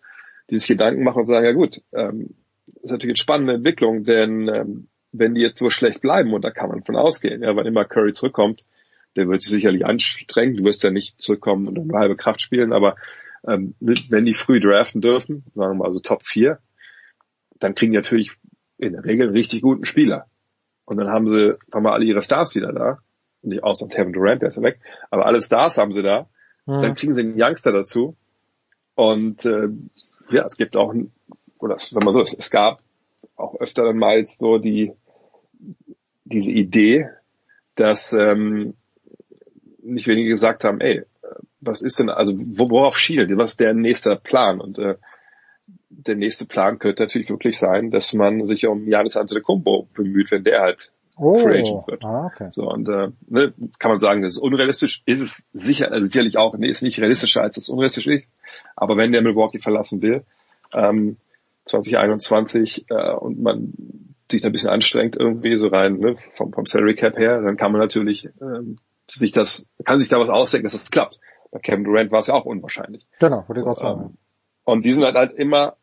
die 0.51 0.57
sich 0.57 0.69
Gedanken 0.69 1.03
machen 1.03 1.21
und 1.21 1.27
sagen, 1.27 1.45
ja 1.45 1.53
gut, 1.53 1.83
ähm, 1.93 2.35
das 2.67 2.85
ist 2.85 2.91
natürlich 2.93 3.15
eine 3.15 3.23
spannende 3.23 3.55
Entwicklung, 3.55 4.05
denn 4.05 4.49
ähm, 4.49 4.89
wenn 5.13 5.35
die 5.35 5.41
jetzt 5.41 5.59
so 5.59 5.71
schlecht 5.71 6.01
bleiben, 6.01 6.33
und 6.33 6.43
da 6.43 6.51
kann 6.51 6.69
man 6.69 6.85
von 6.85 6.97
ausgehen, 6.97 7.43
ja, 7.43 7.57
weil 7.57 7.67
immer 7.67 7.85
Curry 7.85 8.13
zurückkommt, 8.13 8.65
der 9.17 9.29
wird 9.29 9.43
sich 9.43 9.51
sicherlich 9.51 9.85
anstrengen, 9.85 10.57
du 10.57 10.65
wirst 10.65 10.83
ja 10.83 10.91
nicht 10.91 11.21
zurückkommen 11.21 11.67
und 11.67 11.79
eine 11.79 11.99
halbe 11.99 12.17
Kraft 12.17 12.43
spielen, 12.43 12.73
aber 12.73 12.97
ähm, 13.47 13.75
wenn 13.81 14.25
die 14.25 14.35
früh 14.35 14.61
draften 14.61 15.01
dürfen, 15.01 15.45
sagen 15.55 15.73
wir 15.73 15.75
mal 15.75 15.89
also 15.89 16.01
Top 16.01 16.25
4, 16.25 16.59
dann 17.59 17.75
kriegen 17.75 17.93
die 17.93 17.99
natürlich 17.99 18.33
in 18.79 18.93
der 18.93 19.05
Regel 19.05 19.29
einen 19.29 19.37
richtig 19.37 19.63
guten 19.63 19.85
Spieler. 19.85 20.27
Und 20.85 20.97
dann 20.97 21.09
haben 21.09 21.29
sie, 21.29 21.57
haben 21.73 21.85
wir 21.85 21.93
alle 21.93 22.05
ihre 22.05 22.23
Stars 22.23 22.55
wieder 22.55 22.73
da. 22.73 22.99
Nicht 23.43 23.63
außer 23.63 23.89
Kevin 23.89 24.13
Durant, 24.13 24.43
der 24.43 24.49
ist 24.49 24.57
ja 24.57 24.63
weg. 24.63 24.81
Aber 25.11 25.27
alle 25.27 25.41
Stars 25.41 25.79
haben 25.79 25.93
sie 25.93 26.03
da. 26.03 26.29
Mhm. 26.67 26.83
Dann 26.83 26.95
kriegen 26.95 27.15
sie 27.15 27.23
einen 27.23 27.41
Youngster 27.41 27.73
dazu. 27.73 28.17
Und 28.95 29.45
äh, 29.47 29.69
ja, 30.31 30.45
es 30.45 30.57
gibt 30.57 30.77
auch, 30.77 30.95
oder 31.59 31.79
sagen 31.79 32.05
wir 32.05 32.13
so, 32.13 32.21
es, 32.21 32.35
es 32.35 32.51
gab 32.51 32.81
auch 33.41 33.61
öfter 33.61 33.85
dann 33.85 33.99
mal 33.99 34.27
so 34.27 34.59
die 34.59 34.93
diese 36.25 36.53
Idee, 36.53 37.09
dass 37.75 38.13
ähm, 38.13 38.75
nicht 39.83 40.07
wenige 40.07 40.31
gesagt 40.31 40.65
haben, 40.65 40.81
ey, 40.81 41.05
was 41.61 41.83
ist 41.83 41.99
denn, 41.99 42.09
also 42.09 42.35
worauf 42.37 42.97
schielt, 42.97 43.31
was 43.37 43.53
ist 43.53 43.61
der 43.61 43.75
nächste 43.75 44.17
Plan? 44.17 44.61
Und 44.61 44.79
äh, 44.79 44.97
der 45.89 46.17
nächste 46.17 46.47
Plan 46.47 46.79
könnte 46.79 47.03
natürlich 47.03 47.29
wirklich 47.29 47.59
sein, 47.59 47.91
dass 47.91 48.15
man 48.15 48.47
sich 48.47 48.67
um 48.67 48.89
Janis 48.89 49.17
Antetokounmpo 49.17 49.89
bemüht, 49.95 50.31
wenn 50.31 50.45
der 50.45 50.61
halt 50.61 50.93
oh, 51.17 51.41
Free 51.41 51.61
Agent 51.61 51.87
wird. 51.87 52.05
Ah, 52.05 52.27
okay. 52.27 52.49
So 52.53 52.63
und 52.63 52.89
äh, 52.89 53.09
ne, 53.29 53.53
kann 53.79 53.91
man 53.91 54.01
sagen, 54.01 54.23
das 54.23 54.37
ist 54.37 54.43
unrealistisch, 54.43 55.03
ist 55.07 55.21
es 55.21 55.47
sicher, 55.53 55.93
also 55.93 56.07
sicherlich 56.07 56.39
auch, 56.39 56.57
nee, 56.57 56.71
ist 56.71 56.83
nicht 56.83 57.01
realistischer 57.01 57.43
als 57.43 57.57
es 57.57 57.69
unrealistisch 57.69 58.07
ist. 58.07 58.33
Aber 58.77 58.97
wenn 58.97 59.13
der 59.13 59.23
Milwaukee 59.23 59.59
verlassen 59.59 60.01
will, 60.01 60.25
ähm, 60.73 61.17
2021 61.67 62.87
äh, 62.91 63.13
und 63.15 63.41
man 63.41 63.73
sich 64.31 64.43
da 64.43 64.49
ein 64.49 64.53
bisschen 64.53 64.71
anstrengt 64.71 65.17
irgendwie 65.17 65.57
so 65.57 65.69
rein 65.69 65.99
ne, 65.99 66.17
vom, 66.35 66.53
vom 66.53 66.67
Salary 66.67 66.95
Cap 66.95 67.17
her, 67.17 67.41
dann 67.43 67.57
kann 67.57 67.73
man 67.73 67.81
natürlich 67.81 68.29
ähm, 68.41 68.77
sich 69.11 69.33
das, 69.33 69.67
kann 69.85 69.99
sich 69.99 70.09
da 70.09 70.19
was 70.19 70.31
ausdenken, 70.31 70.65
dass 70.65 70.73
das 70.73 70.91
klappt. 70.91 71.19
Bei 71.51 71.59
Kevin 71.59 71.85
Durant 71.85 72.13
war 72.13 72.21
es 72.21 72.29
ja 72.29 72.35
auch 72.35 72.45
unwahrscheinlich. 72.45 73.07
Genau, 73.19 73.45
würde 73.49 73.61
ich 73.61 73.67
auch 73.67 73.79
sagen. 73.79 74.01
Ähm, 74.01 74.19
und 74.65 74.85
die 74.85 74.93
sind 74.93 75.05
halt, 75.05 75.17
halt 75.17 75.35
immer, 75.35 75.77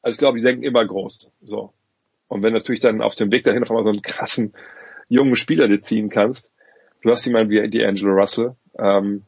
also 0.00 0.14
ich 0.14 0.18
glaube, 0.18 0.38
die 0.38 0.44
denken 0.44 0.62
immer 0.62 0.86
groß. 0.86 1.32
So. 1.42 1.72
Und 2.28 2.42
wenn 2.42 2.52
natürlich 2.52 2.80
dann 2.80 3.02
auf 3.02 3.14
dem 3.16 3.32
Weg 3.32 3.44
dahin 3.44 3.62
auf 3.62 3.70
einmal 3.70 3.84
so 3.84 3.90
einen 3.90 4.02
krassen 4.02 4.54
jungen 5.08 5.36
Spieler 5.36 5.66
dir 5.66 5.80
ziehen 5.80 6.08
kannst, 6.08 6.52
du 7.02 7.10
hast 7.10 7.26
jemanden 7.26 7.50
wie 7.50 7.68
die 7.68 7.84
Angelo 7.84 8.12
Russell, 8.12 8.54
ähm, 8.78 9.24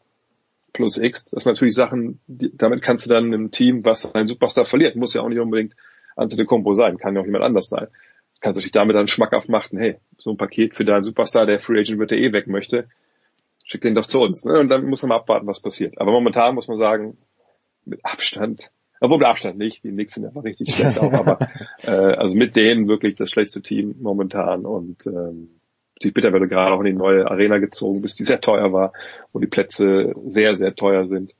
plus 0.74 0.98
X, 0.98 1.24
das 1.24 1.44
sind 1.44 1.52
natürlich 1.52 1.74
Sachen, 1.74 2.20
die, 2.26 2.54
damit 2.54 2.82
kannst 2.82 3.06
du 3.06 3.10
dann 3.10 3.32
im 3.32 3.50
Team, 3.50 3.84
was 3.84 4.14
ein 4.14 4.26
Superstar 4.26 4.66
verliert, 4.66 4.96
muss 4.96 5.14
ja 5.14 5.22
auch 5.22 5.28
nicht 5.28 5.38
unbedingt 5.38 5.74
Antetokounmpo 6.16 6.74
sein, 6.74 6.98
kann 6.98 7.14
ja 7.14 7.22
auch 7.22 7.26
jemand 7.26 7.44
anders 7.44 7.68
sein. 7.70 7.86
Kannst 8.40 8.58
du 8.58 8.62
dich 8.62 8.72
damit 8.72 8.94
dann 8.94 9.06
schmackhaft 9.06 9.48
machen, 9.48 9.78
hey, 9.78 9.96
so 10.18 10.32
ein 10.32 10.36
Paket 10.36 10.74
für 10.74 10.84
deinen 10.84 11.04
Superstar, 11.04 11.46
der 11.46 11.60
Free 11.60 11.80
Agent 11.80 11.98
wird, 11.98 12.10
der 12.10 12.18
eh 12.18 12.32
weg 12.34 12.48
möchte, 12.48 12.88
schick 13.64 13.80
den 13.80 13.94
doch 13.94 14.04
zu 14.04 14.20
uns. 14.20 14.44
Ne? 14.44 14.58
Und 14.58 14.68
dann 14.68 14.84
muss 14.84 15.02
man 15.02 15.10
mal 15.10 15.16
abwarten, 15.16 15.46
was 15.46 15.60
passiert. 15.60 15.98
Aber 15.98 16.12
momentan 16.12 16.54
muss 16.54 16.68
man 16.68 16.76
sagen, 16.76 17.16
mit 17.86 18.04
Abstand, 18.04 18.70
obwohl 19.00 19.18
mit 19.18 19.28
Abstand 19.28 19.56
nicht, 19.56 19.82
die 19.84 19.90
Knicks 19.90 20.14
sind 20.14 20.26
einfach 20.26 20.44
richtig 20.44 20.74
schlecht 20.74 20.98
auch, 20.98 21.12
aber 21.12 21.38
äh, 21.84 21.90
also 21.90 22.36
mit 22.36 22.56
denen 22.56 22.88
wirklich 22.88 23.14
das 23.14 23.30
schlechtste 23.30 23.62
Team 23.62 23.94
momentan 24.00 24.66
und 24.66 25.06
ähm, 25.06 25.50
die 26.04 26.10
Bitterwelle 26.10 26.48
gerade 26.48 26.74
auch 26.74 26.80
in 26.80 26.86
die 26.86 26.92
neue 26.92 27.30
Arena 27.30 27.58
gezogen, 27.58 28.02
bis 28.02 28.14
die 28.14 28.24
sehr 28.24 28.40
teuer 28.40 28.72
war, 28.72 28.92
wo 29.32 29.38
die 29.38 29.46
Plätze 29.46 30.14
sehr, 30.26 30.56
sehr 30.56 30.74
teuer 30.74 31.06
sind. 31.06 31.34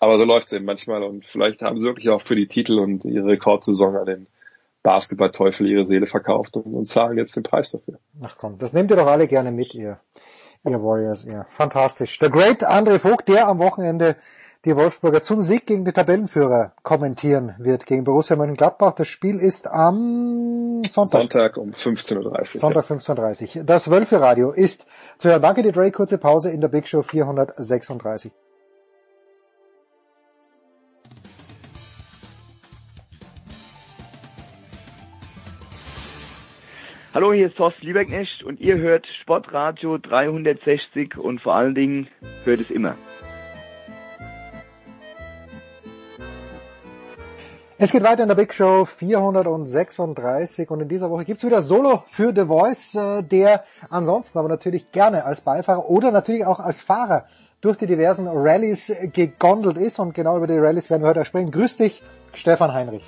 Aber 0.00 0.18
so 0.18 0.24
läuft 0.24 0.48
es 0.48 0.52
eben 0.52 0.64
manchmal 0.64 1.02
und 1.02 1.24
vielleicht 1.24 1.62
haben 1.62 1.78
sie 1.78 1.86
wirklich 1.86 2.10
auch 2.10 2.20
für 2.20 2.36
die 2.36 2.46
Titel 2.46 2.78
und 2.78 3.04
ihre 3.04 3.26
Rekordsaison 3.26 3.96
an 3.96 4.06
den 4.06 4.26
Basketballteufel 4.82 5.66
ihre 5.66 5.86
Seele 5.86 6.06
verkauft 6.06 6.56
und, 6.56 6.72
und 6.72 6.88
zahlen 6.88 7.18
jetzt 7.18 7.34
den 7.34 7.42
Preis 7.42 7.72
dafür. 7.72 7.98
Ach 8.22 8.36
komm, 8.38 8.58
das 8.58 8.72
nehmt 8.72 8.90
ihr 8.90 8.96
doch 8.96 9.08
alle 9.08 9.26
gerne 9.26 9.50
mit, 9.50 9.74
ihr, 9.74 9.98
ihr 10.64 10.82
Warriors, 10.82 11.24
ja. 11.24 11.44
Fantastisch. 11.48 12.18
Der 12.18 12.30
Great 12.30 12.64
André 12.64 12.98
Vogt, 12.98 13.28
der 13.28 13.48
am 13.48 13.58
Wochenende 13.58 14.16
die 14.66 14.74
Wolfsburger 14.74 15.22
zum 15.22 15.42
Sieg 15.42 15.64
gegen 15.64 15.84
die 15.84 15.92
Tabellenführer 15.92 16.72
kommentieren 16.82 17.54
wird 17.58 17.86
gegen 17.86 18.02
Borussia 18.02 18.34
Mönchengladbach. 18.34 18.94
Das 18.96 19.06
Spiel 19.06 19.36
ist 19.36 19.68
am 19.68 20.82
Sonntag. 20.84 21.20
Sonntag 21.20 21.56
um 21.56 21.70
15.30 21.70 22.16
Uhr. 22.16 22.44
Sonntag 22.44 22.84
15.30 22.84 23.58
Uhr. 23.58 23.64
Das 23.64 23.88
Wölfe-Radio 23.88 24.50
ist 24.50 24.88
zu 25.18 25.28
hören. 25.30 25.40
Danke 25.40 25.62
dir, 25.62 25.70
Dre. 25.70 25.92
Kurze 25.92 26.18
Pause 26.18 26.50
in 26.50 26.60
der 26.60 26.66
Big 26.66 26.88
Show 26.88 27.02
436. 27.02 28.32
Hallo, 37.14 37.32
hier 37.32 37.46
ist 37.46 37.56
Thorsten 37.56 37.86
Lieberknecht 37.86 38.42
und 38.42 38.60
ihr 38.60 38.76
hört 38.78 39.06
Sportradio 39.22 39.96
360 39.96 41.16
und 41.16 41.40
vor 41.40 41.54
allen 41.54 41.76
Dingen 41.76 42.08
hört 42.44 42.60
es 42.60 42.68
immer. 42.68 42.96
Es 47.78 47.92
geht 47.92 48.02
weiter 48.02 48.22
in 48.22 48.28
der 48.28 48.36
Big 48.36 48.54
Show 48.54 48.86
436 48.86 50.70
und 50.70 50.80
in 50.80 50.88
dieser 50.88 51.10
Woche 51.10 51.26
gibt's 51.26 51.44
wieder 51.44 51.60
Solo 51.60 52.04
für 52.06 52.32
The 52.34 52.46
Voice, 52.46 52.94
äh, 52.94 53.22
der 53.22 53.64
ansonsten 53.90 54.38
aber 54.38 54.48
natürlich 54.48 54.90
gerne 54.92 55.26
als 55.26 55.42
Beifahrer 55.42 55.84
oder 55.84 56.10
natürlich 56.10 56.46
auch 56.46 56.58
als 56.58 56.80
Fahrer 56.80 57.26
durch 57.60 57.76
die 57.76 57.86
diversen 57.86 58.28
Rallyes 58.28 58.90
gegondelt 59.12 59.76
ist 59.76 59.98
und 59.98 60.14
genau 60.14 60.38
über 60.38 60.46
die 60.46 60.56
Rallyes 60.56 60.88
werden 60.88 61.02
wir 61.02 61.10
heute 61.10 61.26
sprechen. 61.26 61.50
Grüß 61.50 61.76
dich, 61.76 62.02
Stefan 62.32 62.72
Heinrich. 62.72 63.04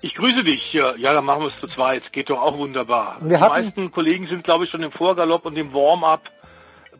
Ich 0.00 0.14
grüße 0.14 0.40
dich. 0.40 0.72
Ja, 0.72 0.94
ja 0.96 1.12
dann 1.12 1.26
machen 1.26 1.42
wir 1.42 1.52
es 1.52 1.60
zu 1.60 1.66
zweit. 1.66 2.10
Geht 2.12 2.30
doch 2.30 2.40
auch 2.40 2.56
wunderbar. 2.56 3.18
Wir 3.20 3.36
die 3.36 3.44
meisten 3.44 3.92
Kollegen 3.92 4.26
sind, 4.28 4.42
glaube 4.42 4.64
ich, 4.64 4.70
schon 4.70 4.82
im 4.82 4.92
Vorgalopp 4.92 5.44
und 5.44 5.58
im 5.58 5.74
Warm-up 5.74 6.22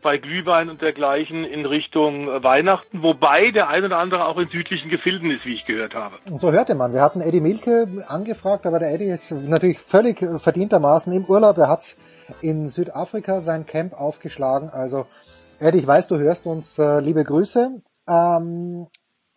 bei 0.01 0.17
Glühwein 0.17 0.69
und 0.69 0.81
dergleichen 0.81 1.43
in 1.43 1.65
Richtung 1.65 2.27
Weihnachten, 2.27 3.03
wobei 3.03 3.51
der 3.51 3.67
ein 3.67 3.83
oder 3.83 3.97
andere 3.97 4.25
auch 4.25 4.37
in 4.37 4.49
südlichen 4.49 4.89
Gefilden 4.89 5.31
ist, 5.31 5.45
wie 5.45 5.55
ich 5.55 5.65
gehört 5.65 5.93
habe. 5.93 6.17
So 6.25 6.51
hörte 6.51 6.75
man. 6.75 6.93
Wir 6.93 7.01
hatten 7.01 7.21
Eddie 7.21 7.41
Milke 7.41 8.05
angefragt, 8.07 8.65
aber 8.65 8.79
der 8.79 8.93
Eddie 8.93 9.05
ist 9.09 9.31
natürlich 9.31 9.79
völlig 9.79 10.19
verdientermaßen 10.19 11.11
im 11.13 11.25
Urlaub. 11.25 11.57
Er 11.57 11.69
hat 11.69 11.97
in 12.41 12.67
Südafrika 12.67 13.41
sein 13.41 13.65
Camp 13.65 13.93
aufgeschlagen. 13.93 14.69
Also 14.69 15.05
Eddie, 15.59 15.79
ich 15.79 15.87
weiß, 15.87 16.07
du 16.07 16.17
hörst 16.17 16.45
uns. 16.45 16.79
Äh, 16.79 16.99
liebe 16.99 17.23
Grüße. 17.23 17.81
Ähm, 18.07 18.87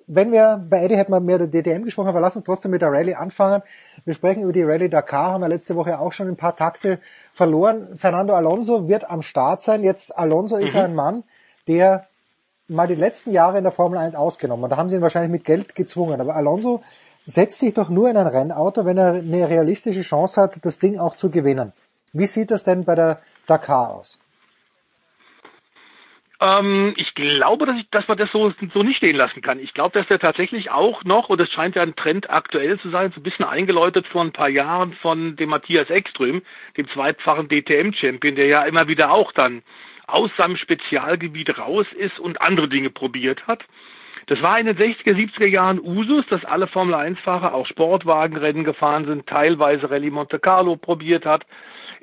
wenn 0.07 0.33
wir, 0.33 0.65
bei 0.69 0.85
Eddie 0.85 0.97
hätten 0.97 1.13
wir 1.13 1.21
mehr 1.21 1.37
über 1.37 1.47
DTM 1.47 1.85
gesprochen, 1.85 2.09
aber 2.09 2.21
lass 2.21 2.37
uns 2.37 2.45
trotzdem 2.45 2.71
mit 2.71 2.83
der 2.83 2.91
Rallye 2.91 3.15
anfangen. 3.15 3.63
Wir 4.05 4.15
sprechen 4.15 4.43
über 4.43 4.53
die 4.53 4.63
Rallye 4.63 4.89
Dakar, 4.89 5.33
haben 5.33 5.41
wir 5.41 5.49
letzte 5.49 5.77
Woche 5.77 5.99
auch 5.99 6.13
schon 6.13 6.29
ein 6.29 6.37
paar 6.37 6.57
Takte 6.57 6.99
verloren. 7.33 7.97
Fernando 7.97 8.35
Alonso 8.35 8.89
wird 8.89 9.09
am 9.09 9.23
Start 9.23 9.63
sein. 9.63 9.83
Jetzt, 9.83 10.17
Alonso 10.17 10.57
ist 10.57 10.75
Mhm. 10.75 10.81
ein 10.81 10.95
Mann, 10.95 11.25
der 11.67 12.07
mal 12.69 12.87
die 12.87 12.95
letzten 12.95 13.33
Jahre 13.33 13.59
in 13.59 13.65
der 13.65 13.73
Formel 13.73 13.99
1 13.99 14.15
ausgenommen. 14.15 14.71
Da 14.71 14.77
haben 14.77 14.89
sie 14.89 14.97
ihn 14.97 15.03
wahrscheinlich 15.03 15.33
mit 15.33 15.45
Geld 15.45 15.75
gezwungen. 15.75 16.21
Aber 16.21 16.35
Alonso 16.37 16.83
setzt 17.25 17.59
sich 17.59 17.75
doch 17.75 17.89
nur 17.89 18.09
in 18.11 18.17
ein 18.17 18.27
Rennauto, 18.27 18.85
wenn 18.85 18.99
er 18.99 19.15
eine 19.15 19.49
realistische 19.49 20.03
Chance 20.03 20.41
hat, 20.41 20.55
das 20.63 20.79
Ding 20.79 20.99
auch 20.99 21.17
zu 21.17 21.31
gewinnen. 21.31 21.73
Wie 22.13 22.27
sieht 22.27 22.51
das 22.51 22.65
denn 22.65 22.85
bei 22.85 22.95
der 22.95 23.19
Dakar 23.47 23.95
aus? 23.95 24.19
Ähm, 26.43 26.95
ich 26.97 27.15
glaube, 27.15 27.67
dass, 27.67 27.79
ich, 27.79 27.89
dass 27.91 28.09
man 28.09 28.19
das 28.19 28.31
so, 28.33 28.53
so 28.75 28.83
nicht 28.83 28.97
stehen 28.97 29.15
lassen 29.15 29.43
kann. 29.43 29.61
Ich 29.61 29.75
glaube, 29.75 29.97
dass 29.97 30.09
der 30.09 30.19
tatsächlich 30.19 30.73
auch 30.73 31.05
noch, 31.05 31.29
und 31.29 31.41
es 31.41 31.51
scheint 31.53 31.77
ja 31.77 31.83
ein 31.83 31.95
Trend 31.95 32.29
aktuell 32.31 32.81
zu 32.81 32.91
sein, 32.91 33.13
so 33.13 33.21
ein 33.21 33.23
bisschen 33.23 33.45
eingeläutet 33.45 34.09
vor 34.09 34.23
ein 34.23 34.33
paar 34.33 34.49
Jahren 34.49 34.93
von 34.95 35.37
dem 35.37 35.51
Matthias 35.51 35.89
Ekström, 35.89 36.43
dem 36.77 36.89
zweitfachen 36.89 37.49
DTM-Champion, 37.49 38.35
der 38.35 38.47
ja 38.47 38.65
immer 38.65 38.89
wieder 38.89 39.13
auch 39.13 39.31
dann 39.33 39.63
aus 40.09 40.31
seinem 40.37 40.57
Spezialgebiet 40.57 41.57
raus 41.59 41.87
ist 41.97 42.19
und 42.19 42.41
andere 42.41 42.69
Dinge 42.69 42.91
probiert 42.91 43.47
hat. 43.47 43.65
Das 44.27 44.43
war 44.43 44.59
in 44.59 44.67
den 44.67 44.77
60er, 44.77 45.15
70er 45.15 45.47
Jahren 45.47 45.81
Usus, 45.81 46.27
dass 46.27 46.45
alle 46.45 46.67
Formel-1-Fahrer 46.67 47.55
auch 47.55 47.67
Sportwagenrennen 47.67 48.65
gefahren 48.65 49.05
sind, 49.05 49.29
teilweise 49.29 49.91
Rallye 49.91 50.11
Monte 50.11 50.41
Carlo 50.41 50.75
probiert 50.75 51.25
hat. 51.25 51.47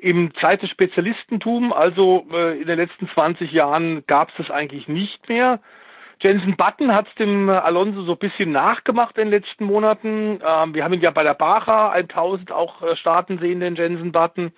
Im 0.00 0.32
Zeit 0.34 0.62
des 0.62 0.70
Spezialistentum, 0.70 1.72
also 1.72 2.26
äh, 2.32 2.60
in 2.60 2.66
den 2.66 2.78
letzten 2.78 3.08
20 3.08 3.52
Jahren, 3.52 4.04
gab 4.06 4.30
es 4.30 4.34
das 4.38 4.50
eigentlich 4.50 4.88
nicht 4.88 5.28
mehr. 5.28 5.60
Jensen 6.22 6.56
Button 6.56 6.94
hat 6.94 7.08
es 7.08 7.14
dem 7.14 7.48
äh, 7.48 7.52
Alonso 7.52 8.02
so 8.02 8.12
ein 8.12 8.18
bisschen 8.18 8.52
nachgemacht 8.52 9.16
in 9.16 9.30
den 9.30 9.40
letzten 9.40 9.64
Monaten. 9.64 10.40
Ähm, 10.46 10.74
wir 10.74 10.84
haben 10.84 10.92
ihn 10.92 11.00
ja 11.00 11.10
bei 11.10 11.22
der 11.22 11.34
Baja 11.34 11.90
1000 11.90 12.52
auch 12.52 12.82
äh, 12.82 12.96
starten 12.96 13.38
sehen, 13.38 13.60
den 13.60 13.76
Jensen 13.76 14.12
Button. 14.12 14.52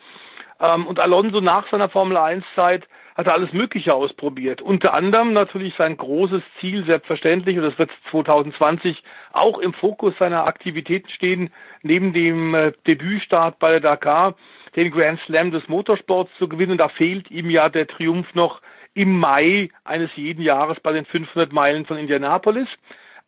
Ähm, 0.60 0.86
und 0.86 0.98
Alonso 0.98 1.40
nach 1.40 1.68
seiner 1.70 1.88
Formel 1.88 2.16
1 2.16 2.44
Zeit 2.54 2.88
hat 3.14 3.26
er 3.26 3.34
alles 3.34 3.52
Mögliche 3.52 3.94
ausprobiert. 3.94 4.62
Unter 4.62 4.94
anderem 4.94 5.32
natürlich 5.32 5.74
sein 5.76 5.96
großes 5.96 6.42
Ziel, 6.60 6.84
selbstverständlich, 6.84 7.58
und 7.58 7.64
das 7.64 7.78
wird 7.78 7.90
2020 8.10 9.02
auch 9.32 9.58
im 9.58 9.74
Fokus 9.74 10.14
seiner 10.18 10.46
Aktivitäten 10.46 11.10
stehen, 11.10 11.52
neben 11.82 12.12
dem 12.12 12.54
äh, 12.54 12.72
Debütstart 12.86 13.58
bei 13.58 13.72
der 13.72 13.80
Dakar, 13.80 14.34
den 14.76 14.90
Grand 14.90 15.20
Slam 15.20 15.50
des 15.50 15.66
Motorsports 15.68 16.30
zu 16.38 16.48
gewinnen. 16.48 16.78
Da 16.78 16.88
fehlt 16.88 17.30
ihm 17.30 17.50
ja 17.50 17.68
der 17.68 17.86
Triumph 17.86 18.34
noch 18.34 18.60
im 18.94 19.18
Mai 19.18 19.70
eines 19.84 20.10
jeden 20.16 20.42
Jahres 20.42 20.78
bei 20.80 20.92
den 20.92 21.04
500 21.06 21.52
Meilen 21.52 21.86
von 21.86 21.96
Indianapolis. 21.96 22.68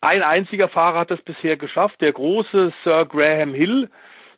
Ein 0.01 0.23
einziger 0.23 0.69
Fahrer 0.69 1.01
hat 1.01 1.11
das 1.11 1.23
bisher 1.23 1.57
geschafft, 1.57 2.01
der 2.01 2.13
große 2.13 2.73
Sir 2.83 3.07
Graham 3.07 3.55
Hill, 3.55 3.89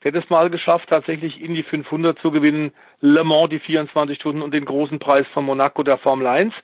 der 0.05 0.13
hat 0.13 0.23
es 0.23 0.31
mal 0.31 0.49
geschafft, 0.51 0.89
tatsächlich 0.89 1.43
in 1.43 1.55
die 1.55 1.65
500 1.65 2.19
zu 2.21 2.31
gewinnen, 2.31 2.73
Le 3.01 3.25
Mans 3.25 3.51
die 3.51 3.59
24 3.59 4.17
Stunden 4.17 4.43
und 4.43 4.55
den 4.55 4.65
großen 4.65 5.01
Preis 5.01 5.27
von 5.35 5.45
Monaco 5.45 5.83
der 5.83 5.99
Formel 5.99 6.29
1. 6.29 6.55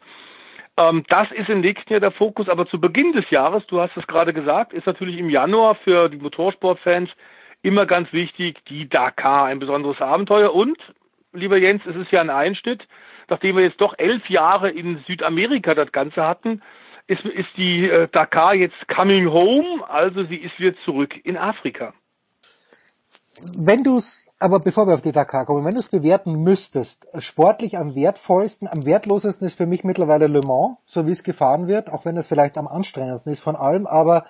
Ähm, 0.77 1.05
das 1.09 1.31
ist 1.32 1.48
im 1.48 1.60
nächsten 1.60 1.93
Jahr 1.93 2.01
der 2.01 2.12
Fokus, 2.12 2.48
aber 2.48 2.66
zu 2.66 2.81
Beginn 2.81 3.12
des 3.12 3.28
Jahres, 3.31 3.66
du 3.66 3.81
hast 3.81 3.97
es 3.97 4.06
gerade 4.06 4.32
gesagt, 4.32 4.73
ist 4.73 4.86
natürlich 4.86 5.19
im 5.19 5.28
Januar 5.28 5.74
für 5.74 6.09
die 6.09 6.19
Motorsportfans 6.19 7.10
immer 7.62 7.86
ganz 7.86 8.12
wichtig, 8.12 8.64
die 8.68 8.89
Dakar, 8.89 9.47
ein 9.47 9.59
besonderes 9.59 10.01
Abenteuer. 10.01 10.52
Und, 10.52 10.78
lieber 11.32 11.56
Jens, 11.56 11.82
es 11.86 11.97
ist 11.97 12.10
ja 12.10 12.20
ein 12.20 12.30
Einschnitt, 12.30 12.86
nachdem 13.28 13.56
wir 13.56 13.64
jetzt 13.64 13.80
doch 13.80 13.94
elf 13.98 14.28
Jahre 14.28 14.70
in 14.70 15.02
Südamerika 15.06 15.74
das 15.74 15.93
Ganze 15.93 16.22
hatten, 16.22 16.62
ist, 17.06 17.24
ist 17.24 17.48
die 17.56 17.89
äh, 17.89 18.09
Dakar 18.09 18.55
jetzt 18.55 18.76
coming 18.89 19.28
home, 19.28 19.89
also 19.89 20.24
sie 20.24 20.36
ist 20.36 20.59
wieder 20.59 20.76
zurück 20.84 21.14
in 21.24 21.36
Afrika. 21.36 21.94
Wenn 23.64 23.82
du 23.82 23.97
es, 23.97 24.28
aber 24.39 24.59
bevor 24.59 24.86
wir 24.86 24.94
auf 24.94 25.02
die 25.02 25.10
Dakar 25.10 25.47
kommen, 25.47 25.64
wenn 25.64 25.74
du 25.74 25.80
es 25.80 25.89
bewerten 25.89 26.43
müsstest, 26.43 27.06
sportlich 27.18 27.78
am 27.78 27.94
wertvollsten, 27.94 28.68
am 28.68 28.84
wertlosesten 28.84 29.47
ist 29.47 29.56
für 29.56 29.66
mich 29.66 29.84
mittlerweile 29.84 30.26
Le 30.26 30.40
Mans, 30.47 30.76
so 30.84 31.06
wie 31.06 31.12
es 31.12 31.24
gefahren 31.24 31.66
wird, 31.66 31.90
auch 31.90 32.05
wenn 32.05 32.16
es 32.16 32.26
vielleicht 32.26 32.59
am 32.59 32.68
anstrengendsten 32.68 33.32
ist 33.32 33.40
von 33.40 33.56
allem, 33.56 33.86
aber 33.86 34.26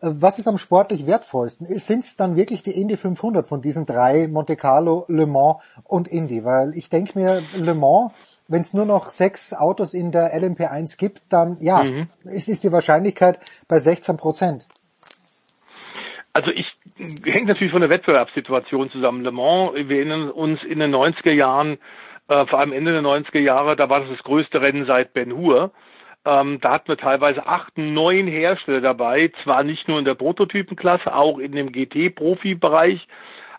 was 0.00 0.38
ist 0.38 0.48
am 0.48 0.58
sportlich 0.58 1.06
wertvollsten? 1.06 1.66
Sind 1.78 2.00
es 2.04 2.16
dann 2.16 2.36
wirklich 2.36 2.62
die 2.62 2.78
Indy 2.78 2.96
500 2.96 3.46
von 3.48 3.62
diesen 3.62 3.86
drei, 3.86 4.28
Monte 4.28 4.56
Carlo, 4.56 5.04
Le 5.08 5.26
Mans 5.26 5.56
und 5.84 6.08
Indy? 6.08 6.44
Weil 6.44 6.72
ich 6.76 6.88
denke 6.88 7.18
mir, 7.18 7.42
Le 7.54 7.74
Mans, 7.74 8.12
wenn 8.48 8.62
es 8.62 8.74
nur 8.74 8.84
noch 8.84 9.10
sechs 9.10 9.54
Autos 9.54 9.94
in 9.94 10.12
der 10.12 10.34
LMP1 10.34 10.98
gibt, 10.98 11.22
dann 11.30 11.56
ja, 11.60 11.82
Mhm. 11.82 12.08
es 12.24 12.48
ist 12.48 12.64
die 12.64 12.72
Wahrscheinlichkeit 12.72 13.38
bei 13.68 13.78
16 13.78 14.16
Prozent. 14.16 14.66
Also 16.32 16.50
ich 16.50 16.66
hängt 17.24 17.48
natürlich 17.48 17.72
von 17.72 17.80
der 17.80 17.90
Wettbewerbssituation 17.90 18.90
zusammen. 18.90 19.22
Le 19.22 19.32
Mans, 19.32 19.74
wir 19.74 19.96
erinnern 19.96 20.30
uns 20.30 20.62
in 20.64 20.78
den 20.78 20.94
90er 20.94 21.32
Jahren, 21.32 21.78
äh, 22.28 22.46
vor 22.46 22.58
allem 22.60 22.72
Ende 22.72 22.92
der 22.92 23.02
90er 23.02 23.40
Jahre, 23.40 23.74
da 23.74 23.88
war 23.88 24.00
das 24.00 24.10
das 24.10 24.22
größte 24.22 24.60
Rennen 24.60 24.86
seit 24.86 25.14
Ben 25.14 25.32
Hur. 25.32 25.72
Ähm, 26.28 26.60
da 26.60 26.72
hatten 26.72 26.88
wir 26.88 26.98
teilweise 26.98 27.46
acht, 27.46 27.78
neun 27.78 28.26
Hersteller 28.26 28.82
dabei, 28.82 29.32
zwar 29.42 29.62
nicht 29.62 29.88
nur 29.88 29.98
in 29.98 30.04
der 30.04 30.14
Prototypenklasse, 30.14 31.14
auch 31.14 31.38
in 31.38 31.52
dem 31.52 31.72
GT-Profi-Bereich, 31.72 33.08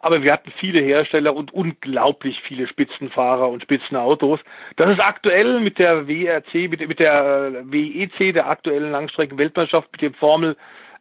aber 0.01 0.21
wir 0.21 0.31
hatten 0.31 0.51
viele 0.59 0.79
Hersteller 0.79 1.35
und 1.35 1.51
unglaublich 1.51 2.39
viele 2.41 2.67
Spitzenfahrer 2.67 3.49
und 3.49 3.63
Spitzenautos. 3.63 4.39
Das 4.75 4.91
ist 4.91 4.99
aktuell 4.99 5.59
mit 5.61 5.79
der 5.79 6.07
WRC, 6.07 6.69
mit, 6.69 6.87
mit 6.87 6.99
der 6.99 7.63
äh, 7.65 7.71
WEC, 7.71 8.33
der 8.33 8.47
aktuellen 8.47 8.91
Langstreckenweltmeisterschaft, 8.91 9.91
mit 9.91 10.01
dem 10.03 10.13
Formel 10.13 10.55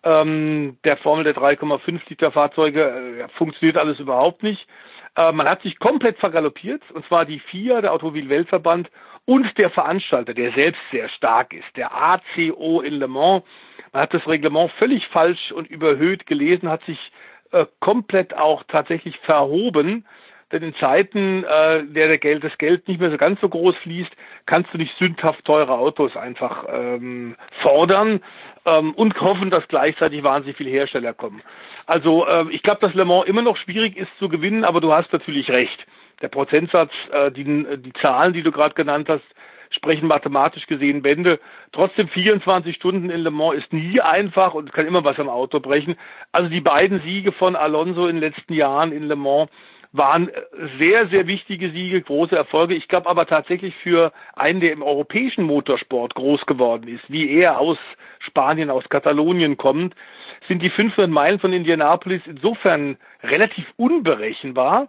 ähm, 0.05 0.78
der 0.85 0.97
Formel 0.97 1.24
der 1.24 1.35
3,5 1.35 2.01
Liter 2.09 2.32
Fahrzeuge 2.32 2.82
äh, 2.82 3.28
funktioniert 3.36 3.77
alles 3.77 3.99
überhaupt 4.01 4.43
nicht. 4.43 4.66
Äh, 5.16 5.32
man 5.32 5.47
hat 5.47 5.61
sich 5.61 5.78
komplett 5.78 6.16
vergaloppiert, 6.16 6.82
und 6.93 7.05
zwar 7.09 7.27
die 7.27 7.40
FIA, 7.40 7.82
der 7.82 7.93
Automobil-Weltverband, 7.93 8.89
und 9.29 9.59
der 9.59 9.69
Veranstalter, 9.69 10.33
der 10.33 10.53
selbst 10.53 10.81
sehr 10.91 11.11
stark 11.11 11.53
ist, 11.53 11.77
der 11.77 11.95
ACO 11.95 12.81
in 12.81 12.95
Le 12.95 13.09
Mans. 13.09 13.45
Man 13.93 14.03
hat 14.03 14.15
das 14.15 14.27
Reglement 14.27 14.73
völlig 14.79 15.07
falsch 15.09 15.53
und 15.53 15.69
überhöht 15.69 16.27
gelesen, 16.27 16.71
hat 16.71 16.83
sich 16.85 16.99
äh, 17.53 17.67
komplett 17.79 18.33
auch 18.33 18.65
tatsächlich 18.69 19.19
verhoben. 19.19 20.07
Denn 20.51 20.63
in 20.63 20.75
Zeiten, 20.77 21.45
äh, 21.45 21.85
der, 21.85 22.09
der 22.09 22.17
Geld, 22.17 22.43
das 22.43 22.57
Geld 22.57 22.89
nicht 22.89 23.01
mehr 23.01 23.11
so 23.11 23.19
ganz 23.19 23.39
so 23.43 23.51
groß 23.51 23.77
fließt, 23.83 24.11
kannst 24.47 24.73
du 24.73 24.79
nicht 24.79 24.97
sündhaft 24.97 25.45
teure 25.45 25.75
Autos 25.75 26.17
einfach 26.17 26.65
ähm, 26.73 27.37
fordern 27.61 28.23
ähm, 28.65 28.95
und 28.95 29.21
hoffen, 29.21 29.51
dass 29.51 29.69
gleichzeitig 29.69 30.23
wahnsinnig 30.23 30.57
viele 30.57 30.71
Hersteller 30.71 31.13
kommen. 31.13 31.43
Also 31.85 32.27
äh, 32.27 32.47
ich 32.51 32.63
glaube, 32.63 32.81
dass 32.81 32.95
Le 32.95 33.05
Mans 33.05 33.29
immer 33.29 33.43
noch 33.43 33.59
schwierig 33.59 33.95
ist 33.99 34.11
zu 34.19 34.31
gewinnen, 34.31 34.65
aber 34.65 34.81
du 34.81 34.91
hast 34.91 35.13
natürlich 35.13 35.51
recht. 35.51 35.87
Der 36.23 36.28
Prozentsatz, 36.28 36.93
äh, 37.12 37.31
die, 37.31 37.45
die 37.45 37.93
Zahlen, 38.01 38.32
die 38.32 38.43
du 38.43 38.51
gerade 38.51 38.74
genannt 38.74 39.09
hast, 39.09 39.24
sprechen 39.70 40.09
mathematisch 40.09 40.66
gesehen 40.66 41.03
Bände. 41.03 41.39
Trotzdem 41.73 42.09
24 42.09 42.77
Stunden 42.77 43.11
in 43.11 43.20
Le 43.20 43.31
Mans 43.31 43.59
ist 43.59 43.73
nie 43.73 44.01
einfach 44.01 44.55
und 44.55 44.73
kann 44.73 44.86
immer 44.86 45.05
was 45.05 45.19
am 45.19 45.28
Auto 45.28 45.61
brechen. 45.61 45.97
Also 46.32 46.49
die 46.49 46.61
beiden 46.61 47.03
Siege 47.03 47.32
von 47.32 47.57
Alonso 47.57 48.07
in 48.07 48.16
den 48.16 48.32
letzten 48.32 48.55
Jahren 48.55 48.93
in 48.93 49.09
Le 49.09 49.16
Mans 49.16 49.51
waren 49.93 50.31
sehr, 50.78 51.09
sehr 51.09 51.27
wichtige 51.27 51.70
Siege, 51.70 52.03
große 52.03 52.36
Erfolge. 52.36 52.74
Ich 52.74 52.89
glaube 52.89 53.09
aber 53.09 53.27
tatsächlich 53.27 53.74
für 53.77 54.12
einen, 54.35 54.61
der 54.61 54.73
im 54.73 54.82
europäischen 54.82 55.45
Motorsport 55.45 56.15
groß 56.15 56.45
geworden 56.47 56.89
ist, 56.89 57.05
wie 57.09 57.31
er 57.31 57.59
aus 57.59 57.78
Spanien, 58.20 58.70
aus 58.70 58.86
Katalonien 58.89 59.57
kommt, 59.57 59.95
sind 60.47 60.62
die 60.62 60.70
500 60.70 61.11
Meilen 61.11 61.40
von 61.40 61.53
Indianapolis 61.53 62.23
insofern 62.27 62.97
relativ 63.23 63.65
unberechenbar, 63.77 64.89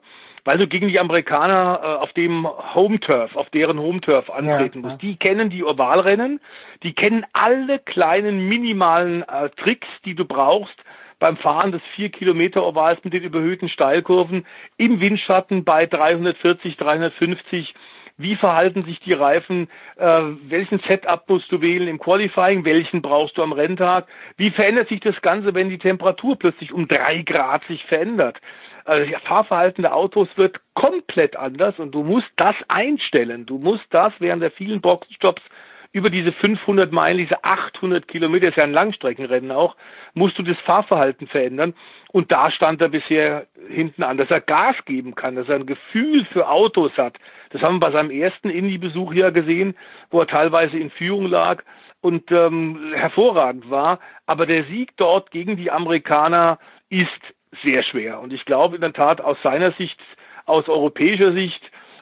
weil 0.50 0.58
du 0.58 0.66
gegen 0.66 0.88
die 0.88 1.00
Amerikaner 1.00 1.80
äh, 1.84 1.86
auf 2.02 2.12
dem 2.14 2.48
Home 2.74 3.00
Turf, 3.00 3.36
auf 3.36 3.52
deren 3.52 3.78
Home 3.78 4.02
Turf 4.02 4.32
antreten 4.32 4.82
Ja, 4.82 4.90
musst. 4.90 5.02
Die 5.04 5.16
kennen 5.16 5.52
die 5.52 5.64
Ovalrennen, 5.64 6.42
die 6.82 6.94
kennen 6.94 7.24
alle 7.34 7.78
kleinen 7.78 8.50
minimalen 8.50 9.22
äh, 9.22 9.52
Tricks, 9.52 9.88
die 10.06 10.16
du 10.16 10.26
brauchst, 10.26 10.74
beim 11.20 11.38
Fahren 11.38 11.72
des 11.72 11.84
4 11.94 12.10
Kilometer 12.10 12.66
Ovals 12.66 13.04
mit 13.04 13.14
den 13.14 13.22
überhöhten 13.22 13.70
Steilkurven 13.70 14.48
im 14.78 15.00
Windschatten 15.00 15.66
bei 15.66 15.86
340, 15.86 16.78
350 16.78 17.76
wie 18.18 18.36
verhalten 18.36 18.84
sich 18.84 19.00
die 19.00 19.14
Reifen, 19.14 19.70
äh, 19.96 20.22
welchen 20.48 20.80
Setup 20.80 21.24
musst 21.30 21.50
du 21.52 21.62
wählen 21.62 21.88
im 21.88 22.00
Qualifying, 22.00 22.66
welchen 22.66 23.02
brauchst 23.02 23.38
du 23.38 23.44
am 23.44 23.54
Renntag, 23.54 24.08
wie 24.36 24.50
verändert 24.50 24.90
sich 24.90 25.00
das 25.00 25.22
Ganze, 25.22 25.54
wenn 25.54 25.70
die 25.70 25.78
Temperatur 25.78 26.38
plötzlich 26.38 26.74
um 26.74 26.88
drei 26.88 27.22
Grad 27.22 27.64
sich 27.66 27.86
verändert. 27.86 28.42
Also 28.90 29.12
das 29.12 29.22
Fahrverhalten 29.22 29.84
der 29.84 29.96
Autos 29.96 30.28
wird 30.36 30.60
komplett 30.74 31.36
anders 31.36 31.78
und 31.78 31.92
du 31.92 32.02
musst 32.02 32.30
das 32.38 32.56
einstellen. 32.70 33.46
Du 33.46 33.60
musst 33.60 33.86
das 33.92 34.12
während 34.18 34.42
der 34.42 34.50
vielen 34.50 34.82
Boxenstops 34.82 35.44
über 35.92 36.10
diese 36.10 36.32
500 36.32 36.92
Meilen, 36.92 37.20
diese 37.20 37.44
800 37.44 38.08
Kilometer, 38.08 38.48
ist 38.48 38.58
ja 38.58 38.64
ein 38.64 38.74
Langstreckenrennen 38.74 39.52
auch, 39.52 39.76
musst 40.16 40.40
du 40.40 40.44
das 40.44 40.58
Fahrverhalten 40.66 41.28
verändern. 41.28 41.76
Und 42.12 42.32
da 42.32 42.50
stand 42.50 42.82
er 42.82 42.90
bisher 42.90 43.46
hinten 43.70 44.02
an, 44.02 44.18
dass 44.18 44.32
er 44.32 44.42
Gas 44.42 44.76
geben 44.86 45.14
kann, 45.14 45.36
dass 45.36 45.50
er 45.50 45.56
ein 45.56 45.68
Gefühl 45.68 46.26
für 46.26 46.50
Autos 46.50 46.92
hat. 46.98 47.18
Das 47.52 47.62
haben 47.62 47.76
wir 47.76 47.88
bei 47.88 47.92
seinem 47.92 48.10
ersten 48.10 48.50
Indie-Besuch 48.50 49.14
hier 49.14 49.30
gesehen, 49.32 49.76
wo 50.10 50.20
er 50.20 50.28
teilweise 50.28 50.80
in 50.80 50.90
Führung 50.90 51.28
lag 51.28 51.62
und 52.02 52.32
ähm, 52.32 52.92
hervorragend 52.96 53.70
war. 53.70 54.00
Aber 54.26 54.48
der 54.48 54.64
Sieg 54.64 54.98
dort 54.98 55.30
gegen 55.30 55.58
die 55.58 55.70
Amerikaner 55.70 56.58
ist 56.90 57.22
sehr 57.64 57.84
schwer. 57.84 58.20
Und 58.20 58.34
ich 58.34 58.46
glaube 58.46 58.76
in 58.76 58.82
der 58.82 58.94
Tat 58.94 59.22
aus 59.22 59.38
seiner 59.44 59.72
Sicht, 59.74 60.00
aus 60.46 60.68
europäischer 60.68 61.34
Sicht, 61.34 61.62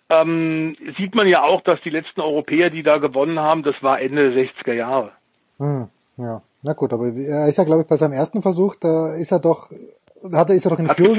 ähm, 0.09 0.75
sieht 0.97 1.15
man 1.15 1.27
ja 1.27 1.43
auch, 1.43 1.61
dass 1.61 1.81
die 1.81 1.89
letzten 1.89 2.21
Europäer, 2.21 2.69
die 2.69 2.81
da 2.81 2.97
gewonnen 2.97 3.39
haben, 3.39 3.63
das 3.63 3.75
war 3.81 3.99
Ende 3.99 4.31
der 4.31 4.45
60er 4.45 4.73
Jahre. 4.73 5.11
Hm, 5.57 5.89
ja, 6.17 6.41
na 6.63 6.73
gut, 6.73 6.93
aber 6.93 7.07
er 7.07 7.47
ist 7.47 7.57
ja, 7.57 7.63
glaube 7.63 7.81
ich, 7.81 7.87
bei 7.87 7.97
seinem 7.97 8.13
ersten 8.13 8.41
Versuch, 8.41 8.75
da 8.79 9.13
ist 9.15 9.31
er 9.31 9.39
doch, 9.39 9.69
hat 10.33 10.49
er, 10.49 10.55
ist 10.55 10.65
er 10.65 10.71
doch 10.71 10.79
in 10.79 10.89
Führung, 10.89 11.17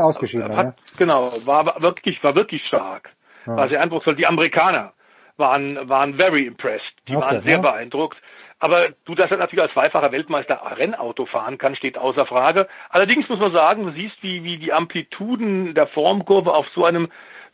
ausgeschieden. 0.00 0.54
Hat, 0.54 0.66
ja? 0.66 0.74
Genau, 0.98 1.30
war 1.46 1.64
wirklich, 1.82 2.22
war 2.22 2.34
wirklich 2.34 2.62
stark. 2.64 3.08
Ja. 3.46 3.56
War 3.56 3.68
sehr 3.68 3.80
eindrucksvoll. 3.80 4.16
Die 4.16 4.26
Amerikaner 4.26 4.92
waren, 5.38 5.88
waren 5.88 6.14
very 6.14 6.46
impressed. 6.46 6.84
Die 7.08 7.16
okay, 7.16 7.24
waren 7.24 7.42
sehr 7.42 7.56
ja. 7.56 7.60
beeindruckt. 7.60 8.18
Aber 8.60 8.88
du, 9.06 9.14
dass 9.14 9.30
er 9.30 9.36
natürlich 9.36 9.62
als 9.62 9.72
zweifacher 9.72 10.10
Weltmeister 10.10 10.60
Rennauto 10.76 11.26
fahren 11.26 11.58
kann, 11.58 11.76
steht 11.76 11.96
außer 11.96 12.26
Frage. 12.26 12.68
Allerdings 12.90 13.28
muss 13.28 13.38
man 13.38 13.52
sagen, 13.52 13.86
du 13.86 13.92
siehst, 13.92 14.22
wie, 14.22 14.42
wie 14.42 14.58
die 14.58 14.72
Amplituden 14.72 15.74
der 15.74 15.86
Formkurve 15.86 16.52
auf 16.52 16.66
so 16.74 16.84
einem 16.84 17.08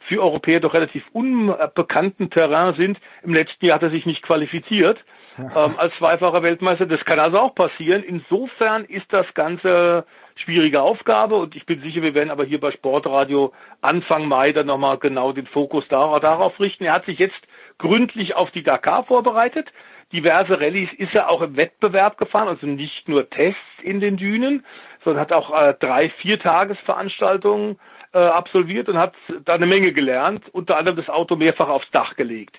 für 0.07 0.23
Europäer 0.23 0.61
doch 0.61 0.75
relativ 0.75 1.05
unbekannten 1.13 2.31
Terrain 2.31 2.75
sind. 2.75 2.99
Im 3.23 3.35
letzten 3.35 3.67
Jahr 3.67 3.77
hat 3.77 3.83
er 3.83 3.91
sich 3.91 4.07
nicht 4.07 4.23
qualifiziert 4.23 4.99
ähm, 5.39 5.75
als 5.77 5.95
zweifacher 5.99 6.43
Weltmeister. 6.43 6.87
Das 6.87 7.05
kann 7.05 7.19
also 7.19 7.39
auch 7.39 7.55
passieren. 7.55 8.03
Insofern 8.03 8.85
ist 8.85 9.13
das 9.13 9.27
Ganze 9.35 10.05
schwierige 10.39 10.83
Aufgabe 10.83 11.37
und 11.37 11.55
ich 11.55 11.65
bin 11.65 11.81
sicher, 11.81 12.03
wir 12.03 12.15
werden 12.15 12.31
aber 12.31 12.45
hier 12.45 12.61
bei 12.61 12.73
Sportradio 12.73 13.53
Anfang 13.81 14.27
Mai 14.27 14.53
dann 14.53 14.67
nochmal 14.67 14.99
genau 14.99 15.33
den 15.33 15.47
Fokus 15.47 15.87
darauf 15.89 16.61
richten. 16.61 16.85
Er 16.85 16.95
hat 16.95 17.05
sich 17.05 17.19
jetzt 17.19 17.49
gründlich 17.79 18.35
auf 18.35 18.51
die 18.51 18.63
Dakar 18.63 19.05
vorbereitet. 19.05 19.73
Diverse 20.13 20.61
Rallyes 20.61 20.93
ist 20.95 21.15
er 21.15 21.31
auch 21.31 21.43
im 21.43 21.57
Wettbewerb 21.57 22.19
gefahren, 22.19 22.49
also 22.49 22.67
nicht 22.67 23.09
nur 23.09 23.29
Tests 23.29 23.61
in 23.83 24.01
den 24.01 24.17
Dünen, 24.17 24.65
sondern 25.05 25.21
hat 25.21 25.33
auch 25.33 25.51
äh, 25.51 25.75
drei, 25.79 26.11
vier 26.11 26.39
Tagesveranstaltungen 26.39 27.79
äh, 28.13 28.19
absolviert 28.19 28.89
und 28.89 28.99
hat 28.99 29.15
da 29.45 29.55
eine 29.55 29.67
Menge 29.67 29.93
gelernt, 29.93 30.45
unter 30.53 30.77
anderem 30.77 30.97
das 30.97 31.09
Auto 31.09 31.37
mehrfach 31.37 31.69
aufs 31.69 31.91
Dach 31.91 32.17
gelegt. 32.17 32.59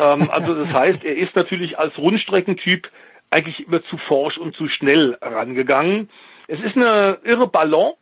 ähm, 0.00 0.28
also 0.32 0.54
das 0.54 0.72
heißt, 0.72 1.04
er 1.04 1.16
ist 1.16 1.36
natürlich 1.36 1.78
als 1.78 1.96
Rundstreckentyp 1.98 2.88
eigentlich 3.30 3.66
immer 3.66 3.82
zu 3.84 3.98
forsch 3.98 4.38
und 4.38 4.54
zu 4.54 4.68
schnell 4.68 5.18
rangegangen. 5.20 6.08
Es 6.48 6.60
ist 6.60 6.76
eine 6.76 7.18
irre 7.24 7.48
Balance, 7.48 7.98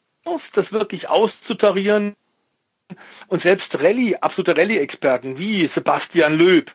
das 0.54 0.70
wirklich 0.70 1.08
auszutarieren. 1.08 2.14
Und 3.28 3.42
selbst 3.42 3.74
Rallye, 3.74 4.16
absolute 4.16 4.56
Rallye-Experten 4.56 5.38
wie 5.38 5.70
Sebastian 5.74 6.34
Löb 6.34 6.70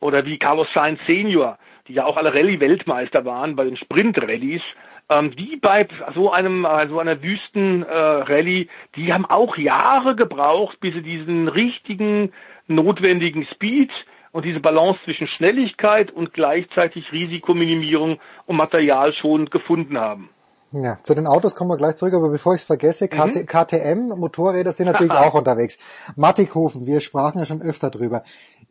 oder 0.00 0.24
wie 0.24 0.38
Carlos 0.38 0.68
Sainz 0.74 1.00
Senior, 1.06 1.58
die 1.86 1.94
ja 1.94 2.04
auch 2.04 2.16
alle 2.16 2.32
Rallye-Weltmeister 2.32 3.24
waren 3.24 3.56
bei 3.56 3.64
den 3.64 3.76
Sprint-Rallyes, 3.76 4.62
ähm, 5.10 5.34
die 5.36 5.56
bei 5.56 5.88
so 6.14 6.30
einem 6.30 6.64
äh, 6.64 6.88
so 6.88 6.98
einer 6.98 7.22
Wüsten-Rallye, 7.22 8.62
äh, 8.62 8.68
die 8.96 9.12
haben 9.12 9.24
auch 9.24 9.56
Jahre 9.56 10.14
gebraucht, 10.14 10.78
bis 10.80 10.94
sie 10.94 11.02
diesen 11.02 11.48
richtigen 11.48 12.32
notwendigen 12.66 13.46
Speed 13.54 13.90
und 14.32 14.44
diese 14.44 14.60
Balance 14.60 15.00
zwischen 15.04 15.26
Schnelligkeit 15.28 16.10
und 16.10 16.34
gleichzeitig 16.34 17.10
Risikominimierung 17.12 18.20
und 18.46 18.56
Material 18.56 19.14
schon 19.14 19.46
gefunden 19.46 19.98
haben. 19.98 20.30
Ja, 20.72 20.98
zu 21.02 21.14
den 21.14 21.26
Autos 21.26 21.54
kommen 21.54 21.70
wir 21.70 21.78
gleich 21.78 21.96
zurück, 21.96 22.12
aber 22.12 22.28
bevor 22.28 22.54
ich 22.54 22.60
es 22.60 22.66
vergesse, 22.66 23.08
mhm. 23.10 23.46
KTM, 23.46 24.08
Motorräder 24.18 24.72
sind 24.72 24.86
natürlich 24.86 25.12
auch 25.12 25.34
unterwegs. 25.34 25.78
Mattighofen, 26.16 26.86
wir 26.86 27.00
sprachen 27.00 27.38
ja 27.38 27.46
schon 27.46 27.62
öfter 27.62 27.88
drüber. 27.88 28.22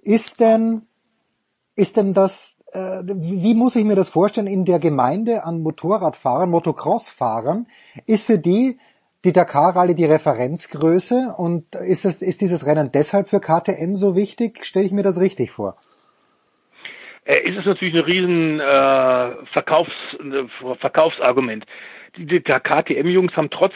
Ist 0.03 0.39
denn, 0.39 0.83
ist 1.77 1.95
denn 1.95 2.11
das, 2.11 2.57
äh, 2.73 3.01
wie 3.05 3.53
muss 3.53 3.77
ich 3.77 3.85
mir 3.85 3.95
das 3.95 4.09
vorstellen, 4.09 4.47
in 4.47 4.65
der 4.65 4.79
Gemeinde 4.79 5.45
an 5.45 5.61
Motorradfahrern, 5.61 6.49
Motocrossfahrern, 6.49 7.67
ist 8.05 8.25
für 8.25 8.37
die 8.37 8.77
die 9.23 9.33
Dakar 9.33 9.75
Rallye 9.75 9.95
die 9.95 10.05
Referenzgröße 10.05 11.33
und 11.37 11.75
ist, 11.75 12.05
es, 12.05 12.21
ist 12.21 12.41
dieses 12.41 12.65
Rennen 12.65 12.91
deshalb 12.93 13.29
für 13.29 13.39
KTM 13.39 13.95
so 13.95 14.15
wichtig? 14.15 14.63
Stelle 14.63 14.85
ich 14.85 14.91
mir 14.91 15.03
das 15.03 15.19
richtig 15.19 15.51
vor? 15.51 15.73
äh, 17.27 17.47
ist 17.47 17.57
es 17.57 17.65
natürlich 17.65 17.93
ein 17.93 18.01
riesen 18.01 18.59
äh, 18.59 19.45
Verkaufs, 19.51 19.91
äh, 20.19 20.75
Verkaufsargument. 20.79 21.65
Die, 22.17 22.25
die 22.25 22.39
KTM-Jungs 22.41 23.35
haben 23.35 23.49
trotz 23.49 23.73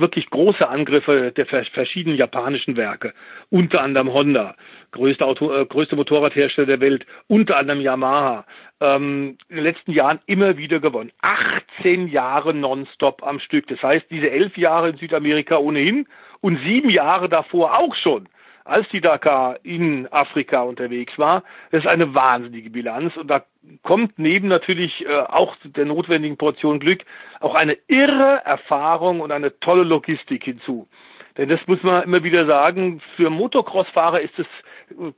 wirklich 0.00 0.28
große 0.30 0.68
Angriffe 0.68 1.32
der 1.32 1.46
verschiedenen 1.46 2.16
japanischen 2.16 2.76
Werke, 2.76 3.12
unter 3.50 3.82
anderem 3.82 4.12
Honda, 4.12 4.56
größte, 4.92 5.24
Auto, 5.24 5.52
äh, 5.52 5.66
größte 5.66 5.96
Motorradhersteller 5.96 6.66
der 6.66 6.80
Welt, 6.80 7.06
unter 7.28 7.56
anderem 7.56 7.80
Yamaha, 7.80 8.44
ähm, 8.80 9.36
in 9.48 9.56
den 9.56 9.64
letzten 9.64 9.92
Jahren 9.92 10.20
immer 10.26 10.56
wieder 10.56 10.80
gewonnen. 10.80 11.12
18 11.22 12.08
Jahre 12.08 12.54
nonstop 12.54 13.22
am 13.22 13.40
Stück. 13.40 13.66
Das 13.68 13.82
heißt, 13.82 14.06
diese 14.10 14.30
elf 14.30 14.56
Jahre 14.56 14.90
in 14.90 14.96
Südamerika 14.96 15.58
ohnehin 15.58 16.06
und 16.40 16.58
sieben 16.64 16.90
Jahre 16.90 17.28
davor 17.28 17.78
auch 17.78 17.94
schon 17.94 18.28
als 18.64 18.88
die 18.90 19.00
Dakar 19.00 19.58
in 19.62 20.06
Afrika 20.12 20.62
unterwegs 20.62 21.18
war. 21.18 21.42
Das 21.70 21.80
ist 21.84 21.88
eine 21.88 22.14
wahnsinnige 22.14 22.70
Bilanz 22.70 23.16
und 23.16 23.28
da 23.28 23.44
kommt 23.82 24.18
neben 24.18 24.48
natürlich 24.48 25.04
äh, 25.06 25.18
auch 25.18 25.56
der 25.64 25.84
notwendigen 25.86 26.36
Portion 26.36 26.80
Glück 26.80 27.04
auch 27.40 27.54
eine 27.54 27.76
irre 27.88 28.42
Erfahrung 28.44 29.20
und 29.20 29.32
eine 29.32 29.58
tolle 29.60 29.84
Logistik 29.84 30.44
hinzu. 30.44 30.88
Denn 31.36 31.48
das 31.48 31.60
muss 31.66 31.82
man 31.82 32.02
immer 32.02 32.22
wieder 32.24 32.46
sagen, 32.46 33.00
für 33.16 33.30
Motocross-Fahrer 33.30 34.20
ist 34.20 34.38
es 34.38 34.46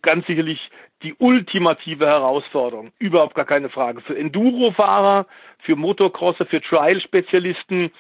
ganz 0.03 0.27
sicherlich 0.27 0.61
die 1.03 1.15
ultimative 1.19 2.07
Herausforderung. 2.07 2.93
Überhaupt 2.99 3.35
gar 3.35 3.45
keine 3.45 3.69
Frage. 3.71 4.01
Für 4.03 4.17
Enduro-Fahrer, 4.17 5.27
für 5.61 5.77
Motocrosser, 5.77 6.47
für 6.47 6.61
Trial-Spezialisten 6.61 7.91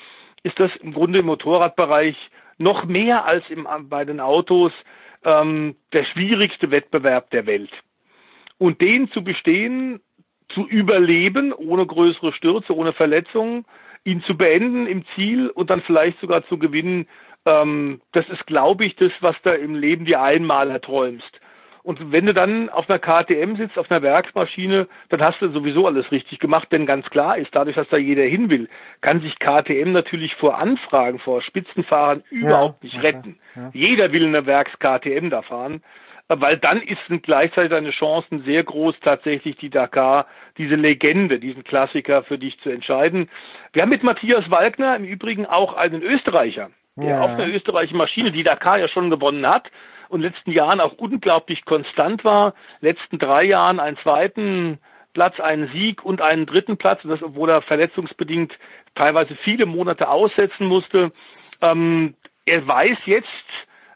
ist 0.43 0.59
das 0.61 0.71
im 0.77 0.93
Grunde 0.93 1.21
im 1.21 1.27
Motorradbereich 1.27 2.17
noch 2.59 2.85
mehr 2.85 3.25
als 3.25 3.49
im, 3.49 3.67
bei 3.89 4.05
den 4.05 4.21
Autos 4.21 4.73
ähm, 5.25 5.77
der 5.93 6.05
schwierigste 6.05 6.71
Wettbewerb 6.71 7.31
der 7.31 7.47
Welt. 7.47 7.71
Und 8.59 8.81
den 8.81 9.11
zu 9.11 9.25
bestehen, 9.25 10.01
zu 10.49 10.67
überleben, 10.67 11.53
ohne 11.53 11.87
größere 11.87 12.33
Stürze, 12.33 12.77
ohne 12.77 12.93
Verletzungen, 12.93 13.65
ihn 14.05 14.23
zu 14.23 14.37
beenden 14.37 14.87
im 14.87 15.05
Ziel 15.15 15.49
und 15.49 15.71
dann 15.71 15.83
vielleicht 15.83 16.21
sogar 16.21 16.47
zu 16.49 16.59
gewinnen, 16.59 17.09
ähm, 17.45 18.01
das 18.13 18.29
ist, 18.29 18.47
glaube 18.47 18.85
ich, 18.85 18.97
das, 18.97 19.13
was 19.21 19.37
da 19.43 19.53
im 19.55 19.75
Leben 19.75 20.05
dir 20.05 20.21
einmal 20.21 20.71
erträumst. 20.71 21.41
Und 21.83 22.13
wenn 22.13 22.27
du 22.27 22.35
dann 22.35 22.69
auf 22.69 22.89
einer 22.89 23.01
KTM 23.01 23.57
sitzt, 23.57 23.77
auf 23.77 23.91
einer 23.91 24.03
Werksmaschine, 24.03 24.87
dann 25.09 25.21
hast 25.21 25.41
du 25.41 25.49
sowieso 25.49 25.87
alles 25.87 26.11
richtig 26.13 26.39
gemacht, 26.39 26.69
denn 26.71 26.87
ganz 26.87 27.09
klar 27.11 27.37
ist, 27.37 27.53
dadurch, 27.53 27.75
dass 27.75 27.89
da 27.89 27.97
jeder 27.97 28.23
hin 28.23 28.51
will, 28.51 28.69
kann 29.01 29.21
sich 29.21 29.37
KTM 29.41 29.91
natürlich 29.91 30.35
vor 30.37 30.59
Anfragen, 30.59 31.19
vor 31.19 31.43
Spitzenfahrern 31.43 32.23
überhaupt 32.31 32.85
ja, 32.85 32.89
nicht 32.89 33.03
retten. 33.03 33.39
Ja. 33.57 33.71
Jeder 33.73 34.13
will 34.13 34.27
eine 34.27 34.47
Werks-KTM 34.47 35.31
da 35.31 35.43
fahren, 35.43 35.83
weil 36.29 36.57
dann 36.57 36.81
ist 36.83 37.01
gleichzeitig 37.23 37.71
deine 37.71 37.91
Chancen 37.91 38.39
sehr 38.45 38.63
groß, 38.63 38.95
tatsächlich 39.01 39.57
die 39.57 39.71
Dakar, 39.71 40.27
diese 40.59 40.77
Legende, 40.77 41.41
diesen 41.41 41.65
Klassiker 41.65 42.23
für 42.23 42.39
dich 42.39 42.61
zu 42.61 42.71
entscheiden. 42.71 43.29
Wir 43.73 43.83
haben 43.83 43.91
mit 43.91 44.05
Matthias 44.05 44.49
Walkner 44.51 44.95
im 44.95 45.05
Übrigen 45.05 45.47
auch 45.47 45.75
einen 45.75 46.01
Österreicher, 46.01 46.71
der 46.95 47.23
auf 47.23 47.31
einer 47.31 47.49
österreichischen 47.49 47.97
Maschine 47.97 48.31
die 48.31 48.45
Dakar 48.45 48.79
ja 48.79 48.87
schon 48.87 49.11
gewonnen 49.11 49.45
hat 49.49 49.69
und 50.13 50.21
letzten 50.21 50.53
Jahren 50.53 50.81
auch 50.81 50.93
unglaublich 50.93 51.65
konstant 51.65 52.25
war. 52.25 52.55
Letzten 52.81 53.19
drei 53.19 53.45
Jahren 53.45 53.81
einen 53.81 53.97
zweiten 53.99 54.79
Platz, 55.15 55.41
einen 55.41 55.69
Sieg 55.73 56.05
und 56.05 56.21
einen 56.21 56.47
dritten 56.47 56.77
Platz, 56.77 57.03
und 57.05 57.11
das 57.11 57.23
obwohl 57.23 57.51
er 57.51 57.63
verletzungsbedingt 57.63 58.53
teilweise 58.95 59.35
viele 59.37 59.67
Monate 59.67 60.09
aussetzen 60.09 60.67
musste. 60.67 61.11
Ähm, 61.63 62.15
er 62.45 62.67
weiß 62.67 62.99
jetzt 63.07 63.29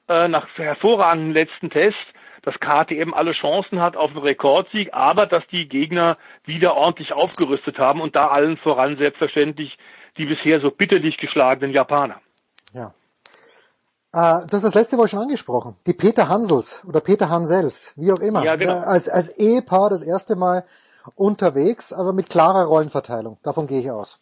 äh, 0.08 0.28
nach 0.28 0.48
hervorragenden 0.56 1.32
letzten 1.32 1.70
Test, 1.70 1.96
dass 2.42 2.54
KTM 2.60 3.12
alle 3.12 3.32
Chancen 3.32 3.80
hat 3.80 3.96
auf 3.96 4.10
einen 4.10 4.20
Rekordsieg, 4.20 4.90
aber 4.92 5.26
dass 5.26 5.46
die 5.48 5.68
Gegner 5.68 6.16
wieder 6.44 6.76
ordentlich 6.76 7.12
aufgerüstet 7.12 7.78
haben 7.78 8.00
und 8.00 8.18
da 8.18 8.28
allen 8.28 8.56
voran 8.56 8.96
selbstverständlich 8.96 9.76
die 10.16 10.26
bisher 10.26 10.60
so 10.60 10.70
bitterlich 10.70 11.18
geschlagenen 11.18 11.72
Japaner. 11.72 12.20
Ja. 12.72 12.92
Äh, 14.16 14.46
du 14.48 14.56
hast 14.56 14.64
das 14.64 14.74
letzte 14.74 14.96
Mal 14.96 15.08
schon 15.08 15.18
angesprochen. 15.18 15.76
Die 15.86 15.92
Peter 15.92 16.30
Hansels 16.30 16.82
oder 16.88 17.00
Peter 17.00 17.28
Hansels, 17.28 17.92
wie 17.96 18.10
auch 18.10 18.20
immer. 18.20 18.42
Ja, 18.42 18.56
genau. 18.56 18.80
Äh, 18.80 18.86
als, 18.86 19.10
als 19.10 19.38
Ehepaar 19.38 19.90
das 19.90 20.02
erste 20.02 20.36
Mal 20.36 20.64
unterwegs, 21.16 21.92
aber 21.92 22.14
mit 22.14 22.30
klarer 22.30 22.64
Rollenverteilung. 22.64 23.36
Davon 23.42 23.66
gehe 23.66 23.80
ich 23.80 23.90
aus. 23.90 24.18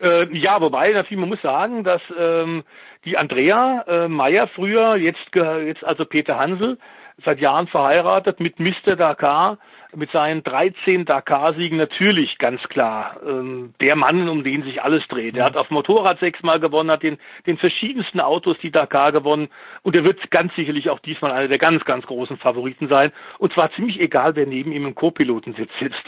Äh, 0.00 0.32
ja, 0.38 0.60
wobei 0.60 0.92
natürlich 0.92 1.18
man 1.18 1.30
muss 1.30 1.42
sagen, 1.42 1.82
dass 1.82 2.00
ähm, 2.16 2.62
die 3.04 3.18
Andrea 3.18 3.84
äh, 3.88 4.08
Meyer 4.08 4.46
früher, 4.46 4.96
jetzt 4.96 5.18
jetzt 5.34 5.82
also 5.82 6.04
Peter 6.04 6.38
Hansel, 6.38 6.78
seit 7.24 7.40
Jahren 7.40 7.66
verheiratet 7.66 8.38
mit 8.38 8.60
Mr. 8.60 8.94
Dakar, 8.94 9.58
mit 9.94 10.10
seinen 10.10 10.42
13 10.42 11.04
Dakar-Siegen 11.04 11.78
natürlich 11.78 12.38
ganz 12.38 12.62
klar 12.68 13.20
ähm, 13.26 13.74
der 13.80 13.96
Mann, 13.96 14.28
um 14.28 14.44
den 14.44 14.62
sich 14.62 14.82
alles 14.82 15.06
dreht. 15.08 15.36
Er 15.36 15.44
hat 15.44 15.56
auf 15.56 15.70
Motorrad 15.70 16.20
sechsmal 16.20 16.60
gewonnen, 16.60 16.90
hat 16.90 17.02
den, 17.02 17.18
den 17.46 17.58
verschiedensten 17.58 18.20
Autos 18.20 18.56
die 18.62 18.70
Dakar 18.70 19.12
gewonnen 19.12 19.48
und 19.82 19.96
er 19.96 20.04
wird 20.04 20.30
ganz 20.30 20.54
sicherlich 20.54 20.90
auch 20.90 21.00
diesmal 21.00 21.32
einer 21.32 21.48
der 21.48 21.58
ganz, 21.58 21.84
ganz 21.84 22.06
großen 22.06 22.36
Favoriten 22.38 22.88
sein. 22.88 23.12
Und 23.38 23.52
zwar 23.52 23.70
ziemlich 23.72 24.00
egal, 24.00 24.36
wer 24.36 24.46
neben 24.46 24.72
ihm 24.72 24.86
im 24.86 24.94
Co-Pilotensitz 24.94 25.70
sitzt. 25.80 26.02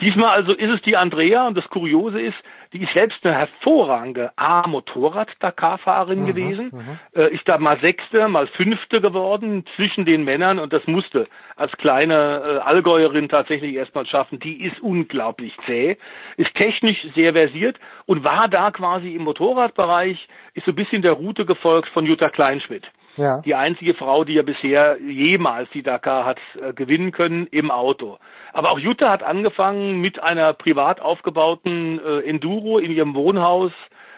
Diesmal 0.00 0.30
also 0.30 0.52
ist 0.52 0.70
es 0.70 0.82
die 0.82 0.96
Andrea 0.96 1.46
und 1.46 1.56
das 1.56 1.68
Kuriose 1.68 2.20
ist, 2.20 2.36
die 2.72 2.82
ist 2.82 2.92
selbst 2.92 3.24
eine 3.24 3.34
hervorragende 3.34 4.30
A-Motorrad-Dakar-Fahrerin 4.36 6.24
gewesen, 6.24 6.70
äh, 7.14 7.34
ist 7.34 7.48
da 7.48 7.58
mal 7.58 7.78
Sechste, 7.80 8.28
mal 8.28 8.46
Fünfte 8.48 9.00
geworden 9.00 9.64
zwischen 9.76 10.04
den 10.04 10.24
Männern 10.24 10.58
und 10.58 10.72
das 10.72 10.86
musste 10.86 11.28
als 11.56 11.72
kleine 11.72 12.42
äh, 12.46 12.50
Allgäuerin 12.58 13.28
tatsächlich 13.28 13.74
erstmal 13.74 14.06
schaffen. 14.06 14.38
Die 14.38 14.64
ist 14.64 14.80
unglaublich 14.80 15.56
zäh, 15.66 15.96
ist 16.36 16.54
technisch 16.54 16.98
sehr 17.14 17.32
versiert 17.32 17.78
und 18.06 18.24
war 18.24 18.48
da 18.48 18.70
quasi 18.70 19.14
im 19.14 19.24
Motorradbereich, 19.24 20.28
ist 20.54 20.66
so 20.66 20.72
ein 20.72 20.76
bisschen 20.76 21.02
der 21.02 21.12
Route 21.12 21.46
gefolgt 21.46 21.88
von 21.88 22.06
Jutta 22.06 22.28
Kleinschmidt. 22.28 22.86
Ja. 23.18 23.40
Die 23.40 23.54
einzige 23.54 23.94
Frau, 23.94 24.24
die 24.24 24.34
ja 24.34 24.42
bisher 24.42 24.96
jemals 25.00 25.68
die 25.70 25.82
Dakar 25.82 26.24
hat 26.24 26.38
äh, 26.60 26.72
gewinnen 26.72 27.12
können 27.12 27.46
im 27.48 27.70
Auto. 27.70 28.18
Aber 28.52 28.70
auch 28.70 28.78
Jutta 28.78 29.10
hat 29.10 29.22
angefangen 29.22 30.00
mit 30.00 30.22
einer 30.22 30.52
privat 30.52 31.00
aufgebauten 31.00 32.00
äh, 32.00 32.20
Enduro 32.20 32.78
in 32.78 32.92
ihrem 32.92 33.14
Wohnhaus, 33.14 33.72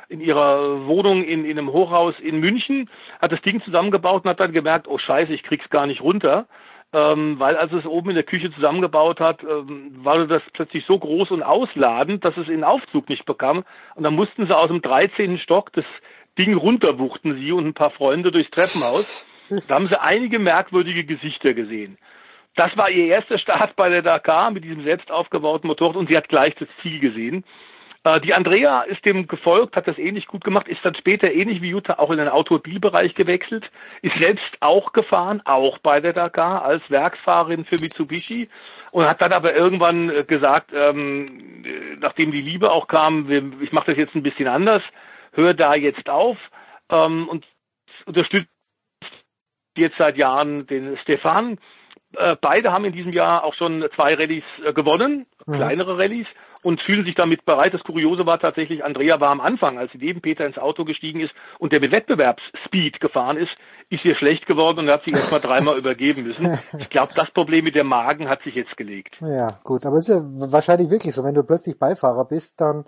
in 0.09 0.21
ihrer 0.21 0.87
Wohnung 0.87 1.25
in, 1.25 1.45
in 1.45 1.59
einem 1.59 1.73
Hochhaus 1.73 2.15
in 2.21 2.41
München, 2.41 2.91
hat 3.21 3.33
das 3.33 3.41
Ding 3.43 3.63
zusammengebaut 3.63 4.25
und 4.25 4.31
hat 4.31 4.41
dann 4.41 4.53
gemerkt, 4.53 4.87
oh 4.87 4.99
scheiße, 4.99 5.33
ich 5.33 5.43
krieg's 5.43 5.71
gar 5.71 5.87
nicht 5.87 6.03
runter. 6.03 6.47
Ähm, 6.93 7.39
weil 7.39 7.57
als 7.57 7.73
es 7.73 7.87
oben 7.87 8.11
in 8.11 8.17
der 8.17 8.25
Küche 8.25 8.53
zusammengebaut 8.53 9.21
hat, 9.21 9.45
ähm, 9.45 9.93
war 10.03 10.27
das 10.27 10.43
plötzlich 10.53 10.85
so 10.87 10.99
groß 10.99 11.31
und 11.31 11.45
ausladend, 11.45 12.25
dass 12.25 12.37
es 12.37 12.49
in 12.49 12.65
Aufzug 12.65 13.09
nicht 13.09 13.25
bekam. 13.27 13.65
Und 13.95 14.03
dann 14.03 14.15
mussten 14.15 14.45
sie 14.45 14.57
aus 14.57 14.67
dem 14.67 14.83
13. 14.83 15.39
Stock 15.39 15.73
das 15.73 15.85
Ding 16.39 16.55
runterwuchten 16.55 17.37
sie 17.37 17.53
und 17.53 17.67
ein 17.67 17.75
paar 17.75 17.91
Freunde 17.91 18.31
durchs 18.31 18.51
Treppenhaus. 18.51 19.27
Da 19.69 19.75
haben 19.75 19.89
sie 19.89 20.01
einige 20.01 20.39
merkwürdige 20.39 21.05
Gesichter 21.05 21.55
gesehen. 21.55 21.99
Das 22.57 22.77
war 22.77 22.91
ihr 22.91 23.07
erster 23.07 23.39
Start 23.39 23.77
bei 23.77 23.89
der 23.89 24.03
Dakar 24.03 24.51
mit 24.51 24.65
diesem 24.65 24.85
selbst 24.85 25.11
aufgebauten 25.11 25.69
Motorrad 25.69 25.97
und 25.97 26.09
sie 26.09 26.17
hat 26.17 26.29
gleich 26.29 26.55
das 26.57 26.69
Ziel 26.83 27.01
gesehen. 27.01 27.45
Äh, 28.05 28.21
Die 28.21 28.35
Andrea 28.35 28.83
ist 28.83 29.05
dem 29.05 29.27
gefolgt, 29.27 29.77
hat 29.77 29.87
das 29.87 29.99
ähnlich 29.99 30.27
gut 30.27 30.45
gemacht, 30.45 30.69
ist 30.69 30.85
dann 30.85 30.95
später 30.95 31.33
ähnlich 31.33 31.63
wie 31.63 31.71
Jutta 31.71 31.99
auch 31.99 32.11
in 32.11 32.19
den 32.19 32.29
Automobilbereich 32.29 33.15
gewechselt, 33.15 33.71
ist 34.03 34.17
selbst 34.19 34.57
auch 34.61 34.93
gefahren, 34.93 35.43
auch 35.45 35.79
bei 35.79 36.01
der 36.01 36.13
Dakar 36.13 36.65
als 36.65 36.83
Werksfahrerin 36.89 37.65
für 37.65 37.77
Mitsubishi 37.77 38.49
und 38.93 39.05
hat 39.05 39.21
dann 39.21 39.33
aber 39.33 39.55
irgendwann 39.55 40.11
äh, 40.11 40.25
gesagt, 40.25 40.71
ähm, 40.75 41.65
äh, 41.65 41.97
nachdem 42.01 42.33
die 42.33 42.43
Liebe 42.43 42.71
auch 42.71 42.89
kam, 42.89 43.31
ich 43.61 43.73
mache 43.73 43.93
das 43.93 43.99
jetzt 43.99 44.15
ein 44.15 44.23
bisschen 44.23 44.49
anders, 44.49 44.83
hör 45.33 45.55
da 45.55 45.75
jetzt 45.75 46.09
auf 46.09 46.39
ähm, 46.91 47.29
und 47.29 47.47
unterstützt 48.07 48.49
jetzt 49.77 49.97
seit 49.99 50.17
Jahren 50.17 50.67
den 50.67 50.97
Stefan. 50.99 51.59
Äh, 52.17 52.37
beide 52.41 52.73
haben 52.73 52.85
in 52.85 52.93
diesem 52.93 53.13
Jahr 53.13 53.45
auch 53.45 53.55
schon 53.55 53.87
zwei 53.95 54.15
Rallyes 54.15 54.43
äh, 54.65 54.73
gewonnen, 54.73 55.27
Mhm. 55.47 55.55
kleinere 55.55 55.97
Rallyes, 55.97 56.27
und 56.63 56.81
fühlen 56.83 57.05
sich 57.05 57.15
damit 57.15 57.45
bereit. 57.45 57.73
Das 57.73 57.83
Kuriose 57.85 58.27
war 58.27 58.39
tatsächlich, 58.41 58.85
Andrea 58.85 59.21
war 59.21 59.31
am 59.31 59.41
Anfang, 59.41 59.79
als 59.79 59.93
sie 59.93 59.99
neben 59.99 60.21
Peter 60.21 60.45
ins 60.45 60.59
Auto 60.59 60.85
gestiegen 60.85 61.21
ist 61.21 61.33
und 61.59 61.73
der 61.73 61.81
mit 61.81 61.93
Wettbewerbsspeed 61.93 63.01
gefahren 63.01 63.37
ist, 63.37 63.51
ist 63.91 64.05
ihr 64.05 64.17
schlecht 64.17 64.47
geworden 64.47 64.81
und 64.81 64.91
hat 64.91 65.05
sich 65.05 65.15
erst 65.15 65.31
mal 65.31 65.39
dreimal 65.39 65.79
übergeben 65.79 66.25
müssen. 66.25 66.59
Ich 66.79 66.91
glaube, 66.91 67.13
das 67.15 67.31
Problem 67.31 67.65
mit 67.65 67.77
dem 67.77 67.87
Magen 67.87 68.29
hat 68.29 68.43
sich 68.43 68.55
jetzt 68.57 68.77
gelegt. 68.77 69.17
Ja, 69.21 69.47
gut, 69.63 69.87
aber 69.87 69.97
es 69.97 70.09
ist 70.09 70.15
ja 70.15 70.21
wahrscheinlich 70.53 70.91
wirklich 70.91 71.15
so, 71.15 71.23
wenn 71.23 71.35
du 71.35 71.45
plötzlich 71.45 71.79
Beifahrer 71.79 72.27
bist, 72.29 72.61
dann 72.61 72.85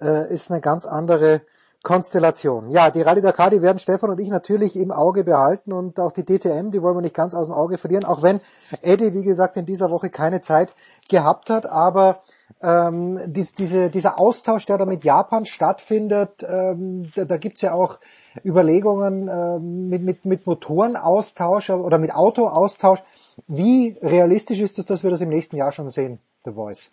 äh, 0.00 0.32
ist 0.32 0.50
eine 0.50 0.60
ganz 0.60 0.84
andere 0.84 1.42
Konstellation. 1.84 2.70
Ja, 2.70 2.90
die 2.90 3.02
Rallye 3.02 3.20
Dakar, 3.20 3.50
die 3.50 3.62
werden 3.62 3.78
Stefan 3.78 4.10
und 4.10 4.18
ich 4.18 4.28
natürlich 4.28 4.74
im 4.74 4.90
Auge 4.90 5.22
behalten 5.22 5.72
und 5.72 6.00
auch 6.00 6.10
die 6.10 6.24
DTM, 6.24 6.70
die 6.70 6.82
wollen 6.82 6.96
wir 6.96 7.02
nicht 7.02 7.14
ganz 7.14 7.34
aus 7.34 7.46
dem 7.46 7.54
Auge 7.54 7.78
verlieren, 7.78 8.04
auch 8.04 8.22
wenn 8.22 8.40
Eddie, 8.82 9.14
wie 9.14 9.22
gesagt, 9.22 9.56
in 9.56 9.66
dieser 9.66 9.90
Woche 9.90 10.10
keine 10.10 10.40
Zeit 10.40 10.74
gehabt 11.08 11.50
hat, 11.50 11.66
aber 11.66 12.22
ähm, 12.62 13.20
dies, 13.26 13.52
diese, 13.52 13.90
dieser 13.90 14.18
Austausch, 14.18 14.66
der 14.66 14.78
da 14.78 14.86
mit 14.86 15.04
Japan 15.04 15.44
stattfindet, 15.44 16.44
ähm, 16.48 17.12
da, 17.14 17.26
da 17.26 17.36
gibt's 17.36 17.60
ja 17.60 17.74
auch 17.74 18.00
Überlegungen 18.42 19.28
ähm, 19.28 19.88
mit, 19.88 20.02
mit, 20.02 20.24
mit 20.24 20.46
Motorenaustausch 20.46 21.70
oder 21.70 21.98
mit 21.98 22.14
Autoaustausch. 22.14 23.02
Wie 23.46 23.96
realistisch 24.00 24.60
ist 24.60 24.78
es, 24.78 24.86
dass 24.86 25.02
wir 25.02 25.10
das 25.10 25.20
im 25.20 25.28
nächsten 25.28 25.56
Jahr 25.56 25.70
schon 25.70 25.90
sehen, 25.90 26.18
The 26.44 26.52
Voice? 26.52 26.90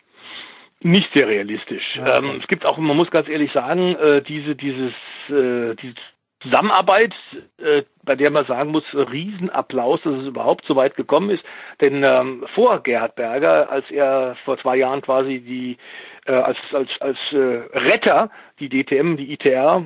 Nicht 0.84 1.14
sehr 1.14 1.28
realistisch. 1.28 1.84
Ähm, 2.04 2.40
es 2.42 2.48
gibt 2.48 2.66
auch, 2.66 2.78
man 2.78 2.98
muss 2.98 3.12
ganz 3.12 3.30
ehrlich 3.30 3.52
sagen, 3.52 3.96
äh, 3.96 4.22
diese, 4.24 4.56
dieses, 4.56 4.94
äh, 5.30 5.76
diese 5.76 5.94
Zusammenarbeit, 6.42 7.14
äh, 7.58 7.84
bei 8.04 8.16
der 8.16 8.32
man 8.32 8.46
sagen 8.46 8.72
muss, 8.72 8.84
Riesenapplaus, 8.94 10.02
dass 10.02 10.14
es 10.16 10.28
überhaupt 10.28 10.66
so 10.66 10.76
weit 10.76 10.96
gekommen 10.96 11.30
ist. 11.30 11.44
Denn 11.82 12.04
ähm, 12.04 12.46
vor 12.56 12.82
Gerhard 12.82 13.16
Berger, 13.16 13.70
als 13.70 13.90
er 13.92 14.36
vor 14.44 14.58
zwei 14.58 14.78
Jahren 14.78 15.02
quasi 15.02 15.40
die 15.40 15.78
äh, 16.26 16.34
als 16.34 16.58
als 16.74 16.90
als 17.00 17.18
äh, 17.32 17.78
Retter 17.78 18.32
die 18.60 18.70
DTM, 18.70 19.18
die 19.18 19.34
ITR 19.34 19.86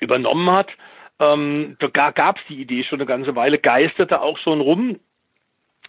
übernommen 0.00 0.50
hat, 0.50 0.70
ähm, 1.20 1.76
da 1.78 2.10
gab 2.10 2.38
es 2.38 2.42
die 2.48 2.60
Idee 2.60 2.82
schon 2.82 2.98
eine 2.98 3.06
ganze 3.06 3.36
Weile, 3.36 3.58
geisterte 3.58 4.20
auch 4.20 4.38
schon 4.38 4.60
rum. 4.60 4.98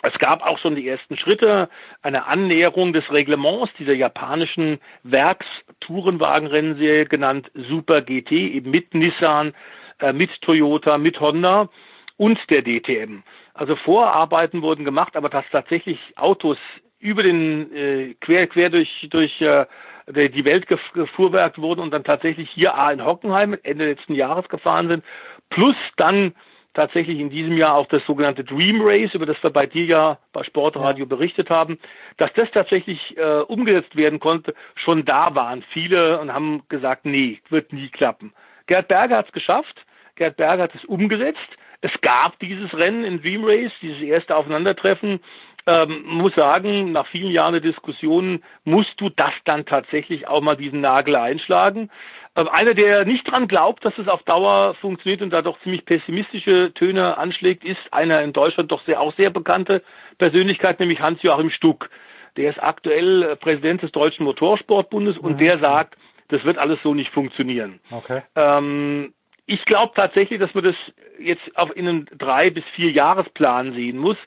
Es 0.06 0.14
gab 0.20 0.46
auch 0.46 0.60
schon 0.60 0.76
die 0.76 0.86
ersten 0.88 1.18
Schritte, 1.18 1.70
eine 2.02 2.28
Annäherung 2.28 2.92
des 2.92 3.10
Reglements 3.10 3.72
dieser 3.80 3.94
japanischen 3.94 4.80
Werks-Tourenwagenrennserie 5.04 7.06
genannt 7.06 7.50
Super 7.70 8.02
GT, 8.02 8.32
eben 8.32 8.70
mit 8.70 8.94
Nissan, 8.94 9.54
äh, 10.00 10.12
mit 10.12 10.30
Toyota, 10.42 10.98
mit 10.98 11.22
Honda 11.22 11.70
und 12.18 12.38
der 12.50 12.64
DTM. 12.64 13.24
Also 13.54 13.78
Vorarbeiten 13.78 14.62
wurden 14.62 14.84
gemacht, 14.84 15.16
aber 15.16 15.30
dass 15.30 15.46
tatsächlich 15.52 15.98
Autos 16.18 16.58
über 17.00 17.24
den 17.24 17.74
äh, 17.74 18.14
quer 18.20 18.48
quer 18.48 18.70
durch 18.70 19.08
durch 19.10 19.40
äh, 19.40 19.66
die 20.08 20.44
Welt 20.44 20.68
gefuhrwerkt 20.68 21.60
wurden 21.60 21.80
und 21.80 21.92
dann 21.92 22.04
tatsächlich 22.04 22.50
hier 22.50 22.76
A 22.76 22.92
in 22.92 23.06
Hockenheim 23.06 23.58
Ende 23.64 23.86
letzten 23.86 24.16
Jahres 24.16 24.50
gefahren 24.50 24.90
sind, 24.90 25.06
plus 25.50 25.78
dann 25.96 26.34
tatsächlich 26.74 27.20
in 27.20 27.30
diesem 27.30 27.58
Jahr 27.58 27.76
auch 27.76 27.88
das 27.88 28.06
sogenannte 28.06 28.44
Dream 28.44 28.82
Race, 28.82 29.14
über 29.14 29.26
das 29.26 29.42
wir 29.44 29.50
bei 29.50 29.66
dir 29.66 29.86
ja 29.86 30.18
bei 30.32 30.44
Sportradio 30.44 31.06
berichtet 31.06 31.50
haben, 31.50 31.78
dass 32.18 32.32
das 32.34 32.50
tatsächlich 32.52 33.18
äh, 33.18 33.42
umgesetzt 33.42 33.96
werden 33.96 34.20
konnte. 34.20 34.54
Schon 34.76 35.06
da 35.06 35.36
waren 35.36 35.64
viele 35.74 36.20
und 36.20 36.34
haben 36.34 36.64
gesagt, 36.70 37.06
nee, 37.06 37.40
wird 37.50 37.74
nie 37.74 37.90
klappen. 37.90 38.34
Gerd 38.68 38.88
Berger 38.88 39.18
hat 39.18 39.28
es 39.28 39.34
geschafft. 39.34 39.86
Gerd 40.16 40.38
Berger 40.38 40.64
hat 40.64 40.76
es 40.76 40.86
umgesetzt. 40.86 41.40
Es 41.82 41.92
gab 42.02 42.40
dieses 42.40 42.74
Rennen 42.74 43.04
in 43.04 43.22
Dream 43.22 43.44
Race, 43.44 43.72
dieses 43.82 44.02
erste 44.02 44.36
Aufeinandertreffen. 44.36 45.20
Ähm, 45.66 46.04
muss 46.06 46.36
sagen, 46.36 46.92
nach 46.92 47.08
vielen 47.08 47.32
Jahren 47.32 47.54
der 47.54 47.62
Diskussionen 47.62 48.44
musst 48.66 49.00
du 49.00 49.10
das 49.10 49.32
dann 49.46 49.66
tatsächlich 49.66 50.28
auch 50.28 50.42
mal 50.42 50.58
diesen 50.58 50.82
Nagel 50.82 51.16
einschlagen. 51.16 51.90
Ähm, 52.36 52.50
einer, 52.50 52.74
der 52.74 53.06
nicht 53.06 53.30
dran 53.30 53.48
glaubt, 53.48 53.86
dass 53.86 53.98
es 53.98 54.08
auf 54.08 54.24
Dauer 54.24 54.76
funktioniert 54.82 55.22
und 55.22 55.30
da 55.30 55.42
doch 55.42 55.60
ziemlich 55.62 55.86
pessimistische 55.86 56.74
Töne 56.74 57.18
anschlägt, 57.18 57.64
ist 57.64 57.80
einer 57.92 58.22
in 58.24 58.34
Deutschland 58.34 58.72
doch 58.72 58.84
sehr, 58.86 59.00
auch 59.00 59.14
sehr 59.16 59.30
bekannte 59.30 59.84
Persönlichkeit, 60.18 60.80
nämlich 60.80 61.00
Hans-Joachim 61.00 61.52
Stuck. 61.52 61.90
Der 62.38 62.50
ist 62.50 62.62
aktuell 62.62 63.24
äh, 63.24 63.36
Präsident 63.36 63.84
des 63.84 63.92
Deutschen 63.92 64.26
Motorsportbundes 64.26 65.18
und 65.18 65.40
der 65.40 65.60
sagt, 65.60 65.96
das 66.30 66.44
wird 66.44 66.58
alles 66.58 66.80
so 66.82 66.94
nicht 66.94 67.12
funktionieren. 67.12 67.80
Okay. 67.92 68.24
Ähm, 68.36 69.14
ich 69.46 69.64
glaube 69.66 69.94
tatsächlich, 69.96 70.40
dass 70.40 70.54
man 70.54 70.64
das 70.64 70.76
jetzt 71.20 71.44
auf 71.56 71.76
in 71.76 71.88
einem 71.88 72.06
drei 72.18 72.50
bis 72.50 72.64
vier 72.76 72.92
Jahresplan 72.92 73.74
sehen 73.74 73.98
muss. 73.98 74.18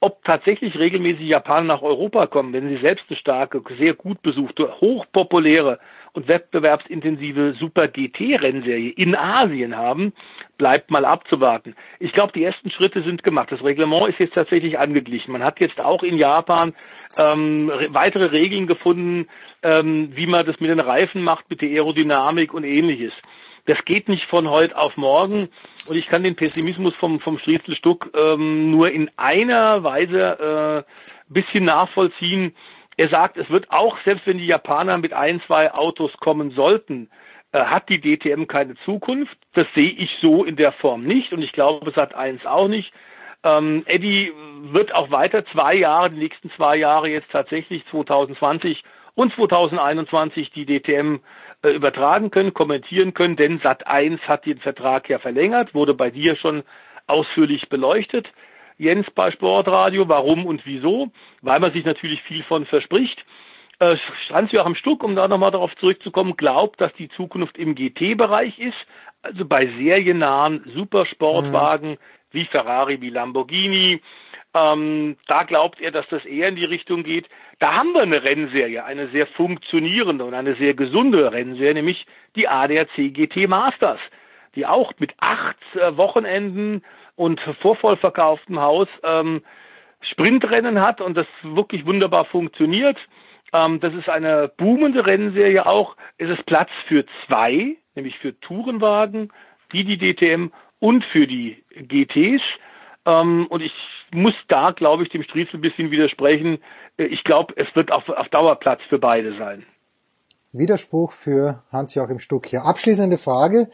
Ob 0.00 0.22
tatsächlich 0.24 0.78
regelmäßig 0.78 1.26
Japaner 1.26 1.66
nach 1.66 1.82
Europa 1.82 2.26
kommen, 2.26 2.52
wenn 2.52 2.68
sie 2.68 2.76
selbst 2.78 3.06
eine 3.08 3.16
starke, 3.16 3.62
sehr 3.78 3.94
gut 3.94 4.20
besuchte, 4.22 4.80
hochpopuläre 4.80 5.78
und 6.12 6.28
wettbewerbsintensive 6.28 7.54
Super 7.58 7.88
GT-Rennserie 7.88 8.90
in 8.90 9.14
Asien 9.14 9.76
haben, 9.76 10.12
bleibt 10.58 10.90
mal 10.90 11.04
abzuwarten. 11.04 11.74
Ich 11.98 12.12
glaube, 12.12 12.32
die 12.34 12.44
ersten 12.44 12.70
Schritte 12.70 13.02
sind 13.02 13.22
gemacht. 13.22 13.52
Das 13.52 13.62
Reglement 13.62 14.08
ist 14.08 14.18
jetzt 14.18 14.34
tatsächlich 14.34 14.78
angeglichen. 14.78 15.32
Man 15.32 15.44
hat 15.44 15.60
jetzt 15.60 15.80
auch 15.80 16.02
in 16.02 16.16
Japan 16.16 16.72
ähm, 17.18 17.70
weitere 17.90 18.26
Regeln 18.26 18.66
gefunden, 18.66 19.26
ähm, 19.62 20.10
wie 20.14 20.26
man 20.26 20.46
das 20.46 20.60
mit 20.60 20.70
den 20.70 20.80
Reifen 20.80 21.22
macht, 21.22 21.48
mit 21.50 21.60
der 21.60 21.68
Aerodynamik 21.68 22.52
und 22.52 22.64
ähnliches. 22.64 23.12
Das 23.66 23.84
geht 23.84 24.08
nicht 24.08 24.24
von 24.26 24.48
heute 24.48 24.78
auf 24.78 24.96
morgen 24.96 25.48
und 25.88 25.96
ich 25.96 26.06
kann 26.06 26.22
den 26.22 26.36
Pessimismus 26.36 26.94
vom, 27.00 27.18
vom 27.18 27.38
Striezel 27.40 27.74
Stuck 27.74 28.10
ähm, 28.14 28.70
nur 28.70 28.92
in 28.92 29.10
einer 29.16 29.82
Weise 29.82 30.84
äh, 30.86 31.32
bisschen 31.32 31.64
nachvollziehen. 31.64 32.54
Er 32.96 33.08
sagt, 33.08 33.36
es 33.36 33.50
wird 33.50 33.72
auch, 33.72 33.98
selbst 34.04 34.24
wenn 34.26 34.38
die 34.38 34.46
Japaner 34.46 34.98
mit 34.98 35.12
ein, 35.12 35.42
zwei 35.48 35.72
Autos 35.72 36.12
kommen 36.18 36.52
sollten, 36.52 37.10
äh, 37.50 37.58
hat 37.64 37.88
die 37.88 38.00
DTM 38.00 38.46
keine 38.46 38.76
Zukunft. 38.84 39.36
Das 39.54 39.66
sehe 39.74 39.90
ich 39.90 40.10
so 40.20 40.44
in 40.44 40.54
der 40.54 40.70
Form 40.70 41.02
nicht 41.02 41.32
und 41.32 41.42
ich 41.42 41.50
glaube, 41.50 41.90
es 41.90 41.96
hat 41.96 42.14
eins 42.14 42.46
auch 42.46 42.68
nicht. 42.68 42.92
Ähm, 43.42 43.82
Eddie 43.86 44.32
wird 44.70 44.94
auch 44.94 45.10
weiter 45.10 45.44
zwei 45.46 45.74
Jahre, 45.74 46.10
die 46.10 46.18
nächsten 46.18 46.52
zwei 46.52 46.76
Jahre 46.76 47.08
jetzt 47.08 47.32
tatsächlich 47.32 47.84
2020 47.90 48.84
und 49.16 49.34
2021 49.34 50.52
die 50.52 50.66
DTM 50.66 51.18
äh, 51.62 51.70
übertragen 51.70 52.30
können, 52.30 52.54
kommentieren 52.54 53.14
können, 53.14 53.36
denn 53.36 53.60
Sat 53.60 53.86
1 53.86 54.20
hat 54.22 54.46
den 54.46 54.58
Vertrag 54.58 55.08
ja 55.08 55.18
verlängert, 55.18 55.74
wurde 55.74 55.94
bei 55.94 56.10
dir 56.10 56.36
schon 56.36 56.62
ausführlich 57.06 57.68
beleuchtet. 57.68 58.28
Jens 58.78 59.10
bei 59.14 59.30
Sportradio, 59.30 60.08
warum 60.08 60.46
und 60.46 60.66
wieso? 60.66 61.08
Weil 61.40 61.60
man 61.60 61.72
sich 61.72 61.84
natürlich 61.84 62.22
viel 62.22 62.42
von 62.42 62.66
verspricht. 62.66 63.24
Äh, 63.78 63.96
Hans-Joachim 64.30 64.74
Stuck, 64.74 65.02
um 65.02 65.16
da 65.16 65.28
nochmal 65.28 65.50
darauf 65.50 65.74
zurückzukommen, 65.76 66.36
glaubt, 66.36 66.80
dass 66.80 66.92
die 66.94 67.08
Zukunft 67.10 67.58
im 67.58 67.74
GT-Bereich 67.74 68.58
ist, 68.58 68.76
also 69.22 69.44
bei 69.44 69.66
seriennahen 69.66 70.70
Supersportwagen 70.74 71.92
mhm. 71.92 71.98
wie 72.32 72.44
Ferrari, 72.46 73.00
wie 73.00 73.10
Lamborghini. 73.10 74.00
Ähm, 74.56 75.18
da 75.26 75.42
glaubt 75.42 75.82
er, 75.82 75.90
dass 75.90 76.08
das 76.08 76.24
eher 76.24 76.48
in 76.48 76.56
die 76.56 76.64
Richtung 76.64 77.02
geht. 77.02 77.28
Da 77.58 77.74
haben 77.74 77.92
wir 77.92 78.00
eine 78.00 78.22
Rennserie, 78.22 78.84
eine 78.84 79.08
sehr 79.08 79.26
funktionierende 79.26 80.24
und 80.24 80.32
eine 80.32 80.54
sehr 80.54 80.72
gesunde 80.72 81.30
Rennserie, 81.30 81.74
nämlich 81.74 82.06
die 82.36 82.48
ADAC 82.48 83.12
GT 83.12 83.48
Masters, 83.48 84.00
die 84.54 84.64
auch 84.64 84.94
mit 84.98 85.12
acht 85.18 85.58
äh, 85.74 85.94
Wochenenden 85.98 86.82
und 87.16 87.38
vorvollverkauftem 87.60 88.58
Haus 88.58 88.88
ähm, 89.02 89.42
Sprintrennen 90.00 90.80
hat 90.80 91.02
und 91.02 91.18
das 91.18 91.26
wirklich 91.42 91.84
wunderbar 91.84 92.24
funktioniert. 92.24 92.96
Ähm, 93.52 93.78
das 93.80 93.92
ist 93.92 94.08
eine 94.08 94.50
boomende 94.56 95.04
Rennserie 95.04 95.66
auch. 95.66 95.96
Es 96.16 96.30
ist 96.30 96.46
Platz 96.46 96.70
für 96.88 97.04
zwei, 97.26 97.76
nämlich 97.94 98.16
für 98.18 98.38
Tourenwagen, 98.40 99.30
die 99.72 99.84
die 99.84 99.98
DTM 99.98 100.50
und 100.78 101.04
für 101.04 101.26
die 101.26 101.62
GTs. 101.74 102.42
Ähm, 103.06 103.46
und 103.48 103.62
ich 103.62 103.72
muss 104.12 104.34
da, 104.48 104.72
glaube 104.72 105.04
ich, 105.04 105.08
dem 105.10 105.22
Striezel 105.22 105.56
ein 105.56 105.62
bisschen 105.62 105.90
widersprechen. 105.90 106.58
Äh, 106.96 107.04
ich 107.04 107.24
glaube, 107.24 107.54
es 107.56 107.66
wird 107.74 107.92
auf, 107.92 108.08
auf 108.08 108.28
Dauer 108.28 108.56
Platz 108.56 108.80
für 108.88 108.98
beide 108.98 109.36
sein. 109.38 109.64
Widerspruch 110.52 111.12
für 111.12 111.62
Hans-Joachim 111.70 112.18
Stuck 112.18 112.46
hier. 112.46 112.62
Abschließende 112.64 113.18
Frage. 113.18 113.68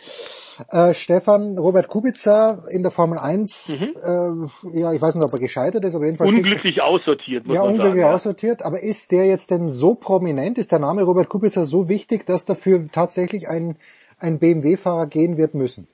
Äh, 0.71 0.95
Stefan, 0.95 1.57
Robert 1.59 1.89
Kubica 1.89 2.65
in 2.75 2.83
der 2.83 2.91
Formel 2.91 3.19
1, 3.19 3.69
mhm. 3.69 4.51
äh, 4.75 4.81
ja, 4.81 4.93
ich 4.93 5.01
weiß 5.01 5.15
nicht, 5.15 5.25
ob 5.25 5.33
er 5.33 5.39
gescheitert 5.39 5.85
ist, 5.85 5.95
aber 5.95 6.07
jedenfalls... 6.07 6.31
Unglücklich 6.31 6.75
steht, 6.75 6.83
aussortiert, 6.83 7.47
muss 7.47 7.55
ja, 7.55 7.63
man 7.63 7.73
unglücklich 7.73 8.03
sagen. 8.03 8.15
aussortiert, 8.15 8.63
aber 8.63 8.83
ist 8.83 9.13
der 9.13 9.27
jetzt 9.27 9.51
denn 9.51 9.69
so 9.69 9.95
prominent, 9.95 10.59
ist 10.59 10.73
der 10.73 10.79
Name 10.81 11.03
Robert 11.05 11.29
Kubica 11.29 11.65
so 11.65 11.89
wichtig, 11.89 12.27
dass 12.27 12.45
dafür 12.45 12.89
tatsächlich 12.91 13.49
ein, 13.49 13.77
ein 14.19 14.39
BMW-Fahrer 14.39 15.07
gehen 15.07 15.37
wird 15.37 15.55
müssen? 15.55 15.87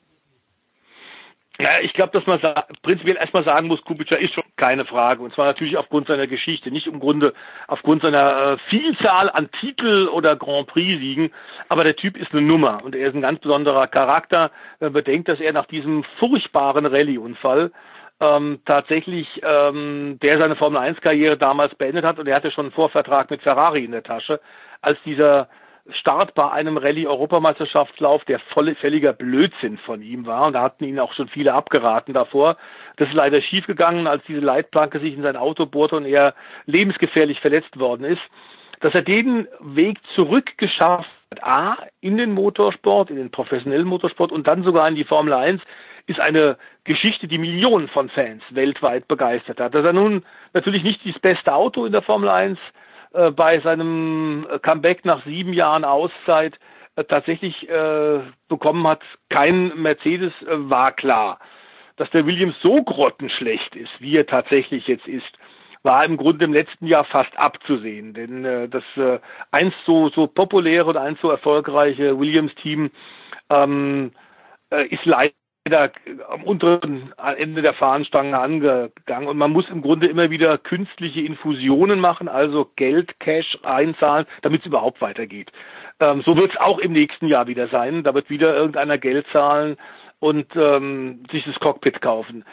Ja, 1.60 1.80
ich 1.80 1.92
glaube, 1.92 2.12
dass 2.12 2.24
man 2.24 2.40
prinzipiell 2.82 3.16
erstmal 3.16 3.42
sagen 3.42 3.66
muss, 3.66 3.82
Kubica 3.82 4.14
ist 4.14 4.32
schon 4.32 4.44
keine 4.56 4.84
Frage. 4.84 5.22
Und 5.22 5.34
zwar 5.34 5.46
natürlich 5.46 5.76
aufgrund 5.76 6.06
seiner 6.06 6.28
Geschichte, 6.28 6.70
nicht 6.70 6.86
im 6.86 7.00
Grunde 7.00 7.34
aufgrund 7.66 8.02
seiner 8.02 8.52
äh, 8.52 8.58
Vielzahl 8.70 9.28
an 9.28 9.50
Titel 9.50 10.06
oder 10.06 10.36
Grand 10.36 10.68
Prix-Siegen. 10.68 11.32
Aber 11.68 11.82
der 11.82 11.96
Typ 11.96 12.16
ist 12.16 12.30
eine 12.30 12.42
Nummer 12.42 12.84
und 12.84 12.94
er 12.94 13.08
ist 13.08 13.16
ein 13.16 13.22
ganz 13.22 13.40
besonderer 13.40 13.88
Charakter. 13.88 14.52
Wenn 14.78 14.92
man 14.92 15.04
bedenkt, 15.04 15.28
dass 15.28 15.40
er 15.40 15.52
nach 15.52 15.66
diesem 15.66 16.04
furchtbaren 16.20 16.86
Rallye-Unfall 16.86 17.72
ähm, 18.20 18.60
tatsächlich 18.64 19.26
ähm, 19.42 20.18
der 20.22 20.38
seine 20.38 20.54
Formel 20.54 20.80
1-Karriere 20.80 21.36
damals 21.36 21.74
beendet 21.74 22.04
hat 22.04 22.20
und 22.20 22.28
er 22.28 22.36
hatte 22.36 22.52
schon 22.52 22.66
einen 22.66 22.72
Vorvertrag 22.72 23.30
mit 23.30 23.42
Ferrari 23.42 23.84
in 23.84 23.92
der 23.92 24.04
Tasche, 24.04 24.40
als 24.80 24.98
dieser 25.04 25.48
Start 25.91 26.34
bei 26.34 26.50
einem 26.50 26.76
Rallye-Europameisterschaftslauf, 26.76 28.25
der 28.25 28.41
völliger 28.41 29.12
Blödsinn 29.12 29.78
von 29.78 30.02
ihm 30.02 30.26
war. 30.26 30.47
Und 30.47 30.52
da 30.52 30.62
hatten 30.62 30.84
ihn 30.84 30.99
auch 30.99 31.15
schon 31.15 31.28
viele 31.28 31.55
abgeraten 31.55 32.12
davor. 32.12 32.57
Das 32.97 33.08
ist 33.08 33.15
leider 33.15 33.41
schiefgegangen, 33.41 34.07
als 34.07 34.23
diese 34.25 34.41
Leitplanke 34.41 35.00
sich 35.00 35.15
in 35.15 35.23
sein 35.23 35.36
Auto 35.36 35.67
bohrte 35.67 35.97
und 35.97 36.05
er 36.05 36.34
lebensgefährlich 36.67 37.41
verletzt 37.41 37.78
worden 37.78 38.05
ist. 38.05 38.23
Dass 38.81 38.94
er 38.94 39.02
den 39.02 39.49
Weg 39.60 39.99
zurück 40.15 40.57
geschafft 40.58 41.08
hat, 41.31 41.44
A, 41.44 41.76
in 42.00 42.17
den 42.17 42.33
Motorsport, 42.33 43.10
in 43.10 43.17
den 43.17 43.31
professionellen 43.31 43.86
Motorsport 43.86 44.33
und 44.33 44.47
dann 44.47 44.62
sogar 44.65 44.89
in 44.89 44.94
die 44.94 45.05
Formel 45.05 45.33
1, 45.33 45.60
ist 46.07 46.20
eine 46.20 46.57
Geschichte, 46.84 47.28
die 47.28 47.39
Millionen 47.39 47.89
von 47.89 48.08
Fans 48.08 48.42
weltweit 48.50 49.08
begeistert 49.08 49.60
hat. 49.60 49.75
Dass 49.75 49.84
er 49.84 49.92
nun 49.92 50.25
natürlich 50.55 50.83
nicht 50.83 51.00
das 51.05 51.18
beste 51.18 51.52
Auto 51.52 51.84
in 51.84 51.92
der 51.92 52.02
Formel 52.02 52.31
1 52.31 52.58
äh, 53.12 53.30
bei 53.30 53.60
seinem 53.60 54.46
Comeback 54.62 55.04
nach 55.04 55.24
sieben 55.24 55.52
Jahren 55.52 55.84
Auszeit 55.84 56.58
äh, 56.96 57.04
tatsächlich 57.04 57.68
äh, 57.68 58.20
bekommen 58.48 58.86
hat, 58.86 59.02
kein 59.30 59.68
Mercedes, 59.80 60.32
äh, 60.42 60.68
war 60.70 60.92
klar. 60.92 61.38
Dass 61.96 62.10
der 62.10 62.26
Williams 62.26 62.56
so 62.62 62.82
grottenschlecht 62.82 63.76
ist, 63.76 63.90
wie 64.00 64.16
er 64.16 64.26
tatsächlich 64.26 64.86
jetzt 64.86 65.06
ist, 65.06 65.38
war 65.82 66.04
im 66.04 66.16
Grunde 66.16 66.44
im 66.44 66.52
letzten 66.52 66.86
Jahr 66.86 67.04
fast 67.04 67.36
abzusehen. 67.38 68.14
Denn 68.14 68.44
äh, 68.44 68.68
das 68.68 68.84
äh, 68.96 69.20
einst 69.52 69.76
so, 69.86 70.08
so 70.10 70.26
populäre 70.26 70.86
und 70.86 70.96
einst 70.96 71.22
so 71.22 71.30
erfolgreiche 71.30 72.18
Williams-Team 72.18 72.90
ähm, 73.50 74.12
äh, 74.70 74.86
ist 74.88 75.04
leider 75.04 75.32
da 75.68 75.90
am 76.28 76.42
unteren 76.44 77.12
Ende 77.36 77.62
der 77.62 77.74
Fahnenstange 77.74 78.38
angegangen 78.38 79.28
und 79.28 79.36
man 79.36 79.52
muss 79.52 79.68
im 79.68 79.82
Grunde 79.82 80.06
immer 80.06 80.30
wieder 80.30 80.58
künstliche 80.58 81.20
Infusionen 81.20 82.00
machen, 82.00 82.28
also 82.28 82.70
Geld, 82.76 83.18
Cash 83.20 83.58
einzahlen, 83.62 84.26
damit 84.42 84.60
es 84.60 84.66
überhaupt 84.66 85.00
weitergeht. 85.00 85.50
Ähm, 86.00 86.22
so 86.22 86.36
wird 86.36 86.52
es 86.52 86.60
auch 86.60 86.78
im 86.78 86.92
nächsten 86.92 87.26
Jahr 87.26 87.47
wieder 87.47 87.68
sein. 87.68 88.05
Da 88.05 88.14
wird 88.14 88.30
wieder 88.30 88.55
irgendeiner 88.55 88.98
Geld 88.98 89.26
zahlen 89.32 89.76
und 90.20 90.47
ähm, 90.56 91.22
sich 91.30 91.44
das 91.44 91.58
Cockpit 91.60 92.00
kaufen. 92.00 92.44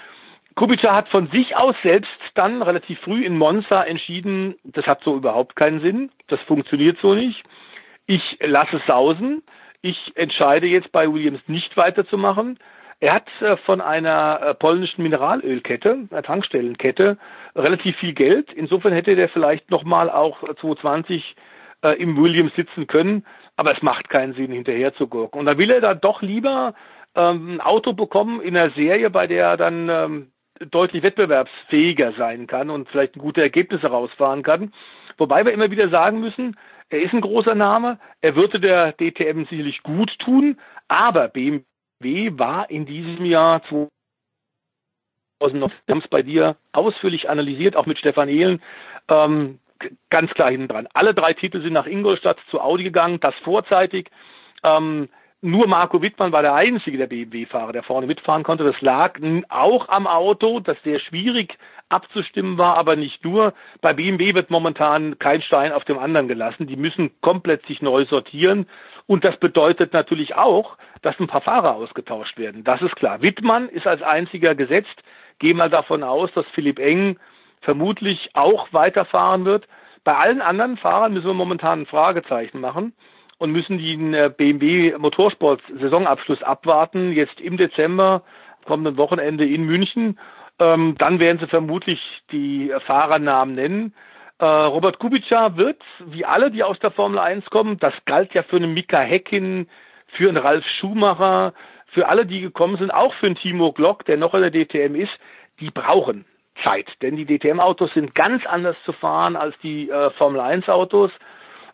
Kubica 0.56 0.96
hat 0.96 1.10
von 1.10 1.28
sich 1.28 1.56
aus 1.56 1.76
selbst 1.84 2.10
dann 2.34 2.62
relativ 2.62 3.00
früh 3.02 3.26
in 3.26 3.38
Monza 3.38 3.84
entschieden, 3.84 4.56
das 4.64 4.88
hat 4.88 5.04
so 5.04 5.18
überhaupt 5.18 5.56
keinen 5.58 5.82
Sinn, 5.82 6.12
das 6.28 6.40
funktioniert 6.42 6.98
so 7.02 7.14
nicht. 7.14 7.44
Ich 8.08 8.38
lasse 8.42 8.82
sausen. 8.88 9.44
Ich 9.82 10.14
entscheide 10.16 10.66
jetzt 10.68 10.92
bei 10.92 11.12
Williams 11.12 11.42
nicht 11.48 11.76
weiterzumachen 11.78 12.58
er 13.00 13.14
hat 13.14 13.28
äh, 13.42 13.58
von 13.58 13.82
einer 13.82 14.42
äh, 14.42 14.54
polnischen 14.54 15.04
Mineralölkette, 15.04 16.08
einer 16.10 16.24
Tankstellenkette, 16.24 17.18
relativ 17.56 17.96
viel 17.98 18.14
Geld. 18.14 18.52
Insofern 18.54 18.94
hätte 18.94 19.16
der 19.16 19.30
vielleicht 19.30 19.70
nochmal 19.70 20.10
auch 20.10 20.40
2020 20.42 21.36
äh, 21.84 22.02
im 22.02 22.18
Williams 22.18 22.54
sitzen 22.56 22.88
können, 22.88 23.26
aber 23.58 23.76
es 23.76 23.82
macht 23.82 24.10
keinen 24.10 24.34
Sinn, 24.34 24.52
hinterher 24.52 24.94
zu 24.96 25.08
gucken. 25.08 25.40
Und 25.40 25.46
da 25.46 25.58
will 25.58 25.72
er 25.72 25.82
dann 25.82 26.00
doch 26.02 26.22
lieber 26.22 26.74
ähm, 27.16 27.56
ein 27.56 27.62
Auto 27.62 27.94
bekommen 27.94 28.42
in 28.42 28.56
einer 28.56 28.72
Serie, 28.72 29.10
bei 29.10 29.28
der 29.28 29.48
er 29.50 29.58
dann 29.58 29.90
ähm, 29.90 30.32
deutlich 30.72 31.04
wettbewerbsfähiger 31.04 32.14
sein 32.14 32.48
kann 32.48 32.70
und 32.70 32.88
vielleicht 32.90 33.14
gute 33.14 33.42
Ergebnisse 33.42 33.88
rausfahren 33.88 34.44
kann. 34.44 34.74
Wobei 35.18 35.46
wir 35.46 35.54
immer 35.54 35.72
wieder 35.72 35.90
sagen 35.90 36.20
müssen, 36.22 36.58
er 36.90 37.02
ist 37.02 37.14
ein 37.14 37.22
großer 37.22 37.56
Name, 37.56 38.00
er 38.22 38.36
würde 38.36 38.60
der 38.60 38.94
DTM 38.94 39.46
sicherlich 39.50 39.84
gut 39.84 40.18
tun, 40.20 40.58
aber 40.88 41.28
BMW 41.28 41.62
war 42.38 42.70
in 42.70 42.86
diesem 42.86 43.26
Jahr 43.26 43.62
2009, 45.40 45.72
wir 45.86 45.96
haben 45.96 46.02
es 46.04 46.10
bei 46.10 46.22
dir 46.22 46.56
ausführlich 46.72 47.30
analysiert, 47.30 47.76
auch 47.76 47.86
mit 47.86 47.98
Stefan 47.98 48.30
Ehlen, 48.30 48.62
ähm, 49.10 49.60
ganz 50.10 50.32
klar 50.32 50.52
hinten 50.52 50.68
dran. 50.68 50.88
Alle 50.94 51.14
drei 51.14 51.34
Titel 51.34 51.62
sind 51.62 51.74
nach 51.74 51.88
Ingolstadt 51.88 52.38
zu 52.50 52.62
Audi 52.62 52.84
gegangen, 52.84 53.20
das 53.20 53.36
vorzeitig. 53.44 54.10
Ähm, 54.64 55.10
nur 55.46 55.68
Marco 55.68 56.02
Wittmann 56.02 56.32
war 56.32 56.42
der 56.42 56.56
einzige 56.56 56.98
der 56.98 57.08
BMW-Fahrer, 57.08 57.72
der 57.72 57.84
vorne 57.84 58.08
mitfahren 58.08 58.44
konnte. 58.44 58.64
Das 58.64 58.82
lag 58.82 59.20
auch 59.50 59.88
am 59.90 60.08
Auto, 60.08 60.60
das 60.60 60.78
sehr 60.84 61.00
schwierig 61.00 61.58
abzustimmen 61.90 62.58
war, 62.58 62.78
aber 62.78 62.96
nicht 62.96 63.24
nur. 63.24 63.54
Bei 63.82 63.94
BMW 63.94 64.34
wird 64.34 64.50
momentan 64.50 65.20
kein 65.20 65.42
Stein 65.44 65.72
auf 65.72 65.86
dem 65.86 66.00
anderen 66.00 66.28
gelassen. 66.28 66.68
Die 66.68 66.76
müssen 66.76 67.12
komplett 67.22 67.66
sich 67.68 67.82
neu 67.82 68.06
sortieren. 68.06 68.68
Und 69.06 69.24
das 69.24 69.38
bedeutet 69.38 69.94
natürlich 69.94 70.36
auch, 70.36 70.78
dass 71.04 71.20
ein 71.20 71.28
paar 71.28 71.42
Fahrer 71.42 71.76
ausgetauscht 71.76 72.38
werden. 72.40 72.64
Das 72.64 72.82
ist 72.82 72.96
klar. 72.96 73.22
Wittmann 73.22 73.70
ist 73.70 73.86
als 73.86 74.02
einziger 74.02 74.56
gesetzt. 74.56 75.04
Gehe 75.38 75.54
mal 75.54 75.70
davon 75.70 76.02
aus, 76.04 76.32
dass 76.34 76.46
Philipp 76.56 76.80
Eng 76.80 77.20
vermutlich 77.62 78.32
auch 78.34 78.74
weiterfahren 78.74 79.46
wird. 79.46 79.68
Bei 80.04 80.16
allen 80.16 80.42
anderen 80.42 80.78
Fahrern 80.78 81.14
müssen 81.14 81.28
wir 81.28 81.34
momentan 81.34 81.82
ein 81.82 81.86
Fragezeichen 81.86 82.60
machen 82.60 82.94
und 83.38 83.52
müssen 83.52 83.78
den 83.78 84.14
äh, 84.14 84.32
BMW 84.36 84.98
Motorsport 84.98 85.62
Saisonabschluss 85.80 86.42
abwarten, 86.44 87.12
jetzt 87.12 87.40
im 87.42 87.58
Dezember, 87.58 88.24
kommenden 88.66 88.98
Wochenende 88.98 89.46
in 89.46 89.64
München. 89.64 90.20
Ähm, 90.60 90.96
dann 90.98 91.20
werden 91.20 91.40
sie 91.40 91.48
vermutlich 91.48 92.00
die 92.32 92.72
Fahrernamen 92.86 93.54
nennen. 93.54 93.94
Äh, 94.40 94.46
Robert 94.46 95.00
Kubica 95.00 95.56
wird, 95.58 95.82
wie 96.06 96.26
alle, 96.26 96.52
die 96.52 96.64
aus 96.64 96.80
der 96.80 96.92
Formel 96.92 97.20
1 97.20 97.46
kommen, 97.50 97.78
das 97.80 97.94
galt 98.06 98.34
ja 98.34 98.44
für 98.44 98.58
einen 98.58 98.74
Mika 98.74 99.00
Häkkinen, 99.00 99.70
für 100.08 100.30
einen 100.30 100.38
Ralf 100.38 100.66
Schumacher, 100.80 101.54
für 101.88 102.08
alle, 102.10 102.26
die 102.26 102.42
gekommen 102.42 102.78
sind, 102.78 102.92
auch 102.92 103.14
für 103.16 103.28
einen 103.28 103.36
Timo 103.36 103.72
Glock, 103.72 104.06
der 104.06 104.18
noch 104.18 104.34
in 104.34 104.42
der 104.42 104.52
DTM 104.52 104.96
ist, 104.96 105.14
die 105.60 105.72
brauchen 105.72 106.26
Zeit. 106.64 106.88
Denn 107.02 107.16
die 107.16 107.26
DTM-Autos 107.26 107.94
sind 107.94 108.16
ganz 108.16 108.46
anders 108.46 108.76
zu 108.86 108.92
fahren 108.94 109.36
als 109.36 109.56
die 109.64 109.90
äh, 109.90 110.10
Formel 110.12 110.42
1-Autos. 110.42 111.12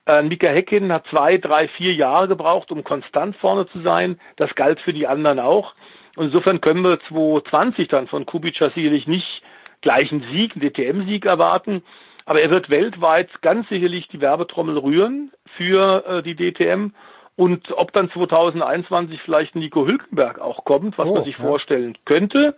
Äh, 0.05 0.23
Mika 0.23 0.47
Häkkinen 0.47 0.91
hat 0.91 1.05
zwei, 1.07 1.37
drei, 1.37 1.67
vier 1.67 1.93
Jahre 1.93 2.27
gebraucht, 2.27 2.71
um 2.71 2.83
konstant 2.83 3.35
vorne 3.37 3.67
zu 3.67 3.81
sein. 3.81 4.19
Das 4.37 4.53
galt 4.55 4.79
für 4.79 4.93
die 4.93 5.07
anderen 5.07 5.39
auch. 5.39 5.73
Und 6.15 6.25
insofern 6.25 6.61
können 6.61 6.83
wir 6.83 6.99
2020 7.07 7.87
dann 7.87 8.07
von 8.07 8.25
Kubica 8.25 8.69
sicherlich 8.71 9.07
nicht 9.07 9.41
gleich 9.81 10.11
einen 10.11 10.25
Sieg, 10.31 10.55
einen 10.55 10.61
DTM-Sieg 10.61 11.25
erwarten. 11.25 11.83
Aber 12.25 12.41
er 12.41 12.49
wird 12.49 12.69
weltweit 12.69 13.29
ganz 13.41 13.67
sicherlich 13.69 14.07
die 14.07 14.21
Werbetrommel 14.21 14.77
rühren 14.77 15.31
für 15.57 16.05
äh, 16.05 16.23
die 16.23 16.35
DTM. 16.35 16.93
Und 17.35 17.71
ob 17.71 17.93
dann 17.93 18.11
2021 18.11 19.21
vielleicht 19.21 19.55
Nico 19.55 19.87
Hülkenberg 19.87 20.39
auch 20.39 20.65
kommt, 20.65 20.97
was 20.97 21.09
oh, 21.09 21.15
man 21.15 21.23
sich 21.23 21.37
ja. 21.37 21.43
vorstellen 21.43 21.97
könnte, 22.05 22.55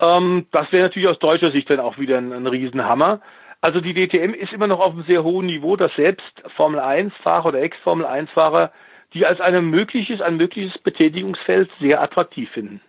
ähm, 0.00 0.46
das 0.50 0.70
wäre 0.72 0.84
natürlich 0.84 1.08
aus 1.08 1.18
deutscher 1.18 1.50
Sicht 1.50 1.68
dann 1.70 1.80
auch 1.80 1.98
wieder 1.98 2.18
ein, 2.18 2.32
ein 2.32 2.46
Riesenhammer. 2.46 3.20
Also 3.64 3.80
die 3.80 3.94
DTM 3.94 4.34
ist 4.34 4.52
immer 4.52 4.66
noch 4.66 4.78
auf 4.78 4.92
einem 4.92 5.04
sehr 5.04 5.24
hohen 5.24 5.46
Niveau, 5.46 5.74
dass 5.76 5.90
selbst 5.96 6.34
Formel 6.54 6.80
1-Fahrer 6.80 7.46
oder 7.46 7.62
Ex-Formel 7.62 8.04
1-Fahrer 8.04 8.70
die 9.14 9.24
als 9.24 9.40
ein 9.40 9.70
mögliches, 9.70 10.20
ein 10.20 10.36
mögliches 10.36 10.76
Betätigungsfeld 10.82 11.70
sehr 11.80 12.02
attraktiv 12.02 12.50
finden. 12.50 12.82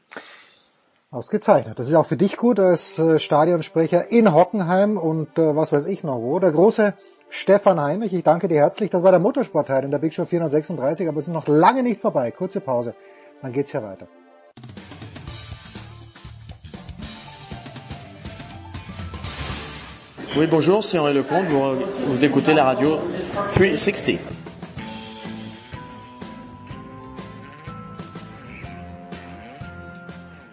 Ausgezeichnet. 1.12 1.80
Das 1.80 1.88
ist 1.88 1.96
auch 1.96 2.06
für 2.06 2.18
dich 2.18 2.36
gut 2.36 2.60
als 2.60 3.00
äh, 3.00 3.20
Stadionsprecher 3.20 4.12
in 4.12 4.34
Hockenheim 4.34 4.98
und 4.98 5.38
äh, 5.38 5.56
was 5.56 5.72
weiß 5.72 5.86
ich 5.86 6.04
noch 6.04 6.18
wo. 6.18 6.40
Der 6.40 6.52
große 6.52 6.94
Stefan 7.30 7.80
Heimich, 7.80 8.14
ich 8.14 8.24
danke 8.24 8.50
dir 8.50 8.58
herzlich. 8.58 8.90
Das 8.90 9.02
war 9.02 9.12
der 9.12 9.22
Motorsportteil 9.22 9.86
in 9.86 9.92
der 9.92 10.00
Big 10.00 10.14
Show 10.14 10.26
436, 10.26 11.08
aber 11.08 11.20
es 11.20 11.28
ist 11.30 11.34
noch 11.34 11.48
lange 11.48 11.84
nicht 11.84 12.02
vorbei. 12.02 12.32
Kurze 12.32 12.60
Pause, 12.60 12.96
dann 13.42 13.54
geht's 13.54 13.72
hier 13.72 13.82
weiter. 13.82 14.10
Oui, 20.38 20.48
bonjour, 20.48 20.84
c'est 20.84 21.00
Henri 21.00 21.14
Lecomte. 21.14 21.46
Vous, 21.46 21.76
vous 22.08 22.26
écoutez 22.26 22.54
la 22.54 22.66
radio 22.66 23.00
360. 23.54 24.20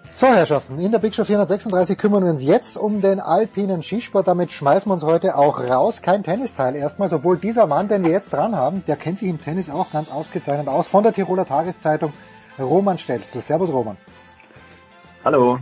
So, 0.08 0.28
Herrschaften, 0.28 0.78
in 0.78 0.92
der 0.92 1.00
Big 1.00 1.12
Show 1.14 1.24
436 1.24 1.98
kümmern 1.98 2.22
wir 2.22 2.30
uns 2.30 2.44
jetzt 2.44 2.76
um 2.76 3.00
den 3.00 3.18
alpinen 3.18 3.82
Skisport. 3.82 4.28
Damit 4.28 4.52
schmeißen 4.52 4.88
wir 4.88 4.94
uns 4.94 5.02
heute 5.02 5.36
auch 5.36 5.58
raus. 5.58 6.00
Kein 6.00 6.22
Tennisteil 6.22 6.76
erstmal, 6.76 7.12
obwohl 7.12 7.36
dieser 7.36 7.66
Mann, 7.66 7.88
den 7.88 8.04
wir 8.04 8.12
jetzt 8.12 8.32
dran 8.32 8.54
haben, 8.54 8.84
der 8.86 8.94
kennt 8.94 9.18
sich 9.18 9.28
im 9.28 9.40
Tennis 9.40 9.68
auch 9.68 9.90
ganz 9.90 10.12
ausgezeichnet 10.12 10.68
aus. 10.68 10.86
Von 10.86 11.02
der 11.02 11.12
Tiroler 11.12 11.44
Tageszeitung, 11.44 12.12
Roman 12.56 12.98
Stelz. 12.98 13.24
Servus, 13.34 13.70
Roman. 13.70 13.96
Hallo. 15.24 15.58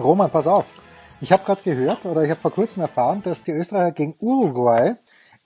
Roman, 0.00 0.30
pass 0.30 0.48
auf. 0.48 0.64
Ich 1.22 1.30
habe 1.30 1.44
gerade 1.44 1.62
gehört, 1.62 2.04
oder 2.04 2.24
ich 2.24 2.30
habe 2.30 2.40
vor 2.40 2.50
kurzem 2.50 2.82
erfahren, 2.82 3.22
dass 3.22 3.44
die 3.44 3.52
Österreicher 3.52 3.92
gegen 3.92 4.14
Uruguay 4.20 4.96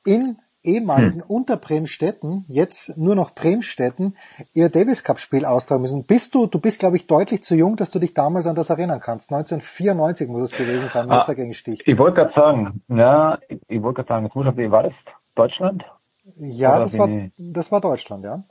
in 0.06 0.38
ehemaligen 0.64 1.20
hm. 1.20 1.28
Unterbremstetten, 1.28 2.46
jetzt 2.48 2.96
nur 2.96 3.14
noch 3.14 3.34
Bremstetten, 3.34 4.16
ihr 4.54 4.70
Davis 4.70 5.04
Cup 5.04 5.20
Spiel 5.20 5.44
austragen 5.44 5.82
müssen. 5.82 6.06
Bist 6.06 6.34
du, 6.34 6.46
du 6.46 6.58
bist 6.58 6.80
glaube 6.80 6.96
ich 6.96 7.06
deutlich 7.06 7.42
zu 7.42 7.54
jung, 7.54 7.76
dass 7.76 7.90
du 7.90 7.98
dich 7.98 8.14
damals 8.14 8.46
an 8.46 8.56
das 8.56 8.70
erinnern 8.70 9.00
kannst. 9.00 9.30
1994 9.30 10.28
muss 10.28 10.50
es 10.50 10.56
gewesen 10.56 10.88
sein, 10.88 11.10
ah, 11.10 11.30
gegen 11.34 11.52
Stich. 11.52 11.86
Ich 11.86 11.98
wollte 11.98 12.22
gerade 12.22 12.32
sagen, 12.34 12.82
ja, 12.88 13.38
ich, 13.46 13.60
ich 13.68 13.82
wollte 13.82 14.02
gerade 14.02 14.08
sagen, 14.08 14.24
jetzt 14.24 14.34
muss 14.34 14.46
ich, 14.46 14.56
wie 14.56 14.70
war 14.70 14.84
das? 14.84 14.94
Deutschland? 15.34 15.84
Ja, 16.36 16.78
das 16.78 16.98
war, 16.98 17.08
das 17.36 17.70
war 17.70 17.82
Deutschland, 17.82 18.24
ja. 18.24 18.44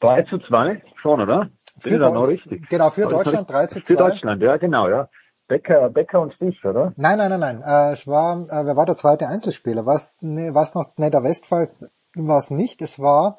3 0.00 0.22
zu 0.22 0.38
2, 0.38 0.82
schon, 1.02 1.20
oder? 1.20 1.50
Für 1.80 1.98
Deu 1.98 2.10
noch 2.10 2.28
richtig. 2.28 2.68
Genau, 2.68 2.90
für 2.90 3.08
Deutschland 3.08 3.50
3 3.50 3.66
zu 3.66 3.80
2. 3.80 3.84
Für 3.84 3.96
Deutschland, 3.96 4.40
ja, 4.40 4.56
genau, 4.56 4.88
ja. 4.88 5.08
Becker, 5.50 5.90
Becker 5.90 6.20
und 6.20 6.32
Stich, 6.34 6.64
oder? 6.64 6.92
Nein, 6.96 7.18
nein, 7.18 7.30
nein, 7.30 7.40
nein. 7.40 7.62
Äh, 7.62 7.90
es 7.90 8.06
war, 8.06 8.42
äh, 8.42 8.64
wer 8.66 8.76
war 8.76 8.86
der 8.86 8.94
zweite 8.94 9.26
Einzelspieler? 9.26 9.84
Was, 9.84 10.16
nee, 10.20 10.54
was 10.54 10.76
noch, 10.76 10.96
ne, 10.96 11.10
der 11.10 11.24
Westphal 11.24 11.70
war 12.14 12.38
es 12.38 12.52
nicht. 12.52 12.80
Es 12.82 13.00
war 13.00 13.36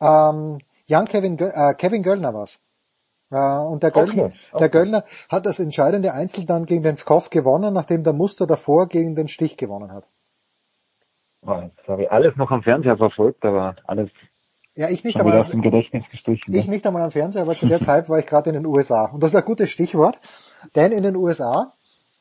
ähm, 0.00 0.58
Jan 0.86 1.04
Kevin, 1.04 1.38
äh, 1.38 1.74
Kevin 1.76 2.02
Göllner 2.02 2.32
war's. 2.32 2.62
Äh, 3.30 3.36
und 3.36 3.82
der 3.82 3.90
Göllner, 3.90 4.24
okay, 4.24 4.32
okay. 4.52 4.58
der 4.58 4.68
Göllner 4.70 5.04
hat 5.28 5.44
das 5.44 5.60
entscheidende 5.60 6.14
Einzel 6.14 6.46
dann 6.46 6.64
gegen 6.64 6.82
den 6.82 6.96
Skoff 6.96 7.28
gewonnen, 7.28 7.74
nachdem 7.74 8.04
der 8.04 8.14
Muster 8.14 8.46
davor 8.46 8.88
gegen 8.88 9.14
den 9.14 9.28
Stich 9.28 9.58
gewonnen 9.58 9.92
hat. 9.92 10.08
Das 11.42 11.88
habe 11.88 12.04
ich 12.04 12.10
alles 12.10 12.36
noch 12.36 12.50
am 12.50 12.62
Fernseher 12.62 12.96
verfolgt, 12.96 13.44
aber 13.44 13.76
alles 13.84 14.10
ja, 14.80 14.88
ich 14.88 15.04
nicht 15.04 15.20
einmal. 15.20 15.46
Im 15.50 15.60
Gedächtnis 15.60 16.04
gestrichen, 16.10 16.54
ich 16.54 16.66
nicht 16.66 16.86
einmal 16.86 17.02
am 17.02 17.10
Fernseher, 17.10 17.42
aber 17.42 17.54
zu 17.54 17.66
der 17.66 17.80
Zeit 17.80 18.08
war 18.08 18.18
ich 18.18 18.24
gerade 18.24 18.48
in 18.48 18.54
den 18.54 18.64
USA. 18.64 19.04
Und 19.04 19.22
das 19.22 19.32
ist 19.32 19.36
ein 19.36 19.44
gutes 19.44 19.70
Stichwort, 19.70 20.18
denn 20.74 20.90
in 20.90 21.02
den 21.02 21.16
USA, 21.16 21.74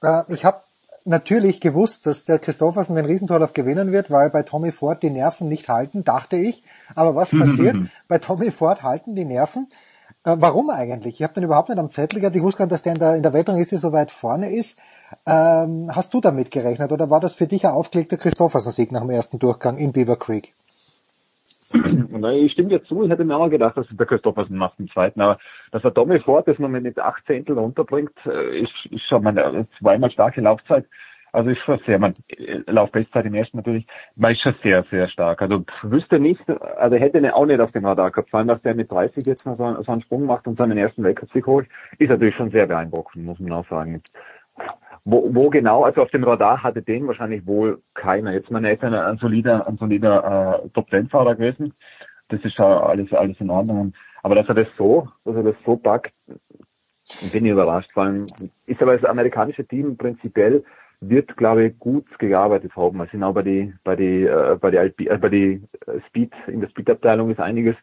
äh, 0.04 0.24
ich 0.28 0.44
habe 0.44 0.64
natürlich 1.06 1.62
gewusst, 1.62 2.06
dass 2.06 2.26
der 2.26 2.38
Christoffersen 2.38 2.98
den 2.98 3.06
Riesentorlauf 3.06 3.54
gewinnen 3.54 3.94
wird, 3.94 4.12
weil 4.12 4.30
bei 4.30 4.44
Tommy 4.44 4.74
Ford 4.74 5.02
die 5.02 5.10
Nerven 5.10 5.48
nicht 5.48 5.70
halten, 5.70 6.04
dachte 6.04 6.36
ich. 6.36 6.62
Aber 6.96 7.16
was 7.16 7.30
passiert? 7.40 7.78
bei 8.10 8.18
Tommy 8.18 8.52
Ford 8.52 8.84
halten 8.84 9.16
die 9.16 9.24
Nerven. 9.24 9.70
Äh, 10.26 10.36
warum 10.38 10.70
eigentlich? 10.70 11.16
Ich 11.16 11.24
habe 11.24 11.34
den 11.36 11.44
überhaupt 11.44 11.70
nicht 11.70 11.80
am 11.80 11.90
Zettel 11.90 12.20
gehabt. 12.20 12.36
Ich 12.36 12.44
wusste 12.44 12.58
gar 12.58 12.66
nicht, 12.66 12.74
dass 12.74 12.84
der 12.84 12.92
in 12.92 13.00
der, 13.00 13.16
in 13.16 13.24
der 13.24 13.32
Weltrangliste 13.32 13.78
so 13.78 13.94
weit 13.94 14.12
vorne 14.12 14.50
ist. 14.50 14.78
Ähm, 15.26 15.90
hast 15.96 16.14
du 16.14 16.20
damit 16.20 16.52
gerechnet 16.52 16.92
oder 16.92 17.10
war 17.10 17.22
das 17.22 17.36
für 17.36 17.48
dich 17.48 17.66
ein 17.66 17.72
aufgelegter 17.72 18.18
Christoffersen-Sieg 18.18 18.92
nach 18.92 19.00
dem 19.00 19.12
ersten 19.12 19.40
Durchgang 19.40 19.78
in 19.78 19.94
Beaver 19.94 20.18
Creek? 20.18 20.54
Ich 21.74 22.52
stimme 22.52 22.70
dir 22.70 22.84
zu, 22.84 23.04
ich 23.04 23.10
hätte 23.10 23.26
mir 23.26 23.38
auch 23.38 23.50
gedacht, 23.50 23.78
dass 23.78 23.88
der 23.90 24.06
Christophersen 24.06 24.58
macht 24.58 24.80
im 24.80 24.90
zweiten, 24.90 25.22
aber 25.22 25.40
dass 25.72 25.84
er 25.84 25.94
Tommy 25.94 26.20
Ford 26.20 26.48
das 26.48 26.60
noch 26.60 26.70
mit 26.70 27.00
acht 27.00 27.26
Zehntel 27.26 27.58
runterbringt, 27.58 28.14
äh, 28.26 28.62
ist, 28.62 28.74
ist 28.90 29.04
schon 29.08 29.24
mal 29.24 29.68
zweimal 29.80 30.12
starke 30.12 30.42
Laufzeit. 30.42 30.86
Also 31.32 31.52
ist 31.52 31.60
schon 31.60 31.80
sehr, 31.86 32.00
man, 32.00 32.14
äh, 32.38 32.60
Laufbestzeit 32.66 33.26
im 33.26 33.36
ersten 33.36 33.58
natürlich, 33.58 33.86
man 34.16 34.32
ist 34.32 34.42
schon 34.42 34.56
sehr, 34.56 34.84
sehr 34.90 35.08
stark. 35.10 35.42
Also 35.42 35.64
wüsste 35.84 36.20
nicht, 36.20 36.42
also 36.50 36.96
hätte 36.96 37.20
er 37.20 37.36
auch 37.36 37.46
nicht 37.46 37.60
auf 37.60 37.72
dem 37.72 37.86
Radar 37.86 38.12
gehabt, 38.12 38.30
vor 38.30 38.40
allem, 38.40 38.48
dass 38.48 38.62
der 38.64 38.76
mit 38.76 38.92
30 38.92 39.26
jetzt 39.26 39.46
noch 39.46 39.58
so, 39.58 39.84
so 39.84 39.92
einen 39.92 40.02
Sprung 40.02 40.26
macht 40.26 40.48
und 40.48 40.58
seinen 40.58 40.78
ersten 40.78 41.04
Weltcup-Sieg 41.04 41.46
holt, 41.46 41.68
ist 42.00 42.10
natürlich 42.10 42.36
schon 42.36 42.52
sehr 42.52 42.66
beeindruckend, 42.66 43.26
muss 43.26 43.40
man 43.40 43.54
auch 43.54 43.68
sagen. 43.70 44.02
Wo, 45.06 45.34
wo 45.34 45.50
genau, 45.50 45.84
also 45.84 46.02
auf 46.02 46.12
dem 46.12 46.24
Radar 46.24 46.64
hatte 46.64 46.82
den 46.82 47.08
wahrscheinlich 47.08 47.46
wohl 47.46 47.82
keiner. 47.94 48.34
Jetzt 48.34 48.52
meine, 48.52 48.68
er 48.70 48.74
ist 48.76 48.84
ein, 48.84 49.18
solider, 49.18 49.68
ein 49.68 49.78
solider 49.78 50.62
äh, 50.64 50.70
Top-10-Fahrer 50.70 51.36
gewesen. 51.36 51.74
Das 52.30 52.44
ist 52.44 52.58
ja 52.58 52.82
alles, 52.82 53.12
alles 53.14 53.40
in 53.40 53.50
Ordnung. 53.50 53.94
Aber 54.24 54.36
dass 54.36 54.48
er 54.48 54.56
das 54.56 54.68
so, 54.78 55.08
dass 55.26 55.36
er 55.36 55.44
das 55.44 55.56
so 55.66 55.78
packt, 55.78 56.14
bin 57.32 57.46
ich 57.46 57.52
überrascht. 57.52 57.92
Vor 57.94 58.04
allem 58.04 58.30
ist 58.66 58.82
aber 58.82 58.98
das 58.98 59.10
amerikanische 59.10 59.66
Team 59.66 59.98
prinzipiell 59.98 60.64
wird, 61.02 61.36
glaube 61.38 61.66
ich, 61.66 61.80
gut 61.80 62.06
gearbeitet 62.20 62.76
haben. 62.76 63.00
Also 63.00 63.12
genau 63.12 63.34
bei 63.34 63.42
die, 63.42 63.74
bei 63.84 63.96
die, 63.96 64.24
äh, 64.24 64.58
bei 64.60 64.72
die, 64.72 65.08
äh, 65.08 65.18
bei 65.18 65.30
die 65.30 65.64
Speed, 66.08 66.34
in 66.48 66.62
der 66.62 66.70
Speed-Abteilung 66.70 67.32
ist 67.32 67.40
einiges 67.40 67.76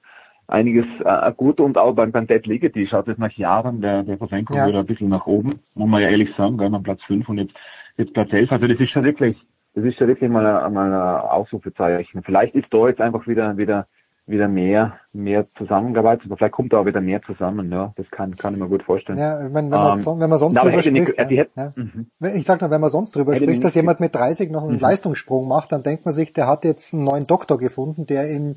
einiges 0.48 0.86
äh, 1.04 1.32
gut 1.32 1.60
und 1.60 1.78
auch 1.78 1.94
beim, 1.94 2.12
beim 2.12 2.26
Dead 2.26 2.46
Ligety 2.46 2.86
schaut 2.86 3.08
es 3.08 3.18
nach 3.18 3.32
Jahren 3.32 3.80
der, 3.80 4.02
der 4.02 4.18
Versenkung 4.18 4.56
ja. 4.56 4.66
wieder 4.66 4.80
ein 4.80 4.86
bisschen 4.86 5.08
nach 5.08 5.26
oben, 5.26 5.58
muss 5.74 5.88
man 5.88 6.02
ja 6.02 6.08
ehrlich 6.08 6.30
sagen, 6.36 6.58
gell, 6.58 6.70
man 6.70 6.82
Platz 6.82 7.00
5 7.06 7.28
und 7.28 7.38
jetzt, 7.38 7.54
jetzt 7.96 8.14
Platz 8.14 8.32
11, 8.32 8.52
also 8.52 8.66
das 8.66 8.80
ist 8.80 8.90
schon 8.90 9.04
wirklich, 9.04 9.36
das 9.74 9.84
ist 9.84 9.98
schon 9.98 10.08
wirklich 10.08 10.30
mal 10.30 10.46
ein, 10.46 10.72
mal 10.72 10.92
ein 10.92 11.20
Ausrufezeichen. 11.30 12.22
Vielleicht 12.22 12.54
ist 12.54 12.68
da 12.70 12.88
jetzt 12.88 13.00
einfach 13.00 13.26
wieder, 13.26 13.56
wieder, 13.56 13.86
wieder 14.26 14.48
mehr, 14.48 14.98
mehr 15.12 15.46
zusammengearbeitet, 15.56 16.26
aber 16.26 16.36
vielleicht 16.36 16.54
kommt 16.54 16.72
da 16.72 16.78
auch 16.78 16.86
wieder 16.86 17.00
mehr 17.00 17.22
zusammen, 17.22 17.70
ja, 17.70 17.92
das 17.96 18.10
kann, 18.10 18.36
kann 18.36 18.54
ich 18.54 18.60
mir 18.60 18.68
gut 18.68 18.82
vorstellen. 18.82 19.18
Ja, 19.18 19.38
wenn, 19.40 19.52
wenn, 19.52 19.68
man, 19.70 19.98
ähm, 19.98 20.20
wenn 20.20 20.30
man 20.30 20.38
sonst 20.38 20.56
drüber 20.56 20.82
spricht, 20.82 20.92
nicht, 20.92 21.18
ja, 21.18 21.46
ja. 21.56 21.72
Mhm. 21.76 22.06
ich 22.34 22.44
sag 22.44 22.60
nur, 22.60 22.70
wenn 22.70 22.80
man 22.80 22.90
sonst 22.90 23.14
drüber 23.14 23.34
spricht, 23.34 23.62
dass 23.62 23.74
jemand 23.74 24.00
mit 24.00 24.14
30 24.14 24.50
noch 24.50 24.62
einen 24.62 24.74
mhm. 24.74 24.80
Leistungssprung 24.80 25.46
macht, 25.46 25.72
dann 25.72 25.82
denkt 25.82 26.04
man 26.04 26.14
sich, 26.14 26.32
der 26.32 26.48
hat 26.48 26.64
jetzt 26.64 26.94
einen 26.94 27.04
neuen 27.04 27.26
Doktor 27.26 27.58
gefunden, 27.58 28.06
der 28.06 28.30
ihm 28.32 28.56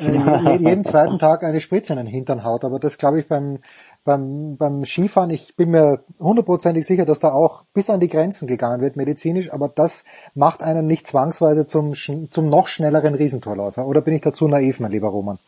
äh, 0.00 0.56
jeden 0.56 0.84
zweiten 0.84 1.18
Tag 1.18 1.42
eine 1.44 1.60
Spritze 1.60 1.92
in 1.92 1.98
den 1.98 2.06
Hintern 2.06 2.44
haut. 2.44 2.64
Aber 2.64 2.78
das 2.78 2.98
glaube 2.98 3.20
ich 3.20 3.28
beim, 3.28 3.58
beim, 4.04 4.56
beim 4.56 4.84
Skifahren, 4.84 5.30
ich 5.30 5.56
bin 5.56 5.70
mir 5.70 6.00
hundertprozentig 6.18 6.86
sicher, 6.86 7.04
dass 7.04 7.20
da 7.20 7.32
auch 7.32 7.62
bis 7.74 7.90
an 7.90 8.00
die 8.00 8.08
Grenzen 8.08 8.46
gegangen 8.46 8.80
wird 8.80 8.96
medizinisch, 8.96 9.52
aber 9.52 9.68
das 9.68 10.04
macht 10.34 10.62
einen 10.62 10.86
nicht 10.86 11.06
zwangsweise 11.06 11.66
zum, 11.66 11.94
zum 11.94 12.48
noch 12.48 12.68
schnelleren 12.68 13.14
Riesentorläufer. 13.14 13.86
Oder 13.86 14.00
bin 14.00 14.14
ich 14.14 14.22
dazu 14.22 14.48
naiv, 14.48 14.80
mein 14.80 14.92
lieber 14.92 15.08
Roman? 15.08 15.38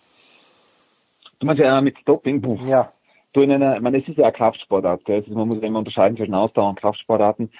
Du 1.38 1.46
meinst 1.46 1.62
ja 1.62 1.80
mit 1.80 1.96
Doping? 2.04 2.42
Puh. 2.42 2.56
Ja. 2.66 2.90
Du 3.32 3.42
in 3.42 3.52
einer, 3.52 3.76
ich 3.76 3.82
meine, 3.82 3.98
es 3.98 4.08
ist 4.08 4.18
ja 4.18 4.24
eine 4.24 4.32
Kraftsportart, 4.32 5.04
gell? 5.04 5.24
Man 5.28 5.48
muss 5.48 5.62
immer 5.62 5.78
unterscheiden 5.78 6.16
zwischen 6.16 6.34
Ausdauer 6.34 6.70
und 6.70 6.80
Kraftsportarten 6.80 7.50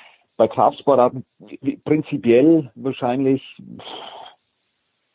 bei 0.40 0.48
Kraftsportarten 0.48 1.26
prinzipiell 1.84 2.70
wahrscheinlich 2.74 3.42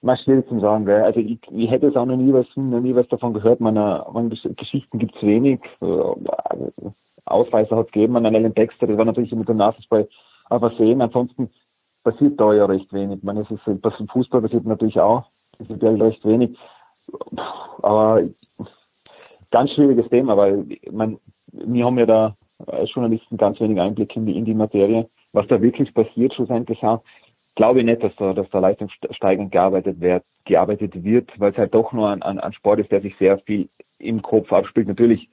mal 0.06 0.18
schwierig 0.18 0.48
zu 0.48 0.60
sagen. 0.60 0.86
Gell? 0.86 1.02
Also 1.02 1.20
ich, 1.20 1.40
ich 1.52 1.70
hätte 1.70 1.88
es 1.88 1.96
auch 1.96 2.06
noch 2.06 2.18
nie 2.18 2.32
was, 2.32 2.46
noch 2.56 2.80
nie 2.80 2.96
was 2.96 3.08
davon 3.08 3.34
gehört. 3.34 3.60
Meine, 3.60 4.06
meine 4.14 4.30
Geschichten 4.30 5.00
gibt's 5.00 5.22
wenig. 5.22 5.60
Äh, 5.82 6.90
Ausreißer 7.26 7.76
hat 7.76 7.88
es 7.88 7.92
gegeben 7.92 8.16
an 8.16 8.26
Alan 8.26 8.54
Dexter, 8.54 8.86
das 8.86 8.98
war 8.98 9.06
natürlich 9.06 9.32
mit 9.32 9.50
dem 9.50 9.58
Nachfußball 9.58 10.08
aber 10.46 10.70
sehen. 10.78 11.02
Ansonsten 11.02 11.50
passiert 12.04 12.40
da 12.40 12.54
ja 12.54 12.66
recht 12.66 12.94
wenig. 12.94 13.18
Ich 13.18 13.24
meine, 13.24 13.42
es 13.42 13.50
ist, 13.50 13.66
im 13.66 14.08
Fußball 14.08 14.44
passiert 14.44 14.66
natürlich 14.66 15.00
auch, 15.00 15.26
prinzipiell 15.58 16.00
recht 16.00 16.24
wenig. 16.24 16.56
Aber 17.82 18.22
ganz 19.50 19.72
schwieriges 19.72 20.08
Thema, 20.10 20.38
weil 20.38 20.66
man, 20.92 21.18
wir 21.52 21.86
haben 21.86 21.98
ja 21.98 22.06
da 22.06 22.36
als 22.68 22.94
Journalisten 22.94 23.38
ganz 23.38 23.60
wenig 23.60 23.80
Einblick 23.80 24.16
in 24.16 24.28
die, 24.28 24.38
in 24.38 24.46
die 24.46 24.54
Materie, 24.54 25.10
was 25.34 25.48
da 25.48 25.60
wirklich 25.60 25.92
passiert 25.96 26.36
schlussendlich 26.36 26.84
auch. 26.84 27.02
Glaube 27.56 27.80
ich 27.80 27.86
nicht, 27.86 28.04
dass 28.04 28.16
da, 28.18 28.34
dass 28.34 28.50
da 28.50 28.60
leistungssteigend 28.60 29.52
gearbeitet 29.52 30.02
wird, 30.02 30.24
gearbeitet 30.44 31.04
wird, 31.04 31.32
weil 31.40 31.52
es 31.52 31.58
halt 31.58 31.74
doch 31.74 31.94
nur 31.94 32.10
ein, 32.10 32.22
ein, 32.22 32.40
ein 32.40 32.54
Sport 32.54 32.80
ist, 32.80 32.92
der 32.92 33.02
sich 33.02 33.16
sehr 33.18 33.40
viel 33.40 33.70
im 33.98 34.22
Kopf 34.22 34.52
abspielt. 34.52 34.88
Natürlich 34.88 35.30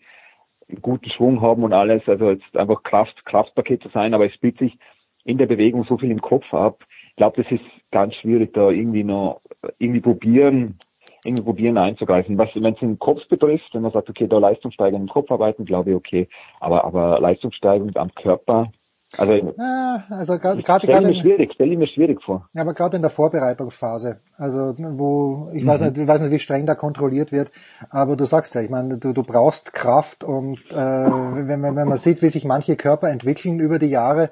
guten 0.81 1.11
Schwung 1.11 1.41
haben 1.41 1.65
und 1.65 1.73
alles, 1.73 2.03
also 2.07 2.31
jetzt 2.31 2.57
einfach 2.57 2.83
Kraft, 2.83 3.25
Kraftpaket 3.27 3.83
zu 3.83 3.89
sein, 3.89 4.15
aber 4.15 4.27
es 4.27 4.35
spielt 4.35 4.59
sich 4.59 4.79
in 5.25 5.39
der 5.39 5.47
Bewegung 5.47 5.85
so 5.85 5.99
viel 5.99 6.11
im 6.11 6.21
Kopf 6.21 6.53
ab. 6.55 6.85
Ich 7.11 7.17
glaube, 7.17 7.43
das 7.43 7.53
ist 7.53 7.65
ganz 7.91 8.15
schwierig, 8.15 8.55
da 8.55 8.71
irgendwie 8.71 9.05
noch 9.05 9.43
irgendwie 9.79 10.01
probieren, 10.01 10.79
irgendwie 11.25 11.45
probieren 11.45 11.77
einzugreifen. 11.77 12.39
Was, 12.39 12.49
wenn 12.55 12.73
es 12.73 12.81
den 12.81 12.99
Kopf 12.99 13.29
betrifft, 13.29 13.75
wenn 13.75 13.83
man 13.83 13.93
sagt, 13.93 14.09
okay, 14.09 14.27
da 14.27 14.39
leistungssteigend 14.39 15.01
im 15.03 15.09
Kopf 15.09 15.31
arbeiten, 15.31 15.65
glaube 15.65 15.91
ich, 15.91 15.97
okay. 15.97 16.29
Aber, 16.59 16.85
aber 16.85 17.21
leistungssteigend 17.21 17.97
am 17.97 18.15
Körper, 18.15 18.73
also, 19.19 19.33
ja, 19.33 20.05
also 20.09 20.39
gerade 20.39 20.63
stelle 20.63 21.07
mir 21.07 21.21
schwierig, 21.21 21.53
stelle 21.53 21.77
mir 21.77 21.87
schwierig 21.87 22.23
vor. 22.23 22.49
Ja, 22.55 22.63
aber 22.63 22.75
gerade 22.75 22.97
in 22.97 23.03
der 23.03 23.11
Vorbereitungsphase, 23.11 24.21
also 24.37 24.75
wo 24.77 25.51
ich 25.53 25.65
mhm. 25.65 25.69
weiß 25.69 25.81
nicht, 25.83 25.99
ich 25.99 26.09
weiß 26.09 26.21
nicht, 26.21 26.31
wie 26.31 26.39
streng 26.39 26.67
da 26.67 26.75
kontrolliert 26.75 27.33
wird, 27.33 27.51
aber 27.91 28.17
du 28.17 28.25
sagst 28.25 28.55
ja, 28.55 28.63
ich 28.63 28.71
meine, 28.71 28.99
du, 28.99 29.13
du 29.13 29.23
brauchst 29.23 29.75
Kraft 29.75 30.25
und 30.25 30.59
äh, 30.71 30.77
wenn, 30.77 31.61
man, 31.61 31.77
wenn 31.77 31.89
man 31.89 31.99
sieht, 31.99 32.23
wie 32.23 32.29
sich 32.31 32.45
manche 32.45 32.77
Körper 32.77 33.11
entwickeln 33.11 33.61
über 33.61 33.79
die 33.79 33.91
Jahre, 33.91 34.31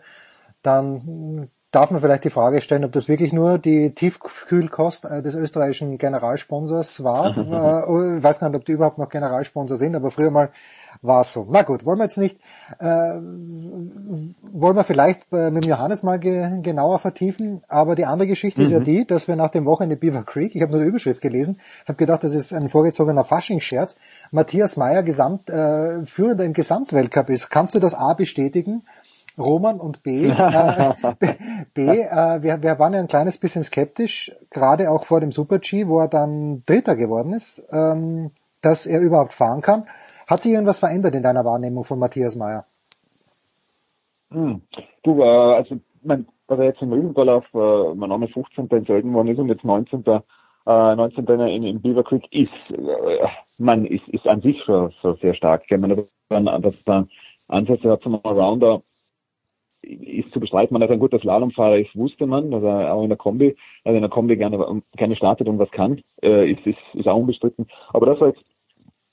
dann 0.63 1.51
darf 1.71 1.91
man 1.91 2.01
vielleicht 2.01 2.25
die 2.25 2.31
Frage 2.31 2.61
stellen, 2.61 2.85
ob 2.85 2.93
das 2.93 3.07
wirklich 3.09 3.33
nur 3.33 3.59
die 3.59 3.95
Tiefkühlkost 3.95 5.05
äh, 5.05 5.23
des 5.23 5.35
österreichischen 5.35 5.99
Generalsponsors 5.99 7.05
war. 7.05 7.37
äh, 7.37 8.17
ich 8.17 8.23
weiß 8.23 8.41
gar 8.41 8.49
nicht, 8.49 8.59
ob 8.59 8.65
die 8.65 8.73
überhaupt 8.73 8.99
noch 8.99 9.09
Generalsponsor 9.09 9.77
sind, 9.77 9.95
aber 9.95 10.11
früher 10.11 10.31
mal 10.31 10.51
war 11.03 11.21
es 11.23 11.33
so. 11.33 11.47
Na 11.49 11.63
gut, 11.63 11.87
wollen 11.87 11.99
wir 11.99 12.05
jetzt 12.05 12.19
nicht, 12.19 12.39
äh, 12.79 12.85
wollen 12.85 14.77
wir 14.77 14.85
vielleicht 14.85 15.33
äh, 15.33 15.51
mit 15.51 15.65
Johannes 15.65 16.03
mal 16.03 16.19
ge 16.19 16.61
genauer 16.63 16.99
vertiefen, 16.99 17.63
aber 17.69 17.95
die 17.95 18.05
andere 18.05 18.27
Geschichte 18.27 18.61
mhm. 18.61 18.67
ist 18.67 18.73
ja 18.73 18.81
mhm. 18.81 18.85
die, 18.85 19.07
dass 19.07 19.29
wir 19.29 19.37
nach 19.37 19.51
dem 19.51 19.65
Wochenende 19.67 19.97
Beaver 19.97 20.25
Creek, 20.25 20.55
ich 20.55 20.63
habe 20.63 20.73
nur 20.73 20.83
die 20.83 20.89
Überschrift 20.89 21.21
gelesen, 21.21 21.59
habe 21.87 21.97
gedacht, 21.97 22.25
das 22.25 22.33
ist 22.33 22.53
ein 22.53 22.69
vorgezogener 22.69 23.25
Faschingsscherz, 23.25 23.97
Matthias 24.31 24.77
Meyer 24.77 25.03
Gesamt, 25.03 25.49
äh, 25.49 26.05
führender 26.05 26.45
im 26.45 26.53
Gesamtweltcup 26.53 27.31
ist. 27.31 27.49
Kannst 27.51 27.75
du 27.75 27.81
das 27.81 27.95
A 27.95 28.15
bestätigen? 28.15 28.83
Roman 29.41 29.81
und 29.81 30.03
B. 30.03 30.31
Äh, 30.41 31.65
B, 31.75 31.83
äh, 31.83 32.43
wir, 32.43 32.63
wir 32.63 32.79
waren 32.79 32.93
ja 32.93 33.01
ein 33.01 33.09
kleines 33.09 33.39
bisschen 33.39 33.63
skeptisch, 33.63 34.33
gerade 34.51 34.91
auch 34.91 35.05
vor 35.05 35.21
dem 35.21 35.33
Super-G, 35.33 35.87
wo 35.89 36.01
er 36.01 36.09
dann 36.09 36.63
Dritter 36.67 36.97
geworden 36.97 37.33
ist, 37.33 37.63
ähm, 37.73 38.31
dass 38.63 38.87
er 38.87 39.01
überhaupt 39.01 39.33
fahren 39.33 39.61
kann. 39.61 39.87
Hat 40.27 40.41
sich 40.41 40.53
irgendwas 40.53 40.79
verändert 40.79 41.15
in 41.15 41.23
deiner 41.23 41.45
Wahrnehmung 41.45 41.85
von 41.85 41.99
Matthias 41.99 42.37
Meyer? 42.37 42.67
Hm. 44.31 44.63
Du, 45.03 45.23
äh, 45.23 45.25
also 45.25 45.77
mein, 46.03 46.27
also 46.47 46.63
jetzt 46.63 46.83
im 46.83 46.93
Riesentorlauf, 46.93 47.45
äh, 47.55 47.95
mein 47.95 48.09
Name 48.09 48.29
15. 48.29 48.67
in 48.69 48.85
Sölden 48.85 49.15
worden 49.15 49.29
ist 49.29 49.39
und 49.39 49.49
jetzt 49.49 49.65
19. 49.65 50.05
Äh, 50.67 50.97
19. 50.97 51.27
in, 51.27 51.63
in 51.65 51.81
Beaver 51.81 52.05
Creek 52.05 52.27
ist, 52.33 52.51
äh, 52.71 53.27
man 53.59 53.87
ist, 53.87 54.07
ist 54.09 54.27
an 54.27 54.41
sich 54.41 54.63
schon 54.65 54.93
so 55.03 55.15
sehr 55.15 55.35
stark. 55.35 55.65
Wenn 55.69 55.81
man 55.81 55.97
das, 56.29 56.63
das 56.63 56.75
dann 56.85 57.09
Ansätze 57.49 57.91
hat 57.91 58.03
zum 58.03 58.25
Allrounder, 58.25 58.83
ist 59.83 60.33
zu 60.33 60.41
bestreiten. 60.41 60.75
Man, 60.75 60.83
er 60.83 60.91
ein 60.91 60.99
guter 60.99 61.19
Slalomfahrer 61.19 61.79
ist, 61.79 61.97
wusste 61.97 62.27
man, 62.27 62.51
dass 62.51 62.63
er 62.63 62.93
auch 62.93 63.03
in 63.03 63.09
der 63.09 63.19
Kombi, 63.19 63.57
also 63.85 63.97
in 63.97 64.03
der 64.03 64.11
Kombi 64.11 64.37
gerne, 64.37 64.83
gerne 64.97 65.17
startet 65.17 65.49
und 65.49 65.59
was 65.59 65.71
kann, 65.71 66.03
äh, 66.23 66.51
ist, 66.51 66.67
ist, 66.67 66.79
ist 66.95 67.09
auch 67.09 67.17
unbestritten. 67.17 67.67
Aber 67.93 68.07
das 68.07 68.21
war 68.21 68.29
jetzt, 68.29 68.43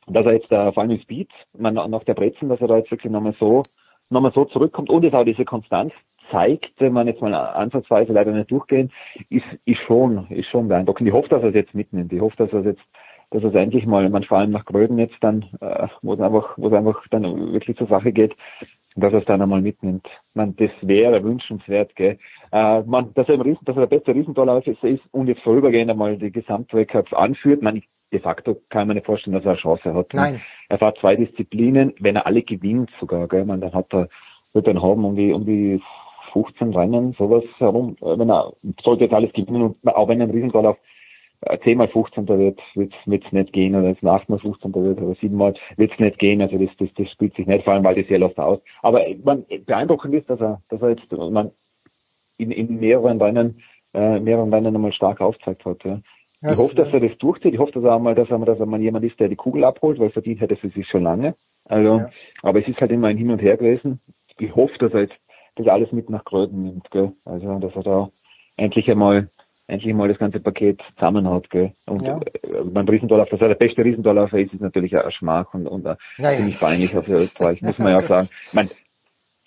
dass 0.08 0.26
er 0.26 0.34
jetzt 0.34 0.52
äh, 0.52 0.72
vor 0.72 0.84
allem 0.84 0.92
im 0.92 1.02
Speed, 1.02 1.30
man, 1.58 1.74
nach 1.74 2.04
der 2.04 2.14
Brezen, 2.14 2.50
dass 2.50 2.62
er 2.62 2.68
da 2.68 2.78
jetzt 2.78 2.92
wirklich 2.92 3.12
nochmal 3.12 3.36
so, 3.40 3.64
nochmal 4.10 4.32
so 4.34 4.46
zurückkommt 4.46 4.90
und 4.90 5.04
es 5.04 5.14
auch 5.14 5.26
diese 5.26 5.46
Konstanz 5.46 5.94
zeigt, 6.32 6.74
wenn 6.80 6.94
man 6.94 7.08
jetzt 7.08 7.22
mal 7.22 7.34
ansatzweise 7.34 8.14
leider 8.14 8.32
nicht 8.32 8.52
durchgehen, 8.52 8.92
ist, 9.30 9.46
ist 9.66 9.82
schon, 9.82 10.28
ist 10.30 10.50
schon 10.50 10.68
beeindruckend. 10.68 11.08
Ich 11.08 11.14
hoffe, 11.14 11.30
dass 11.30 11.42
er 11.42 11.50
es 11.50 11.56
jetzt 11.56 11.74
mitnimmt. 11.74 12.12
Ich 12.12 12.22
hoffe, 12.22 12.36
dass 12.38 12.52
er 12.52 12.60
es 12.60 12.66
jetzt, 12.66 12.82
dass 13.32 13.44
es 13.44 13.54
endlich 13.54 13.86
mal, 13.86 14.10
man 14.10 14.24
vor 14.24 14.38
allem 14.38 14.52
nach 14.52 14.66
Gröden 14.66 14.98
jetzt 14.98 15.18
dann, 15.22 15.46
äh, 15.60 15.88
wo 16.02 16.14
es 16.14 16.20
einfach, 16.20 16.58
wo 16.58 16.68
es 16.68 16.74
einfach 16.74 17.06
dann 17.10 17.54
wirklich 17.54 17.78
zur 17.78 17.88
Sache 17.88 18.12
geht, 18.12 18.36
dass 18.96 19.14
er 19.14 19.20
es 19.20 19.26
dann 19.26 19.42
einmal 19.42 19.62
mitnimmt. 19.62 20.08
Man, 20.34 20.56
das 20.56 20.72
wäre 20.82 21.24
wünschenswert, 21.24 21.96
gell. 21.96 22.18
Äh, 22.52 22.82
man, 22.84 23.14
dass 23.14 23.28
er 23.28 23.36
im 23.36 23.42
Riesen, 23.42 23.66
dass 23.66 23.76
er 23.76 23.86
der 23.86 23.98
beste 23.98 24.16
Riesentorlauf 24.16 24.66
ist, 24.66 24.84
ist 24.84 25.04
und 25.12 25.28
jetzt 25.28 25.42
vorübergehend 25.42 25.92
einmal 25.92 26.18
die 26.18 26.32
Gesamtweltcups 26.32 27.14
anführt. 27.14 27.62
Man, 27.62 27.84
de 28.12 28.20
facto 28.20 28.58
kann 28.70 28.88
man 28.88 28.96
nicht 28.96 29.06
vorstellen, 29.06 29.36
dass 29.36 29.46
er 29.46 29.52
eine 29.52 29.60
Chance 29.60 29.94
hat. 29.94 30.14
Nein. 30.14 30.42
Er 30.70 30.80
fährt 30.80 30.98
zwei 30.98 31.16
Disziplinen, 31.16 31.94
wenn 32.00 32.16
er 32.16 32.26
alle 32.26 32.42
gewinnt 32.42 32.92
sogar, 33.00 33.28
gell. 33.28 33.46
Man, 33.46 33.62
dann 33.62 33.74
hat 33.74 33.94
er, 33.94 34.08
wird 34.54 34.68
er 34.68 34.74
dann 34.74 34.82
haben 34.82 35.04
um 35.06 35.16
die, 35.16 35.34
um 35.34 35.44
die 35.44 35.82
15 36.34 36.74
Rennen, 36.74 37.14
sowas 37.14 37.44
herum, 37.58 37.98
äh, 38.02 38.18
wenn 38.18 38.30
er, 38.30 38.54
sollte 38.84 39.04
jetzt 39.04 39.14
alles 39.14 39.34
gewinnen 39.34 39.62
und 39.62 39.88
auch 39.88 40.08
wenn 40.08 40.22
er 40.22 40.28
ein 40.28 40.32
Riesentorlauf 40.32 40.78
10 41.62 41.78
mal 41.78 41.88
15. 41.88 42.28
wird 42.28 42.60
wird's, 42.74 42.96
wird's 43.06 43.32
nicht 43.32 43.54
gehen 43.54 43.76
oder 43.76 43.90
jetzt 43.90 44.04
8 44.04 44.28
mal 44.30 44.40
15. 44.40 44.74
wird 44.74 45.02
oder 45.02 45.16
7 45.16 45.36
mal 45.36 45.54
wird's 45.76 46.00
nicht 46.00 46.20
gehen. 46.20 46.42
Also 46.42 46.58
das, 46.58 46.70
das, 46.78 46.90
das 46.96 47.12
spielt 47.12 47.36
sich 47.36 47.46
nicht, 47.46 47.64
vor 47.64 47.74
allem 47.74 47.84
weil 47.84 47.96
das 47.96 48.08
sehr 48.08 48.20
läuft 48.20 48.40
aus. 48.40 48.60
Aber 48.82 49.04
man, 49.24 49.46
beeindruckend 49.66 50.16
ist, 50.16 50.30
dass 50.30 50.42
er, 50.42 50.62
dass 50.70 50.82
er 50.82 50.90
jetzt 50.90 51.12
man 51.12 51.52
in, 52.38 52.52
in 52.52 52.80
mehreren 52.80 53.22
Rennen, 53.22 53.62
äh, 53.94 54.20
mehreren 54.20 54.54
Rennen 54.54 54.74
nochmal 54.74 54.94
stark 54.94 55.22
aufgezeigt 55.22 55.66
hat. 55.66 55.84
Ja. 55.84 56.02
Ich 56.42 56.50
das, 56.50 56.60
hoffe, 56.60 56.76
dass 56.76 56.94
er 56.94 57.00
das 57.00 57.18
durchzieht. 57.18 57.54
Ich 57.54 57.60
hoffe, 57.60 57.72
dass 57.74 57.84
er 57.84 57.96
einmal, 57.96 58.14
dass 58.14 58.30
er, 58.30 58.38
dass 58.40 58.60
er 58.60 58.66
mal 58.66 58.82
jemand 58.82 59.06
ist, 59.06 59.20
der 59.20 59.28
die 59.28 59.36
Kugel 59.36 59.64
abholt, 59.64 60.00
weil 60.00 60.12
verdient 60.12 60.42
hätte 60.42 60.58
er 60.62 60.70
sich 60.70 60.88
schon 60.88 61.04
lange. 61.04 61.36
Also, 61.66 61.98
ja. 61.98 62.10
aber 62.44 62.60
es 62.60 62.68
ist 62.68 62.80
halt 62.80 62.92
immer 62.92 63.08
ein 63.08 63.18
Hin 63.18 63.32
und 63.32 63.42
Her 63.42 63.58
gewesen. 63.58 64.00
Ich 64.40 64.56
hoffe, 64.56 64.78
dass 64.80 64.94
er 64.94 65.02
jetzt 65.02 65.18
das 65.56 65.68
alles 65.68 65.92
mit 65.92 66.10
nach 66.10 66.24
Gröden 66.24 66.64
nimmt, 66.64 66.90
gell? 66.92 67.14
Also, 67.26 67.58
dass 67.60 67.76
er 67.76 67.84
da 67.84 68.10
endlich 68.56 68.90
einmal 68.90 69.30
endlich 69.68 69.94
mal 69.94 70.08
das 70.08 70.18
ganze 70.18 70.40
Paket 70.40 70.82
zusammen 70.96 71.30
hat. 71.30 71.50
Gell? 71.50 71.74
Und 71.86 72.02
ja. 72.04 72.18
äh, 72.18 72.70
beim 72.70 72.88
Riesendorlauf, 72.88 73.30
dass 73.30 73.42
er 73.42 73.50
der 73.50 73.56
beste 73.56 73.84
Riesendorlauf 73.84 74.34
ist, 74.34 74.54
ist 74.54 74.62
natürlich 74.62 74.96
ein 74.98 75.12
Schmach 75.12 75.54
und, 75.54 75.68
und 75.68 75.86
ja, 75.86 75.98
ziemlich 76.18 76.60
ja. 76.60 76.68
peinlich 76.68 76.92
für 76.92 77.16
Österreich, 77.16 77.62
muss 77.62 77.78
man 77.78 78.00
ja 78.00 78.08
sagen. 78.08 78.30
Ich 78.44 78.54
mein, 78.54 78.70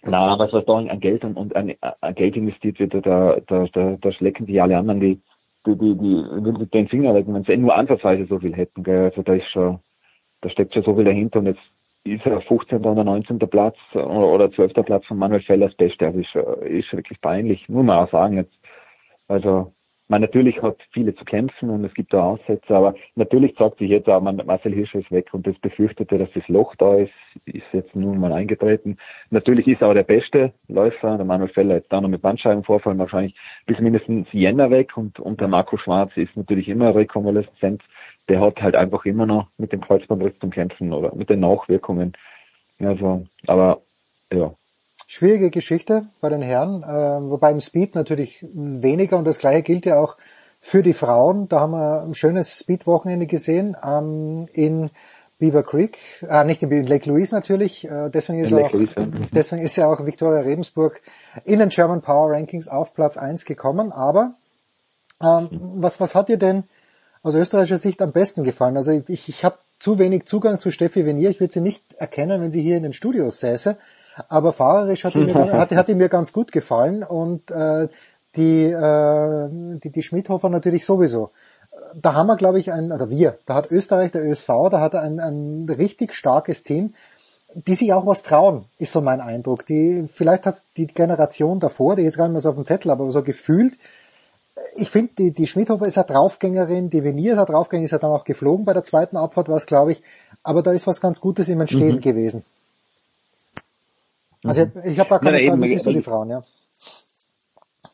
na, 0.03 0.39
was, 0.39 0.53
was 0.53 0.65
da 0.65 0.77
an 0.77 1.01
Geld 1.01 1.25
und, 1.25 1.37
und 1.37 1.55
an, 1.57 1.75
an 1.81 2.15
Geld 2.15 2.37
investiert 2.37 2.79
wird, 2.79 2.95
da, 2.95 3.37
da, 3.47 3.67
da, 3.73 3.97
da 4.01 4.13
schlecken 4.13 4.47
sich 4.47 4.61
alle 4.61 4.79
anderen 4.79 5.01
die, 5.01 5.19
die, 5.67 5.77
die, 5.77 5.95
die 5.95 6.45
würden 6.45 6.71
den 6.71 6.89
Finger 6.89 7.13
lecken, 7.13 7.35
wenn 7.35 7.45
sie 7.45 7.57
nur 7.57 7.75
ansatzweise 7.75 8.27
so 8.27 8.39
viel 8.39 8.55
hätten. 8.55 8.83
Gell? 8.83 9.05
Also 9.05 9.23
da 9.23 9.35
ist 9.35 9.51
schon, 9.51 9.79
da 10.41 10.49
steckt 10.49 10.75
schon 10.75 10.85
so 10.85 10.95
viel 10.95 11.05
dahinter 11.05 11.41
und 11.41 11.47
jetzt 11.47 11.61
ist 12.05 12.25
er 12.25 12.41
15. 12.41 12.79
oder 12.79 13.05
19. 13.05 13.39
Platz 13.41 13.77
oder 13.93 14.51
12. 14.51 14.73
Platz 14.87 15.05
von 15.07 15.19
Manuel 15.19 15.43
Fellers 15.43 15.75
Beste. 15.75 16.07
Also 16.07 16.21
ist, 16.21 16.35
ist 16.65 16.93
wirklich 16.93 17.21
peinlich, 17.21 17.69
muss 17.69 17.85
man 17.85 17.99
auch 17.99 18.11
sagen 18.11 18.39
jetzt. 18.39 18.59
Also 19.29 19.73
man 20.11 20.23
natürlich 20.23 20.61
hat 20.61 20.77
viele 20.91 21.15
zu 21.15 21.25
kämpfen 21.25 21.71
und 21.71 21.85
es 21.85 21.95
gibt 21.95 22.13
da 22.13 22.25
Aussätze, 22.25 22.75
aber 22.75 22.95
natürlich 23.15 23.55
sagt 23.57 23.79
sich 23.79 23.91
jetzt 23.91 24.09
auch, 24.09 24.21
man, 24.21 24.43
Marcel 24.45 24.75
Hirscher 24.75 24.99
ist 24.99 25.13
weg 25.13 25.33
und 25.33 25.47
das 25.47 25.57
befürchtete, 25.61 26.19
dass 26.19 26.29
das 26.35 26.47
Loch 26.49 26.75
da 26.77 26.97
ist, 26.97 27.13
ist 27.45 27.63
jetzt 27.73 27.95
nun 27.95 28.19
mal 28.19 28.33
eingetreten. 28.33 28.99
Natürlich 29.31 29.69
ist 29.69 29.85
auch 29.85 29.95
der 29.95 30.03
beste 30.03 30.53
Läufer, 30.67 31.17
der 31.17 31.25
Manuel 31.25 31.49
Feller, 31.51 31.77
jetzt 31.77 31.93
da 31.93 32.01
noch 32.01 32.09
mit 32.09 32.23
Bandscheibenvorfall 32.23 32.99
wahrscheinlich 32.99 33.37
bis 33.67 33.79
mindestens 33.79 34.27
Jänner 34.33 34.71
weg 34.71 34.97
und, 34.97 35.21
und 35.21 35.41
der 35.41 35.47
Marco 35.47 35.77
Schwarz 35.77 36.11
ist 36.17 36.37
natürlich 36.37 36.69
immer 36.69 36.93
Rekonvaleszenz. 36.93 37.81
Der 38.29 38.41
hat 38.41 38.61
halt 38.61 38.75
einfach 38.75 39.05
immer 39.05 39.27
noch 39.27 39.47
mit 39.59 39.73
dem 39.73 39.81
Kreuzbandriss 39.81 40.37
zum 40.41 40.51
Kämpfen 40.51 40.93
oder 40.93 41.15
mit 41.15 41.31
den 41.31 41.39
Nachwirkungen. 41.41 42.15
Also, 42.81 43.27
aber 43.47 43.83
ja, 44.33 44.53
Schwierige 45.13 45.51
Geschichte 45.51 46.07
bei 46.21 46.29
den 46.29 46.41
Herren, 46.41 46.85
äh, 46.85 47.31
wobei 47.31 47.51
im 47.51 47.59
Speed 47.59 47.97
natürlich 47.97 48.47
weniger 48.53 49.19
und 49.19 49.25
das 49.25 49.41
gleiche 49.41 49.63
gilt 49.63 49.85
ja 49.85 49.99
auch 49.99 50.17
für 50.61 50.85
die 50.85 50.93
Frauen. 50.93 51.49
Da 51.49 51.59
haben 51.59 51.73
wir 51.73 52.03
ein 52.03 52.15
schönes 52.15 52.61
Speed-Wochenende 52.61 53.27
gesehen 53.27 53.77
ähm, 53.85 54.47
in 54.53 54.91
Beaver 55.41 55.65
Creek, 55.65 55.99
äh, 56.23 56.45
nicht 56.45 56.63
in 56.63 56.87
Lake 56.87 57.11
Louise 57.11 57.35
natürlich, 57.35 57.91
äh, 57.91 58.09
deswegen, 58.09 58.45
ist 58.45 58.53
auch, 58.53 58.71
deswegen 59.33 59.63
ist 59.63 59.75
ja 59.75 59.89
auch 59.89 60.07
Victoria 60.07 60.43
Rebensburg 60.43 61.03
in 61.45 61.59
den 61.59 61.71
German 61.71 62.03
Power 62.03 62.31
Rankings 62.31 62.69
auf 62.69 62.95
Platz 62.95 63.17
eins 63.17 63.45
gekommen. 63.45 63.91
Aber 63.91 64.35
ähm, 65.21 65.49
was, 65.75 65.99
was 65.99 66.15
hat 66.15 66.29
dir 66.29 66.39
denn 66.39 66.63
aus 67.25 67.35
österreichischer 67.35 67.79
Sicht 67.79 68.01
am 68.01 68.13
besten 68.13 68.45
gefallen? 68.45 68.77
Also 68.77 68.93
ich, 68.93 69.29
ich 69.29 69.45
habe 69.45 69.59
zu 69.81 69.99
wenig 69.99 70.27
Zugang 70.27 70.61
zu 70.61 70.71
Steffi 70.71 71.05
Venier. 71.05 71.31
Ich 71.31 71.41
würde 71.41 71.53
sie 71.53 71.61
nicht 71.61 71.95
erkennen, 71.95 72.41
wenn 72.41 72.53
sie 72.53 72.63
hier 72.63 72.77
in 72.77 72.85
den 72.85 72.93
Studios 72.93 73.41
säße. 73.41 73.77
Aber 74.29 74.53
fahrerisch 74.53 75.05
hat 75.05 75.15
die 75.15 75.25
mir, 75.25 75.35
hat, 75.53 75.73
hat 75.73 75.89
die 75.89 75.95
mir 75.95 76.09
ganz 76.09 76.33
gut 76.33 76.53
gefallen 76.53 77.03
und 77.03 77.51
äh, 77.51 77.89
die, 78.37 78.65
äh, 78.65 79.49
die, 79.51 79.91
die 79.91 80.03
Schmidhofer 80.03 80.49
natürlich 80.49 80.85
sowieso. 80.85 81.31
Da 81.95 82.15
haben 82.15 82.27
wir, 82.27 82.37
glaube 82.37 82.59
ich, 82.59 82.73
ein, 82.73 82.93
oder 82.93 83.11
wir, 83.11 83.39
da 83.47 83.55
hat 83.55 83.71
Österreich, 83.71 84.13
der 84.13 84.25
ÖSV, 84.25 84.49
da 84.71 84.81
hat 84.81 84.95
er 84.95 85.03
ein, 85.03 85.21
ein 85.21 85.67
richtig 85.69 86.15
starkes 86.15 86.63
Team, 86.63 86.95
die 87.55 87.75
sich 87.75 87.93
auch 87.93 88.07
was 88.07 88.23
trauen, 88.23 88.67
ist 88.79 88.93
so 88.93 89.01
mein 89.01 89.21
Eindruck. 89.21 89.67
Die, 89.67 90.05
vielleicht 90.07 90.47
hat 90.47 90.57
die 90.77 90.87
Generation 90.87 91.59
davor, 91.59 91.97
die 91.97 92.03
jetzt 92.03 92.17
gar 92.17 92.27
nicht 92.27 92.33
mehr 92.33 92.41
so 92.41 92.51
auf 92.51 92.55
dem 92.55 92.65
Zettel, 92.65 92.91
aber 92.91 93.11
so 93.11 93.23
gefühlt, 93.23 93.77
ich 94.75 94.91
finde, 94.91 95.15
die, 95.15 95.33
die 95.33 95.47
Schmidhofer 95.47 95.87
ist 95.87 95.97
eine 95.97 96.07
Draufgängerin, 96.07 96.91
die 96.91 97.03
Venier 97.03 97.33
ist 97.33 97.39
eine 97.39 97.47
Draufgängerin, 97.47 97.85
ist 97.85 97.93
ja 97.93 97.99
dann 97.99 98.11
auch 98.11 98.25
geflogen 98.25 98.65
bei 98.65 98.73
der 98.73 98.85
zweiten 98.85 99.17
Abfahrt, 99.17 99.49
war 99.49 99.57
es, 99.57 99.67
glaube 99.67 99.93
ich. 99.93 100.03
Aber 100.43 100.63
da 100.63 100.73
ist 100.73 100.87
was 100.87 101.01
ganz 101.01 101.21
Gutes 101.21 101.49
im 101.49 101.61
Entstehen 101.61 101.97
mhm. 101.97 102.01
gewesen. 102.01 102.45
Also 104.45 104.67
mhm. 104.67 104.73
ich 104.85 104.99
habe 104.99 105.11
da 105.11 105.19
keine 105.19 105.41
Frage, 105.41 105.63
wie 105.63 105.69
siehst 105.69 105.87
du 105.87 105.93
die 105.93 106.03
Frauen, 106.03 106.31
ja? 106.31 106.41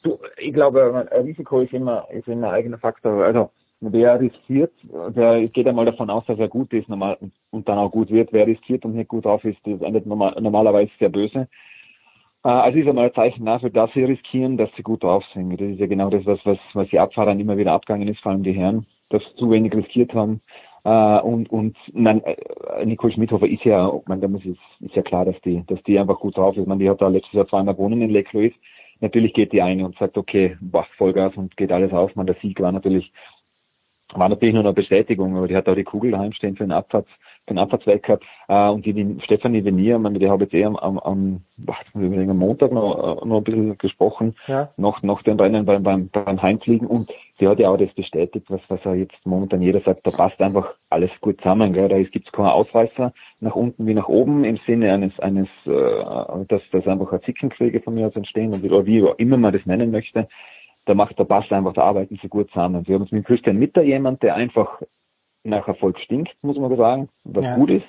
Du, 0.02 0.18
ich 0.36 0.52
glaube, 0.52 1.08
Risiko 1.24 1.58
ist 1.58 1.72
immer, 1.72 2.06
ist 2.10 2.28
immer 2.28 2.48
ein 2.48 2.54
eigener 2.54 2.78
Faktor. 2.78 3.24
Also 3.24 3.50
wer 3.80 4.20
riskiert, 4.20 4.72
der 5.08 5.40
geht 5.40 5.66
einmal 5.66 5.86
davon 5.86 6.10
aus, 6.10 6.24
dass 6.26 6.38
er 6.38 6.48
gut 6.48 6.72
ist 6.72 6.88
normal, 6.88 7.18
und 7.50 7.68
dann 7.68 7.78
auch 7.78 7.90
gut 7.90 8.10
wird. 8.10 8.32
Wer 8.32 8.46
riskiert 8.46 8.84
und 8.84 8.94
nicht 8.94 9.08
gut 9.08 9.24
drauf 9.24 9.44
ist, 9.44 9.58
das 9.64 9.80
endet 9.80 10.06
normal, 10.06 10.36
normalerweise 10.40 10.92
sehr 10.98 11.08
böse. 11.08 11.48
Äh, 12.44 12.48
also 12.48 12.78
ist 12.78 12.88
einmal 12.88 13.06
ein 13.06 13.14
Zeichen 13.14 13.44
dafür, 13.44 13.70
dass 13.70 13.92
sie 13.92 14.04
riskieren, 14.04 14.56
dass 14.56 14.70
sie 14.76 14.82
gut 14.82 15.02
drauf 15.02 15.24
sind. 15.34 15.60
Das 15.60 15.68
ist 15.68 15.80
ja 15.80 15.86
genau 15.86 16.10
das, 16.10 16.24
was, 16.24 16.38
was, 16.44 16.58
was 16.74 16.88
die 16.88 17.00
Abfahrern 17.00 17.40
immer 17.40 17.56
wieder 17.56 17.72
abgegangen 17.72 18.08
ist, 18.08 18.20
vor 18.20 18.32
allem 18.32 18.44
die 18.44 18.52
Herren, 18.52 18.86
dass 19.08 19.22
sie 19.22 19.36
zu 19.36 19.50
wenig 19.50 19.74
riskiert 19.74 20.14
haben. 20.14 20.40
Uh, 20.86 21.18
und 21.20 21.50
und 21.50 21.76
nein, 21.94 22.22
äh, 22.22 22.86
Nicole 22.86 23.12
Schmidhofer 23.12 23.48
ist 23.48 23.64
ja, 23.64 23.92
man, 24.06 24.20
da 24.20 24.28
muss 24.28 24.44
es, 24.44 24.56
ist 24.78 24.94
ja 24.94 25.02
klar, 25.02 25.24
dass 25.24 25.34
die, 25.40 25.64
dass 25.66 25.82
die 25.82 25.98
einfach 25.98 26.20
gut 26.20 26.36
drauf 26.36 26.56
ist. 26.56 26.68
Man, 26.68 26.78
die 26.78 26.88
hat 26.88 27.00
da 27.00 27.08
letztes 27.08 27.32
Jahr 27.32 27.48
zweimal 27.48 27.74
gewonnen 27.74 28.02
in 28.02 28.10
Lake 28.10 28.28
Louise. 28.32 28.54
Natürlich 29.00 29.34
geht 29.34 29.52
die 29.52 29.62
eine 29.62 29.84
und 29.84 29.98
sagt, 29.98 30.16
okay, 30.16 30.56
boah, 30.60 30.86
Vollgas 30.96 31.36
und 31.36 31.56
geht 31.56 31.72
alles 31.72 31.92
auf. 31.92 32.14
Man, 32.14 32.26
der 32.26 32.36
Sieg 32.40 32.60
war 32.60 32.70
natürlich 32.70 33.12
war 34.14 34.28
natürlich 34.28 34.54
nur 34.54 34.62
eine 34.62 34.72
Bestätigung, 34.72 35.36
aber 35.36 35.48
die 35.48 35.56
hat 35.56 35.68
auch 35.68 35.74
die 35.74 35.82
Kugel 35.82 36.12
daheim 36.12 36.32
stehen 36.32 36.54
für 36.54 36.64
den 36.64 36.72
für 36.72 37.08
den 37.48 37.58
Abfahrtsweltcup. 37.58 38.22
Äh, 38.48 38.68
und 38.68 38.84
die 38.84 39.16
Stefanie 39.24 39.64
Venier, 39.64 39.98
man, 39.98 40.14
die 40.14 40.28
habe 40.28 40.44
jetzt 40.44 40.54
eh 40.54 40.64
am, 40.64 40.76
am, 40.76 40.98
am, 40.98 41.44
am 41.94 42.38
Montag 42.38 42.72
noch, 42.72 43.24
noch 43.24 43.38
ein 43.38 43.44
bisschen 43.44 43.78
gesprochen, 43.78 44.34
ja. 44.46 44.70
noch, 44.76 45.02
noch 45.02 45.22
den 45.22 45.38
Rennen 45.38 45.64
beim, 45.64 45.82
beim, 45.82 46.08
beim 46.08 46.42
Heimfliegen 46.42 46.86
und 46.86 47.10
sie 47.38 47.48
hat 47.48 47.58
ja 47.58 47.70
auch 47.70 47.76
das 47.76 47.92
bestätigt, 47.94 48.46
was, 48.48 48.60
was 48.68 48.84
er 48.84 48.94
jetzt 48.94 49.24
momentan 49.24 49.62
jeder 49.62 49.80
sagt, 49.80 50.06
da 50.06 50.10
passt 50.10 50.40
einfach 50.40 50.74
alles 50.90 51.10
gut 51.20 51.38
zusammen, 51.38 51.72
gell? 51.72 51.88
da 51.88 52.00
gibt 52.00 52.26
es 52.26 52.32
keinen 52.32 52.46
Ausreißer 52.46 53.12
nach 53.40 53.56
unten 53.56 53.86
wie 53.86 53.94
nach 53.94 54.08
oben 54.08 54.44
im 54.44 54.58
Sinne 54.66 54.92
eines, 54.92 55.18
eines, 55.20 55.48
äh, 55.66 56.44
dass, 56.48 56.62
dass 56.72 56.86
einfach 56.86 57.12
ein 57.12 57.22
Zickenkriege 57.22 57.80
von 57.80 57.94
mir 57.94 58.06
aus 58.06 58.16
entstehen 58.16 58.54
oder 58.54 58.86
wie 58.86 58.98
immer 59.18 59.36
man 59.36 59.52
das 59.52 59.66
nennen 59.66 59.90
möchte 59.90 60.28
da 60.86 60.94
macht 60.94 61.18
der 61.18 61.24
Bass 61.24 61.50
einfach, 61.50 61.72
da 61.74 61.82
arbeiten 61.82 62.18
sie 62.22 62.28
gut 62.28 62.48
zusammen. 62.50 62.86
Wir 62.86 62.94
haben 62.94 63.02
uns 63.02 63.12
mit 63.12 63.26
Christian 63.26 63.58
Mitter 63.58 63.82
jemand, 63.82 64.22
der 64.22 64.36
einfach 64.36 64.80
nach 65.46 65.68
Erfolg 65.68 65.98
stinkt, 66.00 66.34
muss 66.42 66.58
man 66.58 66.74
sagen, 66.76 67.08
was 67.24 67.44
ja. 67.44 67.56
gut 67.56 67.70
ist. 67.70 67.86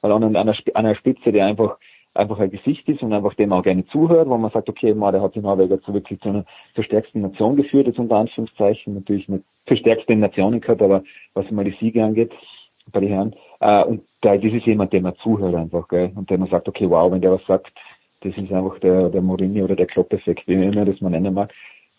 Weil 0.00 0.12
an 0.12 0.22
einer, 0.22 0.40
an 0.40 0.54
einer 0.74 0.94
Spitze, 0.94 1.32
der 1.32 1.46
einfach 1.46 1.78
einfach 2.14 2.38
ein 2.40 2.50
Gesicht 2.50 2.88
ist 2.88 3.02
und 3.02 3.12
einfach 3.12 3.34
dem 3.34 3.52
auch 3.52 3.62
gerne 3.62 3.86
zuhört, 3.86 4.28
wo 4.28 4.36
man 4.36 4.50
sagt, 4.50 4.68
okay, 4.68 4.92
man, 4.92 5.12
der 5.12 5.22
hat 5.22 5.34
die 5.34 5.40
Norweger 5.40 5.80
zu 5.82 5.94
wirklich 5.94 6.20
zu 6.20 6.28
einer 6.28 6.44
zur 6.74 6.84
stärksten 6.84 7.20
Nation 7.20 7.56
geführt, 7.56 7.86
jetzt 7.86 7.98
unter 7.98 8.16
Anführungszeichen, 8.16 8.94
natürlich 8.94 9.28
nicht 9.28 9.44
zur 9.66 9.76
stärksten 9.76 10.18
Nationen 10.18 10.60
gehabt, 10.60 10.82
aber 10.82 11.02
was 11.34 11.50
mal 11.50 11.64
die 11.64 11.76
Siege 11.78 12.02
angeht, 12.02 12.32
bei 12.90 13.00
den 13.00 13.10
Herren, 13.10 13.36
äh, 13.60 13.84
und 13.84 14.02
da, 14.22 14.36
das 14.36 14.52
ist 14.52 14.66
jemand, 14.66 14.92
dem 14.92 15.04
man 15.04 15.14
zuhört 15.16 15.54
einfach, 15.54 15.86
gell, 15.88 16.10
und 16.14 16.28
dem 16.30 16.40
man 16.40 16.48
sagt, 16.48 16.68
okay, 16.68 16.88
wow, 16.88 17.12
wenn 17.12 17.20
der 17.20 17.32
was 17.32 17.46
sagt, 17.46 17.72
das 18.22 18.36
ist 18.36 18.52
einfach 18.52 18.78
der, 18.80 19.10
der 19.10 19.22
Morini 19.22 19.62
oder 19.62 19.76
der 19.76 19.86
Klopp-Effekt, 19.86 20.48
wie 20.48 20.54
immer 20.54 20.84
das 20.84 21.00
man 21.00 21.12
nennen 21.12 21.34
mag, 21.34 21.52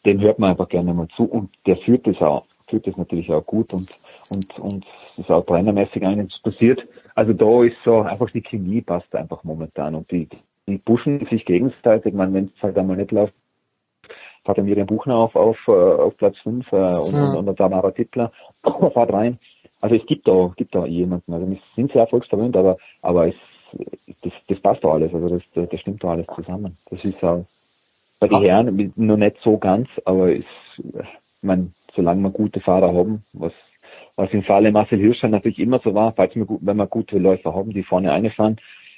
dem 0.06 0.20
hört 0.20 0.40
man 0.40 0.52
einfach 0.52 0.68
gerne 0.68 0.94
mal 0.94 1.08
zu 1.16 1.24
und 1.24 1.50
der 1.66 1.78
führt 1.78 2.08
das 2.08 2.18
auch, 2.22 2.46
führt 2.69 2.88
das 2.88 2.98
natürlich 2.98 3.31
auch 3.31 3.45
gut 3.45 3.73
und, 3.73 3.89
und, 4.30 4.59
und 4.59 4.85
ist 5.17 5.30
auch 5.30 5.43
trainermäßig 5.43 6.06
einiges 6.06 6.39
passiert. 6.41 6.81
Also 7.15 7.33
da 7.33 7.64
ist 7.64 7.77
so 7.83 7.99
einfach 8.01 8.30
die 8.30 8.41
Chemie 8.41 8.81
passt 8.81 9.14
einfach 9.15 9.43
momentan 9.43 9.95
und 9.95 10.09
die, 10.11 10.27
die 10.67 10.77
pushen 10.77 11.25
sich 11.30 11.45
gegenseitig. 11.45 12.07
Ich 12.07 12.14
meine, 12.14 12.33
wenn 12.33 12.51
es 12.56 12.64
halt 12.64 12.77
einmal 12.77 12.98
nicht 12.98 13.11
läuft, 13.11 13.33
fährt 14.45 14.57
er 14.57 14.64
Miriam 14.64 14.88
Buchner 14.88 15.15
auf, 15.15 15.35
auf, 15.35 15.57
äh, 15.67 15.72
auf 15.72 16.15
Platz 16.17 16.38
5 16.43 16.72
äh, 16.72 16.75
und, 16.75 17.14
ja. 17.14 17.33
und, 17.33 17.49
und 17.49 17.57
Tamara 17.57 17.91
Tippler 17.91 18.31
fährt 18.64 19.14
rein. 19.14 19.39
Also 19.81 19.95
es 19.95 20.06
gibt 20.06 20.27
da, 20.27 20.51
gibt 20.56 20.75
da 20.75 20.85
jemanden. 20.85 21.33
Also 21.33 21.49
wir 21.49 21.57
sind 21.75 21.91
sehr 21.91 22.01
erfolgsverwöhnt, 22.01 22.56
aber, 22.56 22.77
aber 23.01 23.27
es, 23.27 23.35
das, 24.22 24.33
das 24.48 24.59
passt 24.59 24.83
da 24.83 24.89
alles. 24.89 25.14
Also 25.14 25.30
das, 25.30 25.69
das 25.69 25.80
stimmt 25.80 26.03
da 26.03 26.09
alles 26.09 26.27
zusammen. 26.35 26.77
Das 26.89 27.03
ist 27.03 27.23
auch, 27.23 27.45
bei 28.19 28.27
den 28.27 28.41
Herren 28.41 28.93
noch 28.95 29.17
nicht 29.17 29.38
so 29.43 29.57
ganz, 29.57 29.88
aber 30.03 30.33
ist, 30.33 30.45
man, 31.41 31.73
solange 31.95 32.22
wir 32.22 32.32
gute 32.32 32.59
Fahrer 32.59 32.93
haben, 32.93 33.24
was, 33.34 33.53
was 34.16 34.32
im 34.32 34.43
Falle 34.43 34.72
Marcel 34.72 35.00
Hirscher 35.00 35.27
natürlich 35.27 35.59
immer 35.59 35.80
so 35.84 35.93
war, 35.93 36.14
falls 36.14 36.35
wir, 36.35 36.45
wenn 36.61 36.77
wir 36.77 36.88
gute 36.88 37.18
Läufer 37.18 37.53
haben, 37.53 37.72
die 37.72 37.84
vorne 37.84 38.11
einfahren, 38.11 38.58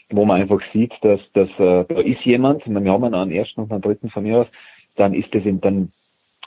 wo 0.10 0.26
man 0.26 0.42
einfach 0.42 0.61
sieht, 0.74 0.94
dass, 1.02 1.20
dass 1.34 1.50
äh, 1.58 1.86
da 1.88 2.02
ist 2.02 2.22
jemand, 2.26 2.66
wir 2.68 2.92
haben 2.92 3.14
einen 3.14 3.32
ersten 3.32 3.61
und 3.61 3.72
einen 3.72 3.82
dritten 3.82 4.10
von 4.10 4.24
mir 4.24 4.42
aus, 4.42 4.48
dann 4.95 5.14
ist 5.14 5.34
das 5.34 5.45
in, 5.45 5.61
dann 5.61 5.92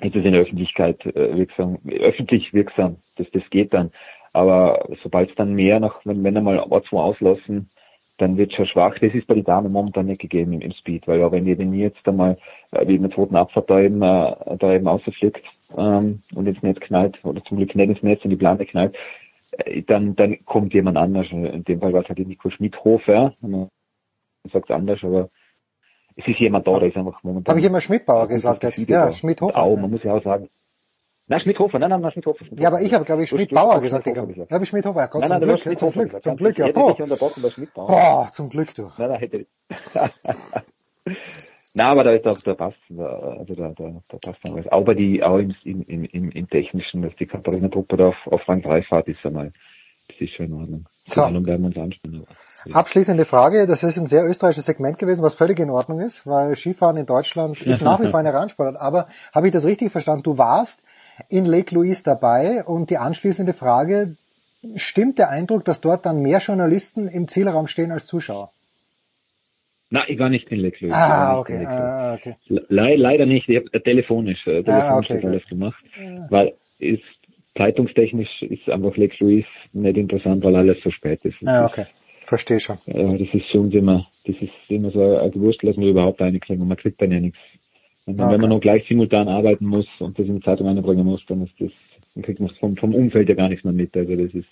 ist 0.00 0.14
es 0.14 0.24
in 0.24 0.32
der 0.32 0.42
Öffentlichkeit 0.42 1.04
äh, 1.06 1.36
wirksam, 1.36 1.78
öffentlich 1.88 2.52
wirksam, 2.52 2.96
das, 3.16 3.26
das 3.32 3.42
geht 3.50 3.72
dann. 3.72 3.90
Aber 4.32 4.88
sobald 5.02 5.30
es 5.30 5.36
dann 5.36 5.54
mehr 5.54 5.78
nach, 5.80 6.00
wenn, 6.04 6.24
wenn 6.24 6.36
einmal 6.36 6.58
zwei 6.88 6.98
auslassen, 6.98 7.70
dann 8.18 8.36
wird 8.36 8.52
schon 8.52 8.66
schwach. 8.66 8.96
Das 9.00 9.14
ist 9.14 9.26
bei 9.26 9.34
den 9.34 9.44
Damen 9.44 9.72
momentan 9.72 10.06
nicht 10.06 10.20
gegeben 10.20 10.52
im, 10.52 10.60
im 10.60 10.72
Speed, 10.72 11.06
weil 11.08 11.22
auch 11.22 11.32
wenn 11.32 11.46
ihr 11.46 11.56
den 11.56 11.72
jetzt 11.74 12.06
einmal 12.06 12.36
äh, 12.72 12.86
wie 12.86 12.96
in 12.96 13.02
der 13.02 13.10
zweiten 13.10 13.36
Abfahrt 13.36 13.70
da 13.70 13.80
eben, 13.80 14.02
äh, 14.02 14.56
da 14.58 14.72
eben 14.72 14.86
rausfliegt 14.86 15.42
ähm, 15.76 16.22
und 16.34 16.46
ins 16.46 16.62
Netz 16.62 16.80
knallt, 16.80 17.22
oder 17.24 17.42
zum 17.44 17.56
Glück 17.56 17.74
nicht 17.74 17.88
ins 17.88 18.02
Netz, 18.02 18.24
in 18.24 18.30
die 18.30 18.36
Plane 18.36 18.64
knallt, 18.66 18.96
äh, 19.52 19.82
dann, 19.82 20.16
dann 20.16 20.44
kommt 20.44 20.74
jemand 20.74 20.96
anders. 20.96 21.26
In 21.30 21.64
dem 21.64 21.80
Fall 21.80 21.92
war 21.92 22.02
es 22.02 22.08
halt 22.08 22.18
Nico 22.18 22.50
Schmidhofer, 22.50 23.34
man 23.40 23.68
sagt 24.52 24.70
es 24.70 24.74
anders, 24.74 25.00
aber 25.02 25.30
es 26.16 26.26
ist 26.26 26.38
jemand 26.38 26.66
da, 26.66 26.78
der 26.78 26.88
ist 26.88 26.96
einfach 26.96 27.22
momentan. 27.22 27.52
Habe 27.52 27.60
ich 27.60 27.66
immer 27.66 27.80
Schmidbauer 27.80 28.28
gesagt 28.28 28.62
jetzt? 28.62 28.78
Ja, 28.88 29.12
Schmidhofer. 29.12 29.58
Auch, 29.58 29.76
man 29.76 29.90
muss 29.90 30.02
ja 30.02 30.14
auch 30.14 30.22
sagen, 30.22 30.48
Nein, 31.26 31.40
Schmidhofer, 31.40 31.78
nein, 31.78 31.88
nein, 31.88 32.02
nein, 32.02 32.12
Schmidhofer. 32.12 32.44
Ja, 32.50 32.68
aber 32.68 32.82
ich 32.82 32.92
habe, 32.92 33.04
glaube 33.06 33.22
ich, 33.22 33.30
Schmidbauer 33.30 33.80
gesagt. 33.80 34.06
Ich 34.06 34.14
habe 34.14 34.46
hab 34.50 34.62
ich 34.62 34.68
Schmidhofer, 34.68 35.08
Gott, 35.08 35.22
nein, 35.22 35.30
nein, 35.30 35.40
zum, 35.40 35.48
Glück, 35.48 35.78
zum 35.78 35.90
Glück, 35.90 36.22
zum 36.22 36.36
Glück, 36.36 36.58
ja. 36.58 36.70
Boah, 36.70 36.94
boah 37.74 38.28
zum 38.30 38.50
Glück, 38.50 38.74
du. 38.74 38.92
Nein, 38.98 39.08
nein, 39.08 39.18
hätte 39.20 39.46
Nein, 41.76 41.86
aber 41.88 42.04
da 42.04 42.10
ist 42.10 42.26
auch 42.26 42.36
der 42.36 42.54
Pass, 42.54 42.74
also 42.88 43.54
da, 43.54 43.72
da, 43.76 44.00
da 44.08 44.18
passt 44.18 44.38
dann 44.44 44.54
alles. 44.54 44.68
Aber 44.68 44.94
die, 44.94 45.22
auch 45.22 45.38
im, 45.38 45.54
im, 45.64 46.04
im, 46.04 46.30
im 46.30 46.48
Technischen, 46.48 47.02
dass 47.02 47.14
die 47.16 47.26
Katharina 47.26 47.68
Truppe 47.68 47.96
da 47.96 48.08
auf, 48.08 48.26
auf 48.26 48.48
Rang 48.48 48.62
3 48.62 48.82
fahrt, 48.82 49.08
ist 49.08 49.24
einmal, 49.24 49.52
das 50.06 50.20
ist 50.20 50.34
schon 50.34 50.46
in 50.46 50.52
Ordnung. 50.52 50.84
Werden 52.04 52.14
wir 52.14 52.20
uns. 52.20 52.74
Abschließende 52.74 53.24
Frage, 53.24 53.66
das 53.66 53.82
ist 53.82 53.98
ein 53.98 54.06
sehr 54.06 54.24
österreichisches 54.24 54.66
Segment 54.66 54.98
gewesen, 54.98 55.22
was 55.22 55.34
völlig 55.34 55.58
in 55.58 55.70
Ordnung 55.70 56.00
ist, 56.00 56.26
weil 56.26 56.54
Skifahren 56.54 56.96
in 56.96 57.06
Deutschland 57.06 57.60
ist 57.60 57.82
nach 57.82 58.00
wie 58.00 58.08
vor 58.08 58.20
eine 58.20 58.32
Randsportart. 58.32 58.80
Aber 58.80 59.08
habe 59.34 59.48
ich 59.48 59.52
das 59.52 59.64
richtig 59.64 59.90
verstanden? 59.90 60.22
Du 60.22 60.38
warst 60.38 60.84
in 61.28 61.44
Lake 61.44 61.74
Louise 61.74 62.04
dabei 62.04 62.64
und 62.64 62.90
die 62.90 62.98
anschließende 62.98 63.52
Frage, 63.52 64.16
stimmt 64.76 65.18
der 65.18 65.30
Eindruck, 65.30 65.64
dass 65.64 65.80
dort 65.80 66.06
dann 66.06 66.20
mehr 66.20 66.38
Journalisten 66.38 67.08
im 67.08 67.26
Zielraum 67.26 67.66
stehen 67.66 67.90
als 67.90 68.06
Zuschauer? 68.06 68.52
Nein, 69.94 70.06
ich 70.08 70.18
war 70.18 70.28
nicht 70.28 70.50
in 70.50 70.58
Louise. 70.58 70.92
Ah, 70.92 71.38
okay. 71.38 71.64
Ah, 71.64 72.14
okay. 72.14 72.34
Le 72.48 72.96
leider 72.96 73.26
nicht, 73.26 73.48
ich 73.48 73.58
habe 73.58 73.72
äh, 73.72 73.80
telefonisch, 73.80 74.44
äh, 74.44 74.64
telefonisch 74.64 75.10
ah, 75.10 75.16
okay, 75.16 75.26
alles 75.26 75.46
gemacht, 75.46 75.84
ja. 75.96 76.26
weil 76.30 76.54
ist 76.80 77.04
zeitungstechnisch 77.56 78.42
ist 78.42 78.68
einfach 78.68 78.96
Lake 78.96 79.14
Louise 79.20 79.46
nicht 79.72 79.96
interessant, 79.96 80.42
weil 80.42 80.56
alles 80.56 80.78
so 80.82 80.90
spät 80.90 81.24
ist. 81.24 81.36
Ah, 81.46 81.66
okay. 81.66 81.86
Verstehe 82.26 82.58
schon. 82.58 82.78
Ja, 82.86 83.16
das 83.16 83.28
ist 83.32 83.46
für 83.52 83.60
uns 83.60 83.72
immer, 83.72 84.08
das 84.26 84.34
ist 84.40 84.50
immer 84.68 84.90
so 84.90 85.16
ein 85.16 85.30
Gewurst, 85.30 85.62
dass 85.62 85.76
man 85.76 85.86
überhaupt 85.86 86.20
einkriegen 86.20 86.62
und 86.62 86.68
man 86.68 86.76
kriegt 86.76 87.00
dann 87.00 87.12
ja 87.12 87.20
nichts 87.20 87.38
und 88.06 88.20
okay. 88.20 88.32
wenn 88.32 88.40
man 88.40 88.50
noch 88.50 88.60
gleich 88.60 88.84
simultan 88.88 89.28
arbeiten 89.28 89.66
muss 89.66 89.86
und 90.00 90.18
das 90.18 90.26
in 90.26 90.36
die 90.36 90.42
Zeitung 90.42 90.66
einbringen 90.66 91.06
muss, 91.06 91.24
dann 91.28 91.42
ist 91.42 91.54
das, 91.60 91.70
dann 92.14 92.24
kriegt 92.24 92.40
man 92.40 92.50
vom, 92.60 92.76
vom 92.76 92.94
Umfeld 92.94 93.28
ja 93.28 93.36
gar 93.36 93.48
nichts 93.48 93.64
mehr 93.64 93.72
mit. 93.72 93.96
Also 93.96 94.16
das 94.16 94.34
ist 94.34 94.48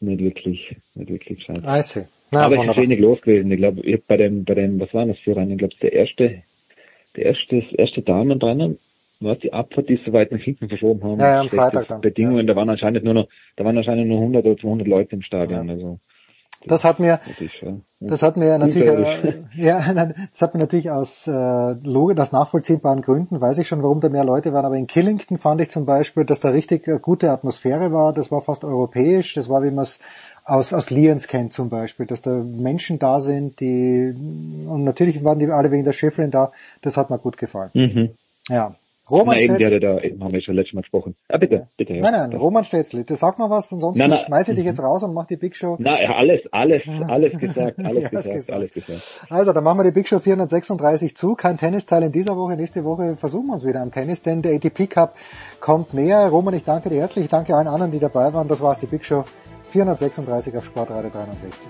nicht 0.00 0.20
wirklich, 0.20 0.76
nicht 0.94 1.10
wirklich 1.10 1.44
schade. 1.44 1.62
I 1.64 1.80
see. 1.82 2.06
Na, 2.30 2.44
Aber 2.44 2.56
es 2.56 2.70
ist 2.70 2.76
wenig 2.76 3.00
los 3.00 3.20
gewesen. 3.20 3.50
Ich 3.50 3.58
glaube, 3.58 3.80
ich 3.82 4.04
bei 4.06 4.16
dem, 4.16 4.44
bei 4.44 4.54
dem, 4.54 4.80
was 4.80 4.92
waren 4.94 5.08
das 5.08 5.18
für 5.18 5.36
Rennen? 5.36 5.52
Ich 5.52 5.58
glaube, 5.58 5.74
der 5.82 5.92
erste, 5.92 6.42
der 7.16 7.26
erste, 7.26 7.60
das 7.60 7.72
erste 7.72 8.02
Damenrennen, 8.02 8.78
was 9.20 9.38
die 9.38 9.52
Abfahrt, 9.52 9.88
die 9.88 10.00
so 10.04 10.12
weit 10.12 10.32
nach 10.32 10.40
hinten 10.40 10.68
verschoben 10.68 11.02
haben. 11.02 11.20
Ja, 11.20 11.34
ja 11.34 11.40
am 11.40 11.48
Freitag 11.48 11.88
dann. 11.88 12.00
Bedingungen, 12.00 12.46
ja. 12.46 12.52
da 12.52 12.56
waren 12.56 12.70
anscheinend 12.70 13.04
nur 13.04 13.14
noch, 13.14 13.28
da 13.56 13.64
waren 13.64 13.76
anscheinend 13.76 14.08
nur 14.08 14.18
100 14.18 14.44
oder 14.44 14.56
200 14.56 14.86
Leute 14.88 15.16
im 15.16 15.22
Stadion. 15.22 15.66
Ja. 15.68 15.74
Also, 15.74 15.98
das 16.66 16.84
hat 16.84 16.98
mir, 16.98 17.20
das 18.00 18.22
hat 18.22 18.36
mir 18.36 18.56
natürlich, 18.58 18.88
äh, 18.88 19.42
ja, 19.56 19.92
das 20.30 20.40
hat 20.40 20.54
mir 20.54 20.60
natürlich 20.60 20.90
aus 20.90 21.26
äh, 21.26 21.30
Logik, 21.30 22.18
aus 22.18 22.32
nachvollziehbaren 22.32 23.02
Gründen, 23.02 23.40
weiß 23.40 23.58
ich 23.58 23.68
schon, 23.68 23.82
warum 23.82 24.00
da 24.00 24.08
mehr 24.08 24.24
Leute 24.24 24.52
waren. 24.52 24.64
Aber 24.64 24.76
in 24.76 24.86
Killington 24.86 25.38
fand 25.38 25.60
ich 25.60 25.68
zum 25.68 25.84
Beispiel, 25.84 26.24
dass 26.24 26.40
da 26.40 26.50
richtig 26.50 26.88
äh, 26.88 26.98
gute 27.00 27.30
Atmosphäre 27.30 27.92
war. 27.92 28.12
Das 28.14 28.30
war 28.30 28.40
fast 28.40 28.64
europäisch. 28.64 29.34
Das 29.34 29.50
war, 29.50 29.62
wie 29.62 29.70
man 29.70 29.82
es 29.82 30.00
aus, 30.44 30.72
aus 30.72 30.90
Lions 30.90 31.26
kennt 31.26 31.52
zum 31.52 31.70
Beispiel, 31.70 32.06
dass 32.06 32.22
da 32.22 32.30
Menschen 32.30 32.98
da 32.98 33.20
sind, 33.20 33.60
die, 33.60 34.14
und 34.66 34.84
natürlich 34.84 35.24
waren 35.24 35.38
die 35.38 35.46
alle 35.46 35.70
wegen 35.70 35.84
der 35.84 35.92
Schäferin 35.92 36.30
da, 36.30 36.52
das 36.82 36.96
hat 36.96 37.10
mir 37.10 37.18
gut 37.18 37.36
gefallen. 37.36 37.70
Mhm. 37.74 38.10
Ja. 38.48 38.74
Roman 39.10 39.36
Stetzel, 39.36 39.80
der, 39.80 39.80
da, 39.80 40.24
haben 40.24 40.32
wir 40.32 40.40
schon 40.40 40.54
letztes 40.54 40.72
Mal 40.72 40.80
gesprochen. 40.80 41.14
Ah, 41.28 41.36
bitte, 41.36 41.68
bitte. 41.76 41.92
Ja. 41.92 42.00
nein, 42.00 42.30
nein, 42.30 42.38
Roman 42.38 42.64
Stetzel, 42.64 43.04
das 43.04 43.20
sag 43.20 43.38
mal 43.38 43.50
was, 43.50 43.70
ansonsten 43.70 44.00
Nein, 44.00 44.08
nein. 44.08 44.20
schmeiße 44.24 44.52
ich 44.52 44.56
dich 44.56 44.64
jetzt 44.64 44.82
raus 44.82 45.02
und 45.02 45.12
mach 45.12 45.26
die 45.26 45.36
Big 45.36 45.54
Show. 45.54 45.76
Ja, 45.78 45.94
alles, 46.14 46.40
alles, 46.52 46.82
alles 47.06 47.38
gesagt, 47.38 47.78
alles 47.84 48.04
Ja, 48.04 48.08
gesagt, 48.08 48.34
gesagt. 48.34 48.50
alles 48.50 48.72
gesagt. 48.72 49.26
Also, 49.28 49.52
dann 49.52 49.62
machen 49.62 49.78
wir 49.78 49.84
die 49.84 49.90
Big 49.90 50.08
Show 50.08 50.20
436 50.20 51.14
zu. 51.16 51.34
Kein 51.34 51.58
Tennisteil 51.58 52.02
in 52.02 52.12
dieser 52.12 52.34
Woche. 52.34 52.56
Nächste 52.56 52.82
Woche 52.84 53.16
versuchen 53.16 53.48
wir 53.48 53.54
uns 53.54 53.66
wieder 53.66 53.82
am 53.82 53.92
Tennis, 53.92 54.22
denn 54.22 54.40
der 54.40 54.54
ATP 54.54 54.86
Cup 54.88 55.16
kommt 55.60 55.92
näher. 55.92 56.26
Roman, 56.28 56.54
ich 56.54 56.64
danke 56.64 56.88
dir 56.88 57.00
herzlich. 57.00 57.26
Ich 57.26 57.30
danke 57.30 57.54
allen 57.54 57.68
anderen, 57.68 57.92
die 57.92 58.00
dabei 58.00 58.32
waren. 58.32 58.48
Das 58.48 58.62
war's, 58.62 58.80
die 58.80 58.86
Big 58.86 59.04
Show 59.04 59.24
436 59.74 60.56
auf 60.56 60.64
Sportradio 60.66 61.10
360. 61.10 61.68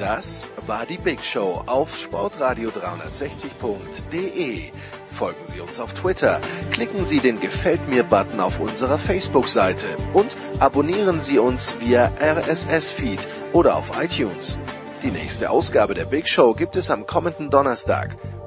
Das 0.00 0.48
war 0.66 0.84
die 0.84 0.98
Big 0.98 1.24
Show 1.24 1.62
auf 1.66 1.96
Sportradio 1.96 2.70
360.de. 2.70 4.72
Folgen 5.06 5.44
Sie 5.46 5.60
uns 5.60 5.78
auf 5.78 5.94
Twitter, 5.94 6.40
klicken 6.72 7.04
Sie 7.04 7.20
den 7.20 7.38
Gefällt 7.38 7.88
mir 7.88 8.02
Button 8.02 8.40
auf 8.40 8.58
unserer 8.58 8.98
Facebook-Seite 8.98 9.86
und 10.12 10.34
abonnieren 10.58 11.20
Sie 11.20 11.38
uns 11.38 11.78
via 11.78 12.10
RSS-Feed 12.20 13.20
oder 13.52 13.76
auf 13.76 13.92
iTunes. 14.02 14.58
Die 15.04 15.12
nächste 15.12 15.50
Ausgabe 15.50 15.94
der 15.94 16.06
Big 16.06 16.26
Show 16.26 16.54
gibt 16.54 16.74
es 16.74 16.90
am 16.90 17.06
kommenden 17.06 17.48
Donnerstag. 17.48 18.16